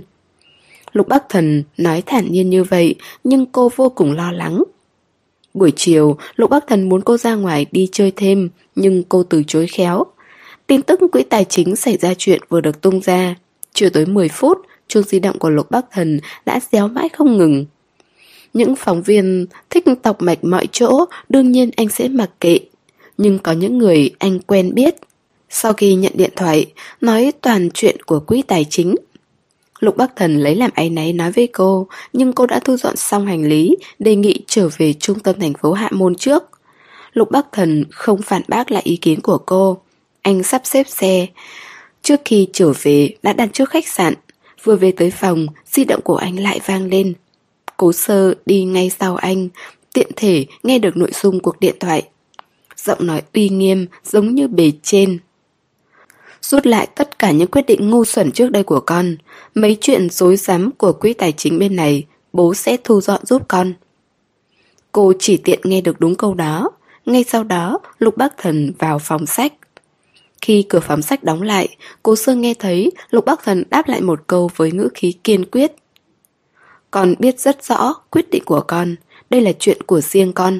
Lục 0.91 1.07
Bắc 1.07 1.29
Thần 1.29 1.63
nói 1.77 2.03
thản 2.05 2.31
nhiên 2.31 2.49
như 2.49 2.63
vậy, 2.63 2.95
nhưng 3.23 3.45
cô 3.45 3.71
vô 3.75 3.89
cùng 3.89 4.11
lo 4.11 4.31
lắng. 4.31 4.63
Buổi 5.53 5.73
chiều, 5.75 6.17
Lục 6.35 6.49
Bắc 6.49 6.67
Thần 6.67 6.89
muốn 6.89 7.01
cô 7.01 7.17
ra 7.17 7.35
ngoài 7.35 7.65
đi 7.71 7.89
chơi 7.91 8.11
thêm, 8.15 8.49
nhưng 8.75 9.03
cô 9.03 9.23
từ 9.23 9.43
chối 9.47 9.67
khéo. 9.67 10.03
Tin 10.67 10.81
tức 10.81 10.99
quỹ 11.11 11.23
tài 11.23 11.45
chính 11.45 11.75
xảy 11.75 11.97
ra 11.97 12.13
chuyện 12.17 12.41
vừa 12.49 12.61
được 12.61 12.81
tung 12.81 13.01
ra. 13.01 13.35
Chưa 13.73 13.89
tới 13.89 14.05
10 14.05 14.29
phút, 14.29 14.57
chuông 14.87 15.03
di 15.03 15.19
động 15.19 15.39
của 15.39 15.49
Lục 15.49 15.71
Bắc 15.71 15.85
Thần 15.91 16.19
đã 16.45 16.59
réo 16.71 16.87
mãi 16.87 17.09
không 17.09 17.37
ngừng. 17.37 17.65
Những 18.53 18.75
phóng 18.75 19.01
viên 19.01 19.45
thích 19.69 19.85
tọc 20.01 20.21
mạch 20.21 20.43
mọi 20.43 20.67
chỗ, 20.71 21.05
đương 21.29 21.51
nhiên 21.51 21.71
anh 21.75 21.89
sẽ 21.89 22.07
mặc 22.07 22.29
kệ. 22.39 22.59
Nhưng 23.17 23.39
có 23.39 23.51
những 23.51 23.77
người 23.77 24.11
anh 24.19 24.39
quen 24.39 24.73
biết. 24.73 24.95
Sau 25.57 25.73
khi 25.73 25.95
nhận 25.95 26.11
điện 26.15 26.31
thoại, 26.35 26.73
nói 27.01 27.33
toàn 27.41 27.69
chuyện 27.73 28.01
của 28.01 28.19
quỹ 28.19 28.41
tài 28.41 28.65
chính, 28.69 28.95
Lục 29.79 29.97
Bắc 29.97 30.15
Thần 30.15 30.37
lấy 30.37 30.55
làm 30.55 30.71
áy 30.73 30.89
náy 30.89 31.13
nói 31.13 31.31
với 31.31 31.47
cô, 31.47 31.87
nhưng 32.13 32.33
cô 32.33 32.45
đã 32.45 32.59
thu 32.59 32.77
dọn 32.77 32.95
xong 32.95 33.25
hành 33.25 33.47
lý, 33.47 33.75
đề 33.99 34.15
nghị 34.15 34.39
trở 34.47 34.69
về 34.77 34.93
trung 34.93 35.19
tâm 35.19 35.39
thành 35.39 35.53
phố 35.53 35.73
Hạ 35.73 35.89
Môn 35.91 36.15
trước. 36.15 36.43
Lục 37.13 37.31
Bắc 37.31 37.45
Thần 37.51 37.85
không 37.91 38.21
phản 38.21 38.41
bác 38.47 38.71
lại 38.71 38.81
ý 38.85 38.95
kiến 38.95 39.21
của 39.21 39.37
cô. 39.37 39.77
Anh 40.21 40.43
sắp 40.43 40.61
xếp 40.65 40.83
xe. 40.87 41.27
Trước 42.01 42.21
khi 42.25 42.47
trở 42.53 42.73
về, 42.81 43.15
đã 43.23 43.33
đặt 43.33 43.49
trước 43.53 43.69
khách 43.69 43.87
sạn. 43.87 44.13
Vừa 44.63 44.75
về 44.75 44.91
tới 44.91 45.11
phòng, 45.11 45.47
di 45.65 45.83
động 45.83 46.01
của 46.01 46.15
anh 46.15 46.39
lại 46.39 46.59
vang 46.65 46.87
lên. 46.89 47.13
Cố 47.77 47.91
sơ 47.91 48.33
đi 48.45 48.63
ngay 48.63 48.91
sau 48.99 49.15
anh, 49.15 49.49
tiện 49.93 50.07
thể 50.15 50.45
nghe 50.63 50.79
được 50.79 50.97
nội 50.97 51.11
dung 51.13 51.39
cuộc 51.39 51.59
điện 51.59 51.75
thoại. 51.79 52.03
Giọng 52.75 53.07
nói 53.07 53.21
uy 53.33 53.49
nghiêm 53.49 53.87
giống 54.03 54.35
như 54.35 54.47
bề 54.47 54.71
trên 54.83 55.19
rút 56.49 56.65
lại 56.65 56.87
tất 56.95 57.19
cả 57.19 57.31
những 57.31 57.51
quyết 57.51 57.65
định 57.67 57.89
ngu 57.89 58.05
xuẩn 58.05 58.31
trước 58.31 58.51
đây 58.51 58.63
của 58.63 58.79
con. 58.79 59.15
Mấy 59.55 59.77
chuyện 59.81 60.09
dối 60.09 60.37
rắm 60.37 60.71
của 60.71 60.93
quỹ 60.93 61.13
tài 61.13 61.31
chính 61.31 61.59
bên 61.59 61.75
này, 61.75 62.05
bố 62.33 62.53
sẽ 62.53 62.77
thu 62.83 63.01
dọn 63.01 63.25
giúp 63.25 63.41
con. 63.47 63.73
Cô 64.91 65.13
chỉ 65.19 65.37
tiện 65.37 65.59
nghe 65.63 65.81
được 65.81 65.99
đúng 65.99 66.15
câu 66.15 66.33
đó. 66.33 66.71
Ngay 67.05 67.23
sau 67.23 67.43
đó, 67.43 67.79
Lục 67.99 68.17
Bắc 68.17 68.33
Thần 68.37 68.73
vào 68.79 68.99
phòng 68.99 69.25
sách. 69.25 69.53
Khi 70.41 70.65
cửa 70.69 70.79
phòng 70.79 71.01
sách 71.01 71.23
đóng 71.23 71.41
lại, 71.41 71.77
cô 72.03 72.15
Sương 72.15 72.41
nghe 72.41 72.53
thấy 72.53 72.91
Lục 73.09 73.25
Bắc 73.25 73.43
Thần 73.43 73.63
đáp 73.69 73.87
lại 73.87 74.01
một 74.01 74.27
câu 74.27 74.51
với 74.55 74.71
ngữ 74.71 74.89
khí 74.93 75.13
kiên 75.23 75.45
quyết. 75.45 75.71
Con 76.91 77.15
biết 77.19 77.39
rất 77.39 77.63
rõ 77.63 77.93
quyết 78.09 78.29
định 78.31 78.43
của 78.45 78.61
con, 78.67 78.95
đây 79.29 79.41
là 79.41 79.51
chuyện 79.59 79.81
của 79.81 80.01
riêng 80.01 80.33
con. 80.33 80.59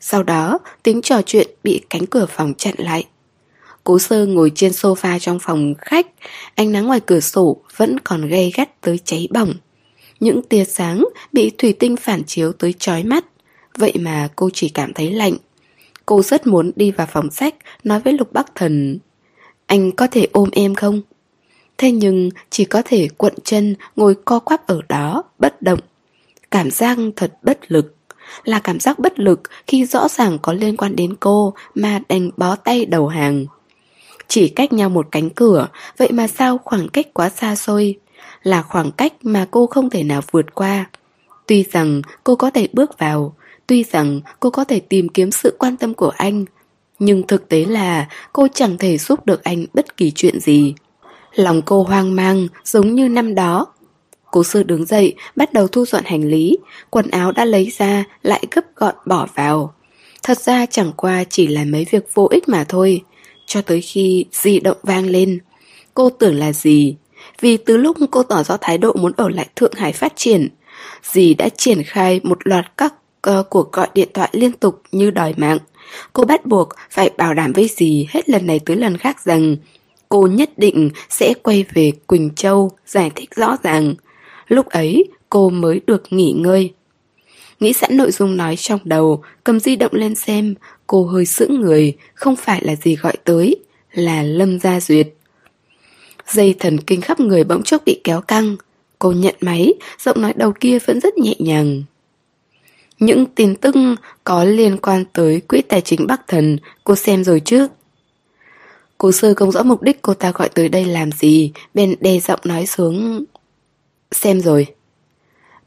Sau 0.00 0.22
đó, 0.22 0.58
tính 0.82 1.02
trò 1.02 1.22
chuyện 1.22 1.50
bị 1.62 1.80
cánh 1.90 2.06
cửa 2.06 2.26
phòng 2.26 2.54
chặn 2.58 2.74
lại. 2.78 3.06
Cố 3.84 3.98
sơ 3.98 4.26
ngồi 4.26 4.52
trên 4.54 4.72
sofa 4.72 5.18
trong 5.18 5.38
phòng 5.38 5.74
khách, 5.78 6.06
ánh 6.54 6.72
nắng 6.72 6.86
ngoài 6.86 7.00
cửa 7.00 7.20
sổ 7.20 7.56
vẫn 7.76 8.00
còn 8.00 8.28
gây 8.28 8.52
gắt 8.54 8.80
tới 8.80 8.98
cháy 9.04 9.28
bỏng. 9.30 9.54
Những 10.20 10.42
tia 10.42 10.64
sáng 10.64 11.04
bị 11.32 11.50
thủy 11.58 11.72
tinh 11.72 11.96
phản 11.96 12.24
chiếu 12.24 12.52
tới 12.52 12.72
chói 12.72 13.04
mắt, 13.04 13.24
vậy 13.78 13.92
mà 14.00 14.28
cô 14.36 14.50
chỉ 14.52 14.68
cảm 14.68 14.94
thấy 14.94 15.12
lạnh. 15.12 15.36
Cô 16.06 16.22
rất 16.22 16.46
muốn 16.46 16.72
đi 16.76 16.90
vào 16.90 17.06
phòng 17.06 17.30
sách 17.30 17.54
nói 17.84 18.00
với 18.00 18.12
Lục 18.12 18.32
Bắc 18.32 18.54
Thần 18.54 18.98
Anh 19.66 19.92
có 19.92 20.06
thể 20.06 20.26
ôm 20.32 20.48
em 20.52 20.74
không? 20.74 21.02
Thế 21.78 21.92
nhưng 21.92 22.30
chỉ 22.50 22.64
có 22.64 22.82
thể 22.84 23.08
cuộn 23.16 23.32
chân 23.44 23.74
ngồi 23.96 24.14
co 24.24 24.38
quắp 24.38 24.66
ở 24.66 24.80
đó, 24.88 25.22
bất 25.38 25.62
động. 25.62 25.80
Cảm 26.50 26.70
giác 26.70 26.98
thật 27.16 27.32
bất 27.42 27.72
lực. 27.72 27.96
Là 28.44 28.58
cảm 28.58 28.80
giác 28.80 28.98
bất 28.98 29.18
lực 29.18 29.40
khi 29.66 29.84
rõ 29.84 30.08
ràng 30.08 30.38
có 30.42 30.52
liên 30.52 30.76
quan 30.76 30.96
đến 30.96 31.14
cô 31.20 31.54
mà 31.74 32.00
đành 32.08 32.30
bó 32.36 32.56
tay 32.56 32.86
đầu 32.86 33.08
hàng. 33.08 33.46
Chỉ 34.34 34.48
cách 34.48 34.72
nhau 34.72 34.88
một 34.88 35.06
cánh 35.10 35.30
cửa, 35.30 35.68
vậy 35.96 36.12
mà 36.12 36.26
sao 36.26 36.58
khoảng 36.58 36.88
cách 36.88 37.14
quá 37.14 37.28
xa 37.28 37.56
xôi? 37.56 37.98
Là 38.42 38.62
khoảng 38.62 38.90
cách 38.92 39.12
mà 39.22 39.46
cô 39.50 39.66
không 39.66 39.90
thể 39.90 40.02
nào 40.02 40.20
vượt 40.30 40.54
qua. 40.54 40.90
Tuy 41.46 41.64
rằng 41.72 42.02
cô 42.24 42.36
có 42.36 42.50
thể 42.50 42.68
bước 42.72 42.98
vào, 42.98 43.34
tuy 43.66 43.84
rằng 43.84 44.20
cô 44.40 44.50
có 44.50 44.64
thể 44.64 44.80
tìm 44.80 45.08
kiếm 45.08 45.30
sự 45.30 45.56
quan 45.58 45.76
tâm 45.76 45.94
của 45.94 46.12
anh, 46.16 46.44
nhưng 46.98 47.26
thực 47.26 47.48
tế 47.48 47.64
là 47.64 48.08
cô 48.32 48.48
chẳng 48.54 48.78
thể 48.78 48.98
giúp 48.98 49.26
được 49.26 49.44
anh 49.44 49.64
bất 49.74 49.96
kỳ 49.96 50.10
chuyện 50.10 50.40
gì. 50.40 50.74
Lòng 51.34 51.62
cô 51.62 51.82
hoang 51.82 52.16
mang 52.16 52.48
giống 52.64 52.94
như 52.94 53.08
năm 53.08 53.34
đó. 53.34 53.66
Cố 54.30 54.44
sư 54.44 54.62
đứng 54.62 54.84
dậy, 54.84 55.14
bắt 55.36 55.52
đầu 55.52 55.68
thu 55.68 55.84
dọn 55.84 56.04
hành 56.04 56.28
lý, 56.28 56.58
quần 56.90 57.10
áo 57.10 57.32
đã 57.32 57.44
lấy 57.44 57.72
ra, 57.78 58.04
lại 58.22 58.44
gấp 58.50 58.64
gọn 58.76 58.94
bỏ 59.06 59.26
vào. 59.34 59.74
Thật 60.22 60.38
ra 60.38 60.66
chẳng 60.66 60.92
qua 60.96 61.24
chỉ 61.24 61.46
là 61.46 61.64
mấy 61.64 61.86
việc 61.90 62.14
vô 62.14 62.28
ích 62.30 62.48
mà 62.48 62.64
thôi 62.64 63.02
cho 63.52 63.62
tới 63.62 63.80
khi 63.80 64.24
di 64.32 64.60
động 64.60 64.76
vang 64.82 65.06
lên. 65.06 65.38
Cô 65.94 66.10
tưởng 66.10 66.38
là 66.38 66.52
gì? 66.52 66.96
Vì 67.40 67.56
từ 67.56 67.76
lúc 67.76 67.96
cô 68.10 68.22
tỏ 68.22 68.42
rõ 68.42 68.56
thái 68.56 68.78
độ 68.78 68.92
muốn 68.92 69.12
ở 69.16 69.28
lại 69.28 69.48
Thượng 69.56 69.72
Hải 69.72 69.92
phát 69.92 70.12
triển, 70.16 70.48
dì 71.02 71.34
đã 71.34 71.48
triển 71.48 71.82
khai 71.82 72.20
một 72.22 72.38
loạt 72.44 72.64
các 72.76 72.94
uh, 73.30 73.50
cuộc 73.50 73.72
gọi 73.72 73.88
điện 73.94 74.08
thoại 74.14 74.28
liên 74.32 74.52
tục 74.52 74.82
như 74.92 75.10
đòi 75.10 75.34
mạng. 75.36 75.58
Cô 76.12 76.24
bắt 76.24 76.46
buộc 76.46 76.68
phải 76.90 77.10
bảo 77.16 77.34
đảm 77.34 77.52
với 77.52 77.70
dì 77.76 78.06
hết 78.10 78.28
lần 78.28 78.46
này 78.46 78.60
tới 78.66 78.76
lần 78.76 78.98
khác 78.98 79.24
rằng 79.24 79.56
cô 80.08 80.26
nhất 80.26 80.50
định 80.56 80.90
sẽ 81.08 81.34
quay 81.42 81.64
về 81.74 81.92
Quỳnh 82.06 82.30
Châu 82.36 82.70
giải 82.86 83.10
thích 83.14 83.30
rõ 83.36 83.56
ràng. 83.62 83.94
Lúc 84.48 84.66
ấy 84.66 85.04
cô 85.30 85.50
mới 85.50 85.80
được 85.86 86.02
nghỉ 86.10 86.32
ngơi. 86.32 86.72
Nghĩ 87.60 87.72
sẵn 87.72 87.96
nội 87.96 88.10
dung 88.10 88.36
nói 88.36 88.56
trong 88.56 88.80
đầu, 88.84 89.22
cầm 89.44 89.60
di 89.60 89.76
động 89.76 89.92
lên 89.94 90.14
xem, 90.14 90.54
cô 90.86 91.04
hơi 91.04 91.26
sững 91.26 91.60
người, 91.60 91.96
không 92.14 92.36
phải 92.36 92.64
là 92.64 92.76
gì 92.76 92.96
gọi 92.96 93.16
tới, 93.24 93.56
là 93.92 94.22
Lâm 94.22 94.60
Gia 94.60 94.80
Duyệt. 94.80 95.08
Dây 96.26 96.54
thần 96.58 96.80
kinh 96.80 97.00
khắp 97.00 97.20
người 97.20 97.44
bỗng 97.44 97.62
chốc 97.62 97.82
bị 97.84 98.00
kéo 98.04 98.20
căng. 98.20 98.56
Cô 98.98 99.12
nhận 99.12 99.34
máy, 99.40 99.74
giọng 99.98 100.22
nói 100.22 100.32
đầu 100.36 100.52
kia 100.60 100.78
vẫn 100.78 101.00
rất 101.00 101.18
nhẹ 101.18 101.34
nhàng. 101.38 101.82
Những 102.98 103.26
tin 103.26 103.56
tức 103.56 103.74
có 104.24 104.44
liên 104.44 104.76
quan 104.76 105.04
tới 105.12 105.40
quỹ 105.40 105.62
tài 105.62 105.80
chính 105.80 106.06
Bắc 106.06 106.28
Thần, 106.28 106.58
cô 106.84 106.96
xem 106.96 107.24
rồi 107.24 107.40
chứ? 107.40 107.68
Cô 108.98 109.12
sơ 109.12 109.34
không 109.34 109.52
rõ 109.52 109.62
mục 109.62 109.82
đích 109.82 110.02
cô 110.02 110.14
ta 110.14 110.32
gọi 110.32 110.48
tới 110.48 110.68
đây 110.68 110.84
làm 110.84 111.12
gì, 111.12 111.52
bên 111.74 111.94
đe 112.00 112.18
giọng 112.18 112.40
nói 112.44 112.66
xuống. 112.66 113.24
Xem 114.12 114.40
rồi. 114.40 114.66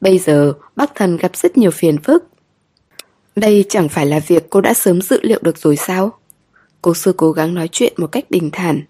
Bây 0.02 0.20
giờ 0.20 0.54
bắc 0.76 0.96
thần 0.96 1.18
gặp 1.18 1.36
rất 1.36 1.58
nhiều 1.58 1.72
phiền 1.72 2.02
phức. 2.04 2.24
Đây 3.36 3.66
chẳng 3.70 3.90
phải 3.90 4.06
là 4.06 4.20
việc 4.20 4.49
cô 4.49 4.62
đã 4.62 4.74
sớm 4.74 5.02
dự 5.02 5.20
liệu 5.24 5.40
được 5.41 5.57
rồi 5.57 5.76
sao? 5.76 6.20
Cô 6.82 6.94
sư 6.94 7.14
cố 7.18 7.32
gắng 7.32 7.53
nói 7.53 7.70
chuyện 7.72 7.94
một 7.98 8.07
cách 8.07 8.26
bình 8.30 8.49
thản. 8.53 8.82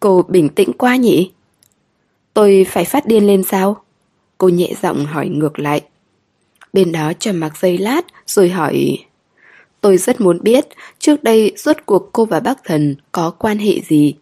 Cô 0.00 0.22
bình 0.28 0.48
tĩnh 0.48 0.72
quá 0.72 0.96
nhỉ? 0.96 1.32
Tôi 2.34 2.66
phải 2.70 2.84
phát 2.84 3.06
điên 3.06 3.26
lên 3.26 3.42
sao? 3.42 3.84
Cô 4.38 4.48
nhẹ 4.48 4.72
giọng 4.82 5.06
hỏi 5.06 5.28
ngược 5.28 5.58
lại. 5.58 5.80
Bên 6.72 6.92
đó 6.92 7.12
trầm 7.18 7.40
mặc 7.40 7.52
giây 7.60 7.78
lát 7.78 8.04
rồi 8.26 8.50
hỏi, 8.50 8.98
Tôi 9.82 9.98
rất 9.98 10.20
muốn 10.20 10.38
biết, 10.42 10.66
trước 10.98 11.22
đây 11.22 11.52
rốt 11.56 11.76
cuộc 11.86 12.10
cô 12.12 12.24
và 12.24 12.40
bác 12.40 12.64
thần 12.64 12.96
có 13.12 13.30
quan 13.30 13.58
hệ 13.58 13.80
gì. 13.80 14.14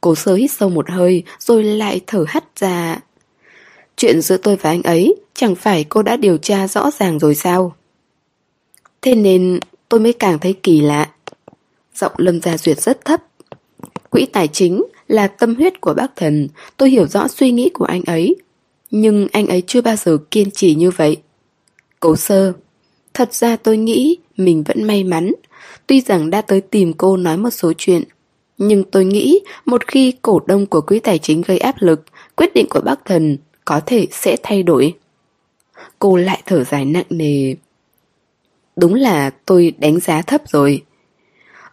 Cô 0.00 0.14
sơ 0.14 0.34
hít 0.34 0.50
sâu 0.50 0.68
một 0.68 0.90
hơi 0.90 1.22
rồi 1.38 1.64
lại 1.64 2.00
thở 2.06 2.24
hắt 2.28 2.44
ra. 2.56 3.00
Chuyện 3.96 4.20
giữa 4.20 4.36
tôi 4.36 4.56
và 4.56 4.70
anh 4.70 4.82
ấy 4.82 5.14
chẳng 5.34 5.54
phải 5.54 5.84
cô 5.84 6.02
đã 6.02 6.16
điều 6.16 6.36
tra 6.36 6.68
rõ 6.68 6.90
ràng 6.90 7.18
rồi 7.18 7.34
sao? 7.34 7.74
Thế 9.02 9.14
nên 9.14 9.60
tôi 9.88 10.00
mới 10.00 10.12
càng 10.12 10.38
thấy 10.38 10.52
kỳ 10.62 10.80
lạ. 10.80 11.10
Giọng 11.94 12.12
Lâm 12.16 12.40
Gia 12.40 12.56
Duyệt 12.56 12.80
rất 12.80 13.04
thấp. 13.04 13.22
Quỹ 14.10 14.26
tài 14.26 14.48
chính 14.48 14.82
là 15.08 15.26
tâm 15.26 15.54
huyết 15.54 15.80
của 15.80 15.94
bác 15.94 16.16
thần, 16.16 16.48
tôi 16.76 16.90
hiểu 16.90 17.06
rõ 17.06 17.28
suy 17.28 17.50
nghĩ 17.50 17.70
của 17.74 17.84
anh 17.84 18.02
ấy. 18.06 18.36
Nhưng 18.90 19.28
anh 19.32 19.46
ấy 19.46 19.62
chưa 19.66 19.80
bao 19.80 19.96
giờ 19.96 20.18
kiên 20.30 20.50
trì 20.50 20.74
như 20.74 20.90
vậy. 20.90 21.16
Cố 22.00 22.16
sơ, 22.16 22.52
thật 23.14 23.34
ra 23.34 23.56
tôi 23.56 23.76
nghĩ 23.76 24.16
mình 24.36 24.62
vẫn 24.62 24.84
may 24.84 25.04
mắn. 25.04 25.32
Tuy 25.86 26.00
rằng 26.00 26.30
đã 26.30 26.42
tới 26.42 26.60
tìm 26.60 26.92
cô 26.92 27.16
nói 27.16 27.36
một 27.36 27.50
số 27.50 27.72
chuyện, 27.78 28.02
nhưng 28.58 28.84
tôi 28.84 29.04
nghĩ 29.04 29.40
một 29.64 29.86
khi 29.86 30.12
cổ 30.22 30.40
đông 30.46 30.66
của 30.66 30.80
quỹ 30.80 30.98
tài 30.98 31.18
chính 31.18 31.42
gây 31.42 31.58
áp 31.58 31.74
lực, 31.78 32.04
quyết 32.36 32.54
định 32.54 32.66
của 32.70 32.80
bác 32.80 33.04
thần 33.04 33.38
có 33.64 33.80
thể 33.86 34.06
sẽ 34.10 34.36
thay 34.42 34.62
đổi. 34.62 34.94
Cô 35.98 36.16
lại 36.16 36.42
thở 36.46 36.64
dài 36.64 36.84
nặng 36.84 37.06
nề. 37.10 37.54
Đúng 38.80 38.94
là 38.94 39.30
tôi 39.46 39.74
đánh 39.78 40.00
giá 40.00 40.22
thấp 40.22 40.42
rồi. 40.48 40.82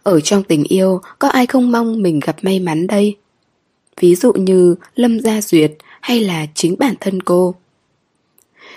Ở 0.02 0.20
trong 0.20 0.42
tình 0.42 0.64
yêu, 0.64 1.00
có 1.18 1.28
ai 1.28 1.46
không 1.46 1.72
mong 1.72 2.02
mình 2.02 2.20
gặp 2.20 2.36
may 2.42 2.60
mắn 2.60 2.86
đây? 2.86 3.16
Ví 4.00 4.14
dụ 4.14 4.32
như 4.32 4.74
Lâm 4.94 5.20
Gia 5.20 5.40
Duyệt 5.40 5.72
hay 6.00 6.20
là 6.20 6.46
chính 6.54 6.76
bản 6.78 6.94
thân 7.00 7.22
cô. 7.22 7.54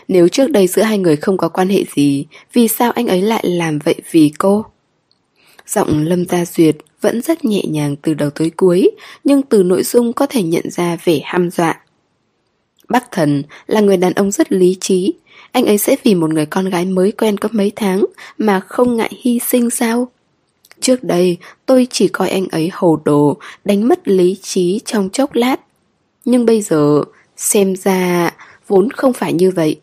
Nếu 0.08 0.28
trước 0.28 0.52
đây 0.52 0.68
giữa 0.68 0.82
hai 0.82 0.98
người 0.98 1.16
không 1.16 1.38
có 1.38 1.50
quan 1.50 1.70
hệ 1.70 1.84
gì, 1.96 2.26
vì 2.54 2.68
sao 2.68 2.92
anh 2.92 3.08
ấy 3.08 3.22
lại 3.22 3.44
làm 3.48 3.80
vậy 3.80 3.96
vì 4.12 4.32
cô? 4.38 4.66
Giọng 5.68 6.04
Lâm 6.04 6.26
Gia 6.26 6.46
Duyệt 6.46 6.76
vẫn 7.02 7.22
rất 7.22 7.46
nhẹ 7.46 7.64
nhàng 7.68 7.96
từ 7.96 8.14
đầu 8.14 8.30
tới 8.30 8.50
cuối, 8.50 8.92
nhưng 9.24 9.42
từ 9.42 9.64
nội 9.64 9.84
dung 9.84 10.14
có 10.14 10.26
thể 10.26 10.44
nhận 10.44 10.70
ra 10.70 10.98
vẻ 11.04 11.20
ham 11.24 11.52
dọa. 11.52 11.82
Bắc 12.90 13.12
Thần 13.12 13.44
là 13.68 13.82
người 13.82 13.98
đàn 13.98 14.14
ông 14.14 14.32
rất 14.32 14.52
lý 14.52 14.78
trí, 14.80 15.14
anh 15.52 15.66
ấy 15.66 15.78
sẽ 15.78 15.96
vì 16.04 16.16
một 16.16 16.30
người 16.34 16.46
con 16.46 16.70
gái 16.70 16.86
mới 16.86 17.12
quen 17.12 17.38
có 17.38 17.50
mấy 17.52 17.72
tháng 17.76 18.06
mà 18.38 18.60
không 18.60 18.98
ngại 18.98 19.12
hy 19.22 19.40
sinh 19.40 19.70
sao? 19.70 20.08
Trước 20.80 21.04
đây 21.04 21.38
tôi 21.66 21.88
chỉ 21.90 22.08
coi 22.08 22.30
anh 22.30 22.48
ấy 22.48 22.70
hồ 22.74 23.00
đồ, 23.06 23.38
đánh 23.66 23.88
mất 23.88 24.08
lý 24.08 24.38
trí 24.42 24.82
trong 24.86 25.10
chốc 25.10 25.34
lát. 25.34 25.60
Nhưng 26.26 26.46
bây 26.46 26.62
giờ 26.62 27.04
xem 27.38 27.76
ra 27.76 28.32
vốn 28.68 28.90
không 28.92 29.14
phải 29.14 29.34
như 29.34 29.52
vậy. 29.52 29.80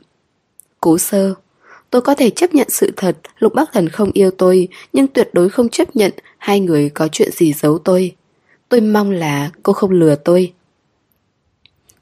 Cố 0.81 0.99
sơ 0.99 1.35
Tôi 1.91 2.03
có 2.03 2.15
thể 2.15 2.31
chấp 2.31 2.55
nhận 2.55 2.71
sự 2.71 2.93
thật 2.97 3.17
Lục 3.39 3.55
Bắc 3.55 3.73
Thần 3.73 3.89
không 3.89 4.11
yêu 4.13 4.31
tôi 4.31 4.69
Nhưng 4.93 5.07
tuyệt 5.07 5.31
đối 5.33 5.49
không 5.49 5.69
chấp 5.69 5.97
nhận 5.97 6.13
Hai 6.39 6.61
người 6.61 6.91
có 6.91 7.09
chuyện 7.13 7.31
gì 7.33 7.53
giấu 7.53 7.79
tôi 7.79 8.17
Tôi 8.69 8.81
mong 8.81 9.11
là 9.11 9.51
cô 9.63 9.73
không 9.73 9.91
lừa 9.91 10.15
tôi 10.15 10.53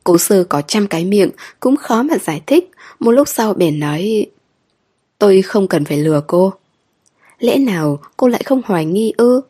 Cố 0.04 0.18
sơ 0.18 0.44
có 0.44 0.62
trăm 0.62 0.86
cái 0.86 1.04
miệng 1.04 1.30
Cũng 1.60 1.76
khó 1.76 2.02
mà 2.02 2.14
giải 2.18 2.42
thích 2.46 2.70
một 3.00 3.10
lúc 3.10 3.28
sau 3.28 3.54
bèn 3.54 3.80
nói, 3.80 4.26
Tôi 5.18 5.42
không 5.42 5.68
cần 5.68 5.84
phải 5.84 5.98
lừa 5.98 6.22
cô 6.26 6.52
Lẽ 7.38 7.58
nào 7.58 7.98
cô 8.16 8.28
lại 8.28 8.42
không 8.44 8.62
hoài 8.64 8.84
nghi 8.84 9.12
ư 9.16 9.40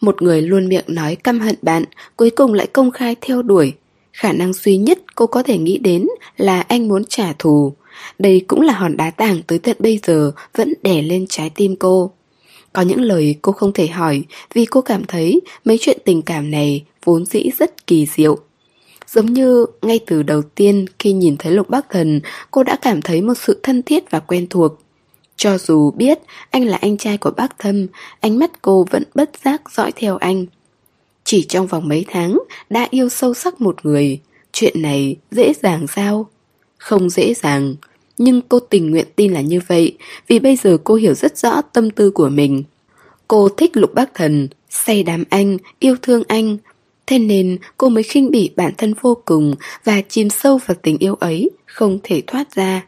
Một 0.00 0.22
người 0.22 0.42
luôn 0.42 0.68
miệng 0.68 0.84
nói 0.86 1.16
căm 1.16 1.40
hận 1.40 1.54
bạn, 1.62 1.84
Cuối 2.16 2.30
cùng 2.30 2.54
lại 2.54 2.66
công 2.66 2.90
khai 2.90 3.16
theo 3.20 3.42
đuổi 3.42 3.74
Khả 4.12 4.32
năng 4.32 4.52
duy 4.52 4.76
nhất 4.76 4.98
cô 5.14 5.26
có 5.26 5.42
thể 5.42 5.58
nghĩ 5.58 5.78
đến 5.78 6.08
Là 6.36 6.60
anh 6.60 6.88
muốn 6.88 7.04
trả 7.04 7.32
thù 7.38 7.74
đây 8.18 8.44
cũng 8.46 8.60
là 8.60 8.72
hòn 8.72 8.96
đá 8.96 9.10
tảng 9.10 9.42
tới 9.42 9.58
tận 9.58 9.76
bây 9.78 10.00
giờ 10.06 10.32
vẫn 10.56 10.74
đè 10.82 11.02
lên 11.02 11.26
trái 11.28 11.50
tim 11.50 11.76
cô. 11.76 12.10
Có 12.72 12.82
những 12.82 13.00
lời 13.00 13.36
cô 13.42 13.52
không 13.52 13.72
thể 13.72 13.86
hỏi 13.86 14.24
vì 14.54 14.64
cô 14.64 14.80
cảm 14.80 15.04
thấy 15.04 15.40
mấy 15.64 15.78
chuyện 15.80 15.98
tình 16.04 16.22
cảm 16.22 16.50
này 16.50 16.84
vốn 17.04 17.26
dĩ 17.26 17.50
rất 17.58 17.86
kỳ 17.86 18.06
diệu. 18.06 18.38
Giống 19.12 19.32
như 19.32 19.66
ngay 19.82 20.00
từ 20.06 20.22
đầu 20.22 20.42
tiên 20.42 20.86
khi 20.98 21.12
nhìn 21.12 21.36
thấy 21.36 21.52
Lục 21.52 21.70
Bắc 21.70 21.90
Thần, 21.90 22.20
cô 22.50 22.62
đã 22.62 22.76
cảm 22.82 23.02
thấy 23.02 23.22
một 23.22 23.34
sự 23.34 23.60
thân 23.62 23.82
thiết 23.82 24.10
và 24.10 24.20
quen 24.20 24.46
thuộc. 24.50 24.72
Cho 25.36 25.58
dù 25.58 25.90
biết 25.90 26.18
anh 26.50 26.64
là 26.64 26.76
anh 26.76 26.96
trai 26.96 27.18
của 27.18 27.30
bác 27.30 27.58
thâm, 27.58 27.86
ánh 28.20 28.38
mắt 28.38 28.62
cô 28.62 28.86
vẫn 28.90 29.02
bất 29.14 29.30
giác 29.44 29.62
dõi 29.70 29.92
theo 29.96 30.16
anh. 30.16 30.46
Chỉ 31.24 31.42
trong 31.42 31.66
vòng 31.66 31.88
mấy 31.88 32.04
tháng 32.08 32.38
đã 32.70 32.88
yêu 32.90 33.08
sâu 33.08 33.34
sắc 33.34 33.60
một 33.60 33.86
người, 33.86 34.20
chuyện 34.52 34.82
này 34.82 35.16
dễ 35.30 35.52
dàng 35.62 35.86
sao? 35.86 36.26
Không 36.78 37.10
dễ 37.10 37.34
dàng, 37.34 37.74
nhưng 38.18 38.40
cô 38.48 38.60
tình 38.60 38.90
nguyện 38.90 39.06
tin 39.16 39.32
là 39.32 39.40
như 39.40 39.60
vậy 39.66 39.96
Vì 40.28 40.38
bây 40.38 40.56
giờ 40.56 40.78
cô 40.84 40.94
hiểu 40.94 41.14
rất 41.14 41.38
rõ 41.38 41.62
tâm 41.62 41.90
tư 41.90 42.10
của 42.10 42.28
mình 42.28 42.62
Cô 43.28 43.48
thích 43.48 43.76
lục 43.76 43.94
bác 43.94 44.14
thần 44.14 44.48
Say 44.70 45.02
đám 45.02 45.24
anh, 45.30 45.56
yêu 45.78 45.96
thương 46.02 46.22
anh 46.28 46.56
Thế 47.08 47.18
nên 47.18 47.58
cô 47.76 47.88
mới 47.88 48.02
khinh 48.02 48.30
bỉ 48.30 48.50
bản 48.56 48.72
thân 48.78 48.94
vô 49.00 49.16
cùng 49.24 49.54
Và 49.84 50.00
chìm 50.08 50.30
sâu 50.30 50.58
vào 50.66 50.76
tình 50.82 50.98
yêu 50.98 51.14
ấy 51.14 51.50
Không 51.66 51.98
thể 52.02 52.22
thoát 52.26 52.54
ra 52.54 52.86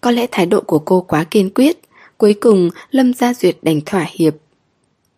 Có 0.00 0.10
lẽ 0.10 0.26
thái 0.30 0.46
độ 0.46 0.60
của 0.60 0.78
cô 0.78 1.00
quá 1.00 1.24
kiên 1.24 1.50
quyết 1.54 1.78
Cuối 2.18 2.34
cùng 2.34 2.70
Lâm 2.90 3.14
Gia 3.14 3.34
Duyệt 3.34 3.56
đành 3.62 3.80
thỏa 3.86 4.06
hiệp 4.10 4.34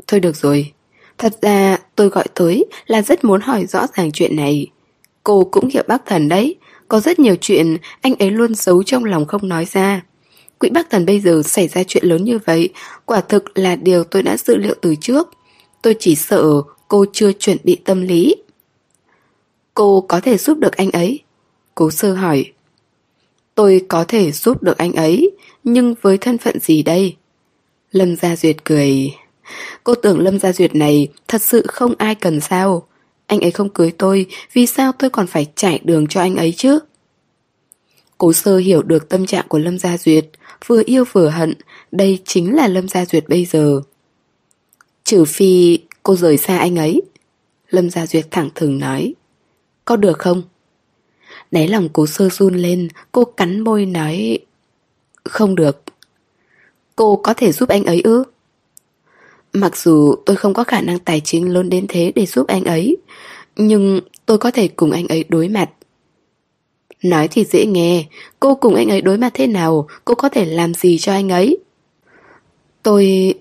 Thôi 0.06 0.20
được 0.20 0.36
rồi 0.36 0.72
Thật 1.18 1.32
ra 1.42 1.78
tôi 1.96 2.08
gọi 2.08 2.26
tới 2.34 2.64
là 2.86 3.02
rất 3.02 3.24
muốn 3.24 3.40
hỏi 3.40 3.66
rõ 3.66 3.86
ràng 3.96 4.12
chuyện 4.12 4.36
này 4.36 4.66
Cô 5.24 5.48
cũng 5.50 5.68
hiểu 5.68 5.82
bác 5.88 6.06
thần 6.06 6.28
đấy 6.28 6.56
có 6.92 7.00
rất 7.00 7.18
nhiều 7.18 7.36
chuyện 7.40 7.76
anh 8.00 8.14
ấy 8.18 8.30
luôn 8.30 8.54
giấu 8.54 8.82
trong 8.82 9.04
lòng 9.04 9.26
không 9.26 9.48
nói 9.48 9.64
ra. 9.64 10.00
Quỹ 10.58 10.70
bác 10.70 10.90
thần 10.90 11.06
bây 11.06 11.20
giờ 11.20 11.42
xảy 11.44 11.68
ra 11.68 11.82
chuyện 11.82 12.04
lớn 12.04 12.24
như 12.24 12.38
vậy, 12.46 12.68
quả 13.06 13.20
thực 13.20 13.58
là 13.58 13.76
điều 13.76 14.04
tôi 14.04 14.22
đã 14.22 14.36
dự 14.36 14.56
liệu 14.56 14.74
từ 14.80 14.94
trước. 15.00 15.28
Tôi 15.82 15.96
chỉ 15.98 16.14
sợ 16.14 16.62
cô 16.92 17.04
chưa 17.12 17.32
chuẩn 17.32 17.56
bị 17.64 17.76
tâm 17.84 18.02
lý. 18.02 18.36
Cô 19.74 20.04
có 20.08 20.20
thể 20.20 20.38
giúp 20.38 20.58
được 20.58 20.76
anh 20.76 20.90
ấy? 20.90 21.20
Cố 21.74 21.90
sơ 21.90 22.14
hỏi. 22.14 22.52
Tôi 23.54 23.84
có 23.88 24.04
thể 24.04 24.32
giúp 24.32 24.62
được 24.62 24.78
anh 24.78 24.92
ấy, 24.92 25.30
nhưng 25.64 25.94
với 26.02 26.18
thân 26.18 26.38
phận 26.38 26.60
gì 26.60 26.82
đây? 26.82 27.16
Lâm 27.92 28.16
Gia 28.16 28.36
Duyệt 28.36 28.64
cười. 28.64 29.14
Cô 29.84 29.94
tưởng 29.94 30.20
Lâm 30.20 30.38
Gia 30.38 30.52
Duyệt 30.52 30.74
này 30.74 31.08
thật 31.28 31.42
sự 31.42 31.66
không 31.68 31.94
ai 31.98 32.14
cần 32.14 32.40
sao? 32.40 32.86
Anh 33.26 33.40
ấy 33.40 33.50
không 33.50 33.68
cưới 33.68 33.92
tôi, 33.98 34.26
vì 34.52 34.66
sao 34.66 34.92
tôi 34.92 35.10
còn 35.10 35.26
phải 35.26 35.46
trải 35.54 35.80
đường 35.84 36.06
cho 36.06 36.20
anh 36.20 36.36
ấy 36.36 36.52
chứ? 36.56 36.78
Cố 38.18 38.32
sơ 38.32 38.56
hiểu 38.56 38.82
được 38.82 39.08
tâm 39.08 39.26
trạng 39.26 39.48
của 39.48 39.58
Lâm 39.58 39.78
Gia 39.78 39.98
Duyệt, 39.98 40.26
vừa 40.66 40.82
yêu 40.86 41.04
vừa 41.12 41.28
hận, 41.28 41.54
đây 41.92 42.18
chính 42.24 42.56
là 42.56 42.68
Lâm 42.68 42.88
Gia 42.88 43.04
Duyệt 43.04 43.28
bây 43.28 43.44
giờ. 43.44 43.80
Trừ 45.04 45.24
phi 45.24 45.78
cô 46.02 46.16
rời 46.16 46.36
xa 46.36 46.58
anh 46.58 46.76
ấy. 46.76 47.02
Lâm 47.70 47.90
Gia 47.90 48.06
Duyệt 48.06 48.26
thẳng 48.30 48.50
thừng 48.54 48.78
nói. 48.78 49.14
Có 49.84 49.96
được 49.96 50.18
không? 50.18 50.42
Đáy 51.50 51.68
lòng 51.68 51.88
cố 51.92 52.06
sơ 52.06 52.28
run 52.28 52.54
lên, 52.54 52.88
cô 53.12 53.24
cắn 53.24 53.60
môi 53.60 53.86
nói. 53.86 54.38
Không 55.24 55.54
được. 55.54 55.82
Cô 56.96 57.16
có 57.16 57.34
thể 57.34 57.52
giúp 57.52 57.68
anh 57.68 57.84
ấy 57.84 58.00
ư? 58.00 58.24
Mặc 59.52 59.76
dù 59.76 60.14
tôi 60.26 60.36
không 60.36 60.54
có 60.54 60.64
khả 60.64 60.80
năng 60.80 60.98
tài 60.98 61.20
chính 61.20 61.52
lớn 61.52 61.68
đến 61.68 61.86
thế 61.88 62.12
để 62.14 62.26
giúp 62.26 62.46
anh 62.46 62.64
ấy, 62.64 62.96
nhưng 63.56 64.00
tôi 64.26 64.38
có 64.38 64.50
thể 64.50 64.68
cùng 64.68 64.90
anh 64.90 65.08
ấy 65.08 65.24
đối 65.28 65.48
mặt. 65.48 65.70
Nói 67.02 67.28
thì 67.28 67.44
dễ 67.44 67.66
nghe, 67.66 68.06
cô 68.40 68.54
cùng 68.54 68.74
anh 68.74 68.88
ấy 68.88 69.00
đối 69.00 69.18
mặt 69.18 69.30
thế 69.34 69.46
nào, 69.46 69.88
cô 70.04 70.14
có 70.14 70.28
thể 70.28 70.44
làm 70.44 70.74
gì 70.74 70.98
cho 70.98 71.12
anh 71.12 71.28
ấy? 71.28 71.58
Tôi... 72.82 73.34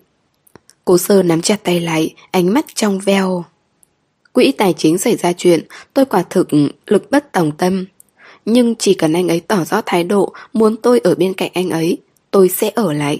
Cố 0.85 0.97
sơ 0.97 1.23
nắm 1.23 1.41
chặt 1.41 1.63
tay 1.63 1.79
lại, 1.79 2.13
ánh 2.31 2.53
mắt 2.53 2.65
trong 2.75 2.99
veo. 2.99 3.45
Quỹ 4.33 4.51
tài 4.51 4.73
chính 4.73 4.97
xảy 4.97 5.15
ra 5.15 5.33
chuyện, 5.33 5.63
tôi 5.93 6.05
quả 6.05 6.23
thực 6.29 6.47
lực 6.87 7.11
bất 7.11 7.31
tòng 7.31 7.51
tâm. 7.57 7.85
Nhưng 8.45 8.75
chỉ 8.75 8.93
cần 8.93 9.13
anh 9.13 9.27
ấy 9.27 9.39
tỏ 9.39 9.63
rõ 9.63 9.81
thái 9.85 10.03
độ 10.03 10.33
muốn 10.53 10.77
tôi 10.77 10.99
ở 10.99 11.15
bên 11.15 11.33
cạnh 11.33 11.51
anh 11.53 11.69
ấy, 11.69 11.97
tôi 12.31 12.49
sẽ 12.49 12.71
ở 12.75 12.93
lại. 12.93 13.19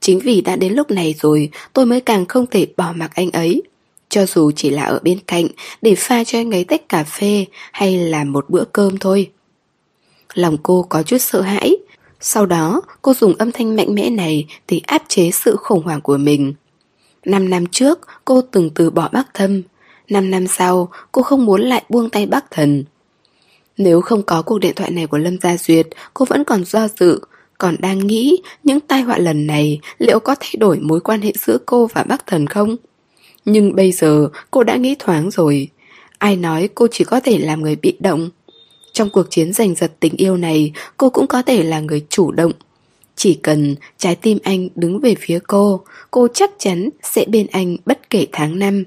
Chính 0.00 0.18
vì 0.18 0.40
đã 0.40 0.56
đến 0.56 0.72
lúc 0.72 0.90
này 0.90 1.14
rồi, 1.20 1.50
tôi 1.72 1.86
mới 1.86 2.00
càng 2.00 2.26
không 2.26 2.46
thể 2.46 2.66
bỏ 2.76 2.92
mặc 2.96 3.10
anh 3.14 3.30
ấy. 3.30 3.62
Cho 4.08 4.26
dù 4.26 4.50
chỉ 4.50 4.70
là 4.70 4.82
ở 4.82 5.00
bên 5.02 5.18
cạnh 5.26 5.46
để 5.82 5.94
pha 5.94 6.24
cho 6.24 6.38
anh 6.38 6.50
ấy 6.50 6.64
tách 6.64 6.88
cà 6.88 7.04
phê 7.04 7.44
hay 7.72 7.98
là 7.98 8.24
một 8.24 8.50
bữa 8.50 8.64
cơm 8.72 8.98
thôi. 8.98 9.30
Lòng 10.34 10.56
cô 10.62 10.86
có 10.88 11.02
chút 11.02 11.18
sợ 11.18 11.40
hãi. 11.40 11.76
Sau 12.20 12.46
đó, 12.46 12.82
cô 13.02 13.14
dùng 13.14 13.34
âm 13.34 13.52
thanh 13.52 13.76
mạnh 13.76 13.94
mẽ 13.94 14.10
này 14.10 14.46
để 14.68 14.80
áp 14.86 15.02
chế 15.08 15.30
sự 15.30 15.56
khủng 15.56 15.82
hoảng 15.82 16.00
của 16.00 16.16
mình. 16.16 16.54
Năm 17.24 17.50
năm 17.50 17.66
trước, 17.66 17.98
cô 18.24 18.40
từng 18.40 18.70
từ 18.74 18.90
bỏ 18.90 19.08
bác 19.12 19.34
thâm. 19.34 19.62
Năm 20.08 20.30
năm 20.30 20.46
sau, 20.46 20.88
cô 21.12 21.22
không 21.22 21.44
muốn 21.44 21.60
lại 21.60 21.84
buông 21.88 22.10
tay 22.10 22.26
bác 22.26 22.50
thần. 22.50 22.84
Nếu 23.76 24.00
không 24.00 24.22
có 24.22 24.42
cuộc 24.42 24.58
điện 24.58 24.74
thoại 24.76 24.90
này 24.90 25.06
của 25.06 25.18
Lâm 25.18 25.40
Gia 25.40 25.56
Duyệt, 25.56 25.88
cô 26.14 26.24
vẫn 26.24 26.44
còn 26.44 26.64
do 26.64 26.88
dự, 27.00 27.20
còn 27.58 27.76
đang 27.78 28.06
nghĩ 28.06 28.42
những 28.64 28.80
tai 28.80 29.02
họa 29.02 29.18
lần 29.18 29.46
này 29.46 29.80
liệu 29.98 30.20
có 30.20 30.34
thay 30.40 30.54
đổi 30.58 30.78
mối 30.80 31.00
quan 31.00 31.20
hệ 31.20 31.32
giữa 31.38 31.58
cô 31.66 31.86
và 31.86 32.02
bác 32.02 32.26
thần 32.26 32.46
không? 32.46 32.76
Nhưng 33.44 33.76
bây 33.76 33.92
giờ 33.92 34.28
cô 34.50 34.62
đã 34.62 34.76
nghĩ 34.76 34.96
thoáng 34.98 35.30
rồi. 35.30 35.68
Ai 36.18 36.36
nói 36.36 36.68
cô 36.74 36.86
chỉ 36.90 37.04
có 37.04 37.20
thể 37.20 37.38
làm 37.38 37.62
người 37.62 37.76
bị 37.76 37.96
động? 38.00 38.30
Trong 38.92 39.10
cuộc 39.10 39.30
chiến 39.30 39.52
giành 39.52 39.74
giật 39.74 39.92
tình 40.00 40.16
yêu 40.16 40.36
này, 40.36 40.72
cô 40.96 41.10
cũng 41.10 41.26
có 41.26 41.42
thể 41.42 41.62
là 41.62 41.80
người 41.80 42.06
chủ 42.08 42.32
động. 42.32 42.52
Chỉ 43.20 43.34
cần 43.34 43.74
trái 43.98 44.16
tim 44.16 44.38
anh 44.42 44.68
đứng 44.74 45.00
về 45.00 45.14
phía 45.18 45.38
cô, 45.46 45.80
cô 46.10 46.28
chắc 46.34 46.50
chắn 46.58 46.88
sẽ 47.02 47.24
bên 47.28 47.46
anh 47.52 47.76
bất 47.86 48.10
kể 48.10 48.26
tháng 48.32 48.58
năm. 48.58 48.84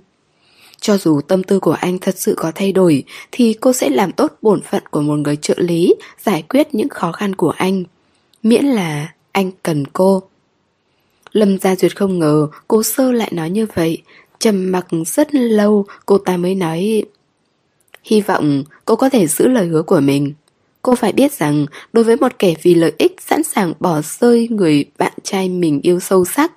Cho 0.82 0.98
dù 0.98 1.22
tâm 1.22 1.44
tư 1.44 1.60
của 1.60 1.72
anh 1.72 2.00
thật 2.00 2.18
sự 2.18 2.34
có 2.38 2.52
thay 2.56 2.72
đổi, 2.72 3.04
thì 3.32 3.54
cô 3.54 3.74
sẽ 3.74 3.90
làm 3.90 4.12
tốt 4.12 4.32
bổn 4.42 4.62
phận 4.62 4.84
của 4.92 5.02
một 5.02 5.16
người 5.16 5.36
trợ 5.36 5.54
lý, 5.58 5.96
giải 6.24 6.44
quyết 6.50 6.76
những 6.76 6.90
khó 6.90 7.12
khăn 7.12 7.36
của 7.36 7.50
anh. 7.50 7.84
Miễn 8.44 8.66
là 8.66 9.14
anh 9.32 9.52
cần 9.64 9.86
cô. 9.88 10.24
Lâm 11.32 11.60
Gia 11.60 11.76
Duyệt 11.76 11.96
không 11.96 12.20
ngờ 12.20 12.48
cô 12.68 12.84
sơ 12.84 13.12
lại 13.12 13.32
nói 13.34 13.50
như 13.50 13.68
vậy. 13.74 14.02
trầm 14.40 14.72
mặc 14.72 14.88
rất 15.06 15.36
lâu 15.36 15.86
cô 16.06 16.18
ta 16.18 16.38
mới 16.38 16.56
nói 16.56 17.04
Hy 18.04 18.22
vọng 18.22 18.64
cô 18.86 18.96
có 18.96 19.10
thể 19.10 19.28
giữ 19.28 19.48
lời 19.48 19.68
hứa 19.68 19.82
của 19.82 20.00
mình. 20.00 20.34
Cô 20.84 20.96
phải 20.96 21.12
biết 21.12 21.34
rằng 21.34 21.66
đối 21.94 22.04
với 22.04 22.18
một 22.18 22.40
kẻ 22.40 22.54
vì 22.62 22.76
lợi 22.76 22.94
ích 22.98 23.16
sẵn 23.22 23.44
sàng 23.44 23.74
bỏ 23.80 24.02
rơi 24.02 24.48
người 24.52 24.86
bạn 24.98 25.14
trai 25.24 25.50
mình 25.50 25.80
yêu 25.84 26.00
sâu 26.00 26.26
sắc, 26.26 26.52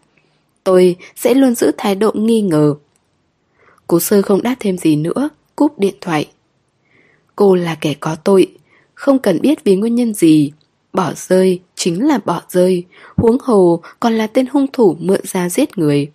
tôi 0.65 0.97
sẽ 1.17 1.35
luôn 1.35 1.55
giữ 1.55 1.73
thái 1.79 1.95
độ 1.95 2.13
nghi 2.15 2.41
ngờ. 2.41 2.75
Cố 3.87 4.01
sơ 4.01 4.23
không 4.23 4.43
đáp 4.43 4.55
thêm 4.61 4.79
gì 4.79 4.97
nữa, 4.97 5.29
cúp 5.57 5.79
điện 5.79 5.95
thoại. 6.01 6.29
Cô 7.37 7.55
là 7.55 7.75
kẻ 7.75 7.95
có 8.01 8.15
tội, 8.15 8.47
không 8.95 9.19
cần 9.19 9.41
biết 9.41 9.65
vì 9.65 9.77
nguyên 9.77 9.95
nhân 9.95 10.15
gì. 10.15 10.53
Bỏ 10.93 11.13
rơi 11.17 11.61
chính 11.75 12.07
là 12.07 12.19
bỏ 12.25 12.43
rơi, 12.49 12.85
huống 13.17 13.39
hồ 13.41 13.83
còn 14.01 14.13
là 14.13 14.27
tên 14.27 14.47
hung 14.47 14.67
thủ 14.73 14.97
mượn 15.01 15.21
ra 15.25 15.49
giết 15.49 15.79
người. 15.79 16.11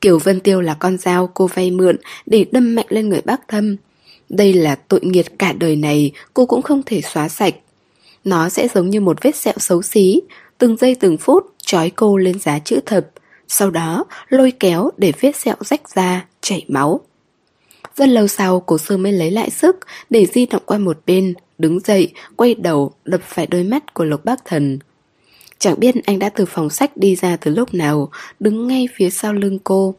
Kiều 0.00 0.18
Vân 0.18 0.40
Tiêu 0.40 0.60
là 0.60 0.74
con 0.74 0.98
dao 0.98 1.26
cô 1.34 1.46
vay 1.46 1.70
mượn 1.70 1.96
để 2.26 2.46
đâm 2.52 2.74
mạnh 2.74 2.86
lên 2.88 3.08
người 3.08 3.20
bác 3.24 3.48
thâm. 3.48 3.76
Đây 4.30 4.52
là 4.52 4.74
tội 4.74 5.00
nghiệt 5.02 5.38
cả 5.38 5.52
đời 5.52 5.76
này 5.76 6.12
cô 6.34 6.46
cũng 6.46 6.62
không 6.62 6.82
thể 6.86 7.00
xóa 7.00 7.28
sạch. 7.28 7.54
Nó 8.24 8.48
sẽ 8.48 8.68
giống 8.74 8.90
như 8.90 9.00
một 9.00 9.22
vết 9.22 9.36
sẹo 9.36 9.54
xấu 9.56 9.82
xí, 9.82 10.20
từng 10.58 10.76
giây 10.76 10.94
từng 10.94 11.16
phút 11.16 11.46
trói 11.62 11.90
cô 11.90 12.16
lên 12.16 12.38
giá 12.38 12.58
chữ 12.58 12.80
thập, 12.86 13.06
sau 13.48 13.70
đó 13.70 14.04
lôi 14.28 14.52
kéo 14.60 14.90
để 14.96 15.12
vết 15.20 15.36
sẹo 15.36 15.56
rách 15.60 15.94
ra, 15.94 16.26
chảy 16.40 16.64
máu. 16.68 17.00
Rất 17.96 18.08
lâu 18.08 18.26
sau 18.26 18.60
cô 18.60 18.78
sơ 18.78 18.96
mới 18.96 19.12
lấy 19.12 19.30
lại 19.30 19.50
sức 19.50 19.76
để 20.10 20.26
di 20.26 20.46
động 20.46 20.62
qua 20.66 20.78
một 20.78 20.98
bên, 21.06 21.34
đứng 21.58 21.80
dậy, 21.80 22.12
quay 22.36 22.54
đầu, 22.54 22.92
đập 23.04 23.20
phải 23.24 23.46
đôi 23.46 23.62
mắt 23.62 23.94
của 23.94 24.04
Lục 24.04 24.24
Bác 24.24 24.44
Thần. 24.44 24.78
Chẳng 25.58 25.80
biết 25.80 25.94
anh 26.04 26.18
đã 26.18 26.28
từ 26.28 26.44
phòng 26.44 26.70
sách 26.70 26.96
đi 26.96 27.16
ra 27.16 27.36
từ 27.36 27.50
lúc 27.54 27.74
nào, 27.74 28.10
đứng 28.40 28.68
ngay 28.68 28.88
phía 28.94 29.10
sau 29.10 29.32
lưng 29.32 29.58
cô. 29.64 29.94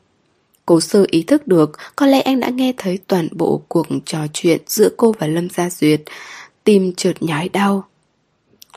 Cố 0.65 0.79
sơ 0.79 1.05
ý 1.11 1.23
thức 1.23 1.47
được 1.47 1.71
có 1.95 2.05
lẽ 2.05 2.21
anh 2.21 2.39
đã 2.39 2.49
nghe 2.49 2.73
thấy 2.77 2.99
toàn 3.07 3.27
bộ 3.31 3.61
cuộc 3.67 3.87
trò 4.05 4.19
chuyện 4.33 4.61
giữa 4.67 4.89
cô 4.97 5.15
và 5.19 5.27
Lâm 5.27 5.49
Gia 5.49 5.69
Duyệt, 5.69 6.01
tim 6.63 6.93
trượt 6.93 7.23
nhói 7.23 7.49
đau. 7.49 7.87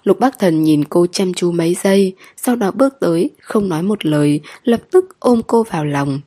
Lục 0.04 0.20
Bắc 0.20 0.38
Thần 0.38 0.62
nhìn 0.62 0.84
cô 0.84 1.06
chăm 1.06 1.34
chú 1.34 1.52
mấy 1.52 1.76
giây, 1.82 2.14
sau 2.36 2.56
đó 2.56 2.70
bước 2.70 2.94
tới, 3.00 3.30
không 3.40 3.68
nói 3.68 3.82
một 3.82 4.06
lời, 4.06 4.40
lập 4.64 4.80
tức 4.90 5.16
ôm 5.18 5.42
cô 5.46 5.62
vào 5.62 5.84
lòng. 5.84 6.20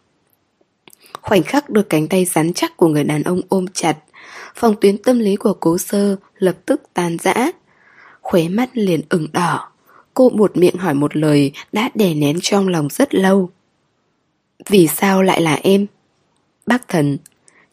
Khoảnh 1.21 1.43
khắc 1.43 1.69
được 1.69 1.89
cánh 1.89 2.07
tay 2.07 2.25
rắn 2.25 2.53
chắc 2.53 2.77
của 2.77 2.88
người 2.88 3.03
đàn 3.03 3.23
ông 3.23 3.41
ôm 3.49 3.65
chặt, 3.73 3.97
phòng 4.55 4.75
tuyến 4.81 4.97
tâm 4.97 5.19
lý 5.19 5.35
của 5.35 5.53
cố 5.53 5.77
sơ 5.77 6.15
lập 6.38 6.55
tức 6.65 6.81
tan 6.93 7.17
rã. 7.23 7.51
Khóe 8.21 8.47
mắt 8.47 8.69
liền 8.73 9.01
ửng 9.09 9.27
đỏ. 9.34 9.69
Cô 10.13 10.29
buột 10.29 10.57
miệng 10.57 10.75
hỏi 10.77 10.93
một 10.93 11.15
lời 11.15 11.51
đã 11.71 11.89
đè 11.95 12.13
nén 12.13 12.39
trong 12.41 12.67
lòng 12.67 12.88
rất 12.91 13.15
lâu. 13.15 13.49
Vì 14.69 14.88
sao 14.88 15.23
lại 15.23 15.41
là 15.41 15.59
em? 15.63 15.85
Bác 16.65 16.88
thần, 16.88 17.17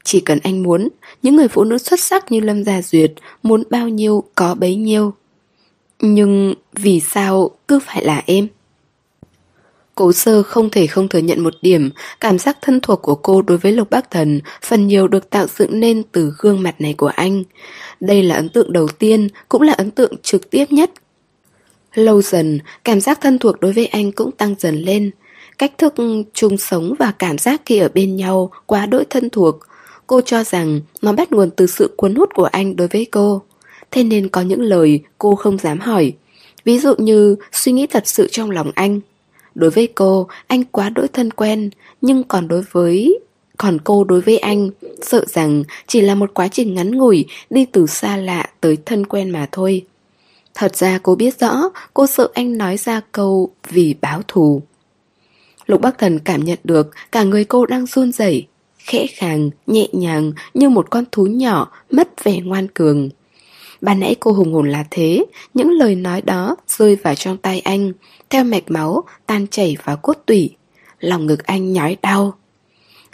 chỉ 0.05 0.20
cần 0.20 0.39
anh 0.43 0.62
muốn, 0.62 0.89
những 1.23 1.36
người 1.36 1.48
phụ 1.48 1.65
nữ 1.65 1.78
xuất 1.78 2.01
sắc 2.01 2.32
như 2.32 2.40
Lâm 2.40 2.65
Gia 2.65 2.82
Duyệt 2.82 3.12
muốn 3.43 3.62
bao 3.70 3.89
nhiêu 3.89 4.24
có 4.35 4.55
bấy 4.55 4.77
nhiêu. 4.77 5.15
Nhưng 6.01 6.55
vì 6.73 7.01
sao 7.01 7.51
cứ 7.69 7.78
phải 7.78 8.05
là 8.05 8.23
em? 8.27 8.48
Cố 9.94 10.12
sơ 10.12 10.43
không 10.43 10.70
thể 10.70 10.86
không 10.86 11.09
thừa 11.09 11.19
nhận 11.19 11.40
một 11.40 11.55
điểm, 11.62 11.90
cảm 12.20 12.39
giác 12.39 12.59
thân 12.62 12.81
thuộc 12.81 13.02
của 13.02 13.15
cô 13.15 13.43
đối 13.43 13.59
với 13.59 13.73
Lục 13.73 13.90
Bác 13.90 14.11
Thần 14.11 14.40
phần 14.62 14.86
nhiều 14.86 15.09
được 15.09 15.31
tạo 15.31 15.47
dựng 15.47 15.81
nên 15.81 16.02
từ 16.12 16.32
gương 16.39 16.62
mặt 16.62 16.81
này 16.81 16.94
của 16.94 17.06
anh. 17.06 17.43
Đây 18.01 18.23
là 18.23 18.35
ấn 18.35 18.48
tượng 18.48 18.73
đầu 18.73 18.89
tiên, 18.89 19.28
cũng 19.48 19.62
là 19.62 19.73
ấn 19.73 19.90
tượng 19.90 20.12
trực 20.23 20.51
tiếp 20.51 20.65
nhất. 20.70 20.90
Lâu 21.94 22.23
dần, 22.23 22.59
cảm 22.85 23.01
giác 23.01 23.20
thân 23.20 23.39
thuộc 23.39 23.61
đối 23.61 23.73
với 23.73 23.86
anh 23.86 24.12
cũng 24.12 24.32
tăng 24.32 24.55
dần 24.59 24.77
lên. 24.77 25.11
Cách 25.59 25.79
thức 25.79 25.95
chung 26.35 26.57
sống 26.59 26.95
và 26.99 27.13
cảm 27.19 27.39
giác 27.39 27.63
khi 27.67 27.79
ở 27.79 27.89
bên 27.95 28.17
nhau 28.17 28.51
quá 28.67 28.87
đỗi 28.87 29.05
thân 29.11 29.31
thuộc. 29.31 29.59
Cô 30.07 30.21
cho 30.21 30.45
rằng 30.45 30.81
nó 31.03 31.13
bắt 31.13 31.33
nguồn 31.33 31.51
từ 31.51 31.67
sự 31.67 31.95
cuốn 31.97 32.15
hút 32.15 32.31
của 32.35 32.45
anh 32.45 32.77
đối 32.77 32.89
với 32.89 33.07
cô. 33.11 33.43
Thế 33.91 34.05
nên 34.05 34.29
có 34.29 34.41
những 34.41 34.63
lời 34.63 35.01
cô 35.19 35.35
không 35.35 35.59
dám 35.59 35.81
hỏi. 35.81 36.13
Ví 36.65 36.79
dụ 36.79 36.95
như 36.99 37.37
suy 37.53 37.73
nghĩ 37.73 37.87
thật 37.87 38.03
sự 38.07 38.29
trong 38.31 38.51
lòng 38.51 38.71
anh. 38.75 39.01
Đối 39.55 39.71
với 39.71 39.87
cô, 39.87 40.29
anh 40.47 40.65
quá 40.65 40.91
đỗi 40.91 41.09
thân 41.09 41.31
quen, 41.31 41.71
nhưng 42.01 42.25
còn 42.25 42.49
đối 42.49 42.63
với... 42.73 43.19
Còn 43.57 43.79
cô 43.85 44.05
đối 44.05 44.21
với 44.21 44.39
anh, 44.39 44.71
sợ 45.03 45.25
rằng 45.29 45.65
chỉ 45.87 46.01
là 46.01 46.15
một 46.15 46.31
quá 46.35 46.49
trình 46.49 46.75
ngắn 46.75 46.91
ngủi 46.91 47.25
đi 47.51 47.65
từ 47.65 47.87
xa 47.87 48.17
lạ 48.17 48.51
tới 48.61 48.77
thân 48.87 49.07
quen 49.07 49.31
mà 49.31 49.49
thôi. 49.53 49.85
Thật 50.55 50.77
ra 50.77 50.99
cô 51.03 51.15
biết 51.15 51.41
rõ, 51.41 51.71
cô 51.95 52.07
sợ 52.07 52.29
anh 52.35 52.59
nói 52.59 52.77
ra 52.77 53.01
câu 53.13 53.51
vì 53.69 53.95
báo 54.01 54.23
thù. 54.29 54.63
Lục 55.66 55.81
Bắc 55.81 55.99
Thần 55.99 56.19
cảm 56.19 56.45
nhận 56.45 56.59
được 56.65 56.91
cả 57.12 57.23
người 57.23 57.45
cô 57.45 57.66
đang 57.66 57.86
run 57.86 58.12
rẩy, 58.12 58.47
khẽ 58.78 59.07
khàng, 59.07 59.51
nhẹ 59.66 59.89
nhàng 59.93 60.32
như 60.55 60.69
một 60.69 60.91
con 60.91 61.05
thú 61.12 61.27
nhỏ 61.27 61.70
mất 61.91 62.24
vẻ 62.24 62.41
ngoan 62.41 62.69
cường. 62.69 63.09
Ban 63.81 64.01
nãy 64.01 64.16
cô 64.20 64.32
hùng 64.32 64.53
hồn 64.53 64.69
là 64.69 64.85
thế, 64.91 65.24
những 65.55 65.70
lời 65.70 65.95
nói 65.95 66.23
đó 66.23 66.57
rơi 66.69 66.97
vào 66.97 67.15
trong 67.15 67.36
tay 67.36 67.61
anh, 67.61 67.93
theo 68.31 68.45
mạch 68.45 68.70
máu 68.70 69.05
tan 69.27 69.47
chảy 69.47 69.77
vào 69.85 69.97
cốt 69.97 70.16
tủy. 70.27 70.57
Lòng 71.01 71.27
ngực 71.27 71.45
anh 71.45 71.73
nhói 71.73 71.97
đau. 72.03 72.35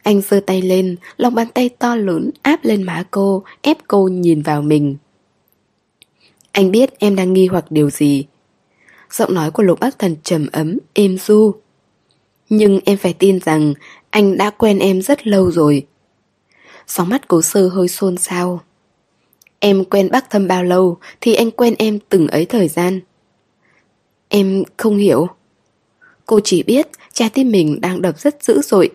Anh 0.03 0.21
giơ 0.21 0.41
tay 0.47 0.63
lên, 0.63 0.97
lòng 1.17 1.35
bàn 1.35 1.47
tay 1.55 1.69
to 1.69 1.97
lớn 1.97 2.31
áp 2.43 2.65
lên 2.65 2.83
má 2.83 3.05
cô, 3.11 3.43
ép 3.63 3.77
cô 3.89 4.09
nhìn 4.09 4.43
vào 4.43 4.63
mình. 4.63 4.97
Anh 6.53 6.71
biết 6.71 6.99
em 6.99 7.17
đang 7.17 7.33
nghi 7.33 7.47
hoặc 7.47 7.65
điều 7.71 7.91
gì. 7.91 8.25
Giọng 9.11 9.35
nói 9.35 9.51
của 9.51 9.63
Lục 9.63 9.81
Bắc 9.81 9.99
Thần 9.99 10.17
trầm 10.23 10.47
ấm, 10.53 10.79
êm 10.95 11.19
du. 11.19 11.55
Nhưng 12.51 12.81
em 12.85 12.97
phải 12.99 13.13
tin 13.13 13.41
rằng 13.41 13.75
anh 14.11 14.37
đã 14.37 14.51
quen 14.51 14.79
em 14.79 15.03
rất 15.03 15.27
lâu 15.27 15.51
rồi. 15.51 15.87
Sóng 16.87 17.09
mắt 17.09 17.29
cố 17.29 17.43
sơ 17.43 17.69
hơi 17.69 17.89
xôn 17.89 18.17
xao. 18.17 18.61
Em 19.59 19.85
quen 19.85 20.09
bác 20.11 20.31
thâm 20.31 20.49
bao 20.49 20.65
lâu 20.65 20.99
thì 21.21 21.35
anh 21.35 21.51
quen 21.51 21.75
em 21.79 21.99
từng 22.09 22.29
ấy 22.29 22.45
thời 22.45 22.69
gian. 22.69 23.01
Em 24.29 24.63
không 24.77 24.97
hiểu. 24.97 25.29
Cô 26.27 26.41
chỉ 26.45 26.63
biết 26.63 26.89
trái 27.13 27.31
tim 27.31 27.51
mình 27.51 27.81
đang 27.81 28.03
đập 28.03 28.19
rất 28.19 28.45
dữ 28.45 28.61
dội. 28.63 28.91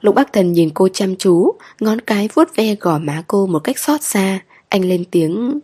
Lục 0.00 0.14
bác 0.14 0.32
thần 0.32 0.52
nhìn 0.52 0.70
cô 0.74 0.88
chăm 0.88 1.16
chú, 1.16 1.52
ngón 1.80 2.00
cái 2.00 2.28
vuốt 2.34 2.56
ve 2.56 2.74
gò 2.80 2.98
má 2.98 3.22
cô 3.26 3.46
một 3.46 3.58
cách 3.58 3.78
xót 3.78 4.02
xa. 4.02 4.40
Anh 4.68 4.84
lên 4.84 5.04
tiếng... 5.10 5.60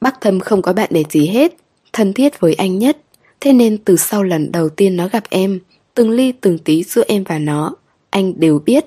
Bác 0.00 0.20
thâm 0.20 0.40
không 0.40 0.62
có 0.62 0.72
bạn 0.72 0.88
để 0.92 1.04
gì 1.10 1.26
hết, 1.26 1.56
thân 1.92 2.12
thiết 2.12 2.40
với 2.40 2.54
anh 2.54 2.78
nhất. 2.78 2.98
Thế 3.40 3.52
nên 3.52 3.78
từ 3.78 3.96
sau 3.96 4.22
lần 4.22 4.52
đầu 4.52 4.68
tiên 4.68 4.96
nó 4.96 5.08
gặp 5.08 5.24
em, 5.30 5.60
từng 5.94 6.10
ly 6.10 6.32
từng 6.32 6.58
tí 6.58 6.82
giữa 6.82 7.04
em 7.08 7.24
và 7.24 7.38
nó, 7.38 7.74
anh 8.10 8.40
đều 8.40 8.58
biết. 8.58 8.84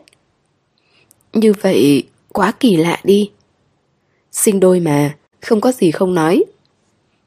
Như 1.33 1.53
vậy, 1.61 2.03
quá 2.27 2.51
kỳ 2.59 2.77
lạ 2.77 2.99
đi. 3.03 3.31
Sinh 4.31 4.59
đôi 4.59 4.79
mà, 4.79 5.15
không 5.41 5.61
có 5.61 5.71
gì 5.71 5.91
không 5.91 6.15
nói. 6.15 6.43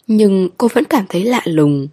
Nhưng 0.06 0.48
cô 0.58 0.68
vẫn 0.68 0.84
cảm 0.84 1.04
thấy 1.08 1.24
lạ 1.24 1.40
lùng. 1.44 1.88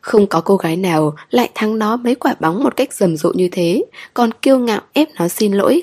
Không 0.00 0.26
có 0.26 0.40
cô 0.40 0.56
gái 0.56 0.76
nào 0.76 1.14
lại 1.30 1.50
thắng 1.54 1.78
nó 1.78 1.96
mấy 1.96 2.14
quả 2.14 2.34
bóng 2.40 2.64
một 2.64 2.76
cách 2.76 2.92
rầm 2.92 3.16
rộ 3.16 3.32
như 3.32 3.48
thế, 3.52 3.84
còn 4.14 4.30
kiêu 4.42 4.58
ngạo 4.58 4.80
ép 4.92 5.08
nó 5.18 5.28
xin 5.28 5.52
lỗi. 5.52 5.82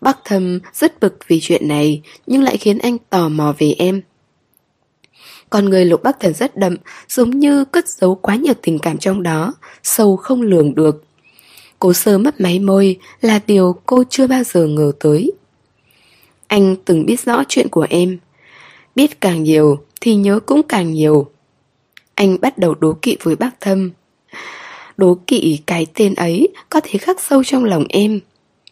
Bác 0.00 0.18
thầm 0.24 0.60
rất 0.74 1.00
bực 1.00 1.18
vì 1.26 1.38
chuyện 1.42 1.68
này, 1.68 2.02
nhưng 2.26 2.42
lại 2.42 2.56
khiến 2.56 2.78
anh 2.78 2.98
tò 3.10 3.28
mò 3.28 3.54
về 3.58 3.74
em. 3.78 4.02
Con 5.52 5.70
người 5.70 5.84
lục 5.84 6.02
bắc 6.02 6.20
thần 6.20 6.34
rất 6.34 6.56
đậm, 6.56 6.76
giống 7.08 7.30
như 7.30 7.64
cất 7.64 7.88
giấu 7.88 8.14
quá 8.14 8.36
nhiều 8.36 8.54
tình 8.62 8.78
cảm 8.78 8.98
trong 8.98 9.22
đó, 9.22 9.54
sâu 9.82 10.16
không 10.16 10.42
lường 10.42 10.74
được. 10.74 11.04
Cố 11.78 11.92
sơ 11.92 12.18
mất 12.18 12.40
máy 12.40 12.58
môi 12.58 12.96
là 13.20 13.40
điều 13.46 13.76
cô 13.86 14.02
chưa 14.10 14.26
bao 14.26 14.44
giờ 14.44 14.66
ngờ 14.66 14.92
tới. 15.00 15.32
Anh 16.46 16.76
từng 16.84 17.06
biết 17.06 17.20
rõ 17.20 17.42
chuyện 17.48 17.68
của 17.68 17.86
em. 17.90 18.18
Biết 18.96 19.20
càng 19.20 19.42
nhiều 19.42 19.78
thì 20.00 20.14
nhớ 20.14 20.40
cũng 20.46 20.62
càng 20.62 20.92
nhiều. 20.92 21.30
Anh 22.14 22.40
bắt 22.40 22.58
đầu 22.58 22.74
đố 22.74 22.92
kỵ 23.02 23.16
với 23.22 23.36
bác 23.36 23.60
thâm. 23.60 23.90
Đố 24.96 25.18
kỵ 25.26 25.58
cái 25.66 25.86
tên 25.94 26.14
ấy 26.14 26.48
có 26.68 26.80
thể 26.84 26.98
khắc 26.98 27.20
sâu 27.20 27.44
trong 27.44 27.64
lòng 27.64 27.84
em. 27.88 28.20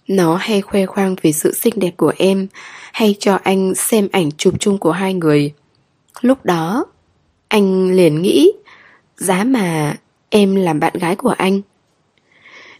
Nó 0.08 0.36
hay 0.36 0.60
khoe 0.60 0.86
khoang 0.86 1.16
về 1.22 1.32
sự 1.32 1.54
xinh 1.54 1.74
đẹp 1.76 1.92
của 1.96 2.12
em 2.18 2.46
Hay 2.92 3.16
cho 3.18 3.38
anh 3.42 3.74
xem 3.74 4.08
ảnh 4.12 4.30
chụp 4.30 4.54
chung 4.60 4.78
của 4.78 4.92
hai 4.92 5.14
người 5.14 5.52
Lúc 6.20 6.44
đó, 6.44 6.86
Anh 7.48 7.90
liền 7.90 8.22
nghĩ, 8.22 8.52
Giá 9.16 9.44
mà 9.44 9.96
em 10.30 10.54
làm 10.54 10.80
bạn 10.80 10.92
gái 11.00 11.16
của 11.16 11.34
anh. 11.38 11.60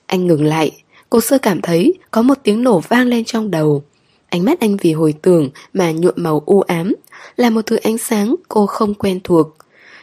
Anh 0.07 0.27
ngừng 0.27 0.45
lại, 0.45 0.83
Cô 1.11 1.21
sơ 1.21 1.39
cảm 1.39 1.61
thấy 1.61 1.95
có 2.11 2.23
một 2.23 2.39
tiếng 2.43 2.63
nổ 2.63 2.81
vang 2.81 3.07
lên 3.07 3.25
trong 3.25 3.51
đầu. 3.51 3.83
Ánh 4.29 4.45
mắt 4.45 4.61
anh 4.61 4.77
vì 4.77 4.93
hồi 4.93 5.15
tưởng 5.23 5.51
mà 5.73 5.93
nhuộm 5.93 6.15
màu 6.17 6.43
u 6.47 6.61
ám, 6.61 6.95
Là 7.37 7.51
một 7.51 7.67
thứ 7.67 7.77
ánh 7.77 7.99
sáng 7.99 8.35
cô 8.49 8.67
không 8.67 8.95
quen 8.95 9.21
thuộc. 9.25 9.49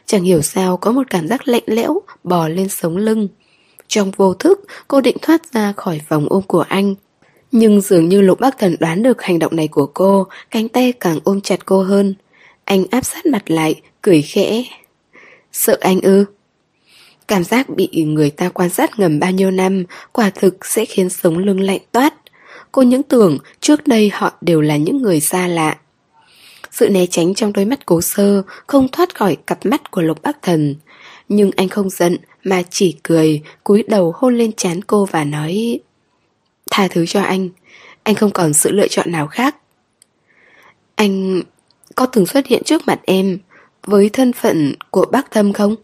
Chẳng 0.05 0.23
hiểu 0.23 0.41
sao 0.41 0.77
có 0.77 0.91
một 0.91 1.03
cảm 1.09 1.27
giác 1.27 1.47
lạnh 1.47 1.63
lẽo 1.65 2.01
bò 2.23 2.47
lên 2.47 2.69
sống 2.69 2.97
lưng. 2.97 3.27
Trong 3.87 4.11
vô 4.11 4.33
thức, 4.33 4.65
cô 4.87 5.01
định 5.01 5.17
thoát 5.21 5.53
ra 5.53 5.73
khỏi 5.77 6.01
vòng 6.09 6.25
ôm 6.29 6.43
của 6.47 6.65
anh. 6.69 6.95
Nhưng 7.51 7.81
dường 7.81 8.09
như 8.09 8.21
Lục 8.21 8.39
Bắc 8.39 8.57
Thần 8.57 8.75
đoán 8.79 9.03
được 9.03 9.21
hành 9.21 9.39
động 9.39 9.55
này 9.55 9.67
của 9.67 9.85
cô, 9.85 10.27
Cánh 10.51 10.69
tay 10.69 10.93
càng 10.99 11.19
ôm 11.23 11.41
chặt 11.41 11.65
cô 11.65 11.81
hơn. 11.81 12.15
Anh 12.67 12.85
áp 12.91 13.05
sát 13.05 13.25
mặt 13.25 13.51
lại, 13.51 13.81
cười 14.01 14.21
khẽ. 14.21 14.63
Sợ 15.51 15.77
anh 15.81 16.01
ư? 16.01 16.25
Cảm 17.27 17.43
giác 17.43 17.69
bị 17.69 17.87
người 18.07 18.29
ta 18.29 18.49
quan 18.49 18.69
sát 18.69 18.99
ngầm 18.99 19.19
bao 19.19 19.31
nhiêu 19.31 19.51
năm 19.51 19.83
Quả 20.11 20.29
thực 20.29 20.65
sẽ 20.65 20.85
khiến 20.85 21.09
sống 21.09 21.37
lưng 21.37 21.59
lạnh 21.59 21.81
toát. 21.91 22.13
Cô 22.71 22.81
những 22.81 23.03
tưởng 23.03 23.37
trước 23.59 23.87
đây 23.87 24.11
họ 24.13 24.33
đều 24.41 24.61
là 24.61 24.77
những 24.77 25.01
người 25.01 25.19
xa 25.19 25.47
lạ. 25.47 25.77
Sự 26.71 26.89
né 26.89 27.05
tránh 27.05 27.33
trong 27.33 27.53
đôi 27.53 27.65
mắt 27.65 27.85
cố 27.85 28.01
sơ 28.01 28.41
Không 28.67 28.87
thoát 28.87 29.15
khỏi 29.15 29.37
cặp 29.47 29.65
mắt 29.65 29.91
của 29.91 30.01
Lục 30.01 30.21
Bắc 30.23 30.41
Thần. 30.41 30.75
Nhưng 31.29 31.51
anh 31.57 31.69
không 31.69 31.89
giận 31.89 32.17
Mà 32.43 32.63
chỉ 32.69 32.95
cười 33.03 33.41
cúi 33.63 33.83
đầu 33.87 34.13
hôn 34.15 34.37
lên 34.37 34.51
trán 34.51 34.81
cô 34.81 35.05
và 35.05 35.23
nói 35.23 35.79
Tha 36.71 36.87
thứ 36.87 37.05
cho 37.05 37.21
anh. 37.21 37.49
Anh 38.03 38.15
không 38.15 38.31
còn 38.31 38.53
sự 38.53 38.71
lựa 38.71 38.87
chọn 38.87 39.11
nào 39.11 39.27
khác. 39.27 39.55
Anh 40.95 41.41
có 41.97 42.05
từng 42.05 42.25
xuất 42.25 42.47
hiện 42.47 42.63
trước 42.63 42.81
mặt 42.87 42.99
em 43.03 43.39
Với 43.85 44.09
thân 44.09 44.33
phận 44.33 44.73
của 44.89 45.05
bác 45.11 45.31
thâm 45.31 45.53
không? 45.53 45.75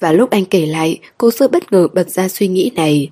Và 0.00 0.12
lúc 0.12 0.30
anh 0.30 0.44
kể 0.44 0.66
lại, 0.66 0.98
Cô 1.18 1.30
sơ 1.30 1.48
bất 1.48 1.72
ngờ 1.72 1.88
bật 1.94 2.10
ra 2.10 2.28
suy 2.28 2.48
nghĩ 2.48 2.70
này. 2.74 3.10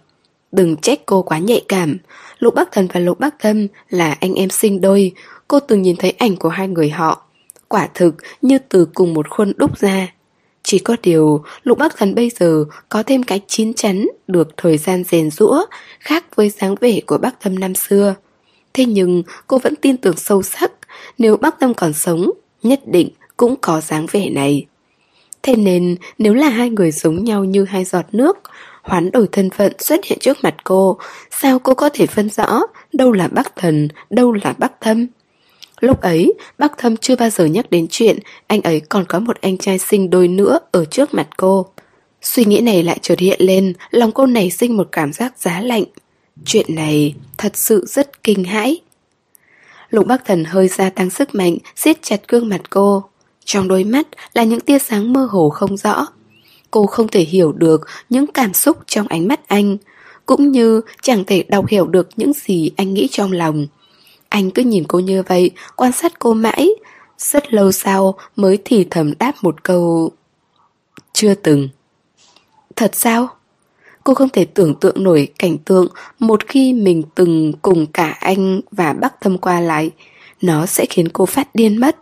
Đừng 0.52 0.76
trách 0.76 1.00
cô 1.06 1.22
quá 1.22 1.38
nhạy 1.38 1.64
cảm. 1.68 1.98
Lục 2.38 2.54
Bắc 2.54 2.72
Thần 2.72 2.88
và 2.92 3.00
Lục 3.00 3.20
Bắc 3.20 3.34
Thâm 3.38 3.66
là 3.88 4.16
anh 4.20 4.34
em 4.34 4.50
sinh 4.50 4.80
đôi. 4.80 5.12
Cô 5.48 5.60
từng 5.60 5.82
nhìn 5.82 5.96
thấy 5.96 6.10
ảnh 6.10 6.36
của 6.36 6.48
hai 6.48 6.68
người 6.68 6.90
họ. 6.90 7.26
Quả 7.68 7.88
thực, 7.94 8.14
như 8.42 8.58
từ 8.68 8.88
cùng 8.94 9.14
một 9.14 9.30
khuôn 9.30 9.52
đúc 9.56 9.78
ra. 9.78 10.14
Chỉ 10.62 10.78
có 10.78 10.96
điều, 11.02 11.44
Lục 11.62 11.78
Bắc 11.78 11.96
Thần 11.96 12.14
bây 12.14 12.30
giờ 12.30 12.64
có 12.88 13.02
thêm 13.02 13.22
cái 13.22 13.40
chín 13.46 13.74
chắn 13.74 14.06
Được 14.26 14.48
thời 14.56 14.78
gian 14.78 15.04
rèn 15.04 15.30
rũa 15.30 15.64
Khác 16.00 16.36
với 16.36 16.48
dáng 16.48 16.74
vẻ 16.80 17.00
của 17.06 17.18
Bắc 17.18 17.40
Thâm 17.40 17.58
năm 17.58 17.74
xưa. 17.74 18.14
Thế 18.74 18.84
nhưng, 18.84 19.22
cô 19.46 19.58
vẫn 19.58 19.76
tin 19.76 19.96
tưởng 19.96 20.16
sâu 20.16 20.42
sắc 20.42 20.72
nếu 21.18 21.36
Bắc 21.36 21.60
Thâm 21.60 21.74
còn 21.74 21.92
sống 21.92 22.30
Nhất 22.62 22.80
định 22.86 23.08
cũng 23.36 23.54
có 23.60 23.80
dáng 23.80 24.06
vẻ 24.12 24.30
này 24.30 24.66
Thế 25.42 25.56
nên 25.56 25.96
nếu 26.18 26.34
là 26.34 26.48
hai 26.48 26.70
người 26.70 26.90
giống 26.90 27.24
nhau 27.24 27.44
như 27.44 27.64
hai 27.64 27.84
giọt 27.84 28.04
nước 28.12 28.38
hoán 28.82 29.10
đổi 29.10 29.28
thân 29.32 29.50
phận 29.50 29.72
xuất 29.78 30.04
hiện 30.04 30.18
trước 30.20 30.38
mặt 30.42 30.54
cô, 30.64 30.98
sao 31.30 31.58
cô 31.58 31.74
có 31.74 31.88
thể 31.92 32.06
phân 32.06 32.30
rõ 32.30 32.60
đâu 32.92 33.12
là 33.12 33.28
bác 33.28 33.56
thần, 33.56 33.88
đâu 34.10 34.32
là 34.32 34.54
bác 34.58 34.80
thâm? 34.80 35.06
Lúc 35.80 36.00
ấy, 36.00 36.34
bác 36.58 36.78
thâm 36.78 36.96
chưa 36.96 37.16
bao 37.16 37.30
giờ 37.30 37.44
nhắc 37.44 37.70
đến 37.70 37.86
chuyện 37.90 38.18
anh 38.46 38.60
ấy 38.60 38.80
còn 38.80 39.04
có 39.04 39.18
một 39.18 39.40
anh 39.40 39.58
trai 39.58 39.78
sinh 39.78 40.10
đôi 40.10 40.28
nữa 40.28 40.58
ở 40.72 40.84
trước 40.84 41.14
mặt 41.14 41.28
cô. 41.36 41.66
Suy 42.22 42.44
nghĩ 42.44 42.60
này 42.60 42.82
lại 42.82 42.98
chợt 43.02 43.18
hiện 43.18 43.40
lên, 43.40 43.72
lòng 43.90 44.12
cô 44.12 44.26
nảy 44.26 44.50
sinh 44.50 44.76
một 44.76 44.88
cảm 44.92 45.12
giác 45.12 45.38
giá 45.38 45.60
lạnh. 45.60 45.84
Chuyện 46.44 46.74
này 46.74 47.14
thật 47.38 47.52
sự 47.56 47.84
rất 47.86 48.22
kinh 48.22 48.44
hãi. 48.44 48.80
Lục 49.92 50.06
Bắc 50.06 50.24
Thần 50.24 50.44
hơi 50.44 50.68
gia 50.68 50.90
tăng 50.90 51.10
sức 51.10 51.34
mạnh, 51.34 51.56
siết 51.76 52.02
chặt 52.02 52.28
gương 52.28 52.48
mặt 52.48 52.60
cô. 52.70 53.04
Trong 53.44 53.68
đôi 53.68 53.84
mắt 53.84 54.08
là 54.34 54.44
những 54.44 54.60
tia 54.60 54.78
sáng 54.78 55.12
mơ 55.12 55.28
hồ 55.30 55.50
không 55.50 55.76
rõ. 55.76 56.06
Cô 56.70 56.86
không 56.86 57.08
thể 57.08 57.20
hiểu 57.20 57.52
được 57.52 57.80
những 58.10 58.26
cảm 58.26 58.54
xúc 58.54 58.78
trong 58.86 59.08
ánh 59.08 59.28
mắt 59.28 59.48
anh, 59.48 59.76
cũng 60.26 60.52
như 60.52 60.80
chẳng 61.02 61.24
thể 61.24 61.42
đọc 61.48 61.66
hiểu 61.68 61.86
được 61.86 62.08
những 62.16 62.32
gì 62.32 62.70
anh 62.76 62.94
nghĩ 62.94 63.08
trong 63.10 63.32
lòng. 63.32 63.66
Anh 64.28 64.50
cứ 64.50 64.62
nhìn 64.62 64.84
cô 64.88 64.98
như 64.98 65.22
vậy, 65.22 65.50
quan 65.76 65.92
sát 65.92 66.18
cô 66.18 66.34
mãi, 66.34 66.68
rất 67.18 67.54
lâu 67.54 67.72
sau 67.72 68.14
mới 68.36 68.58
thì 68.64 68.86
thầm 68.90 69.14
đáp 69.18 69.32
một 69.42 69.62
câu 69.62 70.10
Chưa 71.12 71.34
từng 71.34 71.68
Thật 72.76 72.90
sao? 72.94 73.28
Cô 74.04 74.14
không 74.14 74.28
thể 74.28 74.44
tưởng 74.44 74.74
tượng 74.74 75.04
nổi 75.04 75.28
cảnh 75.38 75.58
tượng 75.58 75.88
một 76.18 76.46
khi 76.48 76.72
mình 76.72 77.02
từng 77.14 77.52
cùng 77.62 77.86
cả 77.86 78.16
anh 78.20 78.60
và 78.70 78.92
bác 78.92 79.20
thâm 79.20 79.38
qua 79.38 79.60
lại 79.60 79.90
Nó 80.40 80.66
sẽ 80.66 80.86
khiến 80.90 81.08
cô 81.08 81.26
phát 81.26 81.54
điên 81.54 81.80
mất 81.80 81.96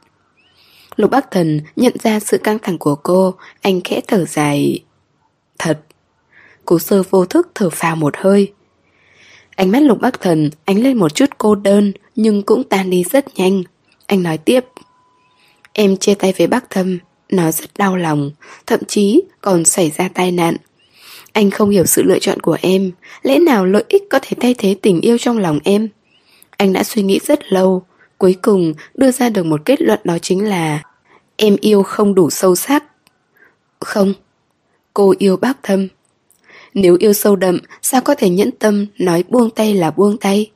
Lục 0.96 1.10
Bắc 1.10 1.30
Thần 1.30 1.60
nhận 1.76 1.92
ra 2.02 2.20
sự 2.20 2.38
căng 2.38 2.58
thẳng 2.58 2.78
của 2.78 2.94
cô, 2.94 3.34
anh 3.60 3.80
khẽ 3.84 4.00
thở 4.06 4.24
dài. 4.24 4.84
Thật. 5.58 5.80
Cố 6.64 6.78
sơ 6.78 7.02
vô 7.10 7.24
thức 7.24 7.50
thở 7.54 7.70
phào 7.70 7.96
một 7.96 8.16
hơi. 8.16 8.52
Ánh 9.56 9.70
mắt 9.70 9.82
Lục 9.82 9.98
Bắc 10.00 10.20
Thần 10.20 10.50
ánh 10.64 10.82
lên 10.82 10.96
một 10.96 11.14
chút 11.14 11.30
cô 11.38 11.54
đơn 11.54 11.92
nhưng 12.16 12.42
cũng 12.42 12.64
tan 12.64 12.90
đi 12.90 13.04
rất 13.10 13.26
nhanh. 13.34 13.62
Anh 14.06 14.22
nói 14.22 14.38
tiếp. 14.38 14.64
Em 15.72 15.96
chia 15.96 16.14
tay 16.14 16.34
với 16.38 16.46
bác 16.46 16.70
thâm, 16.70 16.98
nó 17.28 17.50
rất 17.50 17.70
đau 17.78 17.96
lòng, 17.96 18.30
thậm 18.66 18.80
chí 18.88 19.22
còn 19.40 19.64
xảy 19.64 19.90
ra 19.90 20.08
tai 20.14 20.32
nạn. 20.32 20.56
Anh 21.32 21.50
không 21.50 21.70
hiểu 21.70 21.86
sự 21.86 22.02
lựa 22.02 22.18
chọn 22.18 22.40
của 22.40 22.56
em, 22.60 22.90
lẽ 23.22 23.38
nào 23.38 23.66
lợi 23.66 23.84
ích 23.88 24.02
có 24.10 24.18
thể 24.22 24.36
thay 24.40 24.54
thế 24.58 24.76
tình 24.82 25.00
yêu 25.00 25.18
trong 25.18 25.38
lòng 25.38 25.58
em? 25.64 25.88
Anh 26.56 26.72
đã 26.72 26.84
suy 26.84 27.02
nghĩ 27.02 27.20
rất 27.26 27.52
lâu, 27.52 27.82
cuối 28.18 28.36
cùng 28.42 28.74
đưa 28.94 29.10
ra 29.10 29.28
được 29.28 29.46
một 29.46 29.60
kết 29.64 29.82
luận 29.82 30.00
đó 30.04 30.18
chính 30.18 30.48
là 30.48 30.82
Em 31.42 31.56
yêu 31.60 31.82
không 31.82 32.14
đủ 32.14 32.30
sâu 32.30 32.56
sắc. 32.56 32.84
Không. 33.80 34.14
Cô 34.94 35.14
yêu 35.18 35.36
bác 35.36 35.62
thâm. 35.62 35.88
Nếu 36.74 36.96
yêu 37.00 37.12
sâu 37.12 37.36
đậm 37.36 37.58
Sao 37.82 38.00
có 38.00 38.14
thể 38.14 38.28
nhẫn 38.28 38.50
tâm 38.50 38.86
nói 38.98 39.24
buông 39.28 39.50
tay 39.50 39.74
là 39.74 39.90
buông 39.90 40.16
tay? 40.16 40.50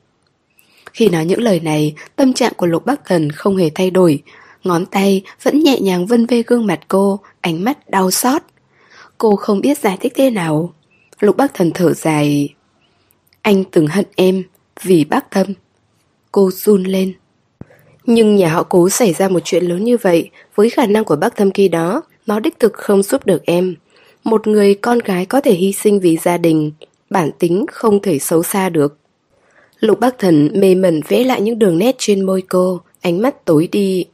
Khi 0.93 1.09
nói 1.09 1.25
những 1.25 1.41
lời 1.41 1.59
này 1.59 1.95
Tâm 2.15 2.33
trạng 2.33 2.53
của 2.57 2.65
Lục 2.65 2.85
Bắc 2.85 3.05
Thần 3.05 3.31
không 3.31 3.57
hề 3.57 3.69
thay 3.75 3.91
đổi. 3.91 4.23
Ngón 4.63 4.85
tay 4.85 5.23
vẫn 5.43 5.63
nhẹ 5.63 5.79
nhàng 5.79 6.05
vân 6.05 6.25
vê 6.25 6.43
gương 6.47 6.67
mặt 6.67 6.79
cô 6.87 7.19
Ánh 7.41 7.63
mắt 7.63 7.89
đau 7.89 8.11
xót. 8.11 8.41
Cô 9.17 9.35
không 9.35 9.61
biết 9.61 9.77
giải 9.77 9.97
thích 10.01 10.13
thế 10.15 10.29
nào 10.29 10.73
Lục 11.19 11.37
Bắc 11.37 11.53
Thần 11.53 11.71
thở 11.73 11.93
dài 11.93 12.53
Anh 13.41 13.63
từng 13.71 13.87
hận 13.87 14.05
em 14.15 14.43
Vì 14.81 15.05
bác 15.05 15.31
thâm 15.31 15.47
Cô 16.31 16.51
run 16.51 16.83
lên 16.83 17.13
nhưng 18.05 18.35
nhà 18.35 18.49
họ 18.49 18.63
cố 18.63 18.89
xảy 18.89 19.13
ra 19.13 19.29
một 19.29 19.39
chuyện 19.43 19.63
lớn 19.63 19.83
như 19.83 19.97
vậy, 19.97 20.29
với 20.55 20.69
khả 20.69 20.85
năng 20.85 21.03
của 21.03 21.15
bác 21.15 21.35
thâm 21.35 21.51
kỳ 21.51 21.67
đó, 21.67 22.01
nó 22.27 22.39
đích 22.39 22.59
thực 22.59 22.73
không 22.73 23.03
giúp 23.03 23.25
được 23.25 23.45
em. 23.45 23.75
Một 24.23 24.47
người 24.47 24.75
con 24.75 24.99
gái 24.99 25.25
có 25.25 25.41
thể 25.41 25.53
hy 25.53 25.71
sinh 25.71 25.99
vì 25.99 26.17
gia 26.17 26.37
đình, 26.37 26.71
bản 27.09 27.29
tính 27.39 27.65
không 27.71 28.01
thể 28.01 28.19
xấu 28.19 28.43
xa 28.43 28.69
được. 28.69 28.97
Lục 29.79 29.99
bác 29.99 30.19
thần 30.19 30.49
mê 30.53 30.75
mẩn 30.75 31.01
vẽ 31.07 31.23
lại 31.23 31.41
những 31.41 31.59
đường 31.59 31.77
nét 31.77 31.95
trên 31.97 32.25
môi 32.25 32.41
cô, 32.41 32.81
ánh 33.01 33.21
mắt 33.21 33.45
tối 33.45 33.69
đi. 33.71 34.05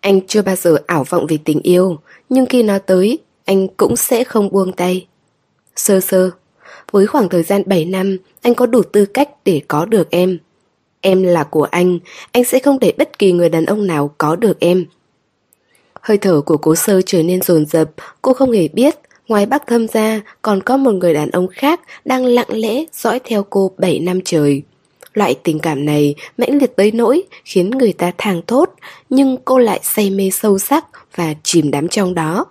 Anh 0.00 0.20
chưa 0.26 0.42
bao 0.42 0.56
giờ 0.56 0.76
ảo 0.86 1.04
vọng 1.04 1.26
về 1.26 1.38
tình 1.44 1.60
yêu, 1.62 1.98
nhưng 2.28 2.46
khi 2.46 2.62
nó 2.62 2.78
tới, 2.78 3.18
anh 3.50 3.68
cũng 3.68 3.96
sẽ 3.96 4.24
không 4.24 4.50
buông 4.52 4.72
tay. 4.72 5.06
Sơ 5.76 6.00
sơ, 6.00 6.30
với 6.90 7.06
khoảng 7.06 7.28
thời 7.28 7.42
gian 7.42 7.62
7 7.66 7.84
năm, 7.84 8.16
anh 8.42 8.54
có 8.54 8.66
đủ 8.66 8.82
tư 8.82 9.04
cách 9.04 9.28
để 9.44 9.60
có 9.68 9.84
được 9.84 10.10
em. 10.10 10.38
Em 11.00 11.22
là 11.22 11.44
của 11.44 11.62
anh, 11.62 11.98
anh 12.32 12.44
sẽ 12.44 12.58
không 12.58 12.78
để 12.78 12.92
bất 12.98 13.18
kỳ 13.18 13.32
người 13.32 13.48
đàn 13.48 13.66
ông 13.66 13.86
nào 13.86 14.14
có 14.18 14.36
được 14.36 14.60
em. 14.60 14.84
Hơi 16.00 16.18
thở 16.18 16.40
của 16.40 16.56
cố 16.56 16.74
sơ 16.74 17.02
trở 17.02 17.22
nên 17.22 17.42
rồn 17.42 17.66
rập, 17.66 17.90
cô 18.22 18.32
không 18.32 18.52
hề 18.52 18.68
biết, 18.68 18.94
ngoài 19.28 19.46
bác 19.46 19.66
thâm 19.66 19.88
ra 19.88 20.20
còn 20.42 20.62
có 20.62 20.76
một 20.76 20.92
người 20.92 21.14
đàn 21.14 21.30
ông 21.30 21.48
khác 21.48 21.80
đang 22.04 22.24
lặng 22.24 22.50
lẽ 22.50 22.84
dõi 22.92 23.20
theo 23.24 23.46
cô 23.50 23.72
7 23.78 23.98
năm 23.98 24.20
trời. 24.24 24.62
Loại 25.14 25.34
tình 25.42 25.58
cảm 25.58 25.84
này 25.84 26.14
mãnh 26.38 26.58
liệt 26.58 26.76
tới 26.76 26.92
nỗi 26.92 27.22
khiến 27.44 27.70
người 27.70 27.92
ta 27.92 28.12
thang 28.18 28.42
thốt, 28.46 28.70
nhưng 29.08 29.36
cô 29.44 29.58
lại 29.58 29.80
say 29.82 30.10
mê 30.10 30.30
sâu 30.30 30.58
sắc 30.58 30.86
và 31.16 31.34
chìm 31.42 31.70
đắm 31.70 31.88
trong 31.88 32.14
đó. 32.14 32.46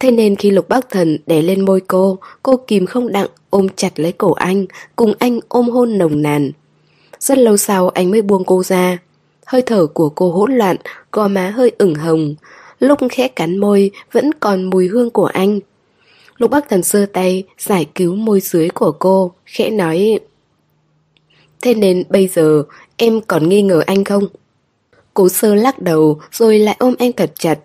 Thế 0.00 0.10
nên 0.10 0.36
khi 0.36 0.50
Lục 0.50 0.68
Bắc 0.68 0.90
Thần 0.90 1.18
đè 1.26 1.42
lên 1.42 1.64
môi 1.64 1.80
cô, 1.80 2.18
cô 2.42 2.56
kìm 2.56 2.86
không 2.86 3.12
đặng 3.12 3.28
ôm 3.50 3.68
chặt 3.76 3.98
lấy 4.00 4.12
cổ 4.12 4.32
anh, 4.32 4.66
cùng 4.96 5.12
anh 5.18 5.40
ôm 5.48 5.68
hôn 5.68 5.98
nồng 5.98 6.22
nàn. 6.22 6.52
Rất 7.20 7.38
lâu 7.38 7.56
sau 7.56 7.88
anh 7.88 8.10
mới 8.10 8.22
buông 8.22 8.44
cô 8.44 8.62
ra. 8.62 8.98
Hơi 9.46 9.62
thở 9.62 9.86
của 9.86 10.08
cô 10.08 10.30
hỗn 10.30 10.52
loạn 10.52 10.76
Gò 11.12 11.28
má 11.28 11.50
hơi 11.50 11.72
ửng 11.78 11.94
hồng. 11.94 12.34
Lúc 12.78 12.98
khẽ 13.10 13.28
cắn 13.28 13.58
môi 13.58 13.90
Vẫn 14.12 14.30
còn 14.40 14.64
mùi 14.64 14.86
hương 14.86 15.10
của 15.10 15.26
anh. 15.26 15.60
Lục 16.36 16.50
bác 16.50 16.68
thần 16.68 16.82
sơ 16.82 17.06
tay 17.06 17.44
Giải 17.58 17.86
cứu 17.94 18.14
môi 18.14 18.40
dưới 18.40 18.68
của 18.68 18.92
cô 18.92 19.32
Khẽ 19.44 19.70
nói 19.70 20.18
Thế 21.62 21.74
nên 21.74 22.04
bây 22.08 22.28
giờ 22.28 22.62
Em 22.96 23.20
còn 23.20 23.48
nghi 23.48 23.62
ngờ 23.62 23.82
anh 23.86 24.04
không? 24.04 24.24
Cố 25.14 25.28
sơ 25.28 25.54
lắc 25.54 25.82
đầu 25.82 26.20
Rồi 26.32 26.58
lại 26.58 26.76
ôm 26.78 26.94
anh 26.98 27.12
thật 27.12 27.32
chặt. 27.34 27.58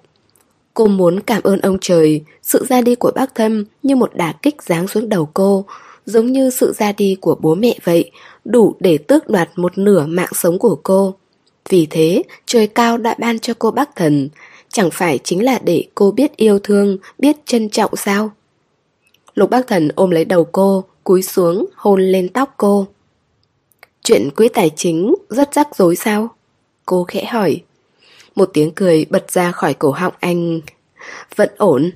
Cô 0.73 0.87
muốn 0.87 1.19
cảm 1.19 1.43
ơn 1.43 1.59
ông 1.59 1.77
trời 1.81 2.21
Sự 2.41 2.65
ra 2.69 2.81
đi 2.81 2.95
của 2.95 3.11
bác 3.15 3.35
thâm 3.35 3.65
Như 3.83 3.95
một 3.95 4.15
đả 4.15 4.33
kích 4.41 4.61
giáng 4.63 4.87
xuống 4.87 5.09
đầu 5.09 5.29
cô 5.33 5.65
giống 6.05 6.31
như 6.31 6.49
sự 6.49 6.73
ra 6.73 6.91
đi 6.91 7.17
của 7.21 7.35
bố 7.39 7.55
mẹ 7.55 7.75
vậy, 7.83 8.11
đủ 8.45 8.75
để 8.79 8.97
tước 8.97 9.29
đoạt 9.29 9.49
một 9.55 9.77
nửa 9.77 10.05
mạng 10.05 10.29
sống 10.35 10.59
của 10.59 10.79
cô. 10.83 11.13
Vì 11.69 11.87
thế, 11.89 12.23
trời 12.45 12.67
cao 12.67 12.97
đã 12.97 13.15
ban 13.19 13.39
cho 13.39 13.53
cô 13.59 13.71
bác 13.71 13.95
thần, 13.95 14.29
chẳng 14.69 14.89
phải 14.91 15.19
chính 15.23 15.43
là 15.43 15.59
để 15.63 15.85
cô 15.95 16.11
biết 16.11 16.37
yêu 16.37 16.59
thương, 16.59 16.97
biết 17.19 17.45
trân 17.45 17.69
trọng 17.69 17.95
sao? 17.95 18.31
Lục 19.33 19.49
bác 19.49 19.67
thần 19.67 19.89
ôm 19.95 20.11
lấy 20.11 20.25
đầu 20.25 20.43
cô, 20.43 20.83
cúi 21.03 21.21
xuống, 21.21 21.65
hôn 21.75 22.01
lên 22.01 22.29
tóc 22.29 22.53
cô. 22.57 22.87
Chuyện 24.03 24.29
quỹ 24.35 24.47
tài 24.47 24.69
chính 24.75 25.15
rất 25.29 25.53
rắc 25.53 25.75
rối 25.75 25.95
sao? 25.95 26.29
Cô 26.85 27.03
khẽ 27.03 27.25
hỏi. 27.25 27.61
Một 28.35 28.49
tiếng 28.53 28.71
cười 28.71 29.05
bật 29.09 29.31
ra 29.31 29.51
khỏi 29.51 29.73
cổ 29.73 29.91
họng 29.91 30.13
anh. 30.19 30.61
Vẫn 31.35 31.49
ổn. 31.57 31.91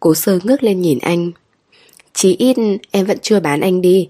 Cố 0.00 0.14
sơ 0.14 0.38
ngước 0.44 0.62
lên 0.62 0.80
nhìn 0.80 0.98
anh. 0.98 1.30
Chí 2.12 2.36
ít 2.36 2.56
em 2.90 3.06
vẫn 3.06 3.18
chưa 3.22 3.40
bán 3.40 3.60
anh 3.60 3.80
đi. 3.80 4.08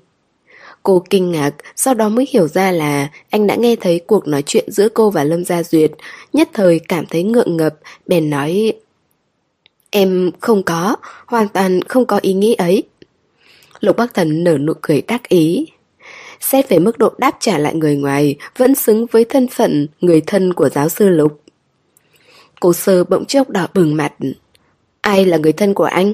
Cô 0.82 1.04
kinh 1.10 1.32
ngạc, 1.32 1.54
sau 1.76 1.94
đó 1.94 2.08
mới 2.08 2.26
hiểu 2.30 2.48
ra 2.48 2.72
là 2.72 3.10
anh 3.30 3.46
đã 3.46 3.54
nghe 3.54 3.76
thấy 3.76 4.00
cuộc 4.06 4.28
nói 4.28 4.42
chuyện 4.46 4.70
giữa 4.70 4.88
cô 4.88 5.10
và 5.10 5.24
Lâm 5.24 5.44
Gia 5.44 5.62
Duyệt, 5.62 5.90
nhất 6.32 6.48
thời 6.52 6.78
cảm 6.88 7.06
thấy 7.06 7.22
ngượng 7.22 7.56
ngập, 7.56 7.74
bèn 8.06 8.30
nói 8.30 8.72
Em 9.90 10.30
không 10.40 10.62
có, 10.62 10.96
hoàn 11.26 11.48
toàn 11.48 11.82
không 11.82 12.06
có 12.06 12.18
ý 12.22 12.32
nghĩ 12.32 12.54
ấy. 12.54 12.82
Lục 13.80 13.96
Bắc 13.96 14.14
Thần 14.14 14.44
nở 14.44 14.58
nụ 14.58 14.72
cười 14.82 15.02
đắc 15.02 15.28
ý. 15.28 15.66
Xét 16.40 16.68
về 16.68 16.78
mức 16.78 16.98
độ 16.98 17.12
đáp 17.18 17.36
trả 17.40 17.58
lại 17.58 17.74
người 17.74 17.96
ngoài, 17.96 18.36
vẫn 18.56 18.74
xứng 18.74 19.06
với 19.06 19.24
thân 19.24 19.48
phận 19.48 19.86
người 20.00 20.20
thân 20.26 20.52
của 20.52 20.68
giáo 20.68 20.88
sư 20.88 21.08
Lục. 21.08 21.40
Cô 22.60 22.72
sơ 22.72 23.04
bỗng 23.04 23.24
chốc 23.24 23.50
đỏ 23.50 23.66
bừng 23.74 23.96
mặt. 23.96 24.12
Ai 25.00 25.24
là 25.24 25.36
người 25.36 25.52
thân 25.52 25.74
của 25.74 25.84
anh? 25.84 26.12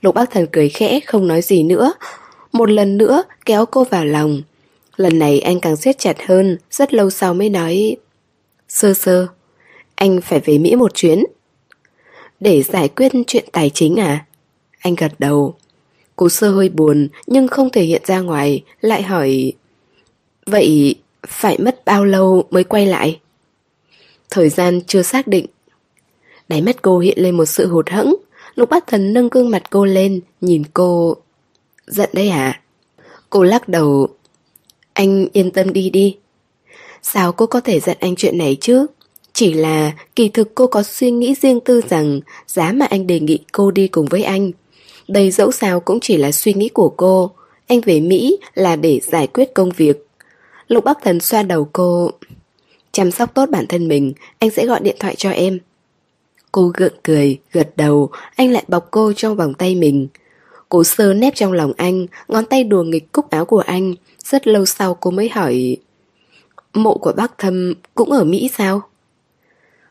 Lục 0.00 0.14
bác 0.14 0.30
Thần 0.30 0.46
cười 0.52 0.68
khẽ 0.68 1.00
không 1.06 1.28
nói 1.28 1.42
gì 1.42 1.62
nữa, 1.62 1.92
một 2.52 2.70
lần 2.70 2.98
nữa 2.98 3.22
kéo 3.44 3.66
cô 3.66 3.84
vào 3.84 4.04
lòng. 4.04 4.42
Lần 4.96 5.18
này 5.18 5.40
anh 5.40 5.60
càng 5.60 5.76
siết 5.76 5.98
chặt 5.98 6.16
hơn, 6.26 6.58
rất 6.70 6.94
lâu 6.94 7.10
sau 7.10 7.34
mới 7.34 7.50
nói 7.50 7.96
Sơ 8.68 8.94
sơ, 8.94 9.26
anh 9.94 10.20
phải 10.20 10.40
về 10.40 10.58
Mỹ 10.58 10.76
một 10.76 10.94
chuyến. 10.94 11.24
Để 12.40 12.62
giải 12.62 12.88
quyết 12.88 13.12
chuyện 13.26 13.44
tài 13.52 13.70
chính 13.70 14.00
à? 14.00 14.26
Anh 14.78 14.94
gật 14.94 15.12
đầu. 15.18 15.54
Cô 16.16 16.28
sơ 16.28 16.50
hơi 16.50 16.68
buồn 16.68 17.08
nhưng 17.26 17.48
không 17.48 17.70
thể 17.70 17.82
hiện 17.82 18.02
ra 18.04 18.20
ngoài, 18.20 18.64
lại 18.80 19.02
hỏi 19.02 19.52
Vậy 20.46 20.94
phải 21.26 21.58
mất 21.58 21.84
bao 21.84 22.04
lâu 22.04 22.44
mới 22.50 22.64
quay 22.64 22.86
lại? 22.86 23.20
Thời 24.34 24.48
gian 24.48 24.80
chưa 24.86 25.02
xác 25.02 25.26
định. 25.26 25.46
Đáy 26.48 26.62
mắt 26.62 26.82
cô 26.82 26.98
hiện 26.98 27.18
lên 27.20 27.36
một 27.36 27.44
sự 27.44 27.66
hụt 27.66 27.90
hẫng, 27.90 28.16
Lục 28.54 28.70
bát 28.70 28.86
thần 28.86 29.12
nâng 29.12 29.28
gương 29.28 29.50
mặt 29.50 29.62
cô 29.70 29.84
lên, 29.84 30.20
nhìn 30.40 30.62
cô 30.74 31.16
Giận 31.86 32.10
đấy 32.12 32.28
à? 32.28 32.60
Cô 33.30 33.42
lắc 33.42 33.68
đầu. 33.68 34.08
Anh 34.92 35.28
yên 35.32 35.50
tâm 35.50 35.72
đi 35.72 35.90
đi. 35.90 36.16
Sao 37.02 37.32
cô 37.32 37.46
có 37.46 37.60
thể 37.60 37.80
giận 37.80 37.96
anh 38.00 38.16
chuyện 38.16 38.38
này 38.38 38.56
chứ? 38.60 38.86
Chỉ 39.32 39.52
là 39.52 39.92
kỳ 40.16 40.28
thực 40.28 40.54
cô 40.54 40.66
có 40.66 40.82
suy 40.82 41.10
nghĩ 41.10 41.34
riêng 41.34 41.60
tư 41.60 41.80
rằng 41.88 42.20
giá 42.46 42.72
mà 42.72 42.86
anh 42.86 43.06
đề 43.06 43.20
nghị 43.20 43.38
cô 43.52 43.70
đi 43.70 43.88
cùng 43.88 44.06
với 44.06 44.22
anh. 44.22 44.50
Đây 45.08 45.30
dẫu 45.30 45.52
sao 45.52 45.80
cũng 45.80 46.00
chỉ 46.00 46.16
là 46.16 46.32
suy 46.32 46.54
nghĩ 46.54 46.68
của 46.68 46.88
cô. 46.88 47.30
Anh 47.66 47.80
về 47.80 48.00
Mỹ 48.00 48.38
là 48.54 48.76
để 48.76 49.00
giải 49.02 49.26
quyết 49.26 49.54
công 49.54 49.70
việc. 49.70 50.06
Lục 50.68 50.84
Bắc 50.84 50.98
Thần 51.02 51.20
xoa 51.20 51.42
đầu 51.42 51.68
cô. 51.72 52.10
Chăm 52.92 53.10
sóc 53.10 53.34
tốt 53.34 53.50
bản 53.50 53.66
thân 53.66 53.88
mình, 53.88 54.12
anh 54.38 54.50
sẽ 54.50 54.66
gọi 54.66 54.80
điện 54.80 54.96
thoại 55.00 55.14
cho 55.18 55.30
em. 55.30 55.58
Cô 56.52 56.72
gượng 56.74 56.94
cười, 57.02 57.38
gật 57.52 57.76
đầu, 57.76 58.10
anh 58.36 58.50
lại 58.50 58.64
bọc 58.68 58.88
cô 58.90 59.12
trong 59.12 59.36
vòng 59.36 59.54
tay 59.54 59.74
mình. 59.74 60.08
cô 60.68 60.84
sơ 60.84 61.14
nép 61.14 61.34
trong 61.34 61.52
lòng 61.52 61.72
anh, 61.76 62.06
ngón 62.28 62.46
tay 62.46 62.64
đùa 62.64 62.82
nghịch 62.82 63.12
cúc 63.12 63.30
áo 63.30 63.44
của 63.44 63.58
anh. 63.58 63.94
Rất 64.18 64.46
lâu 64.46 64.66
sau 64.66 64.94
cô 64.94 65.10
mới 65.10 65.28
hỏi 65.28 65.76
Mộ 66.74 66.94
của 66.94 67.12
bác 67.16 67.38
Thâm 67.38 67.74
cũng 67.94 68.12
ở 68.12 68.24
Mỹ 68.24 68.50
sao? 68.56 68.82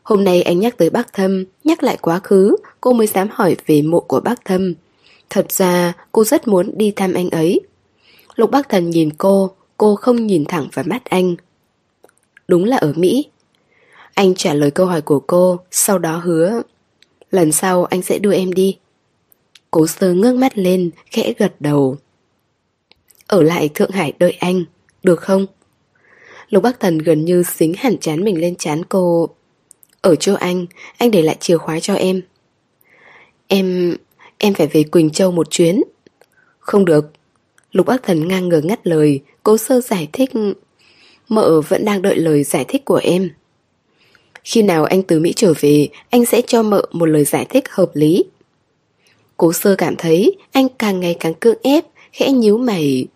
Hôm 0.03 0.23
nay 0.23 0.41
anh 0.41 0.60
nhắc 0.60 0.78
tới 0.78 0.90
bác 0.90 1.14
Thâm, 1.14 1.45
nhắc 1.64 1.84
lại 1.84 1.98
quá 2.02 2.19
khứ, 2.19 2.56
cô 2.82 2.94
mới 2.94 3.07
dám 3.07 3.28
hỏi 3.32 3.56
về 3.65 3.82
mộ 3.82 3.99
của 3.99 4.19
bác 4.19 4.45
Thâm. 4.45 4.73
Thật 5.30 5.52
ra, 5.52 5.94
cô 6.11 6.23
rất 6.23 6.48
muốn 6.48 6.72
đi 6.78 6.91
thăm 6.91 7.14
anh 7.14 7.30
ấy. 7.30 7.61
Lục 8.36 8.52
bác 8.52 8.69
thần 8.69 8.90
nhìn 8.90 9.10
cô, 9.18 9.52
cô 9.78 9.95
không 9.95 10.28
nhìn 10.28 10.45
thẳng 10.45 10.68
vào 10.73 10.86
mắt 10.88 11.06
anh. 11.06 11.36
Đúng 12.52 12.64
là 12.64 12.78
ở 12.78 12.94
Mỹ. 12.95 13.26
Anh 14.14 14.36
trả 14.36 14.53
lời 14.53 14.72
câu 14.72 14.86
hỏi 14.86 15.02
của 15.02 15.19
cô, 15.19 15.60
sau 15.72 15.99
đó 15.99 16.18
hứa. 16.18 16.61
Lần 17.30 17.52
sau 17.52 17.86
anh 17.86 18.02
sẽ 18.02 18.19
đưa 18.19 18.34
em 18.34 18.53
đi. 18.53 18.78
Cố 19.72 19.88
sơ 19.88 20.14
ngước 20.14 20.36
mắt 20.36 20.57
lên, 20.57 20.91
khẽ 21.06 21.34
gật 21.38 21.53
đầu. 21.60 21.98
Ở 23.28 23.44
lại 23.44 23.69
Thượng 23.73 23.91
Hải 23.91 24.14
đợi 24.19 24.32
anh, 24.32 24.64
được 25.03 25.19
không? 25.19 25.45
Lục 26.49 26.64
Bắc 26.64 26.80
Thần 26.80 26.98
gần 26.98 27.26
như 27.26 27.44
xính 27.44 27.73
hẳn 27.78 27.98
chán 27.98 28.23
mình 28.23 28.41
lên 28.41 28.56
chán 28.56 28.84
cô. 28.90 29.30
Ở 30.02 30.15
chỗ 30.15 30.34
anh, 30.34 30.65
anh 30.98 31.11
để 31.11 31.22
lại 31.22 31.38
chìa 31.40 31.57
khóa 31.57 31.80
cho 31.80 31.94
em. 31.94 32.22
Em... 33.48 33.98
em 34.38 34.53
phải 34.53 34.68
về 34.68 34.84
Quỳnh 34.84 35.10
Châu 35.10 35.32
một 35.32 35.48
chuyến. 35.49 35.82
Không 36.60 36.86
được. 36.86 37.06
Lục 37.72 37.86
Bắc 37.86 38.03
Thần 38.03 38.28
ngang 38.28 38.49
ngờ 38.49 38.61
ngắt 38.64 38.88
lời, 38.88 39.19
cố 39.44 39.57
sơ 39.57 39.82
giải 39.82 40.10
thích. 40.14 40.32
Mợ 41.32 41.62
vẫn 41.62 41.86
đang 41.86 42.02
đợi 42.02 42.16
lời 42.16 42.44
giải 42.44 42.66
thích 42.68 42.86
của 42.86 42.99
em. 43.03 43.30
Khi 44.44 44.62
nào 44.62 44.86
anh 44.86 45.03
từ 45.03 45.20
Mỹ 45.20 45.34
trở 45.36 45.53
về, 45.60 45.90
anh 46.10 46.26
sẽ 46.26 46.41
cho 46.48 46.64
mợ 46.64 46.86
một 46.91 47.06
lời 47.06 47.24
giải 47.24 47.45
thích 47.49 47.70
hợp 47.70 47.91
lý. 47.94 48.24
Cố 49.38 49.53
sơ 49.53 49.76
cảm 49.76 49.95
thấy 49.95 50.36
anh 50.52 50.68
càng 50.80 50.99
ngày 50.99 51.16
càng 51.20 51.34
cưỡng 51.34 51.58
ép, 51.64 51.86
khẽ 52.12 52.32
nhíu 52.32 52.58
mày. 52.58 53.08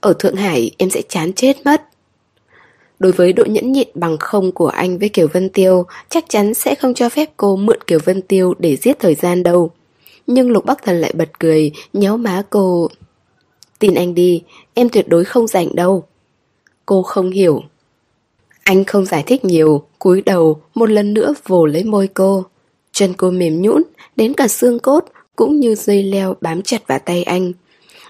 Ở 0.00 0.12
Thượng 0.18 0.36
Hải 0.36 0.70
em 0.78 0.90
sẽ 0.90 1.02
chán 1.08 1.32
chết 1.32 1.56
mất. 1.64 1.82
Đối 2.98 3.12
với 3.12 3.32
độ 3.32 3.44
nhẫn 3.44 3.72
nhịn 3.72 3.88
bằng 3.94 4.16
không 4.18 4.52
của 4.52 4.68
anh 4.68 4.98
với 4.98 5.08
Kiều 5.08 5.28
Vân 5.32 5.48
Tiêu, 5.48 5.86
chắc 6.08 6.24
chắn 6.28 6.54
sẽ 6.54 6.74
không 6.74 6.94
cho 6.94 7.08
phép 7.08 7.30
cô 7.36 7.56
mượn 7.56 7.78
Kiều 7.86 7.98
Vân 8.04 8.22
Tiêu 8.22 8.54
để 8.58 8.76
giết 8.76 8.98
thời 8.98 9.14
gian 9.14 9.42
đâu. 9.42 9.70
Nhưng 10.26 10.50
Lục 10.50 10.64
Bắc 10.64 10.82
Thần 10.82 11.00
lại 11.00 11.12
bật 11.14 11.38
cười, 11.38 11.72
nhéo 11.92 12.16
má 12.16 12.42
cô. 12.50 12.88
Tin 13.78 13.94
anh 13.94 14.14
đi, 14.14 14.42
em 14.74 14.88
tuyệt 14.88 15.08
đối 15.08 15.24
không 15.24 15.46
rảnh 15.46 15.76
đâu. 15.76 16.04
Cô 16.88 17.02
không 17.02 17.30
hiểu. 17.30 17.62
Anh 18.64 18.84
không 18.84 19.06
giải 19.06 19.22
thích 19.26 19.44
nhiều, 19.44 19.86
cúi 19.98 20.22
đầu, 20.22 20.62
một 20.74 20.90
lần 20.90 21.14
nữa 21.14 21.34
vồ 21.46 21.66
lấy 21.66 21.84
môi 21.84 22.08
cô. 22.08 22.44
Chân 22.92 23.14
cô 23.16 23.30
mềm 23.30 23.62
nhũn, 23.62 23.82
đến 24.16 24.34
cả 24.34 24.48
xương 24.48 24.78
cốt, 24.78 25.04
cũng 25.36 25.60
như 25.60 25.74
dây 25.74 26.02
leo 26.02 26.36
bám 26.40 26.62
chặt 26.62 26.86
vào 26.86 26.98
tay 26.98 27.22
anh. 27.22 27.52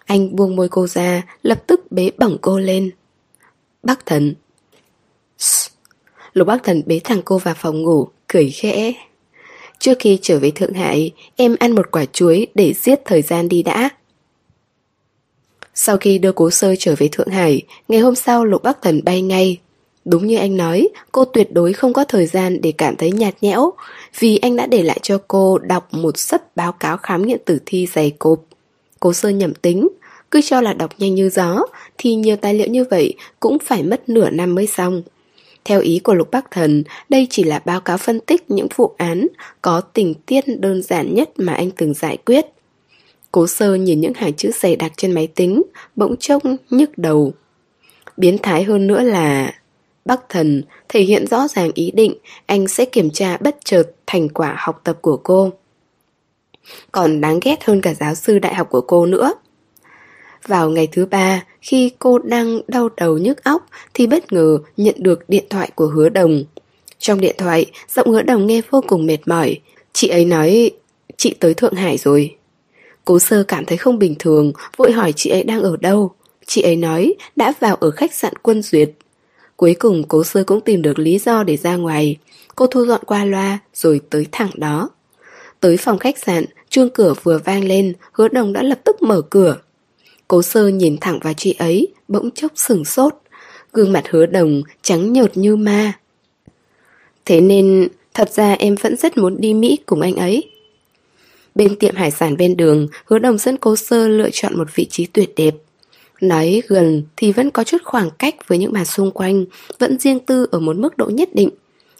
Anh 0.04 0.36
buông 0.36 0.56
môi 0.56 0.68
cô 0.68 0.86
ra, 0.86 1.22
lập 1.42 1.62
tức 1.66 1.92
bế 1.92 2.10
bỏng 2.18 2.38
cô 2.40 2.58
lên. 2.58 2.90
Bác 3.82 4.06
thần. 4.06 4.34
Lục 6.32 6.46
bác 6.46 6.64
thần 6.64 6.82
bế 6.86 7.00
thằng 7.04 7.22
cô 7.24 7.38
vào 7.38 7.54
phòng 7.58 7.82
ngủ, 7.82 8.08
cười 8.26 8.50
khẽ. 8.50 8.92
Trước 9.78 9.98
khi 9.98 10.18
trở 10.22 10.38
về 10.38 10.50
Thượng 10.50 10.74
Hải, 10.74 11.12
em 11.36 11.56
ăn 11.58 11.74
một 11.74 11.90
quả 11.90 12.04
chuối 12.04 12.46
để 12.54 12.72
giết 12.72 13.00
thời 13.04 13.22
gian 13.22 13.48
đi 13.48 13.62
đã. 13.62 13.90
Sau 15.80 15.96
khi 15.96 16.18
đưa 16.18 16.32
cố 16.32 16.50
sơ 16.50 16.74
trở 16.78 16.94
về 16.98 17.08
Thượng 17.12 17.28
Hải, 17.28 17.62
ngày 17.88 18.00
hôm 18.00 18.14
sau 18.14 18.44
Lục 18.44 18.62
Bắc 18.62 18.82
Thần 18.82 19.00
bay 19.04 19.22
ngay. 19.22 19.58
Đúng 20.04 20.26
như 20.26 20.36
anh 20.36 20.56
nói, 20.56 20.88
cô 21.12 21.24
tuyệt 21.24 21.52
đối 21.52 21.72
không 21.72 21.92
có 21.92 22.04
thời 22.04 22.26
gian 22.26 22.60
để 22.60 22.72
cảm 22.72 22.96
thấy 22.96 23.12
nhạt 23.12 23.34
nhẽo, 23.40 23.72
vì 24.18 24.38
anh 24.38 24.56
đã 24.56 24.66
để 24.66 24.82
lại 24.82 24.98
cho 25.02 25.18
cô 25.28 25.58
đọc 25.58 25.88
một 25.90 26.18
sấp 26.18 26.56
báo 26.56 26.72
cáo 26.72 26.96
khám 26.96 27.26
nghiệm 27.26 27.38
tử 27.44 27.58
thi 27.66 27.86
dày 27.94 28.10
cộp. 28.10 28.40
Cố 29.00 29.12
sơ 29.12 29.28
nhầm 29.28 29.54
tính, 29.54 29.88
cứ 30.30 30.40
cho 30.44 30.60
là 30.60 30.72
đọc 30.72 30.90
nhanh 30.98 31.14
như 31.14 31.28
gió, 31.28 31.62
thì 31.98 32.14
nhiều 32.14 32.36
tài 32.36 32.54
liệu 32.54 32.68
như 32.68 32.84
vậy 32.90 33.14
cũng 33.40 33.58
phải 33.58 33.82
mất 33.82 34.08
nửa 34.08 34.30
năm 34.30 34.54
mới 34.54 34.66
xong. 34.66 35.02
Theo 35.64 35.80
ý 35.80 35.98
của 35.98 36.14
Lục 36.14 36.30
Bắc 36.30 36.50
Thần, 36.50 36.82
đây 37.08 37.26
chỉ 37.30 37.44
là 37.44 37.62
báo 37.64 37.80
cáo 37.80 37.98
phân 37.98 38.20
tích 38.20 38.50
những 38.50 38.68
vụ 38.76 38.94
án 38.96 39.26
có 39.62 39.80
tình 39.80 40.14
tiết 40.14 40.44
đơn 40.60 40.82
giản 40.82 41.14
nhất 41.14 41.30
mà 41.36 41.54
anh 41.54 41.70
từng 41.70 41.94
giải 41.94 42.16
quyết. 42.16 42.46
Cố 43.32 43.46
sơ 43.46 43.74
nhìn 43.74 44.00
những 44.00 44.14
hàng 44.14 44.32
chữ 44.32 44.50
dày 44.60 44.76
đặc 44.76 44.92
trên 44.96 45.12
máy 45.12 45.26
tính, 45.26 45.62
bỗng 45.96 46.16
chốc 46.16 46.42
nhức 46.70 46.98
đầu. 46.98 47.32
Biến 48.16 48.38
thái 48.42 48.64
hơn 48.64 48.86
nữa 48.86 49.02
là 49.02 49.54
Bắc 50.04 50.20
Thần 50.28 50.62
thể 50.88 51.00
hiện 51.00 51.26
rõ 51.26 51.48
ràng 51.48 51.70
ý 51.74 51.90
định 51.90 52.14
anh 52.46 52.68
sẽ 52.68 52.84
kiểm 52.84 53.10
tra 53.10 53.36
bất 53.36 53.56
chợt 53.64 53.82
thành 54.06 54.28
quả 54.28 54.56
học 54.58 54.80
tập 54.84 54.98
của 55.00 55.16
cô. 55.16 55.52
Còn 56.92 57.20
đáng 57.20 57.40
ghét 57.42 57.64
hơn 57.64 57.80
cả 57.80 57.94
giáo 57.94 58.14
sư 58.14 58.38
đại 58.38 58.54
học 58.54 58.68
của 58.70 58.80
cô 58.80 59.06
nữa. 59.06 59.34
Vào 60.46 60.70
ngày 60.70 60.88
thứ 60.92 61.06
ba, 61.06 61.44
khi 61.60 61.92
cô 61.98 62.18
đang 62.18 62.60
đau 62.68 62.88
đầu 62.96 63.18
nhức 63.18 63.44
óc 63.44 63.66
thì 63.94 64.06
bất 64.06 64.32
ngờ 64.32 64.58
nhận 64.76 64.94
được 64.98 65.28
điện 65.28 65.44
thoại 65.50 65.70
của 65.74 65.86
hứa 65.86 66.08
đồng. 66.08 66.44
Trong 66.98 67.20
điện 67.20 67.34
thoại, 67.38 67.66
giọng 67.94 68.10
hứa 68.10 68.22
đồng 68.22 68.46
nghe 68.46 68.60
vô 68.70 68.84
cùng 68.86 69.06
mệt 69.06 69.18
mỏi. 69.26 69.60
Chị 69.92 70.08
ấy 70.08 70.24
nói, 70.24 70.70
chị 71.16 71.34
tới 71.40 71.54
Thượng 71.54 71.74
Hải 71.74 71.98
rồi. 71.98 72.37
Cố 73.08 73.18
sơ 73.18 73.42
cảm 73.42 73.64
thấy 73.64 73.78
không 73.78 73.98
bình 73.98 74.14
thường, 74.18 74.52
vội 74.76 74.92
hỏi 74.92 75.12
chị 75.16 75.30
ấy 75.30 75.42
đang 75.42 75.62
ở 75.62 75.76
đâu. 75.76 76.12
Chị 76.46 76.62
ấy 76.62 76.76
nói 76.76 77.14
đã 77.36 77.52
vào 77.60 77.76
ở 77.76 77.90
khách 77.90 78.14
sạn 78.14 78.32
quân 78.42 78.62
duyệt. 78.62 78.90
Cuối 79.56 79.76
cùng 79.78 80.04
cố 80.08 80.24
sơ 80.24 80.44
cũng 80.44 80.60
tìm 80.60 80.82
được 80.82 80.98
lý 80.98 81.18
do 81.18 81.42
để 81.42 81.56
ra 81.56 81.76
ngoài. 81.76 82.16
Cô 82.56 82.66
thu 82.66 82.86
dọn 82.86 83.00
qua 83.06 83.24
loa 83.24 83.58
rồi 83.74 84.00
tới 84.10 84.26
thẳng 84.32 84.50
đó. 84.54 84.90
Tới 85.60 85.76
phòng 85.76 85.98
khách 85.98 86.18
sạn, 86.18 86.44
chuông 86.68 86.90
cửa 86.90 87.14
vừa 87.22 87.38
vang 87.38 87.64
lên, 87.64 87.92
hứa 88.12 88.28
đồng 88.28 88.52
đã 88.52 88.62
lập 88.62 88.78
tức 88.84 89.02
mở 89.02 89.20
cửa. 89.20 89.56
Cố 90.28 90.42
sơ 90.42 90.68
nhìn 90.68 90.96
thẳng 91.00 91.18
vào 91.22 91.32
chị 91.32 91.54
ấy, 91.58 91.88
bỗng 92.08 92.30
chốc 92.30 92.52
sừng 92.54 92.84
sốt. 92.84 93.14
Gương 93.72 93.92
mặt 93.92 94.04
hứa 94.10 94.26
đồng 94.26 94.62
trắng 94.82 95.12
nhợt 95.12 95.36
như 95.36 95.56
ma. 95.56 95.92
Thế 97.24 97.40
nên, 97.40 97.88
thật 98.14 98.30
ra 98.30 98.52
em 98.52 98.74
vẫn 98.74 98.96
rất 98.96 99.16
muốn 99.16 99.40
đi 99.40 99.54
Mỹ 99.54 99.78
cùng 99.86 100.00
anh 100.00 100.14
ấy. 100.14 100.50
Bên 101.58 101.76
tiệm 101.76 101.94
hải 101.94 102.10
sản 102.10 102.36
bên 102.36 102.56
đường, 102.56 102.88
hứa 103.04 103.18
đồng 103.18 103.38
dẫn 103.38 103.56
cố 103.56 103.76
sơ 103.76 104.08
lựa 104.08 104.30
chọn 104.32 104.58
một 104.58 104.68
vị 104.74 104.86
trí 104.90 105.06
tuyệt 105.06 105.30
đẹp. 105.36 105.54
Nói 106.20 106.62
gần 106.68 107.02
thì 107.16 107.32
vẫn 107.32 107.50
có 107.50 107.64
chút 107.64 107.78
khoảng 107.84 108.10
cách 108.18 108.34
với 108.48 108.58
những 108.58 108.72
bàn 108.72 108.84
xung 108.84 109.10
quanh, 109.10 109.44
vẫn 109.78 109.98
riêng 109.98 110.20
tư 110.20 110.46
ở 110.50 110.60
một 110.60 110.76
mức 110.76 110.96
độ 110.96 111.06
nhất 111.06 111.28
định. 111.34 111.50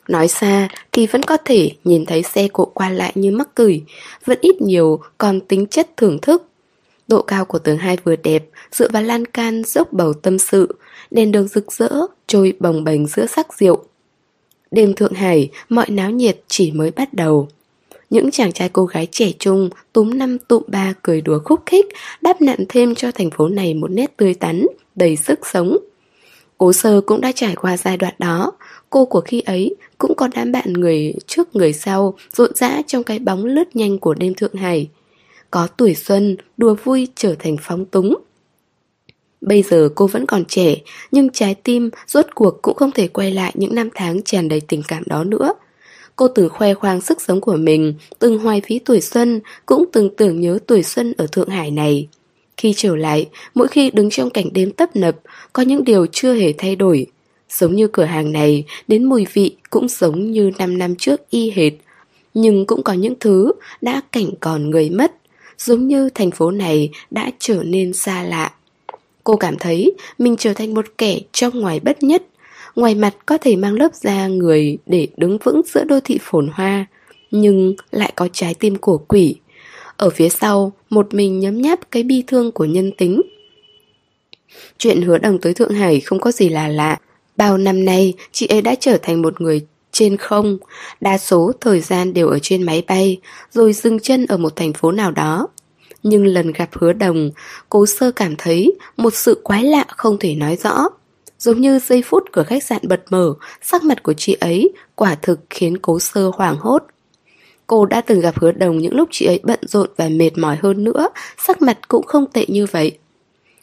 Nói 0.08 0.28
xa 0.28 0.68
thì 0.92 1.06
vẫn 1.06 1.22
có 1.22 1.36
thể 1.44 1.70
nhìn 1.84 2.06
thấy 2.06 2.22
xe 2.22 2.48
cộ 2.52 2.64
qua 2.64 2.90
lại 2.90 3.12
như 3.14 3.30
mắc 3.30 3.48
cười, 3.54 3.82
vẫn 4.24 4.38
ít 4.40 4.60
nhiều 4.60 5.00
còn 5.18 5.40
tính 5.40 5.66
chất 5.66 5.96
thưởng 5.96 6.18
thức. 6.22 6.42
Độ 7.08 7.22
cao 7.22 7.44
của 7.44 7.58
tầng 7.58 7.78
hai 7.78 7.98
vừa 8.04 8.16
đẹp, 8.16 8.44
dựa 8.72 8.88
vào 8.88 9.02
lan 9.02 9.24
can 9.24 9.62
dốc 9.64 9.92
bầu 9.92 10.12
tâm 10.12 10.38
sự, 10.38 10.74
đèn 11.10 11.32
đường 11.32 11.48
rực 11.48 11.72
rỡ, 11.72 11.90
trôi 12.26 12.52
bồng 12.60 12.84
bềnh 12.84 13.06
giữa 13.06 13.26
sắc 13.26 13.58
rượu. 13.58 13.84
Đêm 14.70 14.94
Thượng 14.94 15.14
Hải, 15.14 15.50
mọi 15.68 15.90
náo 15.90 16.10
nhiệt 16.10 16.40
chỉ 16.48 16.72
mới 16.72 16.90
bắt 16.90 17.14
đầu. 17.14 17.48
Những 18.10 18.30
chàng 18.30 18.52
trai 18.52 18.68
cô 18.68 18.84
gái 18.86 19.06
trẻ 19.10 19.32
trung, 19.38 19.70
túm 19.92 20.18
năm 20.18 20.38
tụm 20.38 20.62
ba 20.66 20.94
cười 21.02 21.20
đùa 21.20 21.38
khúc 21.44 21.60
khích, 21.66 21.86
đáp 22.20 22.42
nặn 22.42 22.58
thêm 22.68 22.94
cho 22.94 23.12
thành 23.12 23.30
phố 23.30 23.48
này 23.48 23.74
một 23.74 23.90
nét 23.90 24.16
tươi 24.16 24.34
tắn, 24.34 24.66
đầy 24.94 25.16
sức 25.16 25.46
sống. 25.46 25.76
Cố 26.58 26.72
sơ 26.72 27.00
cũng 27.00 27.20
đã 27.20 27.32
trải 27.32 27.56
qua 27.56 27.76
giai 27.76 27.96
đoạn 27.96 28.14
đó, 28.18 28.52
cô 28.90 29.04
của 29.04 29.20
khi 29.20 29.40
ấy 29.40 29.76
cũng 29.98 30.14
có 30.16 30.28
đám 30.34 30.52
bạn 30.52 30.72
người 30.72 31.14
trước 31.26 31.56
người 31.56 31.72
sau, 31.72 32.14
rộn 32.32 32.54
rã 32.54 32.82
trong 32.86 33.04
cái 33.04 33.18
bóng 33.18 33.44
lướt 33.44 33.76
nhanh 33.76 33.98
của 33.98 34.14
đêm 34.14 34.34
Thượng 34.34 34.54
Hải. 34.54 34.88
Có 35.50 35.66
tuổi 35.76 35.94
xuân, 35.94 36.36
đùa 36.56 36.74
vui 36.84 37.08
trở 37.14 37.34
thành 37.38 37.56
phóng 37.60 37.84
túng. 37.84 38.14
Bây 39.40 39.62
giờ 39.62 39.88
cô 39.94 40.06
vẫn 40.06 40.26
còn 40.26 40.44
trẻ, 40.44 40.76
nhưng 41.10 41.30
trái 41.30 41.54
tim 41.54 41.90
rốt 42.06 42.26
cuộc 42.34 42.62
cũng 42.62 42.76
không 42.76 42.90
thể 42.90 43.08
quay 43.08 43.32
lại 43.32 43.52
những 43.54 43.74
năm 43.74 43.88
tháng 43.94 44.22
tràn 44.22 44.48
đầy 44.48 44.60
tình 44.60 44.82
cảm 44.88 45.02
đó 45.06 45.24
nữa. 45.24 45.52
Cô 46.18 46.28
từng 46.28 46.48
khoe 46.48 46.74
khoang 46.74 47.00
sức 47.00 47.20
sống 47.20 47.40
của 47.40 47.56
mình, 47.56 47.94
từng 48.18 48.38
hoài 48.38 48.60
phí 48.60 48.78
tuổi 48.78 49.00
xuân, 49.00 49.40
cũng 49.66 49.84
từng 49.92 50.10
tưởng 50.16 50.40
nhớ 50.40 50.58
tuổi 50.66 50.82
xuân 50.82 51.14
ở 51.18 51.26
Thượng 51.26 51.48
Hải 51.48 51.70
này. 51.70 52.08
Khi 52.56 52.72
trở 52.76 52.96
lại, 52.96 53.28
mỗi 53.54 53.68
khi 53.68 53.90
đứng 53.90 54.10
trong 54.10 54.30
cảnh 54.30 54.48
đêm 54.52 54.70
tấp 54.70 54.96
nập, 54.96 55.16
có 55.52 55.62
những 55.62 55.84
điều 55.84 56.06
chưa 56.06 56.34
hề 56.34 56.52
thay 56.58 56.76
đổi. 56.76 57.06
Giống 57.50 57.74
như 57.74 57.88
cửa 57.88 58.04
hàng 58.04 58.32
này, 58.32 58.64
đến 58.88 59.04
mùi 59.04 59.26
vị 59.32 59.56
cũng 59.70 59.88
giống 59.88 60.30
như 60.30 60.50
5 60.58 60.78
năm 60.78 60.94
trước 60.96 61.30
y 61.30 61.50
hệt. 61.50 61.72
Nhưng 62.34 62.66
cũng 62.66 62.82
có 62.82 62.92
những 62.92 63.14
thứ 63.20 63.52
đã 63.80 64.02
cảnh 64.12 64.30
còn 64.40 64.70
người 64.70 64.90
mất, 64.90 65.12
giống 65.58 65.88
như 65.88 66.08
thành 66.14 66.30
phố 66.30 66.50
này 66.50 66.90
đã 67.10 67.30
trở 67.38 67.62
nên 67.62 67.92
xa 67.92 68.22
lạ. 68.22 68.52
Cô 69.24 69.36
cảm 69.36 69.58
thấy 69.58 69.92
mình 70.18 70.36
trở 70.36 70.54
thành 70.54 70.74
một 70.74 70.86
kẻ 70.98 71.18
trong 71.32 71.60
ngoài 71.60 71.80
bất 71.80 72.02
nhất, 72.02 72.22
Ngoài 72.78 72.94
mặt 72.94 73.14
có 73.26 73.38
thể 73.38 73.56
mang 73.56 73.74
lớp 73.74 73.94
da 73.94 74.26
người 74.26 74.78
để 74.86 75.08
đứng 75.16 75.38
vững 75.38 75.60
giữa 75.66 75.84
đô 75.84 76.00
thị 76.04 76.18
phồn 76.22 76.50
hoa, 76.52 76.86
nhưng 77.30 77.74
lại 77.90 78.12
có 78.16 78.28
trái 78.32 78.54
tim 78.54 78.76
của 78.76 78.98
quỷ. 78.98 79.36
Ở 79.96 80.10
phía 80.10 80.28
sau, 80.28 80.72
một 80.90 81.14
mình 81.14 81.40
nhấm 81.40 81.62
nháp 81.62 81.90
cái 81.90 82.02
bi 82.02 82.24
thương 82.26 82.52
của 82.52 82.64
nhân 82.64 82.92
tính. 82.98 83.22
Chuyện 84.78 85.02
hứa 85.02 85.18
đồng 85.18 85.38
tới 85.38 85.54
Thượng 85.54 85.70
Hải 85.74 86.00
không 86.00 86.20
có 86.20 86.32
gì 86.32 86.48
là 86.48 86.68
lạ. 86.68 86.98
Bao 87.36 87.58
năm 87.58 87.84
nay, 87.84 88.14
chị 88.32 88.46
ấy 88.46 88.62
đã 88.62 88.74
trở 88.80 88.98
thành 89.02 89.22
một 89.22 89.40
người 89.40 89.66
trên 89.92 90.16
không, 90.16 90.58
đa 91.00 91.18
số 91.18 91.52
thời 91.60 91.80
gian 91.80 92.12
đều 92.12 92.28
ở 92.28 92.38
trên 92.38 92.62
máy 92.62 92.82
bay, 92.86 93.18
rồi 93.52 93.72
dừng 93.72 94.00
chân 94.00 94.26
ở 94.26 94.36
một 94.36 94.56
thành 94.56 94.72
phố 94.72 94.92
nào 94.92 95.10
đó. 95.10 95.48
Nhưng 96.02 96.26
lần 96.26 96.52
gặp 96.52 96.68
hứa 96.72 96.92
đồng, 96.92 97.30
cố 97.68 97.86
sơ 97.86 98.10
cảm 98.10 98.34
thấy 98.38 98.72
một 98.96 99.14
sự 99.14 99.40
quái 99.44 99.64
lạ 99.64 99.84
không 99.88 100.18
thể 100.18 100.34
nói 100.34 100.56
rõ. 100.56 100.88
Giống 101.38 101.60
như 101.60 101.78
giây 101.78 102.02
phút 102.02 102.24
cửa 102.32 102.42
khách 102.42 102.64
sạn 102.64 102.80
bật 102.82 103.00
mở, 103.10 103.34
sắc 103.62 103.84
mặt 103.84 104.02
của 104.02 104.12
chị 104.12 104.36
ấy 104.40 104.72
quả 104.94 105.14
thực 105.14 105.40
khiến 105.50 105.78
cố 105.78 105.98
sơ 105.98 106.30
hoảng 106.34 106.56
hốt. 106.58 106.82
Cô 107.66 107.86
đã 107.86 108.00
từng 108.00 108.20
gặp 108.20 108.38
hứa 108.38 108.52
đồng 108.52 108.78
những 108.78 108.94
lúc 108.94 109.08
chị 109.12 109.26
ấy 109.26 109.40
bận 109.42 109.58
rộn 109.62 109.88
và 109.96 110.08
mệt 110.08 110.30
mỏi 110.38 110.56
hơn 110.62 110.84
nữa, 110.84 111.08
sắc 111.46 111.62
mặt 111.62 111.78
cũng 111.88 112.06
không 112.06 112.26
tệ 112.32 112.44
như 112.48 112.66
vậy. 112.70 112.98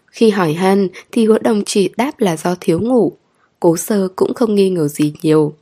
Khi 0.06 0.30
hỏi 0.30 0.54
han 0.54 0.88
thì 1.12 1.26
hứa 1.26 1.38
đồng 1.38 1.64
chỉ 1.66 1.90
đáp 1.98 2.12
là 2.20 2.38
do 2.38 2.56
thiếu 2.60 2.80
ngủ. 2.80 3.14
Cố 3.60 3.78
sơ 3.78 4.08
cũng 4.16 4.34
không 4.34 4.56
nghi 4.56 4.70
ngờ 4.70 4.88
gì 4.88 5.14
nhiều. 5.22 5.54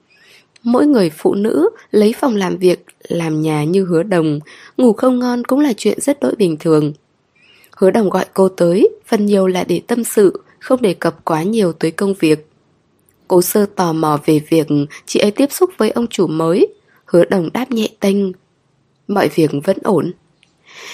Mỗi 0.63 0.87
người 0.87 1.09
phụ 1.09 1.33
nữ 1.33 1.69
lấy 1.91 2.13
phòng 2.19 2.35
làm 2.35 2.57
việc, 2.57 2.85
làm 3.07 3.41
nhà 3.41 3.63
như 3.63 3.85
hứa 3.85 4.03
đồng, 4.03 4.39
ngủ 4.77 4.93
không 4.93 5.19
ngon 5.19 5.43
cũng 5.43 5.59
là 5.59 5.73
chuyện 5.77 5.99
rất 6.01 6.19
đỗi 6.19 6.35
bình 6.37 6.57
thường. 6.59 6.93
Hứa 7.77 7.91
đồng 7.91 8.09
gọi 8.09 8.25
cô 8.33 8.49
tới, 8.49 8.89
phần 9.05 9.25
nhiều 9.25 9.47
là 9.47 9.63
để 9.63 9.81
tâm 9.87 10.03
sự, 10.03 10.41
không 10.63 10.81
đề 10.81 10.93
cập 10.93 11.25
quá 11.25 11.43
nhiều 11.43 11.73
tới 11.73 11.91
công 11.91 12.13
việc. 12.13 12.47
Cố 13.27 13.41
sơ 13.41 13.65
tò 13.75 13.93
mò 13.93 14.19
về 14.25 14.39
việc 14.49 14.67
chị 15.05 15.19
ấy 15.19 15.31
tiếp 15.31 15.51
xúc 15.51 15.69
với 15.77 15.89
ông 15.89 16.07
chủ 16.07 16.27
mới, 16.27 16.67
hứa 17.05 17.25
đồng 17.25 17.49
đáp 17.53 17.71
nhẹ 17.71 17.87
tênh. 17.99 18.17
Mọi 19.07 19.29
việc 19.35 19.51
vẫn 19.63 19.77
ổn. 19.83 20.11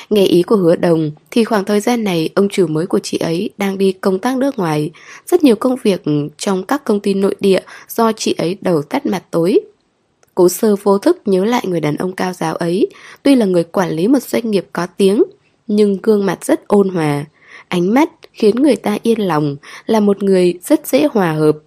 Nghe 0.10 0.26
ý 0.26 0.44
của 0.44 0.56
hứa 0.56 0.76
đồng 0.76 1.12
thì 1.32 1.44
khoảng 1.44 1.66
thời 1.66 1.80
gian 1.80 2.04
này 2.04 2.30
ông 2.36 2.50
chủ 2.50 2.68
mới 2.68 2.86
của 2.86 3.00
chị 3.00 3.18
ấy 3.18 3.50
đang 3.58 3.78
đi 3.78 3.92
công 3.92 4.20
tác 4.20 4.38
nước 4.38 4.60
ngoài, 4.60 4.92
rất 5.28 5.44
nhiều 5.44 5.56
công 5.56 5.76
việc 5.84 6.02
trong 6.38 6.64
các 6.64 6.84
công 6.84 7.00
ty 7.00 7.14
nội 7.14 7.36
địa 7.40 7.62
do 7.90 8.12
chị 8.12 8.36
ấy 8.38 8.58
đầu 8.62 8.82
tắt 8.82 9.06
mặt 9.06 9.24
tối. 9.32 9.60
Cố 10.36 10.50
sơ 10.50 10.76
vô 10.84 10.98
thức 10.98 11.22
nhớ 11.26 11.46
lại 11.46 11.64
người 11.68 11.80
đàn 11.80 11.96
ông 11.96 12.12
cao 12.12 12.34
giáo 12.34 12.56
ấy, 12.56 12.88
tuy 13.24 13.36
là 13.36 13.46
người 13.46 13.64
quản 13.64 13.90
lý 13.90 14.08
một 14.08 14.24
doanh 14.24 14.52
nghiệp 14.52 14.66
có 14.74 14.88
tiếng, 14.98 15.24
nhưng 15.68 15.98
gương 16.04 16.26
mặt 16.26 16.46
rất 16.46 16.68
ôn 16.68 16.90
hòa, 16.90 17.26
ánh 17.70 17.94
mắt 17.94 18.10
khiến 18.34 18.56
người 18.56 18.76
ta 18.76 18.98
yên 19.04 19.28
lòng, 19.28 19.56
là 19.86 20.00
một 20.00 20.24
người 20.24 20.54
rất 20.64 20.88
dễ 20.88 21.08
hòa 21.12 21.32
hợp. 21.32 21.58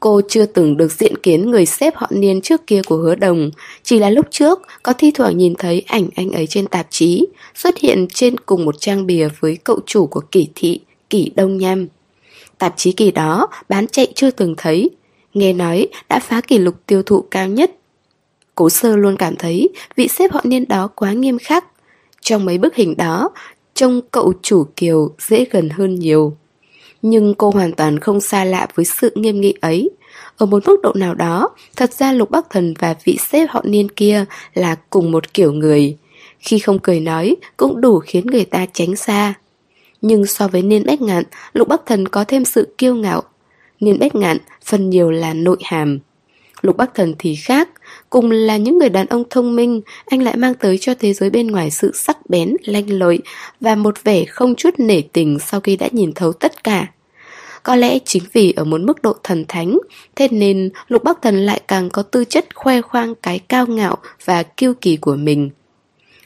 Cô 0.00 0.20
chưa 0.28 0.46
từng 0.46 0.76
được 0.76 0.92
diện 0.92 1.16
kiến 1.22 1.50
người 1.50 1.66
xếp 1.66 1.94
họ 1.96 2.06
niên 2.10 2.40
trước 2.40 2.66
kia 2.66 2.82
của 2.86 2.96
hứa 2.96 3.14
đồng, 3.14 3.50
chỉ 3.82 3.98
là 3.98 4.10
lúc 4.10 4.26
trước 4.30 4.62
có 4.82 4.92
thi 4.92 5.10
thoảng 5.10 5.38
nhìn 5.38 5.54
thấy 5.54 5.82
ảnh 5.86 6.08
anh 6.14 6.30
ấy 6.30 6.46
trên 6.46 6.66
tạp 6.66 6.86
chí, 6.90 7.26
xuất 7.54 7.78
hiện 7.78 8.06
trên 8.14 8.40
cùng 8.40 8.64
một 8.64 8.80
trang 8.80 9.06
bìa 9.06 9.28
với 9.40 9.58
cậu 9.64 9.80
chủ 9.86 10.06
của 10.06 10.20
kỷ 10.20 10.48
thị, 10.54 10.80
kỷ 11.10 11.32
đông 11.36 11.58
nham. 11.58 11.86
Tạp 12.58 12.74
chí 12.76 12.92
kỳ 12.92 13.10
đó 13.10 13.48
bán 13.68 13.86
chạy 13.88 14.12
chưa 14.14 14.30
từng 14.30 14.54
thấy, 14.58 14.90
nghe 15.34 15.52
nói 15.52 15.88
đã 16.08 16.20
phá 16.20 16.40
kỷ 16.40 16.58
lục 16.58 16.74
tiêu 16.86 17.02
thụ 17.02 17.24
cao 17.30 17.48
nhất. 17.48 17.70
Cố 18.54 18.70
sơ 18.70 18.96
luôn 18.96 19.16
cảm 19.16 19.36
thấy 19.36 19.68
vị 19.96 20.08
xếp 20.08 20.32
họ 20.32 20.40
niên 20.44 20.68
đó 20.68 20.88
quá 20.94 21.12
nghiêm 21.12 21.38
khắc. 21.38 21.64
Trong 22.20 22.44
mấy 22.44 22.58
bức 22.58 22.74
hình 22.74 22.96
đó, 22.96 23.30
trông 23.80 24.00
cậu 24.10 24.32
chủ 24.42 24.66
kiều 24.76 25.10
dễ 25.18 25.44
gần 25.50 25.68
hơn 25.70 25.94
nhiều. 25.94 26.36
Nhưng 27.02 27.34
cô 27.34 27.50
hoàn 27.50 27.72
toàn 27.72 27.98
không 27.98 28.20
xa 28.20 28.44
lạ 28.44 28.66
với 28.74 28.84
sự 28.84 29.12
nghiêm 29.14 29.40
nghị 29.40 29.54
ấy. 29.60 29.90
Ở 30.36 30.46
một 30.46 30.62
mức 30.66 30.80
độ 30.82 30.92
nào 30.94 31.14
đó, 31.14 31.50
thật 31.76 31.92
ra 31.92 32.12
Lục 32.12 32.30
Bắc 32.30 32.50
Thần 32.50 32.74
và 32.78 32.94
vị 33.04 33.18
sếp 33.30 33.50
họ 33.50 33.62
niên 33.64 33.88
kia 33.88 34.24
là 34.54 34.76
cùng 34.90 35.12
một 35.12 35.34
kiểu 35.34 35.52
người. 35.52 35.96
Khi 36.38 36.58
không 36.58 36.78
cười 36.78 37.00
nói, 37.00 37.36
cũng 37.56 37.80
đủ 37.80 37.98
khiến 37.98 38.26
người 38.26 38.44
ta 38.44 38.66
tránh 38.72 38.96
xa. 38.96 39.34
Nhưng 40.02 40.26
so 40.26 40.48
với 40.48 40.62
Niên 40.62 40.86
Bách 40.86 41.00
Ngạn, 41.00 41.24
Lục 41.52 41.68
Bắc 41.68 41.86
Thần 41.86 42.08
có 42.08 42.24
thêm 42.24 42.44
sự 42.44 42.74
kiêu 42.78 42.94
ngạo. 42.94 43.22
Niên 43.80 43.98
Bách 43.98 44.14
Ngạn 44.14 44.38
phần 44.64 44.90
nhiều 44.90 45.10
là 45.10 45.34
nội 45.34 45.58
hàm. 45.64 45.98
Lục 46.62 46.76
Bắc 46.76 46.94
Thần 46.94 47.14
thì 47.18 47.34
khác, 47.34 47.68
cùng 48.10 48.30
là 48.30 48.56
những 48.56 48.78
người 48.78 48.88
đàn 48.88 49.06
ông 49.06 49.24
thông 49.30 49.56
minh, 49.56 49.80
anh 50.06 50.22
lại 50.22 50.36
mang 50.36 50.54
tới 50.54 50.78
cho 50.78 50.94
thế 50.94 51.12
giới 51.12 51.30
bên 51.30 51.46
ngoài 51.46 51.70
sự 51.70 51.92
sắc 51.94 52.30
bén, 52.30 52.56
lanh 52.64 52.90
lợi 52.90 53.18
và 53.60 53.74
một 53.74 54.04
vẻ 54.04 54.24
không 54.24 54.54
chút 54.54 54.74
nể 54.78 55.00
tình 55.12 55.38
sau 55.38 55.60
khi 55.60 55.76
đã 55.76 55.88
nhìn 55.92 56.12
thấu 56.12 56.32
tất 56.32 56.64
cả. 56.64 56.86
Có 57.62 57.76
lẽ 57.76 57.98
chính 58.04 58.22
vì 58.32 58.52
ở 58.52 58.64
một 58.64 58.80
mức 58.80 59.02
độ 59.02 59.14
thần 59.22 59.44
thánh, 59.48 59.78
thế 60.16 60.28
nên 60.30 60.70
Lục 60.88 61.04
Bắc 61.04 61.22
Thần 61.22 61.46
lại 61.46 61.60
càng 61.68 61.90
có 61.90 62.02
tư 62.02 62.24
chất 62.24 62.54
khoe 62.54 62.80
khoang 62.80 63.14
cái 63.14 63.38
cao 63.38 63.66
ngạo 63.66 63.96
và 64.24 64.42
kiêu 64.42 64.74
kỳ 64.80 64.96
của 64.96 65.16
mình. 65.16 65.50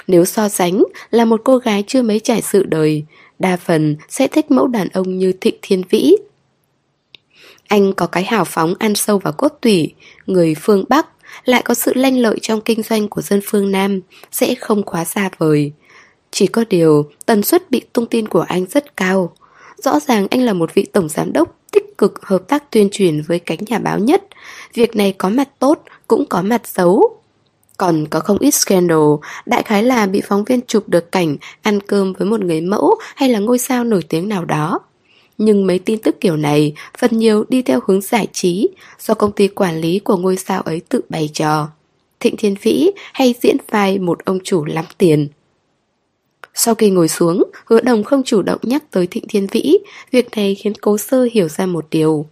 Nếu 0.06 0.24
so 0.24 0.48
sánh 0.48 0.82
là 1.11 1.24
một 1.24 1.40
cô 1.44 1.56
gái 1.59 1.85
chưa 1.86 2.02
mấy 2.02 2.20
trải 2.20 2.43
sự 2.43 2.65
đời, 2.65 3.05
đa 3.39 3.56
phần 3.56 3.97
sẽ 4.09 4.27
thích 4.27 4.51
mẫu 4.51 4.66
đàn 4.66 4.89
ông 4.89 5.19
như 5.19 5.32
Thịnh 5.40 5.55
Thiên 5.62 5.82
Vĩ, 5.90 6.16
anh 7.69 7.93
có 7.93 8.06
cái 8.06 8.24
hào 8.24 8.44
phóng 8.44 8.74
ăn 8.78 8.94
sâu 8.94 9.19
vào 9.19 9.32
cốt 9.32 9.52
tủy, 9.61 9.94
người 10.27 10.55
phương 10.61 10.85
Bắc, 10.89 11.06
lại 11.44 11.62
có 11.65 11.74
sự 11.74 11.93
lanh 11.94 12.19
lợi 12.19 12.39
trong 12.43 12.61
kinh 12.61 12.82
doanh 12.82 13.09
của 13.09 13.23
dân 13.23 13.40
phương 13.44 13.70
Nam, 13.70 14.01
sẽ 14.32 14.55
không 14.55 14.82
quá 14.82 15.05
xa 15.05 15.31
vời. 15.39 15.73
Chỉ 16.31 16.47
có 16.47 16.65
điều, 16.70 17.11
tần 17.27 17.43
suất 17.43 17.70
bị 17.70 17.81
tung 17.93 18.06
tin 18.06 18.28
của 18.28 18.40
anh 18.40 18.66
rất 18.66 18.97
cao. 18.97 19.32
Rõ 19.77 20.01
ràng 20.01 20.27
anh 20.31 20.40
là 20.40 20.52
một 20.52 20.74
vị 20.74 20.86
tổng 20.93 21.09
giám 21.09 21.32
đốc 21.32 21.56
tích 21.73 21.98
cực 21.98 22.27
hợp 22.27 22.48
tác 22.48 22.70
tuyên 22.70 22.89
truyền 22.93 23.23
với 23.23 23.39
cánh 23.39 23.59
nhà 23.66 23.78
báo 23.78 23.98
nhất. 23.98 24.24
Việc 24.74 24.97
này 24.97 25.15
có 25.19 25.28
mặt 25.28 25.48
tốt, 25.59 25.82
cũng 26.09 26.27
có 26.27 26.43
mặt 26.43 26.62
xấu. 26.65 27.20
Còn 27.77 28.06
có 28.11 28.20
không 28.20 28.39
ít 28.39 28.51
scandal, 28.51 28.98
đại 29.47 29.62
khái 29.62 29.82
là 29.82 30.06
bị 30.06 30.23
phóng 30.28 30.44
viên 30.44 30.61
chụp 30.66 30.89
được 30.89 31.12
cảnh 31.12 31.36
ăn 31.62 31.81
cơm 31.81 32.12
với 32.12 32.28
một 32.28 32.40
người 32.40 32.61
mẫu 32.61 32.94
hay 33.16 33.28
là 33.28 33.39
ngôi 33.39 33.59
sao 33.59 33.85
nổi 33.85 34.02
tiếng 34.09 34.28
nào 34.28 34.44
đó. 34.44 34.81
Nhưng 35.39 35.66
mấy 35.66 35.78
tin 35.78 35.98
tức 35.98 36.20
kiểu 36.20 36.36
này 36.36 36.74
phần 36.98 37.19
nhiều 37.19 37.44
đi 37.48 37.62
theo 37.62 37.81
hướng 37.86 38.01
giải 38.01 38.28
trí 38.32 38.69
do 38.98 39.15
công 39.15 39.32
ty 39.32 39.48
quản 39.48 39.81
lý 39.81 39.98
của 39.98 40.16
ngôi 40.16 40.36
sao 40.36 40.62
ấy 40.62 40.81
tự 40.89 41.01
bày 41.09 41.31
trò. 41.35 41.69
Thịnh 42.20 42.36
Thiên 42.36 42.55
Vĩ 42.62 42.90
hay 43.12 43.35
diễn 43.43 43.56
vai 43.70 43.98
một 43.98 44.24
ông 44.24 44.39
chủ 44.44 44.65
lắm 44.65 44.85
tiền. 44.98 45.28
Sau 46.55 46.74
khi 46.74 46.90
ngồi 46.90 47.09
xuống, 47.09 47.44
hứa 47.66 47.81
đồng 47.81 48.05
không 48.05 48.23
chủ 48.23 48.43
động 48.43 48.61
nhắc 48.62 48.90
tới 48.90 49.06
Thịnh 49.06 49.24
Thiên 49.28 49.47
Vĩ, 49.47 49.78
việc 50.11 50.28
này 50.36 50.55
khiến 50.55 50.73
cố 50.81 50.98
sơ 50.98 51.28
hiểu 51.32 51.48
ra 51.48 51.66
một 51.66 51.86
điều. 51.90 52.27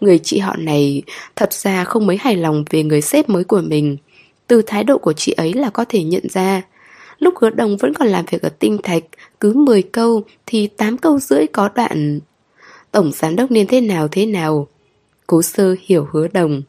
Người 0.00 0.18
chị 0.18 0.38
họ 0.38 0.56
này 0.56 1.02
thật 1.36 1.52
ra 1.52 1.84
không 1.84 2.06
mấy 2.06 2.16
hài 2.16 2.36
lòng 2.36 2.64
về 2.70 2.82
người 2.82 3.00
sếp 3.00 3.28
mới 3.28 3.44
của 3.44 3.60
mình. 3.60 3.96
Từ 4.46 4.62
thái 4.62 4.84
độ 4.84 4.98
của 4.98 5.12
chị 5.12 5.32
ấy 5.32 5.52
là 5.52 5.70
có 5.70 5.84
thể 5.88 6.02
nhận 6.02 6.28
ra. 6.28 6.62
Lúc 7.18 7.34
hứa 7.40 7.50
đồng 7.50 7.76
vẫn 7.76 7.94
còn 7.94 8.08
làm 8.08 8.24
việc 8.30 8.42
ở 8.42 8.48
tinh 8.48 8.78
thạch, 8.82 9.02
cứ 9.40 9.52
10 9.52 9.82
câu 9.82 10.22
thì 10.46 10.66
8 10.66 10.98
câu 10.98 11.18
rưỡi 11.18 11.46
có 11.46 11.68
đoạn. 11.74 12.20
Tổng 12.92 13.12
giám 13.12 13.36
đốc 13.36 13.50
nên 13.50 13.66
thế 13.66 13.80
nào 13.80 14.08
thế 14.08 14.26
nào. 14.26 14.68
Cố 15.26 15.42
sơ 15.42 15.76
hiểu 15.80 16.08
hứa 16.12 16.28
đồng. 16.28 16.62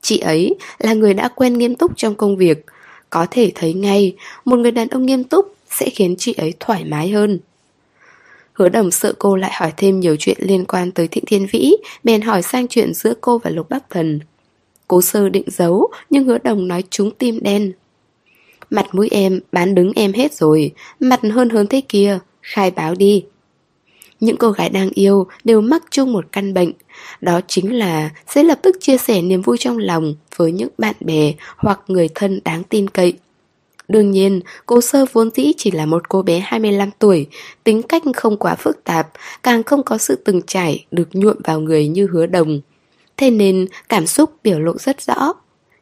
Chị 0.00 0.18
ấy 0.18 0.54
là 0.78 0.94
người 0.94 1.14
đã 1.14 1.28
quen 1.28 1.58
nghiêm 1.58 1.74
túc 1.74 1.96
trong 1.96 2.14
công 2.14 2.36
việc. 2.36 2.66
Có 3.10 3.26
thể 3.30 3.52
thấy 3.54 3.74
ngay, 3.74 4.16
một 4.44 4.56
người 4.56 4.70
đàn 4.70 4.88
ông 4.88 5.06
nghiêm 5.06 5.24
túc 5.24 5.54
sẽ 5.70 5.90
khiến 5.90 6.14
chị 6.18 6.32
ấy 6.32 6.54
thoải 6.60 6.84
mái 6.84 7.08
hơn. 7.08 7.38
Hứa 8.52 8.68
đồng 8.68 8.90
sợ 8.90 9.12
cô 9.18 9.36
lại 9.36 9.50
hỏi 9.54 9.72
thêm 9.76 10.00
nhiều 10.00 10.16
chuyện 10.18 10.36
liên 10.40 10.64
quan 10.64 10.92
tới 10.92 11.08
Thịnh 11.08 11.24
Thiên 11.26 11.46
Vĩ, 11.52 11.76
bèn 12.04 12.20
hỏi 12.20 12.42
sang 12.42 12.68
chuyện 12.68 12.94
giữa 12.94 13.14
cô 13.20 13.38
và 13.38 13.50
Lục 13.50 13.68
Bắc 13.70 13.90
Thần. 13.90 14.20
Cố 14.88 15.02
sơ 15.02 15.28
định 15.28 15.44
giấu, 15.46 15.90
nhưng 16.10 16.24
hứa 16.24 16.38
đồng 16.38 16.68
nói 16.68 16.84
trúng 16.90 17.10
tim 17.10 17.38
đen. 17.42 17.72
Mặt 18.70 18.86
mũi 18.92 19.08
em, 19.10 19.40
bán 19.52 19.74
đứng 19.74 19.92
em 19.96 20.12
hết 20.12 20.32
rồi, 20.34 20.72
mặt 21.00 21.20
hơn 21.32 21.50
hơn 21.50 21.66
thế 21.66 21.80
kia, 21.88 22.18
khai 22.42 22.70
báo 22.70 22.94
đi. 22.94 23.24
Những 24.20 24.36
cô 24.36 24.50
gái 24.50 24.68
đang 24.68 24.90
yêu 24.90 25.26
đều 25.44 25.60
mắc 25.60 25.82
chung 25.90 26.12
một 26.12 26.24
căn 26.32 26.54
bệnh, 26.54 26.72
đó 27.20 27.40
chính 27.46 27.78
là 27.78 28.10
sẽ 28.26 28.42
lập 28.42 28.58
tức 28.62 28.76
chia 28.80 28.98
sẻ 28.98 29.22
niềm 29.22 29.42
vui 29.42 29.56
trong 29.58 29.78
lòng 29.78 30.14
với 30.36 30.52
những 30.52 30.68
bạn 30.78 30.94
bè 31.00 31.32
hoặc 31.56 31.80
người 31.88 32.08
thân 32.14 32.40
đáng 32.44 32.62
tin 32.62 32.90
cậy. 32.90 33.14
Đương 33.88 34.10
nhiên, 34.10 34.40
cô 34.66 34.80
Sơ 34.80 35.04
vốn 35.12 35.30
dĩ 35.34 35.52
chỉ 35.56 35.70
là 35.70 35.86
một 35.86 36.08
cô 36.08 36.22
bé 36.22 36.38
25 36.44 36.90
tuổi, 36.98 37.26
tính 37.64 37.82
cách 37.82 38.02
không 38.16 38.36
quá 38.36 38.54
phức 38.54 38.84
tạp, 38.84 39.08
càng 39.42 39.62
không 39.62 39.82
có 39.82 39.98
sự 39.98 40.16
từng 40.24 40.42
trải 40.46 40.86
được 40.90 41.08
nhuộm 41.12 41.36
vào 41.44 41.60
người 41.60 41.88
như 41.88 42.06
hứa 42.06 42.26
đồng. 42.26 42.60
Thế 43.16 43.30
nên 43.30 43.66
cảm 43.88 44.06
xúc 44.06 44.30
biểu 44.42 44.60
lộ 44.60 44.72
rất 44.78 45.00
rõ. 45.00 45.32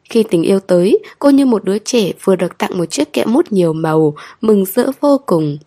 Khi 0.09 0.23
tình 0.23 0.43
yêu 0.43 0.59
tới, 0.59 0.99
cô 1.19 1.29
như 1.29 1.45
một 1.45 1.63
đứa 1.63 1.77
trẻ 1.77 2.11
vừa 2.23 2.35
được 2.35 2.57
tặng 2.57 2.77
một 2.77 2.85
chiếc 2.85 3.13
kẹo 3.13 3.25
mút 3.27 3.51
nhiều 3.51 3.73
màu, 3.73 4.15
mừng 4.41 4.65
rỡ 4.65 4.91
vô 5.01 5.21
cùng. 5.25 5.57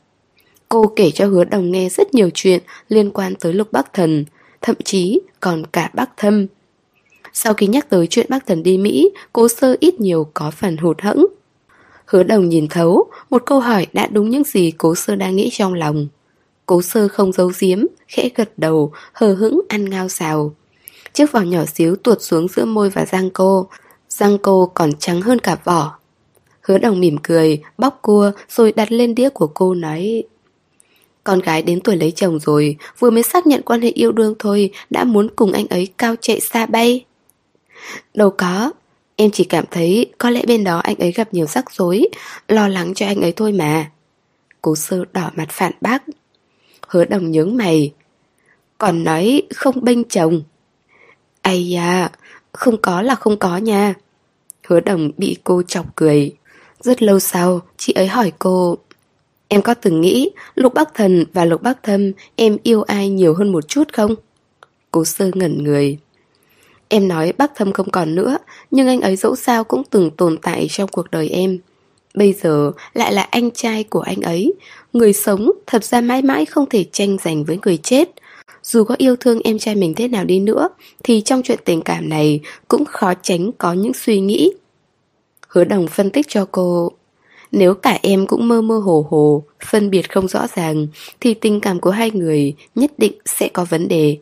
Cô 0.69 0.93
kể 0.97 1.11
cho 1.11 1.27
hứa 1.27 1.45
đồng 1.45 1.71
nghe 1.71 1.89
rất 1.89 2.15
nhiều 2.15 2.31
chuyện 2.35 2.63
liên 2.89 3.11
quan 3.11 3.35
tới 3.35 3.53
lục 3.53 3.73
bắc 3.73 3.93
thần, 3.93 4.25
thậm 4.61 4.77
chí 4.85 5.21
còn 5.41 5.67
cả 5.67 5.91
bác 5.95 6.17
thâm. 6.17 6.47
Sau 7.33 7.55
khi 7.55 7.67
nhắc 7.67 7.91
tới 7.91 8.07
chuyện 8.07 8.27
bác 8.29 8.47
thần 8.47 8.63
đi 8.63 8.79
Mỹ, 8.79 9.11
cố 9.33 9.49
sơ 9.49 9.77
ít 9.81 10.01
nhiều 10.01 10.31
có 10.35 10.51
phần 10.51 10.77
hụt 10.77 11.01
hẫng. 11.01 11.27
Hứa 12.07 12.23
đồng 12.23 12.49
nhìn 12.49 12.69
thấu, 12.69 13.11
một 13.31 13.43
câu 13.47 13.61
hỏi 13.61 13.87
đã 13.93 14.07
đúng 14.07 14.31
những 14.31 14.45
gì 14.45 14.73
cố 14.79 14.95
sơ 14.95 15.17
đang 15.17 15.37
nghĩ 15.37 15.51
trong 15.53 15.75
lòng. 15.75 16.09
Cố 16.67 16.83
sơ 16.83 17.09
không 17.09 17.33
giấu 17.33 17.53
giếm, 17.61 17.79
khẽ 18.09 18.29
gật 18.35 18.51
đầu, 18.57 18.93
hờ 19.13 19.35
hững 19.35 19.61
ăn 19.69 19.91
ngao 19.91 20.09
xào. 20.09 20.55
Chiếc 21.13 21.33
vỏ 21.33 21.41
nhỏ 21.41 21.65
xíu 21.65 21.97
tuột 21.97 22.19
xuống 22.21 22.49
giữa 22.49 22.65
môi 22.65 22.91
và 22.91 23.05
răng 23.05 23.31
cô, 23.31 23.69
răng 24.09 24.39
cô 24.39 24.71
còn 24.75 24.93
trắng 24.99 25.21
hơn 25.21 25.39
cả 25.39 25.57
vỏ. 25.65 25.99
Hứa 26.61 26.79
đồng 26.79 27.01
mỉm 27.01 27.17
cười, 27.23 27.63
bóc 27.79 27.99
cua 28.03 28.33
rồi 28.49 28.73
đặt 28.73 28.93
lên 28.93 29.15
đĩa 29.15 29.29
của 29.29 29.47
cô 29.47 29.75
nói 29.75 30.23
con 31.29 31.41
gái 31.41 31.63
đến 31.63 31.81
tuổi 31.81 31.97
lấy 31.97 32.11
chồng 32.11 32.39
rồi, 32.39 32.77
vừa 32.99 33.11
mới 33.11 33.23
xác 33.23 33.47
nhận 33.47 33.63
quan 33.63 33.81
hệ 33.81 33.89
yêu 33.89 34.13
đương 34.13 34.35
thôi, 34.39 34.71
đã 34.91 35.05
muốn 35.05 35.29
cùng 35.37 35.53
anh 35.53 35.67
ấy 35.67 35.89
cao 35.99 36.15
chạy 36.21 36.41
xa 36.41 36.67
bay. 36.67 37.05
Đâu 38.15 38.31
có, 38.31 38.73
Em 39.17 39.31
chỉ 39.31 39.45
cảm 39.45 39.65
thấy 39.71 40.13
có 40.19 40.31
lẽ 40.31 40.43
bên 40.47 40.65
đó 40.65 40.79
anh 40.79 40.97
ấy 40.99 41.13
gặp 41.13 41.35
nhiều 41.35 41.47
rắc 41.47 41.71
rối, 41.71 42.09
lo 42.49 42.69
lắng 42.69 42.95
cho 42.95 43.07
anh 43.07 43.21
ấy 43.21 43.33
thôi 43.33 43.53
mà. 43.53 43.91
Cố 44.63 44.77
sơ 44.77 45.05
đỏ 45.13 45.31
mặt 45.35 45.47
phản 45.51 45.73
bác. 45.81 46.03
Hứa 46.89 47.05
đồng 47.05 47.31
nhướng 47.31 47.57
mày. 47.57 47.93
Còn 48.79 49.05
nói 49.05 49.43
không 49.55 49.85
bênh 49.85 50.05
chồng. 50.05 50.43
Ây 51.43 51.69
da, 51.69 52.09
không 52.53 52.77
có 52.83 53.03
là 53.03 53.15
không 53.15 53.37
có 53.37 53.57
nha. 53.57 53.95
Hứa 54.67 54.81
đồng 54.81 55.11
bị 55.17 55.37
cô 55.45 55.63
chọc 55.63 55.97
cười. 55.97 56.37
Rất 56.81 57.03
lâu 57.03 57.21
sau, 57.21 57.61
chị 57.77 57.93
ấy 57.93 58.07
hỏi 58.07 58.33
cô 58.39 58.79
Em 59.49 59.63
có 59.63 59.75
từng 59.75 60.01
nghĩ 60.01 60.31
Lục 60.55 60.75
Bắc 60.75 60.95
Thần 60.95 61.25
và 61.33 61.45
Lục 61.45 61.63
Bắc 61.63 61.83
Thâm 61.83 62.13
em 62.37 62.57
yêu 62.63 62.83
ai 62.83 63.09
nhiều 63.09 63.35
hơn 63.35 63.53
một 63.53 63.69
chút 63.69 63.93
không? 63.93 64.15
Cố 64.91 65.05
sơ 65.05 65.31
ngẩn 65.35 65.65
người 65.65 65.99
Em 66.89 67.09
nói 67.09 67.33
bác 67.39 67.55
thâm 67.55 67.73
không 67.73 67.91
còn 67.91 68.15
nữa, 68.15 68.39
nhưng 68.71 68.89
anh 68.89 69.01
ấy 69.01 69.17
dẫu 69.17 69.37
sao 69.37 69.65
cũng 69.65 69.83
từng 69.91 70.11
tồn 70.11 70.39
tại 70.43 70.67
trong 70.71 70.89
cuộc 70.89 71.11
đời 71.11 71.29
em. 71.29 71.59
Bây 72.15 72.33
giờ 72.33 72.73
lại 72.95 73.13
là 73.13 73.23
anh 73.23 73.51
trai 73.51 73.85
của 73.85 74.01
anh 74.01 74.21
ấy. 74.21 74.55
Người 74.93 75.13
sống 75.13 75.51
thật 75.67 75.85
ra 75.85 76.01
mãi 76.01 76.23
mãi 76.23 76.47
không 76.47 76.69
thể 76.69 76.85
tranh 76.93 77.17
giành 77.25 77.45
với 77.45 77.59
người 77.65 77.77
chết. 77.77 78.09
Dù 78.63 78.85
có 78.85 78.95
yêu 78.99 79.17
thương 79.17 79.41
em 79.45 79.59
trai 79.59 79.75
mình 79.75 79.95
thế 79.95 80.09
nào 80.09 80.25
đi 80.25 80.41
nữa, 80.41 80.69
thì 81.05 81.21
trong 81.21 81.43
chuyện 81.43 81.59
tình 81.65 81.83
cảm 81.83 82.09
này 82.09 82.41
cũng 82.69 82.85
khó 82.85 83.15
tránh 83.23 83.51
có 83.59 83.73
những 83.73 83.95
suy 83.95 84.21
nghĩ. 84.21 84.53
Hứa 85.49 85.65
đồng 85.65 85.89
phân 85.89 86.11
tích 86.11 86.27
cho 86.29 86.47
cô 86.53 86.93
nếu 87.53 87.75
cả 87.75 87.99
em 88.03 88.27
cũng 88.27 88.49
mơ 88.49 88.63
mơ 88.63 88.79
hồ 88.79 89.07
hồ, 89.11 89.45
phân 89.65 89.91
biệt 89.91 90.13
không 90.13 90.29
rõ 90.29 90.47
ràng, 90.57 90.87
thì 91.21 91.35
tình 91.35 91.61
cảm 91.61 91.81
của 91.81 91.91
hai 91.91 92.11
người 92.11 92.55
nhất 92.75 92.93
định 92.99 93.13
sẽ 93.25 93.49
có 93.49 93.65
vấn 93.65 93.89
đề. 93.89 94.19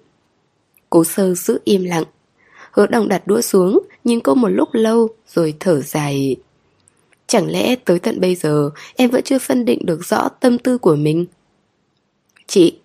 Cố 0.91 1.05
sơ 1.05 1.35
giữ 1.35 1.61
im 1.65 1.85
lặng. 1.85 2.05
Hứa 2.71 2.87
đồng 2.87 3.09
đặt 3.09 3.27
đũa 3.27 3.41
xuống, 3.41 3.83
nhìn 4.05 4.21
cô 4.21 4.35
một 4.35 4.49
lúc 4.49 4.69
lâu, 4.73 5.09
rồi 5.29 5.55
thở 5.61 5.81
dài. 5.81 6.37
Chẳng 7.27 7.51
lẽ 7.51 7.77
tới 7.77 7.99
tận 7.99 8.21
bây 8.21 8.35
giờ 8.35 8.71
em 8.97 9.11
vẫn 9.11 9.23
chưa 9.25 9.39
phân 9.39 9.65
định 9.65 9.87
được 9.87 10.05
rõ 10.05 10.29
tâm 10.29 10.59
tư 10.59 10.79
của 10.79 10.97
mình? 10.97 11.27
Chị! 12.47 12.79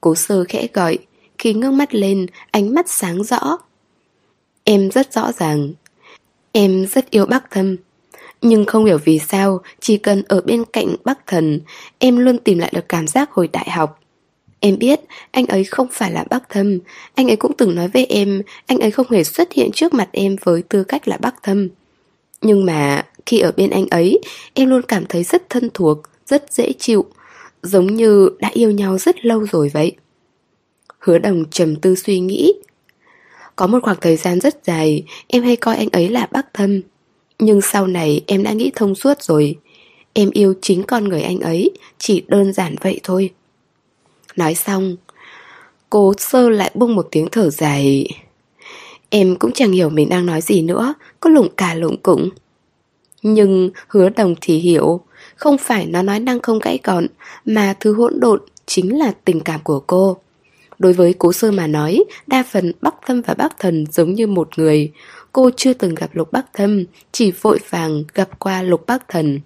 Cố 0.00 0.14
sơ 0.14 0.44
khẽ 0.44 0.68
gọi, 0.72 0.98
khi 1.38 1.54
ngước 1.54 1.72
mắt 1.72 1.94
lên, 1.94 2.26
ánh 2.50 2.74
mắt 2.74 2.88
sáng 2.88 3.24
rõ. 3.24 3.58
Em 4.64 4.90
rất 4.90 5.12
rõ 5.12 5.32
ràng. 5.32 5.72
Em 6.52 6.86
rất 6.86 7.10
yêu 7.10 7.26
bác 7.26 7.50
thâm. 7.50 7.76
Nhưng 8.46 8.64
không 8.64 8.84
hiểu 8.84 8.98
vì 9.04 9.18
sao, 9.18 9.60
chỉ 9.80 9.96
cần 9.96 10.22
ở 10.28 10.40
bên 10.40 10.64
cạnh 10.72 10.94
bác 11.04 11.26
thần, 11.26 11.60
em 11.98 12.18
luôn 12.18 12.38
tìm 12.38 12.58
lại 12.58 12.72
được 12.74 12.88
cảm 12.88 13.06
giác 13.06 13.30
hồi 13.30 13.48
đại 13.52 13.70
học. 13.70 14.00
Em 14.60 14.78
biết, 14.78 15.00
anh 15.30 15.46
ấy 15.46 15.64
không 15.64 15.88
phải 15.92 16.12
là 16.12 16.24
bác 16.30 16.48
thâm. 16.48 16.78
Anh 17.14 17.30
ấy 17.30 17.36
cũng 17.36 17.52
từng 17.58 17.74
nói 17.74 17.88
với 17.88 18.06
em 18.06 18.42
Anh 18.66 18.78
ấy 18.78 18.90
không 18.90 19.10
hề 19.10 19.24
xuất 19.24 19.52
hiện 19.52 19.70
trước 19.72 19.94
mặt 19.94 20.08
em 20.12 20.36
với 20.44 20.62
tư 20.62 20.84
cách 20.84 21.08
là 21.08 21.16
bác 21.16 21.42
thâm. 21.42 21.68
Nhưng 22.42 22.64
mà 22.66 23.06
khi 23.26 23.40
ở 23.40 23.52
bên 23.56 23.70
anh 23.70 23.86
ấy 23.90 24.20
Em 24.54 24.68
luôn 24.68 24.82
cảm 24.82 25.06
thấy 25.06 25.24
rất 25.24 25.50
thân 25.50 25.70
thuộc 25.74 25.98
Rất 26.26 26.52
dễ 26.52 26.72
chịu 26.78 27.04
Giống 27.62 27.86
như 27.86 28.30
đã 28.38 28.50
yêu 28.52 28.70
nhau 28.70 28.98
rất 28.98 29.24
lâu 29.24 29.46
rồi 29.52 29.70
vậy. 29.74 29.96
Hứa 30.98 31.18
đồng 31.18 31.44
trầm 31.50 31.76
tư 31.76 31.94
suy 31.94 32.20
nghĩ. 32.20 32.52
Có 33.56 33.66
một 33.66 33.78
khoảng 33.82 34.00
thời 34.00 34.16
gian 34.16 34.40
rất 34.40 34.64
dài 34.64 35.04
Em 35.26 35.42
hay 35.42 35.56
coi 35.56 35.76
anh 35.76 35.88
ấy 35.92 36.08
là 36.08 36.28
bác 36.32 36.54
thâm. 36.54 36.80
Nhưng 37.38 37.60
sau 37.60 37.86
này 37.86 38.24
em 38.26 38.42
đã 38.42 38.52
nghĩ 38.52 38.70
thông 38.74 38.94
suốt 38.94 39.22
rồi. 39.22 39.56
Em 40.12 40.30
yêu 40.30 40.54
chính 40.62 40.82
con 40.82 41.04
người 41.04 41.22
anh 41.22 41.40
ấy, 41.40 41.70
Chỉ 41.98 42.24
đơn 42.28 42.52
giản 42.52 42.74
vậy 42.80 43.00
thôi. 43.02 43.30
Nói 44.36 44.54
xong, 44.54 44.96
cô 45.90 46.12
sơ 46.18 46.48
lại 46.48 46.70
bung 46.74 46.94
một 46.94 47.08
tiếng 47.10 47.28
thở 47.32 47.50
dài. 47.50 48.06
Em 49.10 49.36
cũng 49.36 49.52
chẳng 49.52 49.72
hiểu 49.72 49.90
mình 49.90 50.08
đang 50.08 50.26
nói 50.26 50.40
gì 50.40 50.62
nữa, 50.62 50.94
Có 51.20 51.30
lụng 51.30 51.48
cả 51.56 51.74
lụng 51.74 51.96
cũng. 52.02 52.30
Nhưng 53.22 53.70
hứa 53.88 54.08
đồng 54.08 54.34
thì 54.40 54.58
hiểu, 54.58 55.00
Không 55.36 55.58
phải 55.58 55.86
nó 55.86 56.02
nói 56.02 56.20
năng 56.20 56.40
không 56.40 56.58
gãy 56.58 56.78
còn 56.78 57.06
Mà 57.44 57.74
thứ 57.80 57.92
hỗn 57.92 58.20
độn 58.20 58.40
chính 58.66 58.98
là 58.98 59.12
tình 59.24 59.40
cảm 59.40 59.60
của 59.64 59.80
cô. 59.80 60.16
Đối 60.78 60.92
với 60.92 61.14
cố 61.18 61.32
sơ 61.32 61.50
mà 61.50 61.66
nói, 61.66 62.04
Đa 62.26 62.42
phần 62.52 62.72
Bắc 62.80 62.94
tâm 63.06 63.20
và 63.20 63.34
Bắc 63.34 63.58
Thần 63.58 63.84
giống 63.92 64.14
như 64.14 64.26
một 64.26 64.58
người. 64.58 64.92
Cô 65.34 65.50
chưa 65.56 65.72
từng 65.72 65.94
gặp 65.94 66.10
Lục 66.12 66.32
Bắc 66.32 66.46
Thâm 66.52 66.84
Chỉ 67.12 67.30
vội 67.30 67.58
vàng 67.70 68.04
gặp 68.14 68.38
qua 68.38 68.62
Lục 68.62 68.86
Bắc 68.86 69.08
Thần 69.08 69.40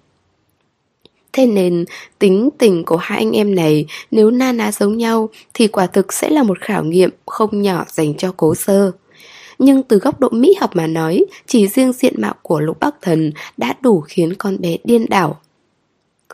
Thế 1.33 1.45
nên 1.45 1.85
tính 2.19 2.49
tình 2.57 2.83
của 2.85 2.97
hai 2.97 3.17
anh 3.17 3.31
em 3.31 3.55
này 3.55 3.85
nếu 4.11 4.31
na 4.31 4.51
ná 4.51 4.71
giống 4.71 4.97
nhau 4.97 5.29
thì 5.53 5.67
quả 5.67 5.87
thực 5.87 6.13
sẽ 6.13 6.29
là 6.29 6.43
một 6.43 6.59
khảo 6.61 6.83
nghiệm 6.83 7.09
không 7.25 7.61
nhỏ 7.61 7.85
dành 7.87 8.13
cho 8.17 8.33
cố 8.37 8.55
sơ. 8.55 8.91
Nhưng 9.59 9.83
từ 9.83 9.97
góc 9.97 10.19
độ 10.19 10.29
mỹ 10.29 10.55
học 10.59 10.75
mà 10.75 10.87
nói, 10.87 11.25
chỉ 11.47 11.67
riêng 11.67 11.93
diện 11.93 12.13
mạo 12.17 12.33
của 12.41 12.59
lục 12.59 12.79
bắc 12.79 12.95
thần 13.01 13.31
đã 13.57 13.75
đủ 13.81 14.01
khiến 14.01 14.33
con 14.33 14.61
bé 14.61 14.77
điên 14.83 15.05
đảo. 15.09 15.39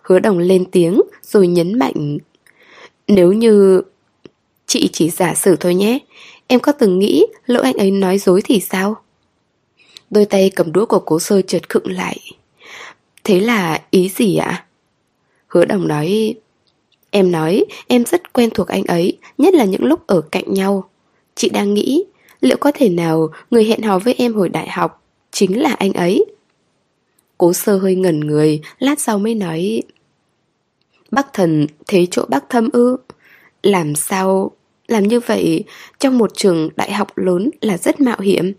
Hứa 0.04 0.20
đồng 0.20 0.38
lên 0.38 0.66
tiếng 0.66 1.02
rồi 1.24 1.48
nhấn 1.48 1.80
mạnh 1.80 2.18
Nếu 3.08 3.34
như... 3.34 3.82
Chị 4.68 4.90
chỉ 4.94 5.10
giả 5.10 5.34
sử 5.34 5.56
thôi 5.56 5.76
nhé 5.76 6.00
Em 6.48 6.60
có 6.60 6.72
từng 6.72 7.00
nghĩ 7.00 7.26
lỡ 7.46 7.62
anh 7.64 7.78
ấy 7.78 7.92
nói 7.92 8.18
dối 8.18 8.42
thì 8.46 8.60
sao? 8.60 8.96
Đôi 10.10 10.26
tay 10.26 10.52
cầm 10.56 10.72
đũa 10.72 10.86
của 10.86 11.00
cố 11.00 11.20
sơ 11.20 11.42
chợt 11.42 11.70
khựng 11.70 11.92
lại 11.92 12.18
Thế 13.24 13.40
là 13.40 13.82
ý 13.90 14.10
gì 14.10 14.38
ạ? 14.38 14.66
Hứa 15.48 15.66
đồng 15.66 15.88
nói, 15.88 16.36
Em 17.12 17.32
nói, 17.32 17.66
em 17.88 18.06
rất 18.06 18.34
quen 18.34 18.50
thuộc 18.54 18.68
anh 18.68 18.84
ấy, 18.84 19.18
Nhất 19.38 19.54
là 19.54 19.66
những 19.66 19.84
lúc 19.84 20.08
ở 20.08 20.22
cạnh 20.22 20.54
nhau 20.54 20.90
Chị 21.36 21.50
đang 21.50 21.74
nghĩ, 21.74 22.04
Liệu 22.42 22.58
có 22.58 22.72
thể 22.72 22.90
nào 22.90 23.30
người 23.52 23.66
hẹn 23.66 23.82
hò 23.82 24.00
với 24.00 24.16
em 24.18 24.34
hồi 24.34 24.50
đại 24.50 24.70
học 24.70 25.04
Chính 25.32 25.62
là 25.62 25.74
anh 25.74 25.94
ấy 25.94 26.26
Cố 27.38 27.54
sơ 27.54 27.78
hơi 27.78 27.96
ngẩn 27.96 28.20
người, 28.20 28.62
Lát 28.80 29.00
sau 29.00 29.20
mới 29.20 29.36
nói 29.36 29.84
Bắc 31.12 31.34
thần, 31.34 31.68
thế 31.88 32.08
chỗ 32.12 32.26
bác 32.30 32.50
thâm 32.50 32.70
ư? 32.74 32.98
Làm 33.64 33.96
sao... 33.96 34.52
Làm 34.88 35.08
như 35.08 35.20
vậy 35.20 35.64
trong 36.00 36.18
một 36.18 36.32
trường 36.34 36.70
đại 36.76 36.92
học 36.92 37.18
lớn 37.18 37.50
là 37.62 37.78
rất 37.78 38.02
mạo 38.02 38.20
hiểm. 38.20 38.54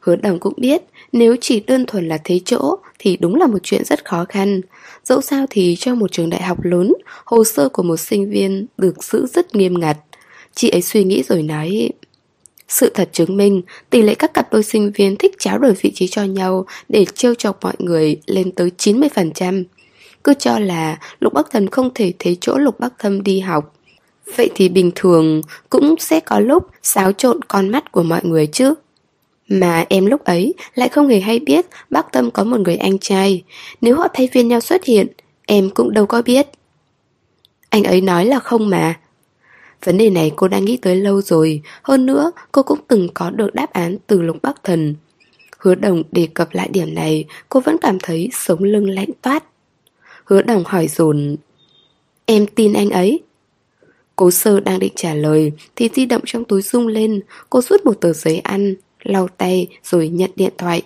Hứa 0.00 0.16
đồng 0.16 0.38
cũng 0.38 0.54
biết 0.56 0.82
nếu 1.12 1.36
chỉ 1.40 1.60
đơn 1.60 1.86
thuần 1.86 2.08
là 2.08 2.18
thế 2.24 2.40
chỗ 2.44 2.76
thì 2.98 3.16
đúng 3.16 3.34
là 3.34 3.46
một 3.46 3.58
chuyện 3.62 3.84
rất 3.84 4.04
khó 4.04 4.24
khăn. 4.28 4.60
Dẫu 5.04 5.20
sao 5.20 5.46
thì 5.50 5.76
trong 5.78 5.98
một 5.98 6.12
trường 6.12 6.30
đại 6.30 6.42
học 6.42 6.64
lớn, 6.64 6.92
hồ 7.24 7.44
sơ 7.44 7.68
của 7.68 7.82
một 7.82 7.96
sinh 7.96 8.30
viên 8.30 8.66
được 8.78 9.04
giữ 9.04 9.26
rất 9.26 9.54
nghiêm 9.54 9.80
ngặt. 9.80 9.96
Chị 10.54 10.68
ấy 10.68 10.82
suy 10.82 11.04
nghĩ 11.04 11.22
rồi 11.28 11.42
nói 11.42 11.90
Sự 12.68 12.90
thật 12.94 13.08
chứng 13.12 13.36
minh 13.36 13.62
tỷ 13.90 14.02
lệ 14.02 14.14
các 14.14 14.34
cặp 14.34 14.52
đôi 14.52 14.62
sinh 14.62 14.92
viên 14.94 15.16
thích 15.16 15.34
tráo 15.38 15.58
đổi 15.58 15.72
vị 15.72 15.92
trí 15.94 16.06
cho 16.08 16.24
nhau 16.24 16.66
để 16.88 17.04
trêu 17.14 17.34
chọc 17.34 17.58
mọi 17.62 17.74
người 17.78 18.20
lên 18.26 18.52
tới 18.52 18.70
90%. 18.78 19.64
Cứ 20.24 20.34
cho 20.34 20.58
là 20.58 20.98
Lục 21.20 21.32
Bắc 21.32 21.50
Thần 21.50 21.68
không 21.68 21.90
thể 21.94 22.12
thấy 22.18 22.36
chỗ 22.40 22.58
Lục 22.58 22.80
Bắc 22.80 22.92
Thâm 22.98 23.22
đi 23.22 23.40
học. 23.40 23.74
Vậy 24.36 24.50
thì 24.54 24.68
bình 24.68 24.90
thường 24.94 25.42
cũng 25.70 25.94
sẽ 25.98 26.20
có 26.20 26.40
lúc 26.40 26.70
xáo 26.82 27.12
trộn 27.12 27.42
con 27.48 27.68
mắt 27.68 27.92
của 27.92 28.02
mọi 28.02 28.20
người 28.24 28.46
chứ. 28.46 28.74
Mà 29.52 29.84
em 29.88 30.06
lúc 30.06 30.24
ấy 30.24 30.54
lại 30.74 30.88
không 30.88 31.08
hề 31.08 31.20
hay 31.20 31.38
biết 31.38 31.66
bác 31.90 32.12
Tâm 32.12 32.30
có 32.30 32.44
một 32.44 32.60
người 32.60 32.76
anh 32.76 32.98
trai. 32.98 33.42
Nếu 33.80 33.96
họ 33.96 34.08
thay 34.14 34.28
phiên 34.32 34.48
nhau 34.48 34.60
xuất 34.60 34.84
hiện, 34.84 35.06
em 35.46 35.70
cũng 35.70 35.94
đâu 35.94 36.06
có 36.06 36.22
biết. 36.22 36.46
Anh 37.68 37.84
ấy 37.84 38.00
nói 38.00 38.24
là 38.24 38.38
không 38.38 38.70
mà. 38.70 39.00
Vấn 39.84 39.98
đề 39.98 40.10
này 40.10 40.32
cô 40.36 40.48
đã 40.48 40.58
nghĩ 40.58 40.76
tới 40.76 40.96
lâu 40.96 41.22
rồi, 41.22 41.62
hơn 41.82 42.06
nữa 42.06 42.32
cô 42.52 42.62
cũng 42.62 42.78
từng 42.88 43.08
có 43.14 43.30
được 43.30 43.54
đáp 43.54 43.72
án 43.72 43.96
từ 44.06 44.22
lục 44.22 44.36
bắc 44.42 44.64
thần. 44.64 44.94
Hứa 45.58 45.74
đồng 45.74 46.02
đề 46.12 46.28
cập 46.34 46.48
lại 46.52 46.68
điểm 46.72 46.94
này, 46.94 47.24
cô 47.48 47.60
vẫn 47.60 47.76
cảm 47.80 47.98
thấy 48.02 48.28
sống 48.32 48.62
lưng 48.62 48.90
lạnh 48.90 49.10
toát. 49.22 49.44
Hứa 50.24 50.42
đồng 50.42 50.64
hỏi 50.66 50.88
dồn 50.88 51.36
Em 52.26 52.46
tin 52.46 52.72
anh 52.72 52.90
ấy 52.90 53.20
Cố 54.16 54.30
sơ 54.30 54.60
đang 54.60 54.78
định 54.78 54.92
trả 54.96 55.14
lời 55.14 55.52
Thì 55.76 55.88
di 55.94 56.06
động 56.06 56.22
trong 56.26 56.44
túi 56.44 56.62
rung 56.62 56.86
lên 56.86 57.20
Cô 57.50 57.60
rút 57.60 57.84
một 57.84 58.00
tờ 58.00 58.12
giấy 58.12 58.38
ăn 58.38 58.74
lau 59.02 59.28
tay 59.28 59.68
rồi 59.84 60.08
nhận 60.08 60.30
điện 60.36 60.52
thoại. 60.58 60.82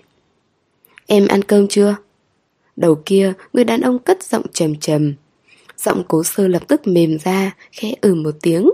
Em 1.06 1.26
ăn 1.28 1.42
cơm 1.42 1.68
chưa? 1.68 1.96
Đầu 2.76 2.94
kia, 3.06 3.32
người 3.52 3.64
đàn 3.64 3.80
ông 3.80 3.98
cất 3.98 4.22
giọng 4.22 4.44
trầm 4.52 4.76
trầm. 4.76 5.14
Giọng 5.78 6.02
cố 6.08 6.24
sơ 6.24 6.48
lập 6.48 6.62
tức 6.68 6.86
mềm 6.86 7.18
ra, 7.24 7.56
khẽ 7.72 7.94
ừ 8.00 8.14
một 8.14 8.34
tiếng. 8.42 8.70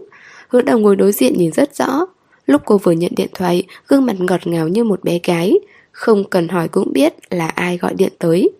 Hứa 0.48 0.62
đầu 0.62 0.78
ngồi 0.78 0.96
đối 0.96 1.12
diện 1.12 1.34
nhìn 1.36 1.52
rất 1.52 1.76
rõ. 1.76 2.06
Lúc 2.46 2.62
cô 2.64 2.78
vừa 2.78 2.92
nhận 2.92 3.12
điện 3.16 3.28
thoại, 3.34 3.66
gương 3.88 4.06
mặt 4.06 4.16
ngọt 4.18 4.46
ngào 4.46 4.68
như 4.68 4.84
một 4.84 5.04
bé 5.04 5.20
gái. 5.24 5.54
Không 5.92 6.24
cần 6.30 6.48
hỏi 6.48 6.68
cũng 6.68 6.92
biết 6.92 7.14
là 7.30 7.48
ai 7.48 7.76
gọi 7.76 7.94
điện 7.94 8.12
tới. 8.18 8.50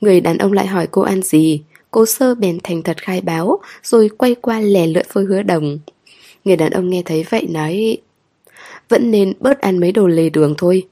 Người 0.00 0.20
đàn 0.20 0.38
ông 0.38 0.52
lại 0.52 0.66
hỏi 0.66 0.88
cô 0.90 1.02
ăn 1.02 1.22
gì. 1.22 1.62
Cô 1.90 2.06
sơ 2.06 2.34
bèn 2.34 2.58
thành 2.62 2.82
thật 2.82 2.96
khai 3.02 3.20
báo, 3.20 3.60
rồi 3.82 4.08
quay 4.08 4.34
qua 4.34 4.60
lè 4.60 4.86
lưỡi 4.86 5.02
với 5.12 5.24
hứa 5.24 5.42
đồng. 5.42 5.78
Người 6.44 6.56
đàn 6.56 6.70
ông 6.70 6.90
nghe 6.90 7.02
thấy 7.04 7.24
vậy 7.30 7.46
nói 7.50 7.98
vẫn 8.90 9.10
nên 9.10 9.32
bớt 9.40 9.60
ăn 9.60 9.78
mấy 9.78 9.92
đồ 9.92 10.06
lề 10.06 10.30
đường 10.30 10.54
thôi. 10.58 10.86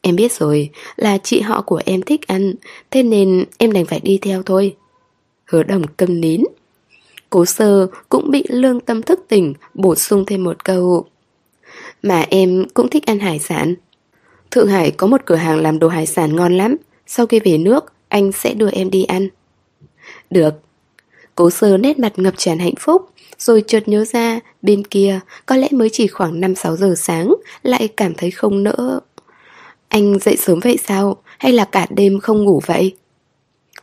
Em 0.00 0.16
biết 0.16 0.32
rồi, 0.32 0.70
Là 0.96 1.18
chị 1.18 1.40
họ 1.40 1.62
của 1.62 1.80
em 1.84 2.02
thích 2.02 2.26
ăn, 2.26 2.54
Thế 2.90 3.02
nên 3.02 3.44
em 3.58 3.72
đành 3.72 3.84
phải 3.84 4.00
đi 4.00 4.18
theo 4.22 4.42
thôi. 4.42 4.76
Hứa 5.44 5.62
đồng 5.62 5.82
câm 5.96 6.20
nín. 6.20 6.42
Cố 7.30 7.44
sơ 7.44 7.86
cũng 8.08 8.30
bị 8.30 8.44
lương 8.48 8.80
tâm 8.80 9.02
thức 9.02 9.20
tỉnh, 9.28 9.54
Bổ 9.74 9.94
sung 9.94 10.24
thêm 10.26 10.44
một 10.44 10.64
câu. 10.64 11.04
Mà 12.02 12.26
em 12.30 12.64
cũng 12.74 12.88
thích 12.88 13.06
ăn 13.06 13.18
hải 13.18 13.38
sản. 13.38 13.74
Thượng 14.50 14.68
Hải 14.68 14.90
có 14.90 15.06
một 15.06 15.20
cửa 15.24 15.34
hàng 15.34 15.60
làm 15.60 15.78
đồ 15.78 15.88
hải 15.88 16.06
sản 16.06 16.36
ngon 16.36 16.56
lắm, 16.56 16.76
Sau 17.06 17.26
khi 17.26 17.40
về 17.40 17.58
nước, 17.58 17.92
Anh 18.08 18.32
sẽ 18.32 18.54
đưa 18.54 18.70
em 18.70 18.90
đi 18.90 19.04
ăn. 19.04 19.28
Được. 20.30 20.54
Cố 21.34 21.50
sơ 21.50 21.76
nét 21.76 21.98
mặt 21.98 22.12
ngập 22.16 22.34
tràn 22.36 22.58
hạnh 22.58 22.74
phúc 22.78 23.10
rồi 23.38 23.64
chợt 23.66 23.88
nhớ 23.88 24.04
ra, 24.04 24.40
bên 24.62 24.84
kia, 24.84 25.20
có 25.46 25.56
lẽ 25.56 25.68
mới 25.70 25.88
chỉ 25.92 26.06
khoảng 26.06 26.40
5-6 26.40 26.76
giờ 26.76 26.94
sáng, 26.96 27.34
lại 27.62 27.88
cảm 27.88 28.14
thấy 28.14 28.30
không 28.30 28.62
nỡ. 28.62 29.00
Anh 29.88 30.18
dậy 30.18 30.36
sớm 30.36 30.60
vậy 30.60 30.78
sao? 30.84 31.16
Hay 31.38 31.52
là 31.52 31.64
cả 31.64 31.86
đêm 31.90 32.20
không 32.20 32.44
ngủ 32.44 32.60
vậy? 32.66 32.94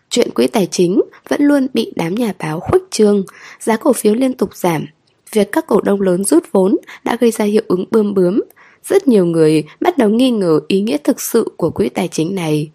Chuyện 0.09 0.29
quỹ 0.31 0.47
tài 0.47 0.67
chính 0.71 1.01
vẫn 1.29 1.41
luôn 1.43 1.67
bị 1.73 1.91
đám 1.95 2.15
nhà 2.15 2.33
báo 2.39 2.59
khuếch 2.59 2.81
trương, 2.91 3.23
giá 3.59 3.77
cổ 3.77 3.93
phiếu 3.93 4.13
liên 4.13 4.33
tục 4.33 4.55
giảm. 4.55 4.85
Việc 5.31 5.51
các 5.51 5.67
cổ 5.67 5.81
đông 5.81 6.01
lớn 6.01 6.23
rút 6.23 6.43
vốn 6.51 6.77
đã 7.03 7.17
gây 7.19 7.31
ra 7.31 7.45
hiệu 7.45 7.63
ứng 7.67 7.85
bơm 7.91 8.13
bướm. 8.13 8.41
Rất 8.83 9.07
nhiều 9.07 9.25
người 9.25 9.63
bắt 9.81 9.97
đầu 9.97 10.09
nghi 10.09 10.31
ngờ 10.31 10.59
ý 10.67 10.81
nghĩa 10.81 10.97
thực 11.03 11.21
sự 11.21 11.51
của 11.57 11.69
quỹ 11.69 11.89
tài 11.89 12.07
chính 12.07 12.35
này. 12.35 12.71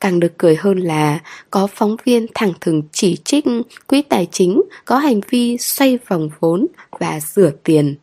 Càng 0.00 0.20
được 0.20 0.38
cười 0.38 0.56
hơn 0.56 0.78
là 0.78 1.20
có 1.50 1.68
phóng 1.74 1.96
viên 2.04 2.26
thẳng 2.34 2.52
thừng 2.60 2.82
chỉ 2.92 3.16
trích 3.24 3.44
quỹ 3.86 4.02
tài 4.02 4.26
chính 4.32 4.62
có 4.84 4.98
hành 4.98 5.20
vi 5.30 5.58
xoay 5.58 5.98
vòng 6.08 6.30
vốn 6.40 6.66
và 6.98 7.20
rửa 7.20 7.50
tiền. 7.64 7.96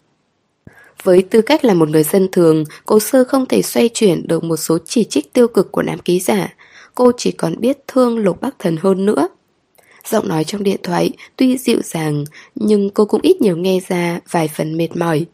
Với 1.04 1.22
tư 1.22 1.42
cách 1.42 1.66
là 1.66 1.74
một 1.74 1.90
người 1.90 2.04
dân 2.04 2.28
thường, 2.32 2.64
cô 2.86 3.00
sơ 3.00 3.24
không 3.24 3.46
thể 3.46 3.62
xoay 3.62 3.90
chuyển 3.94 4.28
được 4.28 4.44
một 4.44 4.58
số 4.58 4.78
chỉ 4.86 5.04
trích 5.04 5.34
tiêu 5.34 5.48
cực 5.48 5.72
của 5.72 5.82
nam 5.82 6.00
ký 6.00 6.20
giả. 6.20 6.54
Cô 6.96 7.12
chỉ 7.18 7.32
còn 7.32 7.56
biết 7.60 7.78
thương 7.88 8.18
Lục 8.18 8.42
Bắc 8.42 8.60
Thần 8.60 8.78
hơn 8.78 9.06
nữa. 9.06 9.28
Giọng 10.06 10.28
nói 10.28 10.44
trong 10.44 10.64
điện 10.64 10.80
thoại 10.84 11.12
tuy 11.36 11.58
dịu 11.58 11.82
dàng, 11.84 12.24
nhưng 12.56 12.90
cô 12.90 13.06
cũng 13.06 13.22
ít 13.22 13.42
nhiều 13.42 13.58
nghe 13.58 13.80
ra 13.88 14.20
vài 14.32 14.48
phần 14.48 14.78
mệt 14.78 14.96
mỏi. 14.96 15.26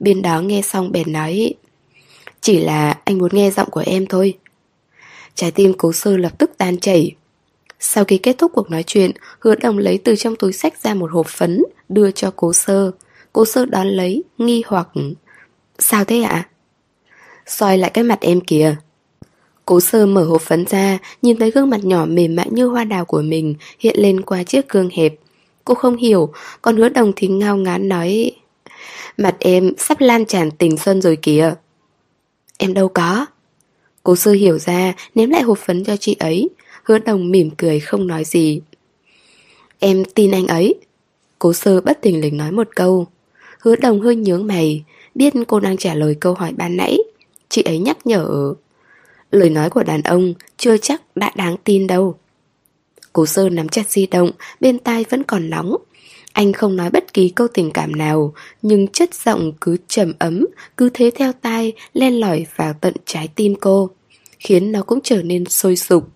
Bên 0.00 0.22
đó 0.22 0.40
nghe 0.40 0.62
xong 0.62 0.92
bèn 0.92 1.12
nói 1.12 1.54
Chỉ 2.40 2.60
là 2.60 2.98
anh 3.04 3.18
muốn 3.18 3.30
nghe 3.32 3.50
giọng 3.50 3.70
của 3.70 3.82
em 3.86 4.06
thôi 4.06 4.34
Trái 5.34 5.50
tim 5.50 5.72
cố 5.78 5.92
sơ 5.92 6.16
lập 6.16 6.32
tức 6.38 6.50
tan 6.58 6.78
chảy. 6.78 7.14
Sau 7.80 8.04
khi 8.04 8.18
kết 8.18 8.38
thúc 8.38 8.52
cuộc 8.54 8.70
nói 8.70 8.84
chuyện 8.86 9.10
Hứa 9.38 9.54
đồng 9.54 9.78
lấy 9.78 9.98
từ 10.04 10.16
trong 10.16 10.36
túi 10.36 10.52
sách 10.52 10.82
ra 10.82 10.94
một 10.94 11.10
hộp 11.12 11.26
phấn 11.26 11.62
Đưa 11.88 12.10
cho 12.10 12.32
cố 12.36 12.52
sơ. 12.52 12.90
Cố 13.32 13.44
sơ 13.44 13.66
đón 13.66 13.88
lấy, 13.88 14.22
nghi 14.38 14.62
hoặc. 14.66 14.88
Sao 15.78 16.04
thế 16.04 16.22
ạ? 16.22 16.48
xoay 17.46 17.78
lại 17.78 17.90
cái 17.94 18.04
mặt 18.04 18.18
em 18.20 18.40
kìa. 18.40 18.76
Cố 19.66 19.80
sơ 19.80 20.06
mở 20.06 20.24
hộp 20.24 20.42
phấn 20.42 20.64
ra 20.66 20.98
Nhìn 21.22 21.38
thấy 21.38 21.50
gương 21.50 21.70
mặt 21.70 21.84
nhỏ 21.84 22.04
mềm 22.08 22.36
mại 22.36 22.48
như 22.50 22.66
hoa 22.66 22.84
đào 22.84 23.04
của 23.04 23.22
mình 23.22 23.54
Hiện 23.78 23.96
lên 23.98 24.20
qua 24.20 24.42
chiếc 24.42 24.68
gương 24.68 24.90
hẹp. 24.92 25.14
Cô 25.64 25.74
không 25.74 25.96
hiểu 25.96 26.32
Còn 26.62 26.76
hứa 26.76 26.88
đồng 26.88 27.12
thì 27.16 27.28
ngao 27.28 27.56
ngán 27.56 27.88
nói 27.88 28.32
Mặt 29.16 29.36
em 29.38 29.72
sắp 29.78 30.00
lan 30.00 30.24
tràn 30.24 30.50
tình 30.50 30.76
xuân 30.76 31.02
rồi 31.02 31.16
kìa. 31.16 31.54
Em 32.58 32.74
đâu 32.74 32.88
có. 32.88 33.26
Cố 34.02 34.16
sư 34.16 34.32
hiểu 34.32 34.58
ra, 34.58 34.94
ném 35.14 35.30
lại 35.30 35.42
hộp 35.42 35.58
phấn 35.58 35.84
cho 35.84 35.96
chị 35.96 36.16
ấy. 36.18 36.48
Hứa 36.84 36.98
đồng 36.98 37.30
mỉm 37.30 37.50
cười 37.50 37.80
không 37.80 38.06
nói 38.06 38.24
gì. 38.24 38.60
Em 39.78 40.04
tin 40.14 40.30
anh 40.30 40.46
ấy. 40.46 40.74
Cố 41.38 41.52
sơ 41.52 41.80
bất 41.80 41.98
tình 42.02 42.20
lình 42.20 42.36
nói 42.36 42.52
một 42.52 42.68
câu. 42.76 43.06
Hứa 43.58 43.76
đồng 43.76 44.00
hơi 44.00 44.16
nhướng 44.16 44.46
mày, 44.46 44.84
Biết 45.14 45.32
cô 45.48 45.60
đang 45.60 45.76
trả 45.76 45.94
lời 45.94 46.16
câu 46.20 46.34
hỏi 46.34 46.52
ban 46.56 46.76
nãy. 46.76 46.98
Chị 47.48 47.62
ấy 47.62 47.78
nhắc 47.78 48.06
nhở. 48.06 48.54
Lời 49.30 49.50
nói 49.50 49.70
của 49.70 49.82
đàn 49.82 50.02
ông 50.02 50.34
chưa 50.56 50.76
chắc 50.76 51.02
đã 51.16 51.32
đáng 51.36 51.56
tin 51.64 51.86
đâu. 51.86 52.18
Cố 53.12 53.26
sơ 53.26 53.48
nắm 53.48 53.68
chặt 53.68 53.90
di 53.90 54.06
động, 54.06 54.30
Bên 54.60 54.78
tai 54.78 55.04
vẫn 55.10 55.22
còn 55.22 55.50
nóng 55.50 55.76
anh 56.32 56.52
không 56.52 56.76
nói 56.76 56.90
bất 56.90 57.14
kỳ 57.14 57.28
câu 57.28 57.48
tình 57.54 57.70
cảm 57.70 57.96
nào, 57.96 58.34
nhưng 58.62 58.88
chất 58.88 59.14
giọng 59.14 59.52
cứ 59.60 59.76
trầm 59.88 60.12
ấm, 60.18 60.46
cứ 60.76 60.90
thế 60.94 61.10
theo 61.14 61.32
tai, 61.32 61.72
len 61.94 62.20
lỏi 62.20 62.46
vào 62.56 62.74
tận 62.80 62.94
trái 63.04 63.28
tim 63.34 63.54
cô, 63.60 63.90
khiến 64.38 64.72
nó 64.72 64.82
cũng 64.82 65.00
trở 65.02 65.22
nên 65.22 65.44
sôi 65.44 65.76
sục. 65.76 66.08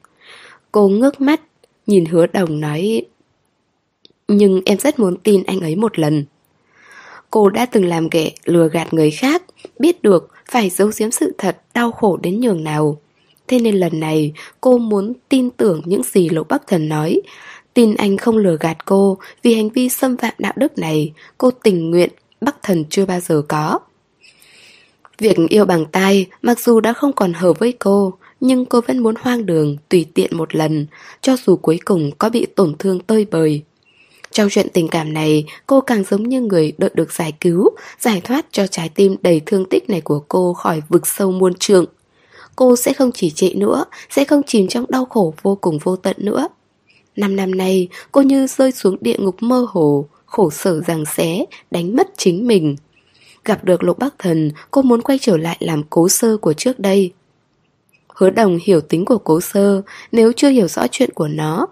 Cô 0.72 0.88
ngước 0.88 1.20
mắt, 1.20 1.40
nhìn 1.86 2.04
hứa 2.04 2.26
đồng 2.26 2.60
nói 2.60 3.02
Nhưng 4.28 4.60
em 4.64 4.78
rất 4.78 4.98
muốn 4.98 5.16
tin 5.16 5.42
anh 5.42 5.60
ấy 5.60 5.76
một 5.76 5.98
lần. 5.98 6.24
Cô 7.30 7.50
đã 7.50 7.66
từng 7.66 7.84
làm 7.84 8.08
ghẻ 8.08 8.30
lừa 8.44 8.68
gạt 8.68 8.94
người 8.94 9.10
khác, 9.10 9.42
biết 9.78 10.02
được 10.02 10.28
phải 10.50 10.70
giấu 10.70 10.90
giếm 10.98 11.10
sự 11.10 11.34
thật 11.38 11.56
đau 11.74 11.92
khổ 11.92 12.16
đến 12.16 12.40
nhường 12.40 12.64
nào. 12.64 13.00
Thế 13.48 13.58
nên 13.58 13.74
lần 13.74 14.00
này 14.00 14.32
cô 14.60 14.78
muốn 14.78 15.12
tin 15.28 15.50
tưởng 15.50 15.82
những 15.84 16.02
gì 16.02 16.28
Lục 16.28 16.48
Bắc 16.48 16.66
Thần 16.66 16.88
nói 16.88 17.20
Tin 17.76 17.94
anh 17.94 18.16
không 18.16 18.36
lừa 18.36 18.56
gạt 18.60 18.84
cô 18.84 19.18
Vì 19.42 19.54
hành 19.54 19.68
vi 19.68 19.88
xâm 19.88 20.16
phạm 20.16 20.34
đạo 20.38 20.52
đức 20.56 20.78
này 20.78 21.12
Cô 21.38 21.50
tình 21.50 21.90
nguyện 21.90 22.10
Bắc 22.40 22.62
thần 22.62 22.84
chưa 22.90 23.06
bao 23.06 23.20
giờ 23.20 23.42
có 23.48 23.78
Việc 25.18 25.36
yêu 25.48 25.64
bằng 25.64 25.86
tay 25.86 26.26
Mặc 26.42 26.60
dù 26.60 26.80
đã 26.80 26.92
không 26.92 27.12
còn 27.12 27.32
hợp 27.32 27.58
với 27.58 27.72
cô 27.72 28.14
Nhưng 28.40 28.66
cô 28.66 28.80
vẫn 28.80 28.98
muốn 28.98 29.14
hoang 29.20 29.46
đường 29.46 29.76
Tùy 29.88 30.06
tiện 30.14 30.36
một 30.36 30.54
lần 30.54 30.86
Cho 31.20 31.36
dù 31.46 31.56
cuối 31.56 31.78
cùng 31.84 32.10
có 32.18 32.28
bị 32.28 32.46
tổn 32.46 32.74
thương 32.78 33.00
tơi 33.00 33.26
bời 33.30 33.62
trong 34.30 34.48
chuyện 34.50 34.66
tình 34.72 34.88
cảm 34.88 35.12
này, 35.12 35.44
cô 35.66 35.80
càng 35.80 36.04
giống 36.10 36.22
như 36.22 36.40
người 36.40 36.72
đợi 36.78 36.90
được 36.94 37.12
giải 37.12 37.32
cứu, 37.40 37.70
giải 38.00 38.20
thoát 38.24 38.46
cho 38.50 38.66
trái 38.66 38.88
tim 38.88 39.16
đầy 39.22 39.40
thương 39.46 39.64
tích 39.64 39.90
này 39.90 40.00
của 40.00 40.20
cô 40.28 40.52
khỏi 40.52 40.82
vực 40.88 41.06
sâu 41.06 41.32
muôn 41.32 41.54
trượng. 41.54 41.84
Cô 42.56 42.76
sẽ 42.76 42.92
không 42.92 43.12
chỉ 43.12 43.30
trệ 43.30 43.50
nữa, 43.54 43.84
sẽ 44.10 44.24
không 44.24 44.42
chìm 44.46 44.68
trong 44.68 44.84
đau 44.88 45.04
khổ 45.04 45.34
vô 45.42 45.58
cùng 45.60 45.78
vô 45.78 45.96
tận 45.96 46.16
nữa. 46.18 46.48
Năm 47.16 47.36
năm 47.36 47.54
nay, 47.54 47.88
cô 48.12 48.22
như 48.22 48.46
rơi 48.46 48.72
xuống 48.72 48.96
địa 49.00 49.16
ngục 49.18 49.36
mơ 49.40 49.66
hồ, 49.68 50.08
khổ 50.26 50.50
sở 50.50 50.80
rằng 50.80 51.04
xé, 51.04 51.44
đánh 51.70 51.96
mất 51.96 52.08
chính 52.16 52.46
mình. 52.46 52.76
Gặp 53.44 53.64
được 53.64 53.84
Lục 53.84 53.98
bác 53.98 54.18
Thần, 54.18 54.50
cô 54.70 54.82
muốn 54.82 55.02
quay 55.02 55.18
trở 55.22 55.36
lại 55.36 55.56
làm 55.60 55.82
cố 55.90 56.08
sơ 56.08 56.36
của 56.36 56.52
trước 56.52 56.78
đây. 56.78 57.12
Hứa 58.08 58.30
đồng 58.30 58.58
hiểu 58.62 58.80
tính 58.80 59.04
của 59.04 59.18
cố 59.18 59.40
sơ, 59.40 59.82
nếu 60.12 60.32
chưa 60.32 60.48
hiểu 60.48 60.68
rõ 60.68 60.86
chuyện 60.90 61.10
của 61.14 61.28
nó, 61.28 61.66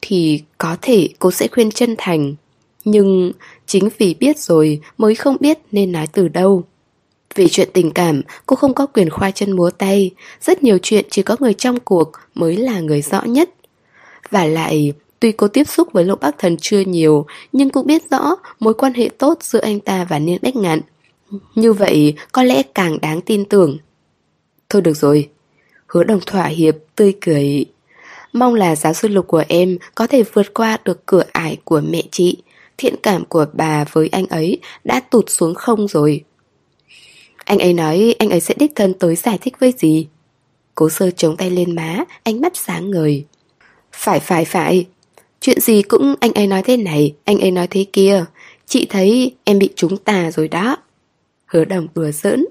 thì 0.00 0.42
có 0.58 0.76
thể 0.82 1.08
cô 1.18 1.30
sẽ 1.30 1.48
khuyên 1.48 1.70
chân 1.70 1.94
thành. 1.98 2.34
Nhưng 2.84 3.32
chính 3.66 3.88
vì 3.98 4.14
biết 4.14 4.38
rồi 4.38 4.80
mới 4.98 5.14
không 5.14 5.36
biết 5.40 5.58
nên 5.72 5.92
nói 5.92 6.06
từ 6.12 6.28
đâu. 6.28 6.64
Vì 7.34 7.48
chuyện 7.48 7.68
tình 7.72 7.90
cảm, 7.90 8.22
cô 8.46 8.56
không 8.56 8.74
có 8.74 8.86
quyền 8.86 9.10
khoa 9.10 9.30
chân 9.30 9.52
múa 9.52 9.70
tay. 9.70 10.10
Rất 10.40 10.62
nhiều 10.62 10.78
chuyện 10.82 11.04
chỉ 11.10 11.22
có 11.22 11.36
người 11.40 11.54
trong 11.54 11.80
cuộc 11.80 12.12
mới 12.34 12.56
là 12.56 12.80
người 12.80 13.02
rõ 13.02 13.22
nhất. 13.22 13.50
Và 14.30 14.44
lại, 14.44 14.92
tuy 15.20 15.32
cô 15.32 15.48
tiếp 15.48 15.64
xúc 15.64 15.92
với 15.92 16.04
Lục 16.04 16.20
Bắc 16.20 16.38
Thần 16.38 16.56
chưa 16.60 16.80
nhiều, 16.80 17.26
nhưng 17.52 17.70
cũng 17.70 17.86
biết 17.86 18.10
rõ 18.10 18.36
mối 18.60 18.74
quan 18.74 18.94
hệ 18.94 19.08
tốt 19.18 19.38
giữa 19.42 19.60
anh 19.60 19.80
ta 19.80 20.04
và 20.04 20.18
Niên 20.18 20.38
Bách 20.42 20.56
Ngạn. 20.56 20.80
Như 21.54 21.72
vậy, 21.72 22.14
có 22.32 22.42
lẽ 22.42 22.62
càng 22.62 23.00
đáng 23.00 23.20
tin 23.20 23.44
tưởng. 23.44 23.78
Thôi 24.68 24.82
được 24.82 24.96
rồi. 24.96 25.28
Hứa 25.86 26.04
đồng 26.04 26.20
thỏa 26.26 26.46
hiệp, 26.46 26.76
tươi 26.96 27.14
cười. 27.20 27.66
Mong 28.32 28.54
là 28.54 28.76
giáo 28.76 28.94
sư 28.94 29.08
Lục 29.08 29.26
của 29.26 29.44
em 29.48 29.78
có 29.94 30.06
thể 30.06 30.22
vượt 30.22 30.54
qua 30.54 30.78
được 30.84 31.06
cửa 31.06 31.24
ải 31.32 31.56
của 31.64 31.80
mẹ 31.80 32.02
chị. 32.10 32.36
Thiện 32.78 32.94
cảm 33.02 33.24
của 33.24 33.46
bà 33.52 33.84
với 33.92 34.08
anh 34.08 34.26
ấy 34.26 34.58
đã 34.84 35.00
tụt 35.00 35.24
xuống 35.28 35.54
không 35.54 35.88
rồi. 35.88 36.24
Anh 37.48 37.58
ấy 37.58 37.72
nói 37.72 38.14
anh 38.18 38.30
ấy 38.30 38.40
sẽ 38.40 38.54
đích 38.58 38.72
thân 38.74 38.94
tới 38.94 39.16
giải 39.16 39.38
thích 39.40 39.54
với 39.60 39.74
gì 39.78 40.06
Cố 40.74 40.88
sơ 40.88 41.10
chống 41.10 41.36
tay 41.36 41.50
lên 41.50 41.74
má 41.74 42.04
Ánh 42.22 42.40
mắt 42.40 42.56
sáng 42.56 42.90
ngời 42.90 43.24
phải 43.98 44.20
phải 44.20 44.44
phải. 44.44 44.86
Chuyện 45.40 45.60
gì 45.60 45.82
cũng 45.82 46.14
anh 46.20 46.32
ấy 46.32 46.46
nói 46.46 46.62
thế 46.62 46.76
này 46.76 47.14
Anh 47.24 47.38
ấy 47.38 47.50
nói 47.50 47.66
thế 47.66 47.86
kia. 47.92 48.24
Chị 48.66 48.86
thấy 48.90 49.34
em 49.44 49.58
bị 49.58 49.68
trúng 49.76 49.96
tà 49.96 50.30
rồi 50.30 50.48
đó. 50.48 50.76
Hứa 51.46 51.64
đồng 51.64 51.88
đùa 51.94 52.10
giỡn. 52.10 52.46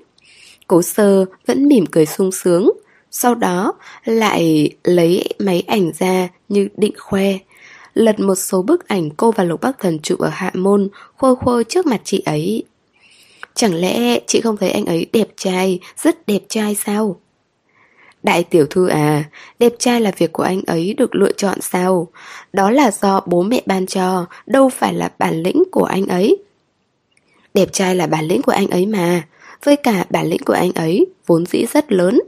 Cố 0.67 0.81
sơ 0.81 1.25
vẫn 1.45 1.67
mỉm 1.67 1.85
cười 1.85 2.05
sung 2.05 2.31
sướng. 2.31 2.71
Sau 3.11 3.35
đó 3.35 3.73
lại 4.05 4.69
lấy 4.83 5.29
máy 5.39 5.63
ảnh 5.67 5.91
ra 5.99 6.27
như 6.49 6.67
định 6.77 6.93
khoe. 6.97 7.33
Lật 7.93 8.19
một 8.19 8.35
số 8.35 8.61
bức 8.61 8.87
ảnh 8.87 9.09
cô 9.09 9.31
và 9.31 9.43
Lục 9.43 9.61
Bắc 9.61 9.79
Thần 9.79 9.99
chụp 9.99 10.19
ở 10.19 10.29
Hạ 10.29 10.51
Môn 10.53 10.89
Khôi 11.17 11.35
khôi 11.35 11.63
trước 11.63 11.85
mặt 11.85 12.01
chị 12.03 12.21
ấy. 12.25 12.63
Chẳng 13.55 13.75
lẽ 13.75 14.19
chị 14.27 14.41
không 14.41 14.57
thấy 14.57 14.71
anh 14.71 14.85
ấy 14.85 15.05
đẹp 15.13 15.27
trai, 15.35 15.79
rất 16.03 16.27
đẹp 16.27 16.41
trai 16.49 16.75
sao? 16.75 17.19
Đại 18.23 18.43
tiểu 18.43 18.65
thư 18.69 18.87
à, 18.87 19.23
đẹp 19.59 19.73
trai 19.79 20.01
là 20.01 20.11
việc 20.17 20.33
của 20.33 20.43
anh 20.43 20.61
ấy 20.67 20.93
được 20.93 21.15
lựa 21.15 21.31
chọn 21.31 21.61
sao? 21.61 22.07
Đó 22.53 22.71
là 22.71 22.91
do 22.91 23.21
bố 23.25 23.43
mẹ 23.43 23.61
ban 23.65 23.85
cho, 23.85 24.25
đâu 24.45 24.69
phải 24.69 24.93
là 24.93 25.11
bản 25.19 25.43
lĩnh 25.43 25.63
của 25.71 25.83
anh 25.83 26.07
ấy. 26.07 26.37
Đẹp 27.53 27.69
trai 27.73 27.95
là 27.95 28.07
bản 28.07 28.25
lĩnh 28.25 28.41
của 28.41 28.51
anh 28.51 28.67
ấy 28.67 28.85
mà, 28.85 29.27
với 29.63 29.75
cả 29.75 30.05
bản 30.09 30.27
lĩnh 30.27 30.41
của 30.45 30.53
anh 30.53 30.71
ấy 30.71 31.05
vốn 31.25 31.45
dĩ 31.45 31.65
rất 31.73 31.91
lớn. 31.91 32.19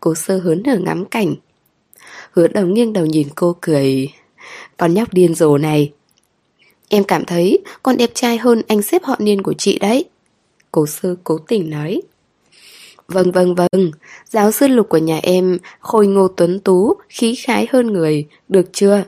Cố 0.00 0.14
sơ 0.14 0.38
hớn 0.38 0.64
hở 0.64 0.78
ngắm 0.78 1.04
cảnh. 1.04 1.34
Hứa 2.32 2.48
đầu 2.48 2.66
nghiêng 2.66 2.92
đầu 2.92 3.06
nhìn 3.06 3.28
cô 3.34 3.56
cười. 3.60 4.12
Con 4.76 4.94
nhóc 4.94 5.14
điên 5.14 5.34
rồ 5.34 5.58
này. 5.58 5.92
Em 6.88 7.04
cảm 7.04 7.24
thấy 7.24 7.58
con 7.82 7.96
đẹp 7.96 8.10
trai 8.14 8.38
hơn 8.38 8.62
anh 8.68 8.82
xếp 8.82 9.02
họ 9.04 9.16
niên 9.18 9.42
của 9.42 9.52
chị 9.52 9.78
đấy. 9.78 10.04
Cố 10.72 10.86
sư 10.86 11.18
cố 11.24 11.38
tình 11.38 11.70
nói 11.70 12.02
Vâng 13.12 13.32
vâng 13.32 13.54
vâng. 13.54 13.90
Giáo 14.30 14.52
sư 14.52 14.68
lục 14.68 14.88
của 14.88 14.98
nhà 14.98 15.20
em 15.22 15.58
Khôi 15.80 16.06
ngô 16.06 16.28
tuấn 16.28 16.60
tú 16.60 16.94
Khí 17.08 17.34
khái 17.34 17.66
hơn 17.72 17.86
người 17.86 18.26
Được 18.48 18.72
chưa? 18.72 19.04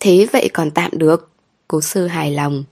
Thế 0.00 0.26
vậy 0.32 0.50
còn 0.54 0.70
tạm 0.70 0.90
được 0.94 1.30
Cố 1.68 1.80
sư 1.80 2.06
hài 2.06 2.30
lòng. 2.30 2.64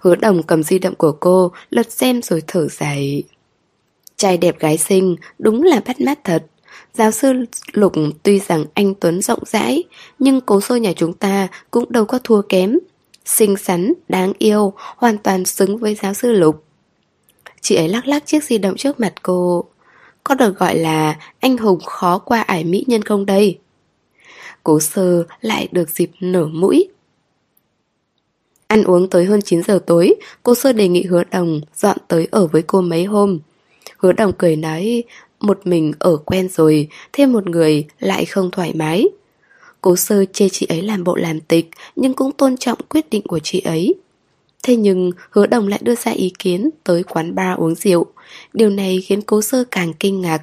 Hứa 0.00 0.14
đồng 0.14 0.42
cầm 0.42 0.62
di 0.62 0.78
động 0.78 0.94
của 0.94 1.12
cô 1.12 1.52
Lật 1.70 1.92
xem 1.92 2.22
rồi 2.22 2.42
thở 2.46 2.68
dài. 2.68 3.22
Trai 4.16 4.38
đẹp 4.38 4.58
gái 4.58 4.78
xinh 4.78 5.16
Đúng 5.38 5.62
là 5.62 5.80
bắt 5.86 6.00
mắt 6.00 6.18
thật. 6.24 6.46
Giáo 6.94 7.10
sư 7.10 7.32
Lục 7.72 7.92
tuy 8.22 8.40
rằng 8.40 8.64
anh 8.74 8.94
Tuấn 8.94 9.22
rộng 9.22 9.42
rãi 9.46 9.84
Nhưng 10.18 10.40
cố 10.40 10.60
sơ 10.60 10.76
nhà 10.76 10.92
chúng 10.96 11.12
ta 11.12 11.48
Cũng 11.70 11.92
đâu 11.92 12.04
có 12.04 12.18
thua 12.24 12.42
kém. 12.42 12.78
Xinh 13.24 13.56
xắn, 13.56 13.92
đáng 14.08 14.32
yêu, 14.38 14.72
hoàn 14.76 15.18
toàn 15.18 15.44
xứng 15.44 15.78
với 15.78 15.94
giáo 15.94 16.14
sư 16.14 16.32
Lục. 16.32 16.67
Chị 17.60 17.74
ấy 17.74 17.88
lắc 17.88 18.06
lắc 18.06 18.26
chiếc 18.26 18.44
di 18.44 18.58
động 18.58 18.76
trước 18.76 19.00
mặt 19.00 19.14
cô. 19.22 19.64
Có 20.24 20.34
được 20.34 20.58
gọi 20.58 20.78
là 20.78 21.16
anh 21.40 21.56
hùng 21.56 21.80
khó 21.80 22.18
qua 22.18 22.40
ải 22.40 22.64
mỹ 22.64 22.84
nhân 22.86 23.02
không 23.02 23.26
đây? 23.26 23.58
Cố 24.62 24.80
sơ 24.80 25.24
lại 25.40 25.68
được 25.72 25.90
dịp 25.90 26.10
nở 26.20 26.46
mũi. 26.46 26.88
Ăn 28.66 28.84
uống 28.84 29.10
tới 29.10 29.24
hơn 29.24 29.42
9 29.42 29.62
giờ 29.62 29.78
tối, 29.86 30.14
cô 30.42 30.54
sơ 30.54 30.72
đề 30.72 30.88
nghị 30.88 31.02
hứa 31.02 31.24
đồng 31.24 31.60
dọn 31.74 31.96
tới 32.08 32.28
ở 32.30 32.46
với 32.46 32.62
cô 32.62 32.80
mấy 32.80 33.04
hôm. 33.04 33.38
Hứa 33.96 34.12
đồng 34.12 34.32
cười 34.38 34.56
nói, 34.56 35.04
một 35.40 35.60
mình 35.64 35.92
ở 35.98 36.16
quen 36.16 36.48
rồi, 36.48 36.88
thêm 37.12 37.32
một 37.32 37.46
người 37.48 37.86
lại 37.98 38.24
không 38.24 38.50
thoải 38.50 38.72
mái. 38.74 39.08
Cố 39.80 39.96
sơ 39.96 40.24
chê 40.24 40.48
chị 40.48 40.66
ấy 40.66 40.82
làm 40.82 41.04
bộ 41.04 41.16
làm 41.16 41.40
tịch 41.40 41.70
Nhưng 41.96 42.14
cũng 42.14 42.32
tôn 42.32 42.56
trọng 42.56 42.78
quyết 42.88 43.10
định 43.10 43.22
của 43.22 43.38
chị 43.38 43.60
ấy 43.60 43.94
Thế 44.68 44.76
nhưng 44.76 45.10
hứa 45.30 45.46
đồng 45.46 45.68
lại 45.68 45.80
đưa 45.82 45.94
ra 45.94 46.12
ý 46.12 46.32
kiến 46.38 46.70
Tới 46.84 47.02
quán 47.02 47.34
bar 47.34 47.58
uống 47.58 47.74
rượu. 47.74 48.06
Điều 48.52 48.70
này 48.70 49.00
khiến 49.00 49.22
cố 49.22 49.42
sơ 49.42 49.64
càng 49.70 49.92
kinh 50.00 50.20
ngạc. 50.20 50.42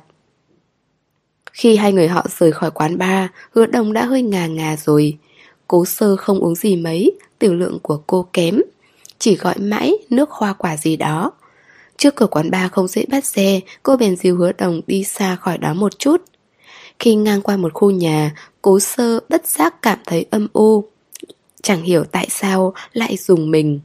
Khi 1.53 1.75
hai 1.75 1.93
người 1.93 2.07
họ 2.07 2.25
rời 2.39 2.51
khỏi 2.51 2.71
quán 2.71 2.97
bar 2.97 3.29
Hứa 3.51 3.65
đồng 3.65 3.93
đã 3.93 4.05
hơi 4.05 4.21
ngà 4.21 4.47
ngà 4.47 4.75
rồi. 4.85 5.17
Cố 5.67 5.85
sơ 5.85 6.15
không 6.15 6.39
uống 6.39 6.55
gì 6.55 6.75
mấy 6.75 7.11
Tiểu 7.39 7.55
lượng 7.55 7.79
của 7.81 7.97
cô 8.07 8.27
kém. 8.33 8.61
Chỉ 9.19 9.35
gọi 9.35 9.57
mãi 9.57 9.93
nước 10.09 10.31
hoa 10.31 10.53
quả 10.53 10.77
gì 10.77 10.97
đó. 10.97 11.31
Trước 11.97 12.15
cửa 12.15 12.27
quán 12.27 12.51
bar 12.51 12.71
không 12.71 12.87
dễ 12.87 13.05
bắt 13.09 13.25
xe 13.25 13.59
Cô 13.83 13.97
bèn 13.97 14.15
dìu 14.15 14.35
hứa 14.37 14.51
đồng 14.51 14.81
đi 14.87 15.03
xa 15.03 15.35
khỏi 15.35 15.57
đó 15.57 15.73
một 15.73 15.99
chút. 15.99 16.21
Khi 16.99 17.15
ngang 17.15 17.41
qua 17.41 17.57
một 17.57 17.73
khu 17.73 17.91
nhà, 17.91 18.35
cố 18.61 18.79
sơ 18.79 19.19
bất 19.29 19.47
giác 19.47 19.81
cảm 19.81 19.99
thấy 20.05 20.25
âm 20.29 20.47
u. 20.53 20.83
Chẳng 21.61 21.81
hiểu 21.81 22.03
tại 22.03 22.27
sao 22.29 22.73
lại 22.93 23.17
dùng 23.17 23.51
mình. 23.51 23.79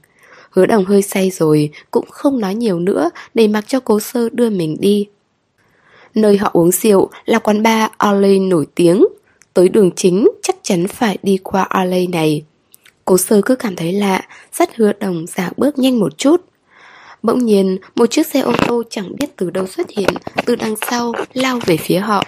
Hứa 0.51 0.67
đồng 0.67 0.85
hơi 0.85 1.03
say 1.03 1.31
rồi, 1.31 1.71
cũng 1.91 2.05
không 2.11 2.41
nói 2.41 2.55
nhiều 2.55 2.81
nữa 2.81 3.11
để 3.35 3.49
mặc 3.49 3.65
cho 3.67 3.81
cố 3.81 4.01
sơ 4.01 4.29
đưa 4.33 4.51
mình 4.51 4.77
đi. 4.81 5.09
Nơi 6.15 6.37
họ 6.37 6.51
uống 6.53 6.71
rượu 6.71 7.11
là 7.25 7.39
quán 7.39 7.63
bar 7.63 7.91
Olay 8.09 8.39
nổi 8.39 8.67
tiếng. 8.75 9.05
Tới 9.55 9.69
đường 9.69 9.91
chính 9.97 10.29
chắc 10.43 10.57
chắn 10.63 10.89
phải 10.89 11.19
đi 11.23 11.39
qua 11.43 11.69
Olay 11.83 12.07
này. 12.07 12.43
Cố 13.05 13.19
sơ 13.19 13.41
cứ 13.43 13.57
cảm 13.57 13.77
thấy 13.77 13.93
lạ, 13.93 14.23
dắt 14.53 14.77
hứa 14.77 14.93
đồng 14.93 15.27
giả 15.27 15.51
bước 15.57 15.79
nhanh 15.79 15.99
một 15.99 16.19
chút. 16.19 16.45
Bỗng 17.23 17.47
nhiên, 17.47 17.79
một 17.97 18.11
chiếc 18.11 18.27
xe 18.27 18.41
ô 18.41 18.53
tô 18.67 18.83
chẳng 18.91 19.17
biết 19.17 19.37
từ 19.37 19.51
đâu 19.51 19.67
xuất 19.67 19.91
hiện, 19.91 20.09
từ 20.47 20.57
đằng 20.57 20.75
sau 20.91 21.13
lao 21.33 21.59
về 21.67 21.77
phía 21.77 21.99
họ. 21.99 22.25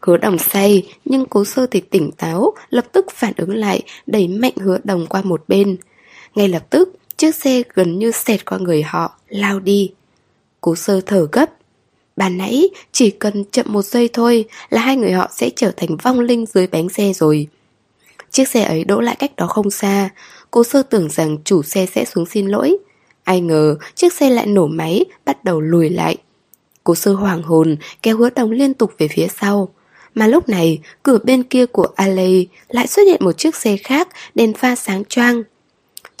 Hứa 0.00 0.16
đồng 0.16 0.38
say, 0.38 0.88
nhưng 1.04 1.26
cố 1.26 1.44
sơ 1.44 1.66
thì 1.66 1.80
tỉnh 1.80 2.10
táo, 2.12 2.54
lập 2.70 2.84
tức 2.92 3.06
phản 3.10 3.32
ứng 3.36 3.54
lại, 3.54 3.82
đẩy 4.06 4.28
mạnh 4.28 4.52
hứa 4.56 4.78
đồng 4.84 5.06
qua 5.06 5.22
một 5.24 5.44
bên. 5.48 5.76
Ngay 6.34 6.48
lập 6.48 6.70
tức, 6.70 6.92
chiếc 7.22 7.34
xe 7.34 7.62
gần 7.74 7.98
như 7.98 8.10
xẹt 8.10 8.44
qua 8.44 8.58
người 8.58 8.82
họ, 8.82 9.18
lao 9.28 9.60
đi. 9.60 9.92
Cố 10.60 10.74
sơ 10.74 11.00
thở 11.00 11.28
gấp. 11.32 11.50
Bà 12.16 12.28
nãy, 12.28 12.68
chỉ 12.92 13.10
cần 13.10 13.44
chậm 13.44 13.66
một 13.68 13.82
giây 13.82 14.08
thôi 14.12 14.44
là 14.70 14.80
hai 14.80 14.96
người 14.96 15.12
họ 15.12 15.30
sẽ 15.32 15.50
trở 15.56 15.70
thành 15.70 15.96
vong 15.96 16.20
linh 16.20 16.46
dưới 16.46 16.66
bánh 16.66 16.88
xe 16.88 17.12
rồi. 17.12 17.46
Chiếc 18.30 18.48
xe 18.48 18.62
ấy 18.62 18.84
đỗ 18.84 19.00
lại 19.00 19.16
cách 19.18 19.36
đó 19.36 19.46
không 19.46 19.70
xa, 19.70 20.08
cố 20.50 20.64
sơ 20.64 20.82
tưởng 20.82 21.08
rằng 21.10 21.38
chủ 21.44 21.62
xe 21.62 21.86
sẽ 21.86 22.04
xuống 22.04 22.26
xin 22.26 22.46
lỗi. 22.48 22.76
Ai 23.24 23.40
ngờ, 23.40 23.76
chiếc 23.94 24.12
xe 24.12 24.30
lại 24.30 24.46
nổ 24.46 24.66
máy, 24.66 25.04
bắt 25.24 25.44
đầu 25.44 25.60
lùi 25.60 25.90
lại. 25.90 26.16
Cố 26.84 26.94
sơ 26.94 27.12
hoàng 27.12 27.42
hồn, 27.42 27.76
kéo 28.02 28.16
hứa 28.16 28.30
đồng 28.30 28.50
liên 28.50 28.74
tục 28.74 28.92
về 28.98 29.08
phía 29.08 29.28
sau. 29.40 29.68
Mà 30.14 30.26
lúc 30.26 30.48
này, 30.48 30.80
cửa 31.02 31.18
bên 31.24 31.42
kia 31.42 31.66
của 31.66 31.86
alley 31.96 32.48
lại 32.68 32.86
xuất 32.86 33.02
hiện 33.02 33.24
một 33.24 33.32
chiếc 33.32 33.56
xe 33.56 33.76
khác, 33.76 34.08
đèn 34.34 34.54
pha 34.54 34.76
sáng 34.76 35.04
choang. 35.04 35.42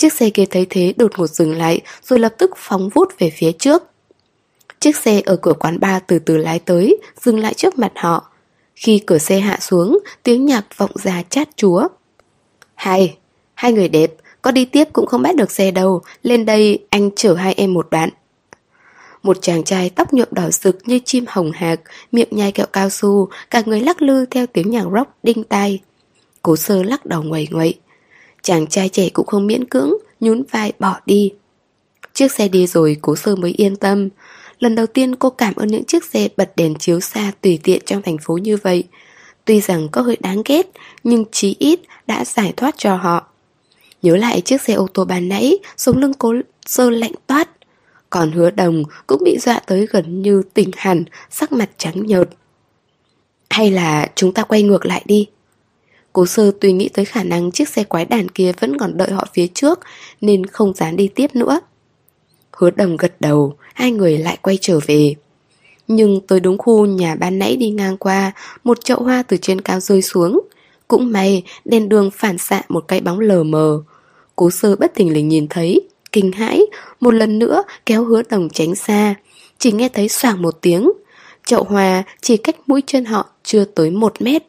Chiếc 0.02 0.12
xe 0.12 0.30
kia 0.30 0.44
thấy 0.50 0.66
thế 0.70 0.94
đột 0.96 1.18
ngột 1.18 1.26
dừng 1.26 1.58
lại, 1.58 1.80
rồi 2.02 2.18
lập 2.18 2.34
tức 2.38 2.50
phóng 2.56 2.88
vút 2.88 3.18
về 3.18 3.32
phía 3.36 3.52
trước. 3.52 3.82
Chiếc 4.80 4.96
xe 4.96 5.20
ở 5.24 5.36
cửa 5.36 5.52
quán 5.52 5.80
bar 5.80 6.02
từ 6.06 6.18
từ 6.18 6.36
lái 6.36 6.58
tới, 6.58 6.96
dừng 7.20 7.38
lại 7.38 7.54
trước 7.54 7.78
mặt 7.78 7.92
họ. 7.96 8.30
Khi 8.74 8.98
cửa 8.98 9.18
xe 9.18 9.40
hạ 9.40 9.58
xuống, 9.60 9.98
tiếng 10.22 10.46
nhạc 10.46 10.64
vọng 10.76 10.90
ra 10.94 11.22
chát 11.28 11.48
chúa. 11.56 11.88
Hai, 12.74 13.16
hai 13.54 13.72
người 13.72 13.88
đẹp, 13.88 14.12
có 14.42 14.50
đi 14.50 14.64
tiếp 14.64 14.84
cũng 14.92 15.06
không 15.06 15.22
bắt 15.22 15.36
được 15.36 15.50
xe 15.50 15.70
đâu, 15.70 16.02
lên 16.22 16.44
đây 16.44 16.78
anh 16.90 17.10
chở 17.16 17.34
hai 17.34 17.54
em 17.54 17.74
một 17.74 17.88
đoạn. 17.90 18.08
Một 19.22 19.36
chàng 19.42 19.64
trai 19.64 19.90
tóc 19.90 20.12
nhuộm 20.12 20.28
đỏ 20.30 20.50
rực 20.50 20.78
như 20.84 20.98
chim 21.04 21.24
hồng 21.28 21.52
hạc, 21.52 21.80
miệng 22.12 22.28
nhai 22.30 22.52
kẹo 22.52 22.66
cao 22.72 22.90
su, 22.90 23.28
cả 23.50 23.62
người 23.66 23.80
lắc 23.80 24.02
lư 24.02 24.26
theo 24.26 24.46
tiếng 24.46 24.70
nhạc 24.70 24.84
rock 24.94 25.10
đinh 25.22 25.44
tai. 25.44 25.80
Cố 26.42 26.56
sơ 26.56 26.82
lắc 26.82 27.06
đầu 27.06 27.22
ngoầy 27.22 27.48
ngoậy. 27.50 27.78
Chàng 28.42 28.66
trai 28.66 28.88
trẻ 28.88 29.08
cũng 29.08 29.26
không 29.26 29.46
miễn 29.46 29.64
cưỡng, 29.64 29.92
nhún 30.20 30.42
vai 30.50 30.72
bỏ 30.78 31.00
đi. 31.06 31.32
Chiếc 32.14 32.32
xe 32.32 32.48
đi 32.48 32.66
rồi 32.66 32.96
cố 33.02 33.16
sơ 33.16 33.36
mới 33.36 33.50
yên 33.50 33.76
tâm. 33.76 34.08
Lần 34.58 34.74
đầu 34.74 34.86
tiên 34.86 35.16
cô 35.16 35.30
cảm 35.30 35.54
ơn 35.54 35.68
những 35.68 35.84
chiếc 35.84 36.04
xe 36.04 36.28
bật 36.36 36.52
đèn 36.56 36.74
chiếu 36.74 37.00
xa 37.00 37.32
tùy 37.40 37.58
tiện 37.62 37.82
trong 37.86 38.02
thành 38.02 38.18
phố 38.18 38.36
như 38.36 38.56
vậy. 38.56 38.84
Tuy 39.44 39.60
rằng 39.60 39.88
có 39.92 40.02
hơi 40.02 40.16
đáng 40.20 40.42
ghét, 40.44 40.70
nhưng 41.04 41.24
chí 41.32 41.56
ít 41.58 41.80
đã 42.06 42.24
giải 42.24 42.52
thoát 42.56 42.74
cho 42.78 42.96
họ. 42.96 43.26
Nhớ 44.02 44.16
lại 44.16 44.40
chiếc 44.40 44.62
xe 44.62 44.74
ô 44.74 44.88
tô 44.94 45.04
ban 45.04 45.28
nãy, 45.28 45.58
sống 45.76 45.98
lưng 45.98 46.14
cố 46.14 46.34
sơ 46.66 46.90
lạnh 46.90 47.12
toát. 47.26 47.48
Còn 48.10 48.32
hứa 48.32 48.50
đồng 48.50 48.82
cũng 49.06 49.22
bị 49.24 49.38
dọa 49.38 49.60
tới 49.66 49.86
gần 49.90 50.22
như 50.22 50.42
tỉnh 50.54 50.70
hẳn, 50.76 51.04
sắc 51.30 51.52
mặt 51.52 51.70
trắng 51.78 52.06
nhợt. 52.06 52.28
Hay 53.50 53.70
là 53.70 54.10
chúng 54.14 54.34
ta 54.34 54.42
quay 54.42 54.62
ngược 54.62 54.86
lại 54.86 55.02
đi? 55.04 55.26
Cố 56.12 56.26
sơ 56.26 56.52
tuy 56.60 56.72
nghĩ 56.72 56.88
tới 56.88 57.04
khả 57.04 57.22
năng 57.22 57.50
chiếc 57.50 57.68
xe 57.68 57.84
quái 57.84 58.04
đàn 58.04 58.28
kia 58.28 58.52
vẫn 58.60 58.78
còn 58.78 58.96
đợi 58.96 59.10
họ 59.10 59.26
phía 59.34 59.46
trước, 59.46 59.80
Nên 60.20 60.46
không 60.46 60.74
dám 60.74 60.96
đi 60.96 61.08
tiếp 61.08 61.34
nữa. 61.34 61.60
Hứa 62.52 62.70
đồng 62.70 62.96
gật 62.96 63.14
đầu, 63.20 63.54
Hai 63.74 63.90
người 63.90 64.18
lại 64.18 64.38
quay 64.42 64.58
trở 64.60 64.78
về. 64.86 65.14
Nhưng 65.88 66.20
tới 66.20 66.40
đúng 66.40 66.58
khu 66.58 66.86
nhà 66.86 67.14
ban 67.14 67.38
nãy 67.38 67.56
đi 67.56 67.70
ngang 67.70 67.96
qua, 67.96 68.32
Một 68.64 68.84
chậu 68.84 69.02
hoa 69.02 69.22
từ 69.22 69.36
trên 69.36 69.60
cao 69.60 69.80
rơi 69.80 70.02
xuống. 70.02 70.40
Cũng 70.88 71.12
may, 71.12 71.42
đèn 71.64 71.88
đường 71.88 72.10
phản 72.10 72.38
xạ 72.38 72.62
một 72.68 72.84
cái 72.88 73.00
bóng 73.00 73.20
lờ 73.20 73.42
mờ. 73.42 73.82
Cố 74.36 74.50
sơ 74.50 74.76
bất 74.76 74.94
thình 74.94 75.12
lình 75.12 75.28
nhìn 75.28 75.46
thấy, 75.50 75.80
Kinh 76.12 76.32
hãi, 76.32 76.60
Một 77.00 77.14
lần 77.14 77.38
nữa 77.38 77.62
kéo 77.86 78.04
hứa 78.04 78.22
đồng 78.30 78.48
tránh 78.50 78.74
xa. 78.74 79.14
Chỉ 79.58 79.72
nghe 79.72 79.88
thấy 79.88 80.08
xoảng 80.08 80.42
một 80.42 80.58
tiếng. 80.60 80.92
Chậu 81.46 81.64
hoa 81.64 82.02
chỉ 82.20 82.36
cách 82.36 82.56
mũi 82.66 82.82
chân 82.86 83.04
họ 83.04 83.26
chưa 83.42 83.64
tới 83.64 83.90
một 83.90 84.22
mét. 84.22 84.42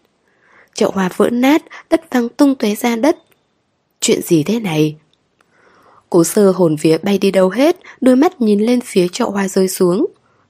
Chậu 0.73 0.91
hoa 0.91 1.09
vỡ 1.17 1.29
nát 1.29 1.63
Đất 1.89 2.01
văng 2.11 2.29
tung 2.29 2.55
tóe 2.55 2.75
ra 2.75 2.95
đất. 2.95 3.17
Chuyện 3.99 4.21
gì 4.21 4.43
thế 4.43 4.59
này? 4.59 4.95
Cố 6.09 6.23
sơ 6.23 6.51
hồn 6.51 6.75
vía 6.81 6.97
bay 6.97 7.17
đi 7.17 7.31
đâu 7.31 7.49
hết, 7.49 7.77
Đôi 8.01 8.15
mắt 8.15 8.41
nhìn 8.41 8.59
lên 8.59 8.79
phía 8.81 9.07
chậu 9.07 9.31
hoa 9.31 9.47
rơi 9.47 9.67
xuống. 9.67 10.05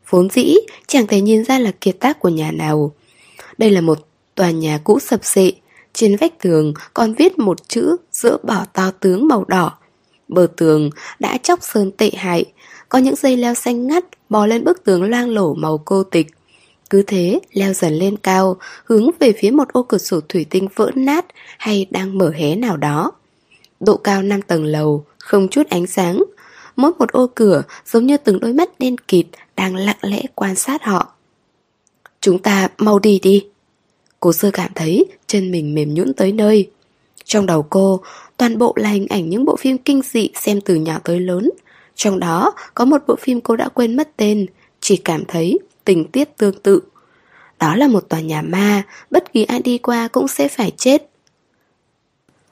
Vốn 0.10 0.30
dĩ, 0.30 0.56
chẳng 0.88 1.08
thể 1.08 1.22
nhìn 1.22 1.44
ra 1.44 1.60
là 1.60 1.72
kiệt 1.82 2.00
tác 2.00 2.20
của 2.20 2.30
nhà 2.30 2.52
nào. 2.52 2.92
Đây 3.58 3.70
là 3.70 3.82
một 3.82 4.08
tòa 4.36 4.52
nhà 4.52 4.80
cũ 4.84 5.00
sập 5.00 5.26
xệ 5.26 5.52
Trên 5.94 6.16
vách 6.16 6.40
tường 6.42 6.74
còn 6.94 7.14
viết 7.14 7.40
một 7.40 7.68
chữ 7.68 7.96
giữa 8.12 8.38
bỏ 8.44 8.66
to 8.74 8.92
tướng 8.92 9.28
màu 9.28 9.46
đỏ. 9.48 9.78
Bờ 10.28 10.48
tường 10.58 10.90
đã 11.20 11.38
chóc 11.38 11.60
sơn 11.62 11.92
tệ 11.98 12.12
hại. 12.18 12.46
Có 12.90 13.00
những 13.00 13.16
dây 13.16 13.38
leo 13.38 13.54
xanh 13.54 13.88
ngắt 13.88 14.06
bò 14.30 14.46
lên 14.46 14.64
bức 14.64 14.84
tường 14.84 15.04
loang 15.04 15.30
lổ 15.30 15.54
màu 15.54 15.78
cô 15.78 16.04
tịch 16.04 16.28
cứ 16.94 17.02
thế 17.02 17.40
leo 17.54 17.74
dần 17.74 17.94
lên 17.94 18.18
cao, 18.18 18.58
Hướng 18.84 19.10
về 19.20 19.34
phía 19.38 19.52
một 19.52 19.74
ô 19.74 19.84
cửa 19.84 19.98
sổ 19.98 20.20
thủy 20.30 20.46
tinh 20.50 20.68
vỡ 20.76 20.92
nát 20.96 21.26
Hay 21.58 21.86
đang 21.90 22.18
mở 22.18 22.32
hé 22.36 22.56
nào 22.56 22.78
đó. 22.78 23.12
Độ 23.80 23.98
cao 23.98 24.24
5 24.24 24.42
tầng 24.42 24.66
lầu, 24.66 25.06
Không 25.18 25.48
chút 25.48 25.70
ánh 25.70 25.88
sáng. 25.88 26.24
Mỗi 26.76 26.92
một 27.00 27.12
ô 27.12 27.28
cửa 27.36 27.64
giống 27.86 28.06
như 28.06 28.18
từng 28.18 28.40
đôi 28.40 28.54
mắt 28.54 28.80
đen 28.80 28.96
kịt 28.98 29.26
Đang 29.56 29.76
lặng 29.76 29.98
lẽ 30.02 30.22
quan 30.36 30.56
sát 30.56 30.84
họ. 30.84 31.14
Chúng 32.22 32.40
ta 32.40 32.70
mau 32.78 33.00
đi 33.00 33.20
đi. 33.20 33.46
Cô 34.20 34.34
sơ 34.34 34.52
cảm 34.52 34.72
thấy 34.76 35.06
chân 35.28 35.52
mình 35.52 35.76
mềm 35.76 35.94
nhũn 35.94 36.14
tới 36.14 36.32
nơi. 36.32 36.72
Trong 37.26 37.46
đầu 37.46 37.64
cô, 37.70 38.02
Toàn 38.38 38.58
bộ 38.58 38.74
là 38.76 38.90
hình 38.90 39.08
ảnh 39.10 39.30
những 39.30 39.46
bộ 39.46 39.56
phim 39.56 39.78
kinh 39.78 40.02
dị 40.02 40.30
xem 40.36 40.62
từ 40.62 40.76
nhỏ 40.76 41.00
tới 41.04 41.20
lớn. 41.20 41.50
Trong 41.96 42.20
đó, 42.20 42.54
có 42.74 42.86
một 42.86 43.02
bộ 43.08 43.16
phim 43.16 43.42
cô 43.42 43.56
đã 43.56 43.70
quên 43.70 43.96
mất 43.96 44.10
tên, 44.18 44.46
Chỉ 44.80 44.98
cảm 44.98 45.24
thấy 45.28 45.60
tình 45.86 46.06
tiết 46.06 46.38
tương 46.38 46.60
tự. 46.60 46.82
Đó 47.60 47.76
là 47.76 47.88
một 47.88 48.10
tòa 48.10 48.20
nhà 48.20 48.42
ma, 48.42 48.84
bất 49.12 49.34
kỳ 49.34 49.44
ai 49.44 49.60
đi 49.60 49.78
qua 49.78 50.08
cũng 50.08 50.28
sẽ 50.28 50.48
phải 50.48 50.72
chết. 50.78 51.10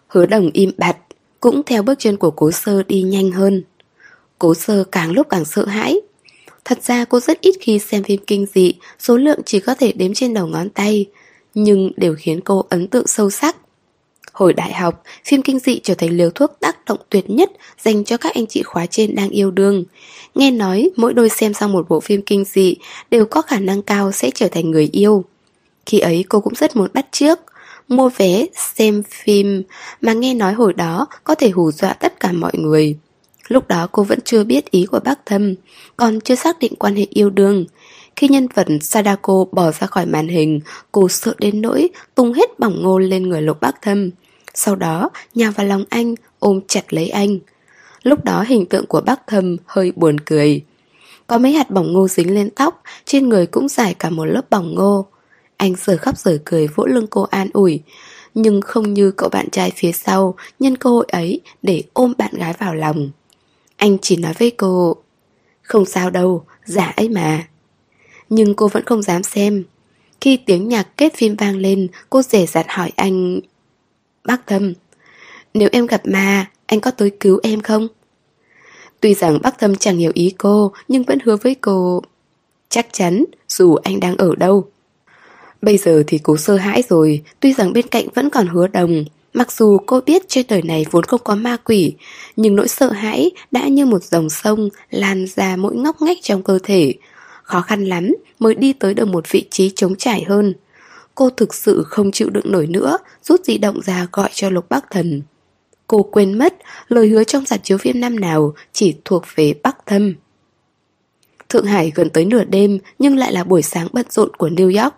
Hứa 0.07 0.25
đồng 0.25 0.49
im 0.53 0.71
bặt, 0.77 0.97
cũng 1.39 1.61
theo 1.65 1.83
bước 1.83 1.99
chân 1.99 2.17
của 2.17 2.31
cố 2.31 2.51
sơ 2.51 2.83
đi 2.83 3.01
nhanh 3.01 3.31
hơn. 3.31 3.63
Cố 4.39 4.53
sơ 4.53 4.83
càng 4.83 5.11
lúc 5.11 5.27
càng 5.29 5.45
sợ 5.45 5.65
hãi. 5.65 6.01
Thật 6.65 6.83
ra 6.83 7.05
cô 7.05 7.19
rất 7.19 7.41
ít 7.41 7.55
khi 7.59 7.79
xem 7.79 8.03
phim 8.03 8.21
kinh 8.27 8.45
dị, 8.53 8.73
số 8.99 9.17
lượng 9.17 9.39
chỉ 9.45 9.59
có 9.59 9.75
thể 9.75 9.91
đếm 9.91 10.13
trên 10.13 10.33
đầu 10.33 10.47
ngón 10.47 10.69
tay, 10.69 11.05
nhưng 11.53 11.91
đều 11.97 12.15
khiến 12.19 12.41
cô 12.41 12.65
ấn 12.69 12.87
tượng 12.87 13.07
sâu 13.07 13.29
sắc. 13.29 13.55
Hồi 14.31 14.53
đại 14.53 14.73
học, 14.73 15.03
phim 15.25 15.41
kinh 15.41 15.59
dị 15.59 15.79
trở 15.83 15.95
thành 15.95 16.09
liều 16.09 16.29
thuốc 16.29 16.51
tác 16.59 16.85
động 16.85 16.99
tuyệt 17.09 17.29
nhất 17.29 17.51
dành 17.81 18.03
cho 18.03 18.17
các 18.17 18.33
anh 18.35 18.47
chị 18.47 18.63
khóa 18.63 18.85
trên 18.85 19.15
đang 19.15 19.29
yêu 19.29 19.51
đương. 19.51 19.83
Nghe 20.35 20.51
nói 20.51 20.89
mỗi 20.95 21.13
đôi 21.13 21.29
xem 21.29 21.53
xong 21.53 21.71
một 21.71 21.89
bộ 21.89 21.99
phim 21.99 22.21
kinh 22.21 22.45
dị 22.45 22.75
đều 23.11 23.25
có 23.25 23.41
khả 23.41 23.59
năng 23.59 23.81
cao 23.81 24.11
sẽ 24.11 24.31
trở 24.35 24.47
thành 24.47 24.71
người 24.71 24.89
yêu. 24.91 25.23
Khi 25.85 25.99
ấy 25.99 26.25
cô 26.29 26.39
cũng 26.39 26.55
rất 26.55 26.75
muốn 26.75 26.89
bắt 26.93 27.05
trước, 27.11 27.39
mua 27.87 28.09
vé, 28.09 28.45
xem 28.75 29.03
phim 29.09 29.63
mà 30.01 30.13
nghe 30.13 30.33
nói 30.33 30.53
hồi 30.53 30.73
đó 30.73 31.07
có 31.23 31.35
thể 31.35 31.49
hù 31.49 31.71
dọa 31.71 31.93
tất 31.93 32.19
cả 32.19 32.31
mọi 32.31 32.51
người. 32.55 32.97
Lúc 33.47 33.67
đó 33.67 33.87
cô 33.91 34.03
vẫn 34.03 34.19
chưa 34.25 34.43
biết 34.43 34.71
ý 34.71 34.85
của 34.85 34.99
bác 34.99 35.25
thâm, 35.25 35.55
còn 35.97 36.21
chưa 36.21 36.35
xác 36.35 36.59
định 36.59 36.73
quan 36.79 36.95
hệ 36.95 37.05
yêu 37.09 37.29
đương. 37.29 37.65
Khi 38.15 38.27
nhân 38.27 38.47
vật 38.53 38.67
Sadako 38.81 39.45
bỏ 39.51 39.71
ra 39.71 39.87
khỏi 39.87 40.05
màn 40.05 40.27
hình, 40.27 40.59
cô 40.91 41.09
sợ 41.09 41.33
đến 41.37 41.61
nỗi 41.61 41.89
tung 42.15 42.33
hết 42.33 42.59
bỏng 42.59 42.81
ngô 42.83 42.99
lên 42.99 43.29
người 43.29 43.41
lục 43.41 43.61
bác 43.61 43.81
thâm. 43.81 44.09
Sau 44.53 44.75
đó, 44.75 45.09
nhào 45.35 45.51
vào 45.51 45.67
lòng 45.67 45.83
anh, 45.89 46.15
ôm 46.39 46.59
chặt 46.67 46.93
lấy 46.93 47.09
anh. 47.09 47.39
Lúc 48.03 48.23
đó 48.23 48.43
hình 48.47 48.65
tượng 48.65 48.85
của 48.85 49.01
bác 49.01 49.27
thầm 49.27 49.57
hơi 49.65 49.91
buồn 49.95 50.19
cười. 50.19 50.61
Có 51.27 51.37
mấy 51.37 51.51
hạt 51.51 51.69
bỏng 51.69 51.93
ngô 51.93 52.07
dính 52.07 52.33
lên 52.35 52.49
tóc, 52.49 52.81
trên 53.05 53.29
người 53.29 53.45
cũng 53.45 53.69
dài 53.69 53.93
cả 53.93 54.09
một 54.09 54.25
lớp 54.25 54.49
bỏng 54.49 54.75
ngô. 54.75 55.05
Anh 55.57 55.73
giờ 55.85 55.97
khóc 55.97 56.17
giờ 56.17 56.37
cười 56.45 56.67
vỗ 56.67 56.85
lưng 56.85 57.07
cô 57.09 57.21
an 57.21 57.49
ủi, 57.53 57.81
nhưng 58.33 58.61
không 58.61 58.93
như 58.93 59.11
cậu 59.11 59.29
bạn 59.29 59.49
trai 59.49 59.71
phía 59.75 59.91
sau 59.91 60.35
nhân 60.59 60.77
cơ 60.77 60.89
hội 60.89 61.05
ấy 61.11 61.41
để 61.61 61.83
ôm 61.93 62.13
bạn 62.17 62.33
gái 62.33 62.53
vào 62.59 62.75
lòng. 62.75 63.09
Anh 63.77 63.97
chỉ 64.01 64.17
nói 64.17 64.33
với 64.39 64.51
cô, 64.51 64.95
không 65.61 65.85
sao 65.85 66.09
đâu, 66.09 66.45
giả 66.65 66.93
ấy 66.95 67.09
mà. 67.09 67.47
Nhưng 68.29 68.53
cô 68.53 68.67
vẫn 68.67 68.85
không 68.85 69.01
dám 69.01 69.23
xem. 69.23 69.63
Khi 70.21 70.37
tiếng 70.37 70.67
nhạc 70.67 70.97
kết 70.97 71.13
phim 71.15 71.35
vang 71.35 71.57
lên, 71.57 71.87
cô 72.09 72.21
rể 72.21 72.45
rặt 72.45 72.65
hỏi 72.69 72.91
anh 72.95 73.39
Bác 74.25 74.47
Thâm 74.47 74.73
Nếu 75.53 75.69
em 75.71 75.85
gặp 75.85 76.01
ma, 76.05 76.45
anh 76.65 76.79
có 76.79 76.91
tới 76.91 77.11
cứu 77.19 77.39
em 77.43 77.61
không? 77.61 77.87
Tuy 78.99 79.13
rằng 79.13 79.39
bác 79.41 79.59
Thâm 79.59 79.75
chẳng 79.75 79.97
hiểu 79.97 80.11
ý 80.13 80.33
cô 80.37 80.71
Nhưng 80.87 81.03
vẫn 81.03 81.19
hứa 81.25 81.35
với 81.35 81.55
cô 81.55 82.01
Chắc 82.69 82.87
chắn, 82.91 83.25
dù 83.47 83.75
anh 83.75 83.99
đang 83.99 84.17
ở 84.17 84.35
đâu. 84.35 84.65
Bây 85.61 85.77
giờ 85.77 86.03
thì 86.07 86.19
cô 86.23 86.37
sơ 86.37 86.55
hãi 86.55 86.83
rồi 86.89 87.23
Tuy 87.39 87.53
rằng 87.53 87.73
bên 87.73 87.87
cạnh 87.87 88.07
vẫn 88.15 88.29
còn 88.29 88.47
hứa 88.47 88.67
đồng. 88.67 89.05
Mặc 89.33 89.51
dù 89.51 89.77
cô 89.85 90.01
biết 90.01 90.27
trên 90.27 90.45
đời 90.49 90.61
này 90.61 90.85
vốn 90.91 91.03
không 91.03 91.21
có 91.23 91.35
ma 91.35 91.57
quỷ 91.57 91.95
Nhưng 92.35 92.55
nỗi 92.55 92.67
sợ 92.67 92.91
hãi 92.91 93.31
đã 93.51 93.67
như 93.67 93.85
một 93.85 94.03
dòng 94.03 94.29
sông 94.29 94.69
Lan 94.89 95.25
ra 95.35 95.55
mỗi 95.55 95.75
ngóc 95.75 96.01
ngách 96.01 96.17
trong 96.21 96.43
cơ 96.43 96.59
thể. 96.63 96.93
Khó 97.43 97.61
khăn 97.61 97.85
lắm 97.85 98.11
mới 98.39 98.55
đi 98.55 98.73
tới 98.73 98.93
được 98.93 99.07
một 99.07 99.31
vị 99.31 99.45
trí 99.49 99.69
trống 99.69 99.95
trải 99.95 100.23
hơn. 100.23 100.53
Cô 101.21 101.29
thực 101.29 101.53
sự 101.53 101.83
không 101.87 102.11
chịu 102.11 102.29
đựng 102.29 102.51
nổi 102.51 102.67
nữa 102.67 102.97
Rút 103.23 103.45
di 103.45 103.57
động 103.57 103.81
ra 103.81 104.07
gọi 104.11 104.29
cho 104.33 104.49
Lục 104.49 104.65
Bắc 104.69 104.91
Thần 104.91 105.21
Cô 105.87 106.03
quên 106.03 106.37
mất 106.37 106.53
lời 106.87 107.07
hứa 107.07 107.23
trong 107.23 107.45
giặt 107.45 107.59
chiếu 107.63 107.77
phim 107.77 107.99
năm 107.99 108.19
nào 108.19 108.53
chỉ 108.73 108.95
thuộc 109.05 109.23
về 109.35 109.53
Bắc 109.63 109.85
Thâm. 109.85 110.13
Thượng 111.49 111.65
Hải 111.65 111.91
gần 111.95 112.09
tới 112.09 112.25
nửa 112.25 112.43
đêm 112.43 112.79
nhưng 112.99 113.17
lại 113.17 113.33
là 113.33 113.43
buổi 113.43 113.61
sáng 113.61 113.87
bận 113.93 114.05
rộn 114.09 114.35
của 114.37 114.49
New 114.49 114.83
York. 114.83 114.95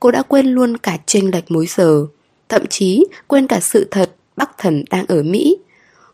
Cô 0.00 0.10
đã 0.10 0.22
quên 0.22 0.46
luôn 0.46 0.76
cả 0.76 0.98
chênh 1.06 1.30
lệch 1.30 1.50
múi 1.50 1.66
giờ. 1.66 2.06
Thậm 2.48 2.66
chí 2.66 3.04
quên 3.26 3.46
cả 3.46 3.60
sự 3.60 3.88
thật 3.90 4.14
Bắc 4.36 4.58
Thần 4.58 4.84
đang 4.90 5.06
ở 5.06 5.22
Mỹ. 5.22 5.56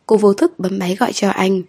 Cô 0.07 0.16
vô 0.16 0.35
thức 0.35 0.59
bấm 0.59 0.78
máy 0.78 0.97
gọi 1.01 1.12
cho 1.12 1.31
anh. 1.31 1.62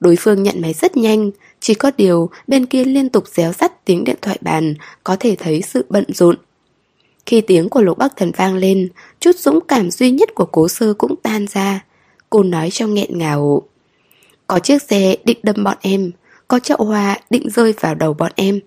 Đối 0.00 0.16
phương 0.16 0.42
nhận 0.42 0.60
máy 0.60 0.72
rất 0.72 0.96
nhanh, 0.96 1.30
chỉ 1.60 1.74
có 1.74 1.90
điều 1.96 2.30
bên 2.46 2.66
kia 2.66 2.84
liên 2.84 3.08
tục 3.08 3.24
réo 3.28 3.52
rắt 3.52 3.84
tiếng 3.84 4.04
điện 4.04 4.16
thoại 4.22 4.38
bàn, 4.40 4.74
có 5.04 5.16
thể 5.20 5.36
thấy 5.38 5.62
sự 5.62 5.84
bận 5.88 6.04
rộn. 6.08 6.36
Khi 7.26 7.40
tiếng 7.40 7.68
của 7.68 7.82
lục 7.82 7.98
bắc 7.98 8.16
thần 8.16 8.32
vang 8.36 8.54
lên, 8.54 8.88
chút 9.20 9.36
dũng 9.36 9.58
cảm 9.68 9.90
duy 9.90 10.10
nhất 10.10 10.34
của 10.34 10.46
cố 10.46 10.68
sơ 10.68 10.94
cũng 10.94 11.14
tan 11.22 11.46
ra. 11.46 11.84
Cô 12.30 12.42
nói 12.42 12.70
trong 12.70 12.94
nghẹn 12.94 13.18
ngào. 13.18 13.62
Có 14.46 14.58
chiếc 14.58 14.82
xe 14.82 15.16
định 15.24 15.38
đâm 15.42 15.64
bọn 15.64 15.76
em, 15.80 16.10
có 16.48 16.58
chậu 16.58 16.78
hoa 16.78 17.20
định 17.30 17.50
rơi 17.50 17.74
vào 17.80 17.94
đầu 17.94 18.14
bọn 18.14 18.32
em. 18.34 18.60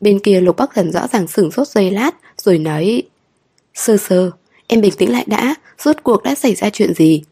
Bên 0.00 0.18
kia 0.18 0.40
lục 0.40 0.56
bắc 0.56 0.74
thần 0.74 0.92
rõ 0.92 1.06
ràng 1.12 1.28
sửng 1.28 1.50
sốt 1.50 1.68
giây 1.68 1.90
lát, 1.90 2.10
rồi 2.36 2.58
nói 2.58 3.02
Sơ 3.74 3.96
sơ, 3.96 4.30
em 4.66 4.80
bình 4.80 4.92
tĩnh 4.98 5.12
lại 5.12 5.24
đã, 5.26 5.54
rốt 5.78 5.96
cuộc 6.02 6.22
đã 6.22 6.34
xảy 6.34 6.54
ra 6.54 6.70
chuyện 6.70 6.94
gì? 6.94 7.22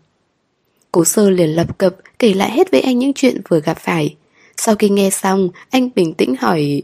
Cố 0.92 1.05
sơ 1.05 1.30
liền 1.30 1.48
lập 1.51 1.78
cập 1.78 1.97
kể 2.18 2.34
lại 2.34 2.51
hết 2.51 2.70
với 2.70 2.80
anh 2.80 2.98
những 2.98 3.12
chuyện 3.14 3.40
vừa 3.48 3.60
gặp 3.60 3.78
phải. 3.78 4.16
Sau 4.56 4.74
khi 4.74 4.88
nghe 4.88 5.10
xong, 5.10 5.48
anh 5.70 5.90
bình 5.94 6.14
tĩnh 6.14 6.34
hỏi 6.40 6.82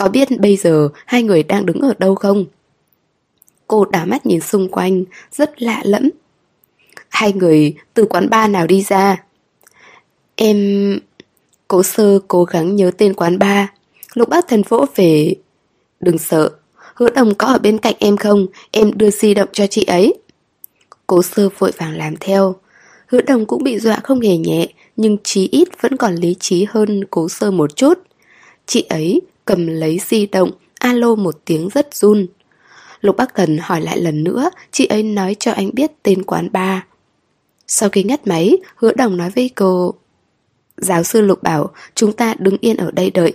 có 0.00 0.08
biết 0.08 0.40
bây 0.40 0.56
giờ 0.56 0.88
hai 1.06 1.22
người 1.22 1.42
đang 1.42 1.66
đứng 1.66 1.80
ở 1.80 1.94
đâu 1.98 2.14
không? 2.14 2.44
Cô 3.66 3.84
đảo 3.84 4.06
mắt 4.06 4.26
nhìn 4.26 4.40
xung 4.40 4.68
quanh, 4.68 5.04
rất 5.32 5.62
lạ 5.62 5.80
lẫm. 5.84 6.10
Hai 7.08 7.32
người 7.32 7.74
từ 7.94 8.04
quán 8.04 8.30
bar 8.30 8.50
nào 8.50 8.66
đi 8.66 8.82
ra? 8.82 9.24
Em... 10.36 10.98
Cố 11.68 11.82
sơ 11.82 12.18
cố 12.28 12.44
gắng 12.44 12.76
nhớ 12.76 12.90
tên 12.98 13.14
quán 13.14 13.38
bar. 13.38 13.66
Lục 14.14 14.28
bác 14.28 14.48
thần 14.48 14.62
vỗ 14.68 14.86
về... 14.96 15.34
Đừng 16.00 16.18
sợ, 16.18 16.50
hứa 16.94 17.10
đồng 17.10 17.34
có 17.34 17.46
ở 17.46 17.58
bên 17.58 17.78
cạnh 17.78 17.94
em 17.98 18.16
không? 18.16 18.46
Em 18.70 18.98
đưa 18.98 19.10
di 19.10 19.34
động 19.34 19.48
cho 19.52 19.66
chị 19.66 19.84
ấy. 19.84 20.14
Cố 21.06 21.22
sơ 21.22 21.48
vội 21.58 21.72
vàng 21.78 21.96
làm 21.96 22.16
theo. 22.20 22.54
Hứa 23.06 23.20
đồng 23.20 23.46
cũng 23.46 23.64
bị 23.64 23.78
dọa 23.78 24.00
không 24.04 24.20
hề 24.20 24.36
nhẹ, 24.36 24.68
nhưng 24.96 25.16
chí 25.24 25.48
ít 25.52 25.68
vẫn 25.80 25.96
còn 25.96 26.14
lý 26.14 26.36
trí 26.40 26.66
hơn 26.70 27.04
cố 27.10 27.28
sơ 27.28 27.50
một 27.50 27.76
chút. 27.76 27.98
Chị 28.66 28.82
ấy 28.88 29.20
cầm 29.50 29.66
lấy 29.66 30.00
di 30.06 30.26
động, 30.26 30.50
alo 30.78 31.14
một 31.14 31.40
tiếng 31.44 31.68
rất 31.68 31.94
run. 31.94 32.26
Lục 33.00 33.16
Bắc 33.16 33.34
Thần 33.34 33.58
hỏi 33.58 33.80
lại 33.80 34.00
lần 34.00 34.24
nữa, 34.24 34.50
chị 34.70 34.86
ấy 34.86 35.02
nói 35.02 35.36
cho 35.38 35.52
anh 35.52 35.70
biết 35.74 36.02
tên 36.02 36.22
quán 36.22 36.52
bar. 36.52 36.80
Sau 37.66 37.88
khi 37.88 38.02
ngắt 38.02 38.26
máy, 38.26 38.56
hứa 38.76 38.92
đồng 38.92 39.16
nói 39.16 39.30
với 39.30 39.50
cô 39.56 39.94
Giáo 40.76 41.02
sư 41.02 41.20
Lục 41.20 41.42
bảo 41.42 41.70
chúng 41.94 42.12
ta 42.12 42.34
đứng 42.38 42.56
yên 42.60 42.76
ở 42.76 42.90
đây 42.90 43.10
đợi. 43.10 43.32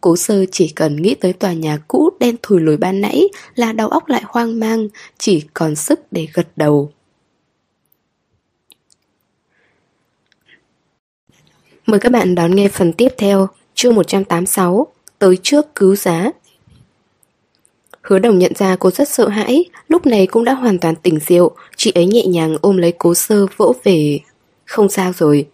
Cố 0.00 0.16
sơ 0.16 0.44
chỉ 0.52 0.68
cần 0.68 1.02
nghĩ 1.02 1.14
tới 1.14 1.32
tòa 1.32 1.52
nhà 1.52 1.78
cũ 1.88 2.10
đen 2.20 2.36
thùi 2.42 2.60
lùi 2.60 2.76
ban 2.76 3.00
nãy 3.00 3.28
là 3.54 3.72
đầu 3.72 3.88
óc 3.88 4.08
lại 4.08 4.22
hoang 4.26 4.60
mang, 4.60 4.88
chỉ 5.18 5.44
còn 5.54 5.76
sức 5.76 6.00
để 6.12 6.28
gật 6.34 6.48
đầu. 6.56 6.92
Mời 11.86 12.00
các 12.00 12.12
bạn 12.12 12.34
đón 12.34 12.54
nghe 12.56 12.68
phần 12.68 12.92
tiếp 12.92 13.08
theo, 13.18 13.48
chương 13.80 13.94
186, 13.94 14.86
tới 15.18 15.38
trước 15.42 15.74
cứu 15.74 15.96
giá. 15.96 16.30
Hứa 18.02 18.18
đồng 18.18 18.38
nhận 18.38 18.52
ra 18.54 18.76
cô 18.76 18.90
rất 18.90 19.08
sợ 19.08 19.28
hãi, 19.28 19.64
lúc 19.88 20.06
này 20.06 20.26
cũng 20.26 20.44
đã 20.44 20.52
hoàn 20.52 20.78
toàn 20.78 20.94
tỉnh 20.96 21.18
rượu, 21.26 21.50
chị 21.76 21.92
ấy 21.94 22.06
nhẹ 22.06 22.26
nhàng 22.26 22.56
ôm 22.60 22.76
lấy 22.76 22.92
cố 22.98 23.14
sơ 23.14 23.46
vỗ 23.56 23.74
về. 23.84 24.20
Không 24.64 24.88
sao 24.88 25.12
rồi. 25.18 25.46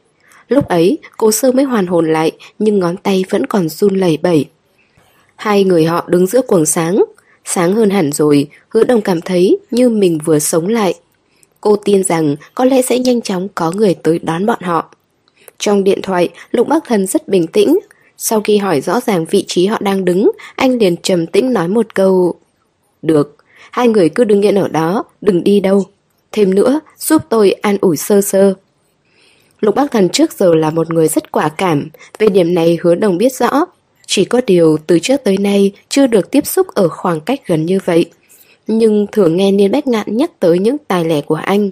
Lúc 0.49 0.69
ấy, 0.69 0.99
cố 1.17 1.33
sơ 1.33 1.53
mới 1.53 1.65
hoàn 1.65 1.87
hồn 1.87 2.13
lại, 2.13 2.33
nhưng 2.59 2.79
ngón 2.79 2.97
tay 2.97 3.25
vẫn 3.31 3.47
còn 3.47 3.69
run 3.69 3.95
lẩy 3.95 4.19
bẩy. 4.23 4.47
Hai 5.37 5.65
người 5.65 5.85
họ 5.85 6.05
đứng 6.09 6.27
giữa 6.27 6.43
quầng 6.43 6.67
sáng. 6.67 7.05
Sáng 7.45 7.75
hơn 7.75 7.91
hẳn 7.91 8.13
rồi, 8.13 8.49
hứa 8.69 8.85
đồng 8.85 9.03
cảm 9.03 9.21
thấy 9.21 9.59
như 9.71 9.89
mình 9.89 10.19
vừa 10.25 10.39
sống 10.39 10.69
lại. 10.69 10.95
Cô 11.61 11.77
tin 11.77 12.05
rằng 12.05 12.37
có 12.55 12.65
lẽ 12.65 12.83
sẽ 12.83 12.99
nhanh 12.99 13.23
chóng 13.23 13.49
có 13.55 13.73
người 13.73 13.95
tới 13.95 14.19
đón 14.19 14.47
bọn 14.47 14.63
họ. 14.63 14.95
Trong 15.59 15.85
điện 15.85 16.03
thoại, 16.03 16.29
Lục 16.51 16.69
Bắc 16.69 16.85
Thần 16.85 17.07
rất 17.07 17.29
bình 17.29 17.47
tĩnh. 17.47 17.79
Sau 18.19 18.41
khi 18.41 18.57
hỏi 18.59 18.81
rõ 18.81 19.01
ràng 19.01 19.25
vị 19.25 19.45
trí 19.49 19.67
họ 19.67 19.79
đang 19.81 20.05
đứng, 20.05 20.31
anh 20.57 20.79
liền 20.79 20.97
trầm 20.97 21.27
tĩnh 21.27 21.53
nói 21.53 21.69
một 21.69 21.95
câu. 21.95 22.35
Được, 23.03 23.37
hai 23.71 23.89
người 23.89 24.09
cứ 24.09 24.25
đứng 24.25 24.43
yên 24.43 24.55
ở 24.55 24.69
đó, 24.69 25.05
đừng 25.21 25.45
đi 25.45 25.61
đâu. 25.61 25.85
Thêm 26.33 26.55
nữa, 26.55 26.81
giúp 26.99 27.23
tôi 27.29 27.53
an 27.53 27.77
ủi 27.81 27.97
sơ 27.97 28.21
sơ. 28.21 28.55
Lục 29.61 29.75
Bắc 29.75 29.91
Thần 29.91 30.09
trước 30.09 30.33
giờ 30.33 30.55
là 30.55 30.71
một 30.71 30.91
người 30.91 31.09
rất 31.09 31.33
quả 31.33 31.49
cảm, 31.49 31.89
về 32.19 32.29
điểm 32.29 32.55
này 32.55 32.79
hứa 32.83 32.95
đồng 32.95 33.19
biết 33.19 33.33
rõ. 33.33 33.65
Chỉ 34.07 34.25
có 34.25 34.41
điều 34.47 34.79
từ 34.87 34.99
trước 34.99 35.17
tới 35.25 35.37
nay 35.39 35.73
chưa 35.89 36.07
được 36.07 36.31
tiếp 36.31 36.47
xúc 36.47 36.67
ở 36.75 36.89
khoảng 36.89 37.21
cách 37.21 37.41
gần 37.47 37.67
như 37.67 37.79
vậy. 37.85 38.11
Nhưng 38.67 39.07
thường 39.13 39.37
nghe 39.37 39.53
Niên 39.53 39.73
Bách 39.73 39.87
Ngạn 39.87 40.17
nhắc 40.17 40.31
tới 40.41 40.59
những 40.59 40.77
tài 40.89 41.05
lẻ 41.05 41.21
của 41.21 41.35
anh. 41.35 41.71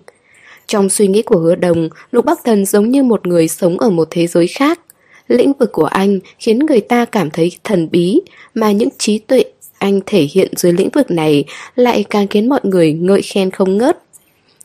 Trong 0.66 0.88
suy 0.88 1.06
nghĩ 1.06 1.22
của 1.22 1.38
hứa 1.38 1.54
đồng, 1.54 1.88
Lục 2.10 2.24
Bắc 2.24 2.44
Thần 2.44 2.66
giống 2.66 2.90
như 2.90 3.02
một 3.02 3.26
người 3.26 3.48
sống 3.48 3.78
ở 3.78 3.90
một 3.90 4.08
thế 4.10 4.26
giới 4.26 4.46
khác. 4.46 4.80
Lĩnh 5.28 5.52
vực 5.52 5.72
của 5.72 5.84
anh 5.84 6.18
khiến 6.38 6.58
người 6.58 6.80
ta 6.80 7.04
cảm 7.04 7.30
thấy 7.30 7.52
thần 7.64 7.88
bí, 7.90 8.20
mà 8.54 8.72
những 8.72 8.88
trí 8.98 9.18
tuệ 9.18 9.44
anh 9.78 10.00
thể 10.06 10.28
hiện 10.32 10.52
dưới 10.56 10.72
lĩnh 10.72 10.88
vực 10.90 11.10
này 11.10 11.44
lại 11.76 12.04
càng 12.10 12.26
khiến 12.28 12.48
mọi 12.48 12.60
người 12.62 12.92
ngợi 12.92 13.22
khen 13.22 13.50
không 13.50 13.78
ngớt. 13.78 13.98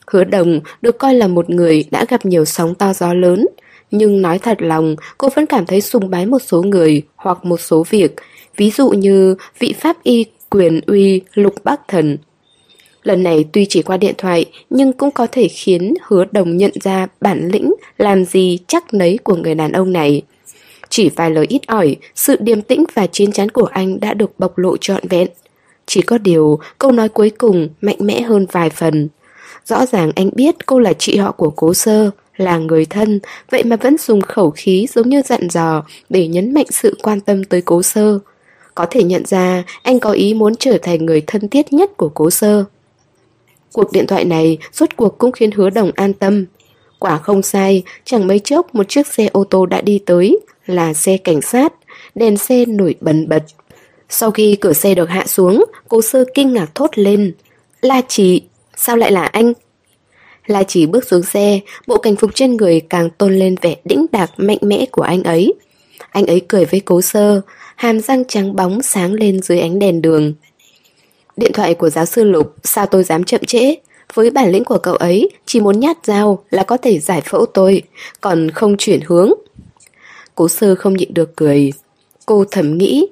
Hứa 0.08 0.24
đồng 0.24 0.60
được 0.82 0.98
coi 0.98 1.14
là 1.14 1.28
một 1.28 1.50
người 1.50 1.86
đã 1.92 2.06
gặp 2.10 2.26
nhiều 2.26 2.46
sóng 2.46 2.76
to 2.76 2.94
gió 2.94 3.14
lớn, 3.14 3.48
nhưng 3.92 4.22
nói 4.22 4.40
thật 4.40 4.62
lòng 4.62 4.96
cô 5.18 5.30
vẫn 5.36 5.46
cảm 5.46 5.66
thấy 5.66 5.82
sùng 5.82 6.10
bái 6.10 6.26
một 6.26 6.40
số 6.40 6.64
người 6.64 7.02
hoặc 7.16 7.46
một 7.46 7.60
số 7.60 7.86
việc, 7.90 8.16
ví 8.58 8.72
dụ 8.72 8.90
như 8.90 9.36
vị 9.60 9.74
pháp 9.80 10.04
y 10.04 10.26
quyền 10.50 10.82
uy 10.88 11.22
lục 11.34 11.54
bắc 11.64 11.88
thần. 11.88 12.18
Lần 13.04 13.24
này 13.24 13.46
tuy 13.52 13.66
chỉ 13.66 13.82
qua 13.82 13.98
điện 13.98 14.16
thoại 14.18 14.46
nhưng 14.70 14.94
cũng 14.94 15.12
có 15.12 15.28
thể 15.32 15.48
khiến 15.48 15.94
hứa 16.08 16.26
đồng 16.32 16.58
nhận 16.58 16.72
ra 16.84 17.08
bản 17.22 17.50
lĩnh 17.54 17.74
làm 17.98 18.26
gì 18.26 18.60
chắc 18.68 18.94
nấy 18.94 19.18
của 19.24 19.36
người 19.36 19.56
đàn 19.56 19.72
ông 19.72 19.94
này. 19.94 20.22
Chỉ 20.90 21.10
vài 21.10 21.32
lời 21.32 21.46
ít 21.50 21.68
ỏi, 21.68 21.96
sự 22.16 22.36
điềm 22.40 22.62
tĩnh 22.62 22.84
và 22.94 23.08
chiến 23.08 23.32
chắn 23.32 23.50
của 23.50 23.66
anh 23.66 24.00
đã 24.00 24.14
được 24.14 24.40
bộc 24.40 24.58
lộ 24.58 24.78
trọn 24.78 25.08
vẹn. 25.08 25.28
Chỉ 25.86 26.02
có 26.02 26.18
điều, 26.18 26.60
câu 26.80 26.92
nói 26.92 27.10
cuối 27.10 27.30
cùng 27.30 27.70
mạnh 27.82 27.98
mẽ 28.00 28.22
hơn 28.22 28.46
vài 28.52 28.70
phần. 28.70 29.10
Rõ 29.66 29.86
ràng 29.86 30.12
anh 30.16 30.30
biết 30.34 30.66
cô 30.66 30.80
là 30.80 30.94
chị 30.94 31.18
họ 31.18 31.32
của 31.32 31.50
cố 31.50 31.74
sơ, 31.74 32.12
là 32.38 32.58
người 32.58 32.86
thân, 32.86 33.20
vậy 33.52 33.64
mà 33.64 33.76
vẫn 33.76 33.98
dùng 33.98 34.22
khẩu 34.22 34.52
khí 34.52 34.88
giống 34.94 35.10
như 35.10 35.22
dặn 35.26 35.50
dò 35.50 35.84
để 36.10 36.28
nhấn 36.28 36.54
mạnh 36.54 36.66
sự 36.70 36.98
quan 37.04 37.22
tâm 37.22 37.44
tới 37.44 37.62
cố 37.62 37.84
sơ. 37.84 38.20
Có 38.76 38.86
thể 38.90 39.04
nhận 39.04 39.26
ra 39.26 39.64
anh 39.84 40.00
có 40.00 40.12
ý 40.12 40.34
muốn 40.34 40.56
trở 40.56 40.78
thành 40.82 41.06
người 41.06 41.24
thân 41.28 41.50
thiết 41.50 41.74
nhất 41.74 41.98
của 41.98 42.10
cố 42.10 42.30
sơ. 42.30 42.66
Cuộc 43.72 43.92
điện 43.92 44.08
thoại 44.08 44.26
này 44.26 44.58
rốt 44.74 44.90
cuộc 44.96 45.18
cũng 45.18 45.32
khiến 45.32 45.52
hứa 45.52 45.70
đồng 45.70 45.92
an 45.96 46.14
tâm. 46.14 46.46
Quả 47.00 47.18
không 47.18 47.42
sai, 47.42 47.84
chẳng 48.06 48.28
mấy 48.28 48.40
chốc 48.40 48.76
một 48.76 48.90
chiếc 48.90 49.08
xe 49.08 49.30
ô 49.32 49.44
tô 49.44 49.66
đã 49.66 49.82
đi 49.82 50.00
tới, 50.06 50.40
là 50.70 50.94
xe 50.94 51.18
cảnh 51.18 51.42
sát, 51.42 51.74
đèn 52.16 52.38
xe 52.38 52.66
nổi 52.66 52.96
bần 53.02 53.30
bật. 53.30 53.44
Sau 54.10 54.32
khi 54.32 54.56
cửa 54.56 54.74
xe 54.74 54.96
được 54.96 55.10
hạ 55.10 55.24
xuống, 55.28 55.66
cố 55.88 56.02
sơ 56.02 56.26
kinh 56.34 56.54
ngạc 56.54 56.76
thốt 56.76 56.90
lên. 56.96 57.34
La 57.82 58.02
chị, 58.08 58.42
sao 58.76 58.98
lại 58.98 59.12
là 59.12 59.26
anh? 59.26 59.54
La 60.46 60.64
chỉ 60.64 60.86
bước 60.86 61.08
xuống 61.08 61.24
xe, 61.24 61.60
bộ 61.88 61.98
cảnh 61.98 62.16
phục 62.16 62.36
trên 62.36 62.58
người 62.58 62.82
càng 62.90 63.10
tôn 63.10 63.36
lên 63.36 63.56
vẻ 63.62 63.76
đĩnh 63.86 64.06
đạc 64.12 64.32
mạnh 64.38 64.58
mẽ 64.62 64.86
của 64.92 65.02
anh 65.02 65.24
ấy. 65.24 65.54
Anh 66.12 66.26
ấy 66.26 66.42
cười 66.48 66.66
với 66.66 66.80
cố 66.80 67.02
sơ, 67.02 67.42
hàm 67.76 68.00
răng 68.00 68.26
trắng 68.26 68.56
bóng 68.56 68.82
sáng 68.82 69.14
lên 69.14 69.42
dưới 69.42 69.60
ánh 69.60 69.80
đèn 69.80 70.02
đường. 70.02 70.34
Điện 71.38 71.52
thoại 71.54 71.74
của 71.74 71.90
giáo 71.90 72.06
sư 72.06 72.24
Lục, 72.24 72.56
sao 72.64 72.86
tôi 72.86 73.04
dám 73.04 73.24
chậm 73.24 73.46
trễ? 73.46 73.76
Với 74.14 74.30
bản 74.30 74.52
lĩnh 74.52 74.64
của 74.64 74.78
cậu 74.78 74.96
ấy, 74.96 75.30
chỉ 75.46 75.60
muốn 75.60 75.80
nhát 75.80 75.98
dao 76.04 76.44
là 76.50 76.64
có 76.64 76.78
thể 76.78 77.00
giải 77.00 77.22
phẫu 77.22 77.46
tôi, 77.46 77.82
còn 78.22 78.52
không 78.52 78.78
chuyển 78.78 79.00
hướng. 79.06 79.32
Cố 80.40 80.48
sơ 80.48 80.76
không 80.76 80.98
nhịn 80.98 81.14
được 81.14 81.36
cười. 81.36 81.74
Cô 82.26 82.46
thầm 82.52 82.78
nghĩ, 82.78 83.08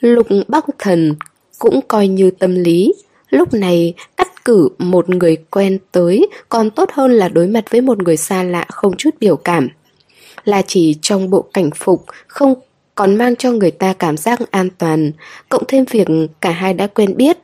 Lục 0.00 0.26
Bắc 0.48 0.64
Thần 0.78 1.14
cũng 1.58 1.80
coi 1.88 2.08
như 2.08 2.30
tâm 2.30 2.54
lý. 2.54 2.94
Lúc 3.30 3.54
này, 3.54 3.94
cắt 4.16 4.44
cử 4.44 4.68
một 4.78 5.08
người 5.08 5.36
quen 5.36 5.78
tới 5.92 6.28
còn 6.48 6.70
tốt 6.70 6.90
hơn 6.92 7.12
là 7.12 7.28
đối 7.28 7.46
mặt 7.46 7.64
với 7.70 7.80
một 7.80 8.02
người 8.02 8.16
xa 8.16 8.42
lạ 8.42 8.64
không 8.68 8.96
chút 8.96 9.10
biểu 9.20 9.36
cảm. 9.36 9.68
Là 10.44 10.62
chỉ 10.62 10.96
trong 11.02 11.30
bộ 11.30 11.42
cảnh 11.52 11.70
phục 11.74 12.04
không 12.26 12.54
còn 12.94 13.16
mang 13.16 13.36
cho 13.36 13.52
người 13.52 13.70
ta 13.70 13.92
cảm 13.92 14.16
giác 14.16 14.40
an 14.50 14.68
toàn, 14.78 15.12
cộng 15.48 15.62
thêm 15.68 15.84
việc 15.90 16.08
cả 16.40 16.50
hai 16.50 16.74
đã 16.74 16.86
quen 16.86 17.16
biết. 17.16 17.38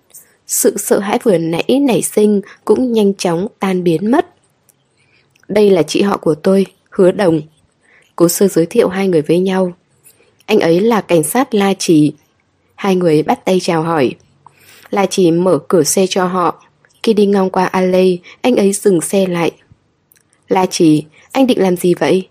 Sự 0.47 0.77
sợ 0.77 0.99
hãi 0.99 1.19
vừa 1.23 1.39
nãy 1.39 1.81
nảy 1.81 2.03
sinh 2.03 2.41
cũng 2.65 2.93
nhanh 2.93 3.15
chóng 3.15 3.47
tan 3.59 3.85
biến 3.85 4.11
mất. 4.11 4.27
Đây 5.49 5.71
là 5.71 5.83
chị 5.83 6.03
họ 6.03 6.17
của 6.17 6.35
tôi, 6.35 6.67
hứa 6.91 7.13
đồng. 7.13 7.41
Cố 8.17 8.29
sư 8.29 8.49
giới 8.49 8.67
thiệu 8.67 8.89
hai 8.89 9.09
người 9.09 9.23
với 9.23 9.39
nhau. 9.39 9.73
Anh 10.47 10.61
ấy 10.61 10.81
là 10.81 11.01
cảnh 11.01 11.23
sát 11.23 11.55
La 11.55 11.75
Chỉ. 11.79 12.13
Hai 12.75 12.97
người 12.97 13.23
bắt 13.23 13.45
tay 13.45 13.61
chào 13.61 13.83
hỏi. 13.83 14.15
La 14.91 15.07
Chỉ 15.07 15.31
mở 15.31 15.59
cửa 15.69 15.83
xe 15.83 16.07
cho 16.07 16.27
họ. 16.27 16.63
Khi 17.03 17.15
đi 17.15 17.27
ngang 17.27 17.51
qua 17.51 17.65
alley, 17.65 18.19
anh 18.41 18.57
ấy 18.57 18.73
dừng 18.73 19.01
xe 19.01 19.27
lại. 19.27 19.51
La 20.49 20.67
Chỉ, 20.71 21.05
anh 21.33 21.47
định 21.47 21.63
làm 21.63 21.77
gì 21.77 21.95
vậy? 21.95 22.29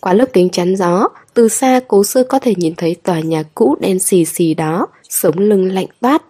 Qua 0.00 0.12
lớp 0.12 0.26
kính 0.32 0.50
chắn 0.50 0.76
gió, 0.76 1.08
từ 1.34 1.48
xa 1.48 1.80
cố 1.88 2.04
sư 2.04 2.24
có 2.28 2.38
thể 2.38 2.54
nhìn 2.56 2.74
thấy 2.74 2.94
tòa 2.94 3.20
nhà 3.20 3.42
cũ 3.54 3.76
đen 3.80 3.98
xì 3.98 4.24
xì 4.24 4.54
đó, 4.54 4.86
sống 5.08 5.38
lưng 5.38 5.72
lạnh 5.72 5.86
toát. 6.00 6.22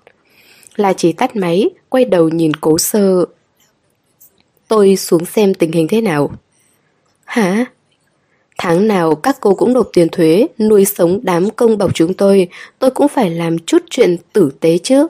La 0.77 0.93
Chỉ 0.93 1.13
tắt 1.13 1.37
máy, 1.37 1.71
quay 1.89 2.05
đầu 2.05 2.29
nhìn 2.29 2.53
cố 2.57 2.79
sơ. 2.79 3.25
Tôi 4.69 4.97
xuống 4.97 5.25
xem 5.25 5.55
tình 5.55 5.73
hình 5.73 5.89
thế 5.89 6.01
nào. 6.01 6.31
Hả? 7.25 7.65
Tháng 8.59 8.89
nào 8.89 9.15
các 9.15 9.37
cô 9.41 9.55
cũng 9.55 9.73
nộp 9.73 9.89
tiền 9.93 10.09
thuế, 10.09 10.47
nuôi 10.59 10.85
sống 10.85 11.21
đám 11.23 11.51
công 11.51 11.79
bọc 11.79 11.95
chúng 11.95 12.15
tôi, 12.15 12.49
tôi 12.79 12.91
cũng 12.91 13.09
phải 13.09 13.31
làm 13.31 13.59
chút 13.59 13.83
chuyện 13.91 14.17
tử 14.33 14.51
tế 14.61 14.79
chứ. 14.79 15.07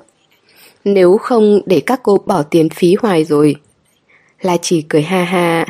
Nếu 0.85 1.19
không 1.19 1.61
để 1.67 1.81
các 1.87 2.01
cô 2.03 2.19
bỏ 2.27 2.43
tiền 2.43 2.69
phí 2.69 2.95
hoài 3.03 3.25
rồi. 3.25 3.57
La 4.41 4.57
chỉ 4.63 4.83
cười 4.83 5.03
ha 5.03 5.25
ha. 5.25 5.67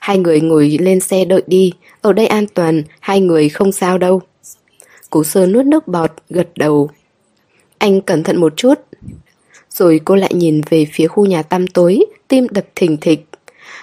Hai 0.00 0.18
người 0.18 0.40
ngồi 0.40 0.78
lên 0.80 1.00
xe 1.00 1.24
đợi 1.24 1.42
đi, 1.46 1.72
ở 2.00 2.12
đây 2.12 2.26
an 2.26 2.46
toàn, 2.54 2.82
hai 3.00 3.20
người 3.20 3.48
không 3.48 3.72
sao 3.72 3.98
đâu. 3.98 4.22
Cố 5.10 5.24
sơ 5.24 5.46
nuốt 5.46 5.66
nước 5.66 5.88
bọt, 5.88 6.10
gật 6.30 6.48
đầu. 6.56 6.90
Anh 7.78 8.00
cẩn 8.00 8.22
thận 8.22 8.40
một 8.40 8.56
chút. 8.56 8.74
Rồi 9.70 10.00
cô 10.04 10.14
lại 10.14 10.34
nhìn 10.34 10.60
về 10.70 10.86
phía 10.92 11.06
khu 11.06 11.26
nhà 11.26 11.42
tăm 11.42 11.66
tối, 11.66 12.00
tim 12.28 12.46
đập 12.50 12.64
thình 12.74 12.96
thịch. 12.96 13.26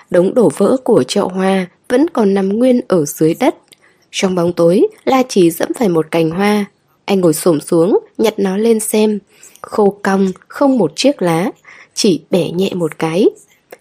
Đống 0.10 0.34
đổ 0.34 0.52
vỡ 0.58 0.78
của 0.84 1.04
chậu 1.04 1.28
hoa 1.28 1.68
vẫn 1.90 2.10
còn 2.10 2.34
nằm 2.34 2.50
nguyên 2.50 2.82
ở 2.88 3.06
dưới 3.06 3.36
đất. 3.40 3.56
Trong 4.12 4.36
bóng 4.36 4.54
tối, 4.54 4.88
La 5.04 5.24
chỉ 5.30 5.52
dẫm 5.52 5.70
phải 5.80 5.90
một 5.90 6.12
cành 6.12 6.30
hoa. 6.30 6.66
Anh 7.06 7.22
ngồi 7.22 7.34
xổm 7.34 7.60
xuống, 7.60 8.00
nhặt 8.18 8.34
nó 8.38 8.58
lên 8.58 8.80
xem. 8.80 9.20
Khô 9.62 9.98
cong, 10.04 10.32
không 10.48 10.78
một 10.78 10.92
chiếc 10.96 11.22
lá, 11.22 11.52
chỉ 11.94 12.22
bẻ 12.32 12.50
nhẹ 12.50 12.70
một 12.74 13.00
cái. 13.00 13.26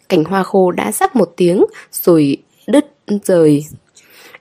Cành 0.08 0.24
hoa 0.24 0.42
khô 0.42 0.70
đã 0.70 0.92
rắc 0.92 1.16
một 1.16 1.32
tiếng, 1.36 1.64
rồi 1.92 2.36
đứt 2.66 2.86
rời. 3.24 3.64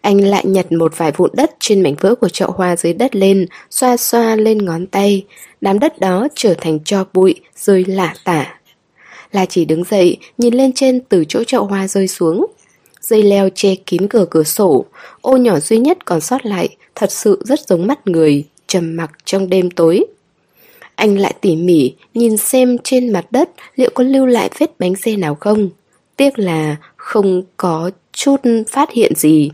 Anh 0.01 0.21
lại 0.21 0.45
nhặt 0.45 0.71
một 0.71 0.97
vài 0.97 1.11
vụn 1.11 1.29
đất 1.33 1.55
trên 1.59 1.81
mảnh 1.81 1.95
vỡ 1.99 2.15
của 2.15 2.29
chậu 2.29 2.51
hoa 2.51 2.75
dưới 2.75 2.93
đất 2.93 3.15
lên, 3.15 3.45
xoa 3.69 3.97
xoa 3.97 4.35
lên 4.35 4.65
ngón 4.65 4.87
tay. 4.87 5.25
Đám 5.61 5.79
đất 5.79 5.99
đó 5.99 6.27
trở 6.35 6.53
thành 6.53 6.79
cho 6.85 7.05
bụi, 7.13 7.35
rơi 7.55 7.85
lả 7.85 8.13
tả. 8.23 8.59
La 9.31 9.45
chỉ 9.45 9.65
đứng 9.65 9.83
dậy, 9.83 10.17
nhìn 10.37 10.53
lên 10.53 10.73
trên 10.73 11.01
từ 11.09 11.25
chỗ 11.27 11.43
chậu 11.43 11.65
hoa 11.65 11.87
rơi 11.87 12.07
xuống. 12.07 12.45
Dây 13.05 13.23
leo 13.23 13.49
che 13.55 13.75
kín 13.75 14.07
cửa 14.07 14.25
cửa 14.29 14.43
sổ, 14.43 14.85
ô 15.21 15.37
nhỏ 15.37 15.59
duy 15.59 15.77
nhất 15.77 16.05
còn 16.05 16.21
sót 16.21 16.45
lại, 16.45 16.69
thật 16.95 17.11
sự 17.11 17.41
rất 17.45 17.59
giống 17.59 17.87
mắt 17.87 18.07
người, 18.07 18.43
trầm 18.67 18.95
mặc 18.95 19.11
trong 19.25 19.49
đêm 19.49 19.71
tối. 19.71 20.05
Anh 20.95 21.17
lại 21.17 21.33
tỉ 21.41 21.55
mỉ 21.55 21.93
nhìn 22.13 22.37
xem 22.37 22.77
trên 22.83 23.13
mặt 23.13 23.25
đất 23.31 23.49
liệu 23.75 23.89
có 23.93 24.03
lưu 24.03 24.25
lại 24.25 24.49
vết 24.59 24.79
bánh 24.79 24.95
xe 24.95 25.15
nào 25.15 25.35
không. 25.35 25.69
Tiếc 26.17 26.39
là 26.39 26.75
không 26.95 27.43
có 27.57 27.91
chút 28.13 28.41
phát 28.67 28.91
hiện 28.91 29.15
gì. 29.15 29.51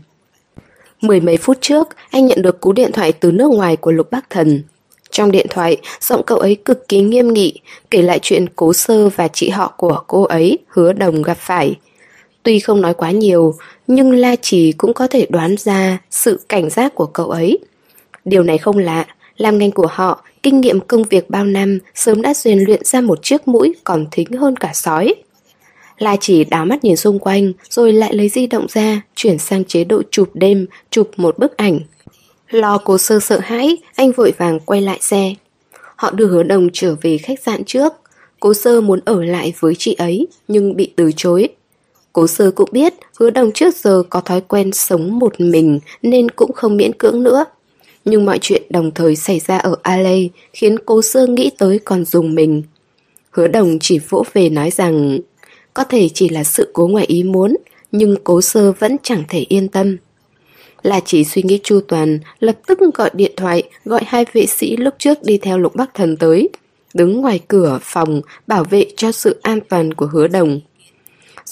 Mười 1.00 1.20
mấy 1.20 1.36
phút 1.36 1.58
trước, 1.60 1.88
anh 2.10 2.26
nhận 2.26 2.42
được 2.42 2.60
cú 2.60 2.72
điện 2.72 2.92
thoại 2.92 3.12
từ 3.12 3.32
nước 3.32 3.50
ngoài 3.50 3.76
của 3.76 3.92
Lục 3.92 4.10
Bắc 4.10 4.30
Thần. 4.30 4.62
Trong 5.10 5.32
điện 5.32 5.46
thoại, 5.50 5.76
giọng 6.00 6.22
cậu 6.26 6.38
ấy 6.38 6.54
cực 6.54 6.88
kỳ 6.88 7.00
nghiêm 7.00 7.32
nghị, 7.32 7.60
kể 7.90 8.02
lại 8.02 8.18
chuyện 8.22 8.46
cố 8.56 8.72
sơ 8.72 9.08
và 9.08 9.28
chị 9.28 9.48
họ 9.48 9.74
của 9.76 10.00
cô 10.06 10.22
ấy 10.22 10.58
hứa 10.68 10.92
đồng 10.92 11.22
gặp 11.22 11.36
phải. 11.40 11.76
Tuy 12.42 12.58
không 12.58 12.80
nói 12.80 12.94
quá 12.94 13.10
nhiều, 13.10 13.54
nhưng 13.86 14.10
La 14.10 14.36
Trì 14.36 14.72
cũng 14.72 14.94
có 14.94 15.06
thể 15.06 15.26
đoán 15.30 15.54
ra 15.58 15.98
sự 16.10 16.40
cảnh 16.48 16.70
giác 16.70 16.94
của 16.94 17.06
cậu 17.06 17.30
ấy. 17.30 17.58
Điều 18.24 18.42
này 18.42 18.58
không 18.58 18.78
lạ, 18.78 19.06
làm 19.36 19.58
ngành 19.58 19.70
của 19.70 19.86
họ, 19.90 20.24
kinh 20.42 20.60
nghiệm 20.60 20.80
công 20.80 21.04
việc 21.04 21.30
bao 21.30 21.44
năm 21.44 21.78
sớm 21.94 22.22
đã 22.22 22.34
rèn 22.34 22.58
luyện 22.64 22.84
ra 22.84 23.00
một 23.00 23.18
chiếc 23.22 23.48
mũi 23.48 23.74
còn 23.84 24.06
thính 24.10 24.32
hơn 24.32 24.56
cả 24.56 24.70
sói. 24.74 25.14
La 25.98 26.16
chỉ 26.20 26.44
đảo 26.44 26.66
mắt 26.66 26.84
nhìn 26.84 26.96
xung 26.96 27.18
quanh, 27.18 27.52
rồi 27.70 27.92
lại 27.92 28.14
lấy 28.14 28.28
di 28.28 28.46
động 28.46 28.66
ra, 28.68 29.02
chuyển 29.14 29.38
sang 29.38 29.64
chế 29.64 29.84
độ 29.84 30.02
chụp 30.10 30.30
đêm, 30.34 30.66
chụp 30.90 31.10
một 31.16 31.38
bức 31.38 31.56
ảnh. 31.56 31.80
Lo 32.50 32.78
cố 32.78 32.98
sơ 32.98 33.20
sợ 33.20 33.40
hãi, 33.42 33.76
anh 33.94 34.12
vội 34.12 34.32
vàng 34.38 34.60
quay 34.60 34.80
lại 34.80 34.98
xe. 35.00 35.34
Họ 35.96 36.10
đưa 36.10 36.26
hứa 36.26 36.42
đồng 36.42 36.68
trở 36.72 36.96
về 37.02 37.18
khách 37.18 37.40
sạn 37.40 37.64
trước. 37.64 37.92
Cố 38.40 38.54
sơ 38.54 38.80
muốn 38.80 39.00
ở 39.04 39.24
lại 39.24 39.54
với 39.60 39.74
chị 39.78 39.94
ấy, 39.94 40.26
nhưng 40.48 40.76
bị 40.76 40.92
từ 40.96 41.10
chối. 41.16 41.48
Cố 42.12 42.26
sơ 42.26 42.50
cũng 42.50 42.68
biết 42.72 42.94
hứa 43.20 43.30
đồng 43.30 43.52
trước 43.52 43.76
giờ 43.76 44.02
có 44.10 44.20
thói 44.20 44.40
quen 44.40 44.72
sống 44.72 45.18
một 45.18 45.40
mình 45.40 45.80
nên 46.02 46.28
cũng 46.28 46.52
không 46.52 46.76
miễn 46.76 46.92
cưỡng 46.92 47.22
nữa. 47.22 47.44
Nhưng 48.04 48.24
mọi 48.24 48.38
chuyện 48.38 48.62
đồng 48.70 48.90
thời 48.90 49.16
xảy 49.16 49.40
ra 49.40 49.58
ở 49.58 49.76
Alley 49.82 50.30
khiến 50.52 50.78
cố 50.78 51.02
sơ 51.02 51.26
nghĩ 51.26 51.50
tới 51.58 51.78
còn 51.78 52.04
dùng 52.04 52.34
mình. 52.34 52.62
Hứa 53.30 53.48
đồng 53.48 53.78
chỉ 53.78 53.98
vỗ 53.98 54.24
về 54.32 54.48
nói 54.48 54.70
rằng 54.70 55.18
có 55.74 55.84
thể 55.84 56.08
chỉ 56.08 56.28
là 56.28 56.44
sự 56.44 56.70
cố 56.72 56.86
ngoài 56.86 57.04
ý 57.06 57.22
muốn, 57.22 57.56
nhưng 57.92 58.16
cố 58.24 58.40
sơ 58.40 58.72
vẫn 58.72 58.96
chẳng 59.02 59.24
thể 59.28 59.44
yên 59.48 59.68
tâm. 59.68 59.96
Là 60.82 61.00
chỉ 61.04 61.24
suy 61.24 61.42
nghĩ 61.42 61.60
chu 61.62 61.80
toàn, 61.88 62.18
lập 62.38 62.58
tức 62.66 62.78
gọi 62.94 63.10
điện 63.12 63.32
thoại, 63.36 63.62
gọi 63.84 64.02
hai 64.06 64.24
vệ 64.32 64.46
sĩ 64.46 64.76
lúc 64.76 64.94
trước 64.98 65.22
đi 65.22 65.38
theo 65.38 65.58
lục 65.58 65.76
bắc 65.76 65.94
thần 65.94 66.16
tới, 66.16 66.48
đứng 66.94 67.20
ngoài 67.20 67.40
cửa 67.48 67.78
phòng 67.82 68.20
bảo 68.46 68.64
vệ 68.64 68.86
cho 68.96 69.12
sự 69.12 69.40
an 69.42 69.60
toàn 69.68 69.94
của 69.94 70.06
hứa 70.06 70.28
đồng. 70.28 70.60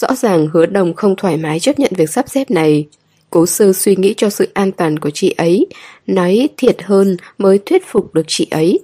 Rõ 0.01 0.15
ràng 0.15 0.47
hứa 0.53 0.65
đồng 0.65 0.93
không 0.93 1.15
thoải 1.15 1.37
mái 1.37 1.59
chấp 1.59 1.79
nhận 1.79 1.91
việc 1.95 2.09
sắp 2.09 2.25
xếp 2.29 2.51
này. 2.51 2.87
Cố 3.29 3.45
sơ 3.45 3.73
suy 3.73 3.95
nghĩ 3.95 4.13
cho 4.17 4.29
sự 4.29 4.47
an 4.53 4.71
toàn 4.71 4.99
của 4.99 5.09
chị 5.09 5.33
ấy, 5.37 5.67
nói 6.07 6.49
thiệt 6.57 6.81
hơn 6.83 7.17
mới 7.37 7.57
thuyết 7.57 7.85
phục 7.87 8.13
được 8.13 8.25
chị 8.27 8.47
ấy. 8.51 8.79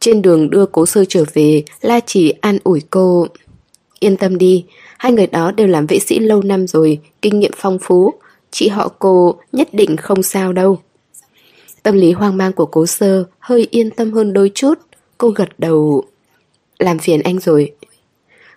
Trên 0.00 0.22
đường 0.22 0.50
đưa 0.50 0.66
cố 0.66 0.86
sơ 0.86 1.04
trở 1.04 1.24
về, 1.34 1.62
La 1.80 2.00
chỉ 2.06 2.34
an 2.40 2.58
ủi 2.64 2.80
cô. 2.90 3.26
Yên 4.00 4.16
tâm 4.16 4.38
đi, 4.38 4.64
hai 4.98 5.12
người 5.12 5.26
đó 5.26 5.52
đều 5.52 5.66
làm 5.66 5.86
vệ 5.86 5.98
sĩ 5.98 6.18
lâu 6.18 6.42
năm 6.42 6.66
rồi, 6.66 6.98
kinh 7.22 7.40
nghiệm 7.40 7.52
phong 7.56 7.78
phú. 7.82 8.14
Chị 8.50 8.68
họ 8.68 8.88
cô 8.98 9.38
nhất 9.52 9.68
định 9.72 9.96
không 9.96 10.22
sao 10.22 10.52
đâu. 10.52 10.78
Tâm 11.82 11.94
lý 11.94 12.12
hoang 12.12 12.36
mang 12.36 12.52
của 12.52 12.66
cố 12.66 12.86
sơ 12.86 13.24
hơi 13.38 13.68
yên 13.70 13.90
tâm 13.90 14.12
hơn 14.12 14.32
đôi 14.32 14.50
chút. 14.54 14.74
Cô 15.18 15.28
gật 15.30 15.48
đầu. 15.58 16.04
Làm 16.78 16.98
phiền 16.98 17.20
anh 17.22 17.40
rồi. 17.40 17.72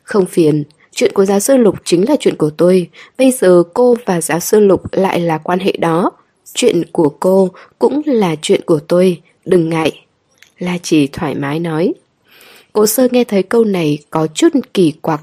Không 0.03 0.25
phiền, 0.25 0.63
chuyện 0.95 1.11
của 1.13 1.25
giáo 1.25 1.39
sư 1.39 1.57
Lục 1.57 1.75
chính 1.85 2.09
là 2.09 2.15
chuyện 2.19 2.35
của 2.35 2.49
tôi. 2.49 2.89
Bây 3.17 3.31
giờ 3.31 3.63
cô 3.73 3.95
và 4.05 4.21
giáo 4.21 4.39
sư 4.39 4.59
Lục 4.59 4.81
lại 4.91 5.19
là 5.19 5.37
quan 5.37 5.59
hệ 5.59 5.71
đó. 5.79 6.11
Chuyện 6.53 6.83
của 6.91 7.09
cô 7.19 7.49
cũng 7.79 8.01
là 8.05 8.35
chuyện 8.41 8.61
của 8.65 8.79
tôi, 8.79 9.21
đừng 9.45 9.69
ngại. 9.69 10.05
La 10.59 10.77
chỉ 10.83 11.07
thoải 11.07 11.35
mái 11.35 11.59
nói. 11.59 11.93
Cố 12.73 12.85
sơ 12.85 13.07
nghe 13.11 13.23
thấy 13.23 13.43
câu 13.43 13.63
này 13.65 13.99
có 14.09 14.27
chút 14.27 14.49
kỳ 14.73 14.91
quặc. 15.01 15.21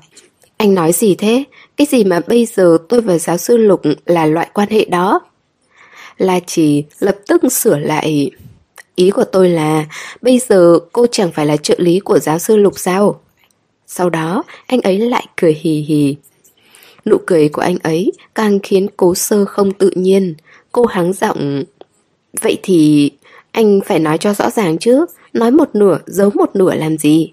Anh 0.57 0.75
nói 0.75 0.93
gì 0.93 1.15
thế? 1.15 1.45
Cái 1.77 1.87
gì 1.87 2.05
mà 2.05 2.21
bây 2.29 2.47
giờ 2.47 2.79
tôi 2.89 3.01
và 3.01 3.19
giáo 3.19 3.37
sư 3.37 3.57
Lục 3.57 3.83
là 4.07 4.27
loại 4.27 4.51
quan 4.55 4.69
hệ 4.69 4.85
đó? 4.85 5.21
La 6.19 6.41
chỉ 6.47 6.85
lập 6.99 7.17
tức 7.27 7.53
sửa 7.53 7.79
lại. 7.79 8.31
Ý 8.95 9.11
của 9.11 9.25
tôi 9.25 9.49
là 9.49 9.87
bây 10.23 10.39
giờ 10.39 10.79
cô 10.93 11.07
chẳng 11.11 11.33
phải 11.33 11.47
là 11.47 11.57
trợ 11.57 11.75
lý 11.79 12.01
của 12.01 12.19
giáo 12.19 12.39
sư 12.39 12.57
Lục 12.57 12.79
sao? 12.79 13.21
Sau 13.89 14.11
đó 14.11 14.45
anh 14.67 14.81
ấy 14.81 14.99
lại 14.99 15.27
cười 15.37 15.53
hì 15.61 15.81
hì. 15.81 16.17
Nụ 17.05 17.17
cười 17.27 17.49
của 17.49 17.63
anh 17.63 17.77
ấy 17.83 18.13
càng 18.35 18.59
khiến 18.63 18.87
cố 18.97 19.15
sơ 19.15 19.45
không 19.45 19.73
tự 19.73 19.91
nhiên. 19.95 20.35
Cô 20.73 20.87
hắng 20.87 21.13
giọng. 21.13 21.65
Vậy 22.41 22.59
thì 22.63 23.11
anh 23.53 23.81
phải 23.87 23.99
nói 23.99 24.19
cho 24.19 24.35
rõ 24.35 24.51
ràng 24.51 24.79
chứ, 24.79 25.07
nói 25.33 25.51
một 25.51 25.69
nửa 25.75 25.99
giấu 26.07 26.31
một 26.35 26.57
nửa 26.57 26.75
làm 26.75 26.99
gì? 26.99 27.33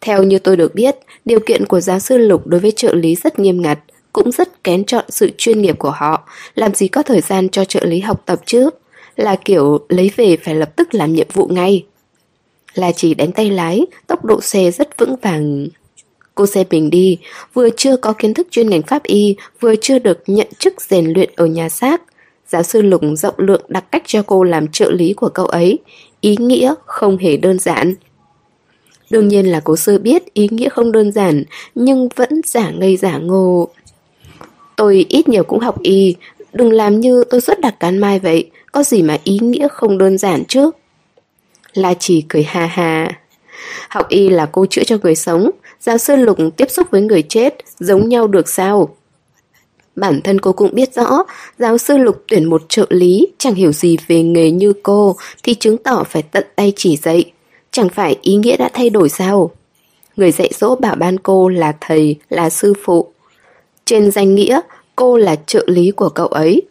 Theo 0.00 0.22
như 0.22 0.38
tôi 0.38 0.56
được 0.56 0.74
biết, 0.74 0.96
điều 1.24 1.40
kiện 1.40 1.66
của 1.66 1.80
giáo 1.80 1.98
sư 1.98 2.18
Lục 2.18 2.46
đối 2.46 2.60
với 2.60 2.70
trợ 2.70 2.94
lý 2.94 3.14
rất 3.14 3.38
nghiêm 3.38 3.62
ngặt, 3.62 3.78
cũng 4.12 4.32
rất 4.32 4.64
kén 4.64 4.84
chọn 4.84 5.04
sự 5.08 5.30
chuyên 5.38 5.62
nghiệp 5.62 5.78
của 5.78 5.90
họ, 5.90 6.28
làm 6.54 6.74
gì 6.74 6.88
có 6.88 7.02
thời 7.02 7.20
gian 7.20 7.48
cho 7.48 7.64
trợ 7.64 7.80
lý 7.84 8.00
học 8.00 8.22
tập 8.26 8.40
chứ, 8.46 8.70
là 9.16 9.36
kiểu 9.44 9.80
lấy 9.88 10.10
về 10.16 10.36
phải 10.36 10.54
lập 10.54 10.76
tức 10.76 10.94
làm 10.94 11.12
nhiệm 11.12 11.26
vụ 11.32 11.46
ngay. 11.46 11.84
Là 12.74 12.92
chỉ 12.92 13.14
đánh 13.14 13.32
tay 13.32 13.50
lái, 13.50 13.86
tốc 14.06 14.24
độ 14.24 14.40
xe 14.40 14.70
rất 14.70 14.98
vững 14.98 15.16
vàng. 15.22 15.68
Cô 16.34 16.46
xe 16.46 16.64
mình 16.70 16.90
đi, 16.90 17.18
vừa 17.54 17.68
chưa 17.76 17.96
có 17.96 18.12
kiến 18.12 18.34
thức 18.34 18.48
chuyên 18.50 18.70
ngành 18.70 18.82
pháp 18.82 19.02
y, 19.02 19.36
vừa 19.60 19.74
chưa 19.76 19.98
được 19.98 20.22
nhận 20.26 20.46
chức 20.58 20.80
rèn 20.80 21.12
luyện 21.12 21.30
ở 21.36 21.46
nhà 21.46 21.68
xác. 21.68 22.02
Giáo 22.48 22.62
sư 22.62 22.82
Lục 22.82 23.00
rộng 23.16 23.34
lượng 23.36 23.62
đặt 23.68 23.84
cách 23.92 24.02
cho 24.06 24.22
cô 24.22 24.44
làm 24.44 24.68
trợ 24.68 24.90
lý 24.90 25.12
của 25.12 25.28
cậu 25.28 25.46
ấy, 25.46 25.78
ý 26.20 26.36
nghĩa 26.38 26.74
không 26.86 27.16
hề 27.16 27.36
đơn 27.36 27.58
giản. 27.58 27.94
Đương 29.10 29.28
nhiên 29.28 29.46
là 29.46 29.60
cố 29.64 29.76
sơ 29.76 29.98
biết 29.98 30.34
ý 30.34 30.48
nghĩa 30.50 30.68
không 30.68 30.92
đơn 30.92 31.12
giản, 31.12 31.44
nhưng 31.74 32.08
vẫn 32.16 32.40
giả 32.44 32.70
ngây 32.70 32.96
giả 32.96 33.18
ngô. 33.18 33.68
Tôi 34.76 35.06
ít 35.08 35.28
nhiều 35.28 35.44
cũng 35.44 35.58
học 35.58 35.82
y, 35.82 36.14
đừng 36.52 36.72
làm 36.72 37.00
như 37.00 37.24
tôi 37.30 37.40
xuất 37.40 37.60
đặc 37.60 37.80
cán 37.80 37.98
mai 37.98 38.18
vậy, 38.18 38.50
có 38.72 38.82
gì 38.82 39.02
mà 39.02 39.18
ý 39.24 39.38
nghĩa 39.42 39.68
không 39.68 39.98
đơn 39.98 40.18
giản 40.18 40.44
chứ. 40.48 40.70
La 41.74 41.94
chỉ 41.94 42.24
cười 42.28 42.42
ha 42.42 42.66
ha. 42.66 43.08
Học 43.88 44.08
y 44.08 44.28
là 44.28 44.46
cô 44.52 44.66
chữa 44.66 44.84
cho 44.84 44.96
người 45.02 45.14
sống, 45.14 45.50
giáo 45.80 45.98
sư 45.98 46.16
Lục 46.16 46.38
tiếp 46.56 46.70
xúc 46.70 46.86
với 46.90 47.00
người 47.02 47.22
chết, 47.22 47.54
giống 47.78 48.08
nhau 48.08 48.26
được 48.26 48.48
sao? 48.48 48.96
Bản 49.96 50.20
thân 50.24 50.40
cô 50.40 50.52
cũng 50.52 50.74
biết 50.74 50.94
rõ, 50.94 51.24
giáo 51.58 51.78
sư 51.78 51.96
Lục 51.98 52.24
tuyển 52.28 52.44
một 52.44 52.62
trợ 52.68 52.86
lý, 52.90 53.26
chẳng 53.38 53.54
hiểu 53.54 53.72
gì 53.72 53.96
về 54.06 54.22
nghề 54.22 54.50
như 54.50 54.72
cô, 54.82 55.16
thì 55.42 55.54
chứng 55.54 55.78
tỏ 55.78 56.04
phải 56.08 56.22
tận 56.22 56.44
tay 56.56 56.72
chỉ 56.76 56.96
dạy. 56.96 57.32
Chẳng 57.70 57.88
phải 57.88 58.16
ý 58.22 58.36
nghĩa 58.36 58.56
đã 58.56 58.70
thay 58.72 58.90
đổi 58.90 59.08
sao? 59.08 59.50
Người 60.16 60.32
dạy 60.32 60.50
dỗ 60.54 60.74
bảo 60.74 60.94
ban 60.94 61.18
cô 61.18 61.48
là 61.48 61.76
thầy, 61.80 62.16
là 62.28 62.50
sư 62.50 62.72
phụ. 62.84 63.12
Trên 63.84 64.10
danh 64.10 64.34
nghĩa, 64.34 64.60
cô 64.96 65.16
là 65.16 65.36
trợ 65.46 65.64
lý 65.66 65.90
của 65.90 66.08
cậu 66.08 66.26
ấy. 66.26 66.62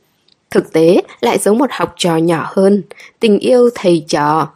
Thực 0.51 0.73
tế 0.73 1.01
lại 1.21 1.37
giống 1.37 1.57
một 1.57 1.69
học 1.71 1.93
trò 1.97 2.17
nhỏ 2.17 2.49
hơn, 2.55 2.83
tình 3.19 3.39
yêu 3.39 3.69
thầy 3.75 4.05
trò. 4.07 4.47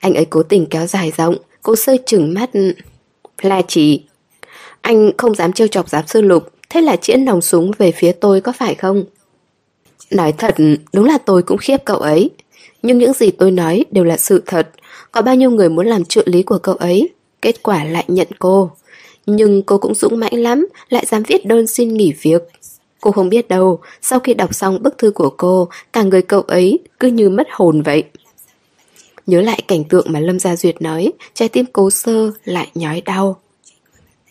Anh 0.00 0.14
ấy 0.14 0.24
cố 0.24 0.42
tình 0.42 0.66
kéo 0.66 0.86
dài 0.86 1.12
giọng, 1.16 1.36
cô 1.62 1.76
sơ 1.76 1.96
chừng 2.06 2.34
mắt. 2.34 2.50
Là 3.42 3.62
chỉ, 3.68 4.02
anh 4.80 5.10
không 5.18 5.34
dám 5.34 5.52
trêu 5.52 5.66
chọc 5.66 5.88
giám 5.88 6.06
sư 6.06 6.20
lục, 6.20 6.48
thế 6.70 6.80
là 6.80 6.96
chĩa 6.96 7.16
nòng 7.16 7.40
súng 7.40 7.70
về 7.78 7.92
phía 7.92 8.12
tôi 8.12 8.40
có 8.40 8.52
phải 8.52 8.74
không? 8.74 9.04
Nói 10.10 10.32
thật, 10.32 10.54
đúng 10.92 11.04
là 11.04 11.18
tôi 11.18 11.42
cũng 11.42 11.58
khiếp 11.58 11.76
cậu 11.84 11.96
ấy. 11.96 12.30
Nhưng 12.82 12.98
những 12.98 13.12
gì 13.12 13.30
tôi 13.30 13.50
nói 13.50 13.84
đều 13.90 14.04
là 14.04 14.16
sự 14.16 14.42
thật, 14.46 14.70
có 15.12 15.22
bao 15.22 15.34
nhiêu 15.34 15.50
người 15.50 15.68
muốn 15.68 15.86
làm 15.86 16.04
trợ 16.04 16.22
lý 16.26 16.42
của 16.42 16.58
cậu 16.58 16.74
ấy, 16.74 17.08
kết 17.42 17.62
quả 17.62 17.84
lại 17.84 18.04
nhận 18.08 18.28
cô. 18.38 18.70
Nhưng 19.26 19.62
cô 19.62 19.78
cũng 19.78 19.94
dũng 19.94 20.20
mãnh 20.20 20.34
lắm, 20.34 20.66
lại 20.88 21.06
dám 21.06 21.22
viết 21.22 21.46
đơn 21.46 21.66
xin 21.66 21.94
nghỉ 21.94 22.12
việc. 22.22 22.42
Cô 23.00 23.10
không 23.10 23.28
biết 23.28 23.48
đâu, 23.48 23.80
sau 24.02 24.20
khi 24.20 24.34
đọc 24.34 24.54
xong 24.54 24.82
bức 24.82 24.98
thư 24.98 25.10
của 25.10 25.30
cô, 25.36 25.68
cả 25.92 26.02
người 26.02 26.22
cậu 26.22 26.40
ấy 26.40 26.78
cứ 27.00 27.08
như 27.08 27.30
mất 27.30 27.46
hồn 27.50 27.82
vậy. 27.82 28.04
Nhớ 29.30 29.40
lại 29.40 29.62
cảnh 29.68 29.84
tượng 29.84 30.06
mà 30.12 30.20
Lâm 30.20 30.38
Gia 30.38 30.56
Duyệt 30.56 30.82
nói, 30.82 31.12
trái 31.34 31.48
tim 31.48 31.66
cố 31.72 31.90
sơ 31.90 32.30
lại 32.44 32.70
nhói 32.74 33.00
đau. 33.00 33.40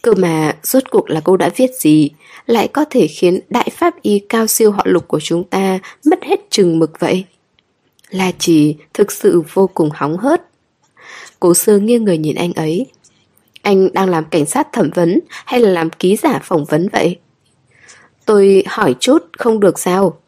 Cơ 0.02 0.14
mà, 0.14 0.56
rốt 0.64 0.84
cuộc 0.92 1.10
là 1.10 1.22
cô 1.24 1.38
đã 1.38 1.50
viết 1.56 1.72
gì, 1.80 2.10
lại 2.46 2.68
có 2.68 2.86
thể 2.90 3.08
khiến 3.08 3.40
đại 3.50 3.70
pháp 3.72 4.02
y 4.02 4.20
cao 4.20 4.48
siêu 4.48 4.72
họ 4.72 4.84
lục 4.86 5.08
của 5.08 5.20
chúng 5.20 5.44
ta 5.44 5.80
mất 6.06 6.24
hết 6.24 6.40
chừng 6.50 6.80
mực 6.80 7.00
vậy? 7.00 7.26
La 8.10 8.32
chỉ 8.40 8.76
thực 8.94 9.12
sự 9.12 9.44
vô 9.54 9.70
cùng 9.74 9.90
hóng 9.94 10.18
hớt. 10.18 10.42
Cố 11.40 11.54
sơ 11.54 11.80
nghiêng 11.80 12.04
người 12.04 12.18
nhìn 12.18 12.36
anh 12.36 12.54
ấy. 12.54 12.86
Anh 13.62 13.94
đang 13.94 14.10
làm 14.10 14.26
cảnh 14.26 14.46
sát 14.46 14.68
thẩm 14.74 14.90
vấn 14.96 15.20
hay 15.46 15.60
là 15.60 15.70
làm 15.70 15.90
ký 15.90 16.16
giả 16.16 16.40
phỏng 16.44 16.66
vấn 16.66 16.90
vậy? 16.92 17.18
Tôi 18.26 18.64
hỏi 18.68 18.96
chút 19.00 19.24
không 19.38 19.60
được 19.60 19.80
sao? 19.80 20.20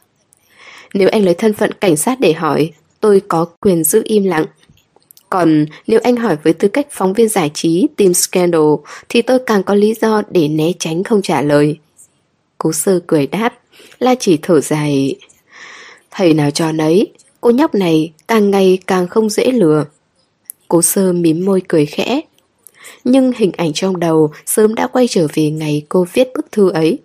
Nếu 0.94 1.10
anh 1.12 1.26
lấy 1.26 1.34
thân 1.34 1.54
phận 1.54 1.72
cảnh 1.72 1.98
sát 1.98 2.20
để 2.20 2.34
hỏi, 2.34 2.72
tôi 3.02 3.22
có 3.28 3.46
quyền 3.46 3.84
giữ 3.84 4.02
im 4.06 4.24
lặng. 4.24 4.46
Còn 5.32 5.66
nếu 5.88 6.00
anh 6.04 6.16
hỏi 6.16 6.38
với 6.44 6.54
tư 6.54 6.68
cách 6.68 6.88
phóng 6.92 7.14
viên 7.14 7.30
giải 7.30 7.52
trí 7.54 7.88
tìm 7.96 8.14
scandal 8.14 8.62
thì 9.10 9.22
tôi 9.22 9.40
càng 9.46 9.64
có 9.64 9.76
lý 9.76 9.94
do 10.02 10.22
để 10.30 10.48
né 10.48 10.72
tránh 10.80 11.04
không 11.04 11.22
trả 11.22 11.42
lời. 11.42 11.78
Cố 12.58 12.72
sơ 12.72 13.00
cười 13.08 13.28
đáp, 13.28 13.54
la 14.00 14.16
chỉ 14.20 14.38
thở 14.42 14.62
dài. 14.62 15.16
Thầy 16.12 16.34
nào 16.34 16.52
cho 16.52 16.72
nấy, 16.72 17.08
cô 17.42 17.50
nhóc 17.50 17.76
này 17.76 18.12
càng 18.28 18.52
ngày 18.52 18.80
càng 18.88 19.08
không 19.08 19.30
dễ 19.30 19.52
lừa. 19.52 19.86
Cố 20.68 20.82
sơ 20.82 21.14
mím 21.14 21.46
môi 21.46 21.62
cười 21.68 21.86
khẽ. 21.86 22.22
Nhưng 23.04 23.32
hình 23.38 23.52
ảnh 23.58 23.74
trong 23.74 24.00
đầu 24.00 24.32
sớm 24.46 24.76
đã 24.76 24.88
quay 24.88 25.08
trở 25.08 25.28
về 25.34 25.50
ngày 25.50 25.86
cô 25.90 26.06
viết 26.14 26.28
bức 26.36 26.52
thư 26.52 26.70
ấy. 26.70 27.00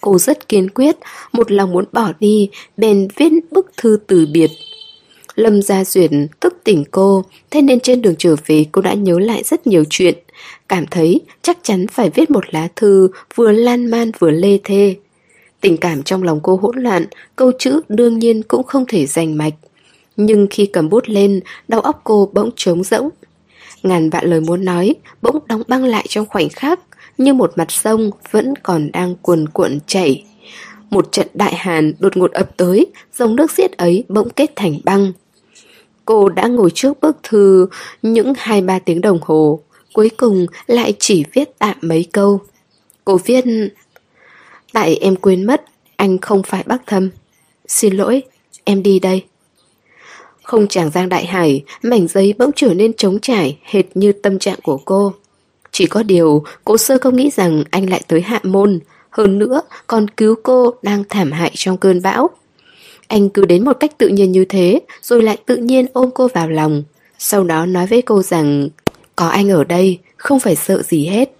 Cô 0.00 0.18
rất 0.18 0.48
kiên 0.48 0.70
quyết, 0.70 0.96
một 1.32 1.50
lòng 1.50 1.72
muốn 1.72 1.84
bỏ 1.92 2.12
đi, 2.20 2.50
bèn 2.76 3.08
viết 3.16 3.32
bức 3.50 3.70
thư 3.76 3.98
từ 4.06 4.26
biệt. 4.32 4.50
Lâm 5.40 5.62
Gia 5.62 5.84
Duyệt 5.84 6.10
thức 6.40 6.60
tỉnh 6.64 6.84
cô, 6.90 7.24
thế 7.50 7.62
nên 7.62 7.80
trên 7.80 8.02
đường 8.02 8.14
trở 8.18 8.36
về 8.46 8.66
cô 8.72 8.82
đã 8.82 8.94
nhớ 8.94 9.18
lại 9.18 9.42
rất 9.44 9.66
nhiều 9.66 9.84
chuyện. 9.90 10.14
Cảm 10.68 10.86
thấy 10.86 11.20
chắc 11.42 11.58
chắn 11.62 11.86
phải 11.86 12.10
viết 12.10 12.30
một 12.30 12.44
lá 12.54 12.68
thư 12.76 13.08
vừa 13.34 13.52
lan 13.52 13.86
man 13.86 14.10
vừa 14.18 14.30
lê 14.30 14.58
thê. 14.64 14.96
Tình 15.60 15.76
cảm 15.76 16.02
trong 16.02 16.22
lòng 16.22 16.40
cô 16.42 16.56
hỗn 16.56 16.78
loạn, 16.78 17.06
câu 17.36 17.52
chữ 17.58 17.80
đương 17.88 18.18
nhiên 18.18 18.42
cũng 18.42 18.62
không 18.62 18.84
thể 18.88 19.06
dành 19.06 19.38
mạch. 19.38 19.54
Nhưng 20.16 20.46
khi 20.50 20.66
cầm 20.66 20.88
bút 20.88 21.04
lên, 21.06 21.40
đau 21.68 21.80
óc 21.80 22.00
cô 22.04 22.30
bỗng 22.32 22.50
trống 22.56 22.84
rỗng. 22.84 23.08
Ngàn 23.82 24.10
vạn 24.10 24.30
lời 24.30 24.40
muốn 24.40 24.64
nói, 24.64 24.94
bỗng 25.22 25.38
đóng 25.46 25.62
băng 25.68 25.84
lại 25.84 26.04
trong 26.08 26.26
khoảnh 26.26 26.48
khắc, 26.48 26.80
như 27.18 27.34
một 27.34 27.52
mặt 27.56 27.70
sông 27.70 28.10
vẫn 28.30 28.54
còn 28.62 28.92
đang 28.92 29.14
cuồn 29.22 29.48
cuộn 29.48 29.78
chảy. 29.86 30.24
Một 30.90 31.12
trận 31.12 31.26
đại 31.34 31.54
hàn 31.54 31.92
đột 31.98 32.16
ngột 32.16 32.30
ập 32.32 32.56
tới, 32.56 32.86
dòng 33.18 33.36
nước 33.36 33.50
xiết 33.50 33.76
ấy 33.76 34.04
bỗng 34.08 34.30
kết 34.30 34.50
thành 34.56 34.80
băng. 34.84 35.12
Cô 36.10 36.28
đã 36.28 36.46
ngồi 36.46 36.70
trước 36.74 37.00
bức 37.00 37.16
thư 37.22 37.66
những 38.02 38.32
hai 38.36 38.60
ba 38.60 38.78
tiếng 38.78 39.00
đồng 39.00 39.18
hồ, 39.22 39.60
cuối 39.92 40.10
cùng 40.16 40.46
lại 40.66 40.94
chỉ 40.98 41.24
viết 41.32 41.58
tạm 41.58 41.76
mấy 41.80 42.06
câu. 42.12 42.40
Cô 43.04 43.16
viết 43.16 43.44
Tại 44.72 44.96
em 44.96 45.16
quên 45.16 45.46
mất, 45.46 45.64
anh 45.96 46.18
không 46.18 46.42
phải 46.42 46.62
bác 46.66 46.86
thâm. 46.86 47.10
Xin 47.68 47.96
lỗi, 47.96 48.22
em 48.64 48.82
đi 48.82 48.98
đây. 48.98 49.24
Không 50.42 50.68
chàng 50.68 50.90
giang 50.90 51.08
đại 51.08 51.26
hải, 51.26 51.64
mảnh 51.82 52.08
giấy 52.08 52.34
bỗng 52.38 52.50
trở 52.56 52.74
nên 52.74 52.92
trống 52.92 53.18
trải, 53.20 53.58
hệt 53.62 53.84
như 53.94 54.12
tâm 54.12 54.38
trạng 54.38 54.58
của 54.62 54.78
cô. 54.84 55.12
Chỉ 55.70 55.86
có 55.86 56.02
điều, 56.02 56.44
cô 56.64 56.78
sơ 56.78 56.98
không 57.00 57.16
nghĩ 57.16 57.30
rằng 57.30 57.64
anh 57.70 57.90
lại 57.90 58.02
tới 58.08 58.20
hạ 58.20 58.40
môn, 58.42 58.80
hơn 59.10 59.38
nữa 59.38 59.62
còn 59.86 60.08
cứu 60.08 60.34
cô 60.42 60.74
đang 60.82 61.04
thảm 61.08 61.32
hại 61.32 61.52
trong 61.54 61.76
cơn 61.76 62.02
bão. 62.02 62.30
Anh 63.10 63.28
cứ 63.28 63.44
đến 63.44 63.64
một 63.64 63.76
cách 63.80 63.98
tự 63.98 64.08
nhiên 64.08 64.32
như 64.32 64.44
thế, 64.44 64.80
rồi 65.02 65.22
lại 65.22 65.36
tự 65.46 65.56
nhiên 65.56 65.86
ôm 65.92 66.10
cô 66.14 66.28
vào 66.28 66.48
lòng. 66.48 66.82
Sau 67.18 67.44
đó 67.44 67.66
nói 67.66 67.86
với 67.86 68.02
cô 68.02 68.22
rằng, 68.22 68.68
có 69.16 69.28
anh 69.28 69.50
ở 69.50 69.64
đây, 69.64 69.98
không 70.16 70.40
phải 70.40 70.56
sợ 70.56 70.82
gì 70.82 71.06
hết. 71.06 71.32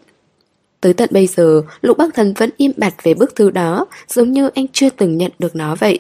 Tới 0.81 0.95
tận 0.95 1.09
bây 1.13 1.27
giờ, 1.27 1.63
Lục 1.81 1.99
Bắc 1.99 2.15
Thần 2.15 2.35
vẫn 2.35 2.51
im 2.57 2.73
bặt 2.77 2.95
về 3.03 3.15
bức 3.15 3.35
thư 3.37 3.51
đó, 3.51 3.87
giống 4.09 4.33
như 4.33 4.51
anh 4.55 4.67
chưa 4.73 4.91
từng 4.91 5.19
nhận 5.19 5.33
được 5.39 5.57
nó 5.57 5.75
vậy. 5.75 5.99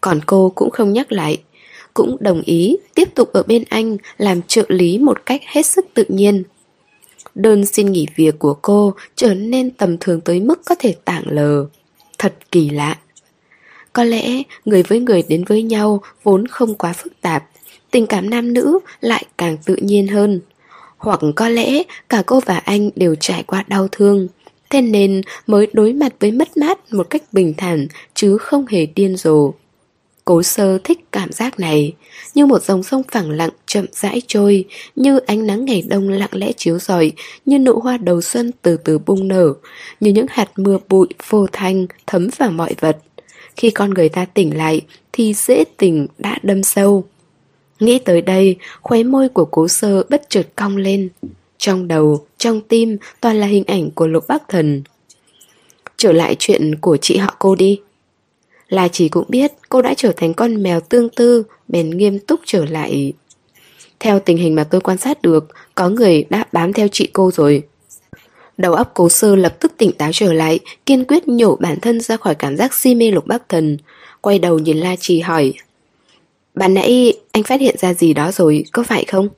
Còn 0.00 0.20
cô 0.26 0.52
cũng 0.54 0.70
không 0.70 0.92
nhắc 0.92 1.12
lại, 1.12 1.42
cũng 1.94 2.16
đồng 2.20 2.42
ý 2.42 2.76
tiếp 2.94 3.08
tục 3.14 3.32
ở 3.32 3.42
bên 3.42 3.64
anh 3.68 3.96
làm 4.18 4.42
trợ 4.42 4.64
lý 4.68 4.98
một 4.98 5.26
cách 5.26 5.40
hết 5.46 5.66
sức 5.66 5.86
tự 5.94 6.04
nhiên. 6.08 6.42
Đơn 7.34 7.66
xin 7.66 7.92
nghỉ 7.92 8.06
việc 8.16 8.38
của 8.38 8.54
cô 8.62 8.94
trở 9.16 9.34
nên 9.34 9.70
tầm 9.70 9.96
thường 9.98 10.20
tới 10.20 10.40
mức 10.40 10.60
có 10.64 10.74
thể 10.78 10.94
tảng 11.04 11.24
lờ. 11.26 11.66
Thật 12.18 12.34
kỳ 12.50 12.70
lạ. 12.70 12.98
Có 13.94 14.04
lẽ 14.04 14.42
người 14.64 14.82
với 14.82 15.00
người 15.00 15.22
đến 15.28 15.44
với 15.44 15.62
nhau 15.62 16.02
vốn 16.22 16.46
không 16.46 16.74
quá 16.74 16.92
phức 16.92 17.20
tạp, 17.20 17.44
tình 17.90 18.06
cảm 18.06 18.30
nam 18.30 18.52
nữ 18.52 18.78
lại 19.00 19.24
càng 19.38 19.56
tự 19.64 19.76
nhiên 19.76 20.08
hơn. 20.08 20.40
Hoặc 20.96 21.20
có 21.36 21.48
lẽ 21.48 21.82
cả 22.08 22.22
cô 22.26 22.40
và 22.46 22.56
anh 22.56 22.90
đều 22.96 23.14
trải 23.14 23.42
qua 23.42 23.64
đau 23.68 23.88
thương, 23.92 24.28
thế 24.70 24.80
nên 24.80 25.20
mới 25.46 25.66
đối 25.72 25.92
mặt 25.92 26.12
với 26.20 26.32
mất 26.32 26.56
mát 26.56 26.92
một 26.92 27.10
cách 27.10 27.22
bình 27.32 27.54
thản 27.56 27.86
chứ 28.14 28.38
không 28.38 28.66
hề 28.66 28.86
điên 28.86 29.16
rồ. 29.16 29.52
Cố 30.24 30.42
sơ 30.42 30.78
thích 30.84 31.04
cảm 31.12 31.32
giác 31.32 31.60
này, 31.60 31.92
như 32.34 32.46
một 32.46 32.62
dòng 32.62 32.82
sông 32.82 33.02
phẳng 33.10 33.30
lặng 33.30 33.50
chậm 33.66 33.84
rãi 33.92 34.22
trôi, 34.26 34.64
như 34.96 35.18
ánh 35.18 35.46
nắng 35.46 35.64
ngày 35.64 35.84
đông 35.88 36.08
lặng 36.08 36.30
lẽ 36.32 36.52
chiếu 36.56 36.78
rọi, 36.78 37.12
như 37.46 37.58
nụ 37.58 37.78
hoa 37.80 37.96
đầu 37.96 38.20
xuân 38.20 38.50
từ 38.62 38.76
từ 38.76 38.98
bung 38.98 39.28
nở, 39.28 39.54
như 40.00 40.10
những 40.10 40.26
hạt 40.28 40.50
mưa 40.56 40.78
bụi 40.88 41.08
vô 41.28 41.46
thanh 41.52 41.86
thấm 42.06 42.28
vào 42.38 42.50
mọi 42.50 42.74
vật. 42.80 42.98
Khi 43.56 43.70
con 43.70 43.90
người 43.90 44.08
ta 44.08 44.24
tỉnh 44.24 44.56
lại 44.56 44.80
thì 45.12 45.34
dễ 45.34 45.64
tỉnh 45.76 46.06
đã 46.18 46.38
đâm 46.42 46.62
sâu. 46.62 47.04
Nghĩ 47.80 47.98
tới 47.98 48.22
đây, 48.22 48.56
khóe 48.80 49.02
môi 49.02 49.28
của 49.28 49.44
cố 49.44 49.68
sơ 49.68 50.02
bất 50.08 50.22
chợt 50.28 50.46
cong 50.56 50.76
lên. 50.76 51.08
Trong 51.58 51.88
đầu, 51.88 52.26
trong 52.38 52.60
tim 52.60 52.96
toàn 53.20 53.36
là 53.36 53.46
hình 53.46 53.64
ảnh 53.66 53.90
của 53.90 54.06
lục 54.06 54.24
bắc 54.28 54.48
thần. 54.48 54.82
Trở 55.96 56.12
lại 56.12 56.36
chuyện 56.38 56.74
của 56.74 56.96
chị 56.96 57.16
họ 57.16 57.36
cô 57.38 57.54
đi. 57.54 57.80
Là 58.68 58.88
chỉ 58.88 59.08
cũng 59.08 59.24
biết 59.28 59.52
cô 59.68 59.82
đã 59.82 59.94
trở 59.96 60.12
thành 60.16 60.34
con 60.34 60.62
mèo 60.62 60.80
tương 60.80 61.08
tư, 61.08 61.42
bèn 61.68 61.90
nghiêm 61.90 62.18
túc 62.18 62.40
trở 62.44 62.64
lại. 62.64 63.12
Theo 64.00 64.20
tình 64.20 64.36
hình 64.36 64.54
mà 64.54 64.64
tôi 64.64 64.80
quan 64.80 64.98
sát 64.98 65.22
được, 65.22 65.48
có 65.74 65.88
người 65.88 66.24
đã 66.30 66.44
bám 66.52 66.72
theo 66.72 66.88
chị 66.88 67.08
cô 67.12 67.30
rồi. 67.30 67.62
Đầu 68.56 68.74
óc 68.74 68.90
cố 68.94 69.08
sơ 69.08 69.36
lập 69.36 69.56
tức 69.60 69.72
tỉnh 69.76 69.92
táo 69.92 70.10
trở 70.12 70.32
lại, 70.32 70.58
kiên 70.86 71.04
quyết 71.04 71.28
nhổ 71.28 71.56
bản 71.56 71.80
thân 71.80 72.00
ra 72.00 72.16
khỏi 72.16 72.34
cảm 72.34 72.56
giác 72.56 72.74
si 72.74 72.94
mê 72.94 73.10
lục 73.10 73.26
bắc 73.26 73.48
thần. 73.48 73.78
Quay 74.20 74.38
đầu 74.38 74.58
nhìn 74.58 74.78
La 74.78 74.96
Trì 74.96 75.20
hỏi. 75.20 75.52
Bạn 76.54 76.74
nãy 76.74 77.12
anh 77.32 77.42
phát 77.42 77.60
hiện 77.60 77.76
ra 77.78 77.94
gì 77.94 78.14
đó 78.14 78.32
rồi, 78.32 78.64
có 78.72 78.82
phải 78.82 79.04
không? 79.04 79.28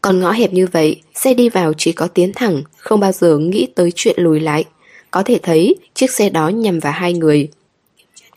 Còn 0.00 0.20
ngõ 0.20 0.32
hẹp 0.32 0.52
như 0.52 0.66
vậy, 0.72 1.02
xe 1.14 1.34
đi 1.34 1.48
vào 1.48 1.72
chỉ 1.78 1.92
có 1.92 2.06
tiến 2.06 2.32
thẳng, 2.34 2.62
không 2.76 3.00
bao 3.00 3.12
giờ 3.12 3.38
nghĩ 3.38 3.68
tới 3.74 3.92
chuyện 3.94 4.16
lùi 4.18 4.40
lại. 4.40 4.64
Có 5.10 5.22
thể 5.22 5.38
thấy 5.42 5.76
chiếc 5.94 6.10
xe 6.10 6.30
đó 6.30 6.48
nhằm 6.48 6.78
vào 6.78 6.92
hai 6.92 7.12
người, 7.12 7.48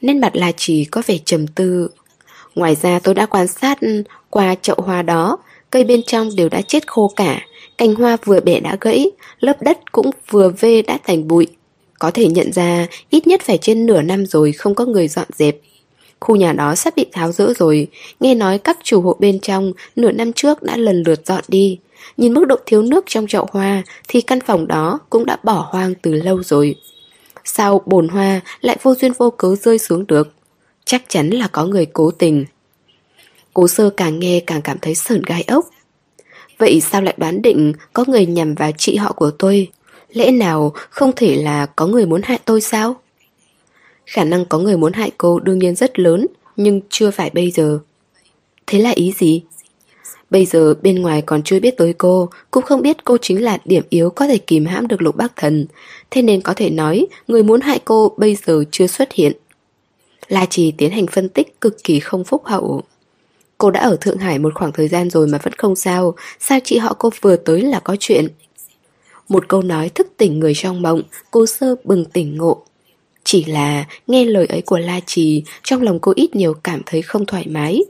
nên 0.02 0.22
mặt 0.22 0.36
la 0.36 0.52
trì 0.52 0.86
có 0.86 1.02
vẻ 1.08 1.18
trầm 1.26 1.48
tư. 1.48 1.90
Ngoài 2.56 2.76
ra 2.82 3.00
tôi 3.00 3.16
đã 3.16 3.26
quan 3.26 3.48
sát 3.48 3.78
qua 4.30 4.56
chậu 4.62 4.76
hoa 4.80 5.02
đó, 5.02 5.38
cây 5.70 5.84
bên 5.84 6.04
trong 6.04 6.36
đều 6.36 6.50
đã 6.50 6.62
chết 6.62 6.88
khô 6.88 7.12
cả, 7.16 7.42
cành 7.78 7.96
hoa 7.96 8.18
vừa 8.26 8.40
bẻ 8.40 8.60
đã 8.60 8.78
gãy, 8.82 9.12
lớp 9.40 9.62
đất 9.62 9.92
cũng 9.92 10.12
vừa 10.30 10.50
vê 10.50 10.82
đã 10.82 10.98
thành 11.04 11.28
bụi. 11.28 11.48
Có 12.00 12.12
thể 12.12 12.28
nhận 12.28 12.54
ra 12.54 12.88
ít 13.10 13.28
nhất 13.28 13.42
phải 13.42 13.58
trên 13.58 13.86
nửa 13.86 14.02
năm 14.02 14.26
rồi 14.26 14.52
không 14.52 14.76
có 14.76 14.86
người 14.86 15.08
dọn 15.08 15.28
dẹp. 15.36 15.58
Khu 16.20 16.36
nhà 16.36 16.54
đó 16.54 16.76
sắp 16.76 16.94
bị 16.96 17.06
tháo 17.12 17.32
rỡ 17.32 17.54
rồi, 17.54 17.88
nghe 18.20 18.36
nói 18.36 18.58
các 18.58 18.78
chủ 18.84 19.02
hộ 19.02 19.18
bên 19.20 19.40
trong 19.40 19.74
nửa 19.96 20.12
năm 20.12 20.34
trước 20.34 20.64
đã 20.64 20.78
lần 20.78 21.04
lượt 21.06 21.26
dọn 21.26 21.44
đi. 21.48 21.80
Nhìn 22.18 22.34
mức 22.34 22.46
độ 22.46 22.56
thiếu 22.66 22.82
nước 22.82 23.04
trong 23.08 23.28
chậu 23.28 23.48
hoa 23.52 23.84
thì 24.08 24.22
căn 24.22 24.40
phòng 24.42 24.68
đó 24.68 25.00
cũng 25.10 25.26
đã 25.26 25.38
bỏ 25.44 25.70
hoang 25.72 25.94
từ 25.96 26.14
lâu 26.14 26.44
rồi. 26.44 26.76
Sao 27.46 27.82
bồn 27.86 28.08
hoa 28.08 28.42
lại 28.62 28.78
vô 28.82 28.96
duyên 28.96 29.12
vô 29.18 29.30
cớ 29.30 29.56
rơi 29.56 29.80
xuống 29.80 30.08
được 30.08 30.34
Chắc 30.86 31.04
chắn 31.08 31.30
là 31.30 31.48
có 31.48 31.66
người 31.66 31.86
cố 31.86 32.12
tình 32.12 32.46
Cố 33.54 33.68
sơ 33.68 33.90
càng 33.90 34.20
nghe 34.20 34.40
càng 34.40 34.62
cảm 34.62 34.78
thấy 34.82 34.96
sởn 34.96 35.22
gai 35.26 35.44
ốc 35.48 35.66
Vậy 36.58 36.82
sao 36.82 37.02
lại 37.02 37.16
đoán 37.18 37.42
định 37.42 37.74
có 37.94 38.06
người 38.08 38.26
nhằm 38.26 38.56
vào 38.56 38.72
chị 38.78 38.96
họ 38.96 39.12
của 39.12 39.32
tôi 39.32 39.70
Lẽ 40.14 40.32
nào 40.32 40.74
không 40.90 41.12
thể 41.16 41.36
là 41.36 41.66
có 41.66 41.88
người 41.88 42.06
muốn 42.06 42.22
hại 42.24 42.40
tôi 42.46 42.62
sao 42.62 42.96
Khả 44.06 44.24
năng 44.24 44.46
có 44.46 44.60
người 44.60 44.78
muốn 44.78 44.94
hại 44.94 45.12
cô 45.18 45.40
đương 45.40 45.60
nhiên 45.60 45.76
rất 45.76 46.00
lớn 46.00 46.28
Nhưng 46.56 46.82
chưa 46.90 47.12
phải 47.12 47.30
bây 47.30 47.52
giờ 47.52 47.80
Thế 48.68 48.80
là 48.80 48.90
ý 48.90 49.14
gì? 49.18 49.44
Bây 50.30 50.46
giờ 50.46 50.74
bên 50.82 51.02
ngoài 51.02 51.22
còn 51.22 51.44
chưa 51.44 51.60
biết 51.60 51.78
tới 51.78 51.94
cô, 51.94 52.30
cũng 52.52 52.64
không 52.64 52.82
biết 52.82 53.04
cô 53.04 53.18
chính 53.22 53.44
là 53.44 53.58
điểm 53.66 53.84
yếu 53.90 54.10
có 54.10 54.28
thể 54.28 54.38
kìm 54.38 54.66
hãm 54.66 54.88
được 54.88 55.02
lục 55.02 55.16
bác 55.16 55.36
thần. 55.36 55.66
Thế 56.12 56.22
nên 56.22 56.42
có 56.42 56.54
thể 56.54 56.70
nói, 56.70 57.08
người 57.28 57.44
muốn 57.44 57.62
hại 57.62 57.80
cô 57.86 58.12
bây 58.18 58.36
giờ 58.36 58.64
chưa 58.72 58.88
xuất 58.88 59.14
hiện. 59.14 59.32
La 60.28 60.46
Trì 60.50 60.72
tiến 60.72 60.92
hành 60.92 61.08
phân 61.08 61.30
tích 61.30 61.62
cực 61.62 61.84
kỳ 61.84 62.00
không 62.00 62.24
phúc 62.24 62.42
hậu. 62.46 62.84
Cô 63.58 63.72
đã 63.72 63.80
ở 63.80 63.98
Thượng 64.02 64.18
Hải 64.18 64.40
một 64.40 64.54
khoảng 64.56 64.72
thời 64.72 64.88
gian 64.88 65.10
rồi 65.10 65.28
mà 65.28 65.38
vẫn 65.44 65.54
không 65.54 65.76
sao, 65.76 66.16
sao 66.40 66.60
chị 66.64 66.78
họ 66.78 66.96
cô 67.00 67.10
vừa 67.22 67.36
tới 67.36 67.62
là 67.62 67.80
có 67.80 67.96
chuyện. 68.00 68.28
Một 69.30 69.48
câu 69.48 69.62
nói 69.62 69.90
thức 69.90 70.08
tỉnh 70.18 70.40
người 70.40 70.54
trong 70.56 70.82
mộng, 70.82 71.02
cô 71.32 71.46
sơ 71.46 71.76
bừng 71.84 72.06
tỉnh 72.06 72.38
ngộ. 72.38 72.64
Chỉ 73.24 73.44
là 73.46 73.86
nghe 74.08 74.26
lời 74.26 74.46
ấy 74.46 74.62
của 74.62 74.78
La 74.78 75.00
Trì, 75.06 75.44
trong 75.64 75.82
lòng 75.82 76.00
cô 76.00 76.14
ít 76.16 76.36
nhiều 76.36 76.54
cảm 76.54 76.82
thấy 76.86 77.02
không 77.02 77.26
thoải 77.26 77.48
mái. 77.48 77.82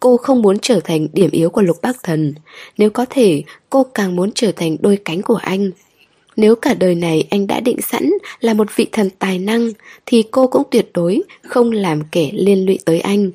Cô 0.00 0.16
không 0.16 0.42
muốn 0.42 0.58
trở 0.58 0.80
thành 0.80 1.08
điểm 1.12 1.30
yếu 1.30 1.50
của 1.50 1.62
lục 1.62 1.76
bác 1.82 2.02
thần 2.02 2.34
Nếu 2.78 2.90
có 2.90 3.06
thể 3.10 3.42
cô 3.70 3.84
càng 3.94 4.16
muốn 4.16 4.30
trở 4.34 4.52
thành 4.52 4.76
đôi 4.80 4.98
cánh 5.04 5.22
của 5.22 5.34
anh 5.34 5.70
Nếu 6.36 6.56
cả 6.56 6.74
đời 6.74 6.94
này 6.94 7.26
anh 7.30 7.46
đã 7.46 7.60
định 7.60 7.80
sẵn 7.82 8.10
là 8.40 8.54
một 8.54 8.76
vị 8.76 8.86
thần 8.92 9.10
tài 9.18 9.38
năng 9.38 9.70
Thì 10.06 10.24
cô 10.30 10.46
cũng 10.46 10.62
tuyệt 10.70 10.90
đối 10.94 11.22
không 11.42 11.72
làm 11.72 12.02
kẻ 12.12 12.30
liên 12.32 12.66
lụy 12.66 12.78
tới 12.84 13.00
anh 13.00 13.30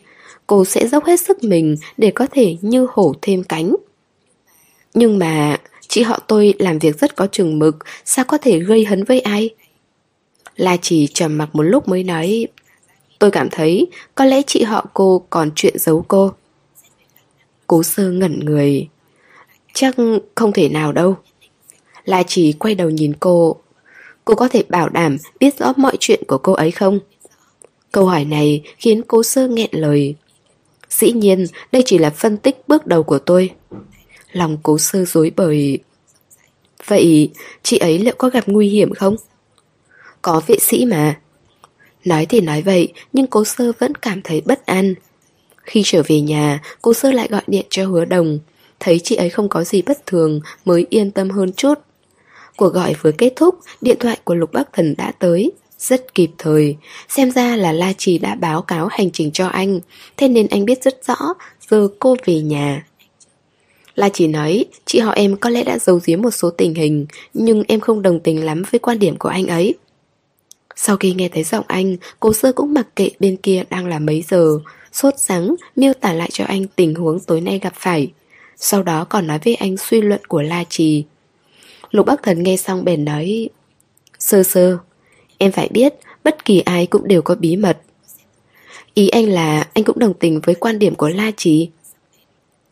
Cô 0.47 0.65
sẽ 0.65 0.87
dốc 0.87 1.05
hết 1.05 1.19
sức 1.19 1.43
mình 1.43 1.75
để 1.97 2.11
có 2.15 2.27
thể 2.31 2.57
như 2.61 2.87
hổ 2.91 3.13
thêm 3.21 3.43
cánh. 3.43 3.75
Nhưng 4.93 5.19
mà, 5.19 5.57
chị 5.87 6.03
họ 6.03 6.19
tôi 6.27 6.53
làm 6.59 6.79
việc 6.79 6.99
rất 6.99 7.15
có 7.15 7.27
chừng 7.31 7.59
mực, 7.59 7.77
Sao 8.05 8.25
có 8.25 8.37
thể 8.37 8.59
gây 8.59 8.85
hấn 8.85 9.03
với 9.03 9.19
ai? 9.19 9.49
La 10.55 10.77
chỉ 10.81 11.07
trầm 11.07 11.37
mặc 11.37 11.49
một 11.53 11.63
lúc 11.63 11.87
mới 11.87 12.03
nói, 12.03 12.47
Tôi 13.19 13.31
cảm 13.31 13.49
thấy 13.49 13.87
có 14.15 14.25
lẽ 14.25 14.41
chị 14.47 14.63
họ 14.63 14.85
cô 14.93 15.25
còn 15.29 15.51
chuyện 15.55 15.77
giấu 15.79 16.05
cô. 16.07 16.31
Cố 17.67 17.83
sơ 17.83 18.11
ngẩn 18.11 18.39
người. 18.45 18.87
Chắc 19.73 19.95
không 20.35 20.51
thể 20.53 20.69
nào 20.69 20.91
đâu. 20.91 21.17
La 22.05 22.23
chỉ 22.23 22.53
quay 22.53 22.75
đầu 22.75 22.89
nhìn 22.89 23.13
cô. 23.19 23.55
Cô 24.25 24.35
có 24.35 24.47
thể 24.47 24.63
bảo 24.69 24.89
đảm 24.89 25.17
biết 25.39 25.57
rõ 25.57 25.73
mọi 25.77 25.97
chuyện 25.99 26.23
của 26.27 26.37
cô 26.37 26.53
ấy 26.53 26.71
không? 26.71 26.99
Câu 27.91 28.05
hỏi 28.05 28.25
này 28.25 28.61
khiến 28.77 29.01
cố 29.07 29.23
sơ 29.23 29.47
nghẹn 29.47 29.69
lời. 29.71 30.15
Dĩ 30.99 31.11
nhiên 31.11 31.45
đây 31.71 31.83
chỉ 31.85 31.97
là 31.97 32.09
phân 32.09 32.37
tích 32.37 32.57
bước 32.67 32.87
đầu 32.87 33.03
của 33.03 33.19
tôi 33.19 33.49
Lòng 34.31 34.57
cố 34.63 34.77
sơ 34.77 35.05
dối 35.05 35.31
bởi 35.35 35.79
Vậy 36.87 37.31
chị 37.63 37.77
ấy 37.77 37.99
liệu 37.99 38.15
có 38.17 38.29
gặp 38.29 38.43
nguy 38.47 38.69
hiểm 38.69 38.93
không? 38.93 39.15
Có 40.21 40.41
vệ 40.47 40.57
sĩ 40.59 40.85
mà. 40.85 41.19
Nói 42.05 42.25
thì 42.25 42.41
nói 42.41 42.61
vậy, 42.61 42.93
nhưng 43.13 43.27
cố 43.27 43.45
sơ 43.45 43.71
vẫn 43.79 43.95
cảm 43.95 44.21
thấy 44.21 44.41
bất 44.41 44.65
an. 44.65 44.93
Khi 45.63 45.81
trở 45.85 46.03
về 46.07 46.21
nhà, 46.21 46.61
cô 46.81 46.93
sơ 46.93 47.11
lại 47.11 47.27
gọi 47.31 47.41
điện 47.47 47.65
cho 47.69 47.87
hứa 47.87 48.05
đồng. 48.05 48.39
Thấy 48.79 48.99
chị 48.99 49.15
ấy 49.15 49.29
không 49.29 49.49
có 49.49 49.63
gì 49.63 49.81
bất 49.81 50.05
thường 50.05 50.39
mới 50.65 50.85
yên 50.89 51.11
tâm 51.11 51.29
hơn 51.29 51.53
chút. 51.53 51.73
Cuộc 52.57 52.73
gọi 52.73 52.95
vừa 53.01 53.11
kết 53.11 53.33
thúc, 53.35 53.59
điện 53.81 53.97
thoại 53.99 54.17
của 54.23 54.35
Lục 54.35 54.53
Bắc 54.53 54.73
Thần 54.73 54.95
đã 54.97 55.11
tới. 55.19 55.51
Rất 55.87 56.15
kịp 56.15 56.29
thời, 56.37 56.75
xem 57.09 57.31
ra 57.31 57.55
là 57.55 57.71
La 57.71 57.93
Trì 57.97 58.17
đã 58.17 58.35
báo 58.35 58.61
cáo 58.61 58.87
hành 58.87 59.11
trình 59.11 59.31
cho 59.31 59.47
anh, 59.47 59.79
thế 60.17 60.27
nên 60.27 60.47
anh 60.47 60.65
biết 60.65 60.83
rất 60.83 61.05
rõ, 61.07 61.15
giờ 61.69 61.87
cô 61.99 62.15
về 62.25 62.41
nhà. 62.41 62.85
La 63.95 64.09
Trì 64.09 64.27
nói, 64.27 64.65
chị 64.85 64.99
họ 64.99 65.11
em 65.11 65.37
có 65.37 65.49
lẽ 65.49 65.63
đã 65.63 65.77
giấu 65.79 65.99
giếm 66.05 66.21
một 66.21 66.31
số 66.31 66.49
tình 66.49 66.73
hình, 66.73 67.05
nhưng 67.33 67.63
em 67.67 67.79
không 67.79 68.01
đồng 68.01 68.19
tình 68.19 68.45
lắm 68.45 68.63
với 68.71 68.79
quan 68.79 68.99
điểm 68.99 69.15
của 69.17 69.29
anh 69.29 69.47
ấy. 69.47 69.73
Sau 70.75 70.97
khi 70.97 71.13
nghe 71.13 71.29
thấy 71.29 71.43
giọng 71.43 71.65
anh, 71.67 71.97
cô 72.19 72.33
sơ 72.33 72.51
cũng 72.51 72.73
mặc 72.73 72.87
kệ 72.95 73.09
bên 73.19 73.35
kia 73.37 73.63
đang 73.69 73.87
là 73.87 73.99
mấy 73.99 74.23
giờ, 74.29 74.59
sốt 74.91 75.13
sắng 75.17 75.55
miêu 75.75 75.93
tả 75.93 76.13
lại 76.13 76.29
cho 76.31 76.45
anh 76.45 76.67
tình 76.75 76.95
huống 76.95 77.19
tối 77.19 77.41
nay 77.41 77.59
gặp 77.63 77.73
phải. 77.75 78.11
Sau 78.57 78.83
đó 78.83 79.05
còn 79.09 79.27
nói 79.27 79.39
với 79.45 79.55
anh 79.55 79.77
suy 79.77 80.01
luận 80.01 80.21
của 80.27 80.41
La 80.41 80.63
Trì. 80.69 81.03
Lục 81.91 82.05
Bắc 82.05 82.23
Thần 82.23 82.43
nghe 82.43 82.57
xong 82.57 82.85
bèn 82.85 83.05
nói 83.05 83.49
Sơ 84.19 84.43
sơ, 84.43 84.77
em 85.37 85.51
phải 85.51 85.69
biết 85.71 85.93
bất 86.23 86.45
kỳ 86.45 86.59
ai 86.59 86.85
cũng 86.85 87.07
đều 87.07 87.21
có 87.21 87.35
bí 87.35 87.55
mật. 87.55 87.77
Ý 88.93 89.09
anh 89.09 89.29
là 89.29 89.67
anh 89.73 89.83
cũng 89.83 89.99
đồng 89.99 90.13
tình 90.13 90.41
với 90.43 90.55
quan 90.55 90.79
điểm 90.79 90.95
của 90.95 91.09
La 91.09 91.31
trí 91.37 91.69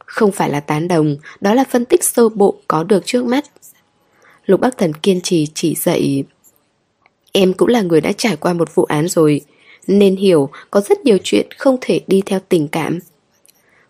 Không 0.05 0.31
phải 0.31 0.49
là 0.49 0.59
tán 0.59 0.87
đồng, 0.87 1.17
đó 1.41 1.53
là 1.53 1.63
phân 1.63 1.85
tích 1.85 2.03
sơ 2.03 2.29
bộ 2.29 2.55
có 2.67 2.83
được 2.83 3.05
trước 3.05 3.25
mắt. 3.25 3.45
Lục 4.45 4.59
Bắc 4.59 4.77
Thần 4.77 4.93
kiên 4.93 5.21
trì 5.21 5.47
chỉ 5.53 5.75
dạy 5.75 6.23
Em 7.31 7.53
cũng 7.53 7.67
là 7.67 7.81
người 7.81 8.01
đã 8.01 8.11
trải 8.11 8.35
qua 8.35 8.53
một 8.53 8.75
vụ 8.75 8.83
án 8.83 9.07
rồi 9.07 9.41
Nên 9.87 10.15
hiểu 10.15 10.49
có 10.71 10.81
rất 10.81 11.05
nhiều 11.05 11.17
chuyện 11.23 11.47
không 11.57 11.77
thể 11.81 12.01
đi 12.07 12.21
theo 12.25 12.39
tình 12.49 12.67
cảm. 12.67 12.99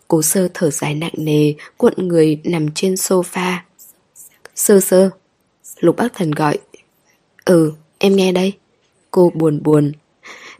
Cố 0.08 0.22
sơ 0.22 0.48
thở 0.54 0.70
dài 0.70 0.94
nặng 0.94 1.14
nề 1.16 1.54
Cuộn 1.76 1.94
người 1.96 2.40
nằm 2.44 2.68
trên 2.74 2.94
sofa. 2.94 3.56
Sơ 4.54 4.80
sơ 4.80 5.10
Lục 5.80 5.96
bác 5.96 6.14
thần 6.14 6.30
gọi. 6.30 6.58
Ừ 7.44 7.72
em 7.98 8.16
nghe 8.16 8.32
đây. 8.32 8.52
Cô 9.14 9.32
buồn 9.34 9.62
buồn. 9.62 9.92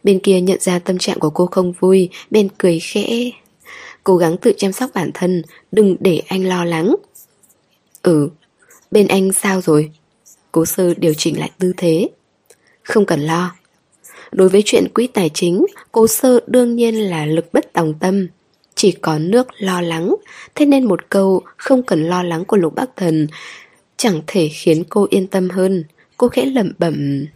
Bên 0.05 0.19
kia 0.19 0.41
nhận 0.41 0.61
ra 0.61 0.79
tâm 0.79 0.99
trạng 0.99 1.19
của 1.19 1.31
cô 1.31 1.47
không 1.47 1.73
vui 1.81 2.09
Bên 2.31 2.49
cười 2.59 2.81
khẽ. 2.81 3.31
Cố 4.05 4.17
gắng 4.17 4.37
tự 4.37 4.53
chăm 4.57 4.73
sóc 4.73 4.91
bản 4.95 5.11
thân, 5.15 5.43
Đừng 5.73 5.97
để 6.01 6.23
anh 6.27 6.49
lo 6.49 6.65
lắng. 6.65 6.97
Ừ 8.03 8.29
Bên 8.91 9.09
anh 9.09 9.33
sao 9.33 9.61
rồi? 9.61 9.91
Cố 10.53 10.65
sơ 10.65 10.95
điều 10.95 11.15
chỉnh 11.15 11.39
lại 11.39 11.51
tư 11.59 11.73
thế. 11.77 12.09
Không 12.83 13.07
cần 13.07 13.21
lo. 13.21 13.55
Đối 14.33 14.49
với 14.49 14.63
chuyện 14.65 14.89
quỹ 14.95 15.07
tài 15.07 15.31
chính, 15.35 15.67
Cố 15.93 16.07
sơ 16.07 16.41
đương 16.47 16.77
nhiên 16.77 16.95
là 16.95 17.27
lực 17.27 17.53
bất 17.53 17.73
tòng 17.73 17.95
tâm. 18.01 18.29
Chỉ 18.75 18.93
có 18.93 19.19
nước 19.19 19.47
lo 19.59 19.81
lắng, 19.81 20.15
Thế 20.55 20.67
nên 20.67 20.85
một 20.85 21.11
câu 21.11 21.43
không 21.57 21.83
cần 21.83 22.05
lo 22.09 22.23
lắng 22.23 22.45
của 22.45 22.57
lục 22.57 22.75
bắc 22.75 22.97
thần 22.97 23.27
Chẳng 23.97 24.21
thể 24.27 24.49
khiến 24.49 24.85
cô 24.89 25.07
yên 25.11 25.27
tâm 25.27 25.51
hơn. 25.51 25.85
Cô 26.17 26.29
khẽ 26.29 26.45
lẩm 26.47 26.73
bẩm. 26.79 27.27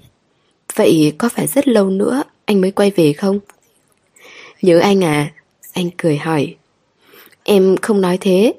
Vậy 0.79 1.15
có 1.19 1.29
phải 1.29 1.47
rất 1.47 1.69
lâu 1.69 1.91
nữa 1.91 2.23
Anh 2.45 2.61
mới 2.61 2.71
quay 2.71 2.91
về 2.91 3.13
không? 3.13 3.41
Nhớ 4.63 4.79
anh 4.79 5.05
à 5.05 5.33
Anh 5.73 5.91
cười 5.97 6.17
hỏi. 6.17 6.57
Em 7.45 7.77
không 7.83 8.01
nói 8.01 8.19
thế. 8.21 8.55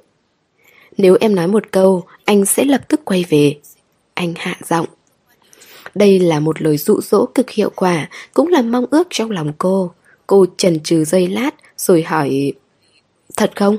Nếu 0.97 1.17
em 1.19 1.35
nói 1.35 1.47
một 1.47 1.71
câu, 1.71 2.03
Anh 2.25 2.45
sẽ 2.45 2.65
lập 2.65 2.81
tức 2.87 3.01
quay 3.05 3.25
về. 3.29 3.57
Anh 4.13 4.33
hạ 4.37 4.55
giọng. 4.65 4.87
Đây 5.95 6.19
là 6.19 6.39
một 6.39 6.61
lời 6.61 6.77
dụ 6.77 7.01
dỗ 7.01 7.25
cực 7.25 7.49
hiệu 7.49 7.71
quả, 7.75 8.09
Cũng 8.33 8.47
là 8.47 8.61
mong 8.61 8.85
ước 8.91 9.07
trong 9.09 9.31
lòng 9.31 9.53
cô. 9.57 9.91
Cô 10.27 10.45
chần 10.57 10.79
chừ 10.83 11.05
giây 11.05 11.27
lát, 11.27 11.51
Rồi 11.77 12.03
hỏi, 12.03 12.53
Thật 13.37 13.51
không? 13.55 13.77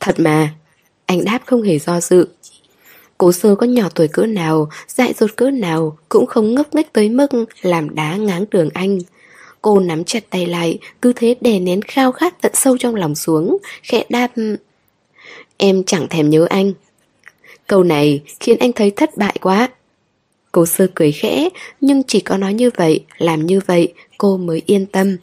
Thật 0.00 0.14
mà. 0.20 0.54
Anh 1.06 1.24
đáp 1.24 1.40
không 1.46 1.62
hề 1.62 1.78
do 1.78 2.00
dự. 2.00 2.28
Cố 3.24 3.32
sơ 3.32 3.54
có 3.54 3.66
nhỏ 3.66 3.88
tuổi 3.94 4.08
cỡ 4.08 4.26
nào, 4.26 4.68
dại 4.88 5.14
dột 5.18 5.36
cỡ 5.36 5.50
nào 5.50 5.98
cũng 6.08 6.26
không 6.26 6.54
ngốc 6.54 6.74
nghếch 6.74 6.92
tới 6.92 7.08
mức 7.08 7.28
làm 7.62 7.94
đá 7.94 8.16
ngáng 8.16 8.44
đường 8.50 8.68
anh. 8.74 8.98
Cô 9.62 9.80
nắm 9.80 10.04
chặt 10.04 10.24
tay 10.30 10.46
lại, 10.46 10.78
cứ 11.02 11.12
thế 11.16 11.34
đè 11.40 11.58
nén 11.58 11.82
khao 11.82 12.12
khát 12.12 12.40
tận 12.40 12.52
sâu 12.54 12.78
trong 12.78 12.94
lòng 12.94 13.14
xuống, 13.14 13.58
khẽ 13.82 14.04
đáp 14.08 14.30
Em 15.56 15.84
chẳng 15.84 16.08
thèm 16.08 16.30
nhớ 16.30 16.46
anh. 16.50 16.72
Câu 17.66 17.82
này 17.82 18.22
khiến 18.40 18.58
anh 18.58 18.72
thấy 18.72 18.90
thất 18.90 19.16
bại 19.16 19.36
quá. 19.40 19.68
Cố 20.52 20.66
sơ 20.66 20.86
cười 20.94 21.12
khẽ, 21.12 21.48
nhưng 21.80 22.02
chỉ 22.02 22.20
có 22.20 22.36
nói 22.36 22.54
như 22.54 22.70
vậy, 22.76 23.04
làm 23.18 23.46
như 23.46 23.60
vậy, 23.66 23.94
cô 24.18 24.36
mới 24.36 24.62
yên 24.66 24.86
tâm. 24.86 25.16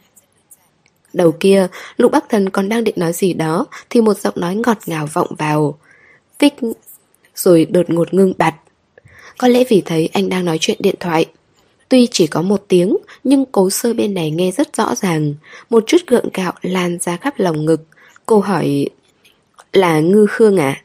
Đầu 1.12 1.32
kia, 1.32 1.68
Lục 1.96 2.12
Bắc 2.12 2.28
Thần 2.28 2.50
còn 2.50 2.68
đang 2.68 2.84
định 2.84 2.94
nói 2.98 3.12
gì 3.12 3.32
đó, 3.32 3.66
thì 3.90 4.00
một 4.00 4.18
giọng 4.18 4.34
nói 4.36 4.54
ngọt 4.54 4.78
ngào 4.86 5.08
vọng 5.12 5.34
vào. 5.38 5.78
Vích 6.38 6.54
rồi 7.42 7.66
đột 7.70 7.90
ngột 7.90 8.14
ngưng 8.14 8.32
bặt. 8.38 8.54
Có 9.38 9.48
lẽ 9.48 9.64
vì 9.68 9.82
thấy 9.84 10.08
anh 10.12 10.28
đang 10.28 10.44
nói 10.44 10.58
chuyện 10.60 10.76
điện 10.80 10.94
thoại. 11.00 11.26
Tuy 11.88 12.08
chỉ 12.10 12.26
có 12.26 12.42
một 12.42 12.64
tiếng, 12.68 12.96
nhưng 13.24 13.44
cố 13.52 13.70
sơ 13.70 13.94
bên 13.94 14.14
này 14.14 14.30
nghe 14.30 14.50
rất 14.50 14.76
rõ 14.76 14.94
ràng. 14.94 15.34
Một 15.70 15.84
chút 15.86 15.98
gượng 16.06 16.28
gạo 16.34 16.52
lan 16.62 16.98
ra 17.00 17.16
khắp 17.16 17.34
lòng 17.36 17.64
ngực. 17.64 17.80
Cô 18.26 18.40
hỏi, 18.40 18.86
là 19.72 20.00
ngư 20.00 20.26
khương 20.26 20.56
à? 20.56 20.82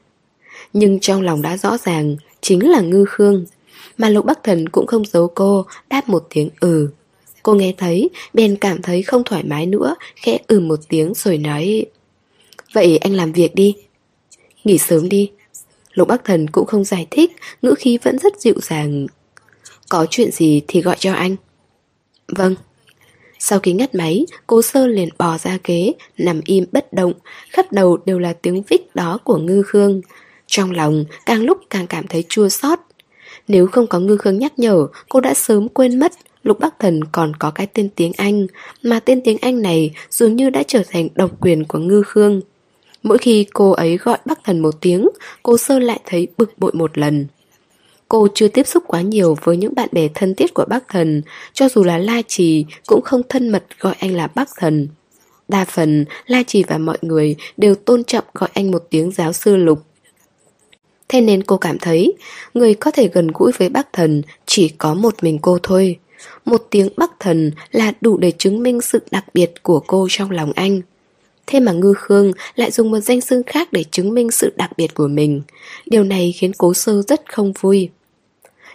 Nhưng 0.74 1.00
trong 1.00 1.22
lòng 1.22 1.42
đã 1.42 1.58
rõ 1.58 1.78
ràng, 1.78 2.16
chính 2.42 2.70
là 2.70 2.82
ngư 2.82 3.06
khương. 3.06 3.46
Mà 3.98 4.10
lục 4.10 4.26
bắc 4.26 4.44
thần 4.44 4.70
cũng 4.70 4.88
không 4.88 5.06
giấu 5.06 5.28
cô, 5.28 5.66
đáp 5.90 6.10
một 6.10 6.28
tiếng 6.30 6.50
ừ. 6.60 6.90
Cô 7.44 7.54
nghe 7.54 7.74
thấy, 7.78 8.10
bèn 8.34 8.56
cảm 8.56 8.82
thấy 8.82 9.02
không 9.02 9.24
thoải 9.24 9.44
mái 9.44 9.66
nữa, 9.66 9.96
khẽ 10.16 10.38
ừ 10.48 10.60
một 10.60 10.80
tiếng 10.90 11.14
rồi 11.16 11.38
nói 11.38 11.86
Vậy 12.74 12.98
anh 12.98 13.14
làm 13.14 13.32
việc 13.32 13.56
đi 13.56 13.76
Nghỉ 14.64 14.78
sớm 14.78 15.10
đi 15.10 15.32
Lục 15.98 16.08
Bắc 16.08 16.26
Thần 16.26 16.48
cũng 16.48 16.66
không 16.66 16.84
giải 16.84 17.08
thích, 17.12 17.32
ngữ 17.62 17.74
khí 17.78 17.98
vẫn 18.04 18.20
rất 18.20 18.42
dịu 18.42 18.56
dàng. 18.62 19.08
Có 19.90 20.06
chuyện 20.10 20.32
gì 20.32 20.62
thì 20.68 20.82
gọi 20.82 20.96
cho 21.00 21.14
anh. 21.14 21.36
Vâng. 22.28 22.56
Sau 23.40 23.60
khi 23.60 23.74
ngắt 23.74 23.96
máy, 23.96 24.26
cố 24.48 24.62
sơ 24.62 24.88
liền 24.88 25.10
bò 25.18 25.38
ra 25.38 25.58
ghế, 25.64 25.94
nằm 26.18 26.42
im 26.46 26.66
bất 26.72 26.94
động, 26.94 27.14
khắp 27.50 27.72
đầu 27.72 27.98
đều 28.06 28.20
là 28.20 28.34
tiếng 28.34 28.64
vích 28.64 28.96
đó 28.96 29.20
của 29.24 29.38
ngư 29.38 29.62
khương. 29.62 30.02
Trong 30.48 30.72
lòng 30.72 31.06
càng 31.26 31.44
lúc 31.44 31.58
càng 31.70 31.88
cảm 31.88 32.08
thấy 32.08 32.24
chua 32.30 32.50
xót. 32.50 32.80
Nếu 33.48 33.68
không 33.68 33.88
có 33.88 34.00
ngư 34.00 34.18
khương 34.18 34.40
nhắc 34.40 34.60
nhở, 34.60 34.88
cô 35.10 35.22
đã 35.22 35.34
sớm 35.34 35.70
quên 35.70 36.00
mất 36.00 36.14
Lục 36.44 36.60
Bắc 36.60 36.80
Thần 36.80 37.04
còn 37.12 37.36
có 37.36 37.52
cái 37.52 37.68
tên 37.74 37.90
tiếng 37.96 38.12
Anh, 38.18 38.48
mà 38.84 39.00
tên 39.00 39.22
tiếng 39.24 39.38
Anh 39.42 39.62
này 39.62 39.92
dường 40.10 40.36
như 40.36 40.50
đã 40.50 40.64
trở 40.68 40.84
thành 40.90 41.08
độc 41.16 41.32
quyền 41.42 41.66
của 41.66 41.80
ngư 41.80 42.04
khương. 42.06 42.42
Mỗi 43.04 43.18
khi 43.18 43.46
cô 43.54 43.72
ấy 43.72 43.98
gọi 43.98 44.18
Bắc 44.26 44.44
Thần 44.44 44.60
một 44.60 44.82
tiếng, 44.82 45.10
cô 45.44 45.58
Sơ 45.58 45.80
lại 45.80 46.00
thấy 46.06 46.28
bực 46.38 46.60
bội 46.60 46.72
một 46.74 46.98
lần. 46.98 47.28
Cô 48.08 48.28
chưa 48.34 48.48
tiếp 48.48 48.68
xúc 48.68 48.84
quá 48.88 49.02
nhiều 49.02 49.38
với 49.44 49.58
những 49.58 49.76
bạn 49.76 49.90
bè 49.92 50.08
thân 50.14 50.36
thiết 50.36 50.54
của 50.54 50.66
bác 50.70 50.88
Thần, 50.90 51.22
cho 51.54 51.70
dù 51.70 51.84
là 51.84 51.98
La 51.98 52.22
Trì 52.28 52.66
cũng 52.88 53.02
không 53.02 53.22
thân 53.30 53.50
mật 53.50 53.64
gọi 53.80 53.96
anh 54.00 54.16
là 54.16 54.28
bác 54.28 54.50
Thần. 54.58 54.88
Đa 55.48 55.66
phần, 55.66 56.06
La 56.26 56.44
Trì 56.44 56.64
và 56.64 56.78
mọi 56.78 56.98
người 57.02 57.36
đều 57.58 57.76
tôn 57.76 58.04
trọng 58.04 58.24
gọi 58.34 58.50
anh 58.54 58.72
một 58.72 58.88
tiếng 58.90 59.12
giáo 59.12 59.34
sư 59.34 59.56
Lục. 59.56 59.84
Thế 61.10 61.22
nên 61.22 61.44
cô 61.44 61.58
cảm 61.58 61.80
thấy, 61.80 62.14
người 62.54 62.74
có 62.74 62.92
thể 62.92 63.10
gần 63.14 63.28
gũi 63.34 63.52
với 63.58 63.70
bác 63.70 63.94
Thần 63.94 64.22
chỉ 64.46 64.70
có 64.70 64.94
một 64.94 65.24
mình 65.24 65.40
cô 65.42 65.60
thôi. 65.64 66.00
Một 66.46 66.68
tiếng 66.70 66.90
bác 66.98 67.20
Thần 67.20 67.52
là 67.72 67.94
đủ 68.02 68.18
để 68.18 68.32
chứng 68.32 68.64
minh 68.64 68.82
sự 68.82 69.00
đặc 69.12 69.26
biệt 69.34 69.64
của 69.64 69.80
cô 69.88 70.08
trong 70.10 70.32
lòng 70.32 70.52
anh. 70.56 70.82
Thế 71.48 71.60
mà 71.60 71.72
Ngư 71.72 71.94
Khương 71.94 72.32
lại 72.56 72.72
dùng 72.72 72.92
một 72.92 73.00
danh 73.00 73.22
xưng 73.22 73.44
khác 73.44 73.74
để 73.74 73.84
chứng 73.92 74.14
minh 74.14 74.32
sự 74.32 74.54
đặc 74.56 74.72
biệt 74.78 74.94
của 74.94 75.08
mình. 75.08 75.42
Điều 75.86 76.04
này 76.04 76.34
khiến 76.38 76.52
cố 76.58 76.74
sơ 76.74 77.02
rất 77.02 77.34
không 77.34 77.54
vui. 77.60 77.90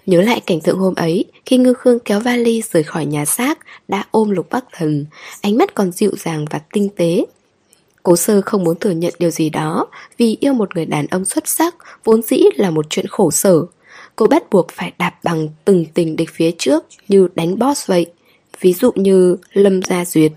Nhớ 0.07 0.23
lại 0.23 0.41
cảnh 0.47 0.61
tượng 0.61 0.79
hôm 0.79 0.95
ấy, 0.95 1.25
khi 1.47 1.57
Ngư 1.57 1.75
Khương 1.75 1.99
kéo 1.99 2.21
vali 2.21 2.63
rời 2.73 2.83
khỏi 2.83 3.07
nhà 3.07 3.25
xác, 3.25 3.59
đã 3.89 4.05
ôm 4.11 4.31
lục 4.31 4.47
bắc 4.51 4.65
thần, 4.73 5.07
ánh 5.41 5.59
mắt 5.59 5.75
còn 5.75 5.93
dịu 5.93 6.11
dàng 6.19 6.45
và 6.51 6.61
tinh 6.73 6.89
tế. 6.97 7.25
Cố 8.03 8.17
sơ 8.17 8.41
không 8.41 8.65
muốn 8.65 8.79
thừa 8.79 8.91
nhận 8.91 9.15
điều 9.19 9.31
gì 9.31 9.51
đó, 9.51 9.87
vì 10.19 10.37
yêu 10.41 10.53
một 10.53 10.75
người 10.77 10.87
đàn 10.87 11.07
ông 11.07 11.25
xuất 11.25 11.49
sắc, 11.49 11.75
vốn 12.05 12.23
dĩ 12.23 12.43
là 12.55 12.71
một 12.71 12.87
chuyện 12.91 13.07
khổ 13.07 13.31
sở. 13.31 13.63
Cô 14.17 14.27
bắt 14.27 14.51
buộc 14.51 14.67
phải 14.73 14.93
đạp 14.99 15.15
bằng 15.23 15.49
từng 15.65 15.85
tình 15.95 16.17
địch 16.17 16.31
phía 16.33 16.51
trước 16.59 16.85
như 17.09 17.29
đánh 17.35 17.59
boss 17.59 17.87
vậy. 17.91 18.07
Ví 18.61 18.73
dụ 18.73 18.93
như 18.95 19.37
Lâm 19.53 19.83
Gia 19.83 20.05
Duyệt, 20.05 20.33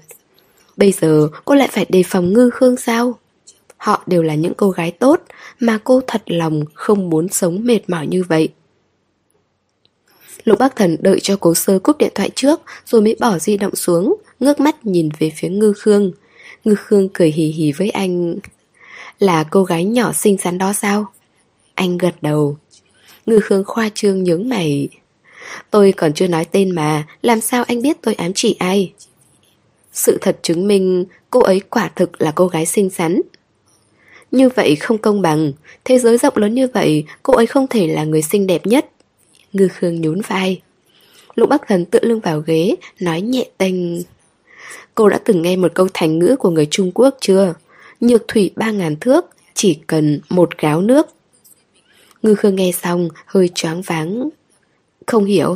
Bây 0.78 0.92
giờ 0.92 1.30
cô 1.46 1.56
lại 1.56 1.68
phải 1.72 1.86
đề 1.90 2.04
phòng 2.04 2.34
ngư 2.34 2.50
khương 2.50 2.78
sao? 2.78 3.20
Họ 3.78 4.04
đều 4.08 4.24
là 4.24 4.36
những 4.36 4.54
cô 4.58 4.70
gái 4.70 4.92
tốt 4.92 5.22
mà 5.60 5.80
cô 5.84 6.02
thật 6.08 6.24
lòng 6.26 6.64
không 6.74 7.10
muốn 7.10 7.30
sống 7.30 7.66
mệt 7.66 7.90
mỏi 7.90 8.08
như 8.08 8.24
vậy. 8.24 8.50
Lục 10.44 10.60
Bắc 10.60 10.76
Thần 10.76 10.98
đợi 11.00 11.20
cho 11.20 11.38
cố 11.40 11.54
sơ 11.54 11.80
cúp 11.80 11.98
điện 11.98 12.12
thoại 12.16 12.30
trước 12.36 12.62
rồi 12.86 13.02
mới 13.02 13.16
bỏ 13.20 13.40
di 13.40 13.58
động 13.58 13.76
xuống, 13.76 14.16
ngước 14.40 14.60
mắt 14.60 14.86
nhìn 14.86 15.10
về 15.20 15.32
phía 15.36 15.50
ngư 15.50 15.74
khương. 15.74 16.12
Ngư 16.66 16.76
khương 16.76 17.10
cười 17.14 17.32
hì 17.32 17.46
hì 17.46 17.72
với 17.72 17.90
anh. 17.90 18.36
Là 19.20 19.44
cô 19.44 19.64
gái 19.64 19.84
nhỏ 19.84 20.14
xinh 20.14 20.38
xắn 20.38 20.58
đó 20.58 20.74
sao? 20.74 21.06
Anh 21.76 21.98
gật 21.98 22.16
đầu. 22.22 22.58
Ngư 23.26 23.40
khương 23.40 23.64
khoa 23.66 23.90
trương 23.94 24.24
nhướng 24.24 24.50
mày. 24.50 24.88
Tôi 25.72 25.92
còn 25.98 26.14
chưa 26.14 26.28
nói 26.28 26.46
tên 26.46 26.72
mà, 26.72 27.08
làm 27.22 27.42
sao 27.42 27.64
anh 27.64 27.82
biết 27.82 27.98
tôi 28.02 28.14
ám 28.14 28.32
chỉ 28.36 28.56
ai? 28.60 28.94
Sự 29.96 30.18
thật 30.22 30.40
chứng 30.42 30.68
minh 30.68 31.06
cô 31.30 31.40
ấy 31.40 31.60
quả 31.60 31.92
thực 31.96 32.22
là 32.22 32.32
cô 32.36 32.48
gái 32.48 32.66
xinh 32.66 32.90
xắn. 32.90 33.22
Như 34.32 34.50
vậy 34.50 34.76
không 34.76 34.98
công 34.98 35.22
bằng, 35.22 35.52
thế 35.86 36.00
giới 36.00 36.18
rộng 36.18 36.38
lớn 36.38 36.54
như 36.54 36.68
vậy, 36.68 37.06
cô 37.24 37.34
ấy 37.34 37.46
không 37.46 37.68
thể 37.68 37.88
là 37.88 38.04
người 38.04 38.22
xinh 38.22 38.48
đẹp 38.48 38.66
nhất. 38.66 38.86
Ngư 39.54 39.68
Khương 39.68 40.02
nhún 40.02 40.22
vai. 40.22 40.62
lũ 41.36 41.46
Bắc 41.46 41.62
Thần 41.68 41.86
tựa 41.86 42.00
lưng 42.02 42.20
vào 42.20 42.40
ghế, 42.40 42.76
nói 43.00 43.22
nhẹ 43.22 43.46
tênh. 43.58 43.76
Cô 44.96 45.10
đã 45.10 45.20
từng 45.26 45.42
nghe 45.42 45.56
một 45.56 45.72
câu 45.74 45.88
thành 45.94 46.20
ngữ 46.20 46.36
của 46.40 46.50
người 46.50 46.68
Trung 46.72 46.92
Quốc 46.92 47.18
chưa? 47.22 47.54
Nhược 48.02 48.28
thủy 48.28 48.52
ba 48.56 48.72
ngàn 48.72 48.96
thước, 48.96 49.26
chỉ 49.54 49.80
cần 49.88 50.20
một 50.30 50.58
gáo 50.58 50.82
nước. 50.82 51.08
Ngư 52.24 52.36
Khương 52.36 52.56
nghe 52.56 52.72
xong, 52.72 53.10
hơi 53.26 53.50
choáng 53.56 53.82
váng. 53.82 54.30
Không 55.06 55.26
hiểu. 55.26 55.56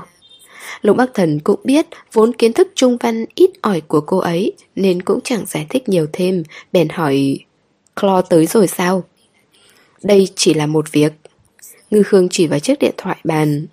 Lục 0.81 0.97
Bắc 0.97 1.13
Thần 1.13 1.39
cũng 1.39 1.59
biết 1.63 1.85
vốn 2.13 2.33
kiến 2.33 2.53
thức 2.53 2.67
trung 2.75 2.97
văn 2.97 3.25
ít 3.35 3.51
ỏi 3.61 3.81
của 3.81 4.01
cô 4.01 4.17
ấy 4.17 4.53
nên 4.75 5.01
cũng 5.01 5.19
chẳng 5.23 5.45
giải 5.47 5.65
thích 5.69 5.89
nhiều 5.89 6.07
thêm, 6.13 6.43
bèn 6.71 6.89
hỏi 6.89 7.39
Clo 8.01 8.21
tới 8.21 8.45
rồi 8.45 8.67
sao? 8.67 9.03
Đây 10.03 10.27
chỉ 10.35 10.53
là 10.53 10.65
một 10.65 10.91
việc. 10.91 11.13
Ngư 11.91 12.03
Khương 12.03 12.29
chỉ 12.29 12.47
vào 12.47 12.59
chiếc 12.59 12.79
điện 12.79 12.93
thoại 12.97 13.17
bàn. 13.23 13.67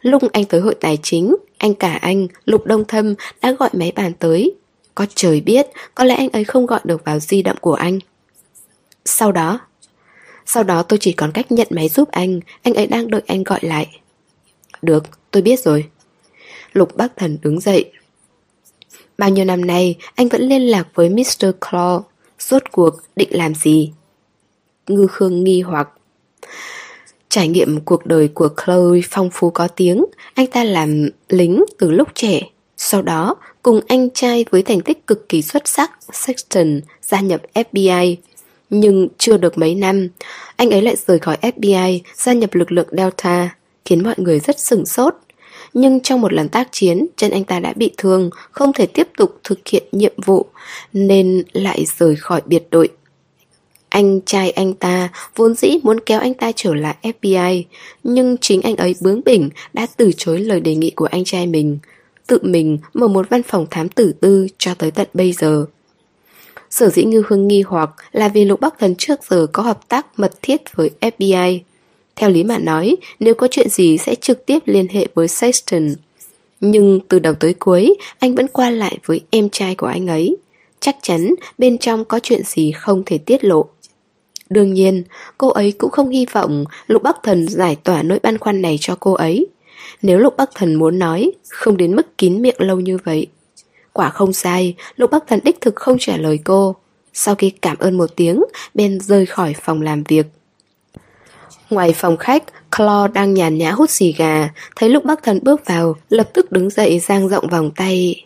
Lúc 0.00 0.22
anh 0.32 0.44
tới 0.44 0.60
hội 0.60 0.74
tài 0.80 0.98
chính, 1.02 1.36
anh 1.58 1.74
cả 1.74 1.92
anh, 1.92 2.26
Lục 2.44 2.66
Đông 2.66 2.84
Thâm 2.84 3.14
đã 3.42 3.52
gọi 3.52 3.70
máy 3.72 3.92
bàn 3.96 4.12
tới. 4.18 4.52
Có 4.94 5.06
trời 5.14 5.40
biết, 5.40 5.66
có 5.94 6.04
lẽ 6.04 6.14
anh 6.14 6.28
ấy 6.28 6.44
không 6.44 6.66
gọi 6.66 6.80
được 6.84 7.04
vào 7.04 7.18
di 7.18 7.42
động 7.42 7.56
của 7.60 7.74
anh. 7.74 7.98
Sau 9.04 9.32
đó, 9.32 9.60
sau 10.46 10.62
đó 10.62 10.82
tôi 10.82 10.98
chỉ 10.98 11.12
còn 11.12 11.32
cách 11.32 11.52
nhận 11.52 11.68
máy 11.70 11.88
giúp 11.88 12.10
anh, 12.10 12.40
anh 12.62 12.74
ấy 12.74 12.86
đang 12.86 13.10
đợi 13.10 13.22
anh 13.26 13.44
gọi 13.44 13.60
lại. 13.62 14.00
Được, 14.82 15.04
tôi 15.30 15.42
biết 15.42 15.60
rồi. 15.60 15.84
Lục 16.72 16.96
Bắc 16.96 17.16
Thần 17.16 17.38
đứng 17.42 17.60
dậy. 17.60 17.92
Bao 19.18 19.30
nhiêu 19.30 19.44
năm 19.44 19.64
nay, 19.64 19.96
anh 20.14 20.28
vẫn 20.28 20.42
liên 20.42 20.62
lạc 20.62 20.88
với 20.94 21.08
Mr. 21.08 21.46
Claw. 21.60 22.02
Suốt 22.38 22.62
cuộc 22.72 22.94
định 23.16 23.28
làm 23.30 23.54
gì? 23.54 23.92
Ngư 24.88 25.06
Khương 25.06 25.44
nghi 25.44 25.60
hoặc. 25.60 25.88
Trải 27.28 27.48
nghiệm 27.48 27.80
cuộc 27.80 28.06
đời 28.06 28.28
của 28.28 28.48
Chloe 28.64 29.00
phong 29.10 29.30
phú 29.32 29.50
có 29.50 29.68
tiếng, 29.68 30.04
anh 30.34 30.46
ta 30.46 30.64
làm 30.64 31.08
lính 31.28 31.64
từ 31.78 31.90
lúc 31.90 32.08
trẻ. 32.14 32.40
Sau 32.76 33.02
đó, 33.02 33.36
cùng 33.62 33.80
anh 33.88 34.10
trai 34.10 34.44
với 34.50 34.62
thành 34.62 34.80
tích 34.80 35.06
cực 35.06 35.28
kỳ 35.28 35.42
xuất 35.42 35.68
sắc, 35.68 35.90
Sexton, 36.12 36.80
gia 37.02 37.20
nhập 37.20 37.40
FBI. 37.54 38.16
Nhưng 38.70 39.08
chưa 39.18 39.36
được 39.36 39.58
mấy 39.58 39.74
năm, 39.74 40.08
anh 40.56 40.70
ấy 40.70 40.82
lại 40.82 40.96
rời 41.06 41.18
khỏi 41.18 41.36
FBI, 41.42 42.00
gia 42.14 42.32
nhập 42.32 42.54
lực 42.54 42.72
lượng 42.72 42.88
Delta, 42.92 43.56
khiến 43.84 44.02
mọi 44.02 44.14
người 44.16 44.40
rất 44.40 44.60
sửng 44.60 44.86
sốt. 44.86 45.14
Nhưng 45.74 46.00
trong 46.00 46.20
một 46.20 46.32
lần 46.32 46.48
tác 46.48 46.68
chiến, 46.72 47.06
chân 47.16 47.30
anh 47.30 47.44
ta 47.44 47.60
đã 47.60 47.72
bị 47.72 47.90
thương, 47.96 48.30
không 48.50 48.72
thể 48.72 48.86
tiếp 48.86 49.08
tục 49.16 49.40
thực 49.44 49.68
hiện 49.68 49.82
nhiệm 49.92 50.12
vụ, 50.24 50.46
nên 50.92 51.42
lại 51.52 51.84
rời 51.98 52.16
khỏi 52.16 52.42
biệt 52.46 52.62
đội. 52.70 52.88
Anh 53.88 54.20
trai 54.26 54.50
anh 54.50 54.74
ta 54.74 55.08
vốn 55.36 55.54
dĩ 55.54 55.70
muốn 55.82 56.00
kéo 56.06 56.20
anh 56.20 56.34
ta 56.34 56.52
trở 56.56 56.74
lại 56.74 56.96
FBI, 57.02 57.62
nhưng 58.02 58.36
chính 58.40 58.62
anh 58.62 58.76
ấy 58.76 58.94
bướng 59.00 59.20
bỉnh 59.24 59.50
đã 59.72 59.86
từ 59.96 60.10
chối 60.16 60.38
lời 60.38 60.60
đề 60.60 60.74
nghị 60.74 60.90
của 60.90 61.04
anh 61.04 61.24
trai 61.24 61.46
mình, 61.46 61.78
tự 62.26 62.38
mình 62.42 62.78
mở 62.94 63.08
một 63.08 63.30
văn 63.30 63.42
phòng 63.42 63.66
thám 63.70 63.88
tử 63.88 64.14
tư 64.20 64.46
cho 64.58 64.74
tới 64.74 64.90
tận 64.90 65.08
bây 65.14 65.32
giờ. 65.32 65.66
Sở 66.70 66.90
dĩ 66.90 67.04
Ngư 67.04 67.22
Hương 67.28 67.48
nghi 67.48 67.62
hoặc 67.62 67.90
là 68.12 68.28
vì 68.28 68.44
Lục 68.44 68.60
Bắc 68.60 68.78
Thần 68.78 68.94
trước 68.94 69.20
giờ 69.30 69.46
có 69.52 69.62
hợp 69.62 69.88
tác 69.88 70.06
mật 70.18 70.32
thiết 70.42 70.76
với 70.76 70.90
FBI. 71.00 71.58
Theo 72.16 72.30
lý 72.30 72.44
mà 72.44 72.58
nói, 72.58 72.96
nếu 73.20 73.34
có 73.34 73.48
chuyện 73.50 73.68
gì 73.68 73.98
sẽ 73.98 74.14
trực 74.14 74.46
tiếp 74.46 74.58
liên 74.66 74.88
hệ 74.88 75.06
với 75.14 75.28
Sexton. 75.28 75.94
Nhưng 76.60 77.00
từ 77.08 77.18
đầu 77.18 77.34
tới 77.34 77.54
cuối, 77.54 77.94
anh 78.18 78.34
vẫn 78.34 78.48
qua 78.48 78.70
lại 78.70 78.98
với 79.06 79.20
em 79.30 79.50
trai 79.50 79.74
của 79.74 79.86
anh 79.86 80.06
ấy. 80.06 80.36
Chắc 80.80 80.96
chắn 81.02 81.34
bên 81.58 81.78
trong 81.78 82.04
có 82.04 82.20
chuyện 82.22 82.42
gì 82.44 82.72
không 82.72 83.02
thể 83.06 83.18
tiết 83.18 83.44
lộ. 83.44 83.66
Đương 84.50 84.74
nhiên, 84.74 85.04
cô 85.38 85.48
ấy 85.48 85.72
cũng 85.72 85.90
không 85.90 86.10
hy 86.10 86.26
vọng 86.32 86.64
Lục 86.86 87.02
Bắc 87.02 87.16
Thần 87.22 87.48
giải 87.48 87.76
tỏa 87.76 88.02
nỗi 88.02 88.18
băn 88.22 88.38
khoăn 88.38 88.62
này 88.62 88.76
cho 88.80 88.96
cô 89.00 89.12
ấy. 89.12 89.46
Nếu 90.02 90.18
Lục 90.18 90.36
Bắc 90.36 90.50
Thần 90.54 90.74
muốn 90.74 90.98
nói, 90.98 91.32
không 91.48 91.76
đến 91.76 91.96
mức 91.96 92.18
kín 92.18 92.42
miệng 92.42 92.56
lâu 92.58 92.80
như 92.80 92.98
vậy. 93.04 93.26
Quả 93.92 94.10
không 94.10 94.32
sai, 94.32 94.74
Lục 94.96 95.10
Bắc 95.10 95.26
Thần 95.26 95.40
đích 95.44 95.60
thực 95.60 95.76
không 95.76 95.96
trả 96.00 96.16
lời 96.16 96.38
cô. 96.44 96.76
Sau 97.12 97.34
khi 97.34 97.50
cảm 97.50 97.76
ơn 97.78 97.98
một 97.98 98.16
tiếng, 98.16 98.42
Ben 98.74 99.00
rời 99.00 99.26
khỏi 99.26 99.54
phòng 99.62 99.82
làm 99.82 100.02
việc. 100.04 100.26
Ngoài 101.72 101.92
phòng 101.92 102.16
khách, 102.16 102.44
Claude 102.76 103.12
đang 103.12 103.34
nhàn 103.34 103.58
nhã 103.58 103.70
hút 103.70 103.90
xì 103.90 104.12
gà, 104.12 104.48
thấy 104.76 104.88
Lục 104.88 105.04
Bắc 105.04 105.22
Thần 105.22 105.38
bước 105.42 105.66
vào, 105.66 105.96
lập 106.08 106.30
tức 106.34 106.52
đứng 106.52 106.70
dậy 106.70 106.98
giang 106.98 107.28
rộng 107.28 107.48
vòng 107.48 107.70
tay. 107.76 108.24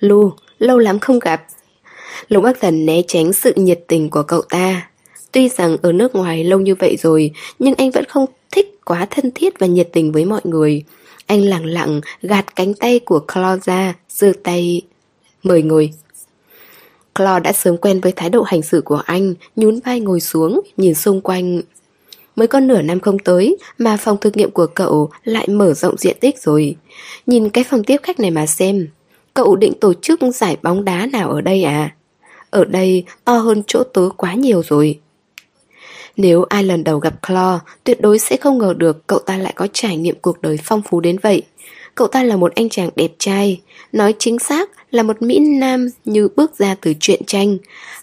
Lu, 0.00 0.32
lâu 0.58 0.78
lắm 0.78 0.98
không 0.98 1.18
gặp. 1.18 1.44
Lục 2.28 2.44
Bắc 2.44 2.60
Thần 2.60 2.86
né 2.86 3.02
tránh 3.08 3.32
sự 3.32 3.52
nhiệt 3.56 3.80
tình 3.88 4.10
của 4.10 4.22
cậu 4.22 4.42
ta. 4.42 4.88
Tuy 5.32 5.48
rằng 5.48 5.76
ở 5.82 5.92
nước 5.92 6.14
ngoài 6.14 6.44
lâu 6.44 6.60
như 6.60 6.74
vậy 6.74 6.96
rồi, 7.02 7.30
nhưng 7.58 7.74
anh 7.74 7.90
vẫn 7.90 8.04
không 8.04 8.26
thích 8.50 8.80
quá 8.84 9.06
thân 9.10 9.30
thiết 9.34 9.58
và 9.58 9.66
nhiệt 9.66 9.88
tình 9.92 10.12
với 10.12 10.24
mọi 10.24 10.40
người. 10.44 10.82
Anh 11.26 11.42
lặng 11.42 11.64
lặng 11.64 12.00
gạt 12.22 12.56
cánh 12.56 12.74
tay 12.74 12.98
của 12.98 13.18
Claude 13.18 13.60
ra, 13.64 13.94
giơ 14.08 14.32
tay 14.42 14.82
Mời 15.42 15.62
ngồi. 15.62 15.90
Claude 17.14 17.40
đã 17.40 17.52
sớm 17.52 17.76
quen 17.76 18.00
với 18.00 18.12
thái 18.12 18.30
độ 18.30 18.42
hành 18.42 18.62
xử 18.62 18.80
của 18.80 19.02
anh, 19.06 19.34
nhún 19.56 19.80
vai 19.84 20.00
ngồi 20.00 20.20
xuống, 20.20 20.60
nhìn 20.76 20.94
xung 20.94 21.20
quanh. 21.20 21.62
Mới 22.36 22.46
có 22.46 22.60
nửa 22.60 22.82
năm 22.82 23.00
không 23.00 23.18
tới 23.18 23.56
mà 23.78 23.96
phòng 23.96 24.16
thực 24.20 24.36
nghiệm 24.36 24.50
của 24.50 24.66
cậu 24.66 25.10
lại 25.24 25.48
mở 25.48 25.74
rộng 25.74 25.96
diện 25.98 26.16
tích 26.20 26.42
rồi. 26.42 26.76
Nhìn 27.26 27.50
cái 27.50 27.64
phòng 27.64 27.84
tiếp 27.84 27.96
khách 28.02 28.20
này 28.20 28.30
mà 28.30 28.46
xem. 28.46 28.88
Cậu 29.34 29.56
định 29.56 29.72
tổ 29.80 29.94
chức 29.94 30.20
giải 30.34 30.56
bóng 30.62 30.84
đá 30.84 31.06
nào 31.06 31.30
ở 31.30 31.40
đây 31.40 31.62
à? 31.62 31.94
Ở 32.50 32.64
đây 32.64 33.04
to 33.24 33.38
hơn 33.38 33.62
chỗ 33.66 33.82
tớ 33.84 34.08
quá 34.16 34.34
nhiều 34.34 34.62
rồi. 34.62 35.00
Nếu 36.16 36.42
ai 36.42 36.64
lần 36.64 36.84
đầu 36.84 36.98
gặp 36.98 37.14
Claw, 37.22 37.58
tuyệt 37.84 38.00
đối 38.00 38.18
sẽ 38.18 38.36
không 38.36 38.58
ngờ 38.58 38.74
được 38.76 39.06
cậu 39.06 39.18
ta 39.18 39.36
lại 39.36 39.52
có 39.56 39.68
trải 39.72 39.96
nghiệm 39.96 40.14
cuộc 40.22 40.42
đời 40.42 40.58
phong 40.64 40.82
phú 40.82 41.00
đến 41.00 41.16
vậy. 41.22 41.42
Cậu 41.94 42.08
ta 42.08 42.22
là 42.22 42.36
một 42.36 42.54
anh 42.54 42.68
chàng 42.68 42.90
đẹp 42.96 43.10
trai, 43.18 43.60
nói 43.92 44.14
chính 44.18 44.38
xác 44.38 44.70
là 44.90 45.02
một 45.02 45.22
Mỹ 45.22 45.38
Nam 45.38 45.88
như 46.04 46.28
bước 46.36 46.58
ra 46.58 46.76
từ 46.80 46.94
truyện 47.00 47.22
tranh. 47.26 47.58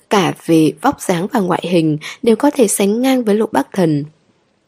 Cả 0.10 0.34
về 0.46 0.72
vóc 0.82 1.02
dáng 1.02 1.28
và 1.34 1.40
ngoại 1.40 1.64
hình 1.68 1.98
đều 2.24 2.36
có 2.36 2.52
thể 2.52 2.68
sánh 2.68 3.02
ngang 3.02 3.24
với 3.24 3.36
Lục 3.36 3.54
Bắc 3.54 3.68
Thần. 3.74 4.06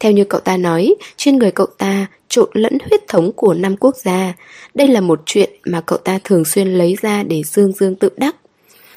Theo 0.02 0.12
như 0.12 0.24
cậu 0.24 0.40
ta 0.40 0.56
nói, 0.56 0.94
trên 1.16 1.38
người 1.38 1.50
cậu 1.50 1.66
ta 1.66 2.06
trộn 2.28 2.48
lẫn 2.52 2.78
huyết 2.88 3.08
thống 3.08 3.32
của 3.32 3.54
năm 3.54 3.76
quốc 3.76 3.96
gia. 3.96 4.34
Đây 4.74 4.88
là 4.88 5.00
một 5.00 5.22
chuyện 5.26 5.50
mà 5.64 5.80
cậu 5.80 5.98
ta 5.98 6.18
thường 6.24 6.44
xuyên 6.44 6.68
lấy 6.68 6.96
ra 7.02 7.22
để 7.22 7.42
dương 7.42 7.72
dương 7.72 7.94
tự 7.94 8.08
đắc. 8.16 8.36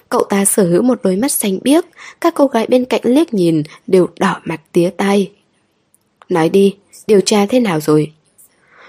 Cậu 0.10 0.24
ta 0.24 0.46
sở 0.46 0.64
hữu 0.64 0.82
một 0.82 1.00
đôi 1.04 1.16
mắt 1.16 1.32
xanh 1.32 1.60
biếc, 1.62 1.86
các 2.22 2.34
cô 2.36 2.48
gái 2.48 2.68
bên 2.70 2.86
cạnh 2.86 3.02
liếc 3.04 3.34
nhìn 3.34 3.64
đều 3.88 4.08
đỏ 4.20 4.42
mặt 4.44 4.62
tía 4.72 4.90
tay. 4.98 5.32
Nói 6.30 6.50
đi, 6.50 6.76
điều 7.08 7.22
tra 7.22 7.46
thế 7.46 7.60
nào 7.60 7.80
rồi? 7.80 8.12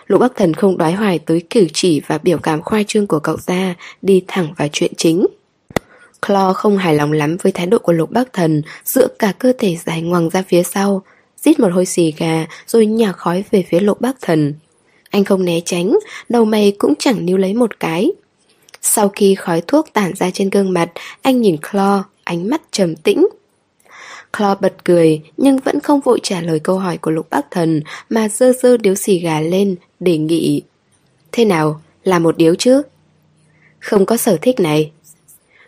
Lục 0.07 0.21
Bắc 0.21 0.37
Thần 0.37 0.55
không 0.55 0.79
đoái 0.79 0.93
hoài 0.93 1.19
tới 1.19 1.43
cử 1.51 1.67
chỉ 1.73 2.01
và 2.07 2.19
biểu 2.19 2.39
cảm 2.39 2.63
khoai 2.63 2.85
trương 2.85 3.07
của 3.07 3.21
cậu 3.21 3.37
ta, 3.47 3.75
đi 4.03 4.25
thẳng 4.27 4.55
vào 4.57 4.69
chuyện 4.73 4.93
chính. 4.97 5.27
Claw 6.23 6.53
không 6.53 6.79
hài 6.79 6.95
lòng 6.95 7.13
lắm 7.13 7.37
với 7.43 7.53
thái 7.53 7.67
độ 7.67 7.79
của 7.79 7.93
Lục 7.93 8.11
Bắc 8.11 8.33
Thần, 8.33 8.63
dựa 8.85 9.09
cả 9.09 9.33
cơ 9.39 9.53
thể 9.59 9.77
dài 9.87 10.03
ngoằng 10.03 10.31
ra 10.31 10.43
phía 10.49 10.63
sau, 10.63 11.03
rít 11.47 11.61
một 11.61 11.73
hôi 11.73 11.87
xì 11.87 12.15
gà 12.19 12.47
rồi 12.67 12.87
nhả 12.87 13.13
khói 13.13 13.45
về 13.51 13.65
phía 13.69 13.81
Lục 13.81 14.01
bác 14.01 14.21
Thần. 14.21 14.55
Anh 15.11 15.25
không 15.25 15.45
né 15.45 15.61
tránh, 15.65 15.99
đầu 16.29 16.45
mày 16.45 16.73
cũng 16.79 16.95
chẳng 16.99 17.27
níu 17.27 17.37
lấy 17.37 17.55
một 17.55 17.81
cái. 17.81 18.11
Sau 18.83 19.09
khi 19.09 19.35
khói 19.35 19.63
thuốc 19.67 19.93
tản 19.93 20.15
ra 20.15 20.31
trên 20.31 20.51
gương 20.51 20.73
mặt, 20.73 20.91
anh 21.23 21.41
nhìn 21.41 21.57
Claw, 21.57 22.03
ánh 22.25 22.51
mắt 22.51 22.63
trầm 22.71 22.97
tĩnh, 22.97 23.27
Claw 24.33 24.57
bật 24.61 24.85
cười 24.85 25.21
nhưng 25.37 25.59
vẫn 25.59 25.81
không 25.81 26.01
vội 26.01 26.21
trả 26.23 26.41
lời 26.41 26.59
câu 26.59 26.79
hỏi 26.79 26.99
của 26.99 27.11
Lục 27.11 27.31
bác 27.31 27.51
Thần 27.51 27.83
mà 28.11 28.29
dơ 28.29 28.53
dơ 28.63 28.77
điếu 28.77 28.95
xì 28.95 29.19
gà 29.19 29.41
lên, 29.41 29.77
đề 30.01 30.19
nghị. 30.19 30.63
Thế 31.33 31.45
nào, 31.45 31.81
là 32.05 32.19
một 32.19 32.37
điếu 32.37 32.55
chứ? 32.55 32.83
Không 33.79 34.07
có 34.07 34.17
sở 34.17 34.37
thích 34.43 34.61
này. 34.61 34.91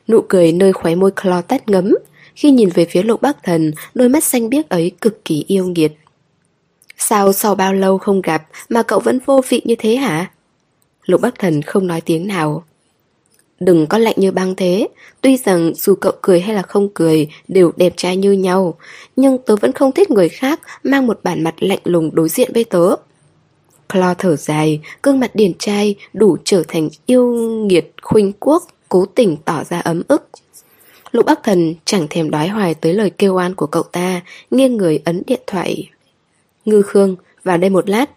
Nụ 0.08 0.20
cười 0.28 0.52
nơi 0.52 0.72
khóe 0.72 0.94
môi 0.94 1.10
Claw 1.10 1.42
tắt 1.42 1.68
ngấm, 1.68 1.94
khi 2.38 2.50
nhìn 2.50 2.68
về 2.68 2.84
phía 2.84 3.02
Lục 3.02 3.22
Bắc 3.22 3.42
Thần, 3.42 3.72
đôi 3.94 4.08
mắt 4.08 4.24
xanh 4.24 4.48
biếc 4.48 4.68
ấy 4.68 4.92
cực 5.00 5.24
kỳ 5.24 5.44
yêu 5.48 5.66
nghiệt. 5.66 5.92
Sao 6.96 7.32
sau 7.32 7.54
bao 7.54 7.74
lâu 7.74 7.98
không 7.98 8.22
gặp 8.22 8.42
mà 8.68 8.82
cậu 8.82 9.00
vẫn 9.00 9.18
vô 9.26 9.40
vị 9.48 9.62
như 9.64 9.74
thế 9.78 9.96
hả? 9.96 10.30
Lục 11.04 11.20
Bắc 11.20 11.38
Thần 11.38 11.62
không 11.62 11.86
nói 11.86 12.00
tiếng 12.00 12.26
nào. 12.26 12.64
Đừng 13.60 13.86
có 13.86 13.98
lạnh 13.98 14.14
như 14.18 14.32
băng 14.32 14.54
thế 14.56 14.88
Tuy 15.20 15.36
rằng 15.36 15.72
dù 15.74 15.94
cậu 15.94 16.12
cười 16.22 16.40
hay 16.40 16.54
là 16.54 16.62
không 16.62 16.88
cười 16.94 17.28
Đều 17.48 17.72
đẹp 17.76 17.92
trai 17.96 18.16
như 18.16 18.32
nhau 18.32 18.78
Nhưng 19.16 19.38
tớ 19.38 19.56
vẫn 19.56 19.72
không 19.72 19.92
thích 19.92 20.10
người 20.10 20.28
khác 20.28 20.60
Mang 20.82 21.06
một 21.06 21.20
bản 21.22 21.44
mặt 21.44 21.54
lạnh 21.58 21.78
lùng 21.84 22.14
đối 22.14 22.28
diện 22.28 22.50
với 22.54 22.64
tớ 22.64 22.96
clo 23.92 24.14
thở 24.14 24.36
dài 24.36 24.80
gương 25.02 25.20
mặt 25.20 25.30
điển 25.34 25.52
trai 25.58 25.94
đủ 26.12 26.36
trở 26.44 26.62
thành 26.68 26.88
yêu 27.06 27.32
nghiệt 27.66 27.92
khuynh 28.02 28.32
quốc 28.40 28.62
Cố 28.88 29.06
tình 29.06 29.36
tỏ 29.44 29.64
ra 29.64 29.78
ấm 29.80 30.02
ức 30.08 30.28
Lục 31.10 31.26
Bắc 31.26 31.42
Thần 31.42 31.74
chẳng 31.84 32.06
thèm 32.10 32.30
đói 32.30 32.48
hoài 32.48 32.74
tới 32.74 32.94
lời 32.94 33.10
kêu 33.10 33.34
oan 33.34 33.54
của 33.54 33.66
cậu 33.66 33.82
ta 33.82 34.20
Nghiêng 34.50 34.76
người 34.76 35.02
ấn 35.04 35.22
điện 35.26 35.40
thoại 35.46 35.90
Ngư 36.64 36.82
Khương, 36.82 37.16
vào 37.44 37.58
đây 37.58 37.70
một 37.70 37.88
lát 37.88 38.10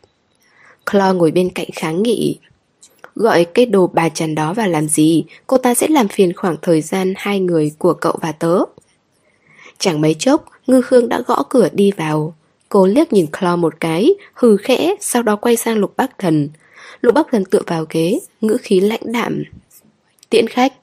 Clo 0.92 1.14
ngồi 1.14 1.32
bên 1.32 1.50
cạnh 1.50 1.68
kháng 1.74 2.04
nghị. 2.04 2.40
Gọi 3.16 3.46
cái 3.46 3.66
đồ 3.66 3.88
bà 3.88 4.10
chằn 4.10 4.36
đó 4.36 4.54
vào 4.54 4.68
làm 4.68 4.88
gì, 4.88 5.24
cô 5.48 5.58
ta 5.58 5.74
sẽ 5.74 5.88
làm 5.88 6.08
phiền 6.08 6.34
khoảng 6.34 6.56
thời 6.62 6.82
gian 6.82 7.14
hai 7.18 7.40
người 7.40 7.72
của 7.78 7.94
cậu 7.94 8.18
và 8.22 8.32
tớ. 8.32 8.60
Chẳng 9.78 10.02
mấy 10.02 10.16
chốc, 10.20 10.46
Ngư 10.68 10.82
Khương 10.82 11.10
đã 11.10 11.22
gõ 11.28 11.44
cửa 11.50 11.70
đi 11.74 11.92
vào. 11.98 12.36
Cô 12.70 12.88
liếc 12.88 13.14
nhìn 13.14 13.26
Clo 13.40 13.56
một 13.56 13.74
cái, 13.80 14.10
hừ 14.34 14.58
khẽ, 14.58 14.96
sau 15.00 15.24
đó 15.24 15.36
quay 15.36 15.56
sang 15.56 15.78
Lục 15.78 15.94
Bắc 15.98 16.18
Thần. 16.18 16.50
Lục 17.02 17.14
Bắc 17.14 17.28
Thần 17.32 17.46
tựa 17.46 17.62
vào 17.68 17.86
ghế, 17.90 18.20
ngữ 18.42 18.58
khí 18.62 18.80
lãnh 18.80 19.12
đạm. 19.12 19.44
Tiễn 20.30 20.48
khách. 20.48 20.74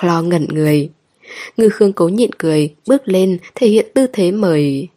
Clo 0.00 0.22
ngẩn 0.22 0.46
người. 0.48 0.90
Ngư 1.56 1.68
Khương 1.68 1.92
cố 1.92 2.08
nhịn 2.08 2.32
cười, 2.32 2.74
bước 2.86 3.02
lên, 3.04 3.38
thể 3.54 3.68
hiện 3.68 3.86
tư 3.94 4.06
thế 4.12 4.30
mời. 4.30 4.88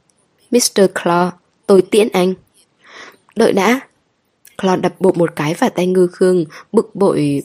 Mr. 0.51 0.81
Claw, 0.93 1.29
tôi 1.67 1.81
tiễn 1.81 2.09
anh. 2.13 2.33
Đợi 3.35 3.53
đã. 3.53 3.79
Claw 4.57 4.81
đập 4.81 4.93
bộ 4.99 5.11
một 5.11 5.35
cái 5.35 5.53
vào 5.53 5.69
tay 5.69 5.87
Ngư 5.87 6.07
Khương, 6.07 6.45
bực 6.71 6.95
bội. 6.95 7.43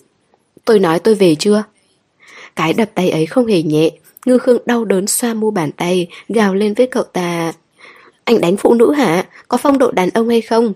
Tôi 0.65 0.79
nói 0.79 0.99
tôi 0.99 1.15
về 1.15 1.35
chưa? 1.35 1.63
Cái 2.57 2.73
đập 2.73 2.91
tay 2.95 3.11
ấy 3.11 3.27
không 3.27 3.47
hề 3.47 3.63
nhẹ, 3.63 3.91
Ngư 4.27 4.39
Khương 4.39 4.59
đau 4.67 4.85
đớn 4.85 5.07
xoa 5.07 5.35
mu 5.35 5.51
bàn 5.51 5.73
tay, 5.73 6.09
gào 6.29 6.55
lên 6.55 6.75
với 6.75 6.87
cậu 6.87 7.03
ta. 7.03 7.53
Anh 8.25 8.41
đánh 8.41 8.57
phụ 8.57 8.75
nữ 8.75 8.93
hả? 8.93 9.27
Có 9.49 9.57
phong 9.57 9.79
độ 9.79 9.91
đàn 9.91 10.11
ông 10.11 10.29
hay 10.29 10.41
không? 10.41 10.73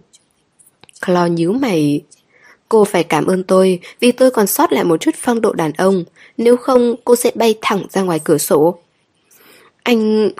Claw 1.00 1.28
nhíu 1.28 1.52
mày. 1.52 2.00
Cô 2.68 2.84
phải 2.84 3.04
cảm 3.04 3.26
ơn 3.26 3.42
tôi 3.42 3.80
vì 4.00 4.12
tôi 4.12 4.30
còn 4.30 4.46
sót 4.46 4.72
lại 4.72 4.84
một 4.84 5.00
chút 5.00 5.14
phong 5.18 5.40
độ 5.40 5.52
đàn 5.52 5.72
ông. 5.72 6.04
Nếu 6.36 6.56
không, 6.56 6.94
cô 7.04 7.16
sẽ 7.16 7.30
bay 7.34 7.54
thẳng 7.62 7.86
ra 7.90 8.02
ngoài 8.02 8.20
cửa 8.24 8.38
sổ. 8.38 8.78
Anh... 9.82 10.30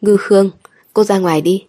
Ngư 0.00 0.16
Khương, 0.16 0.50
cô 0.92 1.04
ra 1.04 1.18
ngoài 1.18 1.40
đi. 1.40 1.64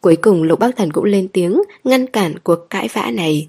Cuối 0.00 0.16
cùng 0.16 0.42
Lục 0.42 0.58
Bắc 0.58 0.76
Thần 0.76 0.92
cũng 0.92 1.04
lên 1.04 1.28
tiếng, 1.28 1.62
ngăn 1.84 2.06
cản 2.06 2.38
cuộc 2.38 2.70
cãi 2.70 2.88
vã 2.92 3.10
này. 3.10 3.48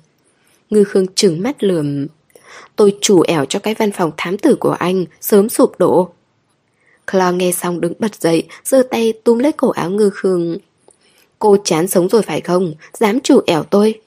Ngư 0.69 0.83
Khương 0.83 1.05
trừng 1.15 1.43
mắt 1.43 1.63
lườm. 1.63 2.07
Tôi 2.75 2.97
chủ 3.01 3.21
ẻo 3.21 3.45
cho 3.45 3.59
cái 3.59 3.73
văn 3.73 3.91
phòng 3.91 4.11
thám 4.17 4.37
tử 4.37 4.55
của 4.59 4.71
anh 4.71 5.05
sớm 5.21 5.49
sụp 5.49 5.79
đổ. 5.79 6.09
Clo 7.11 7.31
nghe 7.31 7.51
xong 7.51 7.81
đứng 7.81 7.93
bật 7.99 8.15
dậy, 8.15 8.43
giơ 8.63 8.83
tay 8.89 9.13
túm 9.23 9.37
lấy 9.37 9.51
cổ 9.51 9.69
áo 9.69 9.89
Ngư 9.89 10.09
Khương. 10.09 10.57
Cô 11.39 11.57
chán 11.63 11.87
sống 11.87 12.09
rồi 12.09 12.21
phải 12.21 12.41
không? 12.41 12.73
Dám 12.93 13.19
chủ 13.19 13.41
ẻo 13.45 13.63
tôi. 13.63 14.01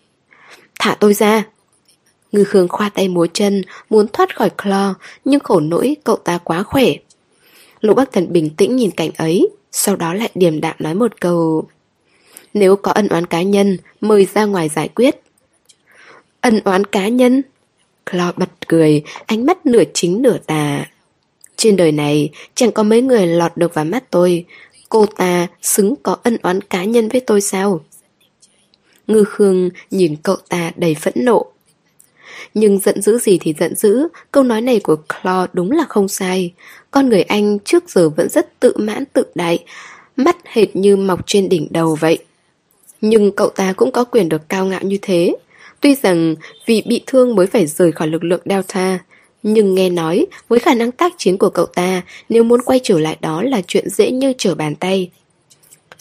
Thả 0.81 0.97
tôi 1.01 1.15
ra. 1.15 1.45
Ngư 2.33 2.45
Khương 2.45 2.69
khoa 2.69 2.89
tay 2.89 3.09
múa 3.09 3.27
chân, 3.33 3.63
muốn 3.91 4.07
thoát 4.13 4.37
khỏi 4.37 4.51
Clo, 4.51 4.95
nhưng 5.25 5.41
khổ 5.41 5.61
nỗi 5.61 5.97
cậu 6.05 6.17
ta 6.17 6.39
quá 6.39 6.63
khỏe. 6.63 6.85
Lục 7.81 7.97
Bắc 7.97 8.13
Thần 8.13 8.33
bình 8.33 8.51
tĩnh 8.51 8.77
nhìn 8.77 8.91
cảnh 8.91 9.11
ấy, 9.17 9.49
sau 9.73 9.97
đó 9.97 10.15
lại 10.15 10.31
điềm 10.35 10.61
đạm 10.61 10.77
nói 10.79 10.95
một 10.95 11.21
câu. 11.21 11.69
Nếu 12.55 12.77
có 12.77 12.93
ân 12.93 13.09
oán 13.09 13.27
cá 13.27 13.43
nhân, 13.43 13.77
mời 14.01 14.27
ra 14.35 14.45
ngoài 14.45 14.69
giải 14.69 14.89
quyết. 14.89 15.23
Ân 16.41 16.61
oán 16.65 16.85
cá 16.85 17.09
nhân? 17.09 17.43
Clo 18.11 18.33
bật 18.37 18.69
cười, 18.69 19.03
ánh 19.27 19.47
mắt 19.47 19.67
nửa 19.67 19.83
chính 19.95 20.23
nửa 20.23 20.39
tà. 20.47 20.87
Trên 21.57 21.77
đời 21.77 21.93
này, 21.93 22.31
chẳng 22.55 22.73
có 22.73 22.83
mấy 22.83 23.03
người 23.03 23.27
lọt 23.27 23.57
được 23.57 23.75
vào 23.75 23.85
mắt 23.85 24.11
tôi. 24.11 24.45
Cô 24.89 25.07
ta 25.07 25.47
xứng 25.63 25.95
có 26.03 26.17
ân 26.23 26.37
oán 26.43 26.61
cá 26.61 26.85
nhân 26.85 27.09
với 27.09 27.21
tôi 27.21 27.41
sao? 27.41 27.81
Ngư 29.07 29.25
Khương 29.25 29.71
nhìn 29.91 30.17
cậu 30.23 30.37
ta 30.49 30.73
đầy 30.77 30.95
phẫn 30.95 31.15
nộ. 31.17 31.50
Nhưng 32.55 32.79
giận 32.79 33.03
dữ 33.03 33.19
gì 33.19 33.39
thì 33.41 33.55
giận 33.59 33.75
dữ, 33.75 34.09
câu 34.33 34.43
nói 34.43 34.61
này 34.61 34.81
của 34.81 34.97
Claude 34.97 35.51
đúng 35.53 35.71
là 35.71 35.85
không 35.89 36.09
sai. 36.09 36.53
Con 36.91 37.09
người 37.09 37.23
anh 37.23 37.59
trước 37.59 37.91
giờ 37.91 38.09
vẫn 38.09 38.29
rất 38.29 38.61
tự 38.61 38.73
mãn 38.77 39.05
tự 39.13 39.25
đại, 39.35 39.59
mắt 40.17 40.37
hệt 40.45 40.77
như 40.77 40.97
mọc 40.97 41.21
trên 41.27 41.49
đỉnh 41.49 41.69
đầu 41.71 41.97
vậy. 42.01 42.19
Nhưng 43.01 43.33
cậu 43.33 43.49
ta 43.49 43.73
cũng 43.73 43.93
có 43.93 44.05
quyền 44.05 44.29
được 44.29 44.49
cao 44.49 44.67
ngạo 44.67 44.81
như 44.83 44.99
thế. 45.03 45.37
Tuy 45.81 45.95
rằng 45.95 46.35
vì 46.67 46.83
bị 46.87 47.03
thương 47.07 47.35
mới 47.35 47.47
phải 47.47 47.67
rời 47.67 47.93
khỏi 47.93 48.09
lực 48.09 48.25
lượng 48.25 48.41
Delta, 48.45 48.99
nhưng 49.43 49.75
nghe 49.75 49.91
nói 49.91 50.27
với 50.49 50.59
khả 50.59 50.75
năng 50.75 50.93
tác 50.93 51.15
chiến 51.19 51.39
của 51.39 51.51
cậu 51.51 51.67
ta, 51.67 52.03
nếu 52.29 52.45
muốn 52.45 52.63
quay 52.63 52.81
trở 52.83 52.99
lại 52.99 53.17
đó 53.21 53.43
là 53.43 53.63
chuyện 53.67 53.91
dễ 53.91 54.11
như 54.11 54.33
trở 54.39 54.55
bàn 54.55 54.75
tay. 54.75 55.11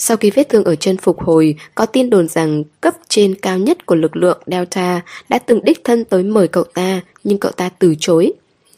Sau 0.02 0.18
khi 0.18 0.32
vết 0.32 0.50
thương 0.50 0.64
ở 0.64 0.76
chân 0.76 0.98
phục 0.98 1.22
hồi, 1.22 1.56
có 1.76 1.86
tin 1.86 2.10
đồn 2.10 2.28
rằng 2.28 2.64
cấp 2.82 2.96
trên 3.10 3.36
cao 3.36 3.58
nhất 3.58 3.86
của 3.86 3.96
lực 3.96 4.16
lượng 4.16 4.42
Delta 4.48 5.02
đã 5.30 5.40
từng 5.40 5.64
đích 5.64 5.84
thân 5.84 6.06
tới 6.06 6.24
mời 6.24 6.48
cậu 6.48 6.64
ta, 6.64 7.02
nhưng 7.24 7.38
cậu 7.38 7.52
ta 7.52 7.70
từ 7.70 7.96
chối. 8.00 8.32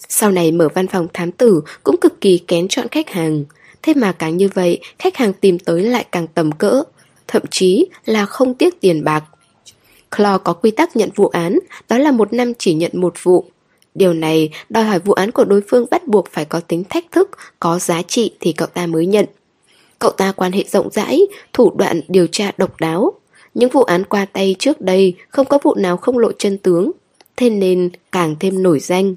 Sau 0.09 0.31
này 0.31 0.51
mở 0.51 0.67
văn 0.73 0.87
phòng 0.87 1.07
thám 1.13 1.31
tử 1.31 1.61
cũng 1.83 1.97
cực 1.97 2.21
kỳ 2.21 2.37
kén 2.37 2.67
chọn 2.67 2.87
khách 2.91 3.09
hàng. 3.09 3.43
Thế 3.81 3.93
mà 3.93 4.11
càng 4.11 4.37
như 4.37 4.49
vậy, 4.53 4.79
khách 4.99 5.17
hàng 5.17 5.33
tìm 5.33 5.59
tới 5.59 5.83
lại 5.83 6.05
càng 6.11 6.27
tầm 6.27 6.51
cỡ, 6.51 6.83
thậm 7.27 7.41
chí 7.51 7.85
là 8.05 8.25
không 8.25 8.53
tiếc 8.53 8.81
tiền 8.81 9.03
bạc. 9.03 9.23
Claw 10.11 10.39
có 10.39 10.53
quy 10.53 10.71
tắc 10.71 10.95
nhận 10.95 11.09
vụ 11.15 11.27
án, 11.27 11.59
đó 11.89 11.97
là 11.97 12.11
một 12.11 12.33
năm 12.33 12.53
chỉ 12.59 12.73
nhận 12.73 12.91
một 12.93 13.13
vụ. 13.23 13.45
Điều 13.95 14.13
này 14.13 14.49
đòi 14.69 14.83
hỏi 14.83 14.99
vụ 14.99 15.13
án 15.13 15.31
của 15.31 15.45
đối 15.45 15.61
phương 15.67 15.85
bắt 15.91 16.07
buộc 16.07 16.27
phải 16.31 16.45
có 16.45 16.59
tính 16.59 16.83
thách 16.89 17.11
thức, 17.11 17.29
có 17.59 17.79
giá 17.79 18.01
trị 18.01 18.31
thì 18.39 18.53
cậu 18.53 18.67
ta 18.67 18.87
mới 18.87 19.05
nhận. 19.05 19.25
Cậu 20.01 20.11
ta 20.11 20.31
quan 20.31 20.51
hệ 20.51 20.63
rộng 20.67 20.89
rãi, 20.91 21.21
thủ 21.53 21.71
đoạn 21.77 22.01
điều 22.07 22.27
tra 22.27 22.51
độc 22.57 22.79
đáo. 22.79 23.13
Những 23.53 23.69
vụ 23.69 23.83
án 23.83 24.03
qua 24.03 24.25
tay 24.25 24.55
trước 24.59 24.81
đây 24.81 25.13
không 25.29 25.47
có 25.47 25.59
vụ 25.63 25.75
nào 25.75 25.97
không 25.97 26.17
lộ 26.17 26.31
chân 26.31 26.57
tướng, 26.57 26.91
thế 27.37 27.49
nên 27.49 27.89
càng 28.11 28.35
thêm 28.39 28.63
nổi 28.63 28.79
danh. 28.79 29.15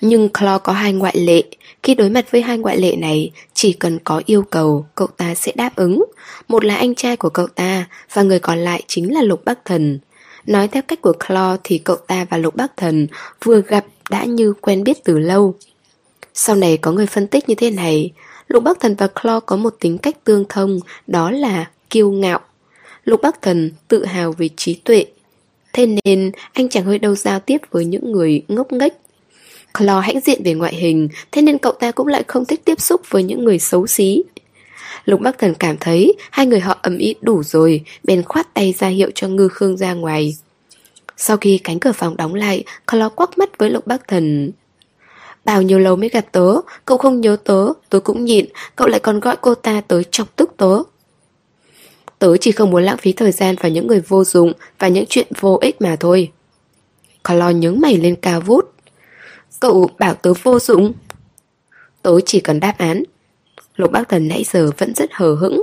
Nhưng 0.00 0.28
Claw 0.28 0.58
có 0.58 0.72
hai 0.72 0.92
ngoại 0.92 1.16
lệ, 1.18 1.42
khi 1.82 1.94
đối 1.94 2.10
mặt 2.10 2.30
với 2.30 2.42
hai 2.42 2.58
ngoại 2.58 2.78
lệ 2.78 2.96
này, 2.96 3.30
chỉ 3.54 3.72
cần 3.72 3.98
có 4.04 4.22
yêu 4.26 4.42
cầu, 4.42 4.86
cậu 4.94 5.06
ta 5.06 5.34
sẽ 5.34 5.52
đáp 5.56 5.76
ứng. 5.76 6.04
Một 6.48 6.64
là 6.64 6.76
anh 6.76 6.94
trai 6.94 7.16
của 7.16 7.30
cậu 7.30 7.46
ta, 7.46 7.88
và 8.12 8.22
người 8.22 8.38
còn 8.38 8.58
lại 8.58 8.82
chính 8.86 9.14
là 9.14 9.22
Lục 9.22 9.44
Bắc 9.44 9.64
Thần. 9.64 9.98
Nói 10.46 10.68
theo 10.68 10.82
cách 10.82 11.02
của 11.02 11.14
Claw 11.18 11.56
thì 11.64 11.78
cậu 11.78 11.96
ta 11.96 12.26
và 12.30 12.36
Lục 12.36 12.56
Bắc 12.56 12.76
Thần 12.76 13.06
vừa 13.44 13.60
gặp 13.60 13.84
đã 14.10 14.24
như 14.24 14.54
quen 14.60 14.84
biết 14.84 15.04
từ 15.04 15.18
lâu. 15.18 15.54
Sau 16.34 16.56
này 16.56 16.76
có 16.76 16.92
người 16.92 17.06
phân 17.06 17.26
tích 17.26 17.48
như 17.48 17.54
thế 17.54 17.70
này, 17.70 18.10
Lục 18.48 18.62
Bắc 18.62 18.80
Thần 18.80 18.94
và 18.94 19.08
Claw 19.14 19.40
có 19.40 19.56
một 19.56 19.76
tính 19.80 19.98
cách 19.98 20.24
tương 20.24 20.44
thông, 20.48 20.80
đó 21.06 21.30
là 21.30 21.70
kiêu 21.90 22.10
ngạo. 22.10 22.40
Lục 23.04 23.22
Bắc 23.22 23.42
Thần 23.42 23.70
tự 23.88 24.04
hào 24.04 24.32
về 24.32 24.48
trí 24.56 24.74
tuệ, 24.74 25.06
thế 25.72 25.86
nên 26.04 26.32
anh 26.52 26.68
chẳng 26.68 26.84
hơi 26.84 26.98
đâu 26.98 27.14
giao 27.14 27.40
tiếp 27.40 27.58
với 27.70 27.84
những 27.84 28.12
người 28.12 28.42
ngốc 28.48 28.72
nghếch. 28.72 28.92
Claw 29.74 30.00
hãnh 30.00 30.20
diện 30.20 30.42
về 30.44 30.54
ngoại 30.54 30.74
hình, 30.74 31.08
thế 31.32 31.42
nên 31.42 31.58
cậu 31.58 31.72
ta 31.72 31.90
cũng 31.90 32.06
lại 32.06 32.24
không 32.26 32.44
thích 32.44 32.60
tiếp 32.64 32.80
xúc 32.80 33.00
với 33.10 33.22
những 33.22 33.44
người 33.44 33.58
xấu 33.58 33.86
xí. 33.86 34.22
Lục 35.04 35.20
Bắc 35.20 35.38
Thần 35.38 35.54
cảm 35.54 35.76
thấy 35.80 36.14
hai 36.30 36.46
người 36.46 36.60
họ 36.60 36.78
ầm 36.82 36.98
ĩ 36.98 37.14
đủ 37.20 37.42
rồi, 37.42 37.84
bèn 38.04 38.22
khoát 38.22 38.54
tay 38.54 38.74
ra 38.78 38.88
hiệu 38.88 39.10
cho 39.14 39.28
Ngư 39.28 39.48
Khương 39.48 39.76
ra 39.76 39.94
ngoài. 39.94 40.36
Sau 41.16 41.36
khi 41.36 41.58
cánh 41.58 41.80
cửa 41.80 41.92
phòng 41.92 42.16
đóng 42.16 42.34
lại, 42.34 42.64
Claw 42.86 43.10
quắc 43.10 43.38
mắt 43.38 43.58
với 43.58 43.70
Lục 43.70 43.86
Bắc 43.86 44.08
Thần. 44.08 44.52
Bao 45.44 45.62
nhiêu 45.62 45.78
lâu 45.78 45.96
mới 45.96 46.08
gặp 46.08 46.24
tớ, 46.32 46.54
cậu 46.84 46.98
không 46.98 47.20
nhớ 47.20 47.36
tớ, 47.44 47.72
tớ 47.90 48.00
cũng 48.00 48.24
nhịn, 48.24 48.46
cậu 48.76 48.88
lại 48.88 49.00
còn 49.00 49.20
gọi 49.20 49.36
cô 49.40 49.54
ta 49.54 49.80
tới 49.88 50.04
chọc 50.10 50.36
tức 50.36 50.50
tớ. 50.56 50.82
Tớ 52.18 52.36
chỉ 52.36 52.52
không 52.52 52.70
muốn 52.70 52.82
lãng 52.82 52.98
phí 52.98 53.12
thời 53.12 53.32
gian 53.32 53.56
vào 53.60 53.72
những 53.72 53.86
người 53.86 54.00
vô 54.00 54.24
dụng 54.24 54.52
và 54.78 54.88
những 54.88 55.04
chuyện 55.08 55.26
vô 55.40 55.58
ích 55.60 55.80
mà 55.80 55.96
thôi. 56.00 56.32
lo 57.28 57.50
nhướng 57.50 57.80
mày 57.80 57.96
lên 57.96 58.16
cao 58.16 58.40
vút. 58.40 58.72
Cậu 59.60 59.90
bảo 59.98 60.14
tớ 60.14 60.32
vô 60.42 60.58
dụng. 60.58 60.92
Tớ 62.02 62.20
chỉ 62.26 62.40
cần 62.40 62.60
đáp 62.60 62.74
án. 62.78 63.02
Lục 63.76 63.92
bác 63.92 64.08
thần 64.08 64.28
nãy 64.28 64.44
giờ 64.52 64.70
vẫn 64.78 64.94
rất 64.94 65.10
hờ 65.12 65.34
hững. 65.34 65.62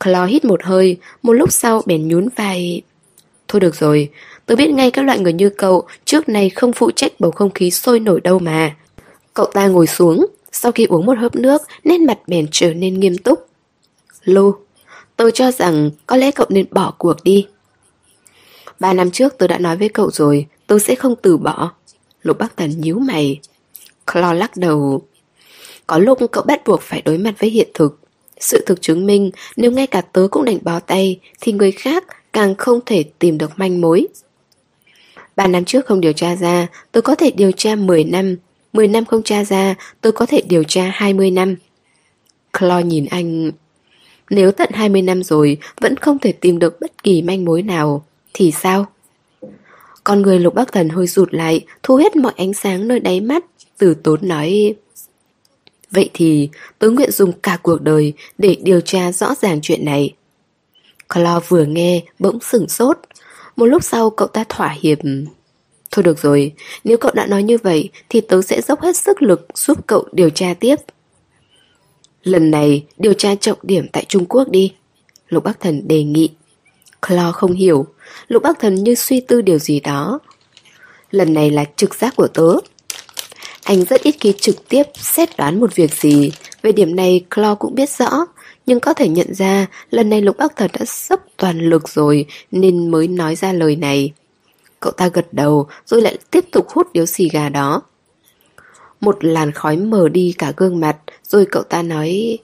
Claw 0.00 0.26
hít 0.26 0.44
một 0.44 0.62
hơi, 0.64 0.96
một 1.22 1.32
lúc 1.32 1.52
sau 1.52 1.82
bèn 1.86 2.08
nhún 2.08 2.28
vai. 2.36 2.82
Thôi 3.48 3.60
được 3.60 3.74
rồi, 3.74 4.10
tớ 4.46 4.56
biết 4.56 4.70
ngay 4.70 4.90
các 4.90 5.04
loại 5.04 5.18
người 5.18 5.32
như 5.32 5.50
cậu 5.50 5.86
trước 6.04 6.28
này 6.28 6.50
không 6.50 6.72
phụ 6.72 6.90
trách 6.90 7.12
bầu 7.18 7.30
không 7.30 7.50
khí 7.50 7.70
sôi 7.70 8.00
nổi 8.00 8.20
đâu 8.20 8.38
mà. 8.38 8.76
Cậu 9.36 9.46
ta 9.46 9.66
ngồi 9.66 9.86
xuống, 9.86 10.26
sau 10.52 10.72
khi 10.72 10.84
uống 10.84 11.06
một 11.06 11.18
hớp 11.18 11.36
nước, 11.36 11.62
nét 11.84 12.00
mặt 12.00 12.18
bèn 12.26 12.46
trở 12.50 12.74
nên 12.74 13.00
nghiêm 13.00 13.18
túc. 13.18 13.46
Lô, 14.24 14.52
tôi 15.16 15.30
cho 15.34 15.50
rằng 15.50 15.90
có 16.06 16.16
lẽ 16.16 16.30
cậu 16.30 16.46
nên 16.50 16.66
bỏ 16.70 16.94
cuộc 16.98 17.24
đi. 17.24 17.46
Ba 18.80 18.92
năm 18.92 19.10
trước 19.10 19.34
tôi 19.38 19.48
đã 19.48 19.58
nói 19.58 19.76
với 19.76 19.88
cậu 19.88 20.10
rồi, 20.10 20.46
tôi 20.66 20.80
sẽ 20.80 20.94
không 20.94 21.14
từ 21.22 21.36
bỏ. 21.36 21.72
Lục 22.22 22.38
Bắc 22.38 22.56
Thần 22.56 22.80
nhíu 22.80 22.98
mày. 22.98 23.40
Clo 24.12 24.32
lắc 24.32 24.56
đầu. 24.56 25.02
Có 25.86 25.98
lúc 25.98 26.18
cậu 26.32 26.44
bắt 26.44 26.64
buộc 26.66 26.80
phải 26.82 27.02
đối 27.04 27.18
mặt 27.18 27.34
với 27.38 27.50
hiện 27.50 27.68
thực. 27.74 27.98
Sự 28.40 28.64
thực 28.66 28.82
chứng 28.82 29.06
minh 29.06 29.30
nếu 29.56 29.70
ngay 29.70 29.86
cả 29.86 30.00
tớ 30.00 30.28
cũng 30.30 30.44
đành 30.44 30.58
bó 30.62 30.80
tay 30.80 31.20
thì 31.40 31.52
người 31.52 31.72
khác 31.72 32.04
càng 32.32 32.54
không 32.54 32.80
thể 32.86 33.04
tìm 33.18 33.38
được 33.38 33.50
manh 33.56 33.80
mối. 33.80 34.06
Ba 35.36 35.46
năm 35.46 35.64
trước 35.64 35.86
không 35.86 36.00
điều 36.00 36.12
tra 36.12 36.36
ra, 36.36 36.66
tôi 36.92 37.02
có 37.02 37.14
thể 37.14 37.30
điều 37.30 37.52
tra 37.52 37.74
10 37.74 38.04
năm. 38.04 38.36
10 38.72 38.88
năm 38.88 39.04
không 39.04 39.22
tra 39.22 39.44
ra, 39.44 39.74
tôi 40.00 40.12
có 40.12 40.26
thể 40.26 40.42
điều 40.48 40.64
tra 40.64 40.90
20 40.94 41.30
năm. 41.30 41.56
Claw 42.52 42.80
nhìn 42.80 43.06
anh... 43.10 43.50
Nếu 44.30 44.52
tận 44.52 44.70
20 44.72 45.02
năm 45.02 45.22
rồi 45.22 45.58
vẫn 45.80 45.96
không 45.96 46.18
thể 46.18 46.32
tìm 46.32 46.58
được 46.58 46.80
bất 46.80 47.02
kỳ 47.02 47.22
manh 47.22 47.44
mối 47.44 47.62
nào, 47.62 48.04
thì 48.34 48.52
sao? 48.52 48.86
Con 50.04 50.22
người 50.22 50.38
lục 50.38 50.54
bắc 50.54 50.72
thần 50.72 50.88
hơi 50.88 51.06
rụt 51.06 51.34
lại, 51.34 51.66
thu 51.82 51.96
hết 51.96 52.16
mọi 52.16 52.32
ánh 52.36 52.54
sáng 52.54 52.88
nơi 52.88 53.00
đáy 53.00 53.20
mắt, 53.20 53.44
từ 53.78 53.94
tốn 53.94 54.28
nói... 54.28 54.74
Vậy 55.90 56.10
thì 56.14 56.48
tôi 56.78 56.92
nguyện 56.92 57.10
dùng 57.10 57.32
cả 57.32 57.58
cuộc 57.62 57.82
đời 57.82 58.12
để 58.38 58.56
điều 58.62 58.80
tra 58.80 59.12
rõ 59.12 59.34
ràng 59.34 59.58
chuyện 59.62 59.84
này. 59.84 60.14
Claw 61.08 61.40
vừa 61.48 61.64
nghe, 61.64 62.02
bỗng 62.18 62.38
sửng 62.40 62.68
sốt. 62.68 62.98
Một 63.56 63.66
lúc 63.66 63.84
sau 63.84 64.10
cậu 64.10 64.28
ta 64.28 64.44
thỏa 64.48 64.76
hiệp 64.80 64.98
Thôi 65.90 66.02
được 66.02 66.18
rồi, 66.18 66.52
nếu 66.84 66.96
cậu 66.96 67.12
đã 67.14 67.26
nói 67.26 67.42
như 67.42 67.58
vậy 67.58 67.90
Thì 68.08 68.20
tớ 68.20 68.42
sẽ 68.42 68.60
dốc 68.60 68.80
hết 68.80 68.96
sức 68.96 69.22
lực 69.22 69.46
Giúp 69.54 69.86
cậu 69.86 70.08
điều 70.12 70.30
tra 70.30 70.54
tiếp. 70.60 70.76
Lần 72.22 72.50
này 72.50 72.84
điều 72.98 73.12
tra 73.12 73.34
trọng 73.34 73.58
điểm 73.62 73.86
tại 73.92 74.04
Trung 74.08 74.24
Quốc 74.26 74.48
đi. 74.48 74.72
Lục 75.28 75.44
Bắc 75.44 75.60
Thần 75.60 75.88
đề 75.88 76.02
nghị. 76.02 76.30
Clo 77.06 77.32
không 77.32 77.52
hiểu. 77.52 77.86
Lục 78.28 78.42
Bắc 78.42 78.60
Thần 78.60 78.74
như 78.74 78.94
suy 78.94 79.20
tư 79.20 79.42
điều 79.42 79.58
gì 79.58 79.80
đó. 79.80 80.18
Lần 81.10 81.34
này 81.34 81.50
là 81.50 81.64
trực 81.76 81.94
giác 81.94 82.16
của 82.16 82.28
tớ. 82.28 82.56
Anh 83.64 83.84
rất 83.84 84.02
ít 84.02 84.14
khi 84.20 84.34
trực 84.40 84.68
tiếp 84.68 84.82
xét 84.94 85.36
đoán 85.36 85.60
một 85.60 85.74
việc 85.74 85.94
gì. 85.94 86.32
Về 86.62 86.72
điểm 86.72 86.96
này 86.96 87.24
clo 87.34 87.54
cũng 87.54 87.74
biết 87.74 87.90
rõ. 87.90 88.26
Nhưng 88.66 88.80
có 88.80 88.94
thể 88.94 89.08
nhận 89.08 89.34
ra 89.34 89.66
Lần 89.90 90.10
này 90.10 90.22
Lục 90.22 90.36
Bắc 90.36 90.56
Thần 90.56 90.70
đã 90.78 90.84
sắp 90.84 91.20
toàn 91.36 91.58
lực 91.58 91.88
rồi 91.88 92.26
Nên 92.50 92.90
mới 92.90 93.08
nói 93.08 93.36
ra 93.36 93.52
lời 93.52 93.76
này. 93.76 94.12
Cậu 94.80 94.92
ta 94.92 95.08
gật 95.08 95.26
đầu 95.32 95.66
Rồi 95.86 96.02
lại 96.02 96.18
tiếp 96.30 96.44
tục 96.52 96.68
hút 96.68 96.92
điếu 96.92 97.06
xì 97.06 97.28
gà 97.28 97.48
đó. 97.48 97.82
Một 99.00 99.24
làn 99.24 99.52
khói 99.52 99.76
mờ 99.76 100.08
đi 100.08 100.34
cả 100.38 100.52
gương 100.56 100.80
mặt, 100.80 100.96
Rồi 101.22 101.46
cậu 101.50 101.62
ta 101.62 101.82
nói, 101.82 102.38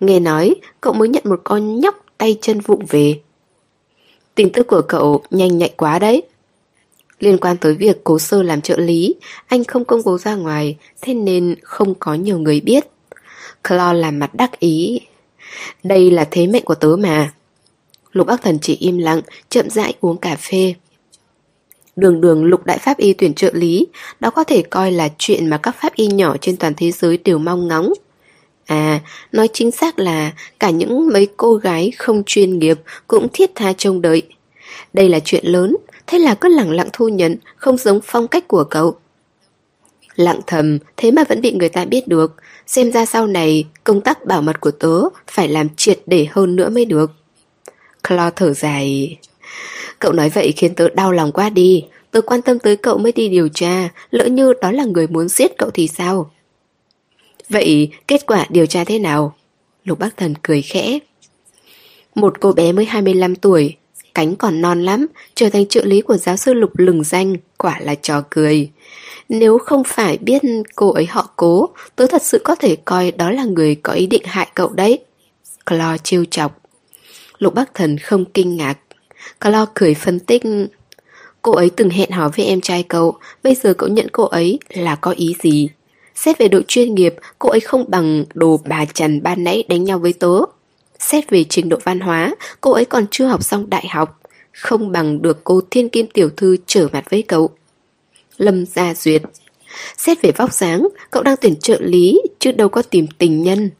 Nghe 0.00 0.20
nói, 0.20 0.54
cậu 0.80 0.92
mới 0.92 1.08
nhận 1.08 1.22
một 1.26 1.40
con 1.44 1.80
nhóc 1.80 2.04
tay 2.18 2.38
chân 2.40 2.60
vụng 2.60 2.86
về. 2.88 3.20
Tin 4.34 4.52
tức 4.52 4.66
của 4.66 4.82
cậu 4.82 5.22
nhanh 5.30 5.58
nhạy 5.58 5.74
quá 5.76 5.98
đấy. 5.98 6.22
Liên 7.18 7.38
quan 7.38 7.56
tới 7.56 7.74
việc 7.74 8.04
cố 8.04 8.18
sơ 8.18 8.42
làm 8.42 8.60
trợ 8.60 8.76
lý, 8.76 9.14
Anh 9.46 9.64
không 9.64 9.84
công 9.84 10.00
bố 10.04 10.18
ra 10.18 10.34
ngoài, 10.34 10.76
Thế 11.00 11.14
nên 11.14 11.54
không 11.62 11.94
có 11.94 12.14
nhiều 12.14 12.38
người 12.38 12.60
biết. 12.60 12.86
Claude 13.68 14.00
làm 14.00 14.18
mặt 14.18 14.34
đắc 14.34 14.60
ý. 14.60 15.00
Đây 15.82 16.10
là 16.10 16.28
thế 16.30 16.46
mệnh 16.46 16.64
của 16.64 16.74
tớ 16.74 16.96
mà. 16.98 17.32
Lục 18.12 18.26
ác 18.26 18.42
thần 18.42 18.58
chỉ 18.62 18.76
im 18.76 18.98
lặng, 18.98 19.20
Chậm 19.48 19.70
rãi 19.70 19.94
uống 20.00 20.16
cà 20.16 20.36
phê. 20.36 20.74
Đường 21.96 22.20
đường 22.20 22.44
lục 22.44 22.66
đại 22.66 22.78
pháp 22.78 22.96
y 22.96 23.12
tuyển 23.12 23.34
trợ 23.34 23.50
lý 23.52 23.86
Đó 24.20 24.30
có 24.30 24.44
thể 24.44 24.62
coi 24.62 24.92
là 24.92 25.08
chuyện 25.18 25.50
mà 25.50 25.56
các 25.56 25.76
pháp 25.80 25.94
y 25.94 26.06
nhỏ 26.06 26.36
trên 26.40 26.56
toàn 26.56 26.72
thế 26.76 26.90
giới 26.90 27.18
đều 27.24 27.38
mong 27.38 27.68
ngóng 27.68 27.92
À, 28.70 29.00
nói 29.32 29.48
chính 29.52 29.70
xác 29.70 29.98
là 29.98 30.32
cả 30.58 30.70
những 30.70 31.08
mấy 31.12 31.28
cô 31.36 31.54
gái 31.54 31.92
không 31.98 32.22
chuyên 32.26 32.58
nghiệp 32.58 32.80
cũng 33.08 33.28
thiết 33.32 33.50
tha 33.54 33.72
trông 33.72 34.02
đợi. 34.02 34.22
Đây 34.92 35.08
là 35.08 35.20
chuyện 35.24 35.46
lớn, 35.46 35.76
thế 36.06 36.18
là 36.18 36.34
cứ 36.34 36.48
lặng 36.48 36.70
lặng 36.70 36.88
thu 36.92 37.08
nhận, 37.08 37.36
không 37.56 37.76
giống 37.76 38.00
phong 38.04 38.28
cách 38.28 38.48
của 38.48 38.64
cậu. 38.64 38.96
Lặng 40.14 40.40
thầm, 40.46 40.78
thế 40.96 41.10
mà 41.10 41.24
vẫn 41.24 41.40
bị 41.40 41.52
người 41.52 41.68
ta 41.68 41.84
biết 41.84 42.08
được, 42.08 42.34
xem 42.66 42.92
ra 42.92 43.06
sau 43.06 43.26
này 43.26 43.64
công 43.84 44.00
tác 44.00 44.24
bảo 44.24 44.42
mật 44.42 44.60
của 44.60 44.70
tớ 44.70 45.00
phải 45.26 45.48
làm 45.48 45.68
triệt 45.76 46.00
để 46.06 46.26
hơn 46.30 46.56
nữa 46.56 46.68
mới 46.68 46.84
được. 46.84 47.10
Claw 48.02 48.30
thở 48.36 48.52
dài. 48.52 49.18
Cậu 49.98 50.12
nói 50.12 50.28
vậy 50.28 50.52
khiến 50.56 50.74
tớ 50.74 50.88
đau 50.88 51.12
lòng 51.12 51.32
quá 51.32 51.50
đi, 51.50 51.84
tớ 52.10 52.20
quan 52.20 52.42
tâm 52.42 52.58
tới 52.58 52.76
cậu 52.76 52.98
mới 52.98 53.12
đi 53.12 53.28
điều 53.28 53.48
tra, 53.48 53.88
lỡ 54.10 54.26
như 54.26 54.52
đó 54.60 54.70
là 54.70 54.84
người 54.84 55.06
muốn 55.06 55.28
giết 55.28 55.58
cậu 55.58 55.70
thì 55.70 55.88
sao? 55.88 56.30
Vậy 57.48 57.90
kết 58.06 58.26
quả 58.26 58.46
điều 58.48 58.66
tra 58.66 58.84
thế 58.84 58.98
nào? 58.98 59.34
Lục 59.84 59.98
bác 59.98 60.16
Thần 60.16 60.34
cười 60.42 60.62
khẽ. 60.62 60.98
Một 62.14 62.40
cô 62.40 62.52
bé 62.52 62.72
mới 62.72 62.84
25 62.84 63.36
tuổi, 63.36 63.76
cánh 64.14 64.36
còn 64.36 64.60
non 64.60 64.82
lắm, 64.82 65.06
trở 65.34 65.50
thành 65.50 65.66
trợ 65.66 65.84
lý 65.84 66.00
của 66.00 66.16
giáo 66.16 66.36
sư 66.36 66.54
Lục 66.54 66.78
lừng 66.78 67.04
danh, 67.04 67.36
quả 67.56 67.78
là 67.80 67.94
trò 67.94 68.22
cười. 68.30 68.70
Nếu 69.28 69.58
không 69.58 69.82
phải 69.86 70.18
biết 70.18 70.42
cô 70.76 70.92
ấy 70.92 71.06
họ 71.06 71.30
cố, 71.36 71.68
tớ 71.96 72.06
thật 72.06 72.22
sự 72.22 72.40
có 72.44 72.54
thể 72.54 72.76
coi 72.76 73.10
đó 73.10 73.30
là 73.30 73.44
người 73.44 73.74
có 73.74 73.92
ý 73.92 74.06
định 74.06 74.22
hại 74.24 74.48
cậu 74.54 74.68
đấy. 74.68 74.98
Claw 75.66 75.96
trêu 75.96 76.24
chọc. 76.24 76.60
Lục 77.38 77.54
bác 77.54 77.74
Thần 77.74 77.98
không 77.98 78.24
kinh 78.24 78.56
ngạc. 78.56 78.78
Clo 79.40 79.66
cười 79.74 79.94
phân 79.94 80.20
tích. 80.20 80.42
Cô 81.42 81.52
ấy 81.52 81.70
từng 81.70 81.90
hẹn 81.90 82.10
hò 82.10 82.28
với 82.36 82.46
em 82.46 82.60
trai 82.60 82.82
cậu, 82.82 83.14
bây 83.42 83.54
giờ 83.54 83.74
cậu 83.74 83.88
nhận 83.88 84.06
cô 84.12 84.24
ấy 84.24 84.58
là 84.68 84.96
có 84.96 85.10
ý 85.10 85.34
gì? 85.42 85.68
Xét 86.14 86.38
về 86.38 86.48
độ 86.48 86.60
chuyên 86.68 86.94
nghiệp, 86.94 87.14
cô 87.38 87.50
ấy 87.50 87.60
không 87.60 87.84
bằng 87.88 88.24
đồ 88.34 88.60
bà 88.64 88.84
Trần 88.84 89.22
ban 89.22 89.44
nãy 89.44 89.64
đánh 89.68 89.84
nhau 89.84 89.98
với 89.98 90.12
tớ. 90.12 90.40
Xét 90.98 91.30
về 91.30 91.44
trình 91.44 91.68
độ 91.68 91.78
văn 91.84 92.00
hóa, 92.00 92.34
cô 92.60 92.72
ấy 92.72 92.84
còn 92.84 93.06
chưa 93.10 93.26
học 93.26 93.44
xong 93.44 93.70
đại 93.70 93.88
học. 93.88 94.20
Không 94.52 94.92
bằng 94.92 95.22
được 95.22 95.44
cô 95.44 95.60
thiên 95.70 95.88
kim 95.88 96.06
tiểu 96.06 96.30
thư 96.36 96.56
trở 96.66 96.88
mặt 96.92 97.10
với 97.10 97.22
cậu. 97.22 97.50
Lâm 98.36 98.66
Gia 98.66 98.94
Duyệt 98.94 99.22
Xét 99.96 100.22
về 100.22 100.32
vóc 100.36 100.52
dáng, 100.52 100.88
cậu 101.10 101.22
đang 101.22 101.36
tuyển 101.40 101.56
trợ 101.56 101.76
lý, 101.80 102.20
chứ 102.38 102.52
đâu 102.52 102.68
có 102.68 102.82
tìm 102.82 103.06
tình 103.18 103.42
nhân. 103.42 103.70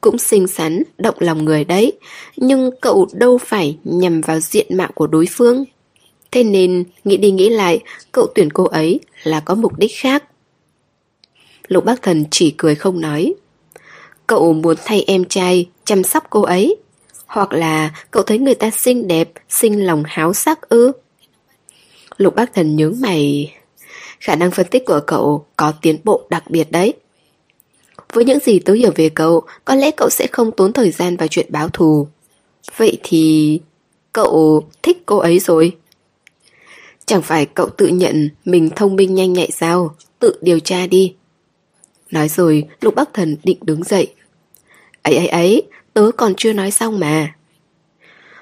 Cũng 0.00 0.18
xinh 0.18 0.46
xắn, 0.46 0.82
động 0.98 1.14
lòng 1.18 1.44
người 1.44 1.64
đấy, 1.64 1.92
nhưng 2.36 2.70
cậu 2.80 3.08
đâu 3.12 3.38
phải 3.38 3.78
nhằm 3.84 4.20
vào 4.20 4.40
diện 4.40 4.76
mạo 4.76 4.90
của 4.94 5.06
đối 5.06 5.26
phương. 5.30 5.64
Thế 6.30 6.44
nên, 6.44 6.84
nghĩ 7.04 7.16
đi 7.16 7.30
nghĩ 7.30 7.48
lại, 7.48 7.80
cậu 8.12 8.26
tuyển 8.34 8.50
cô 8.50 8.64
ấy 8.64 9.00
là 9.22 9.40
có 9.40 9.54
mục 9.54 9.78
đích 9.78 9.92
khác. 9.94 10.24
Lục 11.68 11.84
bác 11.84 12.02
thần 12.02 12.24
chỉ 12.30 12.54
cười 12.56 12.74
không 12.74 13.00
nói. 13.00 13.34
Cậu 14.26 14.52
muốn 14.52 14.76
thay 14.84 15.04
em 15.06 15.24
trai 15.24 15.68
chăm 15.84 16.04
sóc 16.04 16.26
cô 16.30 16.42
ấy. 16.42 16.76
Hoặc 17.26 17.52
là 17.52 17.90
cậu 18.10 18.22
thấy 18.22 18.38
người 18.38 18.54
ta 18.54 18.70
xinh 18.70 19.08
đẹp, 19.08 19.30
xinh 19.48 19.86
lòng 19.86 20.02
háo 20.06 20.34
sắc 20.34 20.68
ư. 20.68 20.92
Lục 22.16 22.34
bác 22.34 22.54
thần 22.54 22.76
nhướng 22.76 22.94
mày. 23.00 23.52
Khả 24.20 24.36
năng 24.36 24.50
phân 24.50 24.66
tích 24.70 24.84
của 24.86 25.00
cậu 25.06 25.46
có 25.56 25.72
tiến 25.82 25.98
bộ 26.04 26.26
đặc 26.30 26.50
biệt 26.50 26.70
đấy. 26.70 26.94
Với 28.12 28.24
những 28.24 28.38
gì 28.38 28.58
tớ 28.58 28.72
hiểu 28.72 28.92
về 28.94 29.08
cậu, 29.08 29.42
có 29.64 29.74
lẽ 29.74 29.90
cậu 29.90 30.10
sẽ 30.10 30.26
không 30.32 30.52
tốn 30.52 30.72
thời 30.72 30.90
gian 30.90 31.16
vào 31.16 31.28
chuyện 31.28 31.46
báo 31.48 31.68
thù. 31.68 32.08
Vậy 32.76 32.98
thì... 33.02 33.60
cậu 34.12 34.68
thích 34.82 35.02
cô 35.06 35.18
ấy 35.18 35.38
rồi. 35.38 35.76
Chẳng 37.06 37.22
phải 37.22 37.46
cậu 37.46 37.68
tự 37.68 37.86
nhận 37.86 38.30
mình 38.44 38.70
thông 38.76 38.96
minh 38.96 39.14
nhanh 39.14 39.32
nhạy 39.32 39.50
sao? 39.50 39.94
Tự 40.18 40.38
điều 40.42 40.60
tra 40.60 40.86
đi. 40.86 41.14
Nói 42.10 42.28
rồi, 42.28 42.64
Lục 42.80 42.94
Bắc 42.94 43.14
Thần 43.14 43.36
định 43.44 43.58
đứng 43.60 43.84
dậy. 43.84 44.14
Ấy 45.02 45.16
ấy 45.16 45.28
ấy, 45.28 45.62
tớ 45.94 46.10
còn 46.16 46.34
chưa 46.36 46.52
nói 46.52 46.70
xong 46.70 47.00
mà. 47.00 47.34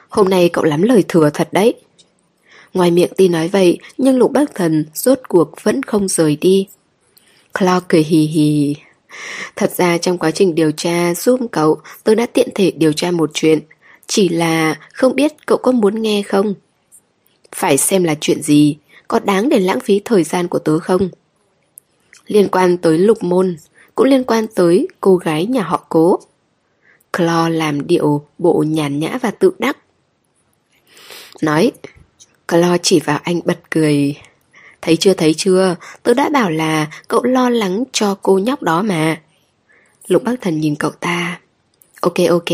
Hôm 0.08 0.28
nay 0.28 0.48
cậu 0.52 0.64
lắm 0.64 0.82
lời 0.82 1.04
thừa 1.08 1.30
thật 1.34 1.48
đấy. 1.52 1.74
Ngoài 2.74 2.90
miệng 2.90 3.12
ti 3.16 3.28
nói 3.28 3.48
vậy, 3.48 3.78
nhưng 3.98 4.18
Lục 4.18 4.32
Bắc 4.32 4.54
Thần 4.54 4.84
rốt 4.94 5.20
cuộc 5.28 5.62
vẫn 5.62 5.82
không 5.82 6.08
rời 6.08 6.36
đi. 6.36 6.66
Claude 7.58 7.86
cười 7.88 8.02
hì 8.02 8.18
hì. 8.18 8.76
Thật 9.56 9.72
ra 9.76 9.98
trong 9.98 10.18
quá 10.18 10.30
trình 10.30 10.54
điều 10.54 10.70
tra 10.70 11.14
giúp 11.14 11.40
cậu, 11.50 11.80
tớ 12.04 12.14
đã 12.14 12.26
tiện 12.26 12.48
thể 12.54 12.70
điều 12.70 12.92
tra 12.92 13.10
một 13.10 13.30
chuyện. 13.34 13.60
Chỉ 14.06 14.28
là 14.28 14.78
không 14.92 15.16
biết 15.16 15.32
cậu 15.46 15.58
có 15.58 15.72
muốn 15.72 16.02
nghe 16.02 16.22
không? 16.22 16.54
Phải 17.54 17.78
xem 17.78 18.04
là 18.04 18.14
chuyện 18.20 18.42
gì, 18.42 18.76
có 19.08 19.18
đáng 19.18 19.48
để 19.48 19.58
lãng 19.58 19.80
phí 19.80 20.00
thời 20.04 20.24
gian 20.24 20.48
của 20.48 20.58
tớ 20.58 20.78
không? 20.78 21.08
liên 22.26 22.48
quan 22.48 22.78
tới 22.78 22.98
lục 22.98 23.22
môn, 23.22 23.56
cũng 23.94 24.06
liên 24.06 24.24
quan 24.24 24.46
tới 24.54 24.88
cô 25.00 25.16
gái 25.16 25.46
nhà 25.46 25.62
họ 25.62 25.86
cố. 25.88 26.18
Claw 27.12 27.48
làm 27.48 27.86
điệu 27.86 28.26
bộ 28.38 28.64
nhàn 28.66 28.98
nhã 28.98 29.18
và 29.22 29.30
tự 29.30 29.52
đắc. 29.58 29.76
Nói, 31.42 31.72
Claw 32.48 32.78
chỉ 32.82 33.00
vào 33.00 33.20
anh 33.22 33.40
bật 33.44 33.58
cười. 33.70 34.16
Thấy 34.86 34.96
chưa 34.96 35.14
thấy 35.14 35.34
chưa, 35.34 35.76
tôi 36.02 36.14
đã 36.14 36.28
bảo 36.28 36.50
là 36.50 36.90
cậu 37.08 37.22
lo 37.22 37.50
lắng 37.50 37.84
cho 37.92 38.16
cô 38.22 38.38
nhóc 38.38 38.62
đó 38.62 38.82
mà. 38.82 39.20
Lục 40.08 40.24
bác 40.24 40.40
thần 40.40 40.60
nhìn 40.60 40.74
cậu 40.74 40.90
ta. 40.90 41.40
Ok 42.00 42.14
ok. 42.28 42.48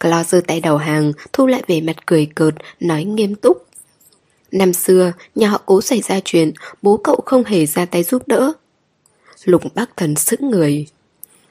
Claw 0.00 0.24
giơ 0.24 0.40
tay 0.46 0.60
đầu 0.60 0.76
hàng, 0.76 1.12
thu 1.32 1.46
lại 1.46 1.62
về 1.66 1.80
mặt 1.80 2.06
cười 2.06 2.26
cợt, 2.34 2.54
nói 2.80 3.04
nghiêm 3.04 3.34
túc. 3.34 3.66
Năm 4.52 4.72
xưa, 4.72 5.12
nhà 5.34 5.48
họ 5.48 5.62
cố 5.66 5.80
xảy 5.80 6.00
ra 6.00 6.20
chuyện, 6.24 6.52
bố 6.82 6.96
cậu 6.96 7.20
không 7.26 7.44
hề 7.44 7.66
ra 7.66 7.84
tay 7.84 8.02
giúp 8.02 8.28
đỡ. 8.28 8.52
Lục 9.44 9.62
bác 9.74 9.96
thần 9.96 10.16
sững 10.16 10.50
người. 10.50 10.86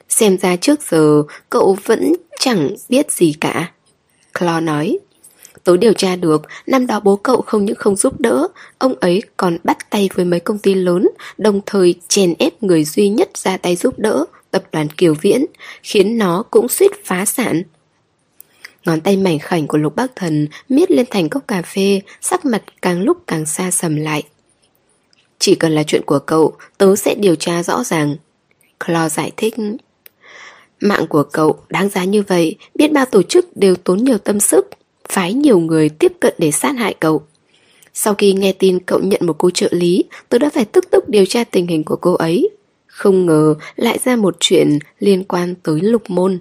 Xem 0.08 0.38
ra 0.38 0.56
trước 0.56 0.80
giờ 0.90 1.22
cậu 1.50 1.78
vẫn 1.84 2.12
chẳng 2.40 2.70
biết 2.88 3.12
gì 3.12 3.34
cả. 3.40 3.72
Claw 4.34 4.64
nói. 4.64 4.98
Tối 5.64 5.78
điều 5.78 5.92
tra 5.92 6.16
được, 6.16 6.42
năm 6.66 6.86
đó 6.86 7.00
bố 7.00 7.16
cậu 7.16 7.40
không 7.40 7.64
những 7.64 7.76
không 7.76 7.96
giúp 7.96 8.20
đỡ, 8.20 8.48
ông 8.78 8.94
ấy 9.00 9.22
còn 9.36 9.58
bắt 9.64 9.90
tay 9.90 10.08
với 10.14 10.24
mấy 10.24 10.40
công 10.40 10.58
ty 10.58 10.74
lớn, 10.74 11.08
đồng 11.38 11.60
thời 11.66 11.94
chèn 12.08 12.34
ép 12.38 12.62
người 12.62 12.84
duy 12.84 13.08
nhất 13.08 13.30
ra 13.36 13.56
tay 13.56 13.76
giúp 13.76 13.98
đỡ, 13.98 14.24
tập 14.50 14.62
đoàn 14.72 14.88
Kiều 14.88 15.14
Viễn, 15.14 15.44
khiến 15.82 16.18
nó 16.18 16.42
cũng 16.50 16.68
suýt 16.68 16.90
phá 17.04 17.24
sản. 17.24 17.62
Ngón 18.84 19.00
tay 19.00 19.16
mảnh 19.16 19.38
khảnh 19.38 19.66
của 19.66 19.78
lục 19.78 19.96
bác 19.96 20.16
thần 20.16 20.48
miết 20.68 20.90
lên 20.90 21.06
thành 21.10 21.28
cốc 21.28 21.48
cà 21.48 21.62
phê, 21.62 22.00
sắc 22.20 22.44
mặt 22.44 22.62
càng 22.82 23.02
lúc 23.02 23.16
càng 23.26 23.46
xa 23.46 23.70
sầm 23.70 23.96
lại. 23.96 24.22
Chỉ 25.38 25.54
cần 25.54 25.72
là 25.72 25.82
chuyện 25.82 26.02
của 26.06 26.18
cậu, 26.18 26.56
tớ 26.78 26.96
sẽ 26.96 27.14
điều 27.14 27.34
tra 27.34 27.62
rõ 27.62 27.84
ràng. 27.84 28.16
Claude 28.86 29.08
giải 29.08 29.32
thích. 29.36 29.54
Mạng 30.80 31.06
của 31.06 31.22
cậu 31.22 31.60
đáng 31.68 31.88
giá 31.88 32.04
như 32.04 32.22
vậy, 32.22 32.56
biết 32.74 32.92
bao 32.92 33.04
tổ 33.04 33.22
chức 33.22 33.56
đều 33.56 33.76
tốn 33.76 34.04
nhiều 34.04 34.18
tâm 34.18 34.40
sức, 34.40 34.66
phái 35.08 35.32
nhiều 35.32 35.58
người 35.58 35.88
tiếp 35.88 36.12
cận 36.20 36.34
để 36.38 36.50
sát 36.50 36.72
hại 36.72 36.94
cậu. 37.00 37.22
Sau 37.94 38.14
khi 38.14 38.32
nghe 38.32 38.52
tin 38.52 38.78
cậu 38.80 39.00
nhận 39.00 39.26
một 39.26 39.38
cô 39.38 39.50
trợ 39.50 39.68
lý, 39.70 40.04
tôi 40.28 40.38
đã 40.38 40.50
phải 40.50 40.64
tức 40.64 40.90
tốc 40.90 41.08
điều 41.08 41.26
tra 41.26 41.44
tình 41.44 41.66
hình 41.66 41.84
của 41.84 41.96
cô 41.96 42.14
ấy. 42.14 42.48
Không 42.86 43.26
ngờ 43.26 43.54
lại 43.76 43.98
ra 44.04 44.16
một 44.16 44.36
chuyện 44.40 44.78
liên 44.98 45.24
quan 45.24 45.54
tới 45.62 45.80
lục 45.80 46.02
môn. 46.08 46.38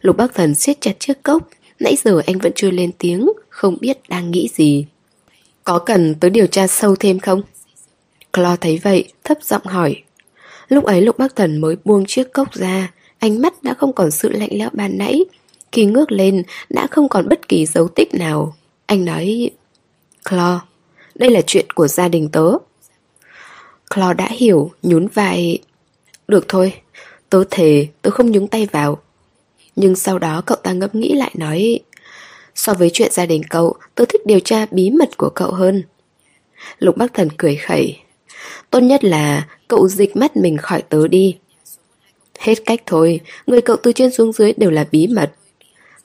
Lục 0.00 0.16
bác 0.16 0.34
thần 0.34 0.54
siết 0.54 0.80
chặt 0.80 0.92
chiếc 0.98 1.22
cốc, 1.22 1.48
nãy 1.80 1.96
giờ 2.04 2.22
anh 2.26 2.38
vẫn 2.38 2.52
chưa 2.54 2.70
lên 2.70 2.90
tiếng, 2.98 3.28
không 3.48 3.76
biết 3.80 3.98
đang 4.08 4.30
nghĩ 4.30 4.48
gì. 4.54 4.86
Có 5.64 5.78
cần 5.78 6.14
tới 6.14 6.30
điều 6.30 6.46
tra 6.46 6.66
sâu 6.66 6.96
thêm 6.96 7.18
không? 7.18 7.42
Clo 8.32 8.56
thấy 8.56 8.80
vậy, 8.82 9.04
thấp 9.24 9.38
giọng 9.42 9.64
hỏi. 9.64 10.02
Lúc 10.68 10.84
ấy 10.84 11.00
Lục 11.02 11.18
Bắc 11.18 11.36
Thần 11.36 11.58
mới 11.58 11.76
buông 11.84 12.04
chiếc 12.06 12.32
cốc 12.32 12.52
ra, 12.52 12.92
ánh 13.18 13.42
mắt 13.42 13.62
đã 13.62 13.74
không 13.74 13.92
còn 13.92 14.10
sự 14.10 14.30
lạnh 14.30 14.50
lẽo 14.52 14.70
ban 14.72 14.98
nãy. 14.98 15.24
Khi 15.76 15.84
ngước 15.84 16.12
lên, 16.12 16.42
đã 16.68 16.86
không 16.86 17.08
còn 17.08 17.28
bất 17.28 17.48
kỳ 17.48 17.66
dấu 17.66 17.88
tích 17.88 18.14
nào. 18.14 18.56
Anh 18.86 19.04
nói, 19.04 19.50
Clo, 20.28 20.60
đây 21.14 21.30
là 21.30 21.40
chuyện 21.46 21.66
của 21.74 21.88
gia 21.88 22.08
đình 22.08 22.28
tớ. 22.28 22.52
Clo 23.94 24.12
đã 24.12 24.28
hiểu, 24.30 24.70
nhún 24.82 25.06
vai. 25.06 25.58
Được 26.28 26.44
thôi, 26.48 26.74
tớ 27.30 27.44
thề, 27.50 27.88
tớ 28.02 28.10
không 28.10 28.30
nhúng 28.30 28.48
tay 28.48 28.68
vào. 28.72 29.02
Nhưng 29.76 29.96
sau 29.96 30.18
đó 30.18 30.42
cậu 30.46 30.56
ta 30.56 30.72
ngẫm 30.72 30.90
nghĩ 30.92 31.14
lại 31.14 31.30
nói, 31.34 31.80
So 32.54 32.74
với 32.74 32.90
chuyện 32.92 33.12
gia 33.12 33.26
đình 33.26 33.42
cậu, 33.50 33.74
tớ 33.94 34.04
thích 34.04 34.26
điều 34.26 34.40
tra 34.40 34.66
bí 34.70 34.90
mật 34.90 35.16
của 35.16 35.30
cậu 35.34 35.50
hơn. 35.50 35.82
Lục 36.78 36.96
Bắc 36.96 37.14
Thần 37.14 37.28
cười 37.36 37.56
khẩy. 37.56 37.98
Tốt 38.70 38.80
nhất 38.80 39.04
là 39.04 39.48
cậu 39.68 39.88
dịch 39.88 40.16
mắt 40.16 40.36
mình 40.36 40.56
khỏi 40.56 40.82
tớ 40.82 41.08
đi. 41.08 41.36
Hết 42.38 42.54
cách 42.66 42.82
thôi, 42.86 43.20
người 43.46 43.60
cậu 43.60 43.76
từ 43.82 43.92
trên 43.92 44.10
xuống 44.12 44.32
dưới 44.32 44.52
đều 44.56 44.70
là 44.70 44.86
bí 44.90 45.06
mật. 45.06 45.32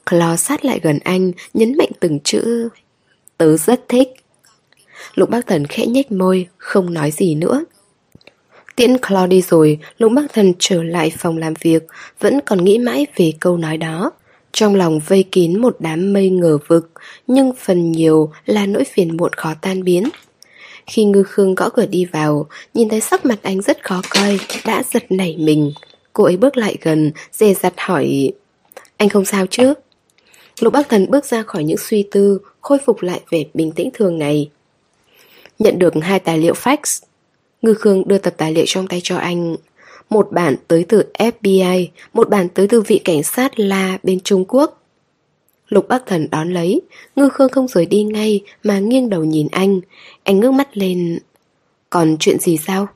Claw 0.05 0.35
sát 0.35 0.65
lại 0.65 0.79
gần 0.83 0.99
anh, 1.03 1.31
nhấn 1.53 1.77
mạnh 1.77 1.89
từng 1.99 2.19
chữ. 2.19 2.69
Tớ 3.37 3.57
rất 3.57 3.89
thích. 3.89 4.09
Lục 5.15 5.29
Bác 5.29 5.47
Thần 5.47 5.67
khẽ 5.67 5.85
nhếch 5.85 6.11
môi, 6.11 6.47
không 6.57 6.93
nói 6.93 7.11
gì 7.11 7.35
nữa. 7.35 7.63
Tiễn 8.75 8.93
Claw 8.93 9.27
đi 9.27 9.41
rồi, 9.41 9.79
Lục 9.97 10.11
Bắc 10.15 10.33
Thần 10.33 10.53
trở 10.59 10.83
lại 10.83 11.11
phòng 11.17 11.37
làm 11.37 11.53
việc, 11.61 11.83
vẫn 12.19 12.39
còn 12.45 12.63
nghĩ 12.63 12.77
mãi 12.77 13.07
về 13.15 13.33
câu 13.39 13.57
nói 13.57 13.77
đó. 13.77 14.11
Trong 14.51 14.75
lòng 14.75 14.99
vây 14.99 15.23
kín 15.31 15.61
một 15.61 15.75
đám 15.79 16.13
mây 16.13 16.29
ngờ 16.29 16.57
vực, 16.67 16.91
nhưng 17.27 17.53
phần 17.59 17.91
nhiều 17.91 18.31
là 18.45 18.65
nỗi 18.65 18.83
phiền 18.83 19.17
muộn 19.17 19.33
khó 19.33 19.53
tan 19.61 19.83
biến. 19.83 20.03
Khi 20.87 21.03
ngư 21.03 21.23
khương 21.23 21.55
gõ 21.55 21.69
cửa 21.69 21.85
đi 21.85 22.05
vào, 22.05 22.47
nhìn 22.73 22.89
thấy 22.89 23.01
sắc 23.01 23.25
mặt 23.25 23.39
anh 23.41 23.61
rất 23.61 23.83
khó 23.83 24.01
coi, 24.09 24.39
đã 24.65 24.83
giật 24.91 25.03
nảy 25.09 25.35
mình. 25.39 25.71
Cô 26.13 26.23
ấy 26.23 26.37
bước 26.37 26.57
lại 26.57 26.77
gần, 26.81 27.11
dè 27.31 27.53
dặt 27.53 27.73
hỏi 27.77 28.31
Anh 28.97 29.09
không 29.09 29.25
sao 29.25 29.45
chứ? 29.47 29.73
Lục 30.61 30.73
Bắc 30.73 30.89
Thần 30.89 31.11
bước 31.11 31.25
ra 31.25 31.43
khỏi 31.43 31.63
những 31.63 31.77
suy 31.77 32.07
tư, 32.11 32.39
khôi 32.61 32.77
phục 32.85 33.01
lại 33.01 33.21
vẻ 33.29 33.43
bình 33.53 33.71
tĩnh 33.71 33.89
thường 33.93 34.17
ngày. 34.17 34.49
Nhận 35.59 35.79
được 35.79 35.93
hai 36.01 36.19
tài 36.19 36.37
liệu 36.37 36.53
fax, 36.53 37.03
Ngư 37.61 37.73
Khương 37.73 38.07
đưa 38.07 38.17
tập 38.17 38.33
tài 38.37 38.53
liệu 38.53 38.65
trong 38.67 38.87
tay 38.87 38.99
cho 39.03 39.17
anh. 39.17 39.55
Một 40.09 40.27
bản 40.31 40.55
tới 40.67 40.85
từ 40.87 41.03
FBI, 41.13 41.87
một 42.13 42.29
bản 42.29 42.49
tới 42.49 42.67
từ 42.67 42.81
vị 42.81 43.01
cảnh 43.03 43.23
sát 43.23 43.59
La 43.59 43.97
bên 44.03 44.19
Trung 44.19 44.45
Quốc. 44.47 44.83
Lục 45.67 45.87
Bắc 45.87 46.05
Thần 46.05 46.27
đón 46.31 46.53
lấy, 46.53 46.81
Ngư 47.15 47.29
Khương 47.29 47.49
không 47.49 47.67
rời 47.67 47.85
đi 47.85 48.03
ngay 48.03 48.41
mà 48.63 48.79
nghiêng 48.79 49.09
đầu 49.09 49.23
nhìn 49.23 49.47
anh. 49.51 49.81
Anh 50.23 50.39
ngước 50.39 50.53
mắt 50.53 50.77
lên. 50.77 51.19
Còn 51.89 52.17
chuyện 52.19 52.39
gì 52.39 52.57
sao? 52.57 52.87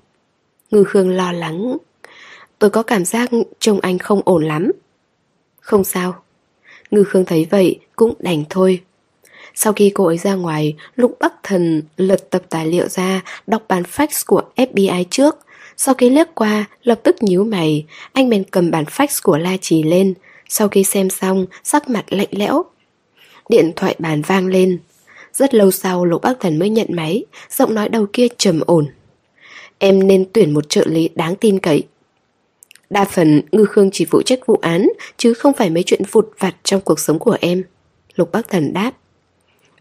Ngư 0.71 0.83
Khương 0.83 1.09
lo 1.09 1.31
lắng. 1.31 1.77
Tôi 2.59 2.69
có 2.69 2.83
cảm 2.83 3.05
giác 3.05 3.29
trông 3.59 3.79
anh 3.79 3.97
không 3.97 4.21
ổn 4.25 4.45
lắm. 4.45 4.71
Không 5.59 5.83
sao. 5.83 6.24
Ngư 6.95 7.03
Khương 7.03 7.25
thấy 7.25 7.47
vậy 7.49 7.79
cũng 7.95 8.13
đành 8.19 8.43
thôi. 8.49 8.81
Sau 9.55 9.73
khi 9.73 9.91
cô 9.93 10.05
ấy 10.05 10.17
ra 10.17 10.33
ngoài, 10.33 10.75
Lục 10.95 11.17
Bắc 11.19 11.33
Thần 11.43 11.81
lật 11.97 12.29
tập 12.29 12.43
tài 12.49 12.67
liệu 12.67 12.87
ra, 12.87 13.21
đọc 13.47 13.63
bản 13.67 13.83
fax 13.83 14.07
của 14.25 14.41
FBI 14.55 15.03
trước. 15.09 15.37
Sau 15.77 15.95
khi 15.95 16.09
liếc 16.09 16.35
qua, 16.35 16.65
lập 16.83 16.99
tức 17.03 17.15
nhíu 17.23 17.43
mày, 17.43 17.85
anh 18.13 18.29
bèn 18.29 18.43
cầm 18.43 18.71
bản 18.71 18.83
fax 18.83 19.07
của 19.23 19.37
La 19.37 19.57
Trì 19.61 19.83
lên. 19.83 20.13
Sau 20.49 20.67
khi 20.67 20.83
xem 20.83 21.09
xong, 21.09 21.45
sắc 21.63 21.89
mặt 21.89 22.05
lạnh 22.09 22.27
lẽo. 22.31 22.63
Điện 23.49 23.71
thoại 23.75 23.95
bàn 23.99 24.21
vang 24.21 24.47
lên. 24.47 24.79
Rất 25.33 25.53
lâu 25.53 25.71
sau 25.71 26.05
Lục 26.05 26.21
Bắc 26.21 26.39
Thần 26.39 26.59
mới 26.59 26.69
nhận 26.69 26.87
máy, 26.89 27.25
giọng 27.49 27.73
nói 27.73 27.89
đầu 27.89 28.05
kia 28.13 28.27
trầm 28.37 28.59
ổn. 28.65 28.87
Em 29.77 30.07
nên 30.07 30.25
tuyển 30.33 30.53
một 30.53 30.69
trợ 30.69 30.83
lý 30.85 31.09
đáng 31.15 31.35
tin 31.35 31.59
cậy. 31.59 31.83
Đa 32.89 33.05
phần 33.05 33.41
Ngư 33.51 33.65
Khương 33.65 33.89
chỉ 33.91 34.05
phụ 34.05 34.21
trách 34.21 34.45
vụ 34.45 34.59
án, 34.61 34.87
chứ 35.17 35.33
không 35.33 35.53
phải 35.53 35.69
mấy 35.69 35.83
chuyện 35.83 36.01
vụt 36.11 36.29
vặt 36.39 36.55
trong 36.63 36.81
cuộc 36.81 36.99
sống 36.99 37.19
của 37.19 37.37
em. 37.41 37.63
Lục 38.15 38.31
Bắc 38.31 38.49
Thần 38.49 38.73
đáp. 38.73 38.91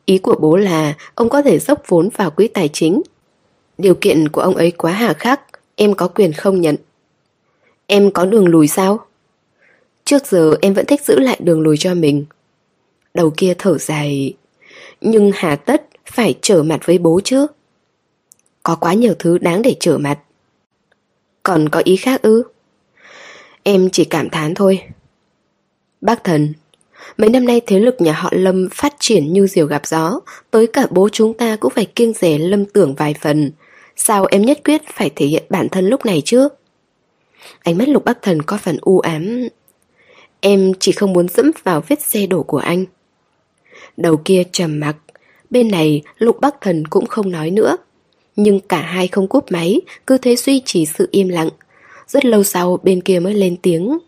Ý 0.05 0.18
của 0.18 0.36
bố 0.41 0.57
là 0.57 0.94
ông 1.15 1.28
có 1.28 1.42
thể 1.42 1.58
dốc 1.58 1.83
vốn 1.89 2.08
vào 2.16 2.31
quỹ 2.31 2.49
tài 2.49 2.68
chính. 2.68 3.02
Điều 3.78 3.94
kiện 3.94 4.28
của 4.28 4.41
ông 4.41 4.57
ấy 4.57 4.70
quá 4.70 4.92
hà 4.92 5.12
khắc, 5.12 5.41
em 5.76 5.94
có 5.94 6.08
quyền 6.08 6.33
không 6.33 6.60
nhận. 6.60 6.76
Em 7.86 8.10
có 8.10 8.26
đường 8.26 8.49
lùi 8.49 8.68
sao? 8.68 9.07
Trước 10.05 10.26
giờ 10.26 10.57
em 10.62 10.74
vẫn 10.74 10.86
thích 10.86 11.05
giữ 11.05 11.18
lại 11.18 11.39
đường 11.41 11.60
lùi 11.60 11.76
cho 11.76 11.94
mình. 11.94 12.24
Đầu 13.15 13.33
kia 13.36 13.55
thở 13.58 13.78
dài. 13.78 14.34
Nhưng 15.00 15.31
hà 15.34 15.57
tất 15.57 15.86
phải 16.07 16.34
trở 16.42 16.62
mặt 16.62 16.81
với 16.84 16.99
bố 16.99 17.20
chứ? 17.24 17.47
Có 18.62 18.76
quá 18.76 18.94
nhiều 18.94 19.15
thứ 19.18 19.39
đáng 19.39 19.62
để 19.62 19.76
trở 19.81 19.99
mặt. 19.99 20.18
Còn 21.42 21.68
có 21.68 21.83
ý 21.84 21.97
khác 21.97 22.23
ư? 22.23 22.42
Em 23.67 23.91
chỉ 23.91 24.05
cảm 24.05 24.31
thán 24.31 24.55
thôi. 24.55 24.83
Bác 26.01 26.25
thần, 26.25 26.52
mấy 27.17 27.31
năm 27.31 27.47
nay 27.47 27.60
thế 27.67 27.78
lực 27.78 28.01
nhà 28.01 28.12
họ 28.12 28.28
Lâm 28.33 28.68
phát 28.73 28.94
triển 28.99 29.33
như 29.33 29.47
diều 29.47 29.67
gặp 29.67 29.86
gió, 29.86 30.20
tới 30.51 30.67
cả 30.67 30.86
bố 30.91 31.09
chúng 31.09 31.34
ta 31.34 31.57
cũng 31.57 31.73
phải 31.75 31.84
kiêng 31.84 32.12
rẻ 32.12 32.39
Lâm 32.39 32.65
tưởng 32.65 32.94
vài 32.94 33.15
phần. 33.20 33.51
Sao 33.97 34.26
em 34.31 34.43
nhất 34.43 34.60
quyết 34.65 34.83
phải 34.86 35.10
thể 35.17 35.26
hiện 35.26 35.43
bản 35.49 35.68
thân 35.68 35.86
lúc 35.86 36.07
này 36.07 36.23
chứ? 36.25 36.49
Ánh 37.62 37.78
mắt 37.78 37.89
lục 37.89 38.05
bác 38.05 38.23
thần 38.23 38.43
có 38.43 38.59
phần 38.59 38.76
u 38.81 38.99
ám. 38.99 39.49
Em 40.41 40.73
chỉ 40.81 40.93
không 40.93 41.12
muốn 41.12 41.28
dẫm 41.28 41.51
vào 41.65 41.83
vết 41.89 42.02
xe 42.02 42.26
đổ 42.26 42.43
của 42.43 42.59
anh. 42.59 42.84
Đầu 43.97 44.17
kia 44.17 44.43
trầm 44.52 44.81
mặc, 44.81 44.97
bên 45.51 45.70
này 45.70 46.02
lục 46.18 46.41
bác 46.41 46.60
thần 46.60 46.86
cũng 46.86 47.07
không 47.07 47.31
nói 47.31 47.51
nữa. 47.51 47.76
Nhưng 48.36 48.60
cả 48.60 48.81
hai 48.81 49.09
không 49.09 49.28
cúp 49.28 49.52
máy, 49.52 49.81
cứ 50.07 50.18
thế 50.18 50.36
duy 50.36 50.62
trì 50.65 50.86
sự 50.86 51.09
im 51.10 51.28
lặng. 51.28 51.49
Rất 52.07 52.24
lâu 52.24 52.42
sau 52.42 52.78
bên 52.83 53.00
kia 53.00 53.20
mới 53.20 53.34
lên 53.34 53.57
tiếng. 53.62 53.99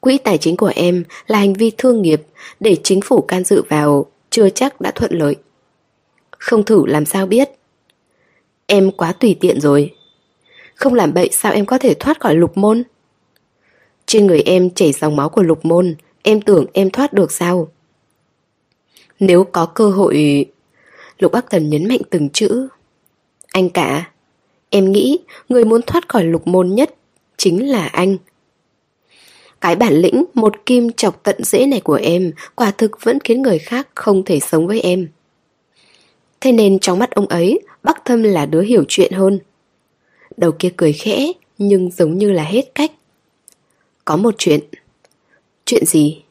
Quỹ 0.00 0.18
tài 0.18 0.38
chính 0.38 0.56
của 0.56 0.72
em 0.74 1.04
là 1.26 1.38
hành 1.38 1.52
vi 1.52 1.72
thương 1.78 2.02
nghiệp 2.02 2.22
để 2.60 2.76
chính 2.82 3.00
phủ 3.00 3.20
can 3.20 3.44
dự 3.44 3.62
vào, 3.68 4.06
chưa 4.30 4.50
chắc 4.50 4.80
đã 4.80 4.90
thuận 4.90 5.12
lợi. 5.12 5.36
Không 6.30 6.64
thử 6.64 6.86
làm 6.86 7.04
sao 7.04 7.26
biết. 7.26 7.50
Em 8.66 8.90
quá 8.90 9.12
tùy 9.12 9.36
tiện 9.40 9.60
rồi. 9.60 9.94
Không 10.74 10.94
làm 10.94 11.14
bậy 11.14 11.28
sao 11.32 11.52
em 11.52 11.66
có 11.66 11.78
thể 11.78 11.94
thoát 11.94 12.20
khỏi 12.20 12.34
lục 12.34 12.56
môn? 12.56 12.82
Trên 14.06 14.26
người 14.26 14.40
em 14.40 14.70
chảy 14.70 14.92
dòng 14.92 15.16
máu 15.16 15.28
của 15.28 15.42
lục 15.42 15.64
môn, 15.64 15.94
em 16.22 16.40
tưởng 16.40 16.66
em 16.72 16.90
thoát 16.90 17.12
được 17.12 17.32
sao? 17.32 17.68
Nếu 19.20 19.44
có 19.44 19.66
cơ 19.66 19.90
hội... 19.90 20.46
Lục 21.18 21.32
Bắc 21.32 21.50
Thần 21.50 21.70
nhấn 21.70 21.88
mạnh 21.88 22.00
từng 22.10 22.28
chữ. 22.30 22.68
Anh 23.52 23.70
cả, 23.70 24.10
em 24.70 24.92
nghĩ 24.92 25.18
người 25.48 25.64
muốn 25.64 25.82
thoát 25.82 26.08
khỏi 26.08 26.24
lục 26.24 26.46
môn 26.46 26.74
nhất 26.74 26.94
chính 27.40 27.70
là 27.70 27.86
anh. 27.86 28.16
Cái 29.60 29.76
bản 29.76 29.92
lĩnh 29.92 30.24
một 30.34 30.66
kim 30.66 30.92
chọc 30.92 31.22
tận 31.22 31.44
dễ 31.44 31.66
này 31.66 31.80
của 31.80 31.98
em 32.02 32.32
quả 32.54 32.70
thực 32.70 33.02
vẫn 33.02 33.18
khiến 33.20 33.42
người 33.42 33.58
khác 33.58 33.88
không 33.94 34.24
thể 34.24 34.40
sống 34.40 34.66
với 34.66 34.80
em. 34.80 35.08
Thế 36.40 36.52
nên 36.52 36.78
trong 36.78 36.98
mắt 36.98 37.10
ông 37.10 37.26
ấy, 37.26 37.60
Bắc 37.82 38.04
Thâm 38.04 38.22
là 38.22 38.46
đứa 38.46 38.60
hiểu 38.60 38.84
chuyện 38.88 39.12
hơn. 39.12 39.38
Đầu 40.36 40.52
kia 40.52 40.72
cười 40.76 40.92
khẽ, 40.92 41.32
nhưng 41.58 41.90
giống 41.90 42.18
như 42.18 42.32
là 42.32 42.44
hết 42.44 42.74
cách. 42.74 42.90
Có 44.04 44.16
một 44.16 44.34
chuyện. 44.38 44.60
Chuyện 45.64 45.86
gì? 45.86 46.22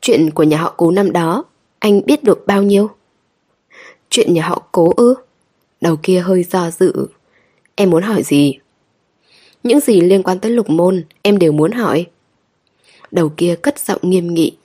Chuyện 0.00 0.30
của 0.30 0.42
nhà 0.42 0.58
họ 0.58 0.74
cố 0.76 0.90
năm 0.90 1.12
đó, 1.12 1.44
anh 1.78 2.06
biết 2.06 2.24
được 2.24 2.46
bao 2.46 2.62
nhiêu? 2.62 2.90
Chuyện 4.10 4.34
nhà 4.34 4.48
họ 4.48 4.62
cố 4.72 4.92
ư? 4.96 5.14
Đầu 5.80 5.96
kia 6.02 6.20
hơi 6.20 6.44
do 6.44 6.70
dự. 6.70 7.06
Em 7.74 7.90
muốn 7.90 8.02
hỏi 8.02 8.22
gì? 8.22 8.58
Những 9.62 9.80
gì 9.80 10.00
liên 10.00 10.22
quan 10.22 10.38
tới 10.38 10.52
lục 10.52 10.70
môn, 10.70 11.04
em 11.22 11.38
đều 11.38 11.52
muốn 11.52 11.72
hỏi. 11.72 12.06
Đầu 13.10 13.32
kia 13.36 13.56
cất 13.62 13.78
giọng 13.78 14.00
nghiêm 14.02 14.34
nghị. 14.34 14.56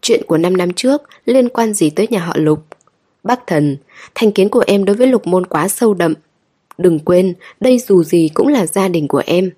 Chuyện 0.00 0.22
của 0.26 0.38
5 0.38 0.56
năm 0.56 0.72
trước 0.72 1.02
liên 1.24 1.48
quan 1.48 1.74
gì 1.74 1.90
tới 1.90 2.06
nhà 2.10 2.18
họ 2.18 2.32
lục? 2.36 2.64
Bác 3.22 3.46
thần, 3.46 3.76
thành 4.14 4.32
kiến 4.32 4.48
của 4.48 4.64
em 4.66 4.84
đối 4.84 4.96
với 4.96 5.06
lục 5.06 5.26
môn 5.26 5.46
quá 5.46 5.68
sâu 5.68 5.94
đậm. 5.94 6.14
Đừng 6.78 6.98
quên, 6.98 7.34
đây 7.60 7.78
dù 7.78 8.04
gì 8.04 8.30
cũng 8.34 8.48
là 8.48 8.66
gia 8.66 8.88
đình 8.88 9.08
của 9.08 9.22
em. 9.26 9.50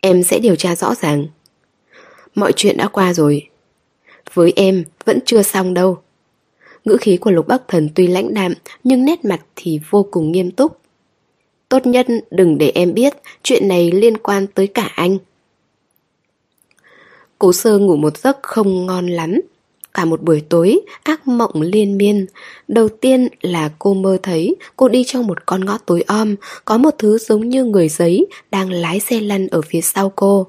Em 0.00 0.22
sẽ 0.22 0.38
điều 0.38 0.56
tra 0.56 0.76
rõ 0.76 0.94
ràng. 0.94 1.26
Mọi 2.34 2.52
chuyện 2.56 2.76
đã 2.76 2.88
qua 2.88 3.12
rồi. 3.12 3.48
Với 4.34 4.52
em, 4.56 4.84
vẫn 5.04 5.18
chưa 5.24 5.42
xong 5.42 5.74
đâu. 5.74 5.98
Ngữ 6.84 6.96
khí 7.00 7.16
của 7.16 7.30
lục 7.30 7.48
bắc 7.48 7.68
thần 7.68 7.88
tuy 7.94 8.06
lãnh 8.06 8.34
đạm, 8.34 8.54
nhưng 8.84 9.04
nét 9.04 9.24
mặt 9.24 9.40
thì 9.56 9.80
vô 9.90 10.06
cùng 10.10 10.32
nghiêm 10.32 10.50
túc. 10.50 10.79
Tốt 11.70 11.86
nhất 11.86 12.06
đừng 12.30 12.58
để 12.58 12.72
em 12.74 12.94
biết 12.94 13.12
chuyện 13.42 13.68
này 13.68 13.90
liên 13.90 14.16
quan 14.16 14.46
tới 14.46 14.66
cả 14.66 14.90
anh. 14.94 15.18
Cố 17.38 17.52
sơ 17.52 17.78
ngủ 17.78 17.96
một 17.96 18.16
giấc 18.16 18.38
không 18.42 18.86
ngon 18.86 19.06
lắm. 19.06 19.40
Cả 19.94 20.04
một 20.04 20.22
buổi 20.22 20.42
tối, 20.48 20.80
ác 21.02 21.28
mộng 21.28 21.62
liên 21.62 21.98
miên. 21.98 22.26
Đầu 22.68 22.88
tiên 22.88 23.28
là 23.40 23.70
cô 23.78 23.94
mơ 23.94 24.18
thấy 24.22 24.56
cô 24.76 24.88
đi 24.88 25.04
trong 25.06 25.26
một 25.26 25.46
con 25.46 25.64
ngõ 25.64 25.78
tối 25.86 26.04
om, 26.06 26.36
có 26.64 26.78
một 26.78 26.90
thứ 26.98 27.18
giống 27.18 27.48
như 27.48 27.64
người 27.64 27.88
giấy 27.88 28.26
đang 28.50 28.70
lái 28.70 29.00
xe 29.00 29.20
lăn 29.20 29.48
ở 29.48 29.62
phía 29.62 29.80
sau 29.80 30.12
cô. 30.16 30.46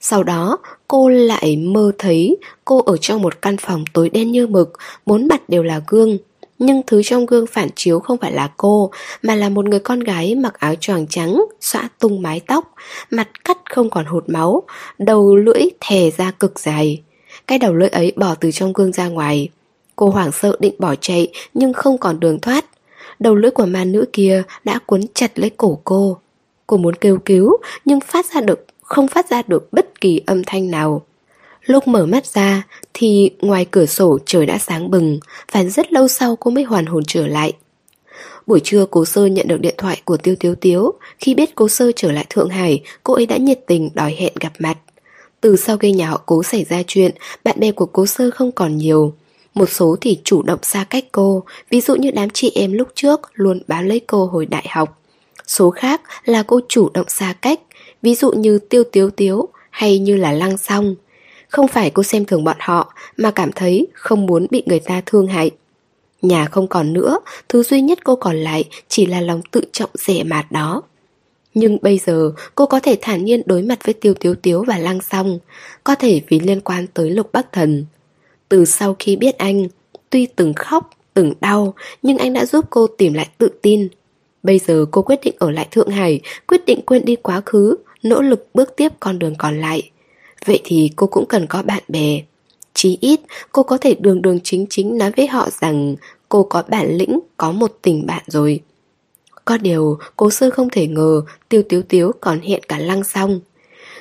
Sau 0.00 0.22
đó, 0.22 0.58
cô 0.88 1.08
lại 1.08 1.56
mơ 1.56 1.92
thấy 1.98 2.36
cô 2.64 2.82
ở 2.82 2.96
trong 2.96 3.22
một 3.22 3.42
căn 3.42 3.56
phòng 3.56 3.84
tối 3.92 4.10
đen 4.10 4.32
như 4.32 4.46
mực, 4.46 4.72
bốn 5.06 5.28
mặt 5.28 5.48
đều 5.48 5.62
là 5.62 5.80
gương 5.88 6.18
nhưng 6.62 6.82
thứ 6.86 7.02
trong 7.02 7.26
gương 7.26 7.46
phản 7.46 7.68
chiếu 7.76 8.00
không 8.00 8.18
phải 8.18 8.32
là 8.32 8.50
cô, 8.56 8.90
mà 9.22 9.34
là 9.34 9.48
một 9.48 9.64
người 9.64 9.80
con 9.80 10.00
gái 10.00 10.34
mặc 10.34 10.54
áo 10.58 10.74
choàng 10.74 11.06
trắng, 11.06 11.44
xõa 11.60 11.88
tung 11.98 12.22
mái 12.22 12.40
tóc, 12.46 12.74
mặt 13.10 13.28
cắt 13.44 13.58
không 13.70 13.90
còn 13.90 14.04
hột 14.04 14.28
máu, 14.28 14.62
đầu 14.98 15.36
lưỡi 15.36 15.62
thè 15.80 16.10
ra 16.10 16.30
cực 16.30 16.60
dài. 16.60 17.02
Cái 17.46 17.58
đầu 17.58 17.74
lưỡi 17.74 17.88
ấy 17.88 18.12
bỏ 18.16 18.34
từ 18.34 18.50
trong 18.50 18.72
gương 18.72 18.92
ra 18.92 19.08
ngoài. 19.08 19.48
Cô 19.96 20.10
hoảng 20.10 20.32
sợ 20.32 20.56
định 20.60 20.74
bỏ 20.78 20.94
chạy 20.94 21.28
nhưng 21.54 21.72
không 21.72 21.98
còn 21.98 22.20
đường 22.20 22.40
thoát. 22.40 22.64
Đầu 23.18 23.34
lưỡi 23.34 23.50
của 23.50 23.66
ma 23.66 23.84
nữ 23.84 24.04
kia 24.12 24.42
đã 24.64 24.78
cuốn 24.86 25.00
chặt 25.14 25.38
lấy 25.38 25.50
cổ 25.50 25.80
cô. 25.84 26.16
Cô 26.66 26.76
muốn 26.76 26.94
kêu 26.94 27.18
cứu 27.24 27.56
nhưng 27.84 28.00
phát 28.00 28.26
ra 28.34 28.40
được 28.40 28.66
không 28.82 29.08
phát 29.08 29.30
ra 29.30 29.42
được 29.46 29.72
bất 29.72 30.00
kỳ 30.00 30.20
âm 30.26 30.42
thanh 30.46 30.70
nào. 30.70 31.02
Lúc 31.64 31.88
mở 31.88 32.06
mắt 32.06 32.26
ra 32.26 32.62
thì 32.94 33.30
ngoài 33.40 33.66
cửa 33.70 33.86
sổ 33.86 34.18
trời 34.26 34.46
đã 34.46 34.58
sáng 34.58 34.90
bừng, 34.90 35.20
phải 35.52 35.70
rất 35.70 35.92
lâu 35.92 36.08
sau 36.08 36.36
cô 36.36 36.50
mới 36.50 36.64
hoàn 36.64 36.86
hồn 36.86 37.02
trở 37.06 37.26
lại. 37.26 37.52
Buổi 38.46 38.60
trưa 38.64 38.86
cố 38.90 39.04
sơ 39.04 39.26
nhận 39.26 39.48
được 39.48 39.60
điện 39.60 39.74
thoại 39.78 40.02
của 40.04 40.16
Tiêu 40.16 40.34
Tiếu 40.40 40.54
Tiếu, 40.54 40.92
khi 41.18 41.34
biết 41.34 41.54
cố 41.54 41.68
sơ 41.68 41.92
trở 41.96 42.12
lại 42.12 42.26
Thượng 42.30 42.48
Hải, 42.48 42.82
cô 43.02 43.14
ấy 43.14 43.26
đã 43.26 43.36
nhiệt 43.36 43.60
tình 43.66 43.90
đòi 43.94 44.14
hẹn 44.18 44.32
gặp 44.40 44.52
mặt. 44.58 44.78
Từ 45.40 45.56
sau 45.56 45.78
khi 45.78 45.92
nhà 45.92 46.08
họ 46.08 46.22
cố 46.26 46.42
xảy 46.42 46.64
ra 46.64 46.82
chuyện, 46.86 47.12
bạn 47.44 47.60
bè 47.60 47.72
của 47.72 47.86
cố 47.86 48.06
sơ 48.06 48.30
không 48.30 48.52
còn 48.52 48.76
nhiều. 48.76 49.14
Một 49.54 49.70
số 49.70 49.96
thì 50.00 50.20
chủ 50.24 50.42
động 50.42 50.58
xa 50.62 50.84
cách 50.90 51.04
cô, 51.12 51.44
ví 51.70 51.80
dụ 51.80 51.94
như 51.94 52.10
đám 52.10 52.30
chị 52.30 52.52
em 52.54 52.72
lúc 52.72 52.88
trước 52.94 53.20
luôn 53.34 53.62
bám 53.66 53.86
lấy 53.86 54.00
cô 54.00 54.26
hồi 54.26 54.46
đại 54.46 54.66
học. 54.70 54.98
Số 55.46 55.70
khác 55.70 56.00
là 56.24 56.42
cô 56.42 56.60
chủ 56.68 56.88
động 56.94 57.08
xa 57.08 57.34
cách, 57.42 57.60
ví 58.02 58.14
dụ 58.14 58.32
như 58.32 58.58
Tiêu 58.58 58.84
Tiếu 58.92 59.10
Tiếu 59.10 59.48
hay 59.70 59.98
như 59.98 60.16
là 60.16 60.32
Lăng 60.32 60.58
Song. 60.58 60.94
Không 61.52 61.68
phải 61.68 61.90
cô 61.90 62.02
xem 62.02 62.24
thường 62.24 62.44
bọn 62.44 62.56
họ 62.60 62.94
mà 63.16 63.30
cảm 63.30 63.52
thấy 63.52 63.86
không 63.94 64.26
muốn 64.26 64.46
bị 64.50 64.62
người 64.66 64.80
ta 64.80 65.02
thương 65.06 65.26
hại. 65.26 65.50
Nhà 66.22 66.46
không 66.46 66.68
còn 66.68 66.92
nữa, 66.92 67.18
thứ 67.48 67.62
duy 67.62 67.80
nhất 67.80 67.98
cô 68.04 68.16
còn 68.16 68.36
lại 68.36 68.64
chỉ 68.88 69.06
là 69.06 69.20
lòng 69.20 69.42
tự 69.50 69.62
trọng 69.72 69.90
rẻ 69.94 70.24
mạt 70.24 70.52
đó. 70.52 70.82
Nhưng 71.54 71.78
bây 71.82 71.98
giờ 71.98 72.32
cô 72.54 72.66
có 72.66 72.80
thể 72.80 72.98
thản 73.00 73.24
nhiên 73.24 73.42
đối 73.46 73.62
mặt 73.62 73.78
với 73.84 73.94
Tiêu 73.94 74.14
Tiếu 74.14 74.34
Tiếu 74.34 74.64
và 74.66 74.78
Lăng 74.78 75.00
Song, 75.00 75.38
có 75.84 75.94
thể 75.94 76.20
vì 76.28 76.40
liên 76.40 76.60
quan 76.60 76.86
tới 76.94 77.10
Lục 77.10 77.32
Bắc 77.32 77.52
Thần. 77.52 77.86
Từ 78.48 78.64
sau 78.64 78.96
khi 78.98 79.16
biết 79.16 79.38
anh, 79.38 79.68
tuy 80.10 80.26
từng 80.26 80.54
khóc, 80.54 80.90
từng 81.14 81.32
đau, 81.40 81.74
nhưng 82.02 82.18
anh 82.18 82.32
đã 82.32 82.46
giúp 82.46 82.64
cô 82.70 82.86
tìm 82.86 83.12
lại 83.12 83.28
tự 83.38 83.48
tin. 83.62 83.88
Bây 84.42 84.58
giờ 84.58 84.86
cô 84.90 85.02
quyết 85.02 85.20
định 85.24 85.34
ở 85.38 85.50
lại 85.50 85.68
Thượng 85.70 85.88
Hải, 85.88 86.20
quyết 86.46 86.66
định 86.66 86.80
quên 86.86 87.04
đi 87.04 87.16
quá 87.16 87.42
khứ, 87.46 87.76
nỗ 88.02 88.22
lực 88.22 88.48
bước 88.54 88.76
tiếp 88.76 88.92
con 89.00 89.18
đường 89.18 89.34
còn 89.38 89.60
lại. 89.60 89.90
Vậy 90.46 90.60
thì 90.64 90.90
cô 90.96 91.06
cũng 91.06 91.26
cần 91.26 91.46
có 91.46 91.62
bạn 91.62 91.82
bè. 91.88 92.22
Chí 92.74 92.98
ít 93.00 93.20
cô 93.52 93.62
có 93.62 93.78
thể 93.78 93.94
đường 93.94 94.22
đường 94.22 94.40
chính 94.44 94.66
chính 94.70 94.98
nói 94.98 95.12
với 95.16 95.26
họ 95.26 95.48
rằng 95.60 95.96
cô 96.28 96.42
có 96.42 96.62
bản 96.68 96.96
lĩnh, 96.96 97.20
có 97.36 97.52
một 97.52 97.78
tình 97.82 98.06
bạn 98.06 98.22
rồi. 98.26 98.60
Có 99.44 99.58
điều, 99.58 99.98
cố 100.16 100.30
sơ 100.30 100.50
không 100.50 100.68
thể 100.72 100.86
ngờ 100.86 101.22
Tiêu 101.48 101.62
Tiếu 101.68 101.82
Tiếu 101.88 102.12
còn 102.20 102.40
hiện 102.40 102.62
cả 102.68 102.78
lăng 102.78 103.04
song. 103.04 103.40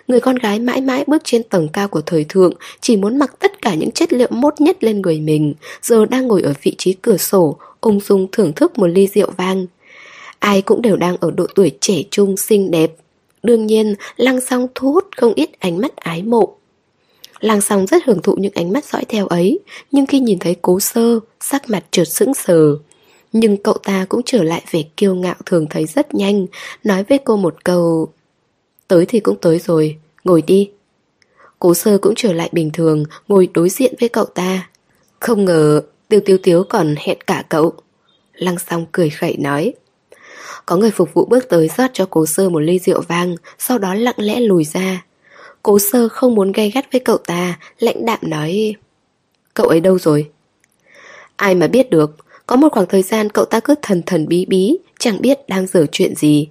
Người 0.08 0.20
con 0.20 0.36
gái 0.36 0.60
mãi 0.60 0.82
mãi 0.82 1.03
bước 1.08 1.22
trên 1.26 1.44
tầng 1.44 1.68
cao 1.74 1.88
của 1.88 2.02
thời 2.02 2.26
thượng 2.30 2.53
Chỉ 2.82 2.98
muốn 2.98 3.20
mặc 3.20 3.36
tất 3.40 3.61
cả 3.61 3.74
những 3.74 3.92
chất 3.92 4.14
liệu 4.14 4.28
mốt 4.32 4.61
nhất 4.61 4.84
lên 4.84 5.02
người 5.02 5.20
mình 5.20 5.53
Giờ 5.82 6.06
đang 6.06 6.28
ngồi 6.28 6.42
ở 6.42 6.53
vị 6.61 6.76
trí 6.78 6.94
cửa 6.94 7.18
sổ 7.18 7.58
Ung 7.82 8.00
dung 8.00 8.28
thưởng 8.32 8.53
thức 8.53 8.80
một 8.80 8.88
ly 8.88 9.08
rượu 9.08 9.32
vang 9.38 9.66
Ai 10.40 10.61
cũng 10.61 10.82
đều 10.82 10.95
đang 10.95 11.18
ở 11.18 11.32
độ 11.32 11.48
tuổi 11.56 11.72
trẻ 11.82 12.03
trung 12.11 12.38
xinh 12.38 12.72
đẹp 12.72 12.92
Đương 13.44 13.68
nhiên, 13.68 13.95
Lăng 14.18 14.42
Song 14.42 14.68
thu 14.76 14.92
hút 14.92 15.08
không 15.18 15.34
ít 15.34 15.50
ánh 15.60 15.78
mắt 15.78 15.95
ái 15.95 16.24
mộ. 16.24 16.56
Lăng 17.40 17.61
Song 17.61 17.88
rất 17.88 18.03
hưởng 18.06 18.22
thụ 18.22 18.36
những 18.36 18.53
ánh 18.56 18.72
mắt 18.72 18.86
dõi 18.86 19.06
theo 19.10 19.28
ấy, 19.28 19.60
nhưng 19.92 20.06
khi 20.06 20.20
nhìn 20.20 20.40
thấy 20.40 20.56
cố 20.61 20.80
sơ, 20.80 21.20
sắc 21.40 21.70
mặt 21.70 21.84
trượt 21.92 22.08
sững 22.08 22.34
sờ. 22.34 22.78
Nhưng 23.34 23.58
cậu 23.58 23.74
ta 23.74 24.06
cũng 24.10 24.22
trở 24.26 24.44
lại 24.44 24.64
vẻ 24.72 24.84
kiêu 24.98 25.16
ngạo 25.16 25.36
thường 25.45 25.68
thấy 25.70 25.86
rất 25.86 26.14
nhanh, 26.14 26.45
nói 26.84 27.03
với 27.03 27.18
cô 27.18 27.38
một 27.38 27.64
câu 27.64 28.10
Tới 28.92 29.06
thì 29.06 29.20
cũng 29.20 29.38
tới 29.42 29.60
rồi, 29.60 29.98
ngồi 30.24 30.42
đi. 30.42 30.72
Cố 31.60 31.74
sơ 31.74 31.98
cũng 31.98 32.14
trở 32.16 32.34
lại 32.34 32.50
bình 32.52 32.70
thường, 32.74 33.03
ngồi 33.28 33.50
đối 33.53 33.70
diện 33.70 33.94
với 34.00 34.10
cậu 34.10 34.26
ta. 34.26 34.70
Không 35.20 35.45
ngờ, 35.45 35.82
tiêu 36.08 36.20
tiêu 36.26 36.38
tiếu 36.44 36.64
còn 36.70 36.95
hẹn 36.98 37.18
cả 37.28 37.44
cậu. 37.50 37.74
Lăng 38.34 38.60
Song 38.70 38.86
cười 38.92 39.10
khẩy 39.10 39.38
nói 39.38 39.74
có 40.65 40.75
người 40.75 40.91
phục 40.91 41.13
vụ 41.13 41.25
bước 41.25 41.49
tới 41.49 41.69
rót 41.77 41.91
cho 41.93 42.05
cố 42.09 42.25
sơ 42.25 42.49
một 42.49 42.59
ly 42.59 42.80
rượu 42.80 43.01
vang, 43.07 43.35
Sau 43.59 43.77
đó 43.77 43.93
lặng 43.93 44.15
lẽ 44.17 44.39
lùi 44.39 44.63
ra. 44.63 45.05
Cố 45.63 45.80
sơ 45.80 46.09
không 46.09 46.35
muốn 46.35 46.51
gây 46.51 46.71
gắt 46.71 46.91
với 46.91 47.01
cậu 47.01 47.17
ta, 47.17 47.59
Lãnh 47.80 48.05
đạm 48.05 48.19
nói, 48.21 48.75
Cậu 49.53 49.67
ấy 49.67 49.80
đâu 49.80 49.99
rồi? 49.99 50.30
Ai 51.35 51.55
mà 51.55 51.67
biết 51.67 51.89
được, 51.89 52.15
Có 52.45 52.55
một 52.55 52.71
khoảng 52.71 52.88
thời 52.88 53.01
gian 53.01 53.30
cậu 53.30 53.45
ta 53.45 53.59
cứ 53.59 53.75
thần 53.81 54.01
thần 54.05 54.27
bí 54.27 54.45
bí, 54.45 54.77
Chẳng 54.99 55.21
biết 55.21 55.39
đang 55.47 55.67
dở 55.67 55.85
chuyện 55.91 56.15
gì. 56.15 56.49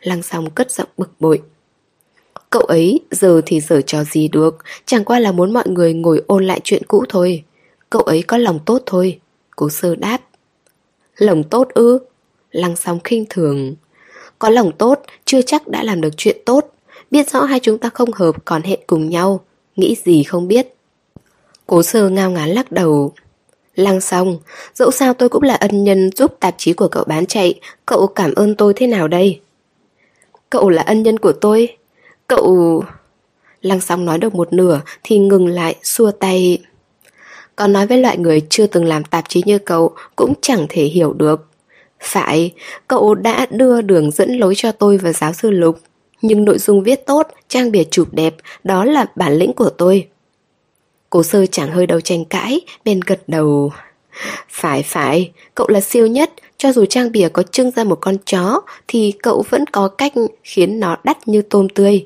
Lăng 0.00 0.22
song 0.22 0.50
cất 0.50 0.70
giọng 0.70 0.88
bực 0.96 1.10
bội. 1.20 1.42
Cậu 2.50 2.62
ấy 2.62 3.00
giờ 3.10 3.40
thì 3.46 3.60
dở 3.60 3.80
trò 3.80 4.04
gì 4.04 4.28
được, 4.28 4.58
Chẳng 4.86 5.04
qua 5.04 5.18
là 5.18 5.32
muốn 5.32 5.52
mọi 5.52 5.68
người 5.68 5.94
ngồi 5.94 6.22
ôn 6.26 6.44
lại 6.44 6.60
chuyện 6.64 6.82
cũ 6.88 7.04
thôi. 7.08 7.44
Cậu 7.90 8.02
ấy 8.02 8.22
có 8.22 8.38
lòng 8.38 8.58
tốt 8.66 8.82
thôi. 8.86 9.20
Cố 9.56 9.68
sơ 9.68 9.96
đáp. 9.96 10.18
Lòng 11.16 11.44
tốt 11.44 11.68
ư? 11.74 11.98
Lăng 12.56 12.76
sóng 12.76 13.00
khinh 13.04 13.24
thường. 13.30 13.74
Có 14.38 14.50
lòng 14.50 14.72
tốt, 14.78 15.02
chưa 15.24 15.42
chắc 15.42 15.68
đã 15.68 15.82
làm 15.82 16.00
được 16.00 16.16
chuyện 16.16 16.36
tốt. 16.46 16.74
Biết 17.10 17.30
rõ 17.30 17.44
hai 17.44 17.60
chúng 17.60 17.78
ta 17.78 17.88
không 17.88 18.12
hợp 18.12 18.44
còn 18.44 18.62
hẹn 18.62 18.80
cùng 18.86 19.10
nhau, 19.10 19.40
Nghĩ 19.76 19.96
gì 20.04 20.22
không 20.22 20.48
biết. 20.48 20.74
Cố 21.66 21.82
sơ 21.82 22.08
ngao 22.08 22.30
ngán 22.30 22.48
lắc 22.48 22.72
đầu. 22.72 23.12
Lăng 23.74 24.00
xong 24.00 24.38
Dẫu 24.74 24.90
sao 24.90 25.14
tôi 25.14 25.28
cũng 25.28 25.42
là 25.42 25.54
ân 25.54 25.84
nhân 25.84 26.10
giúp 26.16 26.36
tạp 26.40 26.54
chí 26.58 26.72
của 26.72 26.88
cậu 26.88 27.04
bán 27.04 27.26
chạy, 27.26 27.60
Cậu 27.86 28.06
cảm 28.06 28.34
ơn 28.34 28.54
tôi 28.54 28.72
thế 28.76 28.86
nào 28.86 29.08
đây? 29.08 29.40
Cậu 30.50 30.68
là 30.68 30.82
ân 30.82 31.02
nhân 31.02 31.18
của 31.18 31.32
tôi? 31.32 31.76
Cậu... 32.26 32.84
Lăng 33.62 33.80
xong 33.80 34.04
nói 34.04 34.18
được 34.18 34.34
một 34.34 34.52
nửa 34.52 34.80
Thì 35.02 35.18
ngừng 35.18 35.46
lại, 35.46 35.76
xua 35.82 36.10
tay. 36.10 36.58
Còn 37.56 37.72
nói 37.72 37.86
với 37.86 37.98
loại 37.98 38.18
người 38.18 38.46
chưa 38.50 38.66
từng 38.66 38.84
làm 38.84 39.04
tạp 39.04 39.24
chí 39.28 39.42
như 39.46 39.58
cậu 39.58 39.94
Cũng 40.16 40.34
chẳng 40.42 40.66
thể 40.68 40.84
hiểu 40.84 41.12
được 41.12 41.46
phải, 42.00 42.52
cậu 42.88 43.14
đã 43.14 43.46
đưa 43.50 43.80
đường 43.80 44.10
dẫn 44.10 44.38
lối 44.38 44.54
cho 44.56 44.72
tôi 44.72 44.96
và 44.98 45.12
giáo 45.12 45.32
sư 45.32 45.50
Lục. 45.50 45.80
Nhưng 46.22 46.44
nội 46.44 46.58
dung 46.58 46.82
viết 46.82 47.06
tốt, 47.06 47.28
trang 47.48 47.72
bìa 47.72 47.84
chụp 47.90 48.08
đẹp, 48.12 48.34
đó 48.64 48.84
là 48.84 49.06
bản 49.16 49.32
lĩnh 49.32 49.52
của 49.52 49.70
tôi. 49.70 50.06
Cố 51.10 51.22
sơ 51.22 51.46
chẳng 51.46 51.72
hơi 51.72 51.86
đầu 51.86 52.00
tranh 52.00 52.24
cãi, 52.24 52.60
bên 52.84 53.00
gật 53.06 53.20
đầu. 53.26 53.72
Phải 54.48 54.82
phải, 54.82 55.30
cậu 55.54 55.68
là 55.68 55.80
siêu 55.80 56.06
nhất, 56.06 56.32
cho 56.56 56.72
dù 56.72 56.84
trang 56.84 57.12
bìa 57.12 57.28
có 57.28 57.42
trưng 57.42 57.70
ra 57.70 57.84
một 57.84 57.98
con 58.00 58.16
chó, 58.26 58.60
thì 58.88 59.12
cậu 59.22 59.44
vẫn 59.50 59.64
có 59.66 59.88
cách 59.88 60.12
khiến 60.42 60.80
nó 60.80 60.96
đắt 61.04 61.28
như 61.28 61.42
tôm 61.42 61.68
tươi. 61.68 62.04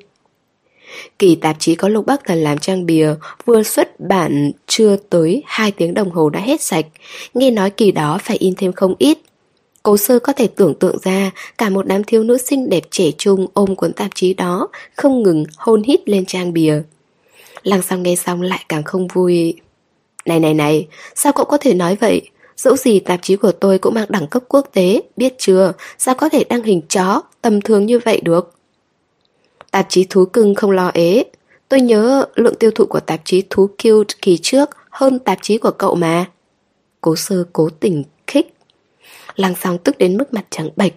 Kỳ 1.19 1.35
tạp 1.35 1.57
chí 1.59 1.75
có 1.75 1.89
Lục 1.89 2.07
Bắc 2.07 2.25
Thần 2.25 2.39
làm 2.39 2.59
trang 2.59 2.87
bìa 2.87 3.15
vừa 3.45 3.63
xuất 3.63 4.01
bản 4.01 4.53
chưa 4.67 4.97
tới 5.11 5.43
2 5.47 5.73
tiếng 5.73 5.95
đồng 5.95 6.11
hồ 6.11 6.31
đã 6.31 6.41
hết 6.41 6.61
sạch. 6.61 6.87
Nghe 7.35 7.51
nói 7.51 7.71
kỳ 7.71 7.93
đó 7.93 8.19
phải 8.23 8.37
in 8.37 8.55
thêm 8.55 8.73
không 8.73 8.95
ít. 8.99 9.19
Cố 9.83 9.97
sơ 9.97 10.19
có 10.19 10.33
thể 10.33 10.47
tưởng 10.47 10.75
tượng 10.75 10.97
ra 11.03 11.31
cả 11.59 11.71
một 11.71 11.87
đám 11.87 12.05
thiếu 12.05 12.23
nữ 12.23 12.39
xinh 12.39 12.71
đẹp 12.71 12.83
trẻ 12.91 13.11
trung 13.19 13.47
ôm 13.55 13.77
cuốn 13.77 13.93
tạp 13.93 14.11
chí 14.15 14.35
đó, 14.35 14.69
không 14.97 15.23
ngừng 15.23 15.45
hôn 15.57 15.83
hít 15.83 16.09
lên 16.09 16.25
trang 16.27 16.53
bìa. 16.53 16.83
Lăng 17.63 17.83
xong 17.83 18.03
nghe 18.03 18.17
xong 18.17 18.43
lại 18.43 18.65
càng 18.69 18.83
không 18.83 19.09
vui. 19.09 19.55
Này 20.25 20.41
này 20.41 20.55
này, 20.55 20.89
sao 21.15 21.33
cậu 21.33 21.45
có 21.45 21.59
thể 21.59 21.75
nói 21.75 21.97
vậy? 22.01 22.31
Dẫu 22.57 22.77
gì 22.77 23.01
tạp 23.01 23.23
chí 23.23 23.37
của 23.37 23.53
tôi 23.53 23.79
cũng 23.79 23.95
mang 23.95 24.07
đẳng 24.09 24.27
cấp 24.27 24.43
quốc 24.49 24.69
tế, 24.73 25.03
biết 25.17 25.35
chưa? 25.39 25.73
Sao 25.99 26.15
có 26.15 26.29
thể 26.29 26.45
đăng 26.45 26.63
hình 26.63 26.81
chó, 26.89 27.23
tầm 27.43 27.61
thường 27.61 27.87
như 27.87 27.99
vậy 27.99 28.21
được? 28.25 28.55
Tạp 29.71 29.87
chí 29.89 30.05
thú 30.05 30.25
cưng 30.25 30.55
không 30.55 30.71
lo 30.71 30.91
ế. 30.95 31.25
Tôi 31.69 31.81
nhớ 31.81 32.25
lượng 32.35 32.55
tiêu 32.55 32.71
thụ 32.71 32.87
của 32.87 33.01
tạp 33.01 33.21
chí 33.25 33.43
thú 33.51 33.67
cute 33.67 34.15
kỳ 34.23 34.39
trước 34.43 34.71
hơn 34.91 35.19
tạp 35.19 35.39
chí 35.43 35.59
của 35.59 35.71
cậu 35.71 35.95
mà. 35.95 36.25
Cố 37.01 37.17
sơ 37.17 37.45
cố 37.53 37.69
tình. 37.81 38.05
Lăng 39.41 39.55
song 39.63 39.79
tức 39.79 39.99
đến 39.99 40.17
mức 40.17 40.35
mặt 40.35 40.45
trắng 40.51 40.69
bệch. 40.77 40.93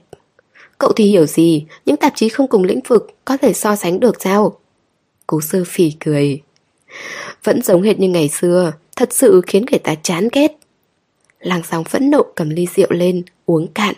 Cậu 0.77 0.91
thì 0.95 1.05
hiểu 1.05 1.25
gì, 1.25 1.65
Những 1.85 1.97
tạp 1.97 2.13
chí 2.15 2.29
không 2.29 2.47
cùng 2.47 2.63
lĩnh 2.63 2.79
vực 2.87 3.07
Có 3.25 3.37
thể 3.37 3.53
so 3.53 3.75
sánh 3.75 3.99
được 3.99 4.21
sao? 4.21 4.57
Cố 5.27 5.41
sơ 5.41 5.63
phỉ 5.67 5.91
cười. 5.99 6.41
Vẫn 7.43 7.61
giống 7.61 7.81
hệt 7.81 7.99
như 7.99 8.09
ngày 8.09 8.29
xưa, 8.29 8.73
Thật 8.95 9.13
sự 9.13 9.41
khiến 9.47 9.65
người 9.71 9.79
ta 9.79 9.95
chán 9.95 10.27
ghét. 10.31 10.57
Lăng 11.39 11.63
song 11.63 11.83
phẫn 11.83 12.09
nộ 12.11 12.23
cầm 12.35 12.49
ly 12.49 12.67
rượu 12.75 12.87
lên, 12.89 13.23
Uống 13.45 13.67
cạn. 13.67 13.95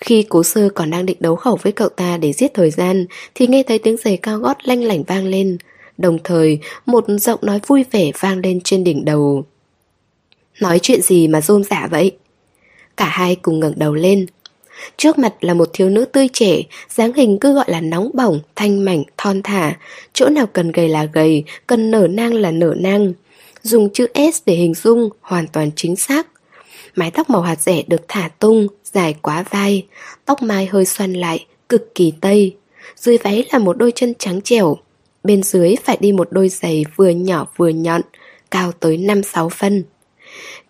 Khi 0.00 0.26
cố 0.28 0.42
sơ 0.42 0.68
còn 0.68 0.90
đang 0.90 1.06
định 1.06 1.18
đấu 1.20 1.36
khẩu 1.36 1.58
với 1.62 1.72
cậu 1.72 1.88
ta 1.88 2.16
Để 2.16 2.32
giết 2.32 2.54
thời 2.54 2.70
gian, 2.70 3.06
Thì 3.34 3.46
nghe 3.46 3.62
thấy 3.62 3.78
tiếng 3.78 3.96
giày 3.96 4.16
cao 4.16 4.38
gót 4.38 4.56
lanh 4.64 4.82
lảnh 4.82 5.02
vang 5.02 5.26
lên. 5.26 5.58
Đồng 5.98 6.18
thời, 6.24 6.58
một 6.86 7.04
giọng 7.20 7.40
nói 7.42 7.60
vui 7.66 7.84
vẻ 7.90 8.10
vang 8.20 8.38
lên 8.38 8.60
trên 8.64 8.84
đỉnh 8.84 9.04
đầu. 9.04 9.44
Nói 10.60 10.78
chuyện 10.82 11.02
gì 11.02 11.28
mà 11.28 11.40
rôm 11.40 11.64
giả 11.64 11.88
vậy? 11.90 12.16
Cả 12.98 13.08
hai 13.08 13.36
cùng 13.36 13.60
ngẩng 13.60 13.72
đầu 13.76 13.94
lên. 13.94 14.26
Trước 14.96 15.18
mặt 15.18 15.34
là 15.40 15.54
một 15.54 15.70
thiếu 15.72 15.88
nữ 15.88 16.04
tươi 16.04 16.28
trẻ 16.32 16.62
dáng 16.88 17.12
hình 17.12 17.38
cứ 17.38 17.54
gọi 17.54 17.64
là 17.68 17.80
nóng 17.80 18.10
bỏng, 18.14 18.40
thanh 18.56 18.84
mảnh, 18.84 19.02
thon 19.16 19.42
thả. 19.42 19.76
Chỗ 20.12 20.28
nào 20.28 20.46
cần 20.46 20.72
gầy 20.72 20.88
là 20.88 21.04
gầy, 21.04 21.44
cần 21.66 21.90
nở 21.90 22.08
nang 22.10 22.34
là 22.34 22.50
nở 22.50 22.74
nang. 22.78 23.12
Dùng 23.62 23.92
chữ 23.92 24.06
S 24.32 24.42
để 24.46 24.54
hình 24.54 24.74
dung 24.74 25.08
hoàn 25.20 25.46
toàn 25.46 25.70
chính 25.76 25.96
xác. 25.96 26.26
Mái 26.96 27.10
tóc 27.10 27.30
màu 27.30 27.42
hạt 27.42 27.60
rẻ 27.60 27.82
được 27.86 28.00
thả 28.08 28.28
tung, 28.38 28.66
dài 28.84 29.14
quá 29.22 29.44
vai, 29.50 29.86
tóc 30.24 30.42
mai 30.42 30.66
hơi 30.66 30.84
xoăn 30.84 31.12
lại, 31.12 31.46
cực 31.68 31.94
kỳ 31.94 32.12
tây. 32.20 32.56
Dưới 32.96 33.18
váy 33.18 33.44
là 33.52 33.58
một 33.58 33.78
đôi 33.78 33.92
chân 33.94 34.14
trắng 34.18 34.40
trẻo, 34.40 34.76
bên 35.24 35.42
dưới 35.42 35.74
phải 35.84 35.96
đi 36.00 36.12
một 36.12 36.28
đôi 36.30 36.48
giày 36.48 36.84
vừa 36.96 37.08
nhỏ 37.08 37.46
vừa 37.56 37.68
nhọn, 37.68 38.00
cao 38.50 38.72
tới 38.72 38.96
5-6 38.96 39.48
phân. 39.48 39.84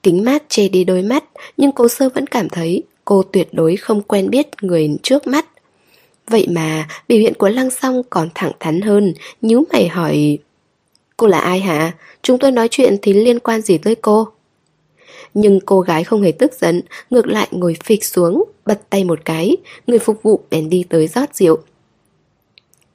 Kính 0.03 0.25
mát 0.25 0.43
che 0.49 0.69
đi 0.69 0.85
đôi 0.85 1.03
mắt, 1.03 1.25
nhưng 1.57 1.73
cô 1.73 1.89
sơ 1.89 2.09
vẫn 2.09 2.27
cảm 2.27 2.49
thấy 2.49 2.83
cô 3.05 3.23
tuyệt 3.23 3.49
đối 3.53 3.77
không 3.77 4.03
quen 4.03 4.31
biết 4.31 4.47
người 4.63 4.91
trước 5.03 5.27
mắt. 5.27 5.47
Vậy 6.27 6.47
mà 6.51 6.89
biểu 7.09 7.19
hiện 7.19 7.35
của 7.35 7.49
Lăng 7.49 7.71
Song 7.71 8.03
còn 8.11 8.29
thẳng 8.35 8.53
thắn 8.61 8.81
hơn, 8.81 9.15
nhíu 9.43 9.65
mày 9.73 9.89
hỏi 9.89 10.39
Cô 11.19 11.27
là 11.27 11.39
ai 11.39 11.61
hả? 11.61 11.93
Chúng 12.23 12.39
tôi 12.39 12.51
nói 12.51 12.69
chuyện 12.71 12.97
thì 13.03 13.13
liên 13.13 13.39
quan 13.39 13.61
gì 13.63 13.79
tới 13.79 13.95
cô? 13.95 14.29
Nhưng 15.35 15.61
cô 15.61 15.81
gái 15.81 16.05
không 16.05 16.23
hề 16.23 16.33
tức 16.33 16.53
giận, 16.61 16.81
ngược 17.11 17.27
lại 17.27 17.49
ngồi 17.51 17.77
phịch 17.85 18.05
xuống, 18.05 18.45
bật 18.67 18.81
tay 18.91 19.05
một 19.05 19.19
cái, 19.25 19.57
người 19.87 19.99
phục 19.99 20.23
vụ 20.23 20.41
bèn 20.51 20.69
đi 20.69 20.85
tới 20.89 21.09
rót 21.09 21.35
rượu. 21.35 21.59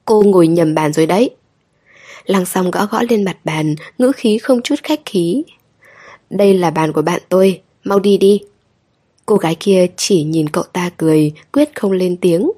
Cô 0.04 0.22
ngồi 0.22 0.48
nhầm 0.48 0.74
bàn 0.74 0.92
rồi 0.92 1.06
đấy. 1.06 1.30
Lăng 2.24 2.46
song 2.46 2.70
gõ 2.70 2.86
gõ 2.86 3.02
lên 3.08 3.24
mặt 3.24 3.36
bàn, 3.44 3.74
ngữ 3.98 4.12
khí 4.16 4.38
không 4.38 4.62
chút 4.62 4.76
khách 4.82 5.00
khí. 5.04 5.42
Đây 6.34 6.54
là 6.54 6.70
bàn 6.70 6.92
của 6.92 7.02
bạn 7.02 7.20
tôi, 7.28 7.60
mau 7.84 7.98
đi 7.98 8.16
đi. 8.16 8.40
Cô 9.26 9.36
gái 9.36 9.56
kia 9.60 9.86
chỉ 9.96 10.22
nhìn 10.22 10.48
cậu 10.48 10.64
ta 10.72 10.90
cười, 10.96 11.32
quyết 11.52 11.74
không 11.74 11.92
lên 11.92 12.16
tiếng. 12.16 12.50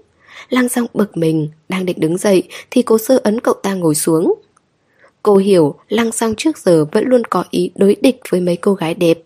Lăng 0.49 0.69
song 0.69 0.87
bực 0.95 1.17
mình, 1.17 1.49
đang 1.69 1.87
định 1.87 2.01
đứng 2.01 2.19
dậy 2.19 2.43
thì 2.71 2.83
cô 2.83 2.99
sơ 2.99 3.21
ấn 3.25 3.41
cậu 3.41 3.55
ta 3.55 3.75
ngồi 3.75 3.95
xuống. 3.95 4.35
Cô 5.23 5.37
hiểu 5.37 5.75
Lăng 5.89 6.13
song 6.13 6.35
trước 6.37 6.59
giờ 6.59 6.85
vẫn 6.93 7.05
luôn 7.07 7.25
có 7.25 7.45
ý 7.51 7.71
đối 7.75 7.97
địch 8.01 8.21
với 8.31 8.41
mấy 8.41 8.57
cô 8.57 8.75
gái 8.75 8.95
đẹp. 8.95 9.19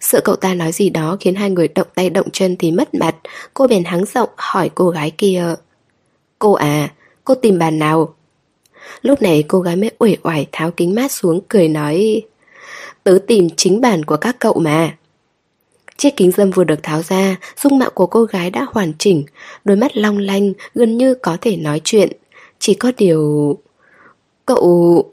Sợ 0.00 0.20
cậu 0.24 0.36
ta 0.36 0.54
nói 0.54 0.72
gì 0.72 0.90
đó 0.90 1.16
khiến 1.20 1.34
hai 1.34 1.50
người 1.50 1.68
động 1.68 1.88
tay 1.94 2.10
động 2.10 2.30
chân 2.32 2.56
thì 2.56 2.70
mất 2.70 2.94
mặt, 2.94 3.16
cô 3.54 3.66
bèn 3.66 3.84
hắng 3.84 4.04
giọng 4.14 4.28
hỏi 4.36 4.70
cô 4.74 4.90
gái 4.90 5.10
kia. 5.10 5.54
Cô 6.38 6.52
à, 6.52 6.94
cô 7.24 7.34
tìm 7.34 7.58
bàn 7.58 7.78
nào? 7.78 8.14
Lúc 9.02 9.22
này 9.22 9.44
cô 9.48 9.60
gái 9.60 9.76
mới 9.76 9.90
uể 9.98 10.16
oải 10.22 10.46
tháo 10.52 10.70
kính 10.70 10.94
mát 10.94 11.12
xuống 11.12 11.40
cười 11.48 11.68
nói 11.68 12.22
Tớ 13.04 13.18
tìm 13.26 13.48
chính 13.56 13.80
bản 13.80 14.04
của 14.04 14.16
các 14.16 14.36
cậu 14.38 14.54
mà 14.54 14.96
Chiếc 15.98 16.16
kính 16.16 16.30
dâm 16.30 16.50
vừa 16.50 16.64
được 16.64 16.82
tháo 16.82 17.02
ra, 17.02 17.36
dung 17.62 17.78
mạo 17.78 17.90
của 17.90 18.06
cô 18.06 18.24
gái 18.24 18.50
đã 18.50 18.66
hoàn 18.72 18.92
chỉnh, 18.98 19.24
đôi 19.64 19.76
mắt 19.76 19.96
long 19.96 20.18
lanh, 20.18 20.52
gần 20.74 20.98
như 20.98 21.14
có 21.14 21.36
thể 21.40 21.56
nói 21.56 21.80
chuyện. 21.84 22.12
Chỉ 22.58 22.74
có 22.74 22.92
điều... 22.96 23.58
Cậu... 24.46 25.10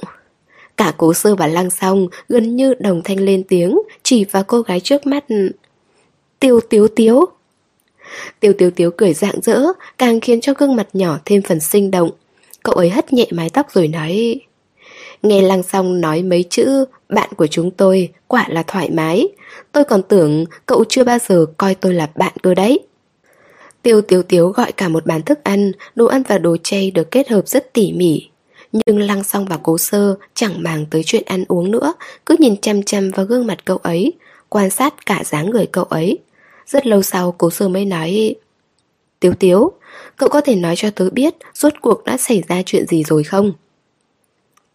Cả 0.78 0.94
cố 0.98 1.14
sơ 1.14 1.36
và 1.36 1.48
lăng 1.48 1.70
song 1.70 2.08
gần 2.30 2.56
như 2.56 2.74
đồng 2.74 3.02
thanh 3.04 3.20
lên 3.20 3.44
tiếng, 3.44 3.80
chỉ 4.04 4.26
vào 4.26 4.44
cô 4.44 4.62
gái 4.62 4.80
trước 4.80 5.06
mắt. 5.06 5.26
Tiêu 6.40 6.60
tiếu 6.70 6.88
tiếu. 6.88 7.26
Tiêu 8.40 8.54
tiếu 8.58 8.72
tiếu 8.72 8.92
cười 8.98 9.14
rạng 9.14 9.42
rỡ, 9.42 9.62
càng 9.98 10.20
khiến 10.20 10.42
cho 10.42 10.54
gương 10.58 10.76
mặt 10.76 10.88
nhỏ 10.94 11.20
thêm 11.26 11.42
phần 11.42 11.60
sinh 11.60 11.92
động. 11.92 12.12
Cậu 12.64 12.76
ấy 12.76 12.90
hất 12.90 13.14
nhẹ 13.14 13.28
mái 13.32 13.50
tóc 13.50 13.72
rồi 13.72 13.88
nói 13.88 14.40
Nghe 15.26 15.42
lăng 15.42 15.64
song 15.64 16.02
nói 16.02 16.24
mấy 16.24 16.44
chữ, 16.50 16.86
Bạn 17.10 17.30
của 17.38 17.48
chúng 17.48 17.72
tôi 17.72 18.10
quả 18.28 18.46
là 18.50 18.64
thoải 18.64 18.90
mái. 18.90 19.28
Tôi 19.72 19.84
còn 19.84 20.04
tưởng 20.04 20.46
cậu 20.66 20.84
chưa 20.90 21.04
bao 21.04 21.18
giờ 21.28 21.46
coi 21.58 21.76
tôi 21.76 21.94
là 21.94 22.10
bạn 22.16 22.34
cơ 22.44 22.54
đấy. 22.54 22.80
Tiêu 23.82 24.02
tiếu 24.02 24.24
tiếu 24.24 24.50
gọi 24.50 24.72
cả 24.72 24.88
một 24.88 25.06
bàn 25.06 25.22
thức 25.22 25.44
ăn, 25.44 25.72
Đồ 25.96 26.06
ăn 26.06 26.24
và 26.28 26.38
đồ 26.38 26.58
chay 26.64 26.92
được 26.92 27.12
kết 27.12 27.30
hợp 27.30 27.48
rất 27.48 27.74
tỉ 27.74 27.94
mỉ. 27.94 28.30
Nhưng 28.72 29.00
lăng 29.00 29.24
song 29.24 29.46
và 29.46 29.58
cố 29.64 29.78
sơ 29.78 30.16
chẳng 30.34 30.64
màng 30.64 30.86
tới 30.92 31.04
chuyện 31.06 31.24
ăn 31.26 31.44
uống 31.48 31.72
nữa, 31.72 31.94
Cứ 32.26 32.36
nhìn 32.40 32.62
chăm 32.62 32.84
chăm 32.84 33.12
vào 33.12 33.26
gương 33.26 33.48
mặt 33.48 33.66
cậu 33.66 33.78
ấy, 33.78 34.14
Quan 34.50 34.70
sát 34.70 35.06
cả 35.06 35.24
dáng 35.26 35.50
người 35.50 35.66
cậu 35.66 35.84
ấy. 35.84 36.18
Rất 36.68 36.88
lâu 36.88 37.02
sau, 37.02 37.32
cố 37.32 37.50
sơ 37.50 37.68
mới 37.68 37.86
nói, 37.86 38.36
Tiếu 39.20 39.34
tiếu, 39.40 39.72
Cậu 40.18 40.30
có 40.30 40.42
thể 40.42 40.56
nói 40.56 40.76
cho 40.76 40.90
tớ 40.90 41.10
biết 41.10 41.36
Rốt 41.54 41.74
cuộc 41.82 42.04
đã 42.04 42.18
xảy 42.18 42.44
ra 42.48 42.62
chuyện 42.66 42.86
gì 42.88 43.04
rồi 43.04 43.24
không? 43.24 43.54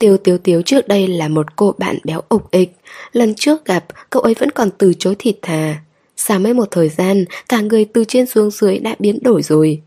Tiêu 0.00 0.16
Tiếu 0.16 0.38
Tiếu 0.38 0.62
trước 0.62 0.88
đây 0.88 1.08
là 1.08 1.28
một 1.28 1.56
cô 1.56 1.74
bạn 1.78 1.98
béo 2.04 2.20
ục 2.28 2.50
ịch. 2.50 2.72
Lần 3.12 3.34
trước 3.34 3.64
gặp, 3.64 3.84
cậu 4.10 4.22
ấy 4.22 4.34
vẫn 4.34 4.50
còn 4.50 4.70
từ 4.78 4.92
chối 4.98 5.14
thịt 5.18 5.36
thà. 5.42 5.80
Sao 6.16 6.38
mấy 6.38 6.54
một 6.54 6.68
thời 6.70 6.88
gian, 6.88 7.24
Cả 7.48 7.60
người 7.60 7.84
từ 7.84 8.04
trên 8.04 8.26
xuống 8.26 8.50
dưới 8.50 8.78
đã 8.78 8.94
biến 8.98 9.18
đổi 9.22 9.42
rồi. 9.42 9.82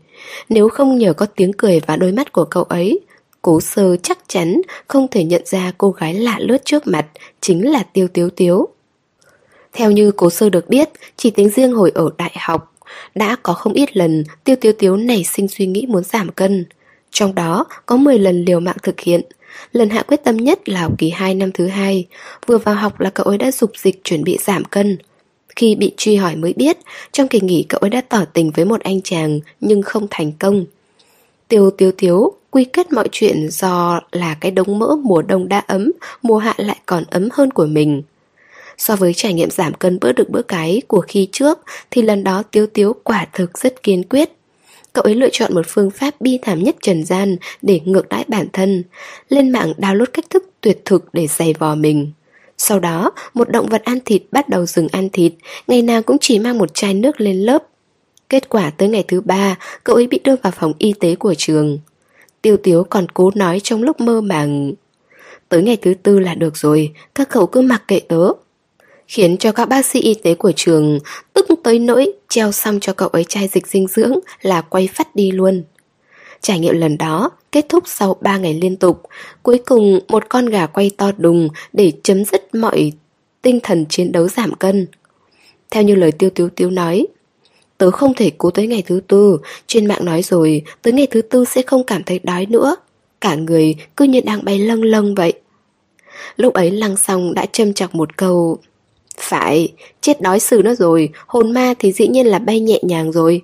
Nếu 0.48 0.68
không 0.68 0.98
nhờ 0.98 1.12
có 1.12 1.26
tiếng 1.26 1.52
cười 1.52 1.80
và 1.86 1.96
đôi 1.96 2.12
mắt 2.12 2.32
của 2.32 2.44
cậu 2.44 2.62
ấy, 2.62 3.00
Cố 3.42 3.60
sơ 3.60 3.96
chắc 3.96 4.18
chắn 4.28 4.60
không 4.88 5.08
thể 5.10 5.24
nhận 5.24 5.42
ra 5.44 5.72
cô 5.78 5.90
gái 5.90 6.14
lạ 6.14 6.38
lướt 6.40 6.64
trước 6.64 6.86
mặt, 6.86 7.06
Chính 7.40 7.72
là 7.72 7.82
Tiêu 7.92 8.08
Tiếu 8.08 8.30
Tiếu. 8.30 8.68
Theo 9.72 9.90
như 9.90 10.10
cố 10.10 10.30
sơ 10.30 10.50
được 10.50 10.68
biết, 10.68 10.88
Chỉ 11.16 11.30
tính 11.30 11.48
riêng 11.48 11.72
hồi 11.72 11.92
ở 11.94 12.10
đại 12.18 12.32
học, 12.40 12.74
Đã 13.14 13.36
có 13.42 13.52
không 13.52 13.72
ít 13.72 13.96
lần 13.96 14.24
Tiêu 14.44 14.56
Tiếu 14.60 14.72
Tiếu 14.78 14.96
nảy 14.96 15.24
sinh 15.24 15.48
suy 15.48 15.66
nghĩ 15.66 15.86
muốn 15.88 16.04
giảm 16.04 16.28
cân. 16.28 16.64
Trong 17.10 17.34
đó, 17.34 17.66
có 17.86 17.96
10 17.96 18.18
lần 18.18 18.44
liều 18.44 18.60
mạng 18.60 18.76
thực 18.82 19.00
hiện 19.00 19.20
Lần 19.74 19.90
hạ 19.90 20.02
quyết 20.02 20.24
tâm 20.24 20.36
nhất 20.36 20.68
là 20.68 20.80
học 20.80 20.92
kỳ 20.98 21.10
2 21.10 21.34
năm 21.34 21.52
thứ 21.52 21.66
hai. 21.66 22.06
Vừa 22.46 22.58
vào 22.58 22.74
học 22.74 23.00
là 23.00 23.10
cậu 23.10 23.26
ấy 23.26 23.38
đã 23.38 23.50
dục 23.50 23.72
dịch 23.76 24.04
chuẩn 24.04 24.24
bị 24.24 24.38
giảm 24.40 24.64
cân. 24.64 24.98
Khi 25.56 25.74
bị 25.74 25.92
truy 25.96 26.16
hỏi 26.16 26.36
mới 26.36 26.52
biết, 26.52 26.78
Trong 27.12 27.28
kỳ 27.28 27.40
nghỉ 27.40 27.66
cậu 27.68 27.78
ấy 27.78 27.90
đã 27.90 28.00
tỏ 28.00 28.24
tình 28.32 28.50
với 28.50 28.64
một 28.64 28.80
anh 28.80 29.02
chàng 29.02 29.40
Nhưng 29.60 29.82
không 29.82 30.06
thành 30.10 30.32
công. 30.32 30.64
Tiêu 31.48 31.70
tiêu 31.70 31.92
tiếu, 31.96 32.32
quy 32.50 32.64
kết 32.64 32.92
mọi 32.92 33.08
chuyện 33.12 33.48
do 33.50 34.00
là 34.12 34.36
cái 34.40 34.50
đống 34.50 34.78
mỡ 34.78 34.96
mùa 35.02 35.22
đông 35.22 35.48
đã 35.48 35.58
ấm, 35.58 35.92
Mùa 36.22 36.38
hạ 36.38 36.54
lại 36.56 36.78
còn 36.86 37.04
ấm 37.10 37.28
hơn 37.32 37.50
của 37.50 37.66
mình. 37.66 38.02
So 38.78 38.96
với 38.96 39.14
trải 39.14 39.32
nghiệm 39.32 39.50
giảm 39.50 39.74
cân 39.74 39.98
bữa 40.00 40.12
được 40.12 40.30
bữa 40.30 40.42
cái 40.42 40.82
của 40.88 41.00
khi 41.00 41.28
trước, 41.32 41.58
Thì 41.90 42.02
lần 42.02 42.24
đó 42.24 42.42
Tiếu 42.50 42.66
Tiếu 42.66 42.94
quả 43.04 43.26
thực 43.32 43.58
rất 43.58 43.82
kiên 43.82 44.02
quyết. 44.02 44.33
Cậu 44.94 45.02
ấy 45.02 45.14
lựa 45.14 45.28
chọn 45.32 45.54
một 45.54 45.66
phương 45.68 45.90
pháp 45.90 46.20
bi 46.20 46.38
thảm 46.42 46.62
nhất 46.62 46.76
trần 46.82 47.04
gian 47.04 47.36
để 47.62 47.80
ngược 47.84 48.08
đãi 48.08 48.24
bản 48.28 48.46
thân, 48.52 48.82
lên 49.28 49.50
mạng 49.50 49.72
download 49.78 50.06
cách 50.12 50.30
thức 50.30 50.50
tuyệt 50.60 50.84
thực 50.84 51.04
để 51.12 51.26
giày 51.26 51.54
vò 51.58 51.74
mình. 51.74 52.12
Sau 52.58 52.80
đó, 52.80 53.12
một 53.34 53.48
động 53.48 53.66
vật 53.66 53.84
ăn 53.84 53.98
thịt 54.04 54.22
bắt 54.32 54.48
đầu 54.48 54.66
dừng 54.66 54.88
ăn 54.92 55.08
thịt, 55.10 55.32
ngày 55.66 55.82
nào 55.82 56.02
cũng 56.02 56.16
chỉ 56.20 56.38
mang 56.38 56.58
một 56.58 56.74
chai 56.74 56.94
nước 56.94 57.20
lên 57.20 57.40
lớp. 57.40 57.62
Kết 58.28 58.48
quả 58.48 58.70
tới 58.70 58.88
ngày 58.88 59.04
thứ 59.08 59.20
ba, 59.20 59.58
cậu 59.84 59.96
ấy 59.96 60.06
bị 60.06 60.20
đưa 60.24 60.36
vào 60.36 60.52
phòng 60.56 60.72
y 60.78 60.94
tế 61.00 61.14
của 61.14 61.34
trường. 61.38 61.78
Tiêu 62.42 62.56
Tiếu 62.56 62.84
còn 62.90 63.06
cố 63.14 63.30
nói 63.34 63.60
trong 63.60 63.82
lúc 63.82 64.00
mơ 64.00 64.20
màng. 64.20 64.72
Tới 65.48 65.62
ngày 65.62 65.76
thứ 65.76 65.94
tư 66.02 66.18
là 66.18 66.34
được 66.34 66.56
rồi, 66.56 66.92
các 67.14 67.28
cậu 67.28 67.46
cứ 67.46 67.60
mặc 67.60 67.82
kệ 67.88 68.00
tớ 68.00 68.28
khiến 69.14 69.36
cho 69.36 69.52
các 69.52 69.68
bác 69.68 69.86
sĩ 69.86 70.00
y 70.00 70.14
tế 70.14 70.34
của 70.34 70.52
trường 70.56 70.98
tức 71.32 71.44
tới 71.64 71.78
nỗi 71.78 72.12
treo 72.28 72.52
xong 72.52 72.80
cho 72.80 72.92
cậu 72.92 73.08
ấy 73.08 73.24
chai 73.24 73.48
dịch 73.48 73.66
dinh 73.66 73.86
dưỡng 73.88 74.12
là 74.42 74.60
quay 74.60 74.88
phát 74.94 75.16
đi 75.16 75.30
luôn. 75.30 75.62
Trải 76.40 76.58
nghiệm 76.58 76.74
lần 76.74 76.98
đó 76.98 77.30
kết 77.52 77.66
thúc 77.68 77.84
sau 77.86 78.16
3 78.20 78.38
ngày 78.38 78.54
liên 78.54 78.76
tục, 78.76 79.02
cuối 79.42 79.58
cùng 79.66 80.00
một 80.08 80.28
con 80.28 80.46
gà 80.46 80.66
quay 80.66 80.90
to 80.96 81.12
đùng 81.18 81.48
để 81.72 81.92
chấm 82.02 82.24
dứt 82.24 82.54
mọi 82.54 82.92
tinh 83.42 83.60
thần 83.62 83.86
chiến 83.88 84.12
đấu 84.12 84.28
giảm 84.28 84.54
cân. 84.54 84.86
Theo 85.70 85.82
như 85.82 85.94
lời 85.94 86.12
tiêu 86.12 86.30
tiếu 86.30 86.48
tiếu 86.48 86.70
nói, 86.70 87.06
tớ 87.78 87.90
không 87.90 88.14
thể 88.14 88.30
cố 88.38 88.50
tới 88.50 88.66
ngày 88.66 88.82
thứ 88.86 89.00
tư, 89.08 89.38
trên 89.66 89.86
mạng 89.86 90.04
nói 90.04 90.22
rồi, 90.22 90.62
tới 90.82 90.92
ngày 90.92 91.06
thứ 91.10 91.22
tư 91.22 91.44
sẽ 91.44 91.62
không 91.62 91.84
cảm 91.84 92.02
thấy 92.02 92.20
đói 92.22 92.46
nữa. 92.46 92.76
Cả 93.20 93.34
người 93.34 93.74
cứ 93.96 94.04
như 94.04 94.20
đang 94.20 94.44
bay 94.44 94.58
lâng 94.58 94.82
lâng 94.82 95.14
vậy. 95.14 95.32
Lúc 96.36 96.54
ấy 96.54 96.70
lăng 96.70 96.96
xong 96.96 97.34
đã 97.34 97.46
châm 97.52 97.72
chọc 97.72 97.94
một 97.94 98.16
câu 98.16 98.58
phải, 99.18 99.72
chết 100.00 100.20
đói 100.20 100.40
xử 100.40 100.62
nó 100.64 100.74
rồi, 100.74 101.08
hồn 101.26 101.52
ma 101.52 101.74
thì 101.78 101.92
dĩ 101.92 102.08
nhiên 102.08 102.26
là 102.26 102.38
bay 102.38 102.60
nhẹ 102.60 102.78
nhàng 102.82 103.12
rồi. 103.12 103.42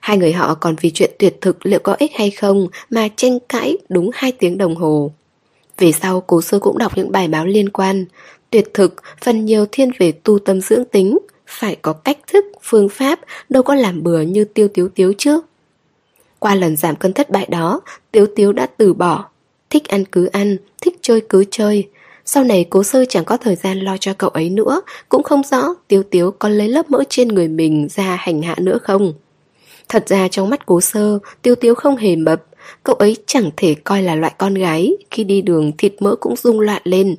Hai 0.00 0.18
người 0.18 0.32
họ 0.32 0.54
còn 0.54 0.76
vì 0.80 0.90
chuyện 0.90 1.10
tuyệt 1.18 1.40
thực 1.40 1.66
liệu 1.66 1.78
có 1.78 1.96
ích 1.98 2.10
hay 2.14 2.30
không 2.30 2.68
mà 2.90 3.08
tranh 3.16 3.38
cãi 3.48 3.78
đúng 3.88 4.10
hai 4.14 4.32
tiếng 4.32 4.58
đồng 4.58 4.76
hồ. 4.76 5.12
Về 5.78 5.92
sau 5.92 6.20
cố 6.20 6.42
sư 6.42 6.58
cũng 6.58 6.78
đọc 6.78 6.92
những 6.96 7.12
bài 7.12 7.28
báo 7.28 7.46
liên 7.46 7.68
quan. 7.68 8.04
Tuyệt 8.50 8.74
thực 8.74 8.94
phần 9.20 9.44
nhiều 9.44 9.66
thiên 9.72 9.90
về 9.98 10.12
tu 10.12 10.38
tâm 10.38 10.60
dưỡng 10.60 10.84
tính, 10.84 11.18
phải 11.46 11.76
có 11.82 11.92
cách 11.92 12.18
thức, 12.26 12.44
phương 12.62 12.88
pháp, 12.88 13.20
đâu 13.48 13.62
có 13.62 13.74
làm 13.74 14.02
bừa 14.02 14.20
như 14.20 14.44
tiêu 14.44 14.68
tiếu 14.74 14.88
tiếu 14.94 15.12
chứ. 15.18 15.40
Qua 16.38 16.54
lần 16.54 16.76
giảm 16.76 16.96
cân 16.96 17.12
thất 17.12 17.30
bại 17.30 17.46
đó, 17.50 17.80
tiếu 18.10 18.26
tiếu 18.36 18.52
đã 18.52 18.66
từ 18.76 18.94
bỏ. 18.94 19.28
Thích 19.70 19.88
ăn 19.88 20.04
cứ 20.04 20.26
ăn, 20.26 20.56
thích 20.82 20.98
chơi 21.02 21.20
cứ 21.28 21.44
chơi, 21.50 21.88
sau 22.32 22.44
này 22.44 22.66
cố 22.70 22.82
sơ 22.82 23.04
chẳng 23.04 23.24
có 23.24 23.36
thời 23.36 23.56
gian 23.56 23.78
lo 23.80 23.96
cho 23.96 24.14
cậu 24.14 24.30
ấy 24.30 24.50
nữa, 24.50 24.80
Cũng 25.08 25.22
không 25.22 25.42
rõ 25.50 25.74
Tiếu 25.88 26.02
Tiếu 26.02 26.30
có 26.38 26.48
lấy 26.48 26.68
lớp 26.68 26.90
mỡ 26.90 27.04
trên 27.08 27.28
người 27.28 27.48
mình 27.48 27.88
ra 27.90 28.16
hành 28.20 28.42
hạ 28.42 28.54
nữa 28.58 28.78
không. 28.82 29.12
Thật 29.88 30.08
ra 30.08 30.28
trong 30.28 30.50
mắt 30.50 30.66
cố 30.66 30.80
sơ 30.80 31.18
Tiêu 31.42 31.54
Tiếu 31.54 31.74
không 31.74 31.96
hề 31.96 32.16
mập. 32.16 32.44
Cậu 32.84 32.94
ấy 32.94 33.16
chẳng 33.26 33.50
thể 33.56 33.74
coi 33.74 34.02
là 34.02 34.14
loại 34.14 34.34
con 34.38 34.54
gái, 34.54 34.96
Khi 35.10 35.24
đi 35.24 35.42
đường 35.42 35.72
thịt 35.78 35.94
mỡ 36.00 36.16
cũng 36.20 36.36
rung 36.36 36.60
loạn 36.60 36.82
lên. 36.84 37.16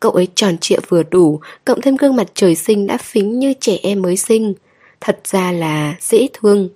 Cậu 0.00 0.12
ấy 0.12 0.28
tròn 0.34 0.58
trịa 0.58 0.78
vừa 0.88 1.02
đủ, 1.02 1.40
Cộng 1.64 1.80
thêm 1.80 1.96
gương 1.96 2.16
mặt 2.16 2.26
trời 2.34 2.54
sinh 2.54 2.86
đã 2.86 2.96
phính 2.96 3.38
như 3.38 3.54
trẻ 3.60 3.78
em 3.82 4.02
mới 4.02 4.16
sinh. 4.16 4.54
Thật 5.00 5.20
ra 5.24 5.52
là 5.52 5.94
dễ 6.00 6.28
thương. 6.32 6.68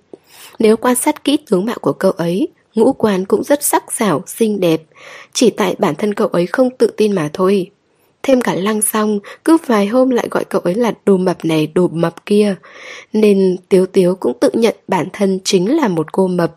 Nếu 0.59 0.77
quan 0.77 0.95
sát 0.95 1.23
kỹ 1.23 1.37
tướng 1.49 1.65
mạo 1.65 1.77
của 1.81 1.93
cậu 1.93 2.11
ấy 2.11 2.47
ngũ 2.77 2.93
quan 2.93 3.25
cũng 3.25 3.43
rất 3.43 3.63
sắc 3.63 3.93
sảo, 3.93 4.23
xinh 4.27 4.59
đẹp 4.59 4.81
Chỉ 5.33 5.49
tại 5.49 5.75
bản 5.79 5.95
thân 5.95 6.13
cậu 6.13 6.27
ấy 6.27 6.45
không 6.45 6.69
tự 6.77 6.87
tin 6.97 7.11
mà 7.11 7.29
thôi 7.33 7.71
thêm 8.27 8.41
cả 8.41 8.55
lăng 8.55 8.81
xong, 8.81 9.19
cứ 9.45 9.57
vài 9.65 9.87
hôm 9.87 10.09
lại 10.09 10.27
gọi 10.31 10.43
cậu 10.45 10.61
ấy 10.61 10.75
là 10.75 10.93
đồ 11.05 11.17
mập 11.17 11.45
này 11.45 11.67
đồ 11.75 11.87
mập 11.87 12.25
kia. 12.25 12.55
Nên 13.13 13.57
Tiếu 13.69 13.85
Tiếu 13.85 14.15
cũng 14.15 14.37
tự 14.39 14.49
nhận 14.53 14.75
bản 14.87 15.07
thân 15.13 15.39
chính 15.43 15.77
là 15.77 15.87
một 15.87 16.11
cô 16.11 16.27
mập. 16.27 16.55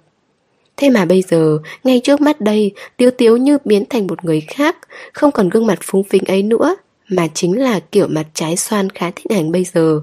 Thế 0.76 0.90
mà 0.90 1.05
bây 1.05 1.23
giờ, 1.23 1.58
ngay 1.84 2.00
trước 2.05 2.20
mắt 2.20 2.40
đây, 2.40 2.73
Tiếu 2.97 3.10
Tiếu 3.10 3.36
như 3.36 3.58
biến 3.65 3.84
thành 3.90 4.07
một 4.07 4.24
người 4.24 4.40
khác, 4.40 4.76
không 5.12 5.32
còn 5.32 5.49
gương 5.49 5.66
mặt 5.66 5.78
phúng 5.82 6.05
phính 6.05 6.24
ấy 6.24 6.42
nữa, 6.42 6.76
mà 7.08 7.26
chính 7.34 7.58
là 7.58 7.81
kiểu 7.81 8.07
mặt 8.08 8.26
trái 8.34 8.57
xoan 8.57 8.90
khá 8.90 9.10
thích 9.10 9.26
ảnh 9.36 9.52
bây 9.52 9.65
giờ. 9.65 10.00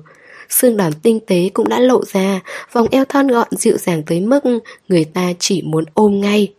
Xương 0.50 0.78
đòn 0.78 0.94
tinh 1.04 1.20
tế 1.28 1.50
cũng 1.54 1.70
đã 1.70 1.80
lộ 1.80 2.06
ra, 2.06 2.42
vòng 2.72 2.88
eo 2.92 3.06
thon 3.06 3.28
gọn 3.28 3.48
dịu 3.52 3.78
dàng 3.78 4.04
tới 4.04 4.20
mức 4.20 4.40
người 4.88 5.04
ta 5.06 5.34
chỉ 5.40 5.62
muốn 5.62 5.84
ôm 5.94 6.22
ngay. 6.22 6.54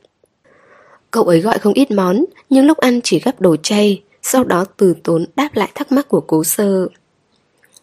Cậu 1.11 1.25
ấy 1.25 1.41
gọi 1.41 1.59
không 1.59 1.73
ít 1.73 1.91
món, 1.91 2.25
nhưng 2.51 2.67
lúc 2.67 2.79
ăn 2.79 3.01
chỉ 3.05 3.19
gấp 3.19 3.41
đồ 3.41 3.57
chay, 3.57 4.03
sau 4.23 4.45
đó 4.45 4.65
từ 4.77 4.95
tốn 5.05 5.25
đáp 5.37 5.49
lại 5.55 5.71
thắc 5.75 5.93
mắc 5.93 6.09
của 6.09 6.21
cố 6.21 6.45
sơ. 6.45 6.89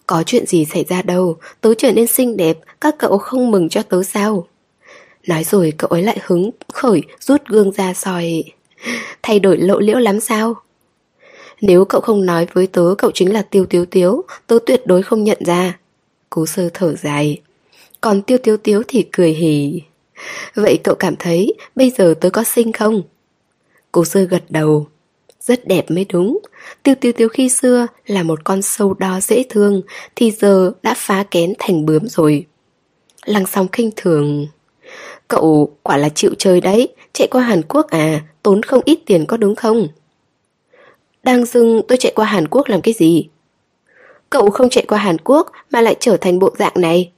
Có 0.08 0.24
chuyện 0.26 0.46
gì 0.46 0.66
xảy 0.66 0.86
ra 0.90 1.02
đâu, 1.02 1.38
tớ 1.62 1.74
trở 1.78 1.92
nên 1.92 2.08
xinh 2.08 2.38
đẹp, 2.38 2.58
các 2.82 2.96
cậu 3.00 3.18
không 3.18 3.52
mừng 3.52 3.70
cho 3.70 3.82
tớ 3.84 4.04
sao? 4.04 4.48
Nói 5.28 5.44
rồi 5.44 5.74
cậu 5.78 5.90
ấy 5.90 6.04
lại 6.04 6.18
hứng 6.26 6.52
khởi 6.74 7.02
rút 7.20 7.42
gương 7.48 7.72
ra 7.72 7.94
soi. 7.94 8.44
Thay 9.24 9.40
đổi 9.40 9.58
lộ 9.58 9.80
liễu 9.80 9.98
lắm 9.98 10.20
sao? 10.20 10.56
Nếu 11.62 11.86
cậu 11.86 12.02
không 12.02 12.26
nói 12.26 12.48
với 12.54 12.68
tớ 12.68 12.96
cậu 12.98 13.12
chính 13.14 13.34
là 13.34 13.42
tiêu 13.42 13.66
tiếu 13.66 13.86
tiếu, 13.86 14.24
tớ 14.48 14.60
tuyệt 14.66 14.82
đối 14.86 15.04
không 15.04 15.24
nhận 15.24 15.38
ra. 15.46 15.78
Cố 16.36 16.46
sơ 16.46 16.70
thở 16.74 16.96
dài. 16.96 17.42
Còn 18.02 18.22
tiêu 18.22 18.38
tiếu 18.44 18.58
tiếu 18.58 18.84
thì 18.88 19.06
cười 19.12 19.32
hỉ. 19.32 19.82
Vậy 20.56 20.80
cậu 20.84 20.96
cảm 20.96 21.16
thấy 21.20 21.54
bây 21.76 21.90
giờ 21.90 22.14
tớ 22.22 22.30
có 22.30 22.44
xinh 22.44 22.72
không? 22.72 23.02
Cố 23.92 24.06
sơ 24.06 24.24
gật 24.24 24.44
đầu. 24.50 24.88
Rất 25.42 25.68
đẹp 25.68 25.92
mới 25.92 26.06
đúng. 26.14 26.40
Tiêu 26.84 26.96
tiêu 26.96 27.12
tiêu 27.12 27.30
khi 27.30 27.50
xưa 27.50 27.88
là 28.06 28.24
một 28.24 28.44
con 28.44 28.62
sâu 28.62 28.94
đo 28.94 29.20
dễ 29.20 29.44
thương, 29.50 29.82
thì 30.16 30.32
giờ 30.32 30.72
đã 30.84 30.94
phá 30.98 31.24
kén 31.24 31.54
thành 31.60 31.86
bướm 31.86 32.08
rồi. 32.08 32.46
Lăng 33.26 33.46
song 33.46 33.68
khinh 33.72 33.92
thường. 33.96 34.48
Cậu 35.28 35.78
quả 35.84 35.98
là 35.98 36.10
chịu 36.10 36.32
chơi 36.38 36.62
đấy, 36.62 36.88
chạy 37.14 37.28
qua 37.28 37.44
Hàn 37.44 37.62
Quốc 37.62 37.88
à, 37.88 38.22
tốn 38.44 38.64
không 38.64 38.82
ít 38.86 39.00
tiền 39.06 39.26
có 39.26 39.38
đúng 39.38 39.56
không? 39.56 39.88
Đang 41.24 41.46
dưng 41.46 41.82
tôi 41.88 41.98
chạy 41.98 42.12
qua 42.16 42.26
Hàn 42.26 42.48
Quốc 42.48 42.68
làm 42.68 42.82
cái 42.82 42.94
gì? 42.94 43.30
Cậu 44.36 44.50
không 44.50 44.70
chạy 44.70 44.86
qua 44.88 45.00
Hàn 45.00 45.18
Quốc 45.24 45.52
mà 45.72 45.82
lại 45.82 45.96
trở 46.00 46.18
thành 46.18 46.40
bộ 46.40 46.50
dạng 46.60 46.74
này. 46.76 47.12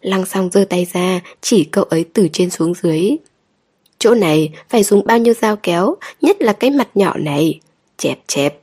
Lăng 0.00 0.26
song 0.26 0.50
giơ 0.52 0.64
tay 0.70 0.86
ra, 0.92 1.20
chỉ 1.40 1.64
cậu 1.64 1.84
ấy 1.84 2.04
từ 2.12 2.28
trên 2.32 2.50
xuống 2.50 2.74
dưới. 2.74 3.10
Chỗ 3.98 4.14
này 4.14 4.52
phải 4.68 4.82
dùng 4.82 5.06
bao 5.06 5.18
nhiêu 5.18 5.34
dao 5.34 5.56
kéo, 5.56 5.94
nhất 6.20 6.42
là 6.42 6.52
cái 6.52 6.70
mặt 6.70 6.88
nhỏ 6.94 7.14
này. 7.18 7.60
Chẹp 7.96 8.18
chẹp. 8.26 8.60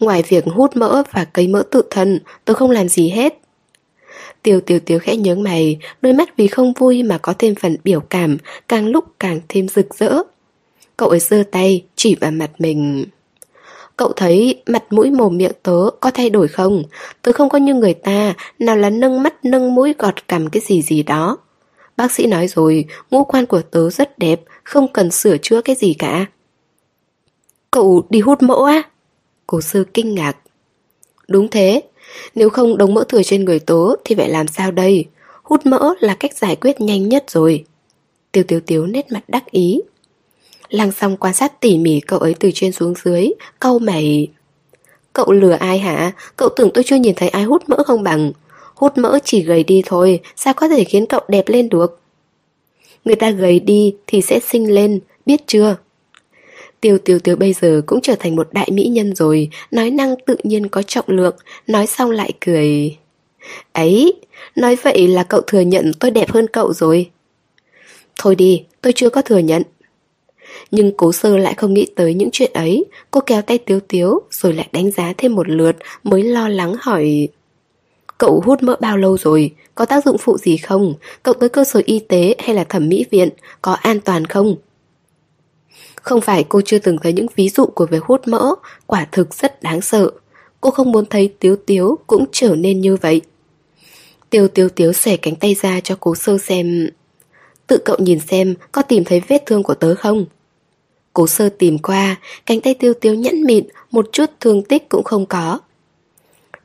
Ngoài 0.00 0.22
việc 0.28 0.44
hút 0.44 0.76
mỡ 0.76 1.02
và 1.12 1.24
cấy 1.24 1.48
mỡ 1.48 1.62
tự 1.70 1.82
thân, 1.90 2.20
tôi 2.44 2.54
không 2.54 2.70
làm 2.70 2.88
gì 2.88 3.08
hết. 3.08 3.38
Tiêu 4.42 4.60
tiêu 4.60 4.80
tiêu 4.80 4.98
khẽ 4.98 5.16
nhớ 5.16 5.34
mày, 5.34 5.78
đôi 6.02 6.12
mắt 6.12 6.36
vì 6.36 6.46
không 6.46 6.72
vui 6.72 7.02
mà 7.02 7.18
có 7.18 7.34
thêm 7.38 7.54
phần 7.54 7.76
biểu 7.84 8.00
cảm, 8.00 8.38
càng 8.68 8.86
lúc 8.86 9.04
càng 9.18 9.40
thêm 9.48 9.68
rực 9.68 9.94
rỡ. 9.94 10.22
Cậu 10.96 11.08
ấy 11.08 11.20
giơ 11.20 11.42
tay, 11.50 11.84
chỉ 11.96 12.14
vào 12.14 12.30
mặt 12.30 12.50
mình. 12.58 13.04
Cậu 14.00 14.12
thấy 14.12 14.62
mặt 14.66 14.84
mũi 14.90 15.10
mồm 15.10 15.36
miệng 15.36 15.52
tớ 15.62 15.90
có 16.00 16.10
thay 16.10 16.30
đổi 16.30 16.48
không? 16.48 16.82
Tớ 17.22 17.32
không 17.32 17.48
có 17.48 17.58
như 17.58 17.74
người 17.74 17.94
ta, 17.94 18.34
nào 18.58 18.76
là 18.76 18.90
nâng 18.90 19.22
mắt 19.22 19.44
nâng 19.44 19.74
mũi 19.74 19.94
gọt 19.98 20.28
cằm 20.28 20.50
cái 20.50 20.62
gì 20.66 20.82
gì 20.82 21.02
đó. 21.02 21.38
Bác 21.96 22.12
sĩ 22.12 22.26
nói 22.26 22.48
rồi, 22.48 22.84
ngũ 23.10 23.24
quan 23.24 23.46
của 23.46 23.62
tớ 23.62 23.90
rất 23.90 24.18
đẹp, 24.18 24.40
không 24.64 24.92
cần 24.92 25.10
sửa 25.10 25.36
chữa 25.38 25.60
cái 25.62 25.76
gì 25.76 25.94
cả. 25.94 26.26
Cậu 27.70 28.06
đi 28.10 28.20
hút 28.20 28.42
mỡ 28.42 28.66
á? 28.66 28.82
Cổ 29.46 29.60
sư 29.60 29.84
kinh 29.94 30.14
ngạc. 30.14 30.36
Đúng 31.28 31.48
thế, 31.48 31.82
nếu 32.34 32.50
không 32.50 32.78
đống 32.78 32.94
mỡ 32.94 33.04
thừa 33.08 33.22
trên 33.22 33.44
người 33.44 33.58
tớ 33.58 33.84
thì 34.04 34.14
phải 34.14 34.28
làm 34.28 34.48
sao 34.48 34.70
đây? 34.70 35.04
Hút 35.42 35.66
mỡ 35.66 35.94
là 36.00 36.16
cách 36.20 36.36
giải 36.36 36.56
quyết 36.56 36.80
nhanh 36.80 37.08
nhất 37.08 37.24
rồi. 37.28 37.64
Tiêu 38.32 38.44
tiêu 38.48 38.60
tiếu 38.66 38.86
nét 38.86 39.12
mặt 39.12 39.22
đắc 39.28 39.50
ý. 39.50 39.80
Lăng 40.70 40.92
xong 40.92 41.16
quan 41.16 41.34
sát 41.34 41.60
tỉ 41.60 41.78
mỉ 41.78 42.00
cậu 42.00 42.18
ấy 42.18 42.34
từ 42.40 42.50
trên 42.54 42.72
xuống 42.72 42.94
dưới, 43.04 43.28
câu 43.60 43.78
mày. 43.78 44.28
Cậu 45.12 45.32
lừa 45.32 45.52
ai 45.52 45.78
hả? 45.78 46.12
Cậu 46.36 46.48
tưởng 46.56 46.70
tôi 46.74 46.84
chưa 46.84 46.96
nhìn 46.96 47.14
thấy 47.14 47.28
ai 47.28 47.42
hút 47.42 47.68
mỡ 47.68 47.82
không 47.86 48.02
bằng. 48.02 48.32
Hút 48.74 48.98
mỡ 48.98 49.18
chỉ 49.24 49.42
gầy 49.42 49.64
đi 49.64 49.82
thôi, 49.86 50.20
sao 50.36 50.54
có 50.54 50.68
thể 50.68 50.84
khiến 50.84 51.06
cậu 51.06 51.20
đẹp 51.28 51.44
lên 51.48 51.68
được? 51.68 52.00
Người 53.04 53.16
ta 53.16 53.30
gầy 53.30 53.60
đi 53.60 53.94
thì 54.06 54.22
sẽ 54.22 54.40
sinh 54.40 54.74
lên, 54.74 55.00
biết 55.26 55.40
chưa? 55.46 55.76
Tiêu 56.80 56.98
tiêu 56.98 57.18
tiêu 57.18 57.36
bây 57.36 57.52
giờ 57.52 57.82
cũng 57.86 58.00
trở 58.00 58.14
thành 58.18 58.36
một 58.36 58.48
đại 58.52 58.70
mỹ 58.72 58.84
nhân 58.84 59.14
rồi, 59.14 59.50
nói 59.70 59.90
năng 59.90 60.14
tự 60.26 60.36
nhiên 60.42 60.68
có 60.68 60.82
trọng 60.82 61.04
lượng, 61.08 61.36
nói 61.66 61.86
xong 61.86 62.10
lại 62.10 62.32
cười. 62.40 62.96
Ấy, 63.72 64.14
nói 64.56 64.76
vậy 64.82 65.08
là 65.08 65.22
cậu 65.22 65.40
thừa 65.40 65.60
nhận 65.60 65.92
tôi 66.00 66.10
đẹp 66.10 66.30
hơn 66.30 66.46
cậu 66.52 66.72
rồi. 66.72 67.10
Thôi 68.18 68.34
đi, 68.34 68.64
tôi 68.80 68.92
chưa 68.92 69.10
có 69.10 69.22
thừa 69.22 69.38
nhận. 69.38 69.62
Nhưng 70.70 70.92
cố 70.96 71.12
sơ 71.12 71.38
lại 71.38 71.54
không 71.54 71.74
nghĩ 71.74 71.86
tới 71.96 72.14
những 72.14 72.28
chuyện 72.32 72.50
ấy, 72.54 72.84
cô 73.10 73.20
kéo 73.26 73.42
tay 73.42 73.58
tiếu 73.58 73.80
tiếu 73.88 74.20
rồi 74.30 74.52
lại 74.52 74.68
đánh 74.72 74.90
giá 74.90 75.12
thêm 75.18 75.34
một 75.34 75.48
lượt 75.48 75.76
mới 76.02 76.22
lo 76.22 76.48
lắng 76.48 76.74
hỏi... 76.80 77.28
Cậu 78.18 78.42
hút 78.44 78.62
mỡ 78.62 78.76
bao 78.80 78.96
lâu 78.96 79.18
rồi? 79.18 79.54
Có 79.74 79.84
tác 79.84 80.04
dụng 80.04 80.18
phụ 80.18 80.38
gì 80.38 80.56
không? 80.56 80.94
Cậu 81.22 81.34
tới 81.34 81.48
cơ 81.48 81.64
sở 81.64 81.82
y 81.84 81.98
tế 81.98 82.34
hay 82.38 82.54
là 82.54 82.64
thẩm 82.64 82.88
mỹ 82.88 83.04
viện? 83.10 83.28
Có 83.62 83.72
an 83.72 84.00
toàn 84.00 84.24
không? 84.24 84.56
Không 86.02 86.20
phải 86.20 86.44
cô 86.48 86.60
chưa 86.60 86.78
từng 86.78 86.98
thấy 87.02 87.12
những 87.12 87.26
ví 87.36 87.48
dụ 87.48 87.66
của 87.66 87.86
việc 87.86 88.04
hút 88.04 88.28
mỡ, 88.28 88.54
quả 88.86 89.06
thực 89.12 89.34
rất 89.34 89.62
đáng 89.62 89.80
sợ. 89.80 90.10
Cô 90.60 90.70
không 90.70 90.92
muốn 90.92 91.06
thấy 91.06 91.34
Tiếu 91.38 91.56
Tiếu 91.66 91.98
cũng 92.06 92.24
trở 92.32 92.54
nên 92.56 92.80
như 92.80 92.96
vậy. 92.96 93.20
Tiêu 94.30 94.48
Tiêu 94.48 94.68
Tiếu 94.68 94.92
xẻ 94.92 95.16
cánh 95.16 95.36
tay 95.36 95.54
ra 95.54 95.80
cho 95.80 95.96
cố 96.00 96.14
sơ 96.14 96.38
xem. 96.38 96.90
Tự 97.66 97.78
cậu 97.84 97.96
nhìn 97.98 98.20
xem 98.20 98.54
có 98.72 98.82
tìm 98.82 99.04
thấy 99.04 99.22
vết 99.28 99.42
thương 99.46 99.62
của 99.62 99.74
tớ 99.74 99.94
không? 99.94 100.26
Cố 101.12 101.26
sơ 101.26 101.48
tìm 101.48 101.78
qua, 101.78 102.16
cánh 102.46 102.60
tay 102.60 102.74
Tiêu 102.74 102.94
Tiếu 102.94 103.14
nhẫn 103.14 103.42
mịn, 103.42 103.64
một 103.90 104.08
chút 104.12 104.30
thương 104.40 104.62
tích 104.62 104.88
cũng 104.88 105.04
không 105.04 105.26
có. 105.26 105.58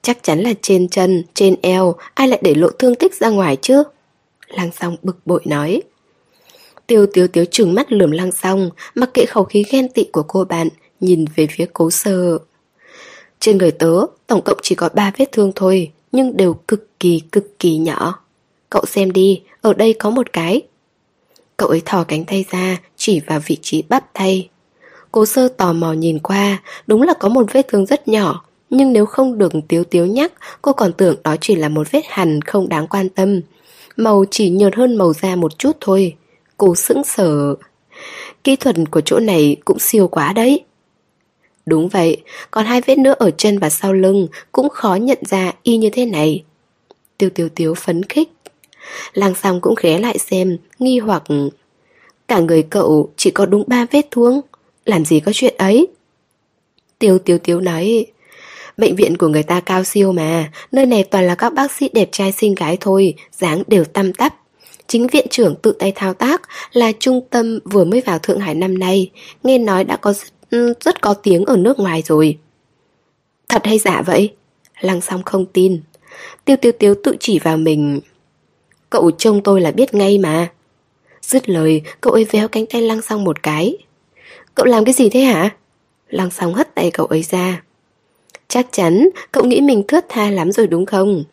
Chắc 0.02 0.24
chắn 0.24 0.40
là 0.40 0.54
trên 0.62 0.88
chân, 0.90 1.24
trên 1.34 1.56
eo, 1.62 1.96
ai 2.14 2.28
lại 2.28 2.40
để 2.44 2.56
lộ 2.56 2.70
thương 2.70 2.96
tích 2.96 3.16
ra 3.16 3.30
ngoài 3.30 3.58
chứ? 3.62 3.84
Lăng 4.48 4.72
song 4.80 4.98
bực 5.04 5.18
bội 5.26 5.42
nói. 5.46 5.82
Tiêu 6.88 7.06
tiêu 7.14 7.28
tiếu 7.28 7.46
trừng 7.52 7.74
mắt 7.74 7.92
lườm 7.92 8.12
lăng 8.12 8.32
song 8.32 8.70
mặc 8.96 9.10
kệ 9.14 9.26
khẩu 9.26 9.44
khí 9.44 9.64
ghen 9.72 9.90
tị 9.90 10.04
của 10.04 10.24
cô 10.24 10.46
bạn, 10.46 10.70
nhìn 11.00 11.26
về 11.36 11.48
phía 11.52 11.66
cố 11.74 11.92
sơ. 11.92 12.38
Trên 13.40 13.58
người 13.58 13.72
tớ, 13.72 14.06
tổng 14.28 14.42
cộng 14.46 14.58
chỉ 14.62 14.76
có 14.76 14.90
ba 14.94 15.12
vết 15.18 15.32
thương 15.32 15.52
thôi, 15.56 15.92
nhưng 16.12 16.38
đều 16.38 16.54
cực 16.54 17.00
kỳ 17.00 17.22
cực 17.32 17.60
kỳ 17.60 17.78
nhỏ. 17.78 18.20
Cậu 18.70 18.86
xem 18.86 19.12
đi, 19.12 19.42
ở 19.62 19.74
đây 19.74 19.94
có 19.94 20.10
một 20.10 20.34
cái. 20.34 20.62
Cậu 21.58 21.70
ấy 21.70 21.82
thò 21.86 22.04
cánh 22.04 22.26
tay 22.26 22.46
ra, 22.52 22.78
chỉ 23.06 23.20
vào 23.20 23.40
vị 23.46 23.58
trí 23.62 23.84
bắp 23.90 24.14
tay. 24.14 24.50
Cố 25.12 25.26
sơ 25.26 25.48
tò 25.48 25.74
mò 25.74 25.94
nhìn 25.94 26.20
qua, 26.20 26.62
đúng 26.88 27.02
là 27.02 27.14
có 27.14 27.30
một 27.30 27.54
vết 27.54 27.68
thương 27.68 27.86
rất 27.86 28.08
nhỏ, 28.08 28.46
nhưng 28.70 28.94
nếu 28.94 29.06
không 29.06 29.38
được 29.38 29.54
tiếu 29.68 29.84
tiếu 29.84 30.06
nhắc, 30.06 30.34
cô 30.62 30.74
còn 30.74 30.94
tưởng 30.94 31.16
đó 31.24 31.36
chỉ 31.42 31.56
là 31.56 31.70
một 31.70 31.92
vết 31.92 32.02
hằn 32.10 32.42
không 32.42 32.70
đáng 32.70 32.88
quan 32.88 33.10
tâm. 33.10 33.42
Màu 33.98 34.26
chỉ 34.32 34.50
nhợt 34.50 34.76
hơn 34.76 34.96
màu 34.96 35.14
da 35.14 35.36
một 35.36 35.60
chút 35.60 35.78
thôi. 35.82 36.16
Cô 36.58 36.76
sững 36.76 37.04
sờ. 37.04 37.56
Kỹ 38.44 38.56
thuật 38.56 38.76
của 38.92 39.02
chỗ 39.02 39.20
này 39.20 39.56
cũng 39.66 39.80
siêu 39.80 40.08
quá 40.08 40.34
đấy. 40.34 40.64
Đúng 41.66 41.90
vậy, 41.90 42.24
còn 42.52 42.66
hai 42.66 42.82
vết 42.82 42.98
nữa 42.98 43.16
ở 43.20 43.32
chân 43.32 43.60
và 43.60 43.70
sau 43.70 43.94
lưng 43.94 44.28
cũng 44.52 44.70
khó 44.70 44.96
nhận 44.96 45.20
ra 45.22 45.54
y 45.64 45.78
như 45.78 45.90
thế 45.94 46.06
này. 46.06 46.44
Tiêu 47.18 47.30
tiêu 47.30 47.50
tiếu 47.56 47.74
phấn 47.74 48.04
khích. 48.04 48.32
Làng 49.14 49.36
Sam 49.36 49.62
cũng 49.62 49.76
ghé 49.82 50.00
lại 50.00 50.18
xem, 50.18 50.58
nghi 50.80 51.00
hoặc 51.00 51.24
Cả 52.28 52.40
người 52.40 52.64
cậu 52.64 53.14
chỉ 53.18 53.32
có 53.32 53.46
đúng 53.46 53.64
ba 53.68 53.86
vết 53.92 54.08
thương 54.12 54.42
Làm 54.86 55.06
gì 55.06 55.20
có 55.20 55.32
chuyện 55.36 55.54
ấy 55.58 55.88
Tiêu 57.00 57.20
tiêu 57.20 57.38
tiêu 57.38 57.62
nói 57.62 58.06
Bệnh 58.78 58.96
viện 58.96 59.18
của 59.18 59.28
người 59.28 59.44
ta 59.44 59.60
cao 59.60 59.84
siêu 59.84 60.12
mà 60.12 60.52
Nơi 60.72 60.86
này 60.86 61.04
toàn 61.04 61.28
là 61.28 61.36
các 61.36 61.54
bác 61.54 61.72
sĩ 61.72 61.90
đẹp 61.94 62.10
trai 62.12 62.32
xinh 62.32 62.56
gái 62.56 62.78
thôi 62.82 63.14
dáng 63.32 63.64
đều 63.68 63.86
tăm 63.86 64.14
tắp 64.14 64.36
Chính 64.88 65.08
viện 65.08 65.28
trưởng 65.30 65.56
tự 65.56 65.72
tay 65.72 65.92
thao 65.96 66.14
tác 66.14 66.42
là 66.72 66.92
trung 67.00 67.22
tâm 67.30 67.60
vừa 67.66 67.84
mới 67.84 68.02
vào 68.02 68.20
Thượng 68.20 68.40
Hải 68.40 68.56
năm 68.56 68.80
nay, 68.80 69.12
nghe 69.44 69.58
nói 69.58 69.84
đã 69.84 69.98
có 69.98 70.14
rất, 70.14 70.28
ừ, 70.50 70.74
rất 70.82 71.02
có 71.02 71.14
tiếng 71.14 71.46
ở 71.46 71.58
nước 71.58 71.80
ngoài 71.80 72.04
rồi. 72.06 72.38
Thật 73.50 73.66
hay 73.66 73.78
giả 73.78 74.02
vậy? 74.02 74.34
Lăng 74.80 75.02
song 75.02 75.24
không 75.24 75.46
tin. 75.46 75.82
Tiêu 76.46 76.56
tiêu 76.62 76.72
tiêu 76.72 76.96
tự 77.04 77.16
chỉ 77.20 77.40
vào 77.40 77.58
mình. 77.58 78.00
Cậu 78.90 79.12
trông 79.12 79.44
tôi 79.44 79.62
là 79.62 79.72
biết 79.72 79.94
ngay 79.94 80.18
mà. 80.18 80.52
Dứt 81.28 81.50
lời, 81.50 81.82
cậu 82.02 82.14
ấy 82.14 82.26
véo 82.32 82.48
cánh 82.48 82.66
tay 82.66 82.82
lăng 82.82 83.02
song 83.02 83.24
một 83.24 83.44
cái. 83.44 83.78
Cậu 84.56 84.66
làm 84.66 84.86
cái 84.86 84.94
gì 84.94 85.10
thế 85.10 85.20
hả? 85.20 85.56
Lăng 86.10 86.32
song 86.32 86.54
hất 86.54 86.76
tay 86.76 86.92
cậu 86.92 87.06
ấy 87.06 87.24
ra. 87.24 87.64
Chắc 88.48 88.68
chắn 88.72 89.10
cậu 89.32 89.44
nghĩ 89.44 89.62
mình 89.62 89.84
thướt 89.88 90.06
tha 90.10 90.30
lắm 90.30 90.52
rồi 90.52 90.68
đúng 90.68 90.86
không? 90.86 91.24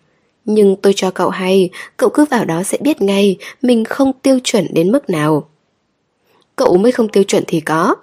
Nhưng 0.44 0.76
tôi 0.76 0.92
cho 0.96 1.10
cậu 1.10 1.30
hay, 1.30 1.70
cậu 1.96 2.10
cứ 2.10 2.24
vào 2.24 2.44
đó 2.44 2.62
sẽ 2.62 2.78
biết 2.80 3.02
ngay 3.02 3.36
mình 3.62 3.84
không 3.84 4.12
tiêu 4.22 4.38
chuẩn 4.44 4.66
đến 4.74 4.92
mức 4.92 5.10
nào. 5.10 5.48
Cậu 6.56 6.76
mới 6.76 6.92
không 6.92 7.08
tiêu 7.08 7.22
chuẩn 7.22 7.44
thì 7.46 7.60
có. 7.60 7.94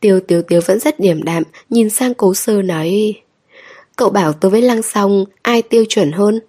Tiêu 0.00 0.20
tiêu 0.20 0.42
tiêu 0.42 0.60
vẫn 0.66 0.78
rất 0.78 1.00
điềm 1.00 1.22
đạm, 1.22 1.42
nhìn 1.70 1.90
sang 1.90 2.14
cố 2.14 2.34
sơ 2.34 2.62
nói 2.62 3.14
Cậu 3.96 4.10
bảo 4.10 4.32
tôi 4.32 4.50
với 4.50 4.62
Lăng 4.62 4.82
Song 4.82 5.24
ai 5.42 5.62
tiêu 5.62 5.84
chuẩn 5.88 6.12
hơn? 6.12 6.40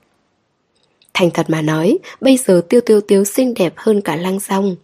Thành 1.20 1.32
thật 1.32 1.50
mà 1.50 1.62
nói, 1.62 1.98
bây 2.22 2.38
giờ 2.38 2.62
Tiêu 2.70 2.82
Tiêu 2.82 3.02
Tiếu 3.02 3.24
xinh 3.24 3.54
đẹp 3.54 3.74
hơn 3.78 4.02
cả 4.02 4.16
Lăng 4.16 4.40
Song. 4.40 4.76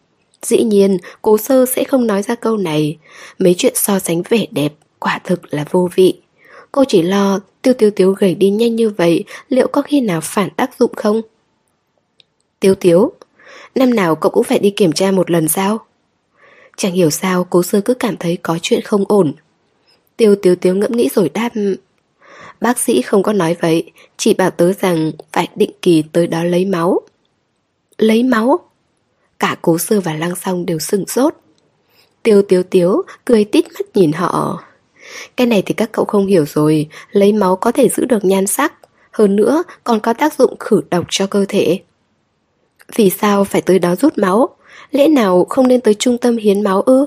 Dĩ 0.42 0.64
nhiên, 0.64 0.98
cố 1.22 1.38
sơ 1.38 1.66
sẽ 1.66 1.84
không 1.84 2.08
nói 2.08 2.22
ra 2.22 2.36
câu 2.36 2.58
này. 2.58 2.98
Mấy 3.40 3.56
chuyện 3.58 3.74
so 3.76 4.00
sánh 4.00 4.22
vẻ 4.30 4.46
đẹp, 4.52 4.74
quả 5.00 5.20
thực 5.24 5.54
là 5.54 5.66
vô 5.72 5.90
vị. 5.96 6.22
Cô 6.72 6.84
chỉ 6.88 7.02
lo 7.02 7.40
Tiêu 7.62 7.74
Tiêu 7.74 7.92
Tiếu 7.92 8.12
gầy 8.12 8.36
đi 8.36 8.50
nhanh 8.50 8.76
như 8.76 8.90
vậy, 8.90 9.24
liệu 9.50 9.68
có 9.68 9.82
khi 9.82 10.02
nào 10.02 10.22
phản 10.22 10.50
tác 10.50 10.80
dụng 10.80 10.94
không? 10.96 11.22
Tiêu 12.60 12.76
Tiếu, 12.76 13.12
năm 13.76 13.94
nào 13.94 14.16
cậu 14.16 14.32
cũng 14.32 14.44
phải 14.44 14.60
đi 14.60 14.70
kiểm 14.70 14.92
tra 14.92 15.12
một 15.12 15.32
lần 15.32 15.48
sao? 15.48 15.86
Chẳng 16.78 16.94
hiểu 16.94 17.10
sao 17.10 17.44
cố 17.44 17.64
sơ 17.64 17.82
cứ 17.82 17.94
cảm 17.94 18.18
thấy 18.18 18.38
có 18.38 18.60
chuyện 18.62 18.82
không 18.82 19.04
ổn. 19.08 19.34
Tiêu 20.18 20.36
Tiêu 20.36 20.56
Tiếu 20.56 20.76
ngẫm 20.76 20.92
nghĩ 20.92 21.10
rồi 21.16 21.30
đáp 21.30 21.50
Bác 22.66 22.80
sĩ 22.80 23.02
không 23.02 23.24
có 23.24 23.34
nói 23.34 23.56
vậy, 23.62 23.92
chỉ 24.18 24.34
bảo 24.34 24.52
tớ 24.52 24.74
rằng 24.74 25.12
phải 25.32 25.50
định 25.56 25.72
kỳ 25.82 26.04
tới 26.12 26.28
đó 26.28 26.44
lấy 26.44 26.66
máu. 26.66 27.02
Lấy 27.98 28.24
máu? 28.24 28.60
Cả 29.40 29.56
cố 29.62 29.78
sơ 29.78 30.02
và 30.02 30.14
lăng 30.14 30.36
song 30.36 30.66
đều 30.66 30.80
sừng 30.80 31.08
sốt. 31.08 31.36
Tiêu 32.24 32.42
Tiêu 32.42 32.64
Tiếu 32.64 33.02
cười 33.26 33.44
tít 33.44 33.66
mắt 33.74 33.86
nhìn 33.94 34.12
họ. 34.12 34.64
Cái 35.38 35.48
này 35.48 35.64
thì 35.66 35.74
các 35.74 35.92
cậu 35.92 36.06
không 36.06 36.28
hiểu 36.28 36.46
rồi, 36.46 36.88
lấy 37.12 37.34
máu 37.34 37.56
có 37.56 37.72
thể 37.72 37.90
giữ 37.90 38.06
được 38.06 38.26
nhan 38.26 38.48
sắc, 38.48 38.74
hơn 39.12 39.36
nữa 39.36 39.64
còn 39.84 40.00
có 40.00 40.14
tác 40.14 40.34
dụng 40.34 40.56
khử 40.60 40.82
độc 40.92 41.06
cho 41.10 41.28
cơ 41.28 41.46
thể. 41.48 41.80
Vì 42.96 43.10
sao 43.10 43.44
phải 43.44 43.62
tới 43.62 43.80
đó 43.80 43.96
rút 43.96 44.18
máu? 44.18 44.50
Lẽ 44.92 45.08
nào 45.08 45.46
không 45.50 45.68
nên 45.68 45.82
tới 45.82 45.94
trung 45.94 46.18
tâm 46.18 46.38
hiến 46.38 46.62
máu 46.62 46.82
ư? 46.82 47.06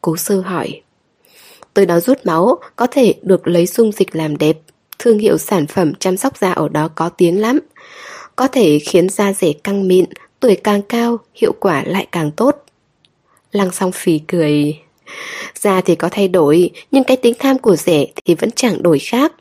Cố 0.00 0.16
sư 0.16 0.40
hỏi. 0.40 0.82
Tới 1.74 1.86
đó 1.86 2.00
rút 2.00 2.26
máu 2.26 2.58
có 2.76 2.86
thể 2.86 3.14
được 3.22 3.48
lấy 3.48 3.66
dung 3.66 3.92
dịch 3.92 4.16
làm 4.16 4.36
đẹp. 4.36 4.58
Thương 4.98 5.18
hiệu 5.18 5.38
sản 5.38 5.66
phẩm 5.66 5.94
chăm 5.94 6.16
sóc 6.16 6.38
da 6.38 6.52
ở 6.52 6.68
đó 6.68 6.88
có 6.94 7.08
tiếng 7.08 7.40
lắm. 7.40 7.58
Có 8.36 8.48
thể 8.48 8.78
khiến 8.78 9.08
da 9.08 9.32
rẻ 9.32 9.52
căng 9.64 9.88
mịn, 9.88 10.04
tuổi 10.40 10.56
càng 10.64 10.82
cao, 10.82 11.18
hiệu 11.34 11.52
quả 11.60 11.82
lại 11.86 12.06
càng 12.12 12.30
tốt. 12.30 12.64
Lăng 13.52 13.70
song 13.70 13.92
phì 13.92 14.18
cười. 14.18 14.78
Da 15.54 15.80
thì 15.80 15.94
có 15.94 16.08
thay 16.12 16.28
đổi, 16.28 16.70
nhưng 16.90 17.04
cái 17.04 17.16
tính 17.16 17.34
tham 17.38 17.58
của 17.58 17.76
rẻ 17.76 18.06
thì 18.24 18.34
vẫn 18.34 18.50
chẳng 18.50 18.82
đổi 18.82 18.98
khác. 18.98 19.32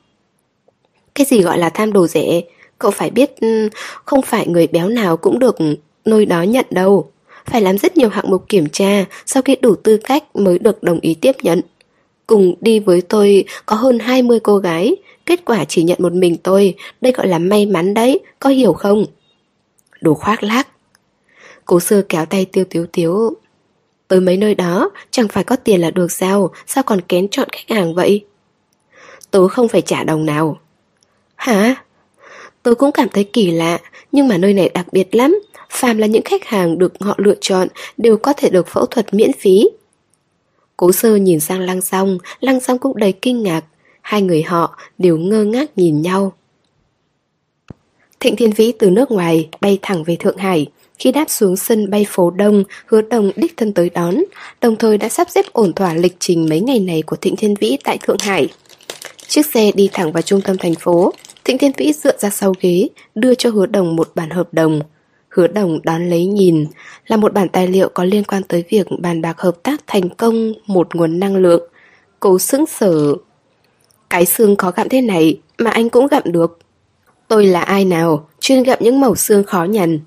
Cái 1.15 1.25
gì 1.25 1.41
gọi 1.41 1.57
là 1.57 1.69
tham 1.69 1.93
đồ 1.93 2.07
rẻ? 2.07 2.41
Cậu 2.79 2.91
phải 2.91 3.09
biết 3.09 3.39
ừ, 3.41 3.69
không 4.05 4.21
phải 4.21 4.47
người 4.47 4.67
béo 4.67 4.89
nào 4.89 5.17
cũng 5.17 5.39
được 5.39 5.55
nôi 6.05 6.25
đó 6.25 6.41
nhận 6.41 6.65
đâu. 6.69 7.11
Phải 7.45 7.61
làm 7.61 7.77
rất 7.77 7.97
nhiều 7.97 8.09
hạng 8.09 8.29
mục 8.29 8.49
kiểm 8.49 8.69
tra 8.69 9.05
sau 9.25 9.43
khi 9.43 9.55
đủ 9.55 9.75
tư 9.75 9.97
cách 9.97 10.35
mới 10.35 10.59
được 10.59 10.83
đồng 10.83 10.99
ý 10.99 11.13
tiếp 11.13 11.35
nhận. 11.41 11.61
Cùng 12.27 12.55
đi 12.61 12.79
với 12.79 13.01
tôi 13.01 13.45
có 13.65 13.75
hơn 13.75 13.99
20 13.99 14.39
cô 14.39 14.57
gái, 14.57 14.95
kết 15.27 15.45
quả 15.45 15.65
chỉ 15.65 15.83
nhận 15.83 15.97
một 16.01 16.13
mình 16.13 16.37
tôi, 16.37 16.75
đây 17.01 17.11
gọi 17.11 17.27
là 17.27 17.39
may 17.39 17.65
mắn 17.65 17.93
đấy, 17.93 18.19
có 18.39 18.49
hiểu 18.49 18.73
không? 18.73 19.05
Đồ 20.01 20.13
khoác 20.13 20.43
lác. 20.43 20.67
Cố 21.65 21.79
sư 21.79 22.05
kéo 22.09 22.25
tay 22.25 22.45
tiêu 22.45 22.65
tiếu 22.69 22.85
tiếu. 22.91 23.33
Tới 24.07 24.19
mấy 24.19 24.37
nơi 24.37 24.55
đó, 24.55 24.91
chẳng 25.11 25.27
phải 25.27 25.43
có 25.43 25.55
tiền 25.55 25.81
là 25.81 25.91
được 25.91 26.11
sao, 26.11 26.51
sao 26.67 26.83
còn 26.83 27.01
kén 27.01 27.27
chọn 27.29 27.47
khách 27.51 27.75
hàng 27.75 27.95
vậy? 27.95 28.25
Tớ 29.31 29.47
không 29.47 29.67
phải 29.67 29.81
trả 29.81 30.03
đồng 30.03 30.25
nào. 30.25 30.59
Hả? 31.35 31.75
Tôi 32.63 32.75
cũng 32.75 32.91
cảm 32.91 33.09
thấy 33.09 33.23
kỳ 33.23 33.51
lạ, 33.51 33.79
nhưng 34.11 34.27
mà 34.27 34.37
nơi 34.37 34.53
này 34.53 34.69
đặc 34.69 34.85
biệt 34.91 35.15
lắm. 35.15 35.39
Phàm 35.69 35.97
là 35.97 36.07
những 36.07 36.23
khách 36.25 36.45
hàng 36.45 36.77
được 36.77 36.93
họ 36.99 37.15
lựa 37.17 37.35
chọn 37.41 37.67
đều 37.97 38.17
có 38.17 38.33
thể 38.33 38.49
được 38.49 38.67
phẫu 38.67 38.85
thuật 38.85 39.13
miễn 39.13 39.31
phí. 39.33 39.69
Cố 40.77 40.91
sơ 40.91 41.15
nhìn 41.15 41.39
sang 41.39 41.59
lăng 41.59 41.81
song, 41.81 42.17
lăng 42.39 42.59
song 42.59 42.77
cũng 42.77 42.97
đầy 42.97 43.11
kinh 43.11 43.43
ngạc. 43.43 43.63
Hai 44.07 44.21
người 44.21 44.41
họ 44.41 44.77
đều 44.97 45.17
ngơ 45.17 45.43
ngác 45.43 45.77
nhìn 45.77 46.01
nhau. 46.01 46.33
Thịnh 48.19 48.35
Thiên 48.35 48.51
Vĩ 48.51 48.73
từ 48.79 48.89
nước 48.89 49.11
ngoài 49.11 49.49
bay 49.61 49.79
thẳng 49.81 50.03
về 50.03 50.15
Thượng 50.15 50.37
Hải. 50.37 50.67
Khi 50.99 51.11
đáp 51.11 51.29
xuống 51.29 51.57
sân 51.57 51.89
bay 51.89 52.05
phố 52.09 52.31
Đông, 52.31 52.63
hứa 52.85 53.01
đồng 53.01 53.31
đích 53.35 53.57
thân 53.57 53.73
tới 53.73 53.89
đón, 53.89 54.15
đồng 54.61 54.75
thời 54.75 54.97
đã 54.97 55.09
sắp 55.09 55.29
xếp 55.29 55.45
ổn 55.53 55.73
thỏa 55.73 55.93
lịch 55.93 56.15
trình 56.19 56.49
mấy 56.49 56.61
ngày 56.61 56.79
này 56.79 57.01
của 57.01 57.15
Thịnh 57.15 57.35
Thiên 57.35 57.55
Vĩ 57.55 57.77
tại 57.83 57.97
Thượng 57.97 58.17
Hải. 58.19 58.47
Chiếc 59.27 59.45
xe 59.45 59.71
đi 59.75 59.89
thẳng 59.93 60.11
vào 60.11 60.21
trung 60.21 60.41
tâm 60.41 60.57
thành 60.57 60.75
phố, 60.75 61.13
Thịnh 61.45 61.57
Thiên 61.57 61.71
Vĩ 61.77 61.93
dựa 61.93 62.17
ra 62.17 62.29
sau 62.29 62.53
ghế, 62.61 62.87
đưa 63.15 63.35
cho 63.35 63.49
hứa 63.49 63.65
đồng 63.65 63.95
một 63.95 64.11
bản 64.15 64.29
hợp 64.29 64.47
đồng. 64.51 64.81
Hứa 65.29 65.47
đồng 65.47 65.79
đón 65.83 66.09
lấy 66.09 66.25
nhìn, 66.25 66.65
là 67.07 67.17
một 67.17 67.33
bản 67.33 67.49
tài 67.49 67.67
liệu 67.67 67.89
có 67.89 68.03
liên 68.03 68.23
quan 68.23 68.43
tới 68.43 68.63
việc 68.69 68.87
bàn 68.99 69.21
bạc 69.21 69.39
hợp 69.39 69.63
tác 69.63 69.81
thành 69.87 70.09
công 70.09 70.53
một 70.67 70.95
nguồn 70.95 71.19
năng 71.19 71.35
lượng. 71.35 71.63
Cố 72.19 72.39
sững 72.39 72.65
sở. 72.65 73.15
Cái 74.09 74.25
xương 74.25 74.55
khó 74.55 74.71
gặm 74.71 74.89
thế 74.89 75.01
này 75.01 75.39
mà 75.57 75.71
anh 75.71 75.89
cũng 75.89 76.07
gặm 76.07 76.23
được. 76.25 76.59
Tôi 77.27 77.45
là 77.45 77.61
ai 77.61 77.85
nào, 77.85 78.27
chuyên 78.39 78.63
gặm 78.63 78.77
những 78.81 78.99
mẩu 78.99 79.15
xương 79.15 79.43
khó 79.43 79.63
nhằn. 79.63 79.99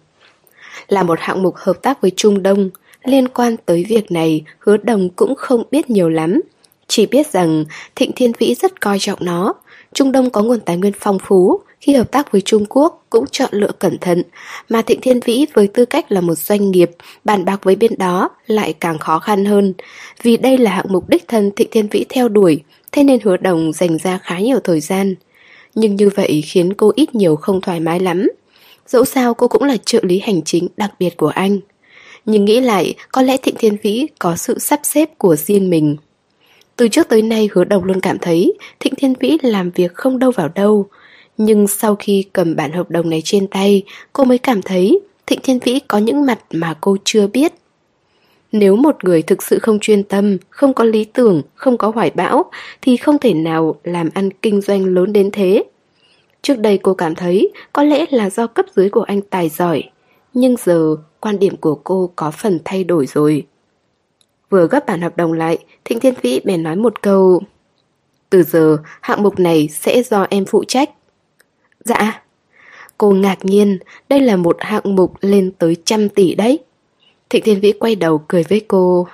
Là 0.89 1.03
một 1.03 1.19
hạng 1.21 1.43
mục 1.43 1.55
hợp 1.57 1.83
tác 1.83 2.01
với 2.01 2.13
Trung 2.17 2.43
Đông, 2.43 2.71
liên 3.05 3.29
quan 3.29 3.57
tới 3.67 3.85
việc 3.89 4.13
này 4.13 4.45
hứa 4.59 4.77
đồng 4.77 5.11
cũng 5.11 5.35
không 5.35 5.63
biết 5.71 5.91
nhiều 5.91 6.09
lắm. 6.09 6.41
Chỉ 6.87 7.07
biết 7.07 7.33
rằng 7.33 7.65
Thịnh 7.97 8.13
Thiên 8.17 8.33
Vĩ 8.39 8.55
rất 8.55 8.81
coi 8.81 8.99
trọng 8.99 9.19
nó, 9.23 9.55
Trung 9.95 10.13
Đông 10.13 10.31
có 10.31 10.43
nguồn 10.43 10.61
tài 10.61 10.77
nguyên 10.77 10.93
phong 11.01 11.19
phú, 11.19 11.61
khi 11.81 11.95
hợp 11.95 12.11
tác 12.11 12.33
với 12.33 12.41
Trung 12.41 12.67
Quốc 12.69 13.07
cũng 13.11 13.25
chọn 13.31 13.49
lựa 13.53 13.71
cẩn 13.79 13.99
thận, 13.99 14.23
mà 14.69 14.83
Thịnh 14.83 15.01
Thiên 15.01 15.21
Vĩ 15.21 15.47
với 15.55 15.67
tư 15.67 15.85
cách 15.85 16.13
là 16.13 16.21
một 16.21 16.35
doanh 16.35 16.71
nghiệp, 16.71 16.91
bàn 17.25 17.45
bạc 17.45 17.61
với 17.63 17.77
bên 17.77 17.93
đó 17.99 18.29
lại 18.47 18.75
càng 18.81 18.99
khó 18.99 19.19
khăn 19.19 19.45
hơn. 19.45 19.75
Vì 20.23 20.37
đây 20.37 20.59
là 20.59 20.71
hạng 20.71 20.87
mục 20.89 21.09
đích 21.09 21.29
thân 21.29 21.51
Thịnh 21.57 21.69
Thiên 21.71 21.89
Vĩ 21.89 22.05
theo 22.09 22.29
đuổi, 22.29 22.63
thế 22.93 23.05
nên 23.05 23.21
hứa 23.25 23.37
đồng 23.37 23.73
dành 23.73 23.99
ra 23.99 24.19
khá 24.23 24.39
nhiều 24.39 24.61
thời 24.65 24.81
gian. 24.81 25.15
Nhưng 25.75 25.97
như 25.97 26.09
vậy 26.15 26.43
khiến 26.47 26.75
cô 26.75 26.93
ít 26.97 27.15
nhiều 27.15 27.37
không 27.37 27.61
thoải 27.61 27.81
mái 27.81 28.01
lắm. 28.01 28.29
Dẫu 28.87 29.05
sao 29.05 29.35
cô 29.35 29.49
cũng 29.49 29.63
là 29.65 29.77
trợ 29.77 29.99
lý 30.03 30.19
hành 30.19 30.43
chính 30.43 30.69
đặc 30.77 30.93
biệt 30.99 31.17
của 31.17 31.29
anh. 31.29 31.61
Nhưng 32.27 32.45
nghĩ 32.45 32.61
lại, 32.61 32.95
có 33.13 33.23
lẽ 33.23 33.37
Thịnh 33.37 33.55
Thiên 33.59 33.77
Vĩ 33.83 34.07
có 34.19 34.37
sự 34.37 34.59
sắp 34.59 34.81
xếp 34.83 35.19
của 35.19 35.37
riêng 35.37 35.71
mình. 35.71 35.97
Từ 36.77 36.89
trước 36.89 37.09
tới 37.09 37.23
nay 37.23 37.49
hứa 37.53 37.65
đồng 37.65 37.85
luôn 37.85 38.01
cảm 38.01 38.19
thấy 38.19 38.53
Thịnh 38.81 38.95
Thiên 38.95 39.15
Vĩ 39.21 39.39
làm 39.43 39.71
việc 39.71 39.95
không 39.95 40.19
đâu 40.19 40.31
vào 40.31 40.49
đâu. 40.49 40.87
Nhưng 41.39 41.67
sau 41.67 41.97
khi 41.97 42.25
cầm 42.33 42.57
bản 42.57 42.73
hợp 42.73 42.91
đồng 42.91 43.11
này 43.11 43.23
trên 43.25 43.47
tay, 43.47 43.83
cô 44.13 44.25
mới 44.25 44.39
cảm 44.39 44.63
thấy 44.63 45.01
Thịnh 45.27 45.41
Thiên 45.43 45.59
Vĩ 45.59 45.81
có 45.89 45.99
những 45.99 46.27
mặt 46.27 46.39
mà 46.51 46.75
cô 46.81 46.97
chưa 47.05 47.27
biết. 47.27 47.53
Nếu 48.53 48.77
một 48.77 49.05
người 49.05 49.23
thực 49.23 49.43
sự 49.43 49.59
không 49.59 49.79
chuyên 49.81 50.03
tâm, 50.03 50.37
không 50.51 50.75
có 50.75 50.85
lý 50.85 51.05
tưởng, 51.05 51.43
không 51.55 51.79
có 51.79 51.91
hoài 51.91 52.11
bão, 52.15 52.51
thì 52.83 52.97
không 52.97 53.19
thể 53.19 53.35
nào 53.35 53.75
làm 53.85 54.09
ăn 54.15 54.31
kinh 54.43 54.61
doanh 54.61 54.85
lớn 54.85 55.13
đến 55.13 55.31
thế. 55.33 55.65
Trước 56.43 56.59
đây 56.59 56.79
cô 56.79 56.95
cảm 56.95 57.15
thấy 57.15 57.53
có 57.73 57.83
lẽ 57.83 58.05
là 58.11 58.31
do 58.31 58.47
cấp 58.47 58.67
dưới 58.77 58.91
của 58.91 59.03
anh 59.03 59.21
tài 59.21 59.49
giỏi, 59.49 59.83
nhưng 60.35 60.57
giờ 60.65 60.97
quan 61.21 61.39
điểm 61.39 61.57
của 61.57 61.75
cô 61.75 62.11
có 62.17 62.31
phần 62.31 62.59
thay 62.65 62.85
đổi 62.85 63.07
rồi. 63.07 63.47
Vừa 64.51 64.67
gấp 64.67 64.87
bản 64.87 65.01
hợp 65.01 65.17
đồng 65.17 65.33
lại, 65.33 65.59
Thịnh 65.85 66.01
Thiên 66.01 66.15
Vĩ 66.23 66.41
bèn 66.45 66.63
nói 66.63 66.77
một 66.77 67.03
câu 67.03 67.43
Từ 68.31 68.43
giờ, 68.43 68.77
hạng 69.01 69.23
mục 69.23 69.39
này 69.39 69.69
sẽ 69.69 70.03
do 70.03 70.27
em 70.31 70.45
phụ 70.45 70.65
trách 70.65 70.91
Dạ 71.85 72.23
Cô 72.99 73.11
ngạc 73.11 73.45
nhiên, 73.45 73.79
đây 74.09 74.21
là 74.21 74.37
một 74.37 74.57
hạng 74.61 74.97
mục 74.97 75.13
lên 75.21 75.53
tới 75.59 75.77
trăm 75.85 76.09
tỷ 76.09 76.35
đấy 76.35 76.59
Thịnh 77.31 77.43
Thiên 77.45 77.61
Vĩ 77.61 77.73
quay 77.73 77.97
đầu 77.97 78.19
cười 78.29 78.43
với 78.43 78.61
cô. 78.69 79.09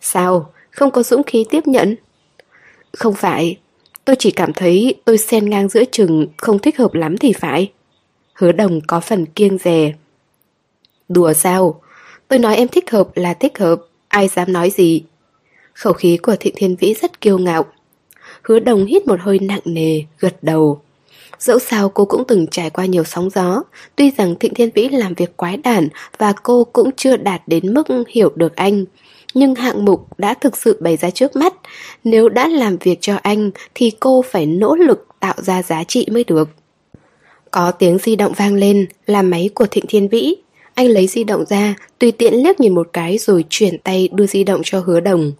Sao, 0.00 0.52
không 0.70 0.90
có 0.90 1.02
dũng 1.02 1.22
khí 1.22 1.44
tiếp 1.50 1.66
nhận? 1.66 1.96
Không 2.92 3.14
phải, 3.14 3.58
tôi 4.04 4.16
chỉ 4.18 4.30
cảm 4.30 4.52
thấy 4.52 4.94
tôi 5.04 5.18
xen 5.18 5.50
ngang 5.50 5.68
giữa 5.68 5.84
chừng 5.92 6.26
không 6.36 6.58
thích 6.58 6.78
hợp 6.78 6.94
lắm 6.94 7.18
thì 7.18 7.32
phải. 7.32 7.72
Hứa 8.34 8.52
đồng 8.52 8.80
có 8.86 9.00
phần 9.00 9.26
kiêng 9.26 9.58
rè 9.58 9.92
Đùa 11.08 11.32
sao? 11.32 11.80
Tôi 12.28 12.38
nói 12.38 12.56
em 12.56 12.68
thích 12.68 12.90
hợp 12.90 13.08
là 13.14 13.34
thích 13.34 13.58
hợp 13.58 13.82
Ai 14.08 14.28
dám 14.28 14.52
nói 14.52 14.70
gì? 14.70 15.04
Khẩu 15.72 15.92
khí 15.92 16.16
của 16.16 16.36
Thịnh 16.40 16.54
Thiên 16.56 16.76
Vĩ 16.76 16.94
rất 16.94 17.20
kiêu 17.20 17.38
ngạo. 17.38 17.64
Hứa 18.42 18.58
đồng 18.58 18.84
hít 18.84 19.06
một 19.06 19.20
hơi 19.20 19.38
nặng 19.38 19.60
nề 19.64 20.02
Gật 20.18 20.36
đầu. 20.42 20.82
Dẫu 21.42 21.58
sao 21.58 21.88
cô 21.88 22.04
cũng 22.04 22.24
từng 22.28 22.46
trải 22.46 22.70
qua 22.70 22.86
nhiều 22.86 23.04
sóng 23.04 23.30
gió 23.30 23.62
Tuy 23.96 24.10
rằng 24.10 24.34
Thịnh 24.34 24.54
Thiên 24.54 24.70
Vĩ 24.74 24.88
làm 24.88 25.14
việc 25.14 25.36
quái 25.36 25.56
đản 25.56 25.88
Và 26.18 26.32
cô 26.42 26.64
cũng 26.64 26.90
chưa 26.96 27.16
đạt 27.16 27.42
đến 27.46 27.74
mức 27.74 27.86
hiểu 28.08 28.32
được 28.34 28.56
anh 28.56 28.84
Nhưng 29.34 29.54
hạng 29.54 29.84
mục 29.84 30.18
đã 30.18 30.34
thực 30.34 30.56
sự 30.56 30.78
bày 30.80 30.96
ra 30.96 31.10
trước 31.10 31.36
mắt 31.36 31.54
Nếu 32.04 32.28
đã 32.28 32.48
làm 32.48 32.76
việc 32.76 32.98
cho 33.00 33.16
anh 33.22 33.50
Thì 33.74 33.92
cô 34.00 34.22
phải 34.30 34.46
nỗ 34.46 34.76
lực 34.76 35.06
tạo 35.20 35.34
ra 35.36 35.62
giá 35.62 35.84
trị 35.84 36.06
mới 36.10 36.24
được 36.24 36.48
Có 37.50 37.70
tiếng 37.70 37.98
di 37.98 38.16
động 38.16 38.32
vang 38.36 38.54
lên 38.54 38.86
Là 39.06 39.22
máy 39.22 39.50
của 39.54 39.66
Thịnh 39.66 39.84
Thiên 39.88 40.08
Vĩ 40.08 40.34
anh 40.74 40.88
lấy 40.88 41.06
di 41.06 41.24
động 41.24 41.44
ra, 41.48 41.74
tùy 41.98 42.12
tiện 42.12 42.34
liếc 42.34 42.60
nhìn 42.60 42.74
một 42.74 42.88
cái 42.92 43.18
rồi 43.18 43.44
chuyển 43.48 43.78
tay 43.78 44.08
đưa 44.12 44.26
di 44.26 44.44
động 44.44 44.60
cho 44.64 44.80
hứa 44.80 45.00
đồng. 45.00 45.32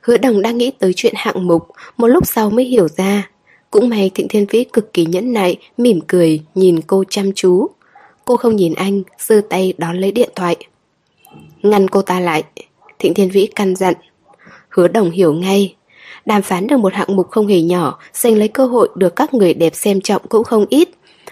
Hứa 0.00 0.16
đồng 0.16 0.42
đang 0.42 0.58
nghĩ 0.58 0.70
tới 0.70 0.92
chuyện 0.96 1.14
hạng 1.16 1.46
mục, 1.46 1.68
một 1.96 2.06
lúc 2.06 2.26
sau 2.26 2.50
mới 2.50 2.64
hiểu 2.64 2.88
ra. 2.96 3.30
Cũng 3.70 3.88
may 3.88 4.10
Thịnh 4.14 4.28
Thiên 4.28 4.46
Vĩ 4.46 4.64
cực 4.64 4.92
kỳ 4.92 5.04
nhẫn 5.04 5.32
nại, 5.32 5.58
mỉm 5.76 6.00
cười, 6.06 6.40
nhìn 6.54 6.80
cô 6.86 7.04
chăm 7.10 7.32
chú. 7.32 7.66
Cô 8.24 8.36
không 8.36 8.56
nhìn 8.56 8.74
anh, 8.74 9.02
giơ 9.18 9.40
tay 9.48 9.74
đón 9.78 9.96
lấy 10.00 10.12
điện 10.12 10.30
thoại. 10.36 10.56
Ngăn 11.62 11.88
cô 11.88 12.02
ta 12.02 12.20
lại, 12.20 12.42
Thịnh 12.98 13.14
Thiên 13.14 13.30
Vĩ 13.30 13.46
căn 13.54 13.76
dặn. 13.76 13.94
Hứa 14.68 14.88
đồng 14.88 15.10
hiểu 15.10 15.34
ngay, 15.34 15.74
Đàm 16.28 16.42
phán 16.42 16.66
được 16.66 16.76
một 16.76 16.92
hạng 16.94 17.16
mục 17.16 17.30
không 17.30 17.46
hề 17.46 17.60
nhỏ, 17.60 17.98
giành 18.12 18.36
lấy 18.38 18.48
cơ 18.48 18.66
hội 18.66 18.88
được 18.94 19.16
các 19.16 19.34
người 19.34 19.54
đẹp 19.54 19.74
xem 19.74 20.00
trọng 20.00 20.22
cũng 20.28 20.44
không 20.44 20.66
ít. 20.68 20.88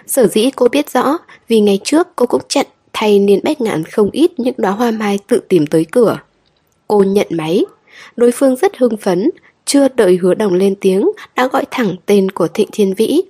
Sở 0.06 0.26
dĩ 0.26 0.50
cô 0.56 0.68
biết 0.68 0.90
rõ, 0.90 1.18
vì 1.48 1.60
ngày 1.60 1.78
trước 1.84 2.08
cô 2.16 2.26
cũng 2.26 2.42
chặn 2.48 2.66
thay 2.92 3.18
nên 3.18 3.40
bách 3.44 3.60
ngạn 3.60 3.84
không 3.84 4.10
ít 4.12 4.40
những 4.40 4.54
đóa 4.58 4.70
hoa 4.70 4.90
mai 4.90 5.18
tự 5.26 5.40
tìm 5.48 5.66
tới 5.66 5.84
cửa. 5.84 6.18
Cô 6.86 7.02
nhận 7.02 7.26
máy. 7.30 7.64
Đối 8.16 8.32
phương 8.32 8.56
rất 8.56 8.76
hưng 8.76 8.96
phấn, 8.96 9.30
chưa 9.66 9.88
đợi 9.88 10.16
hứa 10.22 10.34
đồng 10.34 10.54
lên 10.54 10.74
tiếng, 10.80 11.10
đã 11.34 11.46
gọi 11.46 11.64
thẳng 11.70 11.96
tên 12.06 12.30
của 12.30 12.48
Thịnh 12.48 12.68
Thiên 12.72 12.94
Vĩ. 12.94 13.22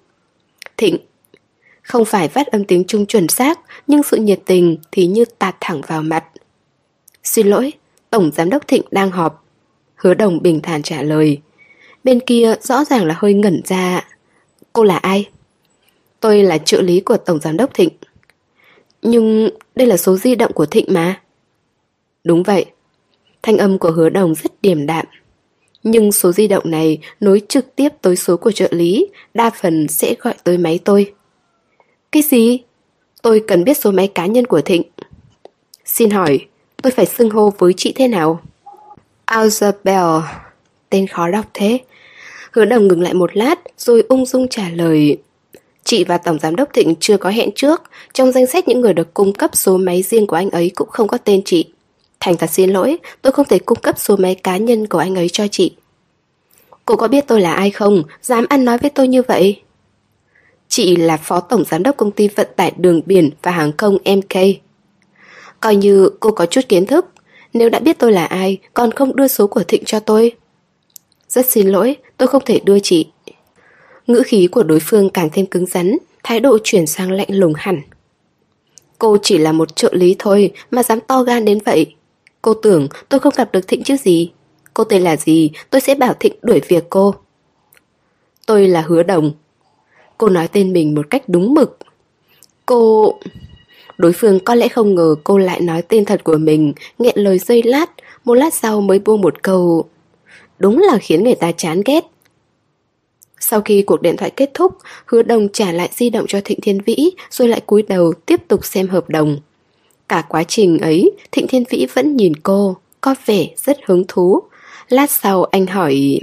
Thịnh. 0.76 0.96
Không 1.82 2.04
phải 2.04 2.28
phát 2.28 2.46
âm 2.46 2.64
tiếng 2.64 2.84
Trung 2.84 3.06
chuẩn 3.06 3.28
xác, 3.28 3.60
nhưng 3.86 4.02
sự 4.02 4.16
nhiệt 4.16 4.40
tình 4.46 4.76
thì 4.92 5.06
như 5.06 5.24
tạt 5.38 5.56
thẳng 5.60 5.80
vào 5.86 6.02
mặt. 6.02 6.24
Xin 7.22 7.46
lỗi, 7.46 7.72
Tổng 8.10 8.30
Giám 8.34 8.50
đốc 8.50 8.68
Thịnh 8.68 8.82
đang 8.90 9.10
họp. 9.10 9.44
Hứa 9.94 10.14
đồng 10.14 10.42
bình 10.42 10.60
thản 10.62 10.82
trả 10.82 11.02
lời. 11.02 11.40
Bên 12.04 12.20
kia 12.20 12.54
rõ 12.62 12.84
ràng 12.84 13.04
là 13.04 13.14
hơi 13.18 13.34
ngẩn 13.34 13.60
ra. 13.64 14.08
Cô 14.72 14.84
là 14.84 14.96
ai? 14.96 15.28
Tôi 16.20 16.42
là 16.42 16.58
trợ 16.58 16.82
lý 16.82 17.00
của 17.00 17.16
Tổng 17.16 17.40
Giám 17.40 17.56
đốc 17.56 17.74
Thịnh. 17.74 17.90
Nhưng 19.02 19.50
đây 19.74 19.86
là 19.86 19.96
số 19.96 20.16
di 20.16 20.34
động 20.34 20.52
của 20.52 20.66
Thịnh 20.66 20.86
mà. 20.88 21.20
Đúng 22.24 22.42
vậy. 22.42 22.66
Thanh 23.42 23.58
âm 23.58 23.78
của 23.78 23.90
hứa 23.90 24.08
đồng 24.08 24.34
rất 24.34 24.52
điềm 24.62 24.86
đạm. 24.86 25.06
Nhưng 25.82 26.12
số 26.12 26.32
di 26.32 26.48
động 26.48 26.70
này 26.70 26.98
nối 27.20 27.42
trực 27.48 27.76
tiếp 27.76 27.88
tới 28.02 28.16
số 28.16 28.36
của 28.36 28.52
trợ 28.52 28.68
lý, 28.70 29.06
đa 29.34 29.50
phần 29.50 29.88
sẽ 29.88 30.14
gọi 30.20 30.34
tới 30.44 30.58
máy 30.58 30.80
tôi. 30.84 31.12
Cái 32.12 32.22
gì? 32.22 32.60
Tôi 33.22 33.42
cần 33.48 33.64
biết 33.64 33.78
số 33.78 33.90
máy 33.90 34.08
cá 34.08 34.26
nhân 34.26 34.46
của 34.46 34.60
Thịnh. 34.60 34.82
Xin 35.84 36.10
hỏi, 36.10 36.46
tôi 36.82 36.90
phải 36.90 37.06
xưng 37.06 37.30
hô 37.30 37.52
với 37.58 37.72
chị 37.76 37.92
thế 37.96 38.08
nào? 38.08 38.40
Isabel. 39.42 40.22
Tên 40.90 41.06
khó 41.06 41.28
đọc 41.30 41.44
thế. 41.54 41.78
Hứa 42.52 42.64
đồng 42.64 42.88
ngừng 42.88 43.02
lại 43.02 43.14
một 43.14 43.36
lát 43.36 43.60
rồi 43.78 44.04
ung 44.08 44.26
dung 44.26 44.48
trả 44.48 44.68
lời. 44.68 45.18
Chị 45.84 46.04
và 46.04 46.18
Tổng 46.18 46.38
Giám 46.38 46.56
đốc 46.56 46.68
Thịnh 46.72 46.94
chưa 47.00 47.16
có 47.16 47.30
hẹn 47.30 47.50
trước, 47.54 47.82
trong 48.12 48.32
danh 48.32 48.46
sách 48.46 48.68
những 48.68 48.80
người 48.80 48.94
được 48.94 49.14
cung 49.14 49.32
cấp 49.32 49.50
số 49.56 49.76
máy 49.78 50.02
riêng 50.02 50.26
của 50.26 50.36
anh 50.36 50.50
ấy 50.50 50.70
cũng 50.74 50.88
không 50.88 51.08
có 51.08 51.18
tên 51.18 51.42
chị. 51.44 51.64
Thành 52.26 52.36
thật 52.36 52.50
xin 52.50 52.70
lỗi, 52.70 52.98
tôi 53.22 53.32
không 53.32 53.46
thể 53.46 53.58
cung 53.58 53.78
cấp 53.80 53.98
số 53.98 54.16
máy 54.16 54.34
cá 54.34 54.56
nhân 54.56 54.86
của 54.86 54.98
anh 54.98 55.14
ấy 55.14 55.28
cho 55.28 55.46
chị. 55.48 55.76
Cô 56.84 56.96
có 56.96 57.08
biết 57.08 57.24
tôi 57.26 57.40
là 57.40 57.52
ai 57.52 57.70
không? 57.70 58.02
Dám 58.22 58.46
ăn 58.48 58.64
nói 58.64 58.78
với 58.78 58.90
tôi 58.90 59.08
như 59.08 59.22
vậy? 59.22 59.62
Chị 60.68 60.96
là 60.96 61.16
Phó 61.16 61.40
Tổng 61.40 61.64
Giám 61.70 61.82
đốc 61.82 61.96
Công 61.96 62.10
ty 62.10 62.28
Vận 62.28 62.46
tải 62.56 62.72
Đường 62.76 63.00
Biển 63.06 63.30
và 63.42 63.50
Hàng 63.50 63.72
không 63.76 63.98
MK. 64.04 64.34
Coi 65.60 65.76
như 65.76 66.10
cô 66.20 66.30
có 66.30 66.46
chút 66.46 66.60
kiến 66.68 66.86
thức, 66.86 67.06
nếu 67.52 67.68
đã 67.68 67.78
biết 67.78 67.98
tôi 67.98 68.12
là 68.12 68.24
ai, 68.24 68.58
còn 68.74 68.92
không 68.92 69.16
đưa 69.16 69.28
số 69.28 69.46
của 69.46 69.62
Thịnh 69.62 69.84
cho 69.84 70.00
tôi. 70.00 70.32
Rất 71.28 71.46
xin 71.46 71.68
lỗi, 71.68 71.96
tôi 72.16 72.28
không 72.28 72.42
thể 72.44 72.60
đưa 72.64 72.78
chị. 72.78 73.06
Ngữ 74.06 74.22
khí 74.26 74.46
của 74.46 74.62
đối 74.62 74.80
phương 74.80 75.10
càng 75.10 75.28
thêm 75.32 75.46
cứng 75.46 75.66
rắn, 75.66 75.96
thái 76.22 76.40
độ 76.40 76.58
chuyển 76.64 76.86
sang 76.86 77.12
lạnh 77.12 77.28
lùng 77.30 77.52
hẳn. 77.56 77.80
Cô 78.98 79.16
chỉ 79.22 79.38
là 79.38 79.52
một 79.52 79.76
trợ 79.76 79.90
lý 79.92 80.16
thôi 80.18 80.52
mà 80.70 80.82
dám 80.82 81.00
to 81.00 81.22
gan 81.22 81.44
đến 81.44 81.58
vậy. 81.64 81.95
Cô 82.46 82.54
tưởng 82.54 82.88
tôi 83.08 83.20
không 83.20 83.32
gặp 83.36 83.52
được 83.52 83.68
Thịnh 83.68 83.82
chứ 83.82 83.96
gì. 83.96 84.32
Cô 84.74 84.84
tên 84.84 85.02
là 85.02 85.16
gì, 85.16 85.50
tôi 85.70 85.80
sẽ 85.80 85.94
bảo 85.94 86.14
Thịnh 86.20 86.32
đuổi 86.42 86.60
việc 86.68 86.84
cô. 86.90 87.14
Tôi 88.46 88.68
là 88.68 88.80
Hứa 88.80 89.02
Đồng. 89.02 89.32
Cô 90.18 90.28
nói 90.28 90.48
tên 90.48 90.72
mình 90.72 90.94
một 90.94 91.10
cách 91.10 91.22
đúng 91.28 91.54
mực. 91.54 91.78
Cô... 92.66 93.14
Đối 93.98 94.12
phương 94.12 94.40
có 94.40 94.54
lẽ 94.54 94.68
không 94.68 94.94
ngờ 94.94 95.14
cô 95.24 95.38
lại 95.38 95.60
nói 95.60 95.82
tên 95.82 96.04
thật 96.04 96.24
của 96.24 96.36
mình, 96.36 96.72
nghẹn 96.98 97.18
lời 97.18 97.38
dây 97.38 97.62
lát, 97.62 97.90
một 98.24 98.34
lát 98.34 98.54
sau 98.54 98.80
mới 98.80 98.98
buông 98.98 99.20
một 99.20 99.42
câu. 99.42 99.84
Đúng 100.58 100.78
là 100.78 100.98
khiến 100.98 101.24
người 101.24 101.34
ta 101.34 101.52
chán 101.52 101.82
ghét. 101.84 102.04
Sau 103.40 103.60
khi 103.60 103.82
cuộc 103.82 104.02
điện 104.02 104.16
thoại 104.16 104.30
kết 104.30 104.50
thúc, 104.54 104.72
hứa 105.06 105.22
đồng 105.22 105.48
trả 105.52 105.72
lại 105.72 105.88
di 105.92 106.10
động 106.10 106.26
cho 106.28 106.40
Thịnh 106.44 106.60
Thiên 106.60 106.80
Vĩ 106.80 107.10
rồi 107.30 107.48
lại 107.48 107.60
cúi 107.60 107.82
đầu 107.82 108.12
tiếp 108.26 108.40
tục 108.48 108.64
xem 108.64 108.88
hợp 108.88 109.08
đồng. 109.08 109.38
Cả 110.08 110.22
quá 110.28 110.44
trình 110.44 110.78
ấy, 110.78 111.10
Thịnh 111.32 111.46
Thiên 111.46 111.64
Vĩ 111.70 111.86
vẫn 111.94 112.16
nhìn 112.16 112.36
cô, 112.36 112.76
có 113.00 113.14
vẻ 113.26 113.46
rất 113.56 113.78
hứng 113.86 114.04
thú. 114.08 114.42
Lát 114.88 115.10
sau 115.10 115.44
anh 115.44 115.66
hỏi... 115.66 116.20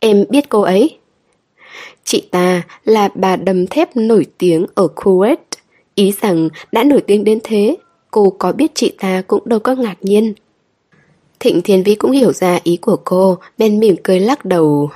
Em 0.00 0.24
biết 0.30 0.48
cô 0.48 0.60
ấy? 0.60 0.98
Chị 2.04 2.28
ta 2.30 2.62
là 2.84 3.08
bà 3.14 3.36
đầm 3.36 3.66
thép 3.66 3.96
nổi 3.96 4.26
tiếng 4.38 4.66
ở 4.74 4.88
Kuwait. 4.96 5.36
Ý 5.94 6.12
rằng 6.20 6.48
đã 6.72 6.84
nổi 6.84 7.00
tiếng 7.00 7.24
đến 7.24 7.38
thế, 7.44 7.76
cô 8.10 8.30
có 8.38 8.52
biết 8.52 8.70
chị 8.74 8.92
ta 8.98 9.22
cũng 9.26 9.42
đâu 9.44 9.58
có 9.58 9.74
ngạc 9.74 9.96
nhiên. 10.00 10.34
Thịnh 11.40 11.62
Thiên 11.62 11.82
Vĩ 11.82 11.94
cũng 11.94 12.10
hiểu 12.10 12.32
ra 12.32 12.58
ý 12.62 12.76
của 12.76 12.96
cô, 13.04 13.38
bên 13.58 13.80
mỉm 13.80 13.96
cười 14.02 14.20
lắc 14.20 14.44
đầu. 14.44 14.90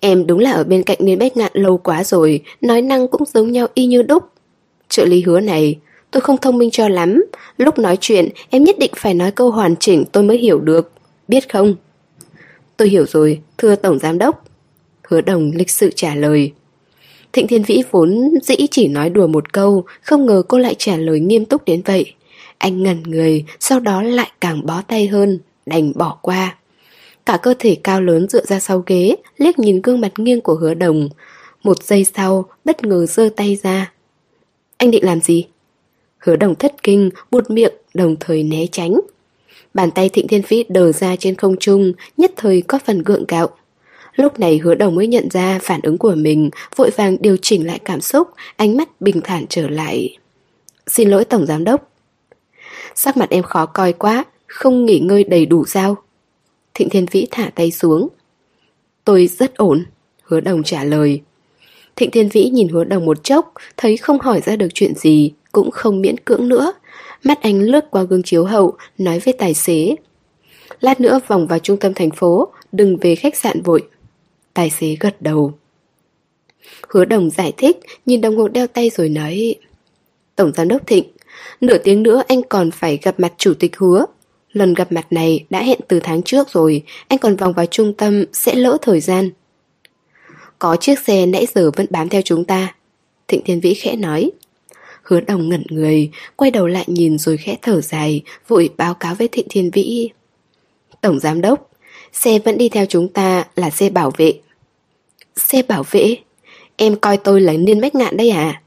Em 0.00 0.26
đúng 0.26 0.38
là 0.38 0.52
ở 0.52 0.64
bên 0.64 0.82
cạnh 0.82 0.98
Niên 1.00 1.18
Bách 1.18 1.36
Ngạn 1.36 1.52
lâu 1.54 1.78
quá 1.78 2.04
rồi, 2.04 2.40
nói 2.60 2.82
năng 2.82 3.08
cũng 3.08 3.24
giống 3.34 3.52
nhau 3.52 3.66
y 3.74 3.86
như 3.86 4.02
đúc. 4.02 4.24
Trợ 4.88 5.04
lý 5.04 5.22
hứa 5.22 5.40
này, 5.40 5.78
tôi 6.14 6.20
không 6.20 6.36
thông 6.36 6.58
minh 6.58 6.70
cho 6.70 6.88
lắm. 6.88 7.24
Lúc 7.56 7.78
nói 7.78 7.98
chuyện, 8.00 8.28
em 8.50 8.64
nhất 8.64 8.78
định 8.78 8.90
phải 8.96 9.14
nói 9.14 9.30
câu 9.30 9.50
hoàn 9.50 9.76
chỉnh 9.76 10.04
tôi 10.12 10.22
mới 10.22 10.38
hiểu 10.38 10.60
được. 10.60 10.92
Biết 11.28 11.52
không? 11.52 11.74
Tôi 12.76 12.88
hiểu 12.88 13.06
rồi, 13.06 13.40
thưa 13.58 13.76
Tổng 13.76 13.98
Giám 13.98 14.18
Đốc. 14.18 14.44
Hứa 15.08 15.20
đồng 15.20 15.50
lịch 15.54 15.70
sự 15.70 15.90
trả 15.96 16.14
lời. 16.14 16.52
Thịnh 17.32 17.46
Thiên 17.46 17.62
Vĩ 17.62 17.82
vốn 17.90 18.34
dĩ 18.42 18.54
chỉ 18.70 18.88
nói 18.88 19.10
đùa 19.10 19.26
một 19.26 19.52
câu, 19.52 19.84
không 20.02 20.26
ngờ 20.26 20.42
cô 20.48 20.58
lại 20.58 20.74
trả 20.78 20.96
lời 20.96 21.20
nghiêm 21.20 21.44
túc 21.44 21.64
đến 21.64 21.82
vậy. 21.84 22.14
Anh 22.58 22.82
ngẩn 22.82 23.02
người, 23.02 23.44
sau 23.60 23.80
đó 23.80 24.02
lại 24.02 24.30
càng 24.40 24.66
bó 24.66 24.82
tay 24.88 25.06
hơn, 25.06 25.38
đành 25.66 25.92
bỏ 25.94 26.18
qua. 26.22 26.56
Cả 27.26 27.36
cơ 27.36 27.54
thể 27.58 27.76
cao 27.84 28.00
lớn 28.00 28.28
dựa 28.28 28.44
ra 28.44 28.60
sau 28.60 28.82
ghế, 28.86 29.16
liếc 29.36 29.58
nhìn 29.58 29.82
gương 29.82 30.00
mặt 30.00 30.12
nghiêng 30.16 30.40
của 30.40 30.54
hứa 30.54 30.74
đồng. 30.74 31.08
Một 31.62 31.82
giây 31.82 32.06
sau, 32.16 32.44
bất 32.64 32.84
ngờ 32.84 33.06
giơ 33.06 33.28
tay 33.36 33.58
ra. 33.62 33.92
Anh 34.76 34.90
định 34.90 35.04
làm 35.04 35.20
gì? 35.20 35.46
Hứa 36.24 36.36
đồng 36.36 36.54
thất 36.54 36.82
kinh, 36.82 37.10
buột 37.30 37.50
miệng, 37.50 37.72
đồng 37.94 38.16
thời 38.20 38.42
né 38.42 38.66
tránh. 38.72 39.00
Bàn 39.74 39.90
tay 39.90 40.08
thịnh 40.08 40.28
thiên 40.28 40.42
vĩ 40.48 40.64
đờ 40.68 40.92
ra 40.92 41.16
trên 41.16 41.34
không 41.34 41.56
trung, 41.60 41.92
nhất 42.16 42.32
thời 42.36 42.62
có 42.62 42.78
phần 42.84 43.02
gượng 43.02 43.24
gạo. 43.28 43.48
Lúc 44.14 44.38
này 44.38 44.58
hứa 44.58 44.74
đồng 44.74 44.94
mới 44.94 45.06
nhận 45.06 45.28
ra 45.30 45.58
phản 45.62 45.80
ứng 45.82 45.98
của 45.98 46.14
mình, 46.14 46.50
vội 46.76 46.90
vàng 46.96 47.16
điều 47.20 47.36
chỉnh 47.42 47.66
lại 47.66 47.78
cảm 47.84 48.00
xúc, 48.00 48.28
ánh 48.56 48.76
mắt 48.76 49.00
bình 49.00 49.20
thản 49.24 49.44
trở 49.48 49.68
lại. 49.68 50.16
Xin 50.86 51.10
lỗi 51.10 51.24
Tổng 51.24 51.46
Giám 51.46 51.64
Đốc. 51.64 51.92
Sắc 52.94 53.16
mặt 53.16 53.30
em 53.30 53.42
khó 53.42 53.66
coi 53.66 53.92
quá, 53.92 54.24
không 54.46 54.86
nghỉ 54.86 54.98
ngơi 54.98 55.24
đầy 55.24 55.46
đủ 55.46 55.64
sao? 55.64 55.96
Thịnh 56.74 56.88
Thiên 56.88 57.06
Vĩ 57.10 57.26
thả 57.30 57.50
tay 57.54 57.70
xuống. 57.70 58.08
Tôi 59.04 59.26
rất 59.26 59.56
ổn, 59.56 59.84
hứa 60.22 60.40
đồng 60.40 60.62
trả 60.62 60.84
lời. 60.84 61.20
Thịnh 61.96 62.10
Thiên 62.10 62.28
Vĩ 62.28 62.50
nhìn 62.50 62.68
hứa 62.68 62.84
đồng 62.84 63.04
một 63.04 63.24
chốc, 63.24 63.52
thấy 63.76 63.96
không 63.96 64.20
hỏi 64.20 64.40
ra 64.40 64.56
được 64.56 64.68
chuyện 64.74 64.94
gì, 64.94 65.32
cũng 65.54 65.70
không 65.70 66.00
miễn 66.00 66.18
cưỡng 66.18 66.48
nữa. 66.48 66.72
Mắt 67.22 67.42
anh 67.42 67.60
lướt 67.60 67.90
qua 67.90 68.02
gương 68.02 68.22
chiếu 68.22 68.44
hậu, 68.44 68.76
nói 68.98 69.18
với 69.18 69.34
tài 69.34 69.54
xế. 69.54 69.96
Lát 70.80 71.00
nữa 71.00 71.20
vòng 71.26 71.46
vào 71.46 71.58
trung 71.58 71.76
tâm 71.76 71.94
thành 71.94 72.10
phố, 72.10 72.48
đừng 72.72 72.96
về 72.96 73.14
khách 73.14 73.36
sạn 73.36 73.62
vội. 73.62 73.88
Tài 74.54 74.70
xế 74.70 74.96
gật 75.00 75.22
đầu. 75.22 75.52
Hứa 76.88 77.04
đồng 77.04 77.30
giải 77.30 77.52
thích, 77.56 77.78
nhìn 78.06 78.20
đồng 78.20 78.36
hồ 78.36 78.48
đeo 78.48 78.66
tay 78.66 78.90
rồi 78.90 79.08
nói 79.08 79.54
Tổng 80.36 80.52
giám 80.54 80.68
đốc 80.68 80.86
Thịnh, 80.86 81.04
nửa 81.60 81.78
tiếng 81.78 82.02
nữa 82.02 82.22
anh 82.28 82.42
còn 82.42 82.70
phải 82.70 82.98
gặp 83.02 83.20
mặt 83.20 83.32
chủ 83.36 83.54
tịch 83.54 83.76
hứa. 83.76 84.06
Lần 84.52 84.74
gặp 84.74 84.92
mặt 84.92 85.06
này 85.10 85.44
đã 85.50 85.62
hẹn 85.62 85.80
từ 85.88 86.00
tháng 86.00 86.22
trước 86.22 86.48
rồi, 86.48 86.82
anh 87.08 87.18
còn 87.18 87.36
vòng 87.36 87.52
vào 87.52 87.66
trung 87.66 87.92
tâm 87.92 88.24
sẽ 88.32 88.54
lỡ 88.54 88.78
thời 88.82 89.00
gian. 89.00 89.30
Có 90.58 90.76
chiếc 90.76 90.98
xe 90.98 91.26
nãy 91.26 91.46
giờ 91.54 91.70
vẫn 91.76 91.86
bám 91.90 92.08
theo 92.08 92.22
chúng 92.22 92.44
ta. 92.44 92.74
Thịnh 93.28 93.44
Thiên 93.44 93.60
Vĩ 93.60 93.74
khẽ 93.74 93.96
nói. 93.96 94.30
Hứa 95.04 95.20
đồng 95.20 95.48
ngẩn 95.48 95.62
người, 95.70 96.10
quay 96.36 96.50
đầu 96.50 96.66
lại 96.66 96.84
nhìn 96.86 97.18
rồi 97.18 97.36
khẽ 97.36 97.56
thở 97.62 97.80
dài, 97.80 98.22
vội 98.48 98.70
báo 98.76 98.94
cáo 98.94 99.14
với 99.14 99.28
Thịnh 99.28 99.46
Thiên 99.50 99.70
Vĩ. 99.70 100.10
Tổng 101.00 101.20
giám 101.20 101.40
đốc, 101.40 101.70
xe 102.12 102.38
vẫn 102.38 102.58
đi 102.58 102.68
theo 102.68 102.86
chúng 102.86 103.08
ta 103.08 103.44
là 103.56 103.70
xe 103.70 103.90
bảo 103.90 104.12
vệ. 104.16 104.32
Xe 105.36 105.62
bảo 105.62 105.84
vệ? 105.90 106.16
Em 106.76 106.96
coi 106.96 107.16
tôi 107.16 107.40
là 107.40 107.52
niên 107.52 107.80
bách 107.80 107.94
ngạn 107.94 108.16
đây 108.16 108.30
à? 108.30 108.62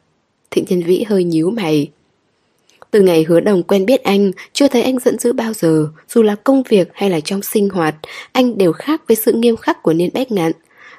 Thịnh 0.52 0.66
Thiên 0.66 0.84
Vĩ 0.84 1.04
hơi 1.04 1.24
nhíu 1.24 1.50
mày. 1.50 1.90
Từ 2.92 3.02
ngày 3.02 3.24
hứa 3.24 3.40
đồng 3.40 3.64
quen 3.64 3.86
biết 3.86 4.04
anh, 4.04 4.32
chưa 4.54 4.68
thấy 4.68 4.82
anh 4.82 5.00
giận 5.00 5.20
dữ 5.20 5.34
bao 5.34 5.54
giờ, 5.54 5.88
dù 6.10 6.22
là 6.22 6.36
công 6.36 6.64
việc 6.64 6.90
hay 6.94 7.10
là 7.10 7.20
trong 7.20 7.42
sinh 7.42 7.70
hoạt, 7.70 7.96
anh 8.32 8.58
đều 8.58 8.72
khác 8.72 9.02
với 9.08 9.16
sự 9.16 9.34
nghiêm 9.34 9.58
khắc 9.58 9.84
của 9.84 9.94
niên 9.94 10.10
bách 10.14 10.32
ngạn. 10.32 10.52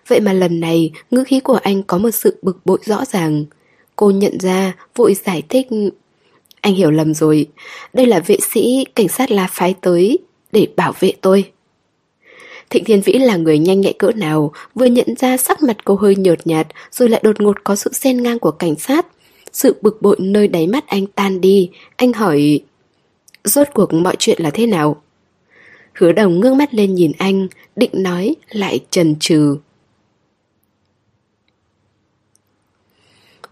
Vậy 0.09 0.21
mà 0.21 0.33
lần 0.33 0.61
này, 0.61 0.91
ngữ 1.11 1.25
khí 1.25 1.41
của 1.41 1.59
anh 1.63 1.83
có 1.83 1.99
một 1.99 2.11
sự 2.11 2.37
bực 2.43 2.59
bội 2.65 2.79
rõ 2.85 3.05
ràng. 3.05 3.45
Cô 3.99 4.11
nhận 4.11 4.39
ra, 4.41 4.73
vội 4.97 5.15
giải 5.25 5.43
thích. 5.49 5.67
Anh 6.61 6.75
hiểu 6.75 6.91
lầm 6.91 7.15
rồi, 7.15 7.47
đây 7.93 8.07
là 8.07 8.21
vệ 8.21 8.37
sĩ 8.51 8.85
cảnh 8.95 9.09
sát 9.09 9.31
La 9.31 9.49
phái 9.51 9.75
tới 9.81 10.19
để 10.53 10.67
bảo 10.77 10.93
vệ 11.01 11.13
tôi. 11.21 11.51
Thịnh 12.71 12.85
Thiên 12.85 13.01
Vĩ 13.01 13.13
là 13.13 13.37
người 13.37 13.59
nhanh 13.59 13.81
nhạy 13.81 13.93
cỡ 13.93 14.13
nào, 14.13 14.53
vừa 14.75 14.87
nhận 14.87 15.07
ra 15.19 15.37
sắc 15.37 15.63
mặt 15.63 15.77
cô 15.85 15.95
hơi 15.95 16.17
nhợt 16.17 16.47
nhạt, 16.47 16.67
rồi 16.91 17.09
lại 17.09 17.21
đột 17.25 17.41
ngột 17.41 17.65
có 17.65 17.77
sự 17.77 17.93
xen 17.93 18.23
ngang 18.23 18.39
của 18.39 18.51
cảnh 18.51 18.77
sát. 18.77 19.07
Sự 19.53 19.77
bực 19.81 20.03
bội 20.03 20.17
nơi 20.19 20.49
đáy 20.49 20.67
mắt 20.67 20.87
anh 20.87 21.07
tan 21.07 21.41
đi, 21.41 21.71
anh 21.97 22.13
hỏi... 22.13 22.61
Rốt 23.45 23.67
cuộc 23.75 23.93
mọi 23.93 24.17
chuyện 24.19 24.43
là 24.43 24.51
thế 24.51 24.67
nào? 24.67 25.03
Hứa 25.93 26.13
đồng 26.13 26.41
ngước 26.41 26.55
mắt 26.55 26.75
lên 26.75 26.95
nhìn 26.95 27.13
anh, 27.19 27.49
định 27.77 27.91
nói 27.93 28.37
lại 28.51 28.81
chần 28.91 29.17
chừ. 29.21 29.57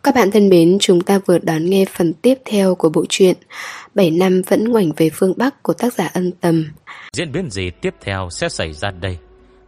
Các 0.06 0.14
bạn 0.14 0.30
thân 0.30 0.48
mến, 0.48 0.76
chúng 0.80 1.00
ta 1.00 1.18
vừa 1.26 1.38
đón 1.38 1.64
nghe 1.64 1.84
phần 1.84 2.12
tiếp 2.12 2.34
theo 2.44 2.74
của 2.74 2.88
bộ 2.88 3.04
truyện 3.08 3.36
7 3.94 4.10
năm 4.10 4.42
vẫn 4.46 4.64
ngoảnh 4.64 4.92
về 4.96 5.10
phương 5.10 5.34
Bắc 5.36 5.62
của 5.62 5.72
tác 5.72 5.92
giả 5.92 6.06
ân 6.06 6.32
tầm. 6.40 6.72
Diễn 7.12 7.32
biến 7.32 7.50
gì 7.50 7.70
tiếp 7.70 7.94
theo 8.00 8.28
sẽ 8.30 8.48
xảy 8.48 8.72
ra 8.72 8.90
đây? 8.90 9.18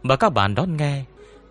Mời 0.03 0.17
các 0.17 0.33
bạn 0.33 0.55
đón 0.55 0.77
nghe. 0.77 1.03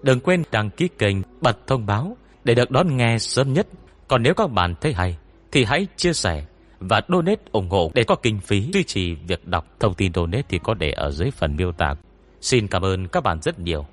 Đừng 0.03 0.21
quên 0.21 0.43
đăng 0.53 0.71
ký 0.71 0.89
kênh, 0.99 1.17
bật 1.41 1.67
thông 1.67 1.87
báo 1.87 2.17
để 2.45 2.55
được 2.55 2.71
đón 2.71 2.97
nghe 2.97 3.19
sớm 3.19 3.53
nhất. 3.53 3.67
Còn 4.09 4.23
nếu 4.23 4.35
các 4.35 4.51
bạn 4.51 4.75
thấy 4.81 4.93
hay, 4.93 5.17
thì 5.53 5.65
hãy 5.65 5.87
chia 5.97 6.13
sẻ 6.13 6.45
và 6.81 7.01
donate 7.09 7.43
ủng 7.53 7.71
hộ 7.71 7.91
để 7.95 8.05
có 8.05 8.15
kinh 8.15 8.41
phí 8.41 8.71
duy 8.73 8.85
trì 8.85 9.15
việc 9.15 9.47
đọc. 9.47 9.67
Thông 9.81 9.95
tin 9.95 10.13
donate 10.15 10.43
thì 10.49 10.59
có 10.65 10.75
để 10.75 10.91
ở 10.91 11.11
dưới 11.11 11.31
phần 11.31 11.57
miêu 11.57 11.73
tả. 11.73 11.95
Xin 12.41 12.69
cảm 12.69 12.85
ơn 12.85 13.09
các 13.09 13.23
bạn 13.23 13.39
rất 13.43 13.59
nhiều. 13.59 13.87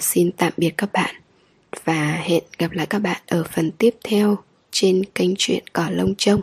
Xin 0.00 0.32
tạm 0.32 0.52
biệt 0.56 0.74
các 0.76 0.92
bạn 0.92 1.19
và 1.84 2.20
hẹn 2.22 2.42
gặp 2.58 2.70
lại 2.72 2.86
các 2.86 2.98
bạn 2.98 3.22
ở 3.26 3.44
phần 3.52 3.70
tiếp 3.78 3.94
theo 4.04 4.38
trên 4.70 5.04
kênh 5.14 5.30
truyện 5.38 5.64
Cỏ 5.72 5.88
Lông 5.90 6.14
Trông. 6.14 6.40